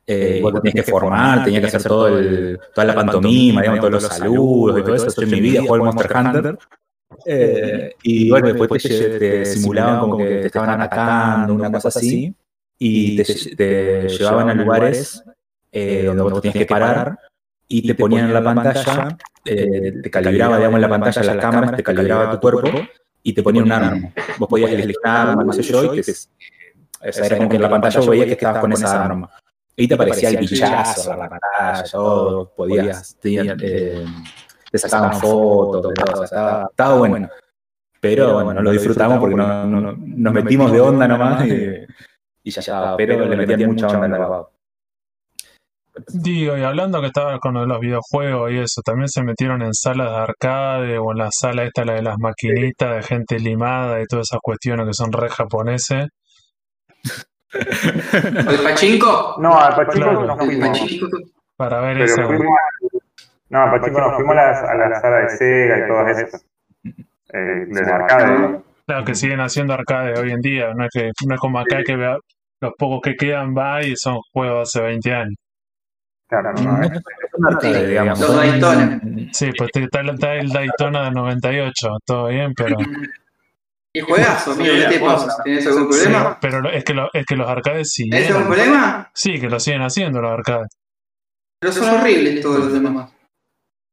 Eh, 0.07 0.39
vos 0.41 0.53
tenías 0.61 0.85
que 0.85 0.91
formar, 0.91 1.43
tenías 1.43 1.61
que 1.61 1.67
hacer 1.67 1.83
todo 1.83 2.07
el, 2.07 2.59
toda 2.73 2.85
la 2.85 2.95
pantomima, 2.95 3.61
digamos, 3.61 3.79
todos 3.79 3.93
los 3.93 4.03
saludos 4.03 4.79
y 4.79 4.83
todo 4.83 4.95
eso. 4.95 5.07
Yo 5.15 5.21
en 5.23 5.31
mi 5.31 5.39
vida 5.41 5.61
jugué 5.61 5.73
al 5.73 5.85
Monster 5.85 6.17
Hunter. 6.17 6.57
Eh, 7.25 7.91
y 8.03 8.29
bueno, 8.29 8.47
después 8.47 8.81
te, 8.83 9.19
te 9.19 9.45
simulaban 9.45 9.99
como 9.99 10.17
que 10.17 10.25
te 10.25 10.45
estaban 10.47 10.69
atacando, 10.81 11.53
una 11.53 11.71
cosa 11.71 11.89
así, 11.89 12.33
y 12.79 13.15
te, 13.17 13.55
te 13.55 14.07
llevaban 14.09 14.49
a 14.49 14.53
lugares 14.55 15.23
eh, 15.71 16.03
donde 16.05 16.23
vos 16.23 16.41
tenías 16.41 16.57
que 16.57 16.65
parar 16.65 17.17
y 17.67 17.85
te 17.87 17.95
ponían 17.95 18.25
en 18.27 18.33
la 18.33 18.39
pantalla, 18.43 19.17
eh, 19.45 19.91
te 20.03 20.09
calibraba, 20.11 20.57
digamos, 20.57 20.75
en 20.77 20.81
la 20.81 20.87
pantalla 20.89 21.21
las 21.27 21.35
cámaras, 21.41 21.75
te 21.77 21.83
calibraba 21.83 22.31
tu 22.31 22.39
cuerpo 22.39 22.69
y 23.23 23.33
te 23.33 23.43
ponían 23.43 23.65
un 23.65 23.71
arma. 23.71 24.09
Vos 24.37 24.49
podías 24.49 24.71
elegir 24.71 24.95
arma, 25.03 25.43
no 25.43 25.53
sé 25.53 25.63
yo, 25.63 25.83
y 25.83 25.87
que 25.97 26.03
te, 26.03 26.11
o 27.09 27.13
sea, 27.13 27.25
era 27.25 27.37
como 27.37 27.49
que 27.49 27.55
en 27.55 27.61
la 27.61 27.69
pantalla 27.69 27.99
vos 27.99 28.09
veías 28.09 28.25
que 28.27 28.33
estabas 28.33 28.61
con 28.61 28.73
esa 28.73 29.05
arma. 29.05 29.29
Y 29.77 29.87
te 29.87 29.93
aparecía 29.95 30.29
el 30.29 30.35
bichazo 30.37 31.09
la 31.17 31.29
pantalla, 31.29 31.83
todo, 31.91 32.53
podías, 32.55 33.17
te, 33.19 33.29
eh, 33.61 34.05
te 34.71 34.77
sacaban 34.77 35.09
fotos, 35.19 35.81
todo, 35.93 36.23
estaba, 36.23 36.67
estaba 36.71 36.97
bueno. 36.97 37.29
Pero 37.99 38.33
bueno, 38.45 38.61
lo 38.61 38.71
disfrutamos 38.71 39.17
porque 39.19 39.35
no, 39.35 39.65
no- 39.65 39.81
no- 39.81 39.97
nos 39.97 40.33
metimos 40.33 40.71
de 40.71 40.79
onda 40.79 41.07
nomás 41.07 41.45
y, 41.47 41.85
y 42.43 42.51
ya 42.51 42.61
estaba. 42.61 42.97
Pero 42.97 43.25
le 43.25 43.35
metían 43.37 43.59
mucha 43.71 43.87
onda 43.87 44.05
al 44.05 44.11
grabado. 44.19 44.51
Digo, 46.13 46.57
y 46.57 46.63
hablando 46.63 46.99
que 46.99 47.07
estaba 47.07 47.39
con 47.39 47.53
los 47.67 47.79
videojuegos 47.79 48.51
y 48.51 48.57
eso, 48.57 48.81
también 48.83 49.07
se 49.07 49.23
metieron 49.23 49.61
en 49.61 49.73
salas 49.73 50.09
de 50.11 50.17
arcade 50.17 50.97
o 50.97 51.11
en 51.13 51.17
la 51.19 51.29
sala 51.31 51.63
esta, 51.63 51.85
la 51.85 51.93
de 51.93 52.01
las 52.01 52.17
maquinitas 52.19 52.95
de 52.97 53.03
gente 53.03 53.39
limada 53.39 54.01
y 54.01 54.05
todas 54.05 54.27
esas 54.29 54.39
cuestiones 54.41 54.85
que 54.87 54.93
son 54.93 55.11
re 55.13 55.29
japoneses. 55.29 56.07
¿El 57.53 58.59
pachinko? 58.63 59.35
No, 59.39 59.57
al 59.57 59.75
Pachinko 59.75 60.09
Claro. 60.09 60.37
fuimos. 60.37 60.67
pachinko. 60.79 61.07
Para 61.55 61.79
ver 61.81 61.93
Pero 61.93 62.05
eso. 62.05 62.23
fuimos 62.27 62.47
a- 62.47 62.97
no, 63.49 63.61
al 63.63 63.71
Pachinko 63.79 63.99
nos 64.01 64.15
fuimos 64.15 64.31
a 64.33 64.35
la, 64.35 64.49
a 64.49 64.89
la 64.89 64.99
sala 64.99 65.17
de 65.19 65.29
Sega 65.29 65.77
y 65.77 65.87
todas 65.87 66.17
esas. 66.19 66.45
Eh, 67.33 67.89
arcade. 67.91 68.61
Claro 68.85 69.05
que 69.05 69.15
siguen 69.15 69.39
haciendo 69.39 69.73
arcade 69.73 70.19
hoy 70.19 70.31
en 70.31 70.41
día, 70.41 70.73
no 70.75 70.83
es 70.85 70.89
que 70.93 71.11
no 71.27 71.35
es 71.35 71.39
como 71.39 71.59
acá 71.59 71.83
que 71.85 71.95
vea- 71.95 72.17
los 72.61 72.73
pocos 72.77 72.99
que 73.03 73.15
quedan 73.15 73.55
va 73.55 73.81
y 73.83 73.95
son 73.95 74.17
juegos 74.33 74.71
de 74.73 74.79
hace 74.79 74.87
20 74.87 75.13
años. 75.13 75.35
Claro, 76.27 76.53
no, 76.53 76.61
No, 76.63 76.71
no, 76.77 76.89
no 76.89 77.01
son 77.31 77.45
arcade, 77.47 77.87
digamos. 77.87 78.19
Los 78.19 78.29
son- 78.29 78.37
Daytona. 78.37 79.01
Sí, 79.31 79.49
pues 79.57 79.69
está, 79.73 80.01
está 80.01 80.33
el 80.35 80.49
Daytona 80.49 81.03
del 81.05 81.13
98, 81.13 81.87
todo 82.05 82.27
bien, 82.29 82.53
pero 82.55 82.77
¿Y 83.93 84.01
juegazo, 84.01 84.51
amigo? 84.51 84.73
¿Qué 84.75 84.97
te 84.97 84.99
pasa? 84.99 85.41
¿Tienes 85.43 85.65
algún 85.67 85.87
problema? 85.89 86.37
pero 86.41 86.61
lo- 86.61 86.69
es 86.71 86.83
que 86.83 86.93
lo- 86.93 87.09
es 87.13 87.25
que 87.25 87.35
los 87.35 87.47
arcades 87.49 87.91
¿Tienes 87.93 88.29
algún 88.29 88.47
problema? 88.47 89.09
Sí, 89.13 89.39
que 89.39 89.47
lo 89.49 89.59
siguen 89.59 89.83
haciendo 89.83 90.21
los 90.21 90.31
arcades. 90.31 90.67
Pero 91.61 91.71
son 91.71 91.99
horribles 91.99 92.41
todos 92.41 92.59
los 92.65 92.73
demás. 92.73 93.11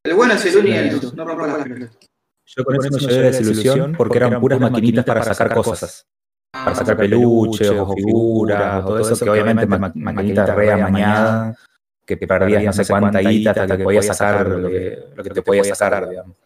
El 0.05 0.15
bueno 0.15 0.35
es 0.35 0.45
el 0.47 0.57
único, 0.57 1.15
no 1.15 1.25
rompa 1.25 1.47
las 1.47 1.63
pelotas. 1.63 1.99
Yo 2.45 2.65
con 2.65 2.75
eso 2.77 2.91
me 2.91 2.99
llevé 2.99 3.23
desilusión 3.31 3.95
porque 3.97 4.17
eran 4.19 4.41
puras 4.41 4.59
maquinitas 4.59 5.05
para 5.05 5.23
sacar 5.23 5.55
cosas. 5.55 6.07
Para 6.53 6.75
sacar 6.75 6.97
peluches 6.97 7.71
o 7.71 7.95
figuras, 7.95 8.85
todo 8.85 8.99
eso 8.99 9.25
que 9.25 9.31
obviamente 9.31 9.67
ma 9.67 9.93
maquinitas 9.95 10.55
re 10.57 10.73
amañadas, 10.73 11.57
que 12.19 12.27
perdías 12.27 12.65
no 12.65 12.73
sé 12.73 12.87
cuánta 12.87 13.21
guita 13.21 13.51
hasta 13.51 13.77
que 13.77 13.85
podías 13.85 14.07
sacar 14.07 14.47
lo 14.49 14.69
que, 14.69 14.99
lo 15.15 15.23
que 15.23 15.31
te 15.31 15.43
podías 15.43 15.69
sacar, 15.69 16.09
digamos. 16.09 16.37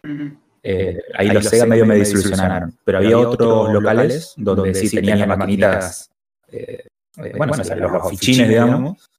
Eh, 0.63 0.99
ahí 1.13 1.29
los 1.29 1.45
Sega 1.45 1.65
medio 1.65 1.85
me 1.85 1.95
desilusionaron. 1.95 2.77
Pero 2.83 2.97
había 2.97 3.17
otros 3.17 3.71
locales 3.71 4.33
donde 4.37 4.73
sí 4.73 4.89
tenían 4.93 5.19
las 5.19 5.27
maquinitas, 5.27 6.11
eh, 6.49 6.87
eh, 7.17 7.33
bueno, 7.37 7.53
o 7.53 7.63
sea, 7.63 7.75
los 7.75 7.91
ofichines, 7.91 8.49
digamos, 8.49 9.09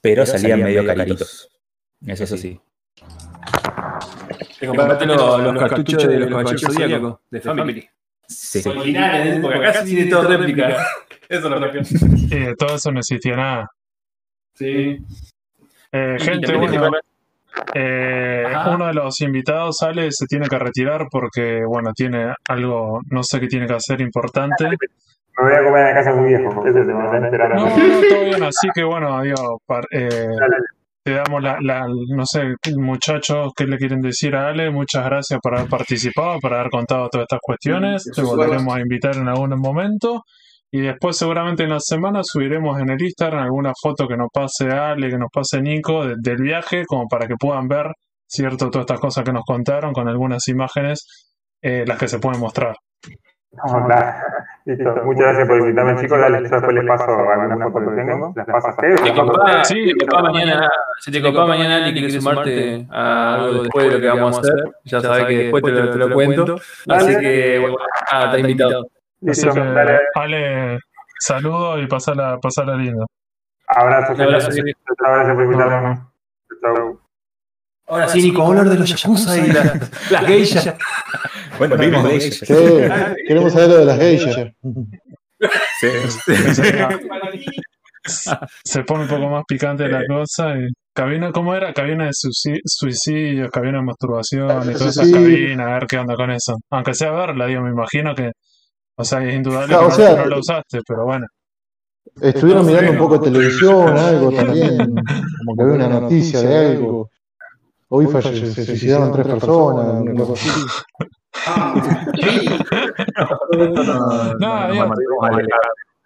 pero 0.00 0.24
salían 0.26 0.62
medio 0.62 0.86
caritos. 0.86 1.48
Eso 2.06 2.36
sí. 2.36 2.60
Te 4.58 4.66
compraste 4.66 5.06
los, 5.06 5.42
los 5.42 5.58
cartuchos 5.58 6.06
de 6.06 6.18
los 6.18 6.28
caballeros 6.28 6.62
zodíacos 6.62 7.18
de 7.30 7.40
Family. 7.40 7.88
Sí. 8.28 8.62
Originales, 8.66 9.40
porque 9.40 9.58
acá 9.58 9.84
sí 9.84 9.94
tiene 9.94 10.10
todo 10.10 10.28
réplica. 10.28 10.86
Eso 11.28 11.48
lo 11.48 11.60
cambió. 11.60 11.82
Y 11.82 12.38
de 12.38 12.56
todo 12.56 12.76
eso 12.76 12.92
no 12.92 13.00
existía 13.00 13.36
nada. 13.36 13.70
Sí. 14.54 14.98
Eh, 15.92 16.16
gente, 16.18 16.56
bueno, 16.56 16.90
eh, 17.74 18.44
uno 18.74 18.86
de 18.86 18.94
los 18.94 19.20
invitados 19.20 19.76
sale, 19.78 20.08
se 20.10 20.26
tiene 20.26 20.48
que 20.48 20.58
retirar 20.58 21.06
porque, 21.10 21.60
bueno, 21.66 21.92
tiene 21.94 22.34
algo, 22.48 23.00
no 23.10 23.22
sé 23.22 23.40
qué 23.40 23.46
tiene 23.46 23.66
que 23.66 23.74
hacer 23.74 24.00
importante. 24.00 24.64
Me 25.38 25.44
voy 25.44 25.52
a 25.54 25.64
comer 25.64 25.80
en 25.80 25.86
la 25.88 25.94
casa 25.94 26.12
de 26.12 26.20
mi 26.20 26.28
viejo. 26.28 26.66
Ese 26.66 26.84
te 26.84 26.92
va 26.92 27.12
a 27.12 27.16
enterar. 27.16 27.54
No, 27.54 27.64
no, 27.66 27.70
todo 28.08 28.24
bien, 28.24 28.42
así 28.42 28.68
que 28.74 28.84
bueno, 28.84 29.22
digo, 29.22 29.60
par- 29.66 29.86
eh, 29.90 30.28
te 31.02 31.12
damos 31.14 31.42
la, 31.42 31.58
la, 31.60 31.86
no 31.88 32.24
sé, 32.26 32.54
muchachos, 32.76 33.52
¿qué 33.56 33.66
le 33.66 33.76
quieren 33.76 34.00
decir 34.00 34.36
a 34.36 34.48
Ale? 34.48 34.70
Muchas 34.70 35.04
gracias 35.04 35.40
por 35.42 35.56
haber 35.56 35.68
participado, 35.68 36.38
por 36.38 36.54
haber 36.54 36.70
contado 36.70 37.08
todas 37.08 37.24
estas 37.24 37.40
cuestiones. 37.42 38.04
Te 38.14 38.22
volveremos 38.22 38.74
a 38.76 38.80
invitar 38.80 39.16
en 39.16 39.28
algún 39.28 39.58
momento. 39.58 40.22
Y 40.74 40.80
después 40.80 41.18
seguramente 41.18 41.64
en 41.64 41.68
la 41.70 41.80
semana 41.80 42.20
subiremos 42.22 42.80
en 42.80 42.88
el 42.90 43.00
Instagram 43.02 43.42
alguna 43.44 43.72
foto 43.80 44.08
que 44.08 44.16
nos 44.16 44.28
pase 44.32 44.70
Ale, 44.70 45.10
que 45.10 45.18
nos 45.18 45.28
pase 45.30 45.60
Nico 45.60 46.06
de- 46.06 46.14
del 46.18 46.38
viaje, 46.42 46.84
como 46.86 47.06
para 47.08 47.26
que 47.26 47.34
puedan 47.38 47.68
ver, 47.68 47.92
cierto, 48.26 48.70
todas 48.70 48.84
estas 48.84 48.98
cosas 49.00 49.22
que 49.22 49.32
nos 49.32 49.44
contaron 49.44 49.92
con 49.92 50.08
algunas 50.08 50.48
imágenes, 50.48 51.28
eh, 51.60 51.84
las 51.86 51.98
que 51.98 52.08
se 52.08 52.18
pueden 52.18 52.40
mostrar. 52.40 52.74
No, 53.52 53.84
claro. 53.86 54.12
Listo. 54.64 54.94
Muchas 55.04 55.24
gracias 55.24 55.48
por 55.48 55.58
invitarme, 55.60 56.00
chicos. 56.00 56.18
Dale, 56.18 56.36
yo 56.42 56.48
después 56.48 56.74
les 56.74 56.86
paso 56.86 57.04
algunas 57.10 57.72
fotos 57.72 57.90
que 57.94 58.04
tengo. 58.04 58.32
Las 58.34 58.46
paso 58.46 58.68
a. 58.68 59.64
Sí. 59.64 59.74
si 59.74 59.92
te 59.92 60.06
copa 60.06 60.22
mañana, 60.22 60.68
si 61.00 61.12
te 61.12 61.22
copa 61.22 61.46
mañana 61.46 61.88
y 61.88 61.92
quieres 61.92 62.14
sumarte 62.14 62.86
a 62.90 63.34
algo 63.34 63.62
después 63.64 63.86
de 63.86 63.92
lo 63.94 64.00
que 64.00 64.08
vamos 64.08 64.38
a 64.38 64.40
hacer, 64.40 64.54
ya 64.84 65.00
sabes 65.00 65.26
que 65.26 65.36
después 65.36 65.62
te 65.64 65.70
lo, 65.70 65.90
te 65.90 65.98
lo 65.98 66.14
cuento. 66.14 66.56
Así 66.88 67.18
que, 67.18 67.58
bueno, 67.58 67.76
ah, 68.10 68.24
está 68.26 68.38
invitado. 68.38 68.86
Así 69.28 69.48
que, 69.48 69.60
dale. 69.60 69.98
Ale, 70.14 70.78
saludo 71.20 71.78
y 71.80 71.86
pasala, 71.86 72.38
pasala 72.40 72.74
lindo. 72.76 73.06
Abrazo. 73.68 74.12
Un 74.14 74.20
abrazo, 74.22 74.50
gente. 74.50 74.72
sí. 74.72 74.76
Muchas 74.88 75.14
gracias 75.14 75.34
por 75.34 75.44
invitarme. 75.44 75.98
Chau. 76.60 77.00
Ahora 77.88 78.08
sí, 78.08 78.22
Nico, 78.22 78.46
hablar 78.46 78.68
de 78.68 78.78
los 78.78 78.88
yakuza 78.88 79.36
y 79.38 79.46
las, 79.52 80.10
las 80.10 80.26
geishas. 80.26 80.74
Bueno, 81.58 81.76
vimos 81.76 82.04
de. 82.04 82.20
Sí, 82.20 82.44
queremos 83.26 83.52
saber 83.52 83.68
lo 83.68 83.78
de 83.78 83.84
las 83.84 83.98
geishas. 83.98 84.52
se 88.64 88.84
pone 88.84 89.04
un 89.04 89.08
poco 89.08 89.28
más 89.28 89.44
picante 89.46 89.88
la 89.88 90.04
cosa. 90.06 90.54
Y 90.56 90.68
cabina, 90.94 91.32
¿cómo 91.32 91.54
era? 91.54 91.72
Cabina 91.72 92.04
de 92.04 92.10
suici- 92.10 92.60
suicidios, 92.64 93.50
cabina 93.50 93.78
de 93.78 93.84
masturbación 93.84 94.70
y 94.70 94.72
todas 94.74 94.96
esas 94.96 95.10
cabinas, 95.10 95.66
a 95.66 95.72
ver 95.74 95.86
qué 95.86 95.98
onda 95.98 96.14
con 96.14 96.30
eso. 96.30 96.56
Aunque 96.70 96.94
sea 96.94 97.10
verla, 97.12 97.46
digo, 97.46 97.62
me 97.62 97.70
imagino 97.70 98.14
que, 98.14 98.30
o 98.96 99.04
sea, 99.04 99.24
es 99.24 99.34
indudable 99.34 99.72
No, 99.72 99.78
que 99.80 99.84
o 99.84 99.88
no, 99.88 99.94
sea, 99.94 100.16
no 100.16 100.26
la 100.26 100.38
usaste, 100.38 100.80
pero 100.86 101.04
bueno. 101.04 101.26
Estuvieron 102.20 102.66
mirando 102.66 102.92
un 102.92 102.98
poco 102.98 103.18
de 103.18 103.30
televisión, 103.30 103.96
algo 103.96 104.30
también, 104.32 104.76
como 104.76 105.56
que 105.56 105.62
había 105.62 105.74
una 105.86 106.00
noticia 106.00 106.40
de 106.40 106.66
algo. 106.66 107.08
Hoy 107.88 108.06
falle- 108.06 108.46
se 108.46 108.64
suicidaron 108.64 109.12
tres 109.12 109.26
personas, 109.28 110.00
una 110.02 110.14
cosa 110.14 110.32
así. 110.32 110.48
Ah, 111.46 111.74
sí. 112.14 112.58
No, 114.38 114.70
digo, 114.70 114.94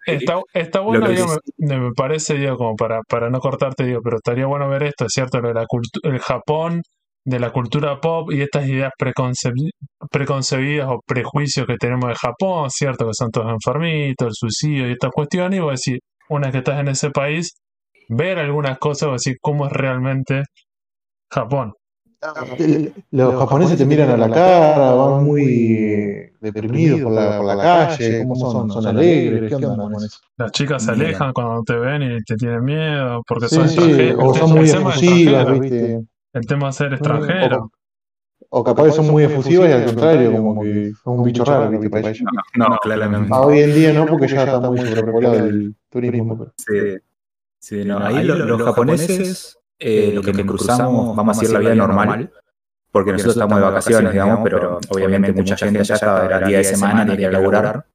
Está, 0.05 0.39
está 0.53 0.79
bueno, 0.79 1.09
digo, 1.09 1.25
me, 1.57 1.79
me 1.79 1.91
parece, 1.91 2.35
digo, 2.35 2.55
como 2.55 2.75
para, 2.77 3.01
para 3.09 3.29
no 3.29 3.39
cortarte, 3.39 3.83
digo, 3.83 3.99
pero 4.01 4.17
estaría 4.17 4.45
bueno 4.45 4.69
ver 4.69 4.83
esto, 4.83 5.05
es 5.05 5.11
cierto, 5.11 5.41
lo 5.41 5.49
de 5.49 5.53
la 5.55 5.65
cultu- 5.65 5.99
el 6.03 6.19
Japón, 6.19 6.81
de 7.27 7.39
la 7.41 7.51
cultura 7.51 7.99
pop 7.99 8.31
y 8.31 8.41
estas 8.41 8.65
ideas 8.69 8.91
preconcebi- 8.97 9.71
preconcebidas 10.09 10.87
o 10.89 11.01
prejuicios 11.05 11.67
que 11.67 11.75
tenemos 11.77 12.07
de 12.07 12.15
Japón, 12.15 12.69
cierto, 12.69 13.05
que 13.05 13.11
son 13.13 13.29
todos 13.31 13.51
enfermitos, 13.51 14.27
el 14.29 14.33
suicidio 14.33 14.87
y 14.87 14.93
estas 14.93 15.11
cuestiones, 15.11 15.57
y 15.57 15.61
vos 15.61 15.81
decís, 15.83 15.99
una 16.29 16.47
vez 16.47 16.51
que 16.53 16.57
estás 16.59 16.79
en 16.79 16.87
ese 16.87 17.09
país, 17.11 17.51
ver 18.07 18.39
algunas 18.39 18.77
cosas, 18.79 19.09
vos 19.09 19.21
decís, 19.21 19.37
cómo 19.41 19.65
es 19.67 19.73
realmente 19.73 20.43
Japón. 21.29 21.73
Los 23.11 23.35
japoneses 23.39 23.77
te 23.77 23.85
miran 23.85 24.09
a 24.09 24.17
la 24.17 24.29
cara, 24.31 24.91
van 24.93 25.23
muy 25.25 26.31
deprimidos 26.39 27.01
por 27.01 27.11
la, 27.11 27.37
por 27.37 27.45
la 27.45 27.61
calle, 27.61 28.19
¿cómo 28.19 28.35
son? 28.37 28.69
¿Son 28.71 28.87
alegres? 28.87 29.49
¿Qué 29.49 29.65
onda 29.65 29.83
con 29.83 29.95
eso? 29.95 30.17
Las 30.37 30.51
chicas 30.53 30.81
se 30.83 30.91
alejan 30.91 31.33
cuando 31.33 31.61
te 31.63 31.75
ven 31.75 32.03
y 32.03 32.23
te 32.23 32.35
tienen 32.35 32.63
miedo, 32.63 33.21
porque 33.27 33.49
Sí, 33.49 33.55
son 33.55 33.67
sí, 33.67 33.75
extranjeros. 33.75 34.23
o 34.25 34.33
son 34.33 34.49
muy 34.51 34.69
extranjero, 34.69 35.59
¿viste? 35.59 35.99
El 36.37 36.45
tema 36.47 36.67
de 36.67 36.73
ser 36.73 36.93
extranjero. 36.93 37.71
O 38.49 38.63
capaz 38.63 38.85
que 38.85 38.91
son 38.91 39.07
muy 39.07 39.23
efusivas 39.23 39.69
y 39.69 39.73
al 39.73 39.85
contrario, 39.85 40.31
como 40.31 40.61
que 40.61 40.91
son 41.03 41.19
un 41.19 41.23
bicho 41.25 41.43
raro, 41.43 41.69
¿viste? 41.69 41.89
Para 41.89 42.09
ellos. 42.09 42.23
No, 42.55 42.77
claramente. 42.81 43.29
Ah, 43.33 43.41
hoy 43.41 43.59
en 43.59 43.73
día 43.73 43.93
no, 43.93 44.05
porque 44.05 44.27
ya 44.27 44.43
está 44.43 44.59
muy 44.59 44.77
sobrepoblado 44.79 45.35
el 45.35 45.75
turismo. 45.89 46.47
Sí, 46.57 46.97
sí, 47.59 47.83
no, 47.83 47.99
ahí 47.99 48.23
lo- 48.23 48.35
los, 48.37 48.61
japoneses, 48.63 49.57
eh, 49.79 50.11
lo 50.13 50.21
que 50.21 50.31
me 50.33 50.45
cruzamos, 50.45 51.15
vamos 51.15 51.37
a 51.37 51.41
decir 51.41 51.53
la 51.53 51.59
vida 51.59 51.75
normal, 51.75 52.31
porque 52.91 53.11
nosotros 53.11 53.35
estamos 53.35 53.57
de 53.59 53.63
vacaciones, 53.65 54.11
digamos, 54.13 54.39
pero 54.43 54.79
obviamente 54.89 55.33
mucha 55.33 55.57
gente 55.57 55.79
allá 55.79 55.95
estaba, 55.95 56.25
era 56.25 56.47
día 56.47 56.57
de 56.59 56.63
semana, 56.63 57.05
tenía 57.05 57.27
que 57.29 57.33
laburar. 57.33 57.85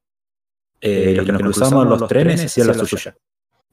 Eh, 0.81 1.13
los 1.15 1.25
que 1.25 1.31
nos 1.31 1.41
cruzamos 1.41 1.83
en 1.85 1.89
los 1.89 2.07
trenes 2.07 2.45
hacían 2.45 2.67
la 2.67 2.73
suya. 2.75 3.15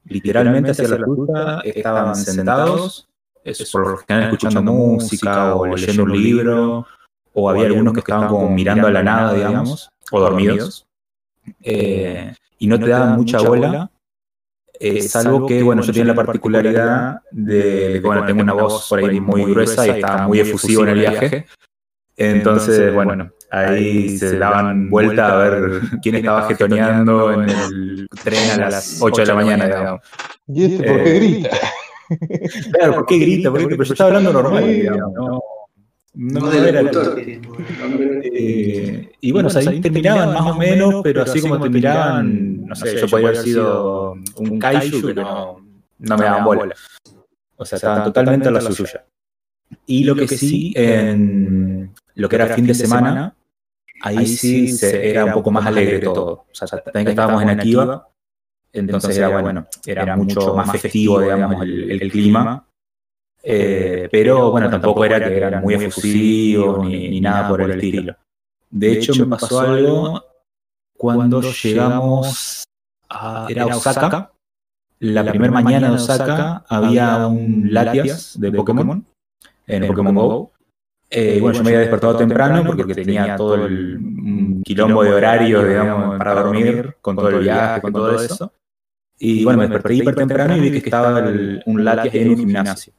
Literalmente 0.05 0.71
hacían 0.71 0.91
la 0.91 1.05
suya, 1.05 1.59
estaban 1.65 2.15
sentados, 2.15 3.07
es, 3.43 3.71
por 3.71 3.87
lo 3.87 3.97
general 3.97 4.33
escuchando 4.33 4.61
música 4.61 5.55
o 5.55 5.65
leyendo 5.65 6.03
un 6.03 6.11
libro, 6.11 6.87
o 7.33 7.49
había 7.49 7.65
algunos 7.67 7.93
que 7.93 7.99
estaban 7.99 8.27
como 8.27 8.49
mirando 8.49 8.87
a 8.87 8.91
la 8.91 9.03
nada, 9.03 9.33
digamos, 9.33 9.89
o 10.11 10.19
dormidos, 10.19 10.85
eh, 11.61 12.33
y 12.59 12.67
no 12.67 12.79
te 12.79 12.87
daban 12.87 13.17
mucha 13.17 13.39
bola, 13.41 13.91
eh, 14.79 15.01
salvo 15.03 15.45
que, 15.47 15.61
bueno, 15.61 15.81
yo 15.81 15.93
tenía 15.93 16.05
la 16.05 16.15
particularidad 16.15 17.21
de, 17.31 17.99
que, 18.01 18.07
bueno, 18.07 18.25
tengo 18.25 18.41
una 18.41 18.53
voz 18.53 18.87
por 18.89 18.99
ahí 18.99 19.19
muy 19.19 19.43
gruesa 19.45 19.85
y 19.87 19.91
estaba 19.91 20.27
muy 20.27 20.39
efusivo 20.39 20.83
en 20.83 20.89
el 20.89 20.99
viaje, 20.99 21.45
entonces, 22.17 22.93
bueno, 22.93 23.31
ahí 23.49 24.17
se 24.17 24.37
daban 24.37 24.89
vuelta 24.89 25.33
a 25.33 25.37
ver 25.37 25.81
quién 26.01 26.15
estaba 26.15 26.47
jetoneando 26.47 27.33
en 27.33 27.49
el 27.49 28.07
tren 28.23 28.61
a 28.61 28.69
las 28.69 29.01
8 29.01 29.21
de 29.21 29.27
la 29.27 29.35
mañana, 29.35 29.65
digamos. 29.65 30.01
¿Y 30.47 30.65
este 30.65 30.87
por 30.87 31.03
qué 31.03 31.15
Eh, 31.15 31.19
grita? 31.19 31.49
Claro, 32.71 32.95
¿por 32.95 33.05
qué 33.05 33.17
grita? 33.17 33.49
¿Por 33.49 33.59
qué? 33.59 33.67
Pero 33.67 33.83
yo 33.83 33.93
estaba 33.93 34.09
hablando 34.09 34.33
normal, 34.33 34.65
digamos, 34.65 35.13
no, 35.13 35.27
no, 35.27 35.41
No 36.13 36.39
no 36.39 36.49
del 36.49 36.65
era 36.65 36.91
Eh, 38.23 39.11
y 39.21 39.31
bueno, 39.31 39.47
o 39.47 39.51
sea, 39.51 39.69
ahí 39.69 39.79
te 39.79 39.89
miraban 39.89 40.33
más 40.33 40.45
o 40.45 40.55
menos, 40.55 41.01
pero 41.03 41.23
así 41.23 41.41
como 41.41 41.59
te 41.59 41.69
miraban, 41.69 42.65
no 42.65 42.75
sé, 42.75 42.99
yo 42.99 43.07
podía 43.07 43.29
haber 43.29 43.41
sido 43.41 44.15
un 44.37 44.59
kaiju 44.59 45.07
que 45.07 45.13
no, 45.13 45.65
no 45.99 46.17
me 46.17 46.25
daban 46.25 46.43
bola. 46.43 46.75
O 47.55 47.65
sea, 47.65 47.75
estaban 47.77 48.03
totalmente 48.03 48.47
a 48.47 48.51
la 48.51 48.61
suya. 48.61 49.05
Y 49.85 50.03
lo 50.03 50.15
que 50.15 50.27
sí, 50.27 50.73
en 50.75 51.93
lo 52.15 52.27
que 52.27 52.35
era 52.35 52.47
fin 52.47 52.67
de 52.67 52.73
semana, 52.73 53.35
ahí 54.01 54.27
sí 54.27 54.67
se, 54.69 55.09
era 55.09 55.25
un 55.25 55.33
poco 55.33 55.51
más 55.51 55.65
alegre 55.65 55.99
todo. 55.99 56.45
O 56.51 56.53
sea, 56.53 56.67
también 56.67 57.05
que 57.05 57.11
estábamos 57.11 57.41
en 57.43 57.49
Akiva, 57.49 58.07
entonces 58.73 59.17
era 59.17 59.41
bueno, 59.41 59.65
era 59.85 60.15
mucho 60.15 60.55
más 60.55 60.71
festivo, 60.71 61.21
digamos, 61.21 61.61
el, 61.63 62.01
el 62.01 62.11
clima. 62.11 62.65
Eh, 63.43 64.07
pero 64.11 64.51
bueno, 64.51 64.69
tampoco 64.69 65.03
era 65.03 65.19
que 65.19 65.35
eran 65.35 65.61
muy 65.61 65.73
efusivos 65.73 66.85
ni, 66.85 67.09
ni 67.09 67.21
nada 67.21 67.49
por 67.49 67.61
el 67.61 67.71
estilo. 67.71 68.15
De 68.69 68.93
hecho, 68.93 69.13
me 69.15 69.25
pasó 69.25 69.59
algo 69.59 70.23
cuando 70.97 71.41
llegamos 71.41 72.63
a 73.09 73.47
era 73.49 73.65
Osaka. 73.65 74.31
La 74.99 75.25
primera 75.25 75.51
mañana 75.51 75.89
de 75.89 75.95
Osaka 75.95 76.63
había 76.69 77.25
un 77.25 77.73
Latias 77.73 78.39
de 78.39 78.51
Pokémon 78.51 79.03
en 79.67 79.87
Pokémon 79.87 80.15
Go. 80.15 80.51
Eh, 81.09 81.39
bueno, 81.41 81.57
yo 81.57 81.63
me 81.63 81.71
había 81.71 81.79
despertado 81.81 82.15
temprano 82.15 82.63
porque 82.65 82.95
tenía 82.95 83.35
todo 83.35 83.65
el 83.65 84.61
quilombo 84.63 85.03
de 85.03 85.13
horario, 85.13 85.63
digamos, 85.65 86.17
para 86.17 86.35
dormir, 86.35 86.95
con 87.01 87.15
todo 87.15 87.29
el 87.29 87.39
viaje, 87.39 87.81
con 87.81 87.91
todo 87.91 88.15
eso. 88.15 88.53
Y 89.23 89.43
bueno, 89.43 89.59
me 89.59 89.67
desperté 89.67 89.87
hiper 89.95 90.15
temprano 90.15 90.57
y 90.57 90.59
vi 90.61 90.71
que 90.71 90.77
estaba 90.89 91.19
el- 91.19 91.63
un 91.65 91.83
Latias 91.85 92.15
en 92.15 92.29
un 92.29 92.37
gimnasio. 92.37 92.93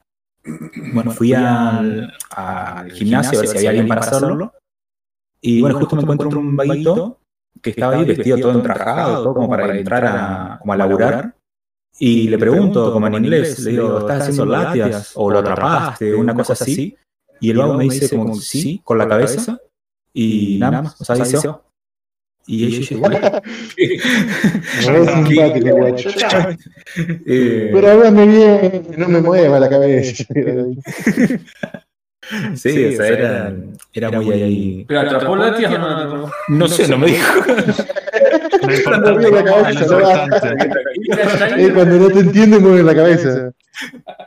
Bueno, 0.95 1.11
fui 1.11 1.35
al, 1.35 2.13
al 2.31 2.91
gimnasio 2.93 3.39
a 3.39 3.43
ver 3.43 3.49
si 3.51 3.57
había 3.59 3.71
alguien 3.71 3.89
para 3.89 4.01
hacerlo. 4.29 4.53
Y 5.41 5.61
bueno, 5.61 5.79
justo 5.81 5.97
me 5.97 6.03
encuentro 6.03 6.39
un 6.39 6.57
vaguito 6.57 7.19
que 7.61 7.71
estaba 7.71 7.95
ahí 7.95 8.05
vestido 8.05 8.37
todo 8.39 8.53
entrajado, 8.59 9.23
todo 9.25 9.35
como 9.35 9.49
para 9.49 9.77
entrar 9.79 10.05
a, 10.07 10.59
como 10.61 10.73
a 10.73 10.77
laburar. 10.77 11.35
Y 11.99 12.29
le 12.29 12.39
pregunto, 12.39 12.93
como 12.93 13.07
en 13.09 13.13
inglés, 13.25 13.59
le 13.65 13.71
digo, 13.73 13.99
¿estás 13.99 14.21
haciendo 14.23 14.47
latias? 14.47 15.13
¿O 15.17 15.31
lo 15.31 15.39
atrapaste? 15.41 16.15
Una 16.15 16.35
cosa 16.35 16.53
así. 16.55 16.97
Y 17.41 17.51
el 17.51 17.59
vago 17.59 17.75
me 17.75 17.85
dice 17.85 18.09
como 18.17 18.35
sí, 18.37 18.81
con 18.85 18.99
la 18.99 19.05
cabeza. 19.09 19.59
Y 20.15 20.59
nada 20.61 20.83
más, 20.83 21.01
o 21.01 21.05
sea, 21.05 21.17
dice, 21.17 21.37
"Oh". 21.49 21.63
Y 22.47 22.67
ella 22.67 22.85
guacho. 25.71 26.11
Eh, 27.25 27.71
Pero 27.73 27.91
háblame 27.91 28.27
bien, 28.27 28.83
no 28.99 29.09
me 29.09 29.21
mueva 29.23 29.59
la 29.59 29.71
cabeza. 29.71 30.25
Sí, 32.55 32.87
o 32.87 32.97
sea, 32.97 33.09
era, 33.09 33.55
era 33.93 34.21
muy 34.21 34.43
ahí. 34.43 34.85
¿Pero 34.87 35.01
atrapó 35.01 35.37
Latias 35.37 35.73
o 35.73 35.79
no 35.79 35.87
atrapó? 35.87 36.31
No 36.49 36.69
sé, 36.69 36.87
no 36.89 36.99
me 36.99 37.07
dijo. 37.09 37.41
Lo 38.63 38.83
Cuando 38.85 39.11
importante, 39.11 39.13
mueve 39.13 39.31
la 39.31 39.45
cabeza, 39.45 39.87
lo 39.87 40.01
no 40.01 40.11
importante. 41.05 41.65
Eh, 41.67 41.73
cuando 41.75 41.97
no 41.99 42.09
te 42.09 42.21
entiende, 42.21 42.59
mueve 42.59 42.83
la 42.83 42.95
cabeza. 42.95 43.53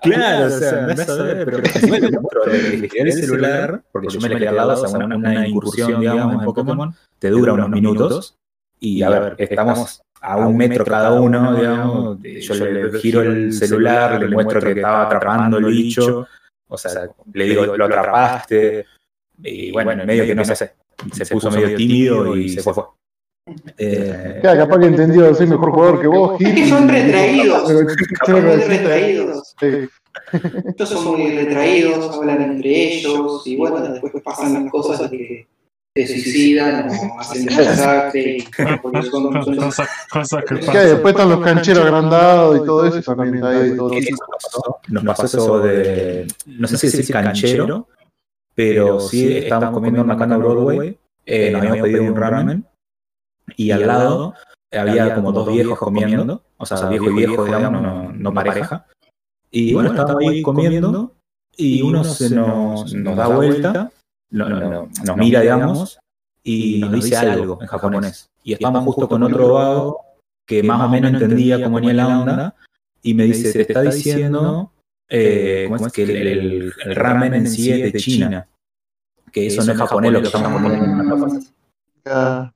Claro, 0.01 0.45
o 0.45 0.49
sea, 0.49 0.85
andás 0.85 1.09
a 1.09 1.23
ver, 1.23 1.45
pero 1.45 1.57
el 1.59 3.13
celular, 3.13 3.83
porque 3.91 4.09
yo 4.09 4.19
me 4.19 4.29
le 4.29 4.35
quedé 4.37 4.47
al 4.49 4.55
lado, 4.57 4.73
o 4.73 4.87
sea, 4.87 4.99
una, 4.99 5.15
una 5.15 5.47
incursión, 5.47 6.01
digamos, 6.01 6.33
en 6.33 6.45
Pokémon, 6.45 6.93
te 7.19 7.29
dura 7.29 7.53
unos 7.53 7.69
minutos, 7.69 8.37
y 8.79 9.01
a 9.03 9.09
ver, 9.09 9.35
estamos 9.37 10.01
a 10.21 10.37
un 10.37 10.57
metro 10.57 10.83
cada 10.83 11.13
uno, 11.13 11.55
digamos, 11.55 12.19
yo 12.21 12.55
le, 12.55 12.99
giro 12.99 13.21
el 13.21 13.53
celular, 13.53 14.19
le 14.19 14.27
muestro 14.27 14.59
que 14.59 14.71
estaba 14.71 15.03
atrapando 15.03 15.57
el 15.59 15.65
bicho, 15.65 16.27
o 16.67 16.77
sea, 16.77 17.07
le 17.33 17.45
digo, 17.45 17.77
lo 17.77 17.85
atrapaste, 17.85 18.85
y 19.43 19.71
bueno, 19.71 19.91
en 19.91 20.07
medio 20.07 20.25
que 20.25 20.35
no 20.35 20.43
sé, 20.43 20.55
se 20.55 21.25
puso 21.27 21.51
medio 21.51 21.75
tímido 21.77 22.35
y 22.35 22.49
se 22.49 22.61
fue. 22.61 22.83
Eh, 23.77 24.39
Claro, 24.41 24.65
capaz 24.65 24.79
que 24.79 24.85
entendió, 24.87 25.33
soy 25.35 25.47
mejor 25.47 25.71
jugador 25.71 26.01
que 26.01 26.07
vos, 26.07 26.41
Es 26.41 26.53
que 26.53 26.67
son 26.67 26.87
retraídos. 26.89 27.67
Pero- 27.67 27.89
Son 28.25 28.43
muy 28.45 28.63
retraídos. 28.63 29.55
Sí. 29.59 29.67
Estos 30.67 30.89
son 30.89 31.19
muy 31.19 31.31
retraídos, 31.35 32.15
hablan 32.15 32.41
entre 32.41 32.93
ellos 32.95 33.43
y 33.45 33.55
bueno, 33.55 33.81
después 33.81 34.13
pasan 34.23 34.53
las 34.53 34.71
cosas 34.71 35.11
de 35.11 35.45
que 35.93 36.07
se 36.07 36.19
suicidan 36.19 36.89
o 36.89 37.19
hacen 37.19 37.45
desastre. 37.45 38.37
Cosas, 38.81 40.43
que 40.47 40.55
pasan. 40.55 40.87
después 40.87 41.13
están 41.13 41.29
los 41.29 41.39
cancheros 41.41 41.83
agrandados 41.85 42.57
y 42.61 42.65
todo 42.65 42.85
eso 42.87 43.15
también. 43.15 43.35
está 43.35 43.49
ahí 43.49 43.75
todo. 43.75 43.93
Eso 43.93 44.09
nos 44.09 44.29
pasó, 44.41 44.77
nos 44.87 45.03
pasó 45.03 45.25
eso 45.25 45.59
de, 45.59 46.27
no 46.47 46.67
sé 46.67 46.77
si 46.77 46.97
decir 46.97 47.13
canchero, 47.13 47.87
pero 48.55 48.99
sí 49.01 49.37
estábamos 49.37 49.73
comiendo 49.73 50.01
en 50.01 50.07
Macana 50.07 50.37
Broadway, 50.37 50.97
eh, 51.25 51.51
nos 51.51 51.61
habíamos 51.61 51.81
pedido 51.81 52.03
un 52.03 52.15
ramen, 52.15 52.65
y 53.57 53.71
al 53.71 53.85
lado 53.87 54.33
había 54.71 55.03
como 55.15 55.31
dos 55.31 55.45
viejos 55.53 55.79
comiendo, 55.79 56.43
o 56.57 56.65
sea, 56.65 56.77
viejo 56.89 57.05
y 57.05 57.13
viejo, 57.13 57.45
digamos, 57.45 57.81
no, 57.81 58.11
no 58.11 58.33
pareja. 58.33 58.85
Y 59.51 59.73
bueno, 59.73 59.89
estábamos 60.01 60.21
ahí 60.31 60.41
comiendo, 60.43 61.13
y 61.57 61.81
uno 61.81 62.03
se 62.03 62.29
nos, 62.35 62.93
nos 62.93 63.15
da 63.15 63.27
vuelta, 63.37 63.91
no- 64.31 64.49
no- 64.49 64.59
no- 64.59 64.89
nos 65.05 65.17
mira, 65.17 65.39
digamos, 65.41 65.99
y 66.43 66.79
nos 66.81 66.91
dice 66.91 67.07
algo 67.33 67.57
en 67.61 67.67
japonés. 67.67 68.29
Y 68.43 68.53
estábamos 68.53 68.85
justo 68.85 69.07
con 69.09 69.23
otro 69.23 69.53
vago 69.53 70.01
que 70.45 70.61
más 70.63 70.81
o 70.81 70.89
menos 70.89 71.11
entendía 71.21 71.55
cómo 71.63 71.77
venía 71.77 71.93
la 71.93 72.19
onda, 72.21 72.55
y 73.01 73.13
me 73.13 73.23
dice, 73.23 73.51
te 73.53 73.61
está 73.61 73.81
diciendo 73.95 74.71
eh, 75.09 75.65
¿cómo 75.69 75.87
es 75.87 75.93
que 75.93 76.03
el, 76.03 76.09
el- 76.27 76.73
el 76.83 76.95
ramen 76.95 77.33
en 77.35 77.47
sí 77.47 77.71
es 77.71 77.77
de 77.93 77.99
China, 77.99 78.47
que 79.31 79.45
eso 79.47 79.63
no 79.63 79.71
es 79.71 79.77
japonés 79.77 80.11
lo 80.11 80.19
que 80.21 80.27
estamos 80.27 80.61
poniendo. 80.61 82.54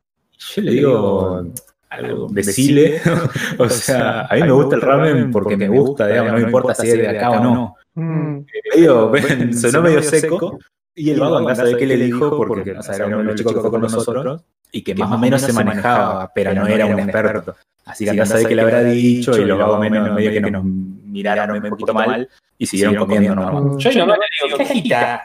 Yo 0.56 0.61
le 0.61 0.72
digo 0.72 1.44
algo, 1.90 2.28
decile, 2.30 3.02
o 3.57 3.68
sea, 3.70 4.22
a 4.28 4.36
mí 4.36 4.41
me 4.44 4.52
gusta 4.52 4.76
el 4.76 4.82
ramen 4.82 5.32
porque 5.32 5.57
me 5.57 5.68
gusta, 5.68 6.07
digamos, 6.07 6.32
no 6.34 6.38
me 6.38 6.44
importa 6.44 6.76
si 6.76 6.88
es 6.90 6.98
de 6.98 7.07
acá 7.10 7.32
o 7.32 7.44
no. 7.44 7.76
mm, 7.95 8.38
Medio, 8.76 9.11
sonó 9.53 9.82
medio 9.82 10.02
seco, 10.03 10.60
y 10.95 11.10
el 11.10 11.20
vago 11.20 11.38
andá 11.38 11.53
a 11.53 11.56
saber 11.56 11.78
qué 11.78 11.88
le 11.88 11.98
dijo, 11.98 12.38
porque 12.38 12.72
o 12.74 12.82
sea, 12.84 12.95
era 12.95 13.07
uno 13.07 13.18
de 13.20 13.24
los 13.24 13.36
chicos 13.36 13.53
que 13.53 13.60
fue 13.61 13.72
con 13.72 13.82
nosotros, 13.82 14.41
y 14.72 14.84
que 14.84 14.95
más 14.95 15.11
o 15.11 15.18
menos 15.18 15.41
se 15.41 15.52
manejaba, 15.52 16.32
pero 16.34 16.53
no 16.53 16.68
era 16.68 16.86
un 16.86 16.99
experto. 16.99 17.56
Así 17.86 18.03
que 18.06 18.11
andá 18.11 18.24
a 18.24 18.28
saber 18.28 18.48
qué 18.48 18.56
le 18.56 18.61
habrá 18.61 18.84
dicho, 18.84 19.36
y 19.38 19.45
los 19.45 19.57
vagos 19.57 19.80
menos, 19.80 20.14
medio 20.14 20.32
que 20.32 20.41
nos 20.41 20.64
miraron 20.64 21.57
un 21.64 21.70
poquito 21.70 21.94
mal, 21.94 22.30
y 22.57 22.66
siguieron 22.66 22.95
comiendo 22.95 23.36
nomás. 23.36 23.64
mm. 23.64 23.78
Yo 23.80 23.99
nomás 23.99 24.18
le 24.20 24.48
digo, 24.48 24.57
¿qué 24.57 24.64
agita? 24.64 25.24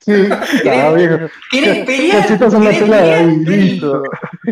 Sí, 0.00 0.12
está 0.12 0.92
viejo. 0.92 1.18
¿Querés 1.50 1.84
pelear? 1.84 2.22
Cachetas 2.22 2.54
en 2.54 2.64
la 2.64 2.70
¿Querés 2.70 2.82
pelada 2.84 3.18
ahí, 3.18 3.36
listo. 3.36 4.02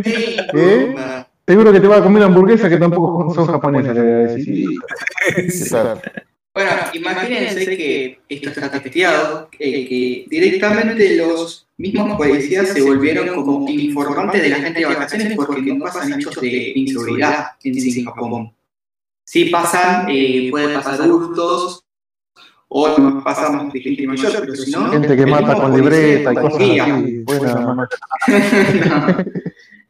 ¿Qué? 0.02 0.46
toma. 0.92 1.28
Seguro 1.46 1.72
que 1.72 1.80
te 1.80 1.86
va 1.86 1.96
a 1.98 2.02
comer 2.02 2.24
hamburguesas 2.24 2.68
que 2.68 2.76
tampoco 2.76 3.32
son 3.32 3.46
japonesas, 3.46 3.94
le 3.94 4.02
voy 4.02 4.10
a 4.10 4.16
decir. 4.26 4.68
Exacto. 5.36 6.10
Bueno, 6.52 6.70
imagínense 6.94 7.64
que 7.76 8.18
esto 8.28 8.48
está 8.48 8.82
testeado, 8.82 9.48
eh, 9.58 9.86
que 9.86 10.24
directamente 10.28 11.16
los 11.16 11.68
mismos 11.76 12.16
policías 12.16 12.68
se 12.68 12.80
volvieron 12.80 13.28
como 13.34 13.68
informantes 13.68 14.42
de 14.42 14.48
la 14.48 14.56
gente 14.56 14.80
de 14.80 14.86
vacaciones 14.86 15.36
porque 15.36 15.60
no 15.60 15.84
pasan 15.84 16.14
hechos 16.14 16.34
de 16.40 16.72
inseguridad 16.74 17.48
en 17.62 17.74
Singapur. 17.74 18.50
Sí 19.24 19.46
pasan, 19.46 20.06
eh, 20.08 20.48
puede 20.50 20.74
pasar 20.74 21.10
hurtos 21.10 21.84
o 22.68 22.98
no 22.98 23.22
pasamos 23.22 23.72
de 23.72 23.80
gente 23.80 24.06
mayor, 24.06 24.32
pero 24.40 24.54
si 24.56 24.70
no... 24.72 24.90
Gente 24.90 25.16
que 25.16 25.26
mata 25.26 25.54
con 25.54 25.74
libreta 25.76 26.32
y 26.32 26.34
cosas 26.34 26.60
así. 26.60 27.24
Mamá. 27.54 27.88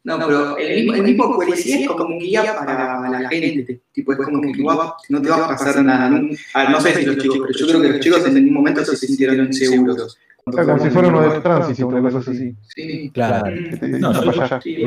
No, 0.05 0.19
no, 0.19 0.27
pero 0.27 0.57
el 0.59 0.77
mismo, 0.77 0.95
el 0.95 1.03
mismo 1.03 1.35
policía 1.37 1.81
es 1.81 1.89
como 1.89 2.05
un 2.15 2.19
guía 2.19 2.55
para 2.57 3.09
la 3.11 3.29
gente. 3.29 3.81
Tipo, 3.93 4.13
es 4.13 4.19
como 4.19 4.41
que 4.41 4.53
no 5.09 5.23
te 5.23 5.29
va 5.31 5.45
a 5.45 5.49
pasar 5.49 5.83
nada. 5.85 6.09
No, 6.11 6.29
Ah, 6.55 6.69
no 6.71 6.81
sé 6.81 6.95
si 6.95 7.07
los 7.07 7.17
chicos, 7.19 7.39
pero 7.47 7.59
yo 7.59 7.67
creo 7.67 7.83
que 7.83 7.89
los 7.89 8.01
chicos 8.01 8.27
en 8.27 8.35
ningún 8.35 8.55
momento 8.55 8.85
se 8.85 8.97
sintieron 8.97 9.47
inseguros. 9.47 10.19
Claro, 10.45 10.69
como 10.75 10.85
si 10.85 10.91
fuera 10.91 11.09
uno 11.09 11.23
de 11.33 11.41
tránsito, 11.41 11.89
una 11.89 12.01
cosa 12.11 12.31
así. 12.31 12.55
Sí. 12.69 13.11
Claro. 13.13 13.47
Te- 13.81 13.89
No, 13.89 14.13
yo 14.13 14.31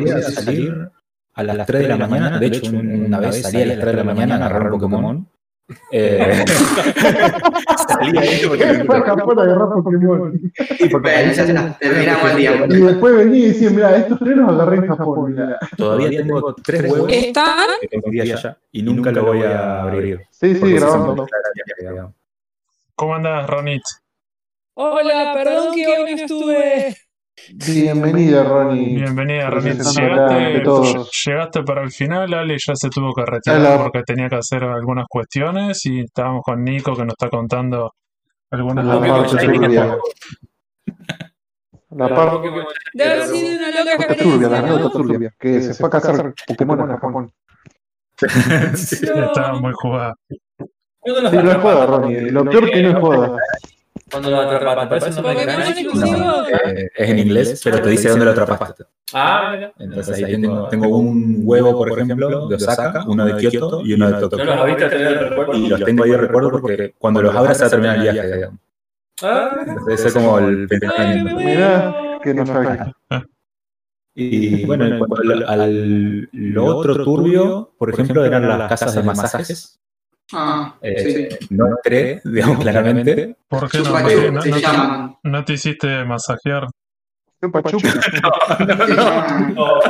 Voy 0.02 0.10
a 0.10 0.22
salir 0.22 0.90
a 1.34 1.44
las 1.44 1.68
3 1.68 1.82
de 1.82 1.88
la 1.90 1.98
mañana. 2.08 2.40
De 2.40 2.46
hecho, 2.48 2.70
un- 2.72 3.06
una 3.08 3.20
vez 3.20 3.42
salí 3.42 3.64
a 3.64 3.66
las 3.66 3.80
3 3.80 3.88
de 3.88 3.94
la 3.98 4.04
mañana 4.06 4.36
a 4.36 4.38
agarrar 4.38 4.72
un 4.72 4.80
Pokémon. 4.80 5.28
Eh, 5.92 6.46
salía 7.88 8.22
ahí 8.22 8.42
porque- 8.48 8.84
Fue 8.86 8.98
a 8.98 9.02
Japón 9.02 9.40
a 9.40 9.42
agarrar 9.44 9.70
Pokémon. 9.84 10.40
sí, 10.78 10.90
porque 10.90 11.12
Bueno, 11.12 11.32
ya 11.34 11.44
está, 11.44 11.78
terminamos 11.80 12.32
el 12.32 12.38
día. 12.38 12.66
Y 12.70 12.76
después 12.82 13.16
venía 13.16 13.40
y 13.40 13.48
decía, 13.50 13.70
mira, 13.70 13.98
estos 13.98 14.20
tres 14.20 14.38
los 14.38 14.50
agarré 14.50 14.78
en 14.78 14.88
Japón. 14.88 15.32
mirá". 15.34 15.60
todavía 15.78 16.10
tengo 16.10 16.56
tres 16.56 16.92
huevos 16.92 17.12
¿Están? 17.12 17.68
que 17.82 17.88
conseguí 18.02 18.22
allá 18.22 18.58
y 18.72 18.82
nunca 18.84 19.12
lo 19.12 19.26
voy 19.26 19.44
a 19.44 19.82
abrir. 19.84 20.22
Sí, 20.32 20.56
sí, 20.56 20.74
grabando. 20.74 21.28
¿Cómo 22.96 23.16
andás, 23.16 23.48
Ronit? 23.50 23.82
Hola, 24.74 25.34
perdón 25.36 25.74
que 25.76 25.88
hoy 25.88 26.16
no 26.16 26.22
estuve. 26.22 26.96
Bienvenida, 27.54 28.44
Ronnie. 28.44 28.96
Bienvenida, 28.96 29.48
ante 29.48 30.64
Llegaste, 31.26 31.64
para 31.64 31.84
el 31.84 31.92
final, 31.92 32.34
Ale 32.34 32.58
ya 32.58 32.76
se 32.76 32.90
tuvo 32.90 33.14
que 33.14 33.26
retirar 33.26 33.60
Hola. 33.60 33.78
porque 33.78 34.04
tenía 34.04 34.30
que 34.30 34.36
hacer 34.36 34.64
algunas 34.64 35.06
cuestiones 35.10 35.86
y 35.86 36.02
estábamos 36.02 36.42
con 36.44 36.64
Nico 36.64 36.96
que 36.96 37.04
nos 37.04 37.14
está 37.14 37.30
contando 37.30 37.94
algunas 38.52 38.86
turbia. 39.30 39.98
La 41.92 42.08
parte 42.16 42.50
Debe 42.94 43.28
sido 43.28 43.58
una 43.58 43.84
loca 43.84 44.16
turbia, 44.16 44.50
la. 44.50 45.32
Que 45.40 45.62
se 45.62 45.74
fue 45.74 45.88
a 45.88 45.92
cazar 45.92 46.34
Pokémon 46.48 46.80
a 46.82 46.98
Japón. 46.98 47.32
Sí. 48.18 48.26
Estaba 49.02 49.60
muy 49.60 49.74
jugada. 49.74 50.16
¿Cuándo 51.00 51.30
Sí, 51.30 51.38
no 51.38 51.52
es 51.52 51.58
joda, 51.58 51.86
Ronnie. 51.86 52.32
Lo 52.32 52.46
peor 52.46 52.70
que 52.70 52.84
no 52.84 52.90
es 52.90 52.96
joda. 52.96 53.38
Cuando 54.12 54.30
lo 54.32 54.40
atrapaste, 54.42 55.10
exclusivo. 55.10 56.44
Eh, 56.66 56.90
es 56.96 57.10
en 57.10 57.20
inglés, 57.20 57.62
pero 57.64 57.82
te 57.82 57.90
dice 57.90 58.10
dónde 58.10 58.26
lo 58.26 58.32
atrapaste. 58.32 58.84
Ah, 59.14 59.52
mira. 59.56 59.74
Entonces 59.80 60.24
ahí 60.24 60.32
tengo, 60.40 60.68
tengo 60.70 60.88
un 60.98 61.42
huevo, 61.44 61.78
por 61.78 61.92
ejemplo, 62.00 62.48
de 62.48 62.56
Osaka, 62.56 63.04
uno 63.08 63.26
de 63.26 63.38
Kioto 63.50 63.82
y 63.86 63.94
uno 63.94 64.08
de 64.08 64.12
No 64.14 64.30
Tokio. 64.30 64.46
los 64.46 64.56
abriste 64.58 64.86
a 64.86 64.90
tener 64.90 65.08
el 65.08 65.20
recuerdo. 65.30 65.54
Y 65.56 65.68
los 65.70 65.84
tengo 65.84 66.04
ahí 66.04 66.12
de 66.12 66.18
recuerdo 66.18 66.52
porque 66.52 66.94
cuando 66.98 67.22
los 67.22 67.36
abras 67.36 67.58
se 67.58 67.64
va 67.64 67.68
a 67.68 67.70
terminar 67.72 67.96
el 67.98 68.02
viaje, 68.14 68.36
digamos. 68.36 68.60
Ah, 69.22 69.50
Entonces 69.68 70.00
ese 70.00 70.08
es 70.10 70.14
como 70.14 70.40
el 70.40 70.68
pensamiento. 70.68 71.34
Muero. 71.36 72.20
que 72.24 72.34
no 72.34 72.46
sabía. 72.46 72.94
Y 74.16 74.66
bueno, 74.66 74.86
en 74.86 74.98
cuanto 74.98 75.16
al, 75.22 75.44
al- 75.62 76.30
lo 76.34 76.66
otro 76.78 77.04
turbio, 77.04 77.72
por 77.78 77.90
ejemplo, 77.90 78.26
eran 78.26 78.48
las 78.48 78.70
casas 78.70 78.96
de 78.96 79.04
masajes. 79.04 79.80
Ah, 80.32 80.76
Eh, 80.82 81.30
sí. 81.40 81.48
No 81.50 81.68
entré, 81.68 82.22
digamos 82.24 82.60
claramente. 82.60 83.36
¿Por 83.48 83.70
qué 83.70 83.80
no, 83.80 83.86
Chupa 83.86 84.02
no, 84.04 84.32
no- 84.32 84.42
se 84.42 84.50
no- 84.50 84.58
llaman. 84.60 85.18
no 85.24 85.46
te 85.46 85.54
hiciste 85.54 86.06
masajear? 86.06 86.68
Chupa 87.42 87.64
chupa. 87.64 87.90
Se 87.90 88.12
llaman. 88.92 89.56
Como 89.56 89.82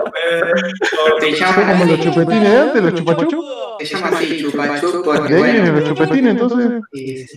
llaman. 1.31 1.87
los 1.89 1.99
chupetines 1.99 2.51
de 2.51 2.57
antes, 2.59 2.83
los 2.83 2.93
chupachup. 2.95 3.43
Se 3.79 3.85
llama 3.85 4.07
así, 4.17 4.41
chupachup, 4.41 5.03
porque 5.03 5.33
De 5.33 5.43
vienen 5.43 5.75
los 5.75 5.83
chupetines, 5.89 6.31
entonces. 6.31 6.81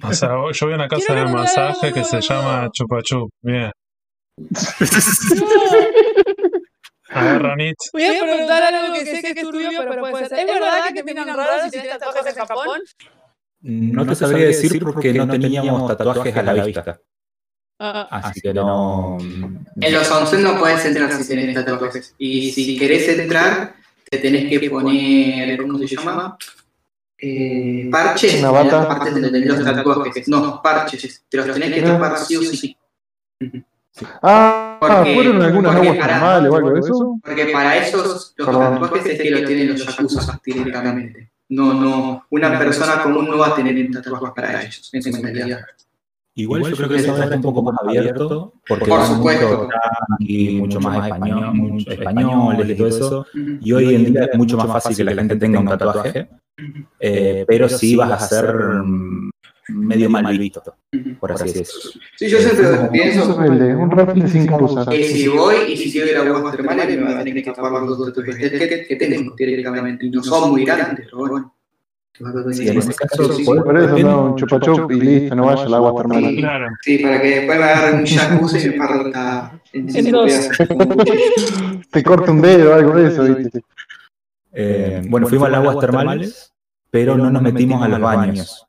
O 0.03 0.12
sea, 0.12 0.29
yo 0.53 0.66
vi 0.69 0.74
una 0.74 0.89
casa 0.89 1.15
de 1.15 1.24
masaje 1.27 1.93
que 1.93 2.05
se 2.05 2.20
llama 2.20 2.69
Chupachup. 2.73 3.31
Bien. 3.43 3.73
No. 7.15 7.21
A 7.21 7.25
ver, 7.25 7.43
Ronit. 7.43 7.77
Voy 7.93 8.05
a 8.05 8.23
preguntar 8.23 8.63
algo 8.63 8.95
que 8.95 9.05
sé 9.05 9.23
que 9.23 9.41
es 9.41 9.41
turbio, 9.41 9.71
pero 9.89 10.01
puede 10.01 10.29
ser. 10.29 10.39
¿Es 10.39 10.47
verdad 10.47 10.85
que 10.89 10.95
te 10.95 11.05
miran 11.05 11.37
raro 11.37 11.65
si 11.65 11.71
tienes 11.71 11.99
tatuajes 11.99 12.37
en 12.37 12.47
Japón? 12.47 12.81
No 13.63 14.07
te 14.07 14.15
sabría 14.15 14.47
decir 14.47 14.83
porque 14.83 15.13
no 15.13 15.29
teníamos 15.29 15.97
tatuajes 15.97 16.37
a 16.37 16.43
la 16.43 16.65
vista. 16.65 17.01
Ah, 17.79 18.07
Así 18.11 18.41
que 18.41 18.55
no. 18.55 19.19
En 19.21 19.93
los 19.93 20.11
onsen 20.11 20.43
no 20.43 20.59
puedes 20.59 20.85
entrar 20.85 21.13
si 21.13 21.29
tenés 21.29 21.65
tatuajes. 21.65 22.15
Y 22.17 22.53
si 22.53 22.79
querés 22.79 23.09
entrar, 23.09 23.75
te 24.09 24.19
tenés 24.19 24.49
que 24.49 24.71
poner, 24.71 25.61
¿cómo 25.61 25.79
se 25.79 25.87
llama? 25.87 26.37
Eh, 27.19 27.89
parches. 27.91 28.39
Una 28.41 28.51
bata. 28.51 28.81
la 28.83 28.89
parte 28.89 29.11
de 29.13 29.31
de 29.31 29.41
los 29.47 29.65
tatuajes. 29.65 30.29
No, 30.29 30.63
parches. 30.63 31.25
Te 31.29 31.37
los 31.37 31.47
tenés 31.53 31.75
que 31.75 31.83
tapar 31.83 32.19
sí 32.19 32.37
o 32.37 32.43
sí. 32.43 32.77
Ah, 34.23 34.78
Porque- 34.81 35.14
fueron 35.14 35.43
algunas 35.43 35.77
aguas 35.77 35.97
para- 35.98 36.12
termales 36.14 36.51
o 36.51 36.56
algo 36.56 36.70
de 36.70 36.81
eso. 36.81 37.19
Porque 37.23 37.47
para 37.47 37.77
esos, 37.77 38.35
los 38.36 38.47
Perdón. 38.47 38.74
tatuajes 38.81 39.06
es 39.06 39.20
que 39.23 39.31
lo 39.31 39.44
tienen 39.47 39.69
los 39.70 39.86
yakuza 39.86 40.40
directamente. 40.44 41.31
No, 41.51 41.74
no, 41.74 42.27
una 42.31 42.59
persona 42.59 43.02
común 43.02 43.28
no 43.28 43.36
va 43.39 43.48
a 43.48 43.55
tener 43.55 43.74
un 43.86 43.93
tatuaje 43.93 44.27
para 44.35 44.62
ellos, 44.62 44.89
en 44.93 45.02
su 45.02 45.10
mentalidad. 45.12 45.60
Igual 46.35 46.62
yo 46.64 46.74
creo 46.77 46.89
que 46.89 46.97
eso 46.97 47.23
está 47.23 47.36
un 47.36 47.43
poco 47.43 47.62
más 47.62 47.74
abierto 47.86 48.55
porque 48.66 48.86
Por 48.86 49.05
supuesto. 49.05 49.64
mucho 49.64 49.69
y 50.20 50.56
mucho 50.59 50.81
más 50.81 51.05
español, 51.05 51.52
mucho 51.55 51.90
españoles 51.90 52.70
y 52.70 52.74
todo 52.74 52.86
eso. 52.89 53.27
Y 53.60 53.73
hoy 53.73 53.94
en 53.94 54.05
día 54.14 54.24
es 54.32 54.39
mucho 54.39 54.56
más 54.56 54.69
fácil 54.69 54.97
que 54.97 55.05
la 55.05 55.14
gente 55.14 55.36
tenga 55.36 55.60
un 55.60 55.66
tatuaje, 55.69 56.31
eh, 56.98 57.44
pero 57.47 57.69
sí 57.69 57.97
vas 57.97 58.12
a 58.12 58.27
ser 58.27 58.56
medio 59.73 60.11
mal 60.11 60.39
visto, 60.39 60.62
por 61.19 61.32
así 61.32 61.47
decirlo. 61.47 62.03
Sí, 62.16 62.28
yo 62.28 62.39
siempre 62.39 62.89
pienso 62.90 63.31
es 63.31 63.36
rebelde, 63.36 63.74
un 63.74 63.90
rebelde 63.90 64.28
sin 64.28 64.47
causa. 64.47 64.90
que 64.90 65.05
si 65.05 65.28
voy 65.28 65.57
y 65.69 65.77
si 65.77 65.90
quiero 65.90 66.11
ir 66.11 66.16
a 66.16 66.36
aguas 66.36 66.57
termales 66.57 66.99
me 66.99 67.05
va 67.05 67.20
a 67.20 67.24
tener 67.24 67.43
que 67.43 67.51
tapar 67.51 67.73
los 67.73 67.99
dos 67.99 68.12
tatuajes 68.12 68.51
que, 68.51 68.86
que 68.86 68.97
tengo 68.97 69.35
directamente. 69.36 70.07
Y 70.07 70.11
no 70.11 70.23
son 70.23 70.51
muy 70.51 70.65
grandes, 70.65 71.07
pero 71.07 71.19
bueno. 71.19 71.55
Sí, 72.53 72.69
en 72.69 72.78
ese 72.78 72.94
caso, 72.94 73.32
Sí, 73.32 73.44
Por 73.44 73.78
eso 73.78 73.99
no, 73.99 74.27
un 74.27 74.36
chupachup 74.36 74.90
y 74.93 75.01
listo, 75.01 75.35
no 75.35 75.47
vaya 75.47 75.62
al 75.62 75.74
agua 75.74 75.94
termal. 75.97 76.36
Claro. 76.36 76.66
Sí, 76.82 76.99
para 76.99 77.23
que 77.23 77.28
después 77.28 77.59
me 77.59 77.65
agarren 77.65 78.01
un 78.01 78.07
jacuzzi 78.07 78.59
y 78.59 78.70
me 78.70 78.77
parta. 78.77 79.61
Te 81.90 82.03
corta 82.03 82.31
un 82.31 82.43
dedo 82.43 82.70
o 82.70 82.74
algo 82.74 82.97
de 82.97 83.09
eso, 83.09 83.24
¿viste? 83.24 83.62
Eh, 84.53 85.03
bueno, 85.09 85.27
fuimos 85.27 85.49
a 85.49 85.51
las 85.51 85.61
aguas 85.61 85.78
termales, 85.78 86.53
pero 86.90 87.16
no 87.16 87.31
nos 87.31 87.43
metimos 87.43 87.82
a 87.82 87.89
los 87.89 88.01
baños. 88.01 88.66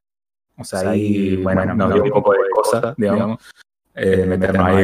O 0.58 0.64
sea, 0.64 0.80
ahí, 0.92 1.36
bueno, 1.38 1.66
nos 1.76 1.94
dio 1.94 2.04
un 2.04 2.10
poco 2.12 2.34
de 2.34 2.40
cosa, 2.54 2.94
digamos, 2.98 3.40
eh, 3.96 4.26
meternos 4.28 4.66
ahí 4.68 4.76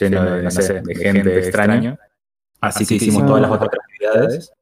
lleno 0.00 0.22
de, 0.24 0.42
no 0.42 0.50
sé, 0.50 0.62
de 0.82 0.94
gente 0.94 1.38
extraña. 1.38 1.98
Así 2.60 2.84
que 2.86 2.94
hicimos 2.96 3.26
todas 3.26 3.42
las 3.42 3.50
otras 3.50 3.70
actividades, 3.82 4.52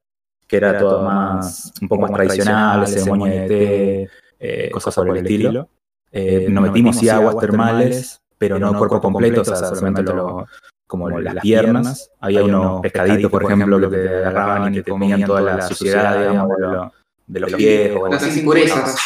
que 0.47 0.57
era 0.59 0.79
todo 0.79 1.03
más, 1.03 1.73
un 1.83 1.89
poco 1.89 2.03
más 2.03 2.11
tradicional, 2.29 2.81
ceremonia 3.01 3.41
de 3.43 3.49
té, 3.49 4.11
eh, 4.39 4.71
cosas 4.71 4.95
por 4.95 5.09
el 5.09 5.27
estilo. 5.47 5.69
Eh, 6.13 6.47
nos 6.51 6.63
metimos 6.63 6.97
sí 6.97 7.07
aguas 7.17 7.35
termales, 7.41 8.23
pero 8.39 8.59
no 8.59 8.79
cuerpo 8.79 9.01
completo, 9.01 9.41
o 9.41 9.45
sea, 9.45 9.57
solamente 9.77 10.03
lo, 10.03 10.47
como 10.87 11.11
las 11.21 11.43
piernas. 11.43 12.11
Había 12.21 12.45
unos 12.45 12.81
pescaditos, 12.83 13.31
por 13.31 13.43
ejemplo, 13.45 13.91
que 13.91 13.97
te 13.97 14.09
agarraban 14.19 14.75
y 14.75 14.83
te 14.83 14.91
comían 14.91 15.21
toda 15.27 15.41
la 15.41 15.63
suciedad, 15.69 16.29
digamos, 16.29 16.57
de, 16.57 16.63
lo- 16.63 16.93
de 17.27 17.41
los 17.41 17.51
pies 17.59 17.91
o 17.97 18.09
las 18.09 18.37
impurezas. 18.39 19.01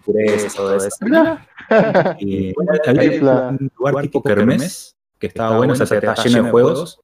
Impurezas, 0.00 0.54
todo 0.54 0.76
eso. 0.76 0.88
Y 2.18 2.52
había 2.84 3.48
un 3.50 3.70
lugar 3.78 4.02
tipo 4.02 4.22
kermés, 4.22 4.96
que 5.18 5.28
estaba 5.28 5.56
bueno, 5.56 5.74
o 5.74 5.76
sea, 5.76 5.84
estaba 5.84 6.14
lleno 6.16 6.44
de 6.44 6.50
juegos, 6.50 7.00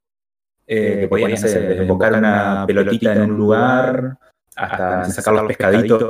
eh, 0.66 1.00
que 1.00 1.08
podían 1.08 1.32
hacer, 1.34 1.68
desde 1.68 1.82
invocar 1.82 2.14
una 2.14 2.64
pelotita 2.66 3.12
en 3.12 3.30
un 3.30 3.36
lugar, 3.36 4.18
hasta 4.56 5.04
sacar 5.04 5.34
los 5.34 5.46
pescaditos 5.46 6.02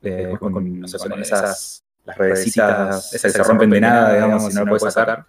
eh, 0.00 0.34
con, 0.38 0.52
con, 0.52 0.80
no 0.80 0.88
sé, 0.88 0.96
con 0.96 1.20
esas, 1.20 1.82
las 2.06 2.16
redecitas, 2.16 3.12
esas 3.12 3.32
que 3.32 3.38
se 3.38 3.44
rompen 3.44 3.68
de 3.68 3.80
nada, 3.80 4.14
digamos, 4.14 4.46
si 4.46 4.54
no 4.54 4.64
lo 4.64 4.70
puedes 4.70 4.94
sacar. 4.94 5.26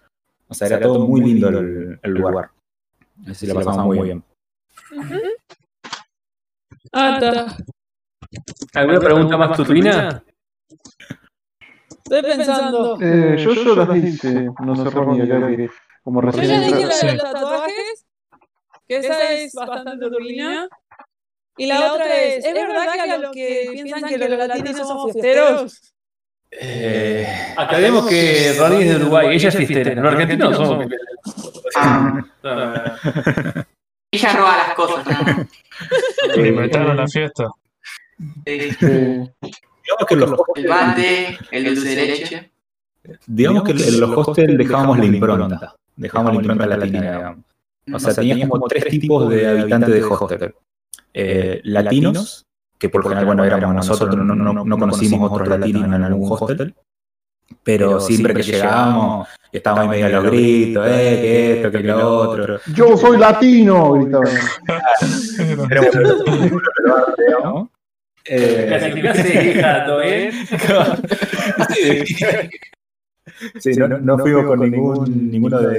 O 0.48 0.54
sea, 0.54 0.66
era 0.66 0.80
todo 0.80 1.06
muy 1.06 1.20
lindo 1.20 1.48
el, 1.48 2.00
el 2.02 2.10
lugar. 2.12 2.50
Así 3.28 3.46
lo 3.46 3.54
pasamos 3.54 3.84
muy 3.84 4.00
bien. 4.00 4.24
¿Alguna 8.72 9.00
pregunta 9.00 9.36
más 9.36 9.56
tutrina? 9.56 10.22
Estoy 12.04 12.22
pensando. 12.22 12.98
Eh, 13.00 13.36
yo, 13.38 13.52
yo 13.54 13.76
las 13.76 13.96
hice, 13.96 14.48
no 14.64 14.76
sé, 14.76 14.84
que 14.84 14.90
como 14.92 15.16
Yo 15.16 15.24
ya 16.42 16.60
dije 16.60 16.86
la 16.86 16.96
de 16.96 17.14
los 17.14 17.22
tatuajes, 17.32 18.06
que 18.88 18.96
esa 18.96 19.32
es 19.32 19.52
bastante 19.54 20.08
turbina. 20.08 20.68
Y 21.56 21.66
la 21.66 21.92
otra 21.92 22.16
es, 22.22 22.44
¿es 22.44 22.54
verdad 22.54 22.92
que 22.94 23.00
a 23.00 23.16
los 23.18 23.32
que 23.32 23.70
piensan 23.72 24.04
que 24.04 24.18
los 24.18 24.48
latinos 24.48 24.76
somos 24.88 25.12
fiesteros? 25.12 25.94
Eh, 26.52 27.26
aclaremos 27.56 28.08
que 28.08 28.54
Ronnie 28.58 28.82
es 28.82 28.88
de 28.90 28.96
Uruguay, 28.96 29.36
ella 29.36 29.48
es 29.50 29.56
fiestera. 29.56 29.94
Los 29.94 30.12
argentinos 30.12 30.50
no 30.50 30.66
somos 30.66 30.86
Ah, 31.76 32.20
fiesteros. 32.42 33.66
ella 34.10 34.32
roba 34.32 34.56
las 34.56 34.74
cosas. 34.74 35.06
¿no? 35.06 35.46
Le 36.42 36.48
inventaron 36.48 36.96
la 36.96 37.06
fiesta. 37.06 37.44
Sí. 38.44 39.30
Eh, 39.80 39.86
Digamos 39.86 40.06
que, 40.08 40.16
los, 40.16 40.30
El 40.56 40.68
mate, 40.68 41.38
el 41.50 41.64
dulce 41.74 41.88
de 41.88 42.06
leche. 42.06 42.50
digamos 43.26 43.62
que 43.64 43.72
en 43.72 44.00
los 44.00 44.10
hostels 44.10 44.58
dejábamos 44.58 44.98
la 44.98 45.06
impronta. 45.06 45.74
Dejábamos 45.96 46.34
la 46.34 46.40
impronta 46.40 46.66
latina, 46.66 47.00
digamos. 47.00 47.44
O 47.92 47.98
sea, 47.98 48.14
tenías 48.14 48.48
como 48.48 48.66
tres 48.68 48.84
tipos 48.86 49.28
de 49.28 49.46
habitantes 49.48 49.94
de 49.94 50.02
hostel. 50.04 50.54
Eh, 51.12 51.60
latinos, 51.64 52.46
que 52.78 52.88
por 52.88 53.02
lo 53.02 53.08
general, 53.08 53.26
bueno, 53.26 53.44
éramos 53.44 53.74
nosotros, 53.74 54.16
no, 54.16 54.24
no, 54.24 54.64
no 54.64 54.78
conocimos 54.78 55.30
otros 55.30 55.48
latinos 55.48 55.84
en 55.84 55.94
algún 55.94 56.30
hostel. 56.30 56.74
Pero 57.64 58.00
siempre 58.00 58.32
que 58.32 58.42
llegábamos, 58.42 59.28
estábamos 59.50 59.92
ahí 59.92 60.02
medio 60.02 60.06
a 60.06 60.20
los 60.20 60.30
gritos, 60.30 60.86
eh, 60.86 61.18
que 61.20 61.52
esto, 61.56 61.70
que 61.70 61.80
lo 61.80 62.18
otro. 62.18 62.60
Yo 62.74 62.96
soy 62.96 63.18
latino, 63.18 63.92
gritaban. 63.92 64.28
Eh, 68.24 68.64
Clasificaste, 68.68 69.50
hija, 69.50 69.86
¿todo 69.86 70.00
bien? 70.00 70.30
Sí, 73.58 73.72
no, 73.76 73.88
no 73.88 74.18
fuimos 74.18 74.44
con 74.44 74.60
ningún, 74.60 75.30
ninguno 75.30 75.60
de, 75.60 75.78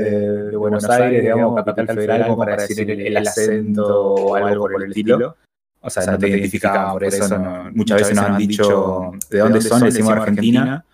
de 0.50 0.56
Buenos 0.56 0.90
Aires, 0.90 1.22
digamos, 1.22 1.56
capital 1.64 1.88
federal, 1.96 2.24
como 2.24 2.38
para 2.38 2.56
decir 2.62 2.90
el, 2.90 3.00
el 3.02 3.18
acento 3.18 4.14
o 4.14 4.36
algo 4.36 4.68
por 4.68 4.84
el 4.84 4.90
estilo. 4.92 5.36
O 5.82 5.90
sea, 5.90 6.06
no 6.06 6.18
te 6.18 6.30
identificamos 6.30 6.94
por 6.94 7.04
eso. 7.04 7.38
no- 7.38 7.70
muchas 7.74 8.00
veces 8.00 8.16
nos 8.16 8.26
han 8.26 8.38
dicho 8.38 9.12
de 9.30 9.40
dónde 9.40 9.62
son, 9.62 9.82
decimos 9.84 10.12
Argentina. 10.14 10.86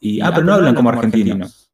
Y, 0.00 0.20
ah, 0.20 0.30
pero 0.34 0.44
no 0.46 0.54
hablan 0.54 0.74
como 0.74 0.90
argentinos. 0.90 1.64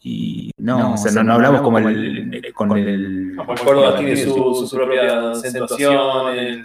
Y 0.00 0.50
no, 0.58 0.94
o 0.94 0.96
sea, 0.96 1.10
no, 1.12 1.22
no 1.24 1.34
hablamos 1.34 1.60
como 1.62 1.78
el, 1.78 2.52
con 2.54 2.76
el... 2.78 3.34
Como 3.36 3.52
el 3.52 3.58
Córdoba 3.60 3.96
tiene 3.98 4.16
su, 4.16 4.66
su 4.66 4.76
propia 4.76 5.32
acentuación, 5.32 6.38
el, 6.38 6.64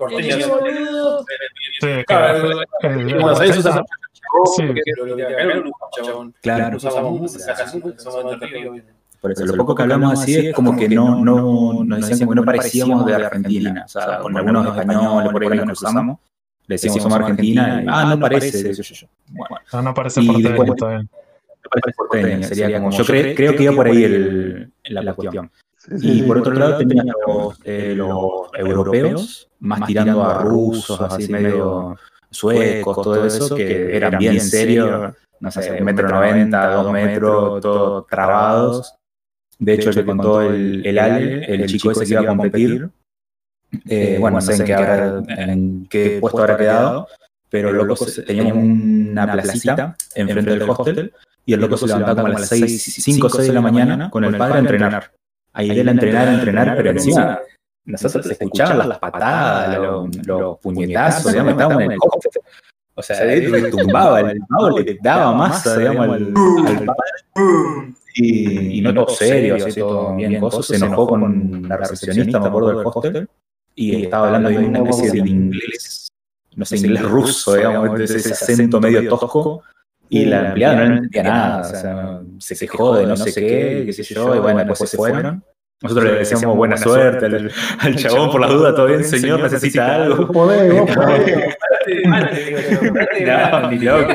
por. 0.00 0.12
El 0.12 0.48
boludo. 0.48 1.24
Sí, 1.80 1.86
Claro, 2.06 2.50
claro. 2.80 3.04
Bueno, 3.04 3.34
¿sabes? 3.36 3.58
Usamos 3.58 3.86
Sí. 4.56 4.62
lo 4.62 4.74
que 5.16 5.24
acá 5.24 5.44
no 5.44 5.54
lo 5.54 5.60
usamos, 5.70 5.90
chabón. 6.06 6.34
Claro, 6.40 6.76
Usamos. 6.76 7.38
Por 9.20 9.32
eso, 9.32 9.44
lo 9.44 9.54
poco 9.56 9.74
que 9.74 9.82
hablamos 9.82 10.18
así 10.20 10.46
es 10.48 10.54
como 10.54 10.76
que 10.76 10.88
no, 10.88 11.22
no 11.22 11.84
nos 11.84 12.00
decían 12.00 12.20
como 12.20 12.30
que 12.32 12.36
no 12.36 12.44
parecíamos 12.44 13.04
de 13.06 13.14
Argentina. 13.14 13.82
O 13.84 13.88
sea, 13.88 14.18
con 14.18 14.36
algunos 14.36 14.66
españoles 14.78 15.30
por 15.32 15.42
ahí 15.42 15.48
que 15.50 15.56
nos 15.66 15.78
cruzamos, 15.78 16.18
le 16.66 16.74
decíamos 16.74 17.02
somos 17.02 17.18
Argentina 17.18 17.82
y, 17.82 17.86
ah, 17.88 18.04
no 18.16 18.20
parece, 18.20 18.62
qué 18.64 18.74
sé 18.74 18.94
yo. 18.94 19.06
Bueno, 19.28 19.56
No, 19.72 19.82
no 19.82 19.94
parece 19.94 20.22
porteño, 20.22 20.48
después- 20.48 20.68
no 20.80 21.70
parece 21.70 21.92
porteño, 21.96 22.42
sería 22.48 22.78
como, 22.80 22.90
yo 22.92 23.04
cre- 23.04 23.34
creo 23.36 23.54
que 23.56 23.62
iba 23.64 23.74
por 23.74 23.86
ahí 23.88 24.04
el, 24.04 24.72
la 24.84 25.12
cuestión. 25.14 25.50
Sí, 25.82 25.98
sí, 25.98 26.18
Y 26.18 26.22
por 26.24 26.38
otro 26.38 26.52
lado 26.52 26.76
tenían 26.78 27.06
los, 27.26 27.58
eh, 27.64 27.94
los 27.96 28.08
europeos, 28.54 29.48
más 29.60 29.80
tirando 29.86 30.22
a 30.24 30.42
rusos, 30.42 31.00
así 31.00 31.22
medio 31.32 31.96
suecos, 32.30 32.96
todo 33.02 33.24
eso, 33.26 33.56
que 33.56 33.96
eran 33.96 34.10
bien 34.18 34.34
serios, 34.50 35.14
no 35.40 35.50
sé, 35.50 35.60
un 35.78 35.84
metro 35.84 36.06
noventa, 36.08 36.70
dos 36.74 36.92
metros, 36.92 37.60
todos 37.62 38.06
trabados. 38.06 38.94
De 39.58 39.72
hecho, 39.74 39.90
le 39.90 40.04
contó 40.06 40.42
el, 40.42 40.86
el 40.86 40.98
Ale, 40.98 41.44
el 41.54 41.66
chico 41.66 41.90
ese 41.92 42.00
que 42.04 42.12
iba 42.12 42.20
a 42.20 42.24
competir. 42.36 42.90
Eh, 43.88 44.16
bueno, 44.20 44.36
no 44.36 44.40
sé 44.42 44.52
en 44.52 44.66
qué, 44.66 44.74
habrá- 44.74 45.42
en 45.42 45.86
qué 45.88 46.18
puesto 46.20 46.38
habrá 46.42 46.56
quedado, 46.58 47.06
pero 47.48 47.72
los 47.72 47.86
locos 47.86 48.22
teníamos 48.26 48.52
una 48.64 49.26
placita 49.32 49.96
enfrente 50.14 50.50
del 50.50 50.58
hostel 50.70 51.12
y 51.46 51.52
el 51.54 51.60
loco 51.60 51.76
se 51.76 51.86
levantaba 51.86 52.22
como 52.22 52.36
a 52.36 52.40
las 52.40 52.48
5 53.02 53.26
o 53.26 53.30
6 53.30 53.48
de 53.48 53.54
la 53.54 53.60
mañana 53.60 54.10
con 54.10 54.24
el 54.24 54.30
padre 54.38 54.54
a 54.54 54.58
entrenar. 54.60 55.10
Ahí 55.52 55.70
él 55.70 55.88
a 55.88 55.90
entrenar, 55.92 56.28
a 56.28 56.34
entrenar, 56.34 56.76
pero 56.76 56.90
encima 56.90 57.40
nosotros 57.84 58.30
escuchábamos 58.30 58.86
las 58.86 58.98
patadas, 58.98 59.78
los, 59.78 60.26
los 60.26 60.58
puñetazos, 60.58 61.32
digamos, 61.32 61.52
estábamos 61.52 61.82
en 61.82 61.92
el. 61.92 61.98
O 62.94 63.02
sea, 63.02 63.32
él 63.32 63.50
retumbaba, 63.50 64.20
el 64.20 64.40
pavo 64.48 64.78
le 64.78 64.98
daba 65.02 65.32
masa, 65.32 65.78
digamos, 65.78 66.08
al, 66.08 66.34
al. 66.66 67.94
Y, 68.14 68.78
y 68.78 68.80
no 68.80 68.92
todo 68.92 69.08
serio, 69.08 69.56
así 69.56 69.80
todo 69.80 70.14
bien 70.16 70.38
coso. 70.40 70.62
Se 70.62 70.76
enojó 70.76 71.08
con 71.08 71.68
la 71.68 71.76
recepcionista, 71.76 72.38
me 72.40 72.48
acuerdo 72.48 72.68
del 72.68 72.86
hostel, 72.86 73.28
y 73.74 74.04
estaba 74.04 74.26
hablando 74.26 74.50
de 74.50 74.58
una 74.58 74.78
especie 74.80 75.22
de 75.22 75.28
inglés, 75.28 76.08
no 76.56 76.64
sé, 76.64 76.76
inglés 76.76 77.02
ruso, 77.02 77.54
digamos, 77.54 77.98
de 77.98 78.04
ese 78.04 78.32
acento 78.32 78.80
medio 78.80 79.08
tosco. 79.08 79.62
Y 80.12 80.24
la 80.24 80.48
empleada 80.48 80.84
no 80.84 80.94
entendía 80.96 81.22
nada, 81.22 81.60
o 81.60 81.64
sea, 81.64 82.20
se 82.38 82.58
quejó 82.58 82.96
de 82.96 83.06
no 83.06 83.16
sé 83.16 83.32
qué, 83.32 83.84
qué 83.86 83.92
sé 83.92 84.02
yo, 84.02 84.34
y 84.34 84.40
bueno, 84.40 84.58
después 84.58 84.90
se 84.90 84.96
fueron. 84.96 85.44
Nosotros 85.82 86.04
le 86.04 86.18
decíamos 86.18 86.56
buena 86.56 86.76
suerte 86.76 87.26
al, 87.26 87.50
al 87.78 87.96
chabón 87.96 88.30
por 88.30 88.40
las 88.40 88.50
dudas, 88.50 88.74
todo 88.74 88.86
bien, 88.86 89.04
señor, 89.04 89.40
necesita 89.40 89.94
algo. 89.94 90.26
Vos 90.26 90.30
podés, 90.32 90.80
vos 90.80 90.90
podés. 90.90 91.56
No, 93.24 93.70
ni 93.70 93.78
loco. 93.78 94.12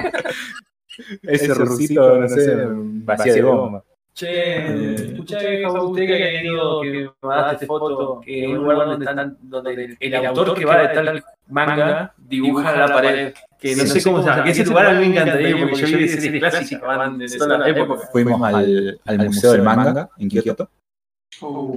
Ese 1.23 1.53
rusito, 1.53 2.19
no 2.19 2.27
sé, 2.27 2.55
vacía 2.67 3.33
de 3.33 3.41
bomba. 3.41 3.83
Che, 4.13 4.93
escuché 4.93 5.65
a 5.65 5.71
usted 5.71 6.07
que 6.07 6.23
ha 6.23 6.31
querido 6.31 6.81
que 6.81 7.09
mandaste 7.21 7.65
foto 7.65 8.21
en 8.25 8.51
un 8.51 8.57
lugar 8.63 8.77
donde, 8.77 9.05
están, 9.05 9.37
donde 9.41 9.73
el, 9.73 9.97
el 9.99 10.25
autor 10.25 10.53
que 10.57 10.63
va 10.63 10.87
de 10.87 10.87
tal 10.93 11.23
manga 11.49 12.13
dibuja 12.17 12.75
la 12.75 12.87
pared. 12.87 13.33
Que 13.65 13.75
no 13.75 13.85
sé 13.85 14.03
cómo 14.03 14.21
se 14.21 14.29
llama. 14.29 14.43
Que 14.43 14.51
ese 14.51 14.65
lugar 14.65 14.85
a 14.87 14.93
mí 14.93 14.99
me 14.99 15.07
encantaría 15.07 15.57
porque 15.59 15.75
yo 15.85 15.97
vi 15.97 16.07
series 16.07 16.39
clásicas 16.39 16.81
van 16.81 17.17
de 17.17 17.27
toda 17.37 17.57
la 17.57 17.67
época. 17.69 18.07
Fuimos 18.11 18.41
al, 18.43 18.99
al 19.05 19.17
Museo 19.25 19.51
del 19.53 19.61
Manga 19.63 20.09
en 20.17 20.29
Kioto. 20.29 20.69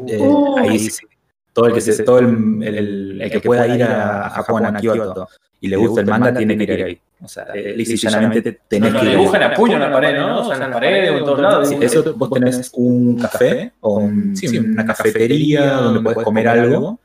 Eh, 0.07 0.19
Uh. 0.21 0.59
ahí 0.59 0.79
sí, 0.79 1.05
todo 1.53 1.67
el 1.67 1.73
que 1.75 1.81
se, 1.81 2.03
todo 2.05 2.19
el, 2.21 2.62
el- 2.62 3.21
el 3.23 3.31
que 3.31 3.41
pueda 3.41 3.67
ir 3.67 3.83
a, 3.83 4.27
a 4.27 4.31
Japón, 4.31 4.65
a 4.67 4.75
Kioto, 4.79 5.29
y 5.61 5.69
le 5.69 5.77
gusta 5.77 6.01
el 6.03 6.07
manga, 6.07 6.33
tiene 6.35 6.57
que 6.57 6.65
ir 6.75 6.85
ahí. 6.85 7.01
O 7.21 7.27
sea, 7.27 7.45
eh, 7.55 7.75
lisa 7.77 7.95
y 7.95 7.97
llanamente 7.97 8.61
tenés 8.69 8.93
Lo 8.93 9.01
que 9.01 9.07
ir. 9.07 9.11
ahí. 9.12 9.19
dibujan 9.19 9.43
a 9.43 9.55
puño 9.55 9.75
en 9.75 9.81
la 9.81 9.91
pared, 9.91 10.17
¿no? 10.17 10.41
O 10.41 10.45
sea, 10.45 10.55
en 10.55 10.61
la 10.61 10.71
pared 10.71 11.12
o 11.12 11.19
en 11.19 11.25
todos 11.25 11.41
lados. 11.41 11.69
Sí, 11.69 11.77
eso 11.81 12.15
vos 12.15 12.31
tenés 12.31 12.71
un 12.75 13.19
café 13.19 13.73
o 13.81 13.95
un- 13.99 14.37
sí, 14.37 14.57
una 14.59 14.87
cafetería 14.87 15.73
donde 15.73 16.01
podés 16.01 16.19
comer 16.25 16.47
algo. 16.49 17.01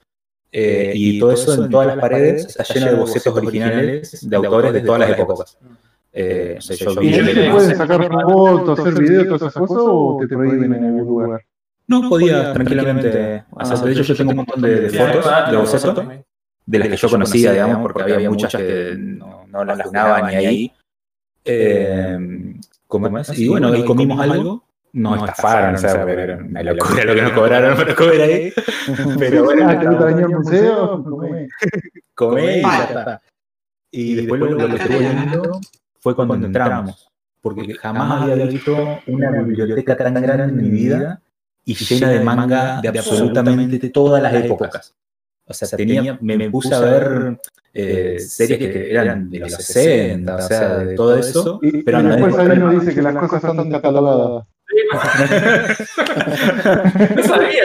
Eh, 0.55 0.91
y 0.93 1.19
todo 1.19 1.31
eso 1.31 1.63
en 1.63 1.69
todas 1.69 1.87
las 1.87 1.97
paredes 1.97 2.45
está 2.45 2.63
lleno 2.63 2.91
de 2.91 2.95
bocetos 2.95 3.35
originales 3.35 4.29
de 4.29 4.35
autores 4.35 4.71
de 4.71 4.81
todas 4.81 4.99
las 4.99 5.19
épocas. 5.19 5.57
Eh, 6.13 6.53
no 6.55 6.61
sé, 6.61 6.75
yo 6.75 6.91
¿Y 7.01 7.07
vi 7.07 7.33
te 7.33 7.49
pueden 7.49 7.75
sacar 7.75 8.07
fotos, 8.07 8.79
hacer 8.79 8.93
videos, 8.93 9.25
todas 9.25 9.41
esas 9.41 9.53
cosas 9.53 9.77
o 9.79 10.17
te 10.21 10.27
prohíben 10.27 10.71
en 10.71 10.83
algún 10.83 11.07
lugar? 11.07 11.41
No, 11.87 12.07
podía 12.07 12.53
tranquilamente 12.53 13.43
hacer. 13.57 13.79
De 13.79 13.91
hecho, 13.93 14.03
yo 14.03 14.15
tengo 14.15 14.29
un 14.29 14.37
montón 14.37 14.61
de, 14.61 14.81
de 14.81 14.89
fotos 14.91 15.25
de 15.49 15.57
bocetos 15.57 16.07
de 16.65 16.79
las 16.79 16.87
que 16.87 16.97
yo 16.97 17.09
conocía, 17.09 17.51
digamos, 17.51 17.81
porque 17.81 18.13
había 18.13 18.29
muchas 18.29 18.55
que 18.55 18.95
no, 18.95 19.45
no 19.47 19.65
las 19.65 19.81
junaba 19.81 20.29
ni 20.29 20.35
ahí. 20.35 20.71
Eh. 21.45 22.17
Y 23.35 23.47
bueno, 23.47 23.69
ahí 23.69 23.83
comimos 23.83 24.19
algo. 24.19 24.63
Nos 24.93 25.19
estafaron, 25.19 25.73
o 25.73 25.77
sea, 25.79 26.03
era 26.03 26.37
una 26.37 26.61
locura 26.61 27.03
lo 27.03 27.15
que 27.15 27.21
nos 27.23 27.31
cobraron 27.31 27.75
para 27.75 27.95
comer 27.95 28.21
ahí. 28.21 28.53
Pero 29.19 29.43
bueno, 29.43 29.67
Ah, 29.67 29.79
¿te 29.79 29.87
gusta 29.87 30.05
venir 30.05 30.25
al 30.25 30.31
museo? 30.31 31.03
Comé. 31.03 31.47
comé 32.13 32.57
y 32.59 32.61
ya 32.61 32.83
está. 32.83 33.21
Y 33.89 34.13
después 34.15 34.39
lo, 34.39 34.51
lo 34.51 34.67
que 34.67 34.75
estuve 34.75 34.99
viendo 34.99 35.59
fue 35.99 36.15
cuando 36.15 36.45
entramos, 36.45 37.09
porque 37.41 37.73
jamás 37.73 38.21
había 38.23 38.45
visto 38.45 38.99
una 39.07 39.31
biblioteca 39.31 39.97
tan 39.97 40.13
grande 40.13 40.43
en 40.43 40.57
mi 40.57 40.69
vida 40.69 41.21
y 41.65 41.73
llena 41.73 42.09
de 42.09 42.19
manga 42.19 42.81
de 42.81 42.89
absolutamente 42.89 43.89
todas 43.89 44.21
las 44.21 44.33
épocas. 44.33 44.93
O 45.45 45.53
sea, 45.53 45.67
tenía, 45.77 46.17
me, 46.21 46.37
me 46.37 46.49
puse 46.49 46.73
a 46.73 46.79
ver 46.79 47.39
eh, 47.73 48.17
series 48.19 48.59
que 48.59 48.91
eran 48.91 49.29
de 49.29 49.39
los 49.39 49.53
60, 49.53 50.35
o 50.35 50.41
sea, 50.41 50.77
de 50.79 50.95
todo 50.95 51.17
eso. 51.17 51.59
Y, 51.61 51.83
Pero 51.83 51.99
y 51.99 52.03
no, 52.03 52.09
después 52.09 52.35
no, 52.35 52.43
no, 52.43 52.71
nos 52.71 52.81
dice 52.81 52.95
que 52.95 53.01
las 53.01 53.15
cosas 53.15 53.43
están 53.43 53.69
catalogadas. 53.71 54.45
No 57.15 57.23
sabía. 57.23 57.63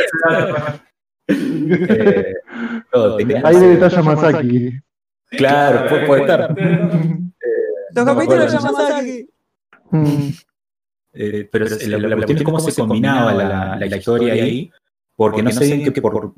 eh, 1.29 2.35
tenía- 3.19 3.43
Ahí 3.45 3.57
Masaki. 4.03 4.81
Claro, 5.31 5.89
puede, 5.89 6.07
puede 6.07 6.21
estar. 6.23 6.51
Los 6.51 8.05
No 8.07 8.15
me 8.15 8.15
capítulos 8.15 8.53
de 8.53 8.59
Yamasaki. 8.59 9.29
Mm. 9.91 10.29
Eh, 11.15 11.49
pero 11.51 11.65
la, 11.67 11.99
la 11.99 12.15
cuestión 12.17 12.39
es 12.39 12.45
cómo 12.45 12.61
se 12.61 12.75
combinaba 12.81 13.35
la, 13.35 13.77
la 13.77 13.97
historia 13.97 14.33
ahí, 14.35 14.71
porque 15.17 15.43
no 15.43 15.51
sé 15.51 15.65
bien 15.77 15.93
que 15.93 16.01
por, 16.03 16.33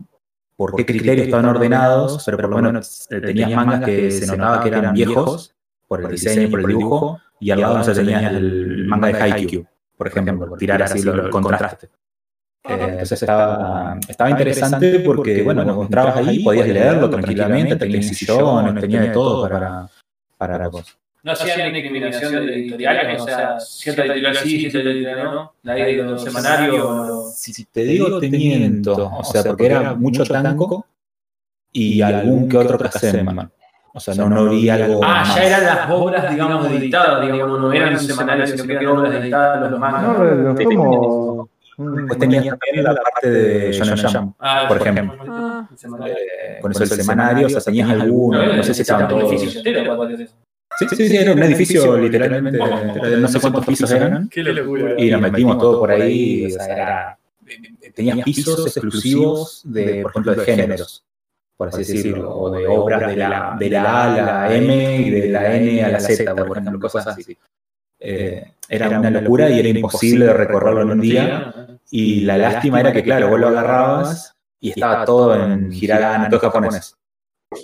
por 0.57 0.75
qué 0.77 0.87
criterios 0.87 1.27
estaban 1.27 1.47
ordenados, 1.47 2.23
pero 2.25 2.37
por 2.39 2.51
lo 2.51 2.57
menos 2.63 3.07
eh, 3.11 3.21
tenías 3.21 3.51
mangas 3.51 3.85
que 3.85 4.11
se 4.11 4.27
notaba 4.27 4.63
que 4.63 4.69
eran 4.69 4.95
viejos, 4.95 5.55
por 5.89 6.03
el 6.05 6.11
diseño, 6.13 6.49
por 6.51 6.61
el 6.61 6.67
dibujo, 6.67 7.21
y 7.41 7.51
al 7.51 7.61
lado 7.61 7.79
no 7.79 7.85
sé, 7.85 7.95
tenías 7.95 8.33
el 8.33 8.87
manga 8.87 9.09
de 9.09 9.21
Haikyuu, 9.21 9.67
por 10.01 10.09
ejemplo, 10.09 10.49
por 10.49 10.57
tirar 10.59 10.83
así 10.83 11.03
lo- 11.03 11.27
el 11.27 11.29
contraste. 11.31 11.89
Eh, 12.65 12.73
entonces 12.93 13.21
estaba, 13.23 13.99
estaba 14.09 14.31
interesante 14.31 15.01
porque, 15.01 15.43
bueno, 15.43 15.63
lo 15.63 15.73
encontrabas 15.73 16.17
ahí, 16.17 16.43
podías 16.43 16.69
leerlo 16.69 17.11
tranquilamente, 17.11 17.77
tenías 17.77 18.07
sillones, 18.07 18.81
tenía 18.81 19.03
de 19.03 19.09
todo 19.11 19.47
para, 19.47 19.87
para 20.39 20.57
la 20.57 20.71
cosa. 20.71 20.95
No 21.23 21.33
hacían 21.33 21.61
una 21.61 21.69
discriminación 21.75 22.47
de 22.47 22.55
editoriales, 22.55 23.21
o 23.21 23.25
sea, 23.27 23.61
cierta 23.61 24.07
editorial 24.07 24.37
sí, 24.37 24.71
cierta 24.71 24.89
editorial 24.89 25.25
no. 25.35 25.53
La 25.65 25.75
de 25.75 25.93
los 25.97 26.23
semanarios. 26.25 27.35
Si 27.37 27.67
te 27.67 27.83
digo, 27.85 28.19
te 28.19 28.31
miento. 28.31 29.13
O 29.19 29.23
sea, 29.25 29.43
porque 29.45 29.67
era 29.67 29.95
mucho 29.95 30.25
tanco 30.25 30.87
y 31.73 32.01
algún 32.01 32.49
que 32.49 32.57
otro 32.57 32.79
O 33.93 33.99
sea, 34.01 34.15
no, 34.15 34.29
no 34.29 34.49
vi 34.51 34.69
algo. 34.69 35.01
Ah, 35.03 35.25
más. 35.27 35.35
ya 35.35 35.45
eran 35.45 35.65
las 35.65 35.91
obras, 35.91 36.31
digamos, 36.31 36.71
editadas, 36.71 37.23
digamos, 37.23 37.61
no 37.61 37.73
eran 37.73 37.99
semanarios, 37.99 38.51
sino 38.51 38.65
que 38.65 38.73
eran 38.73 38.87
obras 38.89 39.15
editadas, 39.15 39.71
los 39.71 39.81
mangas. 39.81 40.03
No, 40.03 41.49
mm, 41.77 42.07
Pues 42.07 42.19
tenías 42.19 42.45
también 42.47 42.85
la 42.85 42.95
parte 42.95 43.31
de 43.31 43.73
Shonen 43.73 43.97
Jump, 43.99 44.35
Ah, 44.39 44.67
por 44.69 44.77
ejemplo. 44.77 45.17
Ah. 45.29 45.69
Eh, 46.07 46.59
con 46.61 46.71
eso 46.73 46.85
el 46.85 46.91
semanario, 46.91 47.47
o 47.47 47.51
sea, 47.51 47.61
tenías 47.61 47.91
alguno, 47.91 48.45
no 48.57 48.63
sé 48.63 48.75
si 48.75 48.83
estaban 48.83 49.09
todos. 49.09 49.31
Sí, 50.79 50.87
sí, 50.89 51.09
sí, 51.09 51.17
era 51.17 51.33
un 51.33 51.43
edificio 51.43 51.97
literalmente, 51.97 52.59
no 52.59 53.29
sé 53.29 53.41
cuántos 53.41 53.67
pisos 53.67 53.91
eran. 53.91 54.31
locura. 54.37 54.95
Y 54.99 55.11
nos 55.11 55.21
metimos 55.21 55.59
todo 55.59 55.81
por 55.81 55.91
ahí, 55.91 56.47
o 56.47 56.51
sea, 56.51 56.67
era, 56.67 57.19
tenías 57.95 58.21
pisos 58.23 58.67
exclusivos 58.67 59.63
de, 59.65 60.03
por 60.03 60.11
ejemplo, 60.13 60.35
de 60.35 60.45
géneros. 60.45 61.05
Por 61.61 61.69
así 61.69 61.81
decirlo, 61.81 62.35
o 62.35 62.51
de 62.51 62.67
obras 62.67 63.07
de 63.07 63.17
la, 63.17 63.55
de 63.59 63.69
la 63.69 63.83
A 63.83 64.05
a 64.05 64.47
la 64.49 64.57
M 64.57 64.97
y 64.97 65.11
de 65.11 65.29
la 65.29 65.55
N 65.55 65.85
a 65.85 65.91
la 65.91 66.01
Z, 66.01 66.35
por 66.35 66.57
ejemplo, 66.57 66.81
cosas 66.81 67.09
así. 67.09 67.37
Eh, 67.99 68.53
era 68.67 68.99
una 68.99 69.11
locura 69.11 69.51
y 69.51 69.59
era 69.59 69.69
imposible 69.69 70.25
de 70.25 70.33
recorrerlo 70.33 70.81
en 70.81 70.91
un 70.93 71.01
día. 71.03 71.79
Y 71.91 72.23
la 72.23 72.39
lástima 72.39 72.81
era 72.81 72.95
que, 72.95 73.03
claro, 73.03 73.29
vos 73.29 73.39
lo 73.39 73.49
agarrabas 73.49 74.35
y 74.59 74.71
estaba 74.71 75.05
todo 75.05 75.35
en 75.35 75.71
hiragana, 75.71 76.31
todo 76.31 76.41
japonés. 76.41 76.97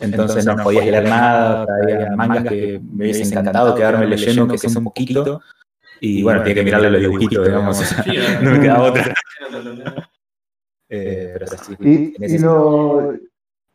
Entonces 0.02 0.44
no 0.44 0.56
podías 0.58 0.84
leer 0.84 1.04
nada, 1.04 1.66
había 1.82 2.10
mangas 2.10 2.44
que 2.44 2.78
me 2.78 3.04
hubiese 3.04 3.22
encantado 3.22 3.74
quedarme 3.74 4.04
leyendo, 4.08 4.46
que 4.46 4.58
sea 4.58 4.76
un 4.76 4.84
poquito. 4.84 5.40
Y 6.02 6.22
bueno, 6.22 6.40
tenía 6.40 6.56
que 6.56 6.64
mirarle 6.64 6.90
los 6.90 7.00
dibujitos, 7.00 7.46
digamos, 7.46 7.80
no 8.42 8.50
me 8.50 8.60
quedaba 8.60 8.82
otra. 8.82 9.14
Eh, 10.90 11.30
pero 11.32 11.46
es 11.46 11.52
así. 11.54 11.74
Y, 11.80 12.34
y, 12.34 12.38
lo, 12.40 13.14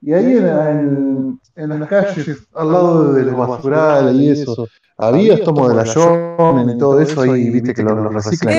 y 0.02 0.14
ahí 0.14 0.38
en, 0.38 0.48
en, 0.48 1.42
en 1.56 1.80
las 1.80 1.88
calles, 1.88 2.48
al 2.54 2.72
lado 2.72 3.14
de 3.14 3.24
los 3.24 3.38
basurales 3.38 4.16
y 4.16 4.30
eso, 4.30 4.68
había 4.98 5.36
estos 5.36 5.70
de 5.70 5.76
la 5.76 5.84
Shonen 5.84 6.70
y 6.72 6.78
todo 6.78 7.00
eso, 7.00 7.22
ahí 7.22 7.50
viste 7.50 7.74
que 7.74 7.84
los, 7.84 7.96
los 7.98 8.14
reciclan. 8.14 8.56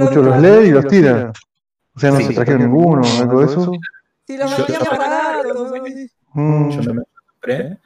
Muchos 0.00 0.24
los 0.24 0.40
leen 0.40 0.66
y 0.66 0.70
los 0.70 0.86
tiran. 0.86 1.32
O 1.94 2.00
sea, 2.00 2.10
no 2.10 2.20
se 2.20 2.32
trajeron 2.32 2.62
ninguno, 2.62 3.02
algo 3.20 3.40
de 3.40 3.46
eso. 3.46 3.72
Si 4.26 4.36
los 4.36 4.56
vendían 4.56 4.82
baratos. 4.90 5.72
Mm. 6.34 6.70
Yo 6.70 6.82
no 6.82 6.94
me 6.94 7.00
lo 7.00 7.06
compré, 7.32 7.78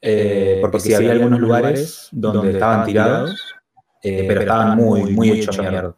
eh, 0.00 0.58
porque 0.60 0.80
sí 0.80 0.94
había 0.94 1.12
algunos 1.12 1.38
lugares 1.38 2.08
donde 2.10 2.52
estaban 2.52 2.84
tirados, 2.84 3.54
eh, 4.02 4.24
pero 4.26 4.40
estaban 4.40 4.76
muy, 4.76 5.12
muy 5.12 5.30
hechos 5.30 5.58
mierda. 5.58 5.94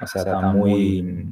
O 0.00 0.06
sea, 0.06 0.22
estaban 0.22 0.56
muy. 0.56 1.26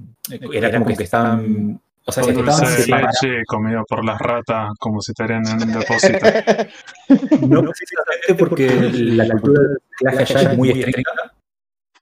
Era 0.52 0.72
como 0.72 0.86
que 0.86 1.04
estaban. 1.04 1.80
O 2.08 2.12
sea, 2.12 2.24
que 2.24 2.32
Dulce 2.32 2.64
estaban 2.64 3.02
de 3.02 3.26
leche 3.28 3.44
comido 3.46 3.84
por 3.86 4.02
las 4.02 4.18
ratas 4.18 4.70
como 4.78 5.02
si 5.02 5.12
estarían 5.12 5.46
en 5.46 5.62
un 5.62 5.72
depósito. 5.78 6.18
No 7.46 7.62
precisamente 7.62 8.34
porque 8.38 8.66
la 9.14 9.28
cultura 9.28 9.60
del 9.60 9.76
reciclaje 9.76 10.22
allá 10.22 10.50
es 10.50 10.56
muy 10.56 10.70
estricta. 10.70 11.12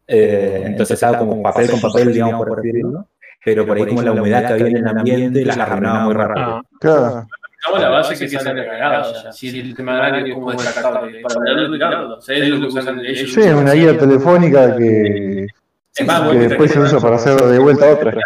Eh, 0.07 0.63
entonces 0.67 0.95
estaba 0.95 1.19
como 1.19 1.43
papel 1.43 1.71
con 1.71 1.81
papel, 1.81 2.13
digamos, 2.13 2.47
por 2.47 2.63
decirlo. 2.63 3.09
Pero 3.45 3.67
por 3.67 3.77
ahí, 3.77 3.87
como 3.87 4.03
la 4.03 4.13
humedad 4.13 4.47
que 4.47 4.53
había 4.53 4.67
en 4.69 4.77
el 4.77 4.87
ambiente, 4.89 5.45
las 5.45 5.59
arruinaba 5.59 6.05
muy 6.05 6.15
rápido. 6.15 6.47
Ah, 6.47 6.63
Claro. 6.81 7.27
Estamos 7.59 7.81
la 7.81 7.89
base 7.89 8.17
que 8.17 8.29
salen 8.29 8.65
cagados 8.65 9.25
ya. 9.25 9.33
Si 9.33 9.59
el 9.59 9.75
tema 9.75 9.95
agrario 9.97 10.27
es 10.27 10.35
como 10.35 10.53
descartable 10.53 11.21
para 11.21 11.35
poderlo 11.35 11.73
tirarlo. 11.73 12.21
¿Sabes 12.21 12.49
lo 12.49 12.61
que 12.61 12.67
usan 12.67 13.01
ellos? 13.01 13.33
Sí, 13.33 13.41
una 13.41 13.73
guía 13.73 13.99
telefónica 13.99 14.77
que, 14.77 15.47
Es 15.97 16.07
más, 16.07 16.31
que 16.31 16.39
después 16.39 16.71
se 16.71 16.79
usa 16.79 17.01
para 17.01 17.17
hacer 17.17 17.41
de 17.41 17.59
vuelta 17.59 17.91
otra. 17.91 18.21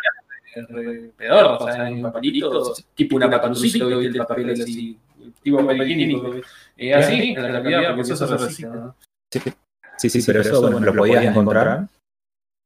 Peor, 1.16 1.58
o 1.60 1.64
sea, 1.64 1.88
en 1.88 2.02
papelito, 2.02 2.74
tipo 2.94 3.16
una 3.16 3.30
patancito, 3.30 3.88
que 3.88 4.06
el 4.06 4.16
papel 4.16 4.50
así, 4.50 4.98
tipo 5.42 5.58
papel 5.58 5.90
higiénico. 5.90 6.34
Eh, 6.76 6.94
así, 6.94 7.34
en 7.34 7.42
la 7.42 7.60
realidad, 7.60 7.94
porque 7.94 8.12
eso 8.12 8.26
se 8.26 8.36
recicla. 8.36 8.74
¿no? 8.74 8.96
Sí, 9.96 10.10
sí, 10.10 10.22
pero 10.26 10.40
eso 10.40 10.60
bueno, 10.62 10.80
lo 10.80 10.94
podías 10.94 11.24
encontrar. 11.24 11.86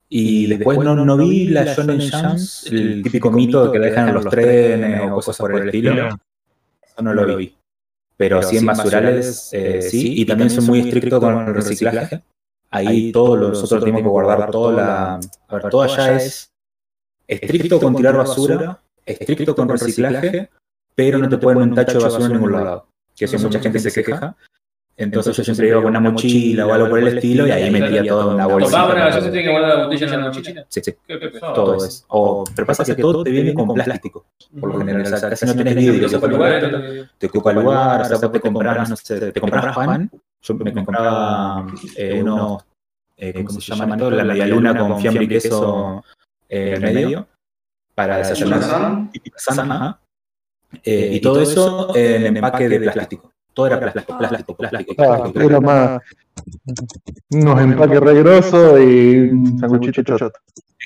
Y 0.08 0.46
después 0.46 0.78
no, 0.78 0.94
no 0.94 1.16
vi 1.16 1.48
la 1.48 1.64
Shonen 1.64 2.00
Jumps, 2.10 2.66
el 2.70 3.02
típico 3.02 3.30
mito 3.30 3.66
de 3.66 3.72
que 3.72 3.78
dejan 3.84 4.08
en 4.08 4.14
los 4.14 4.26
trenes 4.26 5.00
o 5.02 5.14
cosas 5.14 5.36
por 5.36 5.54
el 5.54 5.66
estilo. 5.66 6.08
Eso 6.80 7.02
no 7.02 7.12
lo 7.12 7.36
vi. 7.36 7.54
Pero 8.16 8.40
sí 8.42 8.58
en 8.58 8.66
basurales, 8.66 9.50
eh, 9.52 9.82
sí. 9.82 10.20
Y 10.20 10.24
también 10.24 10.50
son 10.50 10.66
muy 10.66 10.80
estrictos 10.80 11.18
con 11.18 11.48
el 11.48 11.54
reciclaje. 11.54 12.22
Ahí 12.70 13.12
todos 13.12 13.38
nosotros 13.38 13.80
tenemos 13.80 14.02
que 14.02 14.08
guardar 14.08 14.50
toda 14.50 14.72
la... 14.72 15.14
A 15.48 15.54
ver, 15.54 15.68
todo 15.70 15.82
allá 15.82 16.16
es 16.16 16.53
estricto 17.26 17.80
con 17.80 17.94
tirar 17.94 18.16
basura, 18.16 18.80
estricto 19.04 19.54
con 19.54 19.68
reciclaje, 19.68 20.50
pero 20.94 21.18
no 21.18 21.28
te 21.28 21.38
ponen 21.38 21.62
un 21.62 21.74
tacho 21.74 21.98
de 21.98 22.04
basura 22.04 22.26
en 22.26 22.32
ningún 22.32 22.52
lado. 22.52 22.86
Que 23.16 23.26
eso 23.26 23.38
mucha 23.38 23.60
gente 23.60 23.78
se 23.78 23.92
queja. 23.92 24.36
Entonces 24.96 25.36
yo 25.36 25.42
siempre 25.42 25.68
iba 25.68 25.82
con 25.82 25.90
una 25.90 25.98
mochila 25.98 26.66
o 26.66 26.72
algo 26.72 26.88
por 26.88 27.00
el 27.00 27.16
estilo 27.16 27.48
y 27.48 27.50
ahí 27.50 27.68
metía 27.68 28.06
todo 28.06 28.30
en 28.30 28.34
una 28.34 28.46
una 28.46 28.54
bolsita. 28.54 28.94
gaseosa, 28.94 29.32
tiene 29.32 29.42
que 29.42 29.50
guardar 29.50 29.78
la 29.78 29.84
botella 29.84 30.06
en 30.06 30.20
la 30.20 30.26
mochila. 30.28 30.66
Sí, 30.68 30.80
sí, 30.84 30.94
todo 31.40 31.84
es. 31.84 32.04
O, 32.08 32.44
pero 32.54 32.66
pasa 32.66 32.84
que 32.84 32.94
todo 32.94 33.24
te 33.24 33.30
viene 33.30 33.52
con 33.54 33.74
plástico, 33.74 34.26
por 34.60 34.72
lo 34.72 34.78
general. 34.78 35.02
O 35.12 35.16
sea, 35.16 35.30
casi 35.30 35.46
no 35.46 35.56
tenés 35.56 35.74
vidrio. 35.74 36.08
Te 37.18 37.26
ocupa 37.26 37.52
lugar, 37.52 38.02
o 38.02 38.04
sea, 38.04 38.30
te 38.30 38.40
comprabas, 38.40 38.88
no 38.88 38.96
sé, 38.96 39.32
te 39.32 39.40
comprabas 39.40 39.74
pan, 39.74 40.10
yo 40.42 40.54
me 40.54 40.72
compraba 40.72 41.66
eh, 41.96 42.20
unos, 42.22 42.62
eh, 43.16 43.44
¿cómo 43.44 43.60
se 43.60 43.74
llaman? 43.74 44.16
La 44.16 44.24
media 44.24 44.46
luna 44.46 44.78
con 44.78 45.00
fiambre 45.00 45.24
y 45.24 45.28
queso 45.28 46.04
eh, 46.06 46.23
en 46.48 46.84
el 46.84 46.94
medio, 46.94 47.26
para 47.94 48.18
desayunar. 48.18 49.08
Y 49.12 49.20
pizzas, 49.20 49.58
ajá. 49.58 50.00
Eh, 50.82 51.10
y 51.12 51.20
todo 51.20 51.40
eso 51.40 51.94
en 51.96 52.36
empaque 52.36 52.68
de 52.68 52.90
plástico. 52.90 53.32
Todo 53.52 53.66
era 53.68 53.78
plástico, 53.78 54.18
plástico, 54.18 54.56
plástico. 54.56 54.94
Plástico, 54.96 55.40
era 55.40 55.60
más 55.60 56.00
unos 57.30 57.60
empaques 57.60 58.00
re 58.00 58.14
grosos 58.22 58.80
y 58.80 59.16
un 59.30 59.58
sanguchito. 59.60 60.16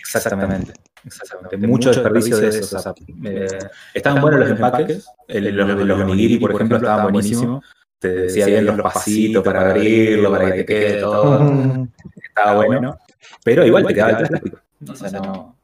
Exactamente. 0.01 0.73
Exactamente. 1.05 1.67
Mucho 1.67 1.91
desperdicio 1.91 2.37
de 2.39 2.49
eso. 2.49 2.77
o 2.77 2.81
sea, 2.81 2.95
eh, 3.25 3.49
estaban 3.95 4.21
buenos 4.21 4.41
los 4.41 4.51
empaques. 4.51 5.07
el- 5.29 5.55
los, 5.57 5.69
los 5.87 6.01
onigiri, 6.01 6.39
por 6.39 6.53
ejemplo, 6.53 6.77
estaban 6.77 7.05
buenísimos. 7.13 7.65
Te 7.99 8.09
decía 8.09 8.47
bien 8.47 8.67
los 8.67 8.81
pasitos 8.81 9.43
para 9.43 9.71
abrirlo, 9.71 10.31
para 10.31 10.53
que 10.53 10.59
te 10.59 10.65
quede 10.67 11.01
todo. 11.01 11.89
Estaba 12.23 12.65
bueno. 12.65 12.99
Pero 13.43 13.65
igual 13.67 13.87
te 13.87 13.95
quedaba 13.95 14.11
el 14.21 14.29
plástico. 14.29 14.59
O 14.87 14.95
sea, 14.95 15.11
no. 15.21 15.57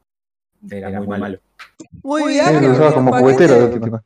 Era 0.69 1.01
muy 1.01 1.19
malo. 1.19 1.39
Muy 2.03 2.33
bien. 2.33 2.61
lo 2.61 2.71
usaba 2.71 2.93
como 2.93 3.13
juguetero. 3.13 4.01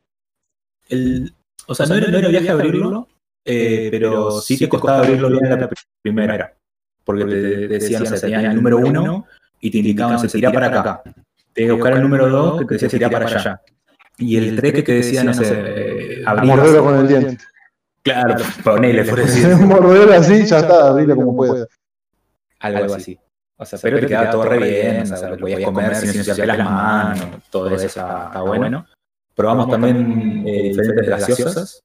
El, 0.88 1.32
o 1.66 1.74
sea, 1.74 1.86
no 1.86 1.94
era, 1.94 2.08
no 2.08 2.18
era 2.18 2.28
viaje 2.28 2.50
abrirlo, 2.50 3.08
eh, 3.44 3.88
pero 3.90 4.40
sí 4.40 4.58
te 4.58 4.68
costaba 4.68 4.98
abrirlo 4.98 5.28
bien 5.30 5.60
la 5.60 5.70
primera. 6.02 6.54
Porque 7.04 7.24
te 7.24 7.68
decían, 7.68 8.02
o 8.02 8.06
sea, 8.06 8.20
tenías 8.20 8.44
el 8.44 8.56
número 8.56 8.78
uno 8.78 9.26
y 9.60 9.70
te 9.70 9.78
indicaban, 9.78 10.18
se 10.18 10.28
tirá 10.28 10.52
para 10.52 10.66
acá. 10.66 11.02
Te 11.52 11.66
que 11.66 11.72
buscar 11.72 11.94
el 11.94 12.02
número 12.02 12.28
dos 12.28 12.60
que 12.60 12.66
te 12.66 12.74
decía 12.74 12.88
tirá 12.88 13.10
para 13.10 13.26
allá. 13.26 13.62
Y 14.18 14.36
el 14.36 14.56
tres 14.56 14.74
que 14.74 14.82
te 14.82 14.92
decía, 14.94 15.24
no 15.24 15.32
sé, 15.32 15.44
eh, 15.48 16.22
abrir. 16.26 16.50
Morderlo 16.50 16.84
con 16.84 16.96
el 16.98 17.08
diente. 17.08 17.38
Claro, 18.02 18.36
ponele, 18.62 19.04
por 19.08 19.20
decir. 19.20 19.48
Morderlo 19.56 20.12
así, 20.12 20.44
ya 20.44 20.58
está, 20.58 20.88
abrirlo 20.88 21.16
como 21.16 21.36
pueda. 21.36 21.66
Algo 22.58 22.94
así. 22.94 23.18
O 23.60 23.66
sea, 23.66 23.78
pero 23.82 24.00
te 24.00 24.06
quedaba 24.06 24.30
todo 24.30 24.44
re 24.44 24.58
bien, 24.58 25.02
o 25.02 25.06
sea, 25.06 25.28
lo 25.28 25.36
podías 25.36 25.62
comer 25.62 25.94
sin 25.96 26.08
ensuciarte 26.08 26.46
las 26.46 26.58
manos, 26.58 27.42
todo 27.50 27.68
eso 27.68 27.86
está, 27.86 28.26
está 28.28 28.40
bueno. 28.40 28.86
Probamos 29.34 29.68
también 29.68 30.44
eh, 30.46 30.70
diferentes 30.70 31.08
gaseosas. 31.08 31.82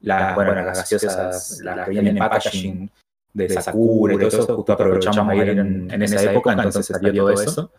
Bueno, 0.00 0.54
las 0.56 0.78
gaseosas, 0.78 1.60
las 1.62 1.84
que 1.84 1.90
vienen 1.92 2.16
en 2.16 2.18
packaging 2.18 2.90
de 3.32 3.48
Sakura 3.50 4.14
y 4.14 4.18
todo 4.18 4.28
eso, 4.28 4.56
justo 4.56 4.72
aprovechamos 4.72 5.28
ahí 5.28 5.40
en, 5.40 5.88
en 5.90 6.02
esa 6.02 6.22
época, 6.32 6.52
entonces 6.54 6.86
salió 6.86 7.14
todo 7.14 7.30
eso. 7.30 7.72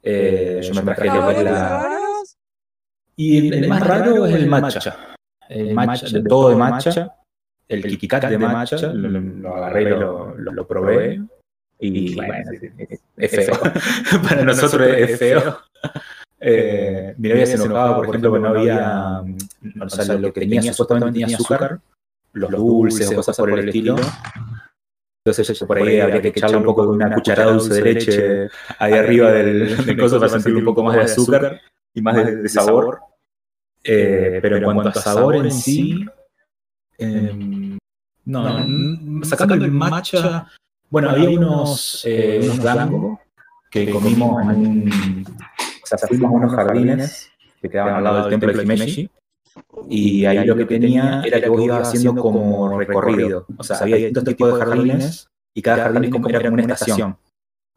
Eh, 0.00 0.60
yo 0.62 0.82
me 0.82 0.94
traje. 0.94 1.08
Y 3.16 3.48
el, 3.48 3.64
el 3.64 3.68
más 3.68 3.84
raro 3.84 4.24
es 4.24 4.34
el 4.36 4.46
matcha. 4.46 4.96
El 5.48 5.74
matcha, 5.74 6.06
de 6.08 6.22
todo 6.22 6.50
de 6.50 6.56
matcha. 6.56 7.16
El 7.66 7.98
Kit 7.98 8.08
Kat 8.08 8.26
de 8.26 8.38
matcha, 8.38 8.76
lo, 8.92 9.08
lo 9.20 9.56
agarré 9.56 9.82
y 9.82 9.86
lo, 9.86 10.34
lo, 10.36 10.52
lo 10.52 10.66
probé. 10.66 11.20
Y 11.80 12.14
bueno, 12.14 12.34
es, 12.50 13.00
es 13.16 13.30
feo. 13.30 13.60
Para 14.22 14.44
nosotros 14.44 14.88
es 14.88 15.18
feo. 15.18 15.58
Eh, 16.40 17.16
mi 17.18 17.30
novia 17.30 17.46
se 17.46 17.56
enojaba, 17.56 17.96
por 17.96 18.10
ejemplo, 18.10 18.30
porque 18.30 18.42
no 18.44 18.50
había. 18.50 19.24
O 19.80 19.88
sea, 19.88 20.14
lo 20.14 20.32
que 20.32 20.42
tenía 20.42 20.72
supuestamente 20.72 21.18
tenía 21.18 21.36
azúcar, 21.36 21.80
los 22.32 22.50
dulces 22.52 23.10
o 23.10 23.16
cosas 23.16 23.36
por 23.36 23.50
el 23.50 23.68
estilo. 23.68 23.96
Entonces, 25.24 25.64
por 25.64 25.78
ahí 25.78 25.98
habría 25.98 26.22
que 26.22 26.28
echarle 26.28 26.58
un 26.58 26.62
poco 26.62 26.82
de 26.82 26.88
una 26.90 27.12
cucharada 27.12 27.50
dulce 27.50 27.74
de 27.74 27.82
leche 27.82 28.48
ahí 28.78 28.92
arriba 28.92 29.32
del, 29.32 29.84
del 29.84 29.98
coso 29.98 30.20
para 30.20 30.30
sentir 30.30 30.54
un 30.54 30.64
poco 30.64 30.84
más 30.84 30.94
de 30.94 31.02
azúcar 31.02 31.60
y 31.92 32.00
más 32.00 32.16
de, 32.16 32.36
de 32.36 32.48
sabor. 32.48 33.00
Eh, 33.82 34.38
pero 34.42 34.56
en 34.56 34.64
cuanto 34.64 34.88
a 34.88 34.94
sabor 34.94 35.36
en 35.36 35.50
sí, 35.50 36.04
eh, 36.98 37.32
no, 38.24 38.64
no, 38.66 39.24
sacando 39.24 39.54
el 39.54 39.70
matcha, 39.70 40.46
bueno, 40.90 41.10
había 41.10 41.30
unos, 41.30 42.02
eh, 42.04 42.40
unos 42.42 42.60
gango 42.60 43.20
que 43.70 43.90
comimos 43.90 44.42
en 44.42 44.48
un, 44.48 45.26
o 45.82 45.86
sea, 45.86 45.98
fuimos 45.98 46.30
a 46.30 46.34
unos 46.34 46.54
jardines 46.54 47.30
que 47.60 47.68
quedaban 47.68 47.96
al 47.96 48.04
lado 48.04 48.20
del 48.22 48.30
templo 48.30 48.52
de 48.52 48.62
Himeji, 48.62 49.10
y 49.88 50.24
ahí 50.24 50.44
lo 50.44 50.56
que 50.56 50.64
tenía 50.64 51.22
era 51.24 51.40
que 51.40 51.48
vos 51.48 51.62
ibas 51.62 51.88
haciendo 51.88 52.20
como 52.20 52.78
recorrido, 52.78 53.46
o 53.56 53.64
sea, 53.64 53.78
había 53.78 53.96
distintos 53.96 54.24
tipos 54.24 54.54
de 54.54 54.64
jardines, 54.64 55.28
y 55.54 55.62
cada 55.62 55.84
jardín 55.84 56.10
como 56.10 56.28
era 56.28 56.40
como 56.40 56.54
una 56.54 56.62
estación. 56.62 57.16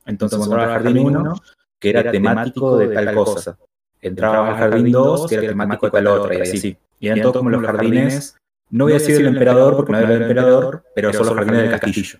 Entonces 0.05 0.37
encontrabas 0.37 0.67
el 0.67 0.83
jardín 0.83 1.05
1, 1.05 1.35
que 1.79 1.89
era 1.89 2.11
temático 2.11 2.77
de 2.77 2.87
tal 2.89 3.15
cosa. 3.15 3.57
Entrabas 4.01 4.49
al 4.49 4.57
jardín 4.57 4.91
2, 4.91 5.27
que 5.27 5.35
era 5.35 5.47
temático 5.47 5.85
de 5.87 5.91
tal 5.91 6.07
otra, 6.07 6.35
y 6.35 6.41
así. 6.41 6.77
Y 6.99 7.07
eran 7.07 7.21
todos 7.21 7.37
como 7.37 7.49
los 7.49 7.63
jardines, 7.63 8.37
no 8.69 8.85
voy 8.85 8.93
a 8.93 8.97
decir 8.97 9.15
el 9.17 9.27
emperador, 9.27 9.75
porque 9.75 9.91
no 9.91 9.97
era 9.99 10.13
el 10.13 10.21
emperador, 10.21 10.83
pero 10.95 11.11
son 11.13 11.25
los 11.25 11.35
jardines 11.35 11.61
del 11.69 11.79
castillo. 11.79 12.19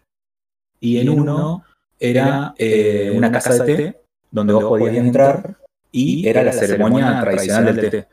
Y 0.81 0.97
en 0.97 1.09
uno 1.09 1.63
era 1.99 2.53
eh, 2.57 3.13
una 3.15 3.31
casa 3.31 3.63
de 3.63 3.75
té, 3.75 4.01
donde 4.31 4.53
vos 4.53 4.65
podías 4.65 4.95
entrar, 4.95 5.55
y 5.91 6.27
era 6.27 6.43
la 6.43 6.51
ceremonia 6.51 7.21
tradicional 7.21 7.75
del 7.75 7.89
té. 7.89 8.07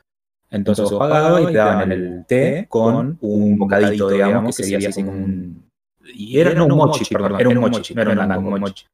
Entonces 0.50 0.84
vos 0.84 0.98
pagabas 0.98 1.42
y 1.42 1.46
te 1.46 1.52
daban 1.52 1.92
el 1.92 2.24
té 2.26 2.66
con 2.68 3.18
un 3.20 3.58
bocadito, 3.58 4.08
digamos, 4.10 4.56
que 4.56 4.62
sería 4.62 4.88
así 4.88 5.02
como 5.02 5.12
un... 5.12 5.68
Y 6.14 6.38
era, 6.38 6.54
no 6.54 6.66
un 6.66 6.76
mochi, 6.76 7.04
perdón, 7.04 7.40
era 7.40 7.48
un 7.48 7.58
mochi, 7.58 7.94
no 7.94 8.02
era 8.02 8.10
un 8.12 8.28
mango, 8.28 8.50
un 8.50 8.60
mochi. 8.60 8.84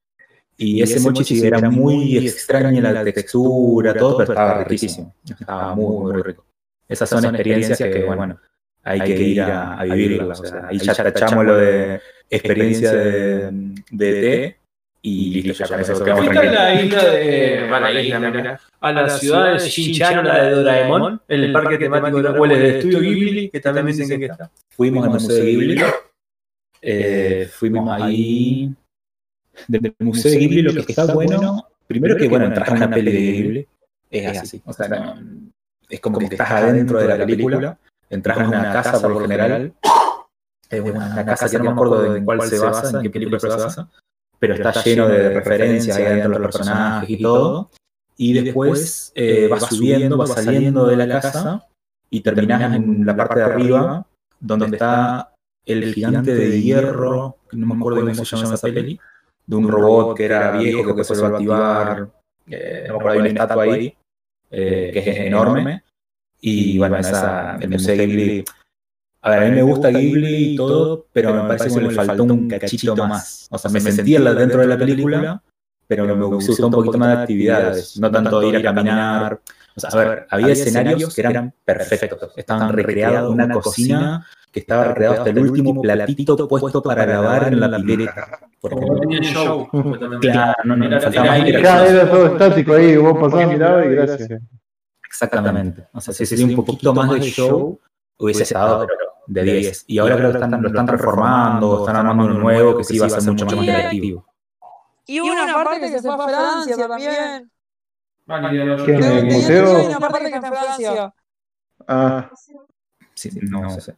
Y 0.57 0.81
ese 0.83 1.01
mochi 1.01 1.25
sí 1.25 1.45
era 1.45 1.69
muy 1.69 2.17
extraña 2.17 2.93
la 2.93 3.05
textura, 3.05 3.95
todo, 3.95 4.19
pero 4.19 4.33
estaba 4.33 4.65
riquísimo. 4.65 5.15
Estaba 5.29 5.75
muy, 5.75 6.13
muy 6.13 6.23
rico. 6.23 6.45
Esas 6.89 7.09
son 7.09 7.25
experiencias 7.25 7.79
que, 7.79 8.05
bueno, 8.05 8.39
hay 8.85 9.01
que 9.01 9.23
ir 9.23 9.41
a, 9.43 9.79
a 9.81 9.85
vivirlas. 9.85 10.41
O 10.41 10.45
sea, 10.45 10.67
ahí 10.69 10.79
ya 10.79 10.95
tachamos 10.95 11.45
lo 11.45 11.57
de 11.57 12.01
experiencia 12.31 12.93
de, 12.93 13.51
de 13.91 14.13
té 14.21 14.57
y 15.03 15.43
listo, 15.43 15.65
ya 15.65 15.69
con 15.69 15.81
eso 15.81 16.03
quedamos 16.05 16.25
¿Fuiste 16.25 16.39
a 16.47 16.51
tranquilos. 16.51 16.63
la 16.65 16.83
isla 16.83 17.11
de. 17.11 17.59
bueno, 17.69 17.87
a 17.87 17.91
la 17.91 18.01
isla, 18.03 18.19
mira, 18.21 18.61
a 18.81 18.93
la 18.93 19.09
ciudad 19.11 19.53
de 19.53 19.69
Shinchan, 19.69 20.25
la 20.27 20.45
de 20.45 20.51
Doraemon, 20.51 21.21
el 21.29 21.53
parque 21.53 21.77
temático 21.79 22.23
de 22.23 22.29
o 22.29 22.45
el 22.47 22.51
de 22.59 22.79
Estudio 22.79 23.01
Ghibli, 23.01 23.51
que 23.51 23.61
también 23.61 23.87
dicen 23.87 24.19
que 24.19 24.27
está. 24.27 24.51
Fuimos 24.71 25.05
al 25.05 25.11
Museo 25.13 25.45
Ghibli. 25.45 25.83
eh, 26.83 27.49
fuimos 27.53 28.01
ahí. 28.03 28.71
Del 29.69 29.95
Museo 30.01 30.31
de 30.33 30.39
Ghibli, 30.39 30.63
lo 30.63 30.73
que 30.73 30.81
está 30.93 31.13
bueno, 31.15 31.69
primero 31.87 32.17
que, 32.17 32.29
bueno, 32.29 32.47
entras 32.47 32.69
a 32.69 32.73
una 32.73 32.91
peli 32.91 33.13
de 33.13 33.21
Ghibli, 33.21 33.69
es 34.11 34.39
así. 34.39 34.61
O 34.65 34.73
sea, 34.73 34.89
no- 34.89 35.17
es 35.89 36.01
como 36.01 36.19
que 36.19 36.25
estás 36.27 36.51
adentro 36.51 36.99
de 36.99 37.07
la 37.09 37.25
película, 37.27 37.79
entras 38.17 38.39
a 38.39 38.49
una 38.49 38.73
casa 38.73 39.01
por 39.01 39.11
lo 39.13 39.21
general, 39.21 39.75
es 40.71 40.81
una, 40.81 41.13
una 41.13 41.25
casa 41.25 41.49
que 41.49 41.59
no 41.59 41.65
me 41.65 41.71
acuerdo 41.71 42.17
en 42.17 42.25
cuál 42.25 42.43
se 42.43 42.59
basa, 42.59 42.97
en 42.97 43.03
qué 43.03 43.11
película 43.11 43.39
se 43.39 43.49
basa, 43.49 43.89
pero 44.39 44.55
está 44.55 44.73
lleno 44.83 45.09
de 45.09 45.31
referencias 45.31 45.97
ahí 45.97 46.05
adentro 46.05 46.33
de 46.33 46.39
los 46.39 46.57
personajes 46.57 47.11
y 47.11 47.23
todo. 47.23 47.71
Y 48.17 48.33
después 48.33 49.13
eh, 49.15 49.49
vas 49.51 49.67
subiendo, 49.67 50.17
vas 50.17 50.33
saliendo 50.35 50.87
de 50.87 50.97
la 50.97 51.21
casa 51.21 51.67
y 52.11 52.21
terminás 52.21 52.75
en 52.75 53.05
la 53.05 53.17
parte 53.17 53.41
de 53.41 53.45
arriba, 53.45 54.07
donde 54.39 54.67
está 54.67 55.33
el 55.67 55.95
gigante 55.95 56.35
de 56.35 56.63
hierro, 56.63 57.39
que 57.51 57.57
no 57.57 57.67
me 57.67 57.75
acuerdo 57.75 58.01
cómo 58.01 58.15
se 58.15 58.37
llama 58.37 58.55
esa 58.55 58.69
peli, 58.69 59.01
de 59.47 59.57
un 59.57 59.69
robot 59.69 60.17
que 60.17 60.25
era 60.25 60.53
viejo, 60.53 60.95
que 60.95 61.05
se 61.05 61.25
a 61.25 61.27
activar, 61.27 62.11
eh, 62.47 62.85
no 62.89 62.95
me 62.95 63.01
acuerdo, 63.01 63.11
hay 63.11 63.19
una 63.19 63.29
estatua 63.29 63.63
ahí, 63.65 63.97
eh, 64.51 64.91
que 64.93 64.99
es 64.99 65.19
enorme. 65.19 65.83
Y 66.47 66.77
bueno, 66.77 66.99
esa, 66.99 67.57
el 67.57 67.71
Museo 67.71 67.97
de 67.97 68.07
Ghibli. 68.07 68.45
A 69.23 69.31
ver, 69.31 69.39
a 69.45 69.45
mí 69.47 69.51
me 69.53 69.63
gusta 69.63 69.89
Ghibli 69.89 70.53
y 70.53 70.57
todo, 70.57 71.07
pero 71.11 71.33
me 71.33 71.49
parece 71.49 71.75
que 71.75 71.87
le 71.87 71.91
faltó 71.91 72.25
un 72.25 72.49
cachito 72.49 72.95
más. 72.95 73.49
O 73.51 73.57
sea, 73.57 73.71
me 73.71 73.81
sentía 73.81 74.21
dentro 74.21 74.61
de 74.61 74.67
la 74.67 74.77
película, 74.77 75.43
pero 75.87 76.05
me 76.05 76.25
gustó 76.27 76.67
un 76.67 76.73
poquito 76.73 76.99
más 76.99 77.17
de 77.17 77.23
actividades, 77.23 77.99
no 77.99 78.11
tanto 78.11 78.43
ir 78.43 78.57
a 78.59 78.63
caminar. 78.63 79.41
O 79.75 79.81
sea, 79.81 79.89
a 79.91 79.97
ver, 79.97 80.27
había 80.29 80.53
escenarios 80.53 81.15
que 81.15 81.23
eran 81.23 81.55
perfectos. 81.65 82.33
Estaban 82.37 82.71
recreados 82.75 83.33
en 83.33 83.43
una 83.43 83.55
cocina 83.55 84.27
que 84.53 84.61
estaba 84.61 84.85
recreado 84.85 85.15
hasta 85.15 85.31
el 85.31 85.39
último 85.39 85.81
platito 85.81 86.47
puesto 86.47 86.83
para 86.83 87.07
lavar 87.07 87.49
en 87.49 87.59
la 87.59 87.79
pileta. 87.79 88.39
Por 88.61 88.75
ejemplo. 88.75 89.01
Tenía 89.01 89.21
show. 89.23 89.67
Claro, 90.21 90.55
no, 90.65 90.77
no, 90.77 91.01
faltaba 91.01 91.39
era 91.39 92.11
todo 92.11 92.27
estático 92.27 92.75
ahí, 92.75 92.97
vos 92.97 93.19
pasabas, 93.19 93.49
mirabas 93.49 93.87
y 93.87 93.89
gracias. 93.89 94.41
Exactamente. 95.15 95.87
O 95.93 96.01
sea, 96.01 96.13
si 96.13 96.27
sería 96.27 96.45
un 96.47 96.57
poquito 96.57 96.93
más 96.93 97.09
de 97.11 97.21
show, 97.21 97.81
hubiese 98.19 98.43
estado 98.43 98.87
de 99.27 99.43
10. 99.45 99.85
Y 99.87 99.99
ahora 99.99 100.17
creo 100.17 100.31
que 100.33 100.39
están, 100.39 100.61
lo 100.61 100.69
están 100.69 100.89
reformando, 100.89 101.81
están 101.81 101.97
armando 101.97 102.25
uno 102.25 102.35
nuevo 102.41 102.77
que 102.77 102.85
sí 102.85 102.99
va 102.99 103.07
a 103.07 103.11
ser 103.11 103.23
mucho 103.31 103.47
más 103.47 103.55
interactivo. 103.55 104.27
Y 105.07 105.21
hubo 105.21 105.33
una 105.33 105.55
parte 105.55 105.81
que 105.81 105.99
se 106.01 106.01
fue 106.03 106.15
a 106.15 106.29
Francia 106.29 106.89
también. 106.89 107.51
¿Qué, 108.85 108.93
en 108.95 109.05
el 109.05 109.25
museo? 109.27 109.65
que 109.67 109.77
hay 109.83 109.87
una 109.87 110.01
parte 110.01 110.19
que 110.31 110.35
está 110.35 110.47
en 110.49 110.55
Francia. 110.55 111.15
Ah, 111.87 112.31
Sí, 113.15 113.31
no 113.43 113.71
sé. 113.79 113.95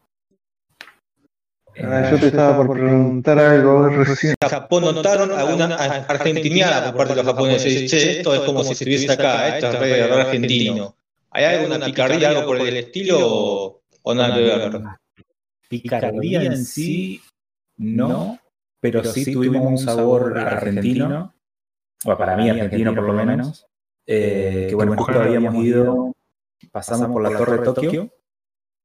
ah, 1.82 2.10
yo 2.10 2.18
te 2.20 2.26
estaba 2.26 2.56
por 2.58 2.76
preguntar 2.76 3.38
algo 3.38 3.88
recién. 3.88 4.34
En 4.40 4.48
Japón 4.48 4.84
notaron 4.84 5.30
alguna 5.32 5.76
a- 5.76 6.04
argentiniada 6.08 6.86
por 6.92 6.96
parte 6.96 7.14
de 7.14 7.22
los 7.22 7.32
japoneses. 7.32 7.90
Che, 7.90 8.18
esto 8.18 8.34
es 8.34 8.40
como 8.42 8.62
si 8.64 8.72
estuviese 8.72 9.12
acá, 9.12 9.56
esto 9.56 9.68
es 9.68 9.78
re, 9.78 10.06
re 10.08 10.20
argentino. 10.22 10.95
¿Hay 11.36 11.44
alguna 11.44 11.84
picardía, 11.84 12.30
algo 12.30 12.46
por 12.46 12.58
el 12.58 12.78
estilo 12.78 13.18
o, 13.20 13.82
o 14.02 14.14
nada 14.14 14.36
que 14.36 14.42
ver? 14.42 14.82
Picardía 15.68 16.42
en 16.44 16.64
sí, 16.64 17.20
no, 17.76 18.40
pero 18.80 19.04
sí 19.04 19.34
tuvimos 19.34 19.66
un 19.66 19.76
sabor 19.76 20.38
argentino, 20.38 21.34
o 22.06 22.16
para 22.16 22.38
mí 22.38 22.48
argentino 22.48 22.94
por 22.94 23.04
lo 23.04 23.12
menos, 23.12 23.66
eh, 24.06 24.64
que 24.70 24.74
bueno, 24.74 24.96
justo 24.96 25.20
habíamos 25.20 25.54
ido, 25.62 26.12
pasamos 26.72 27.08
por 27.08 27.22
la 27.22 27.36
torre 27.36 27.58
de 27.58 27.64
Tokio, 27.64 28.10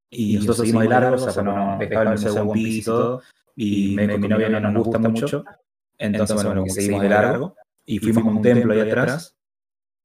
y 0.09 0.35
nosotros 0.35 0.57
seguimos 0.57 0.83
de 0.83 0.89
largo, 0.89 1.15
o 1.23 1.31
sea, 1.31 1.43
no 1.43 1.81
estaba 1.81 2.13
en 2.15 2.21
el 2.21 2.37
One 2.37 2.51
Piece 2.51 2.79
y 2.79 2.83
todo, 2.83 3.21
y 3.55 3.95
me, 3.95 4.09
con 4.09 4.19
mi 4.19 4.27
novia 4.27 4.49
no 4.49 4.59
nos 4.59 4.83
gusta 4.83 4.99
mucho, 4.99 5.45
entonces 5.97 6.35
bueno, 6.35 6.65
seguimos 6.67 7.01
de 7.01 7.07
largo, 7.07 7.55
y 7.85 7.99
fuimos 7.99 8.25
a 8.25 8.27
un 8.27 8.41
templo 8.41 8.73
ahí 8.73 8.81
atrás, 8.81 9.37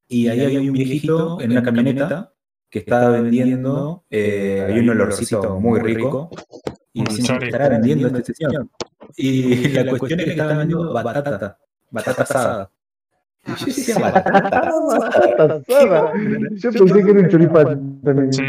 y 0.07 0.29
ahí 0.29 0.45
había 0.45 0.61
un 0.61 0.73
viejito 0.73 1.41
en 1.41 1.51
una 1.51 1.65
camioneta 1.65 2.33
que 2.71 2.81
estaba 2.81 3.11
vendiendo, 3.11 4.05
eh, 4.11 4.67
había 4.69 4.83
un 4.83 4.91
olorcito 4.91 5.61
muy 5.61 5.81
rico, 5.81 6.31
y 6.93 7.05
decimos, 7.05 7.43
estará 7.43 7.69
vendiendo 7.69 8.09
este 8.09 8.35
señor. 8.35 8.69
Y 9.17 9.69
la 9.69 9.91
cuestión 9.91 10.21
es 10.21 10.25
que 10.27 10.31
estaba 10.33 10.57
vendiendo 10.59 10.93
batata, 10.93 11.59
batata 11.91 12.23
asada. 12.23 12.71
Y 13.47 13.51
yo 13.51 13.67
decía, 13.67 13.99
batata 14.01 15.55
asada. 15.55 16.13
Yo 16.53 16.73
pensé 16.73 17.05
que 17.05 17.11
era 17.11 17.21
un 17.21 17.29
choripán 17.29 18.01
también. 18.03 18.33
Sí. 18.33 18.43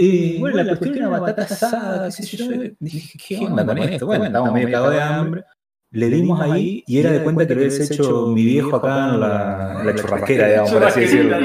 Y 0.00 0.38
bueno, 0.38 0.62
la 0.62 0.76
cuestión 0.76 0.96
era 0.96 1.08
batata 1.08 1.42
asada, 1.42 2.06
qué 2.06 2.22
sé 2.22 2.36
yo. 2.36 2.46
Dije, 2.78 3.18
¿qué 3.26 3.38
onda 3.44 3.66
con 3.66 3.78
esto? 3.78 4.06
Bueno, 4.06 4.26
estábamos 4.26 4.54
medio 4.54 4.70
cagados 4.70 4.94
de 4.94 5.00
hambre. 5.00 5.44
Le 5.90 6.08
dimos 6.10 6.40
ahí 6.40 6.84
y 6.86 6.98
era 6.98 7.12
de 7.12 7.22
cuenta 7.22 7.46
que 7.46 7.54
lo 7.54 7.60
hubiese 7.60 7.94
hecho 7.94 8.26
mi 8.26 8.44
viejo 8.44 8.76
acá 8.76 9.14
en 9.14 9.20
la, 9.20 9.76
en 9.80 9.86
la 9.86 9.94
churrasquera, 9.94 10.48
digamos, 10.48 10.72
por 10.72 10.84
así 10.84 11.00
decirlo. 11.00 11.38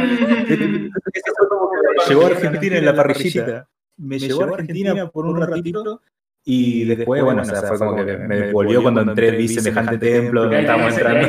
Llegó 2.09 2.23
a 2.23 2.27
Argentina 2.27 2.77
en 2.77 2.85
la 2.85 2.95
parrillita. 2.95 3.67
Me 3.97 4.19
llevó 4.19 4.43
a 4.43 4.47
Argentina 4.55 5.09
por 5.09 5.25
un 5.25 5.39
ratito 5.39 6.01
y 6.45 6.83
después, 6.83 7.23
bueno, 7.23 7.41
o 7.41 7.45
sea, 7.45 7.61
fue 7.61 7.77
como 7.77 7.95
que 7.95 8.17
me 8.17 8.35
devolvió 8.35 8.81
cuando 8.81 9.01
entré, 9.01 9.31
vi 9.31 9.47
semejante 9.47 9.97
templo 9.97 10.41
donde 10.41 10.59
estábamos 10.59 10.97
entrando. 10.97 11.27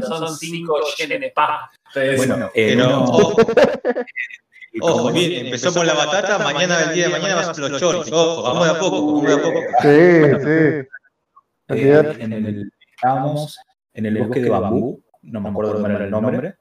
son 0.08 0.36
cinco 0.36 0.80
yenes 0.98 1.20
de 1.20 1.30
paz. 1.30 1.70
Bueno, 2.16 2.50
eh, 2.54 2.74
no, 2.74 3.04
ojo, 3.04 3.36
ojo, 4.80 5.12
bien, 5.12 5.46
empezó 5.46 5.72
con 5.72 5.86
la 5.86 5.94
batata, 5.94 6.38
mañana, 6.38 6.82
el 6.88 6.94
día 6.94 7.04
de 7.06 7.12
mañana 7.12 7.36
vas 7.36 7.56
a 7.56 7.60
los 7.60 7.80
choris. 7.80 8.12
Ojo, 8.12 8.42
vamos 8.42 8.64
de 8.64 8.70
a 8.70 8.78
poco, 8.80 9.06
vamos 9.06 9.26
de 9.26 9.32
a 9.32 9.42
poco. 9.42 9.60
Sí, 9.80 10.44
sí. 10.44 10.88
Eh, 11.68 12.16
en 12.18 12.32
el, 12.32 12.72
estábamos 12.94 13.58
en 13.92 14.06
el 14.06 14.18
bosque 14.18 14.40
de 14.40 14.50
bambú, 14.50 15.02
no 15.22 15.40
me 15.40 15.48
acuerdo 15.48 15.74
cómo 15.74 15.86
era 15.86 16.04
el 16.04 16.10
nombre, 16.10 16.54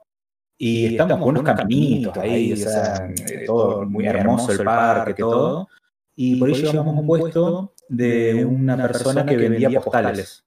y 0.57 0.85
estamos 0.87 1.19
con 1.19 1.29
unos 1.29 1.43
caminitos 1.43 2.17
ahí, 2.17 2.53
o 2.53 2.57
sea, 2.57 3.09
eh, 3.09 3.43
todo 3.45 3.85
muy 3.85 4.05
hermoso 4.05 4.51
el 4.51 4.63
parque, 4.63 5.13
todo, 5.13 5.67
y 6.15 6.37
por 6.37 6.49
ahí 6.49 6.55
llevamos 6.55 6.97
un 6.97 7.07
puesto 7.07 7.73
de 7.89 8.45
una 8.45 8.77
persona 8.77 9.25
que 9.25 9.37
vendía 9.37 9.79
postales. 9.79 10.43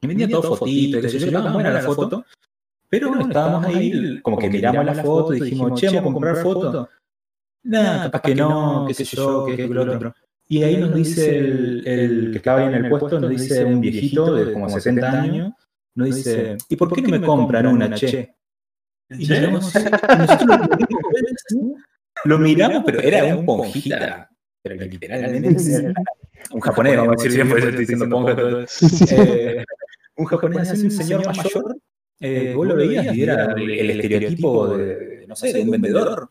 Y 0.00 0.06
vendía 0.06 0.28
todo 0.28 0.58
qué 0.64 1.08
sé 1.08 1.18
yo, 1.30 1.52
buena 1.52 1.70
la 1.70 1.82
foto, 1.82 2.24
pero 2.88 3.08
bueno, 3.08 3.26
estábamos 3.26 3.64
ahí, 3.66 4.20
como 4.20 4.36
que 4.36 4.50
miramos 4.50 4.84
la 4.84 4.94
foto 4.94 5.34
y 5.34 5.40
dijimos, 5.40 5.80
che, 5.80 5.86
¿vamos 5.86 6.00
a 6.00 6.12
comprar 6.12 6.36
foto? 6.36 6.88
Nada, 7.64 8.04
capaz 8.04 8.22
que 8.22 8.34
no, 8.34 8.84
qué 8.86 8.94
sé 8.94 9.04
yo, 9.04 9.46
qué 9.46 9.64
es 9.64 9.70
lo 9.70 9.82
otro. 9.82 10.14
Y 10.52 10.62
ahí 10.64 10.76
nos 10.76 10.94
dice 10.94 11.38
el, 11.38 11.88
el 11.88 12.30
que 12.30 12.36
estaba 12.36 12.60
ahí 12.60 12.66
en 12.66 12.84
el 12.84 12.90
puesto, 12.90 13.18
nos 13.18 13.30
dice 13.30 13.64
un 13.64 13.80
viejito 13.80 14.34
de 14.34 14.52
como 14.52 14.68
60 14.68 15.10
años, 15.10 15.52
nos 15.94 16.14
dice, 16.14 16.58
¿y 16.68 16.76
por 16.76 16.92
qué 16.92 17.00
no 17.00 17.08
me 17.08 17.22
compran 17.22 17.66
una, 17.68 17.94
che? 17.94 18.34
Y 19.18 19.28
nosotros, 19.28 19.92
nosotros 20.18 20.48
lo, 20.58 20.58
miramos, 20.68 21.82
lo 22.24 22.38
miramos, 22.38 22.82
pero 22.84 23.00
era 23.00 23.34
un 23.34 23.46
ponjita, 23.46 24.28
pero 24.62 24.74
literalmente 24.74 25.74
era 25.74 25.94
un 26.50 26.60
japonés, 26.60 26.96
vamos 26.98 27.14
a 27.18 27.22
decir 27.22 27.34
bien, 27.34 27.48
por 27.48 27.58
eso 27.58 27.68
estoy 27.68 27.80
diciendo 27.86 28.08
ponja. 28.10 28.36
Eh, 29.10 29.64
un 30.16 30.26
japonés 30.26 30.82
un 30.82 30.90
señor 30.90 31.24
mayor, 31.24 31.78
eh, 32.20 32.52
vos 32.54 32.66
lo 32.66 32.76
veías 32.76 33.16
y 33.16 33.22
era 33.22 33.54
el, 33.54 33.70
el 33.70 33.90
estereotipo 33.90 34.76
de, 34.76 35.24
no 35.26 35.34
sé, 35.34 35.50
de 35.50 35.62
un 35.62 35.70
vendedor. 35.70 36.30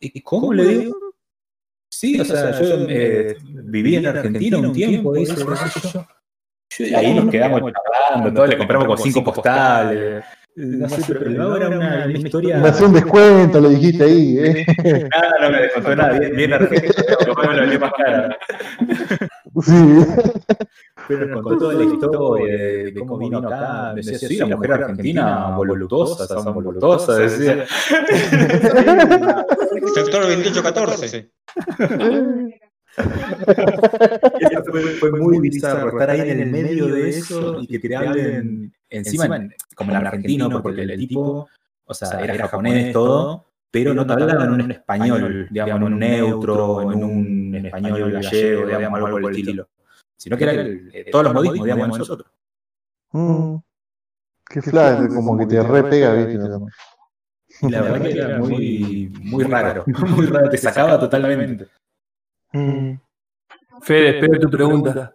¿Y 0.00 0.22
cómo 0.22 0.54
le 0.54 0.64
digo? 0.64 1.05
Sí, 1.98 2.20
o 2.20 2.24
sea, 2.26 2.50
yo 2.60 2.86
eh, 2.90 3.38
viví 3.64 3.96
en 3.96 4.06
Argentina 4.06 4.58
un 4.58 4.72
tiempo, 4.74 5.16
yo. 5.16 5.34
Yo- 5.34 6.84
y 6.84 6.94
ahí 6.94 7.14
nos 7.14 7.30
quedamos 7.30 7.72
charlando, 7.72 8.34
todo, 8.34 8.46
le 8.46 8.58
compramos 8.58 8.86
con 8.86 8.98
cinco 8.98 9.24
postales. 9.24 10.22
No 10.56 10.88
sé, 10.90 11.14
pero 11.14 11.56
era 11.56 11.68
una, 11.68 12.04
una 12.04 12.18
historia. 12.18 12.58
Me 12.58 12.68
hacía 12.68 12.86
un 12.86 12.92
descuento, 12.92 13.60
lo 13.62 13.70
dijiste 13.70 14.04
ahí. 14.04 14.38
¿eh? 14.40 14.66
Nada, 15.10 15.32
no 15.40 15.50
me 15.50 15.60
descontó 15.62 15.96
nada, 15.96 16.18
bien, 16.18 16.36
bien 16.36 16.52
argentino, 16.52 16.92
capaz 17.26 17.48
me 17.48 17.54
lo 17.54 17.60
vendió 17.62 17.80
más 17.80 17.92
cara. 17.96 18.38
Sí. 19.62 19.72
Pero 21.08 21.26
nos 21.26 21.42
contó 21.42 21.58
toda 21.58 21.74
la 21.74 21.84
historia 21.84 22.46
de, 22.46 22.94
cómo 22.98 23.18
vino 23.18 23.38
acá. 23.38 23.94
Decía, 23.94 24.18
sí, 24.18 24.36
la 24.36 24.46
mujer 24.56 24.72
argentina, 24.72 25.56
voluptuosa, 25.56 26.26
son 26.26 26.54
voluptuosa, 26.54 27.18
decía. 27.18 27.66
Sector 29.94 30.22
2814. 30.22 31.30
Eso 32.96 34.64
fue, 34.70 34.82
fue 34.82 35.10
muy 35.12 35.38
bizarro 35.40 35.90
estar 35.90 36.10
ahí 36.10 36.30
en 36.30 36.40
el 36.40 36.50
medio 36.50 36.86
de 36.86 37.10
eso 37.10 37.58
y 37.60 37.66
que 37.66 37.78
te 37.78 37.96
hablen 37.96 38.72
encima, 38.88 39.48
como 39.74 39.90
en 39.92 39.96
argentino, 39.96 40.62
porque 40.62 40.82
el 40.82 40.96
tipo, 40.98 41.48
o 41.84 41.94
sea, 41.94 42.20
era 42.20 42.48
japonés 42.48 42.92
todo, 42.92 43.46
pero 43.70 43.92
no 43.94 44.06
te 44.06 44.12
hablaban 44.14 44.54
en 44.54 44.60
un 44.62 44.70
español, 44.70 45.48
digamos, 45.50 45.76
en 45.76 45.82
un 45.82 45.98
neutro, 45.98 46.82
en 46.82 47.04
un 47.04 47.66
español 47.66 48.12
gallego, 48.12 48.66
digamos, 48.66 48.98
algo 48.98 49.20
por 49.20 49.32
el 49.32 49.38
estilo. 49.38 49.68
Sino 50.26 50.36
que 50.36 50.42
era 50.42 50.52
el- 50.54 50.90
eh, 50.92 51.06
todos 51.12 51.24
los 51.26 51.34
modismos, 51.34 51.64
digamos, 51.66 51.98
nosotros. 52.00 52.28
Mm. 53.12 53.56
Qué 54.50 54.60
flash, 54.60 55.06
como 55.14 55.38
que 55.38 55.46
te 55.46 55.62
repega, 55.62 56.12
¿viste? 56.14 56.48
Y 57.62 57.70
la 57.70 57.82
verdad 57.82 58.02
que 58.02 58.10
era 58.18 58.38
muy, 58.40 59.12
muy 59.22 59.44
raro, 59.44 59.84
muy 59.86 60.26
raro, 60.26 60.48
te 60.50 60.58
sacaba 60.58 60.98
totalmente. 60.98 61.68
Mm. 62.52 62.94
Fede, 63.82 64.18
espero 64.18 64.40
tu 64.40 64.50
pregunta. 64.50 65.12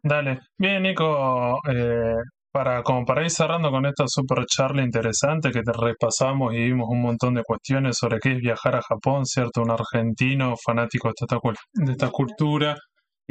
Dale. 0.00 0.40
Bien, 0.56 0.80
Nico, 0.84 1.58
eh, 1.68 2.14
para, 2.52 2.84
como 2.84 3.04
para 3.04 3.22
ir 3.24 3.30
cerrando 3.30 3.68
con 3.72 3.84
esta 3.86 4.04
super 4.06 4.44
charla 4.46 4.82
interesante 4.82 5.50
que 5.50 5.62
te 5.62 5.72
repasamos 5.72 6.54
y 6.54 6.58
vimos 6.58 6.86
un 6.88 7.02
montón 7.02 7.34
de 7.34 7.42
cuestiones 7.42 7.96
sobre 7.98 8.20
qué 8.20 8.32
es 8.32 8.38
viajar 8.38 8.76
a 8.76 8.82
Japón, 8.82 9.26
¿cierto? 9.26 9.60
Un 9.62 9.72
argentino 9.72 10.54
fanático 10.64 11.08
de 11.08 11.14
esta, 11.20 11.36
cul- 11.38 11.56
de 11.72 11.92
esta 11.92 12.10
cultura 12.10 12.76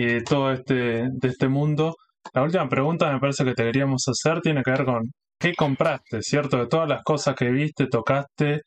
y 0.01 0.05
de 0.05 0.21
todo 0.21 0.51
este, 0.51 1.09
de 1.11 1.27
este 1.27 1.47
mundo. 1.47 1.95
La 2.33 2.41
última 2.41 2.67
pregunta 2.67 3.11
me 3.11 3.19
parece 3.19 3.43
que 3.43 3.53
te 3.53 3.63
queríamos 3.63 4.03
hacer 4.07 4.41
tiene 4.41 4.63
que 4.63 4.71
ver 4.71 4.83
con 4.85 5.11
qué 5.39 5.53
compraste, 5.53 6.21
¿cierto? 6.21 6.57
De 6.57 6.67
todas 6.67 6.89
las 6.89 7.03
cosas 7.03 7.35
que 7.35 7.49
viste, 7.51 7.85
tocaste 7.85 8.61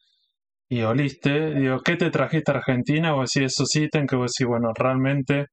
y 0.69 0.83
oliste, 0.83 1.55
digo, 1.55 1.81
¿qué 1.81 1.97
te 1.97 2.11
trajiste 2.11 2.53
a 2.53 2.57
Argentina? 2.57 3.17
O 3.17 3.23
decir 3.23 3.43
esos 3.45 3.75
ítems 3.75 4.09
que 4.09 4.17
vos 4.17 4.33
decís, 4.33 4.47
bueno, 4.47 4.73
realmente 4.75 5.47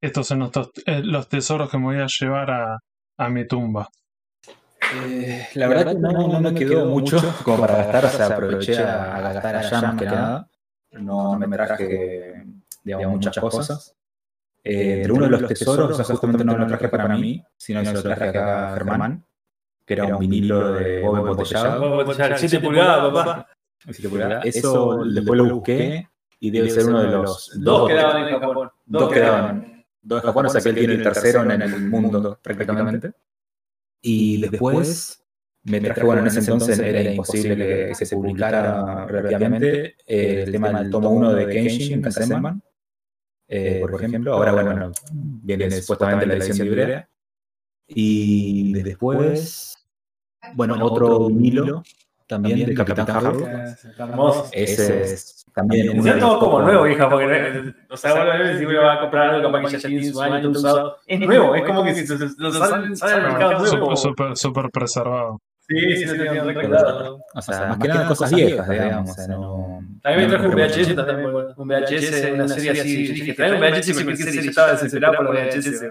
estos 0.00 0.28
son 0.28 0.40
los, 0.40 0.50
eh, 0.86 1.02
los 1.02 1.28
tesoros 1.28 1.68
que 1.70 1.78
me 1.78 1.84
voy 1.84 1.98
a 1.98 2.06
llevar 2.06 2.50
a, 2.50 2.76
a 3.18 3.28
mi 3.28 3.46
tumba. 3.48 3.88
Eh, 5.06 5.48
la 5.54 5.66
verdad 5.66 5.92
que 5.92 5.98
no, 5.98 6.28
no 6.28 6.40
me 6.40 6.54
quedó 6.54 6.86
mucho 6.86 7.16
como 7.42 7.60
para 7.60 7.76
gastar, 7.78 8.04
o 8.04 8.08
sea, 8.10 8.26
aproveché 8.26 8.78
a, 8.78 9.16
a 9.16 9.20
gastar 9.20 9.56
allá 9.56 9.80
más 9.82 9.96
que 9.96 10.04
nada. 10.04 10.46
No 10.92 11.38
me 11.38 11.46
traje, 11.56 12.44
digamos, 12.84 13.06
muchas 13.10 13.38
cosas. 13.38 13.94
Eh, 14.64 14.94
entre 14.96 15.12
uno 15.12 15.24
de 15.26 15.30
los 15.30 15.46
tesoros, 15.46 15.90
o 15.90 15.94
sea, 15.94 16.04
justamente 16.06 16.42
no 16.42 16.56
lo 16.56 16.66
traje 16.66 16.88
para 16.88 17.06
mí, 17.08 17.44
sino 17.56 17.80
que 17.80 17.86
se 17.86 17.92
lo 17.92 18.02
traje 18.02 18.28
acá 18.30 18.72
a 18.72 18.76
Germán, 18.78 19.24
que 19.84 19.94
era 19.94 20.06
un 20.06 20.18
vinilo 20.18 20.72
de 20.72 21.02
Bob 21.02 21.18
embotellado. 21.18 22.36
7 22.36 22.60
pulgadas, 22.60 23.12
papá. 23.12 23.46
Siete 23.90 24.08
pulgadas. 24.08 24.46
Eso 24.46 25.04
después 25.04 25.38
lo 25.38 25.54
busqué 25.56 26.08
y 26.40 26.50
debe 26.50 26.70
ser 26.70 26.86
uno 26.86 27.02
de 27.02 27.10
los 27.10 27.50
Dos 27.60 27.88
quedaban 27.88 28.28
en 28.28 28.40
Japón. 28.40 28.70
Dos 28.86 29.12
quedaban. 29.12 29.84
Dos 30.00 30.22
de 30.22 30.26
Japón, 30.26 30.46
o 30.46 30.48
sea 30.48 30.60
que 30.60 30.68
él 30.70 30.74
tiene 30.74 30.94
el 30.94 31.02
tercero 31.02 31.42
en 31.50 31.62
el 31.62 31.88
mundo 31.88 32.38
prácticamente. 32.42 33.12
Y 34.00 34.40
después 34.40 35.22
me 35.64 35.80
traje, 35.80 36.02
bueno, 36.02 36.22
en 36.22 36.26
ese 36.26 36.40
entonces 36.40 36.78
era 36.78 37.02
imposible 37.02 37.56
que, 37.56 37.94
se 37.94 38.14
publicara 38.14 39.06
rápidamente 39.06 39.96
eh, 40.06 40.44
el 40.46 40.52
tema 40.52 40.70
del 40.70 40.90
tomo 40.90 41.10
1 41.10 41.32
de 41.32 41.48
Kenshin 41.48 42.02
Kassenman, 42.02 42.62
eh, 43.48 43.78
por 43.80 43.94
ejemplo. 44.02 44.34
Ahora, 44.34 44.52
bueno, 44.52 44.92
viene 45.12 45.64
supuestamente 45.82 46.26
la 46.26 46.34
edición 46.44 46.66
librera. 46.68 47.08
Y 47.86 48.72
después, 48.82 49.76
bueno, 50.54 50.74
otro 50.80 51.26
vinilo 51.28 51.82
también 52.26 52.58
de 52.66 52.74
Capitán. 52.74 53.06
Hermoso. 53.98 54.48
Ese 54.52 55.02
es 55.02 55.44
también 55.54 56.02
todo 56.20 56.38
como 56.40 56.62
nuevo, 56.62 56.88
hija, 56.88 57.08
porque 57.10 57.26
no- 57.26 57.74
o 57.90 57.96
sea, 57.96 58.12
bueno, 58.14 58.32
a 58.32 58.36
veces 58.38 58.58
si 58.58 58.64
uno 58.66 58.82
va 58.82 58.94
a 58.94 59.00
comprar 59.00 59.28
algo, 59.34 59.52
capaz 59.52 59.70
que 59.70 59.78
ya 59.78 59.88
tiene 59.88 60.10
su 60.10 60.20
año, 60.22 60.40
todo 60.40 60.50
usado. 60.58 60.96
Es 61.06 61.20
nuevo, 61.20 61.54
es 61.54 61.62
como 61.64 61.84
que 61.84 61.94
si 61.94 62.06
lo 62.38 62.52
sale 62.52 62.74
al 63.02 63.22
mercado 63.22 63.58
nuevo. 63.58 64.34
Súper 64.34 64.70
preservado. 64.70 65.40
Sí, 65.66 65.96
sí, 65.96 66.04
recordado. 66.04 67.20
O 67.34 67.40
sea, 67.42 67.66
más 67.66 67.78
que 67.78 67.88
nada 67.88 68.06
cosas 68.06 68.32
viejas, 68.34 68.68
digamos. 68.68 69.10
O 69.10 69.14
sea, 69.14 69.28
no, 69.28 69.80
También 70.02 70.28
me 70.30 70.36
no 70.36 70.42
traje 70.42 70.46
un 70.48 70.54
VHS, 70.54 70.94
también, 70.96 71.32
bueno, 71.32 71.54
un 71.56 71.68
VHS, 71.68 72.32
una 72.32 72.48
serie 72.48 72.70
así. 72.72 73.06
Dije, 73.08 73.34
trae 73.34 73.52
un 73.52 73.60
VHS 73.60 74.34
yo 74.34 74.50
estaba 74.50 74.72
desesperado 74.72 75.16
por 75.16 75.24
los 75.34 75.34
VHS. 75.34 75.84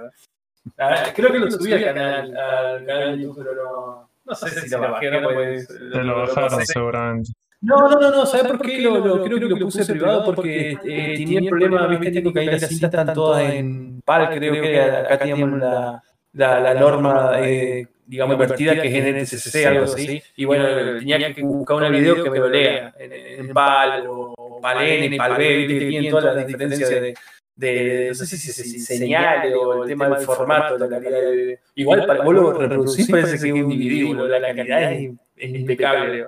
Ah, 0.78 1.04
Creo 1.16 1.32
que 1.32 1.40
lo 1.40 1.52
subí 1.52 1.74
al 1.74 1.84
canal, 1.84 2.38
al 2.38 2.86
canal 2.86 3.18
de 3.18 3.24
YouTube, 3.24 3.44
pero 3.44 3.56
no, 3.56 4.10
no 4.26 4.36
sé 4.36 4.62
si 4.62 4.70
lo 4.70 4.80
bajé, 4.80 5.12
no 5.12 5.24
pues, 5.24 5.70
lo 5.70 6.16
bajaron 6.22 6.66
seguramente. 6.66 7.32
No, 7.62 7.90
no, 7.90 8.00
no, 8.00 8.12
no, 8.12 8.26
¿sabes 8.26 8.48
por 8.48 8.62
qué? 8.62 8.80
Lo, 8.80 8.98
lo- 9.00 9.24
creo 9.24 9.40
que 9.40 9.46
lo 9.46 9.58
puse 9.58 9.86
privado 9.86 10.24
porque 10.26 10.72
eh, 10.86 11.14
tenía 11.18 11.40
el 11.40 11.48
problema, 11.50 11.88
viste, 11.88 12.12
Nico, 12.12 12.32
que 12.34 12.40
ahí 12.42 12.46
las 12.48 12.68
cintas 12.68 12.90
están 12.94 13.14
todas 13.14 13.42
en 13.44 14.02
PAL, 14.06 14.30
creo 14.36 14.54
que 14.54 14.82
acá 14.82 15.18
teníamos 15.18 15.60
la, 15.60 16.04
la, 16.34 16.60
la 16.60 16.74
norma, 16.74 17.32
eh, 17.40 17.88
digamos, 18.06 18.34
invertida 18.34 18.82
que 18.82 18.88
es 18.88 18.94
en 18.94 19.24
NTCC, 19.24 19.66
algo 19.66 19.86
así, 19.86 20.22
y 20.36 20.46
bueno, 20.46 20.66
tenía 21.00 21.34
que 21.34 21.42
buscar 21.42 21.78
una 21.78 21.90
video 21.90 22.24
que 22.24 22.30
me 22.30 22.40
lo 22.40 22.50
lea 22.50 22.94
en, 22.98 23.54
PAL 23.54 24.06
o 24.08 24.60
PALN, 24.62 25.18
PALB, 25.18 25.38
viste, 25.38 25.80
que 25.80 25.86
tienen 25.88 26.12
todas 26.12 26.36
las 26.36 26.48
diferencias 26.48 26.90
de, 26.90 27.14
de, 27.56 28.08
no 28.10 28.16
sé 28.16 28.26
si 28.26 28.50
es 28.50 28.86
señales 28.86 29.54
o 29.56 29.84
el 29.84 29.90
tema 29.90 30.10
del 30.10 30.26
formato, 30.26 30.78
la 30.78 30.90
calidad 30.90 31.22
de... 31.22 31.60
Igual, 31.76 32.06
para 32.06 32.24
vos 32.24 32.34
lo 32.34 32.54
reproducís 32.54 33.10
parece 33.10 33.40
que 33.40 33.50
es 33.50 33.64
un 33.64 34.08
boludo, 34.08 34.28
la 34.28 34.56
calidad 34.56 34.94
es, 34.94 35.12
es 35.36 35.56
impecable, 35.56 36.28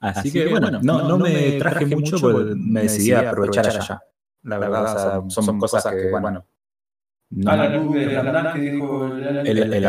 Así 0.00 0.30
que 0.30 0.46
bueno, 0.48 0.70
no, 0.82 1.08
no 1.08 1.18
me 1.18 1.52
traje 1.52 1.86
mucho 1.86 2.18
porque 2.18 2.54
me 2.54 2.82
decidí 2.82 3.12
a 3.12 3.30
aprovechar 3.30 3.66
allá. 3.66 4.02
La 4.42 4.58
verdad, 4.58 5.24
o 5.24 5.30
sea, 5.30 5.42
son 5.42 5.58
cosas 5.58 5.86
que, 5.86 6.10
bueno. 6.10 6.44
que 8.52 9.50
el, 9.50 9.72
el, 9.72 9.86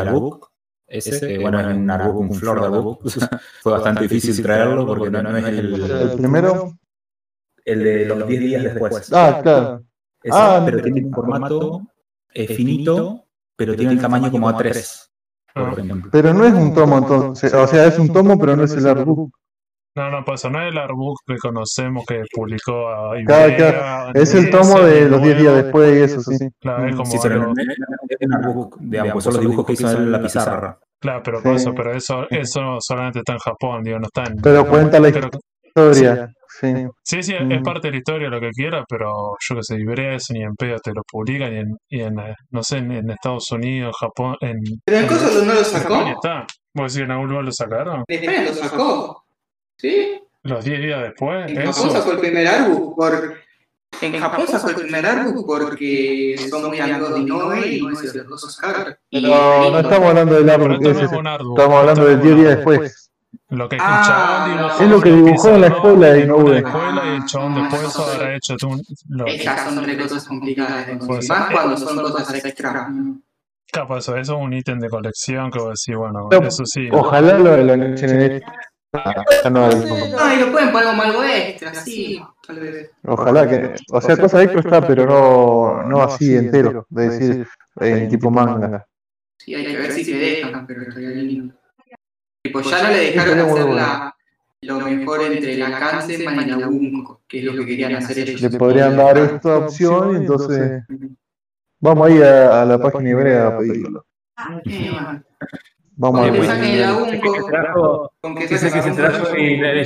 ese, 0.88 1.28
que 1.28 1.38
bueno, 1.40 1.60
es 1.60 1.76
un 1.76 1.90
artbook, 1.90 2.18
un 2.18 2.34
flor 2.34 2.62
de. 2.62 3.10
Fue 3.62 3.72
bastante 3.72 4.04
difícil 4.04 4.42
traerlo 4.44 4.86
porque 4.86 5.10
no, 5.10 5.22
no 5.24 5.38
es 5.38 5.46
El 5.46 5.82
el, 5.82 6.12
primero. 6.18 6.78
el 7.66 7.84
de 7.84 8.06
los 8.06 8.28
10 8.28 8.40
días 8.42 8.64
después. 8.64 9.12
Ah, 9.14 9.40
claro. 9.42 9.84
Ese, 10.24 10.36
Ah, 10.38 10.62
pero 10.66 10.82
tiene 10.82 11.06
un 11.06 11.12
formato 11.14 11.82
eh, 12.34 12.48
finito, 12.48 13.26
pero 13.56 13.76
tiene 13.76 13.94
el 13.94 14.02
tamaño 14.02 14.32
como 14.32 14.50
A3, 14.50 15.10
Ah. 15.56 15.70
por 15.70 15.80
ejemplo. 15.80 16.10
Pero 16.12 16.34
no 16.34 16.46
es 16.46 16.54
un 16.54 16.74
tomo 16.74 16.98
entonces. 16.98 17.54
O 17.54 17.68
sea, 17.68 17.86
es 17.86 17.98
un 17.98 18.12
tomo, 18.12 18.38
pero 18.38 18.56
no 18.56 18.64
es 18.64 18.72
el 18.74 18.88
artbook. 18.88 19.34
No, 19.96 20.10
no, 20.12 20.20
no 20.22 20.34
es 20.34 20.44
el 20.46 20.78
artbook 20.78 21.18
que 21.26 21.38
conocemos 21.38 22.04
que 22.06 22.22
publicó 22.34 22.90
a 22.90 23.16
Claro, 23.26 23.50
Ibrea, 23.50 23.56
claro. 23.56 24.12
Es 24.14 24.34
el 24.34 24.50
tomo 24.50 24.80
de 24.82 25.04
es 25.04 25.10
los 25.10 25.22
10 25.22 25.38
días 25.38 25.56
después 25.64 25.96
y 25.98 26.02
eso, 26.02 26.22
sí. 26.22 26.48
Claro, 26.60 26.86
es 26.88 26.96
como 26.96 27.06
Sí, 27.06 27.18
pero 27.24 27.36
es 27.36 27.68
es 28.10 28.28
un 28.28 28.34
artbook, 28.34 28.78
digamos, 28.82 29.24
son 29.24 29.34
los 29.34 29.42
dibujos 29.42 29.66
que 29.66 29.74
hizo 29.74 29.92
en 29.92 30.12
la 30.12 30.22
pizarra. 30.22 30.78
Claro, 31.00 31.22
pero 31.24 31.42
por 31.42 31.52
Sí. 31.58 31.62
eso, 31.64 31.74
pero 31.76 31.92
eso, 31.94 32.26
eso 32.30 32.78
solamente 32.80 33.20
está 33.20 33.34
en 33.34 33.40
Japón, 33.40 33.84
digo, 33.84 34.00
no 34.00 34.06
está 34.08 34.24
en. 34.30 34.38
Pero 34.42 34.68
cuenta 34.68 35.00
la 35.00 35.12
Pero- 35.12 35.30
historia. 35.94 36.30
Sí. 36.48 36.74
sí, 37.04 37.22
sí, 37.22 37.34
es 37.36 37.60
Mm. 37.60 37.64
parte 37.64 37.88
de 37.90 37.92
la 37.92 37.98
historia, 37.98 38.30
lo 38.30 38.40
que 38.40 38.50
quiera, 38.52 38.84
pero 38.88 39.12
yo 39.42 39.56
que 39.58 39.62
sé, 39.64 39.76
Ibrea 39.76 40.16
eso 40.16 40.34
ni 40.34 40.42
en 40.42 40.56
pedo 40.56 40.78
te 40.82 40.92
lo 40.94 41.02
publican 41.12 41.54
y 41.54 41.58
en, 41.58 41.68
y 41.90 42.02
en 42.02 42.18
eh, 42.20 42.34
no 42.52 42.64
sé, 42.64 42.78
en, 42.78 42.92
en 42.94 43.10
Estados 43.10 43.52
Unidos, 43.52 43.94
Japón, 44.00 44.36
en, 44.40 44.56
Pero 44.86 45.00
el 45.00 45.08
coso 45.08 45.44
no 45.44 45.52
lo 45.54 45.60
en 45.60 45.66
sacó. 45.66 45.96
España 45.96 46.14
está. 46.14 46.46
¿Vos 46.74 46.94
decís 46.94 46.98
que 47.00 47.04
en 47.04 47.12
algún 47.12 47.30
lugar 47.30 47.44
lo 47.46 47.52
sacaron? 47.52 48.04
En 48.08 48.20
España 48.24 48.44
lo 48.48 48.54
sacó. 48.54 49.22
¿Sí? 49.78 50.20
Los 50.44 50.64
10 50.64 50.82
días 50.82 51.02
después, 51.02 51.52
En 51.52 51.62
eso. 51.62 51.72
Japón 51.74 51.92
sacó 51.92 52.12
el 52.12 52.20
primer 52.20 52.48
artbook 52.48 52.96
por... 52.96 53.34
En 54.02 54.20
Japón 54.20 54.46
sacó 54.48 54.70
el 54.70 54.76
primer 54.76 55.06
artbook 55.06 55.46
porque 55.48 56.36
son 56.50 56.68
muy 56.68 56.80
amigos 56.80 57.14
de 57.16 57.20
Inoue 57.22 57.68
y 57.68 57.78
Inoue 57.78 57.96
se 57.96 58.18
los 58.24 58.42
dos. 58.42 58.60
Y 59.10 59.22
No, 59.22 59.72
no 59.72 59.80
estamos 59.80 60.10
hablando 60.10 60.36
del 60.36 60.50
esto 60.50 61.22
no. 61.22 61.36
Estamos 61.56 61.76
hablando 61.80 62.06
del 62.06 62.22
10 62.22 62.36
días 62.36 62.56
después. 62.58 63.02
Lo 63.50 63.70
que 63.70 63.78
Ah, 63.80 64.02
escuchaban 64.02 64.58
dibujó 64.58 64.84
Es 64.84 64.90
lo 64.90 65.02
que 65.02 65.12
dibujó 65.12 65.50
en 65.50 65.62
la 65.62 65.68
escuela 65.68 66.08
de 66.08 66.12
en 66.14 66.18
la 66.20 66.24
Inoue. 66.36 66.58
escuela 66.58 67.02
y 67.06 67.16
el 67.16 67.26
chabón 67.26 67.54
Ah, 67.54 67.62
después 67.62 67.82
eso 67.84 68.04
sí. 68.04 68.12
habrá 68.16 68.36
hecho 68.36 68.56
tú 68.58 68.82
lo 69.10 69.26
Esas 69.28 69.64
son 69.74 69.84
tres 69.84 69.98
cosas 70.02 70.28
complicadas 70.28 70.88
de 70.88 70.96
Pues, 70.96 71.08
conseguir. 71.08 71.30
Más 71.40 71.52
cuando 71.52 71.78
son 71.78 71.98
cosas 72.12 72.46
extra. 72.46 72.88
Capaz, 73.72 73.98
eso, 74.00 74.18
eso 74.18 74.34
es 74.38 74.42
un 74.42 74.54
ítem 74.54 74.80
de 74.80 74.90
colección 74.90 75.52
que 75.52 75.60
vos 75.60 75.74
decís, 75.80 75.98
bueno, 75.98 76.28
No, 76.32 76.48
eso 76.48 76.64
sí. 76.66 76.88
Ojalá 76.92 77.38
lo, 77.40 77.56
este. 77.56 78.42
Ah, 78.46 78.52
no, 79.52 79.72
Sí, 79.72 79.78
no. 80.12 80.34
y 80.34 80.40
lo 80.40 80.52
pueden 80.52 80.72
poner 80.72 80.88
como 80.88 81.02
algo 81.04 81.24
extra, 81.24 81.74
sí, 81.74 82.22
tal 82.46 82.60
vez. 82.60 82.92
Ojalá 83.06 83.48
que. 83.48 83.76
O 83.92 84.02
sea, 84.02 84.18
cosa 84.18 84.44
extra 84.44 84.62
está, 84.62 84.88
pero 84.88 85.06
no, 85.06 85.84
no 85.84 86.02
así 86.02 86.36
entero. 86.36 86.86
De 86.90 87.10
decir, 87.10 87.48
en 87.80 88.10
tipo 88.10 88.32
manga. 88.32 88.88
Sí, 89.38 89.54
hay 89.54 89.66
que 89.66 89.78
ver 89.78 89.92
si 89.92 90.06
se 90.06 90.16
dejan, 90.16 90.66
pero 90.66 90.84
estaría 90.84 91.10
lindo. 91.10 91.54
Tipo, 92.42 92.62
ya 92.62 92.84
no 92.84 92.90
le 92.90 92.98
dejaron 92.98 93.40
hacer 93.40 93.66
la, 93.66 94.16
lo 94.62 94.80
mejor 94.80 95.22
entre 95.24 95.58
la 95.58 95.80
Kanseman 95.80 96.48
y 96.48 96.52
la 96.52 96.68
Bunko, 96.68 97.22
que 97.28 97.40
es 97.40 97.46
lo 97.46 97.54
que 97.54 97.66
querían 97.66 97.96
hacer 97.96 98.20
ellos. 98.20 98.42
Le 98.42 98.58
podrían 98.58 98.96
dar 98.96 99.18
esta 99.18 99.58
opción 99.58 100.14
y 100.14 100.16
entonces. 100.18 100.84
Vamos 101.80 102.08
ahí 102.08 102.22
a, 102.22 102.62
a 102.62 102.66
la 102.66 102.80
página 102.80 103.10
hebrea 103.10 103.48
a 103.48 103.58
pedirlo. 103.58 104.06
Eh, 104.66 104.90
bueno. 104.92 105.24
Vamos 105.98 106.28
a 106.28 106.32
ver. 106.32 106.42
con 108.22 108.36
que 108.36 108.48
se 108.58 108.70
trajo 108.92 109.36
y 109.38 109.58
le 109.58 109.84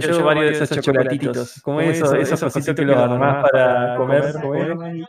yo 0.00 0.24
varios 0.24 0.58
de 0.58 0.64
esos 0.64 0.80
chocolatitos. 0.80 1.60
Como 1.62 1.80
esos, 1.80 2.12
esos 2.14 2.40
cositos 2.40 2.74
que 2.74 2.82
los 2.82 2.96
armás 2.96 3.48
para 3.50 3.96
comer, 3.96 4.34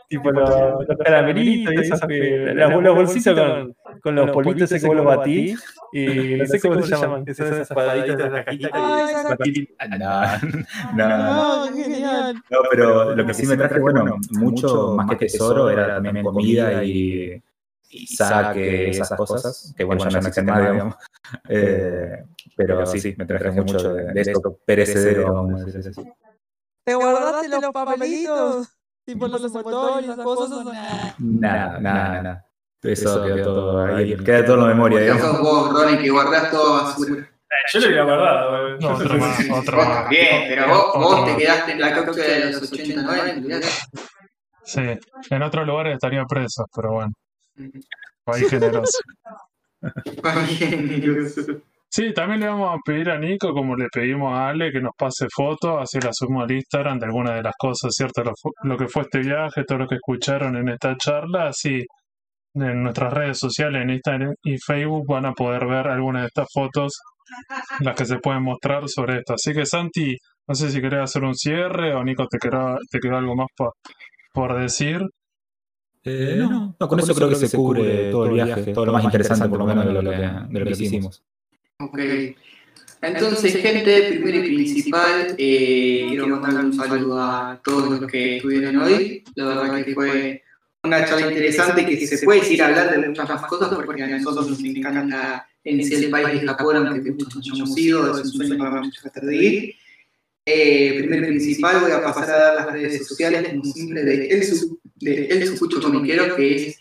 tipo 0.08 0.30
los, 0.30 0.86
caramelitos 1.04 1.74
y 1.74 1.78
esos 1.78 2.00
que, 2.00 2.52
las, 2.54 2.70
los 2.70 2.94
bolsitos 2.94 3.68
con, 4.02 4.14
los 4.14 4.30
polvitos 4.30 4.70
que 4.70 4.86
vos 4.86 4.96
los 4.96 5.04
batís 5.04 5.62
y 5.92 6.36
no 6.36 6.46
sé 6.46 6.60
cómo 6.60 6.82
se 6.82 6.96
llaman, 6.96 7.24
esas 7.26 7.68
cuadraditas 7.68 8.16
de 8.16 8.30
la 8.30 8.44
cajita. 8.44 8.78
No. 10.96 11.66
No, 12.50 12.58
pero 12.70 13.14
lo 13.14 13.26
que 13.26 13.34
sí 13.34 13.46
me 13.46 13.56
traje, 13.56 13.78
bueno, 13.78 14.16
mucho 14.30 14.94
más 14.96 15.08
que 15.10 15.16
tesoro 15.16 15.68
era 15.68 15.96
también 15.96 16.24
comida 16.24 16.82
y, 16.84 17.42
y 17.90 18.06
saque, 18.06 18.90
esas 18.90 19.10
cosas, 19.16 19.74
que 19.76 19.84
bueno, 19.84 20.08
ya 20.08 20.20
no 20.20 20.28
existen 20.28 20.46
más, 20.46 20.70
digamos. 20.72 20.94
Eh, 21.48 22.24
pero 22.56 22.86
sí, 22.86 23.00
sí, 23.00 23.14
me 23.18 23.26
traje 23.26 23.50
mucho 23.50 23.92
de, 23.92 24.12
de 24.12 24.20
esto 24.20 24.60
perecedero, 24.64 25.34
vamos 25.34 25.60
a 25.60 25.64
decir 25.64 25.90
así. 25.90 26.12
¿Te 26.84 26.94
guardaste 26.94 27.48
los 27.48 27.70
papelitos? 27.72 28.68
Tipo 29.04 29.26
los 29.26 29.44
envoltorios, 29.44 30.12
esas 30.12 30.24
cosas. 30.24 30.64
nada? 30.64 31.14
Nada, 31.18 31.80
nada. 31.80 32.46
Eso 32.82 33.24
quedó 33.24 33.42
todo 33.42 33.96
ahí, 33.96 34.16
queda 34.18 34.44
todo 34.44 34.54
en 34.56 34.62
la 34.62 34.68
memoria, 34.68 35.00
digamos. 35.00 35.22
sos 35.22 35.40
vos, 35.40 35.72
Ronnie, 35.72 35.98
que 35.98 36.10
guardás 36.10 36.50
toda 36.50 36.82
basura. 36.84 37.28
Yo 37.72 37.80
lo 37.80 37.86
había 37.86 38.02
guardado. 38.04 38.78
No, 38.78 38.88
otro 38.94 39.18
más, 39.18 39.38
otro 39.50 39.76
Vos 39.76 39.88
más. 39.88 40.02
también, 40.02 40.44
pero 40.48 40.68
vos, 40.68 40.92
vos 40.94 41.24
te 41.26 41.36
quedaste 41.36 41.72
en 41.72 41.80
la 41.80 41.94
causa 41.94 42.22
de 42.22 42.52
los 42.52 42.62
80, 42.72 43.02
90. 43.02 43.60
Sí, 44.64 44.80
en 45.30 45.42
otros 45.42 45.66
lugares 45.66 45.94
estaría 45.94 46.24
preso, 46.24 46.66
pero 46.74 46.92
bueno, 46.92 47.12
país 48.24 48.48
generoso. 48.48 48.98
Sí, 51.88 52.12
también 52.12 52.40
le 52.40 52.48
vamos 52.48 52.74
a 52.74 52.78
pedir 52.84 53.08
a 53.10 53.18
Nico, 53.18 53.52
como 53.54 53.76
le 53.76 53.88
pedimos 53.90 54.32
a 54.36 54.48
Ale, 54.48 54.70
que 54.70 54.80
nos 54.80 54.92
pase 54.98 55.28
fotos, 55.34 55.80
así 55.80 55.98
la 56.00 56.10
subimos 56.12 56.44
al 56.44 56.52
Instagram 56.52 56.98
de 56.98 57.06
algunas 57.06 57.34
de 57.36 57.42
las 57.42 57.54
cosas, 57.58 57.94
¿cierto? 57.94 58.22
Lo, 58.64 58.76
que 58.76 58.88
fue 58.88 59.02
este 59.02 59.20
viaje, 59.20 59.64
todo 59.64 59.78
lo 59.78 59.86
que 59.86 59.94
escucharon 59.94 60.56
en 60.56 60.68
esta 60.68 60.94
charla, 60.96 61.48
así 61.48 61.84
en 62.54 62.82
nuestras 62.82 63.12
redes 63.12 63.38
sociales, 63.38 63.82
en 63.82 63.90
Instagram 63.90 64.34
y 64.42 64.58
Facebook, 64.58 65.06
van 65.08 65.26
a 65.26 65.32
poder 65.32 65.66
ver 65.66 65.88
algunas 65.88 66.22
de 66.22 66.26
estas 66.28 66.48
fotos, 66.52 66.92
las 67.80 67.96
que 67.96 68.04
se 68.04 68.18
pueden 68.18 68.42
mostrar 68.42 68.88
sobre 68.88 69.18
esto. 69.18 69.34
Así 69.34 69.54
que 69.54 69.64
Santi, 69.64 70.16
no 70.48 70.54
sé 70.54 70.70
si 70.70 70.80
querés 70.80 71.00
hacer 71.00 71.24
un 71.24 71.34
cierre 71.34 71.94
o 71.94 72.04
Nico, 72.04 72.26
te 72.28 72.38
quedó, 72.38 72.76
te 72.90 72.98
quedó 72.98 73.16
algo 73.16 73.36
más 73.36 73.48
por, 73.56 73.72
por 74.32 74.58
decir. 74.60 75.00
Eh, 76.08 76.36
no, 76.38 76.76
no, 76.78 76.88
con 76.88 77.00
eso 77.00 77.14
creo 77.14 77.28
que 77.28 77.34
se 77.34 77.56
cubre 77.56 78.10
todo 78.12 78.26
el 78.26 78.32
viaje, 78.34 78.72
todo 78.72 78.86
lo 78.86 78.92
más 78.92 79.04
interesante 79.04 79.48
por 79.48 79.58
lo 79.58 79.66
menos 79.66 79.86
de 79.86 79.92
lo 79.92 80.00
que, 80.02 80.16
de 80.50 80.60
lo 80.60 80.64
que 80.66 80.70
hicimos. 80.84 81.22
Ok. 81.80 81.98
Entonces, 83.02 83.56
gente, 83.56 84.02
primero 84.08 84.38
y 84.38 84.54
principal, 84.54 85.34
eh, 85.36 86.06
quiero 86.08 86.28
mandar 86.28 86.64
un 86.64 86.72
saludo 86.72 87.20
a 87.20 87.60
todos 87.62 88.00
los 88.00 88.10
que 88.10 88.36
estuvieron 88.36 88.76
hoy. 88.78 89.22
La 89.34 89.46
verdad 89.46 89.84
que 89.84 89.94
fue 89.94 90.42
una 90.84 91.04
charla 91.04 91.28
interesante 91.28 91.84
que 91.84 92.06
se 92.06 92.24
puede 92.24 92.42
seguir 92.42 92.62
hablando 92.62 93.00
de 93.00 93.08
muchas 93.08 93.28
más 93.28 93.42
cosas 93.46 93.68
porque 93.84 94.02
a 94.04 94.06
nosotros 94.06 94.48
nos 94.48 94.60
encanta 94.64 95.46
en 95.64 95.84
sí 95.84 95.94
el 95.96 96.10
país 96.10 96.40
de 96.40 96.46
Japón, 96.46 96.86
aunque 96.86 97.10
muchos 97.10 97.34
no 97.34 97.52
hayamos 97.52 97.78
ido, 97.78 98.18
es 98.20 98.26
un 98.26 98.32
sueño 98.32 98.58
para 98.58 98.80
muchos 98.80 99.02
tratar 99.02 99.24
de 99.24 99.36
ir. 99.36 99.74
Eh, 100.46 100.94
primero 100.98 101.24
y 101.26 101.28
principal, 101.30 101.80
voy 101.80 101.90
a 101.90 102.00
pasar 102.00 102.30
a 102.30 102.38
dar 102.38 102.54
las 102.54 102.72
redes 102.72 103.06
sociales, 103.06 103.48
como 103.50 103.64
siempre, 103.64 104.04
de 104.04 104.28
El, 104.28 104.44
Su- 104.44 104.78
de 104.96 105.26
El 105.26 105.46
Sucucho 105.46 105.80
Comiquero, 105.80 106.34
que 106.36 106.56
es 106.56 106.80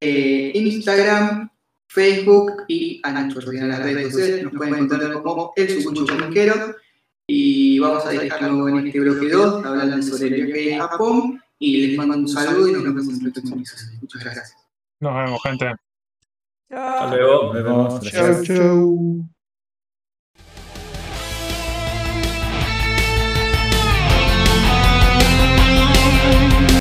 eh, 0.00 0.52
Instagram, 0.54 1.50
Facebook 1.88 2.64
y 2.68 3.00
Anchor. 3.02 3.54
En 3.54 3.68
las 3.68 3.82
redes 3.82 4.12
sociales 4.12 4.44
nos 4.44 4.52
pueden 4.54 4.74
encontrar 4.74 5.22
como 5.22 5.52
El 5.56 5.82
Sucucho 5.82 6.06
Comiquero. 6.06 6.76
Y 7.28 7.78
vamos 7.80 8.06
a 8.06 8.10
dejarlo 8.10 8.68
en 8.68 8.86
este 8.86 9.00
bloque 9.00 9.28
2, 9.28 9.64
hablando 9.64 10.02
sobre 10.02 10.26
el 10.28 10.46
viaje 10.46 10.76
a 10.76 10.88
Japón. 10.88 11.42
Y 11.58 11.86
les 11.86 11.98
mando 11.98 12.18
un 12.18 12.28
saludo 12.28 12.68
y 12.68 12.72
nos 12.72 12.84
vemos 12.84 13.08
en 13.08 13.26
el 13.26 13.32
próximo 13.32 13.56
episodio. 13.56 13.98
Muchas 14.00 14.24
gracias. 14.24 14.56
Nos 15.00 15.14
vemos, 15.14 15.42
gente. 15.42 15.74
Chao. 16.68 17.04
Hasta 17.04 17.16
luego. 17.16 17.54
Nos 17.54 17.64
vemos. 17.64 18.00
Chau, 18.10 18.44
chau. 18.44 19.35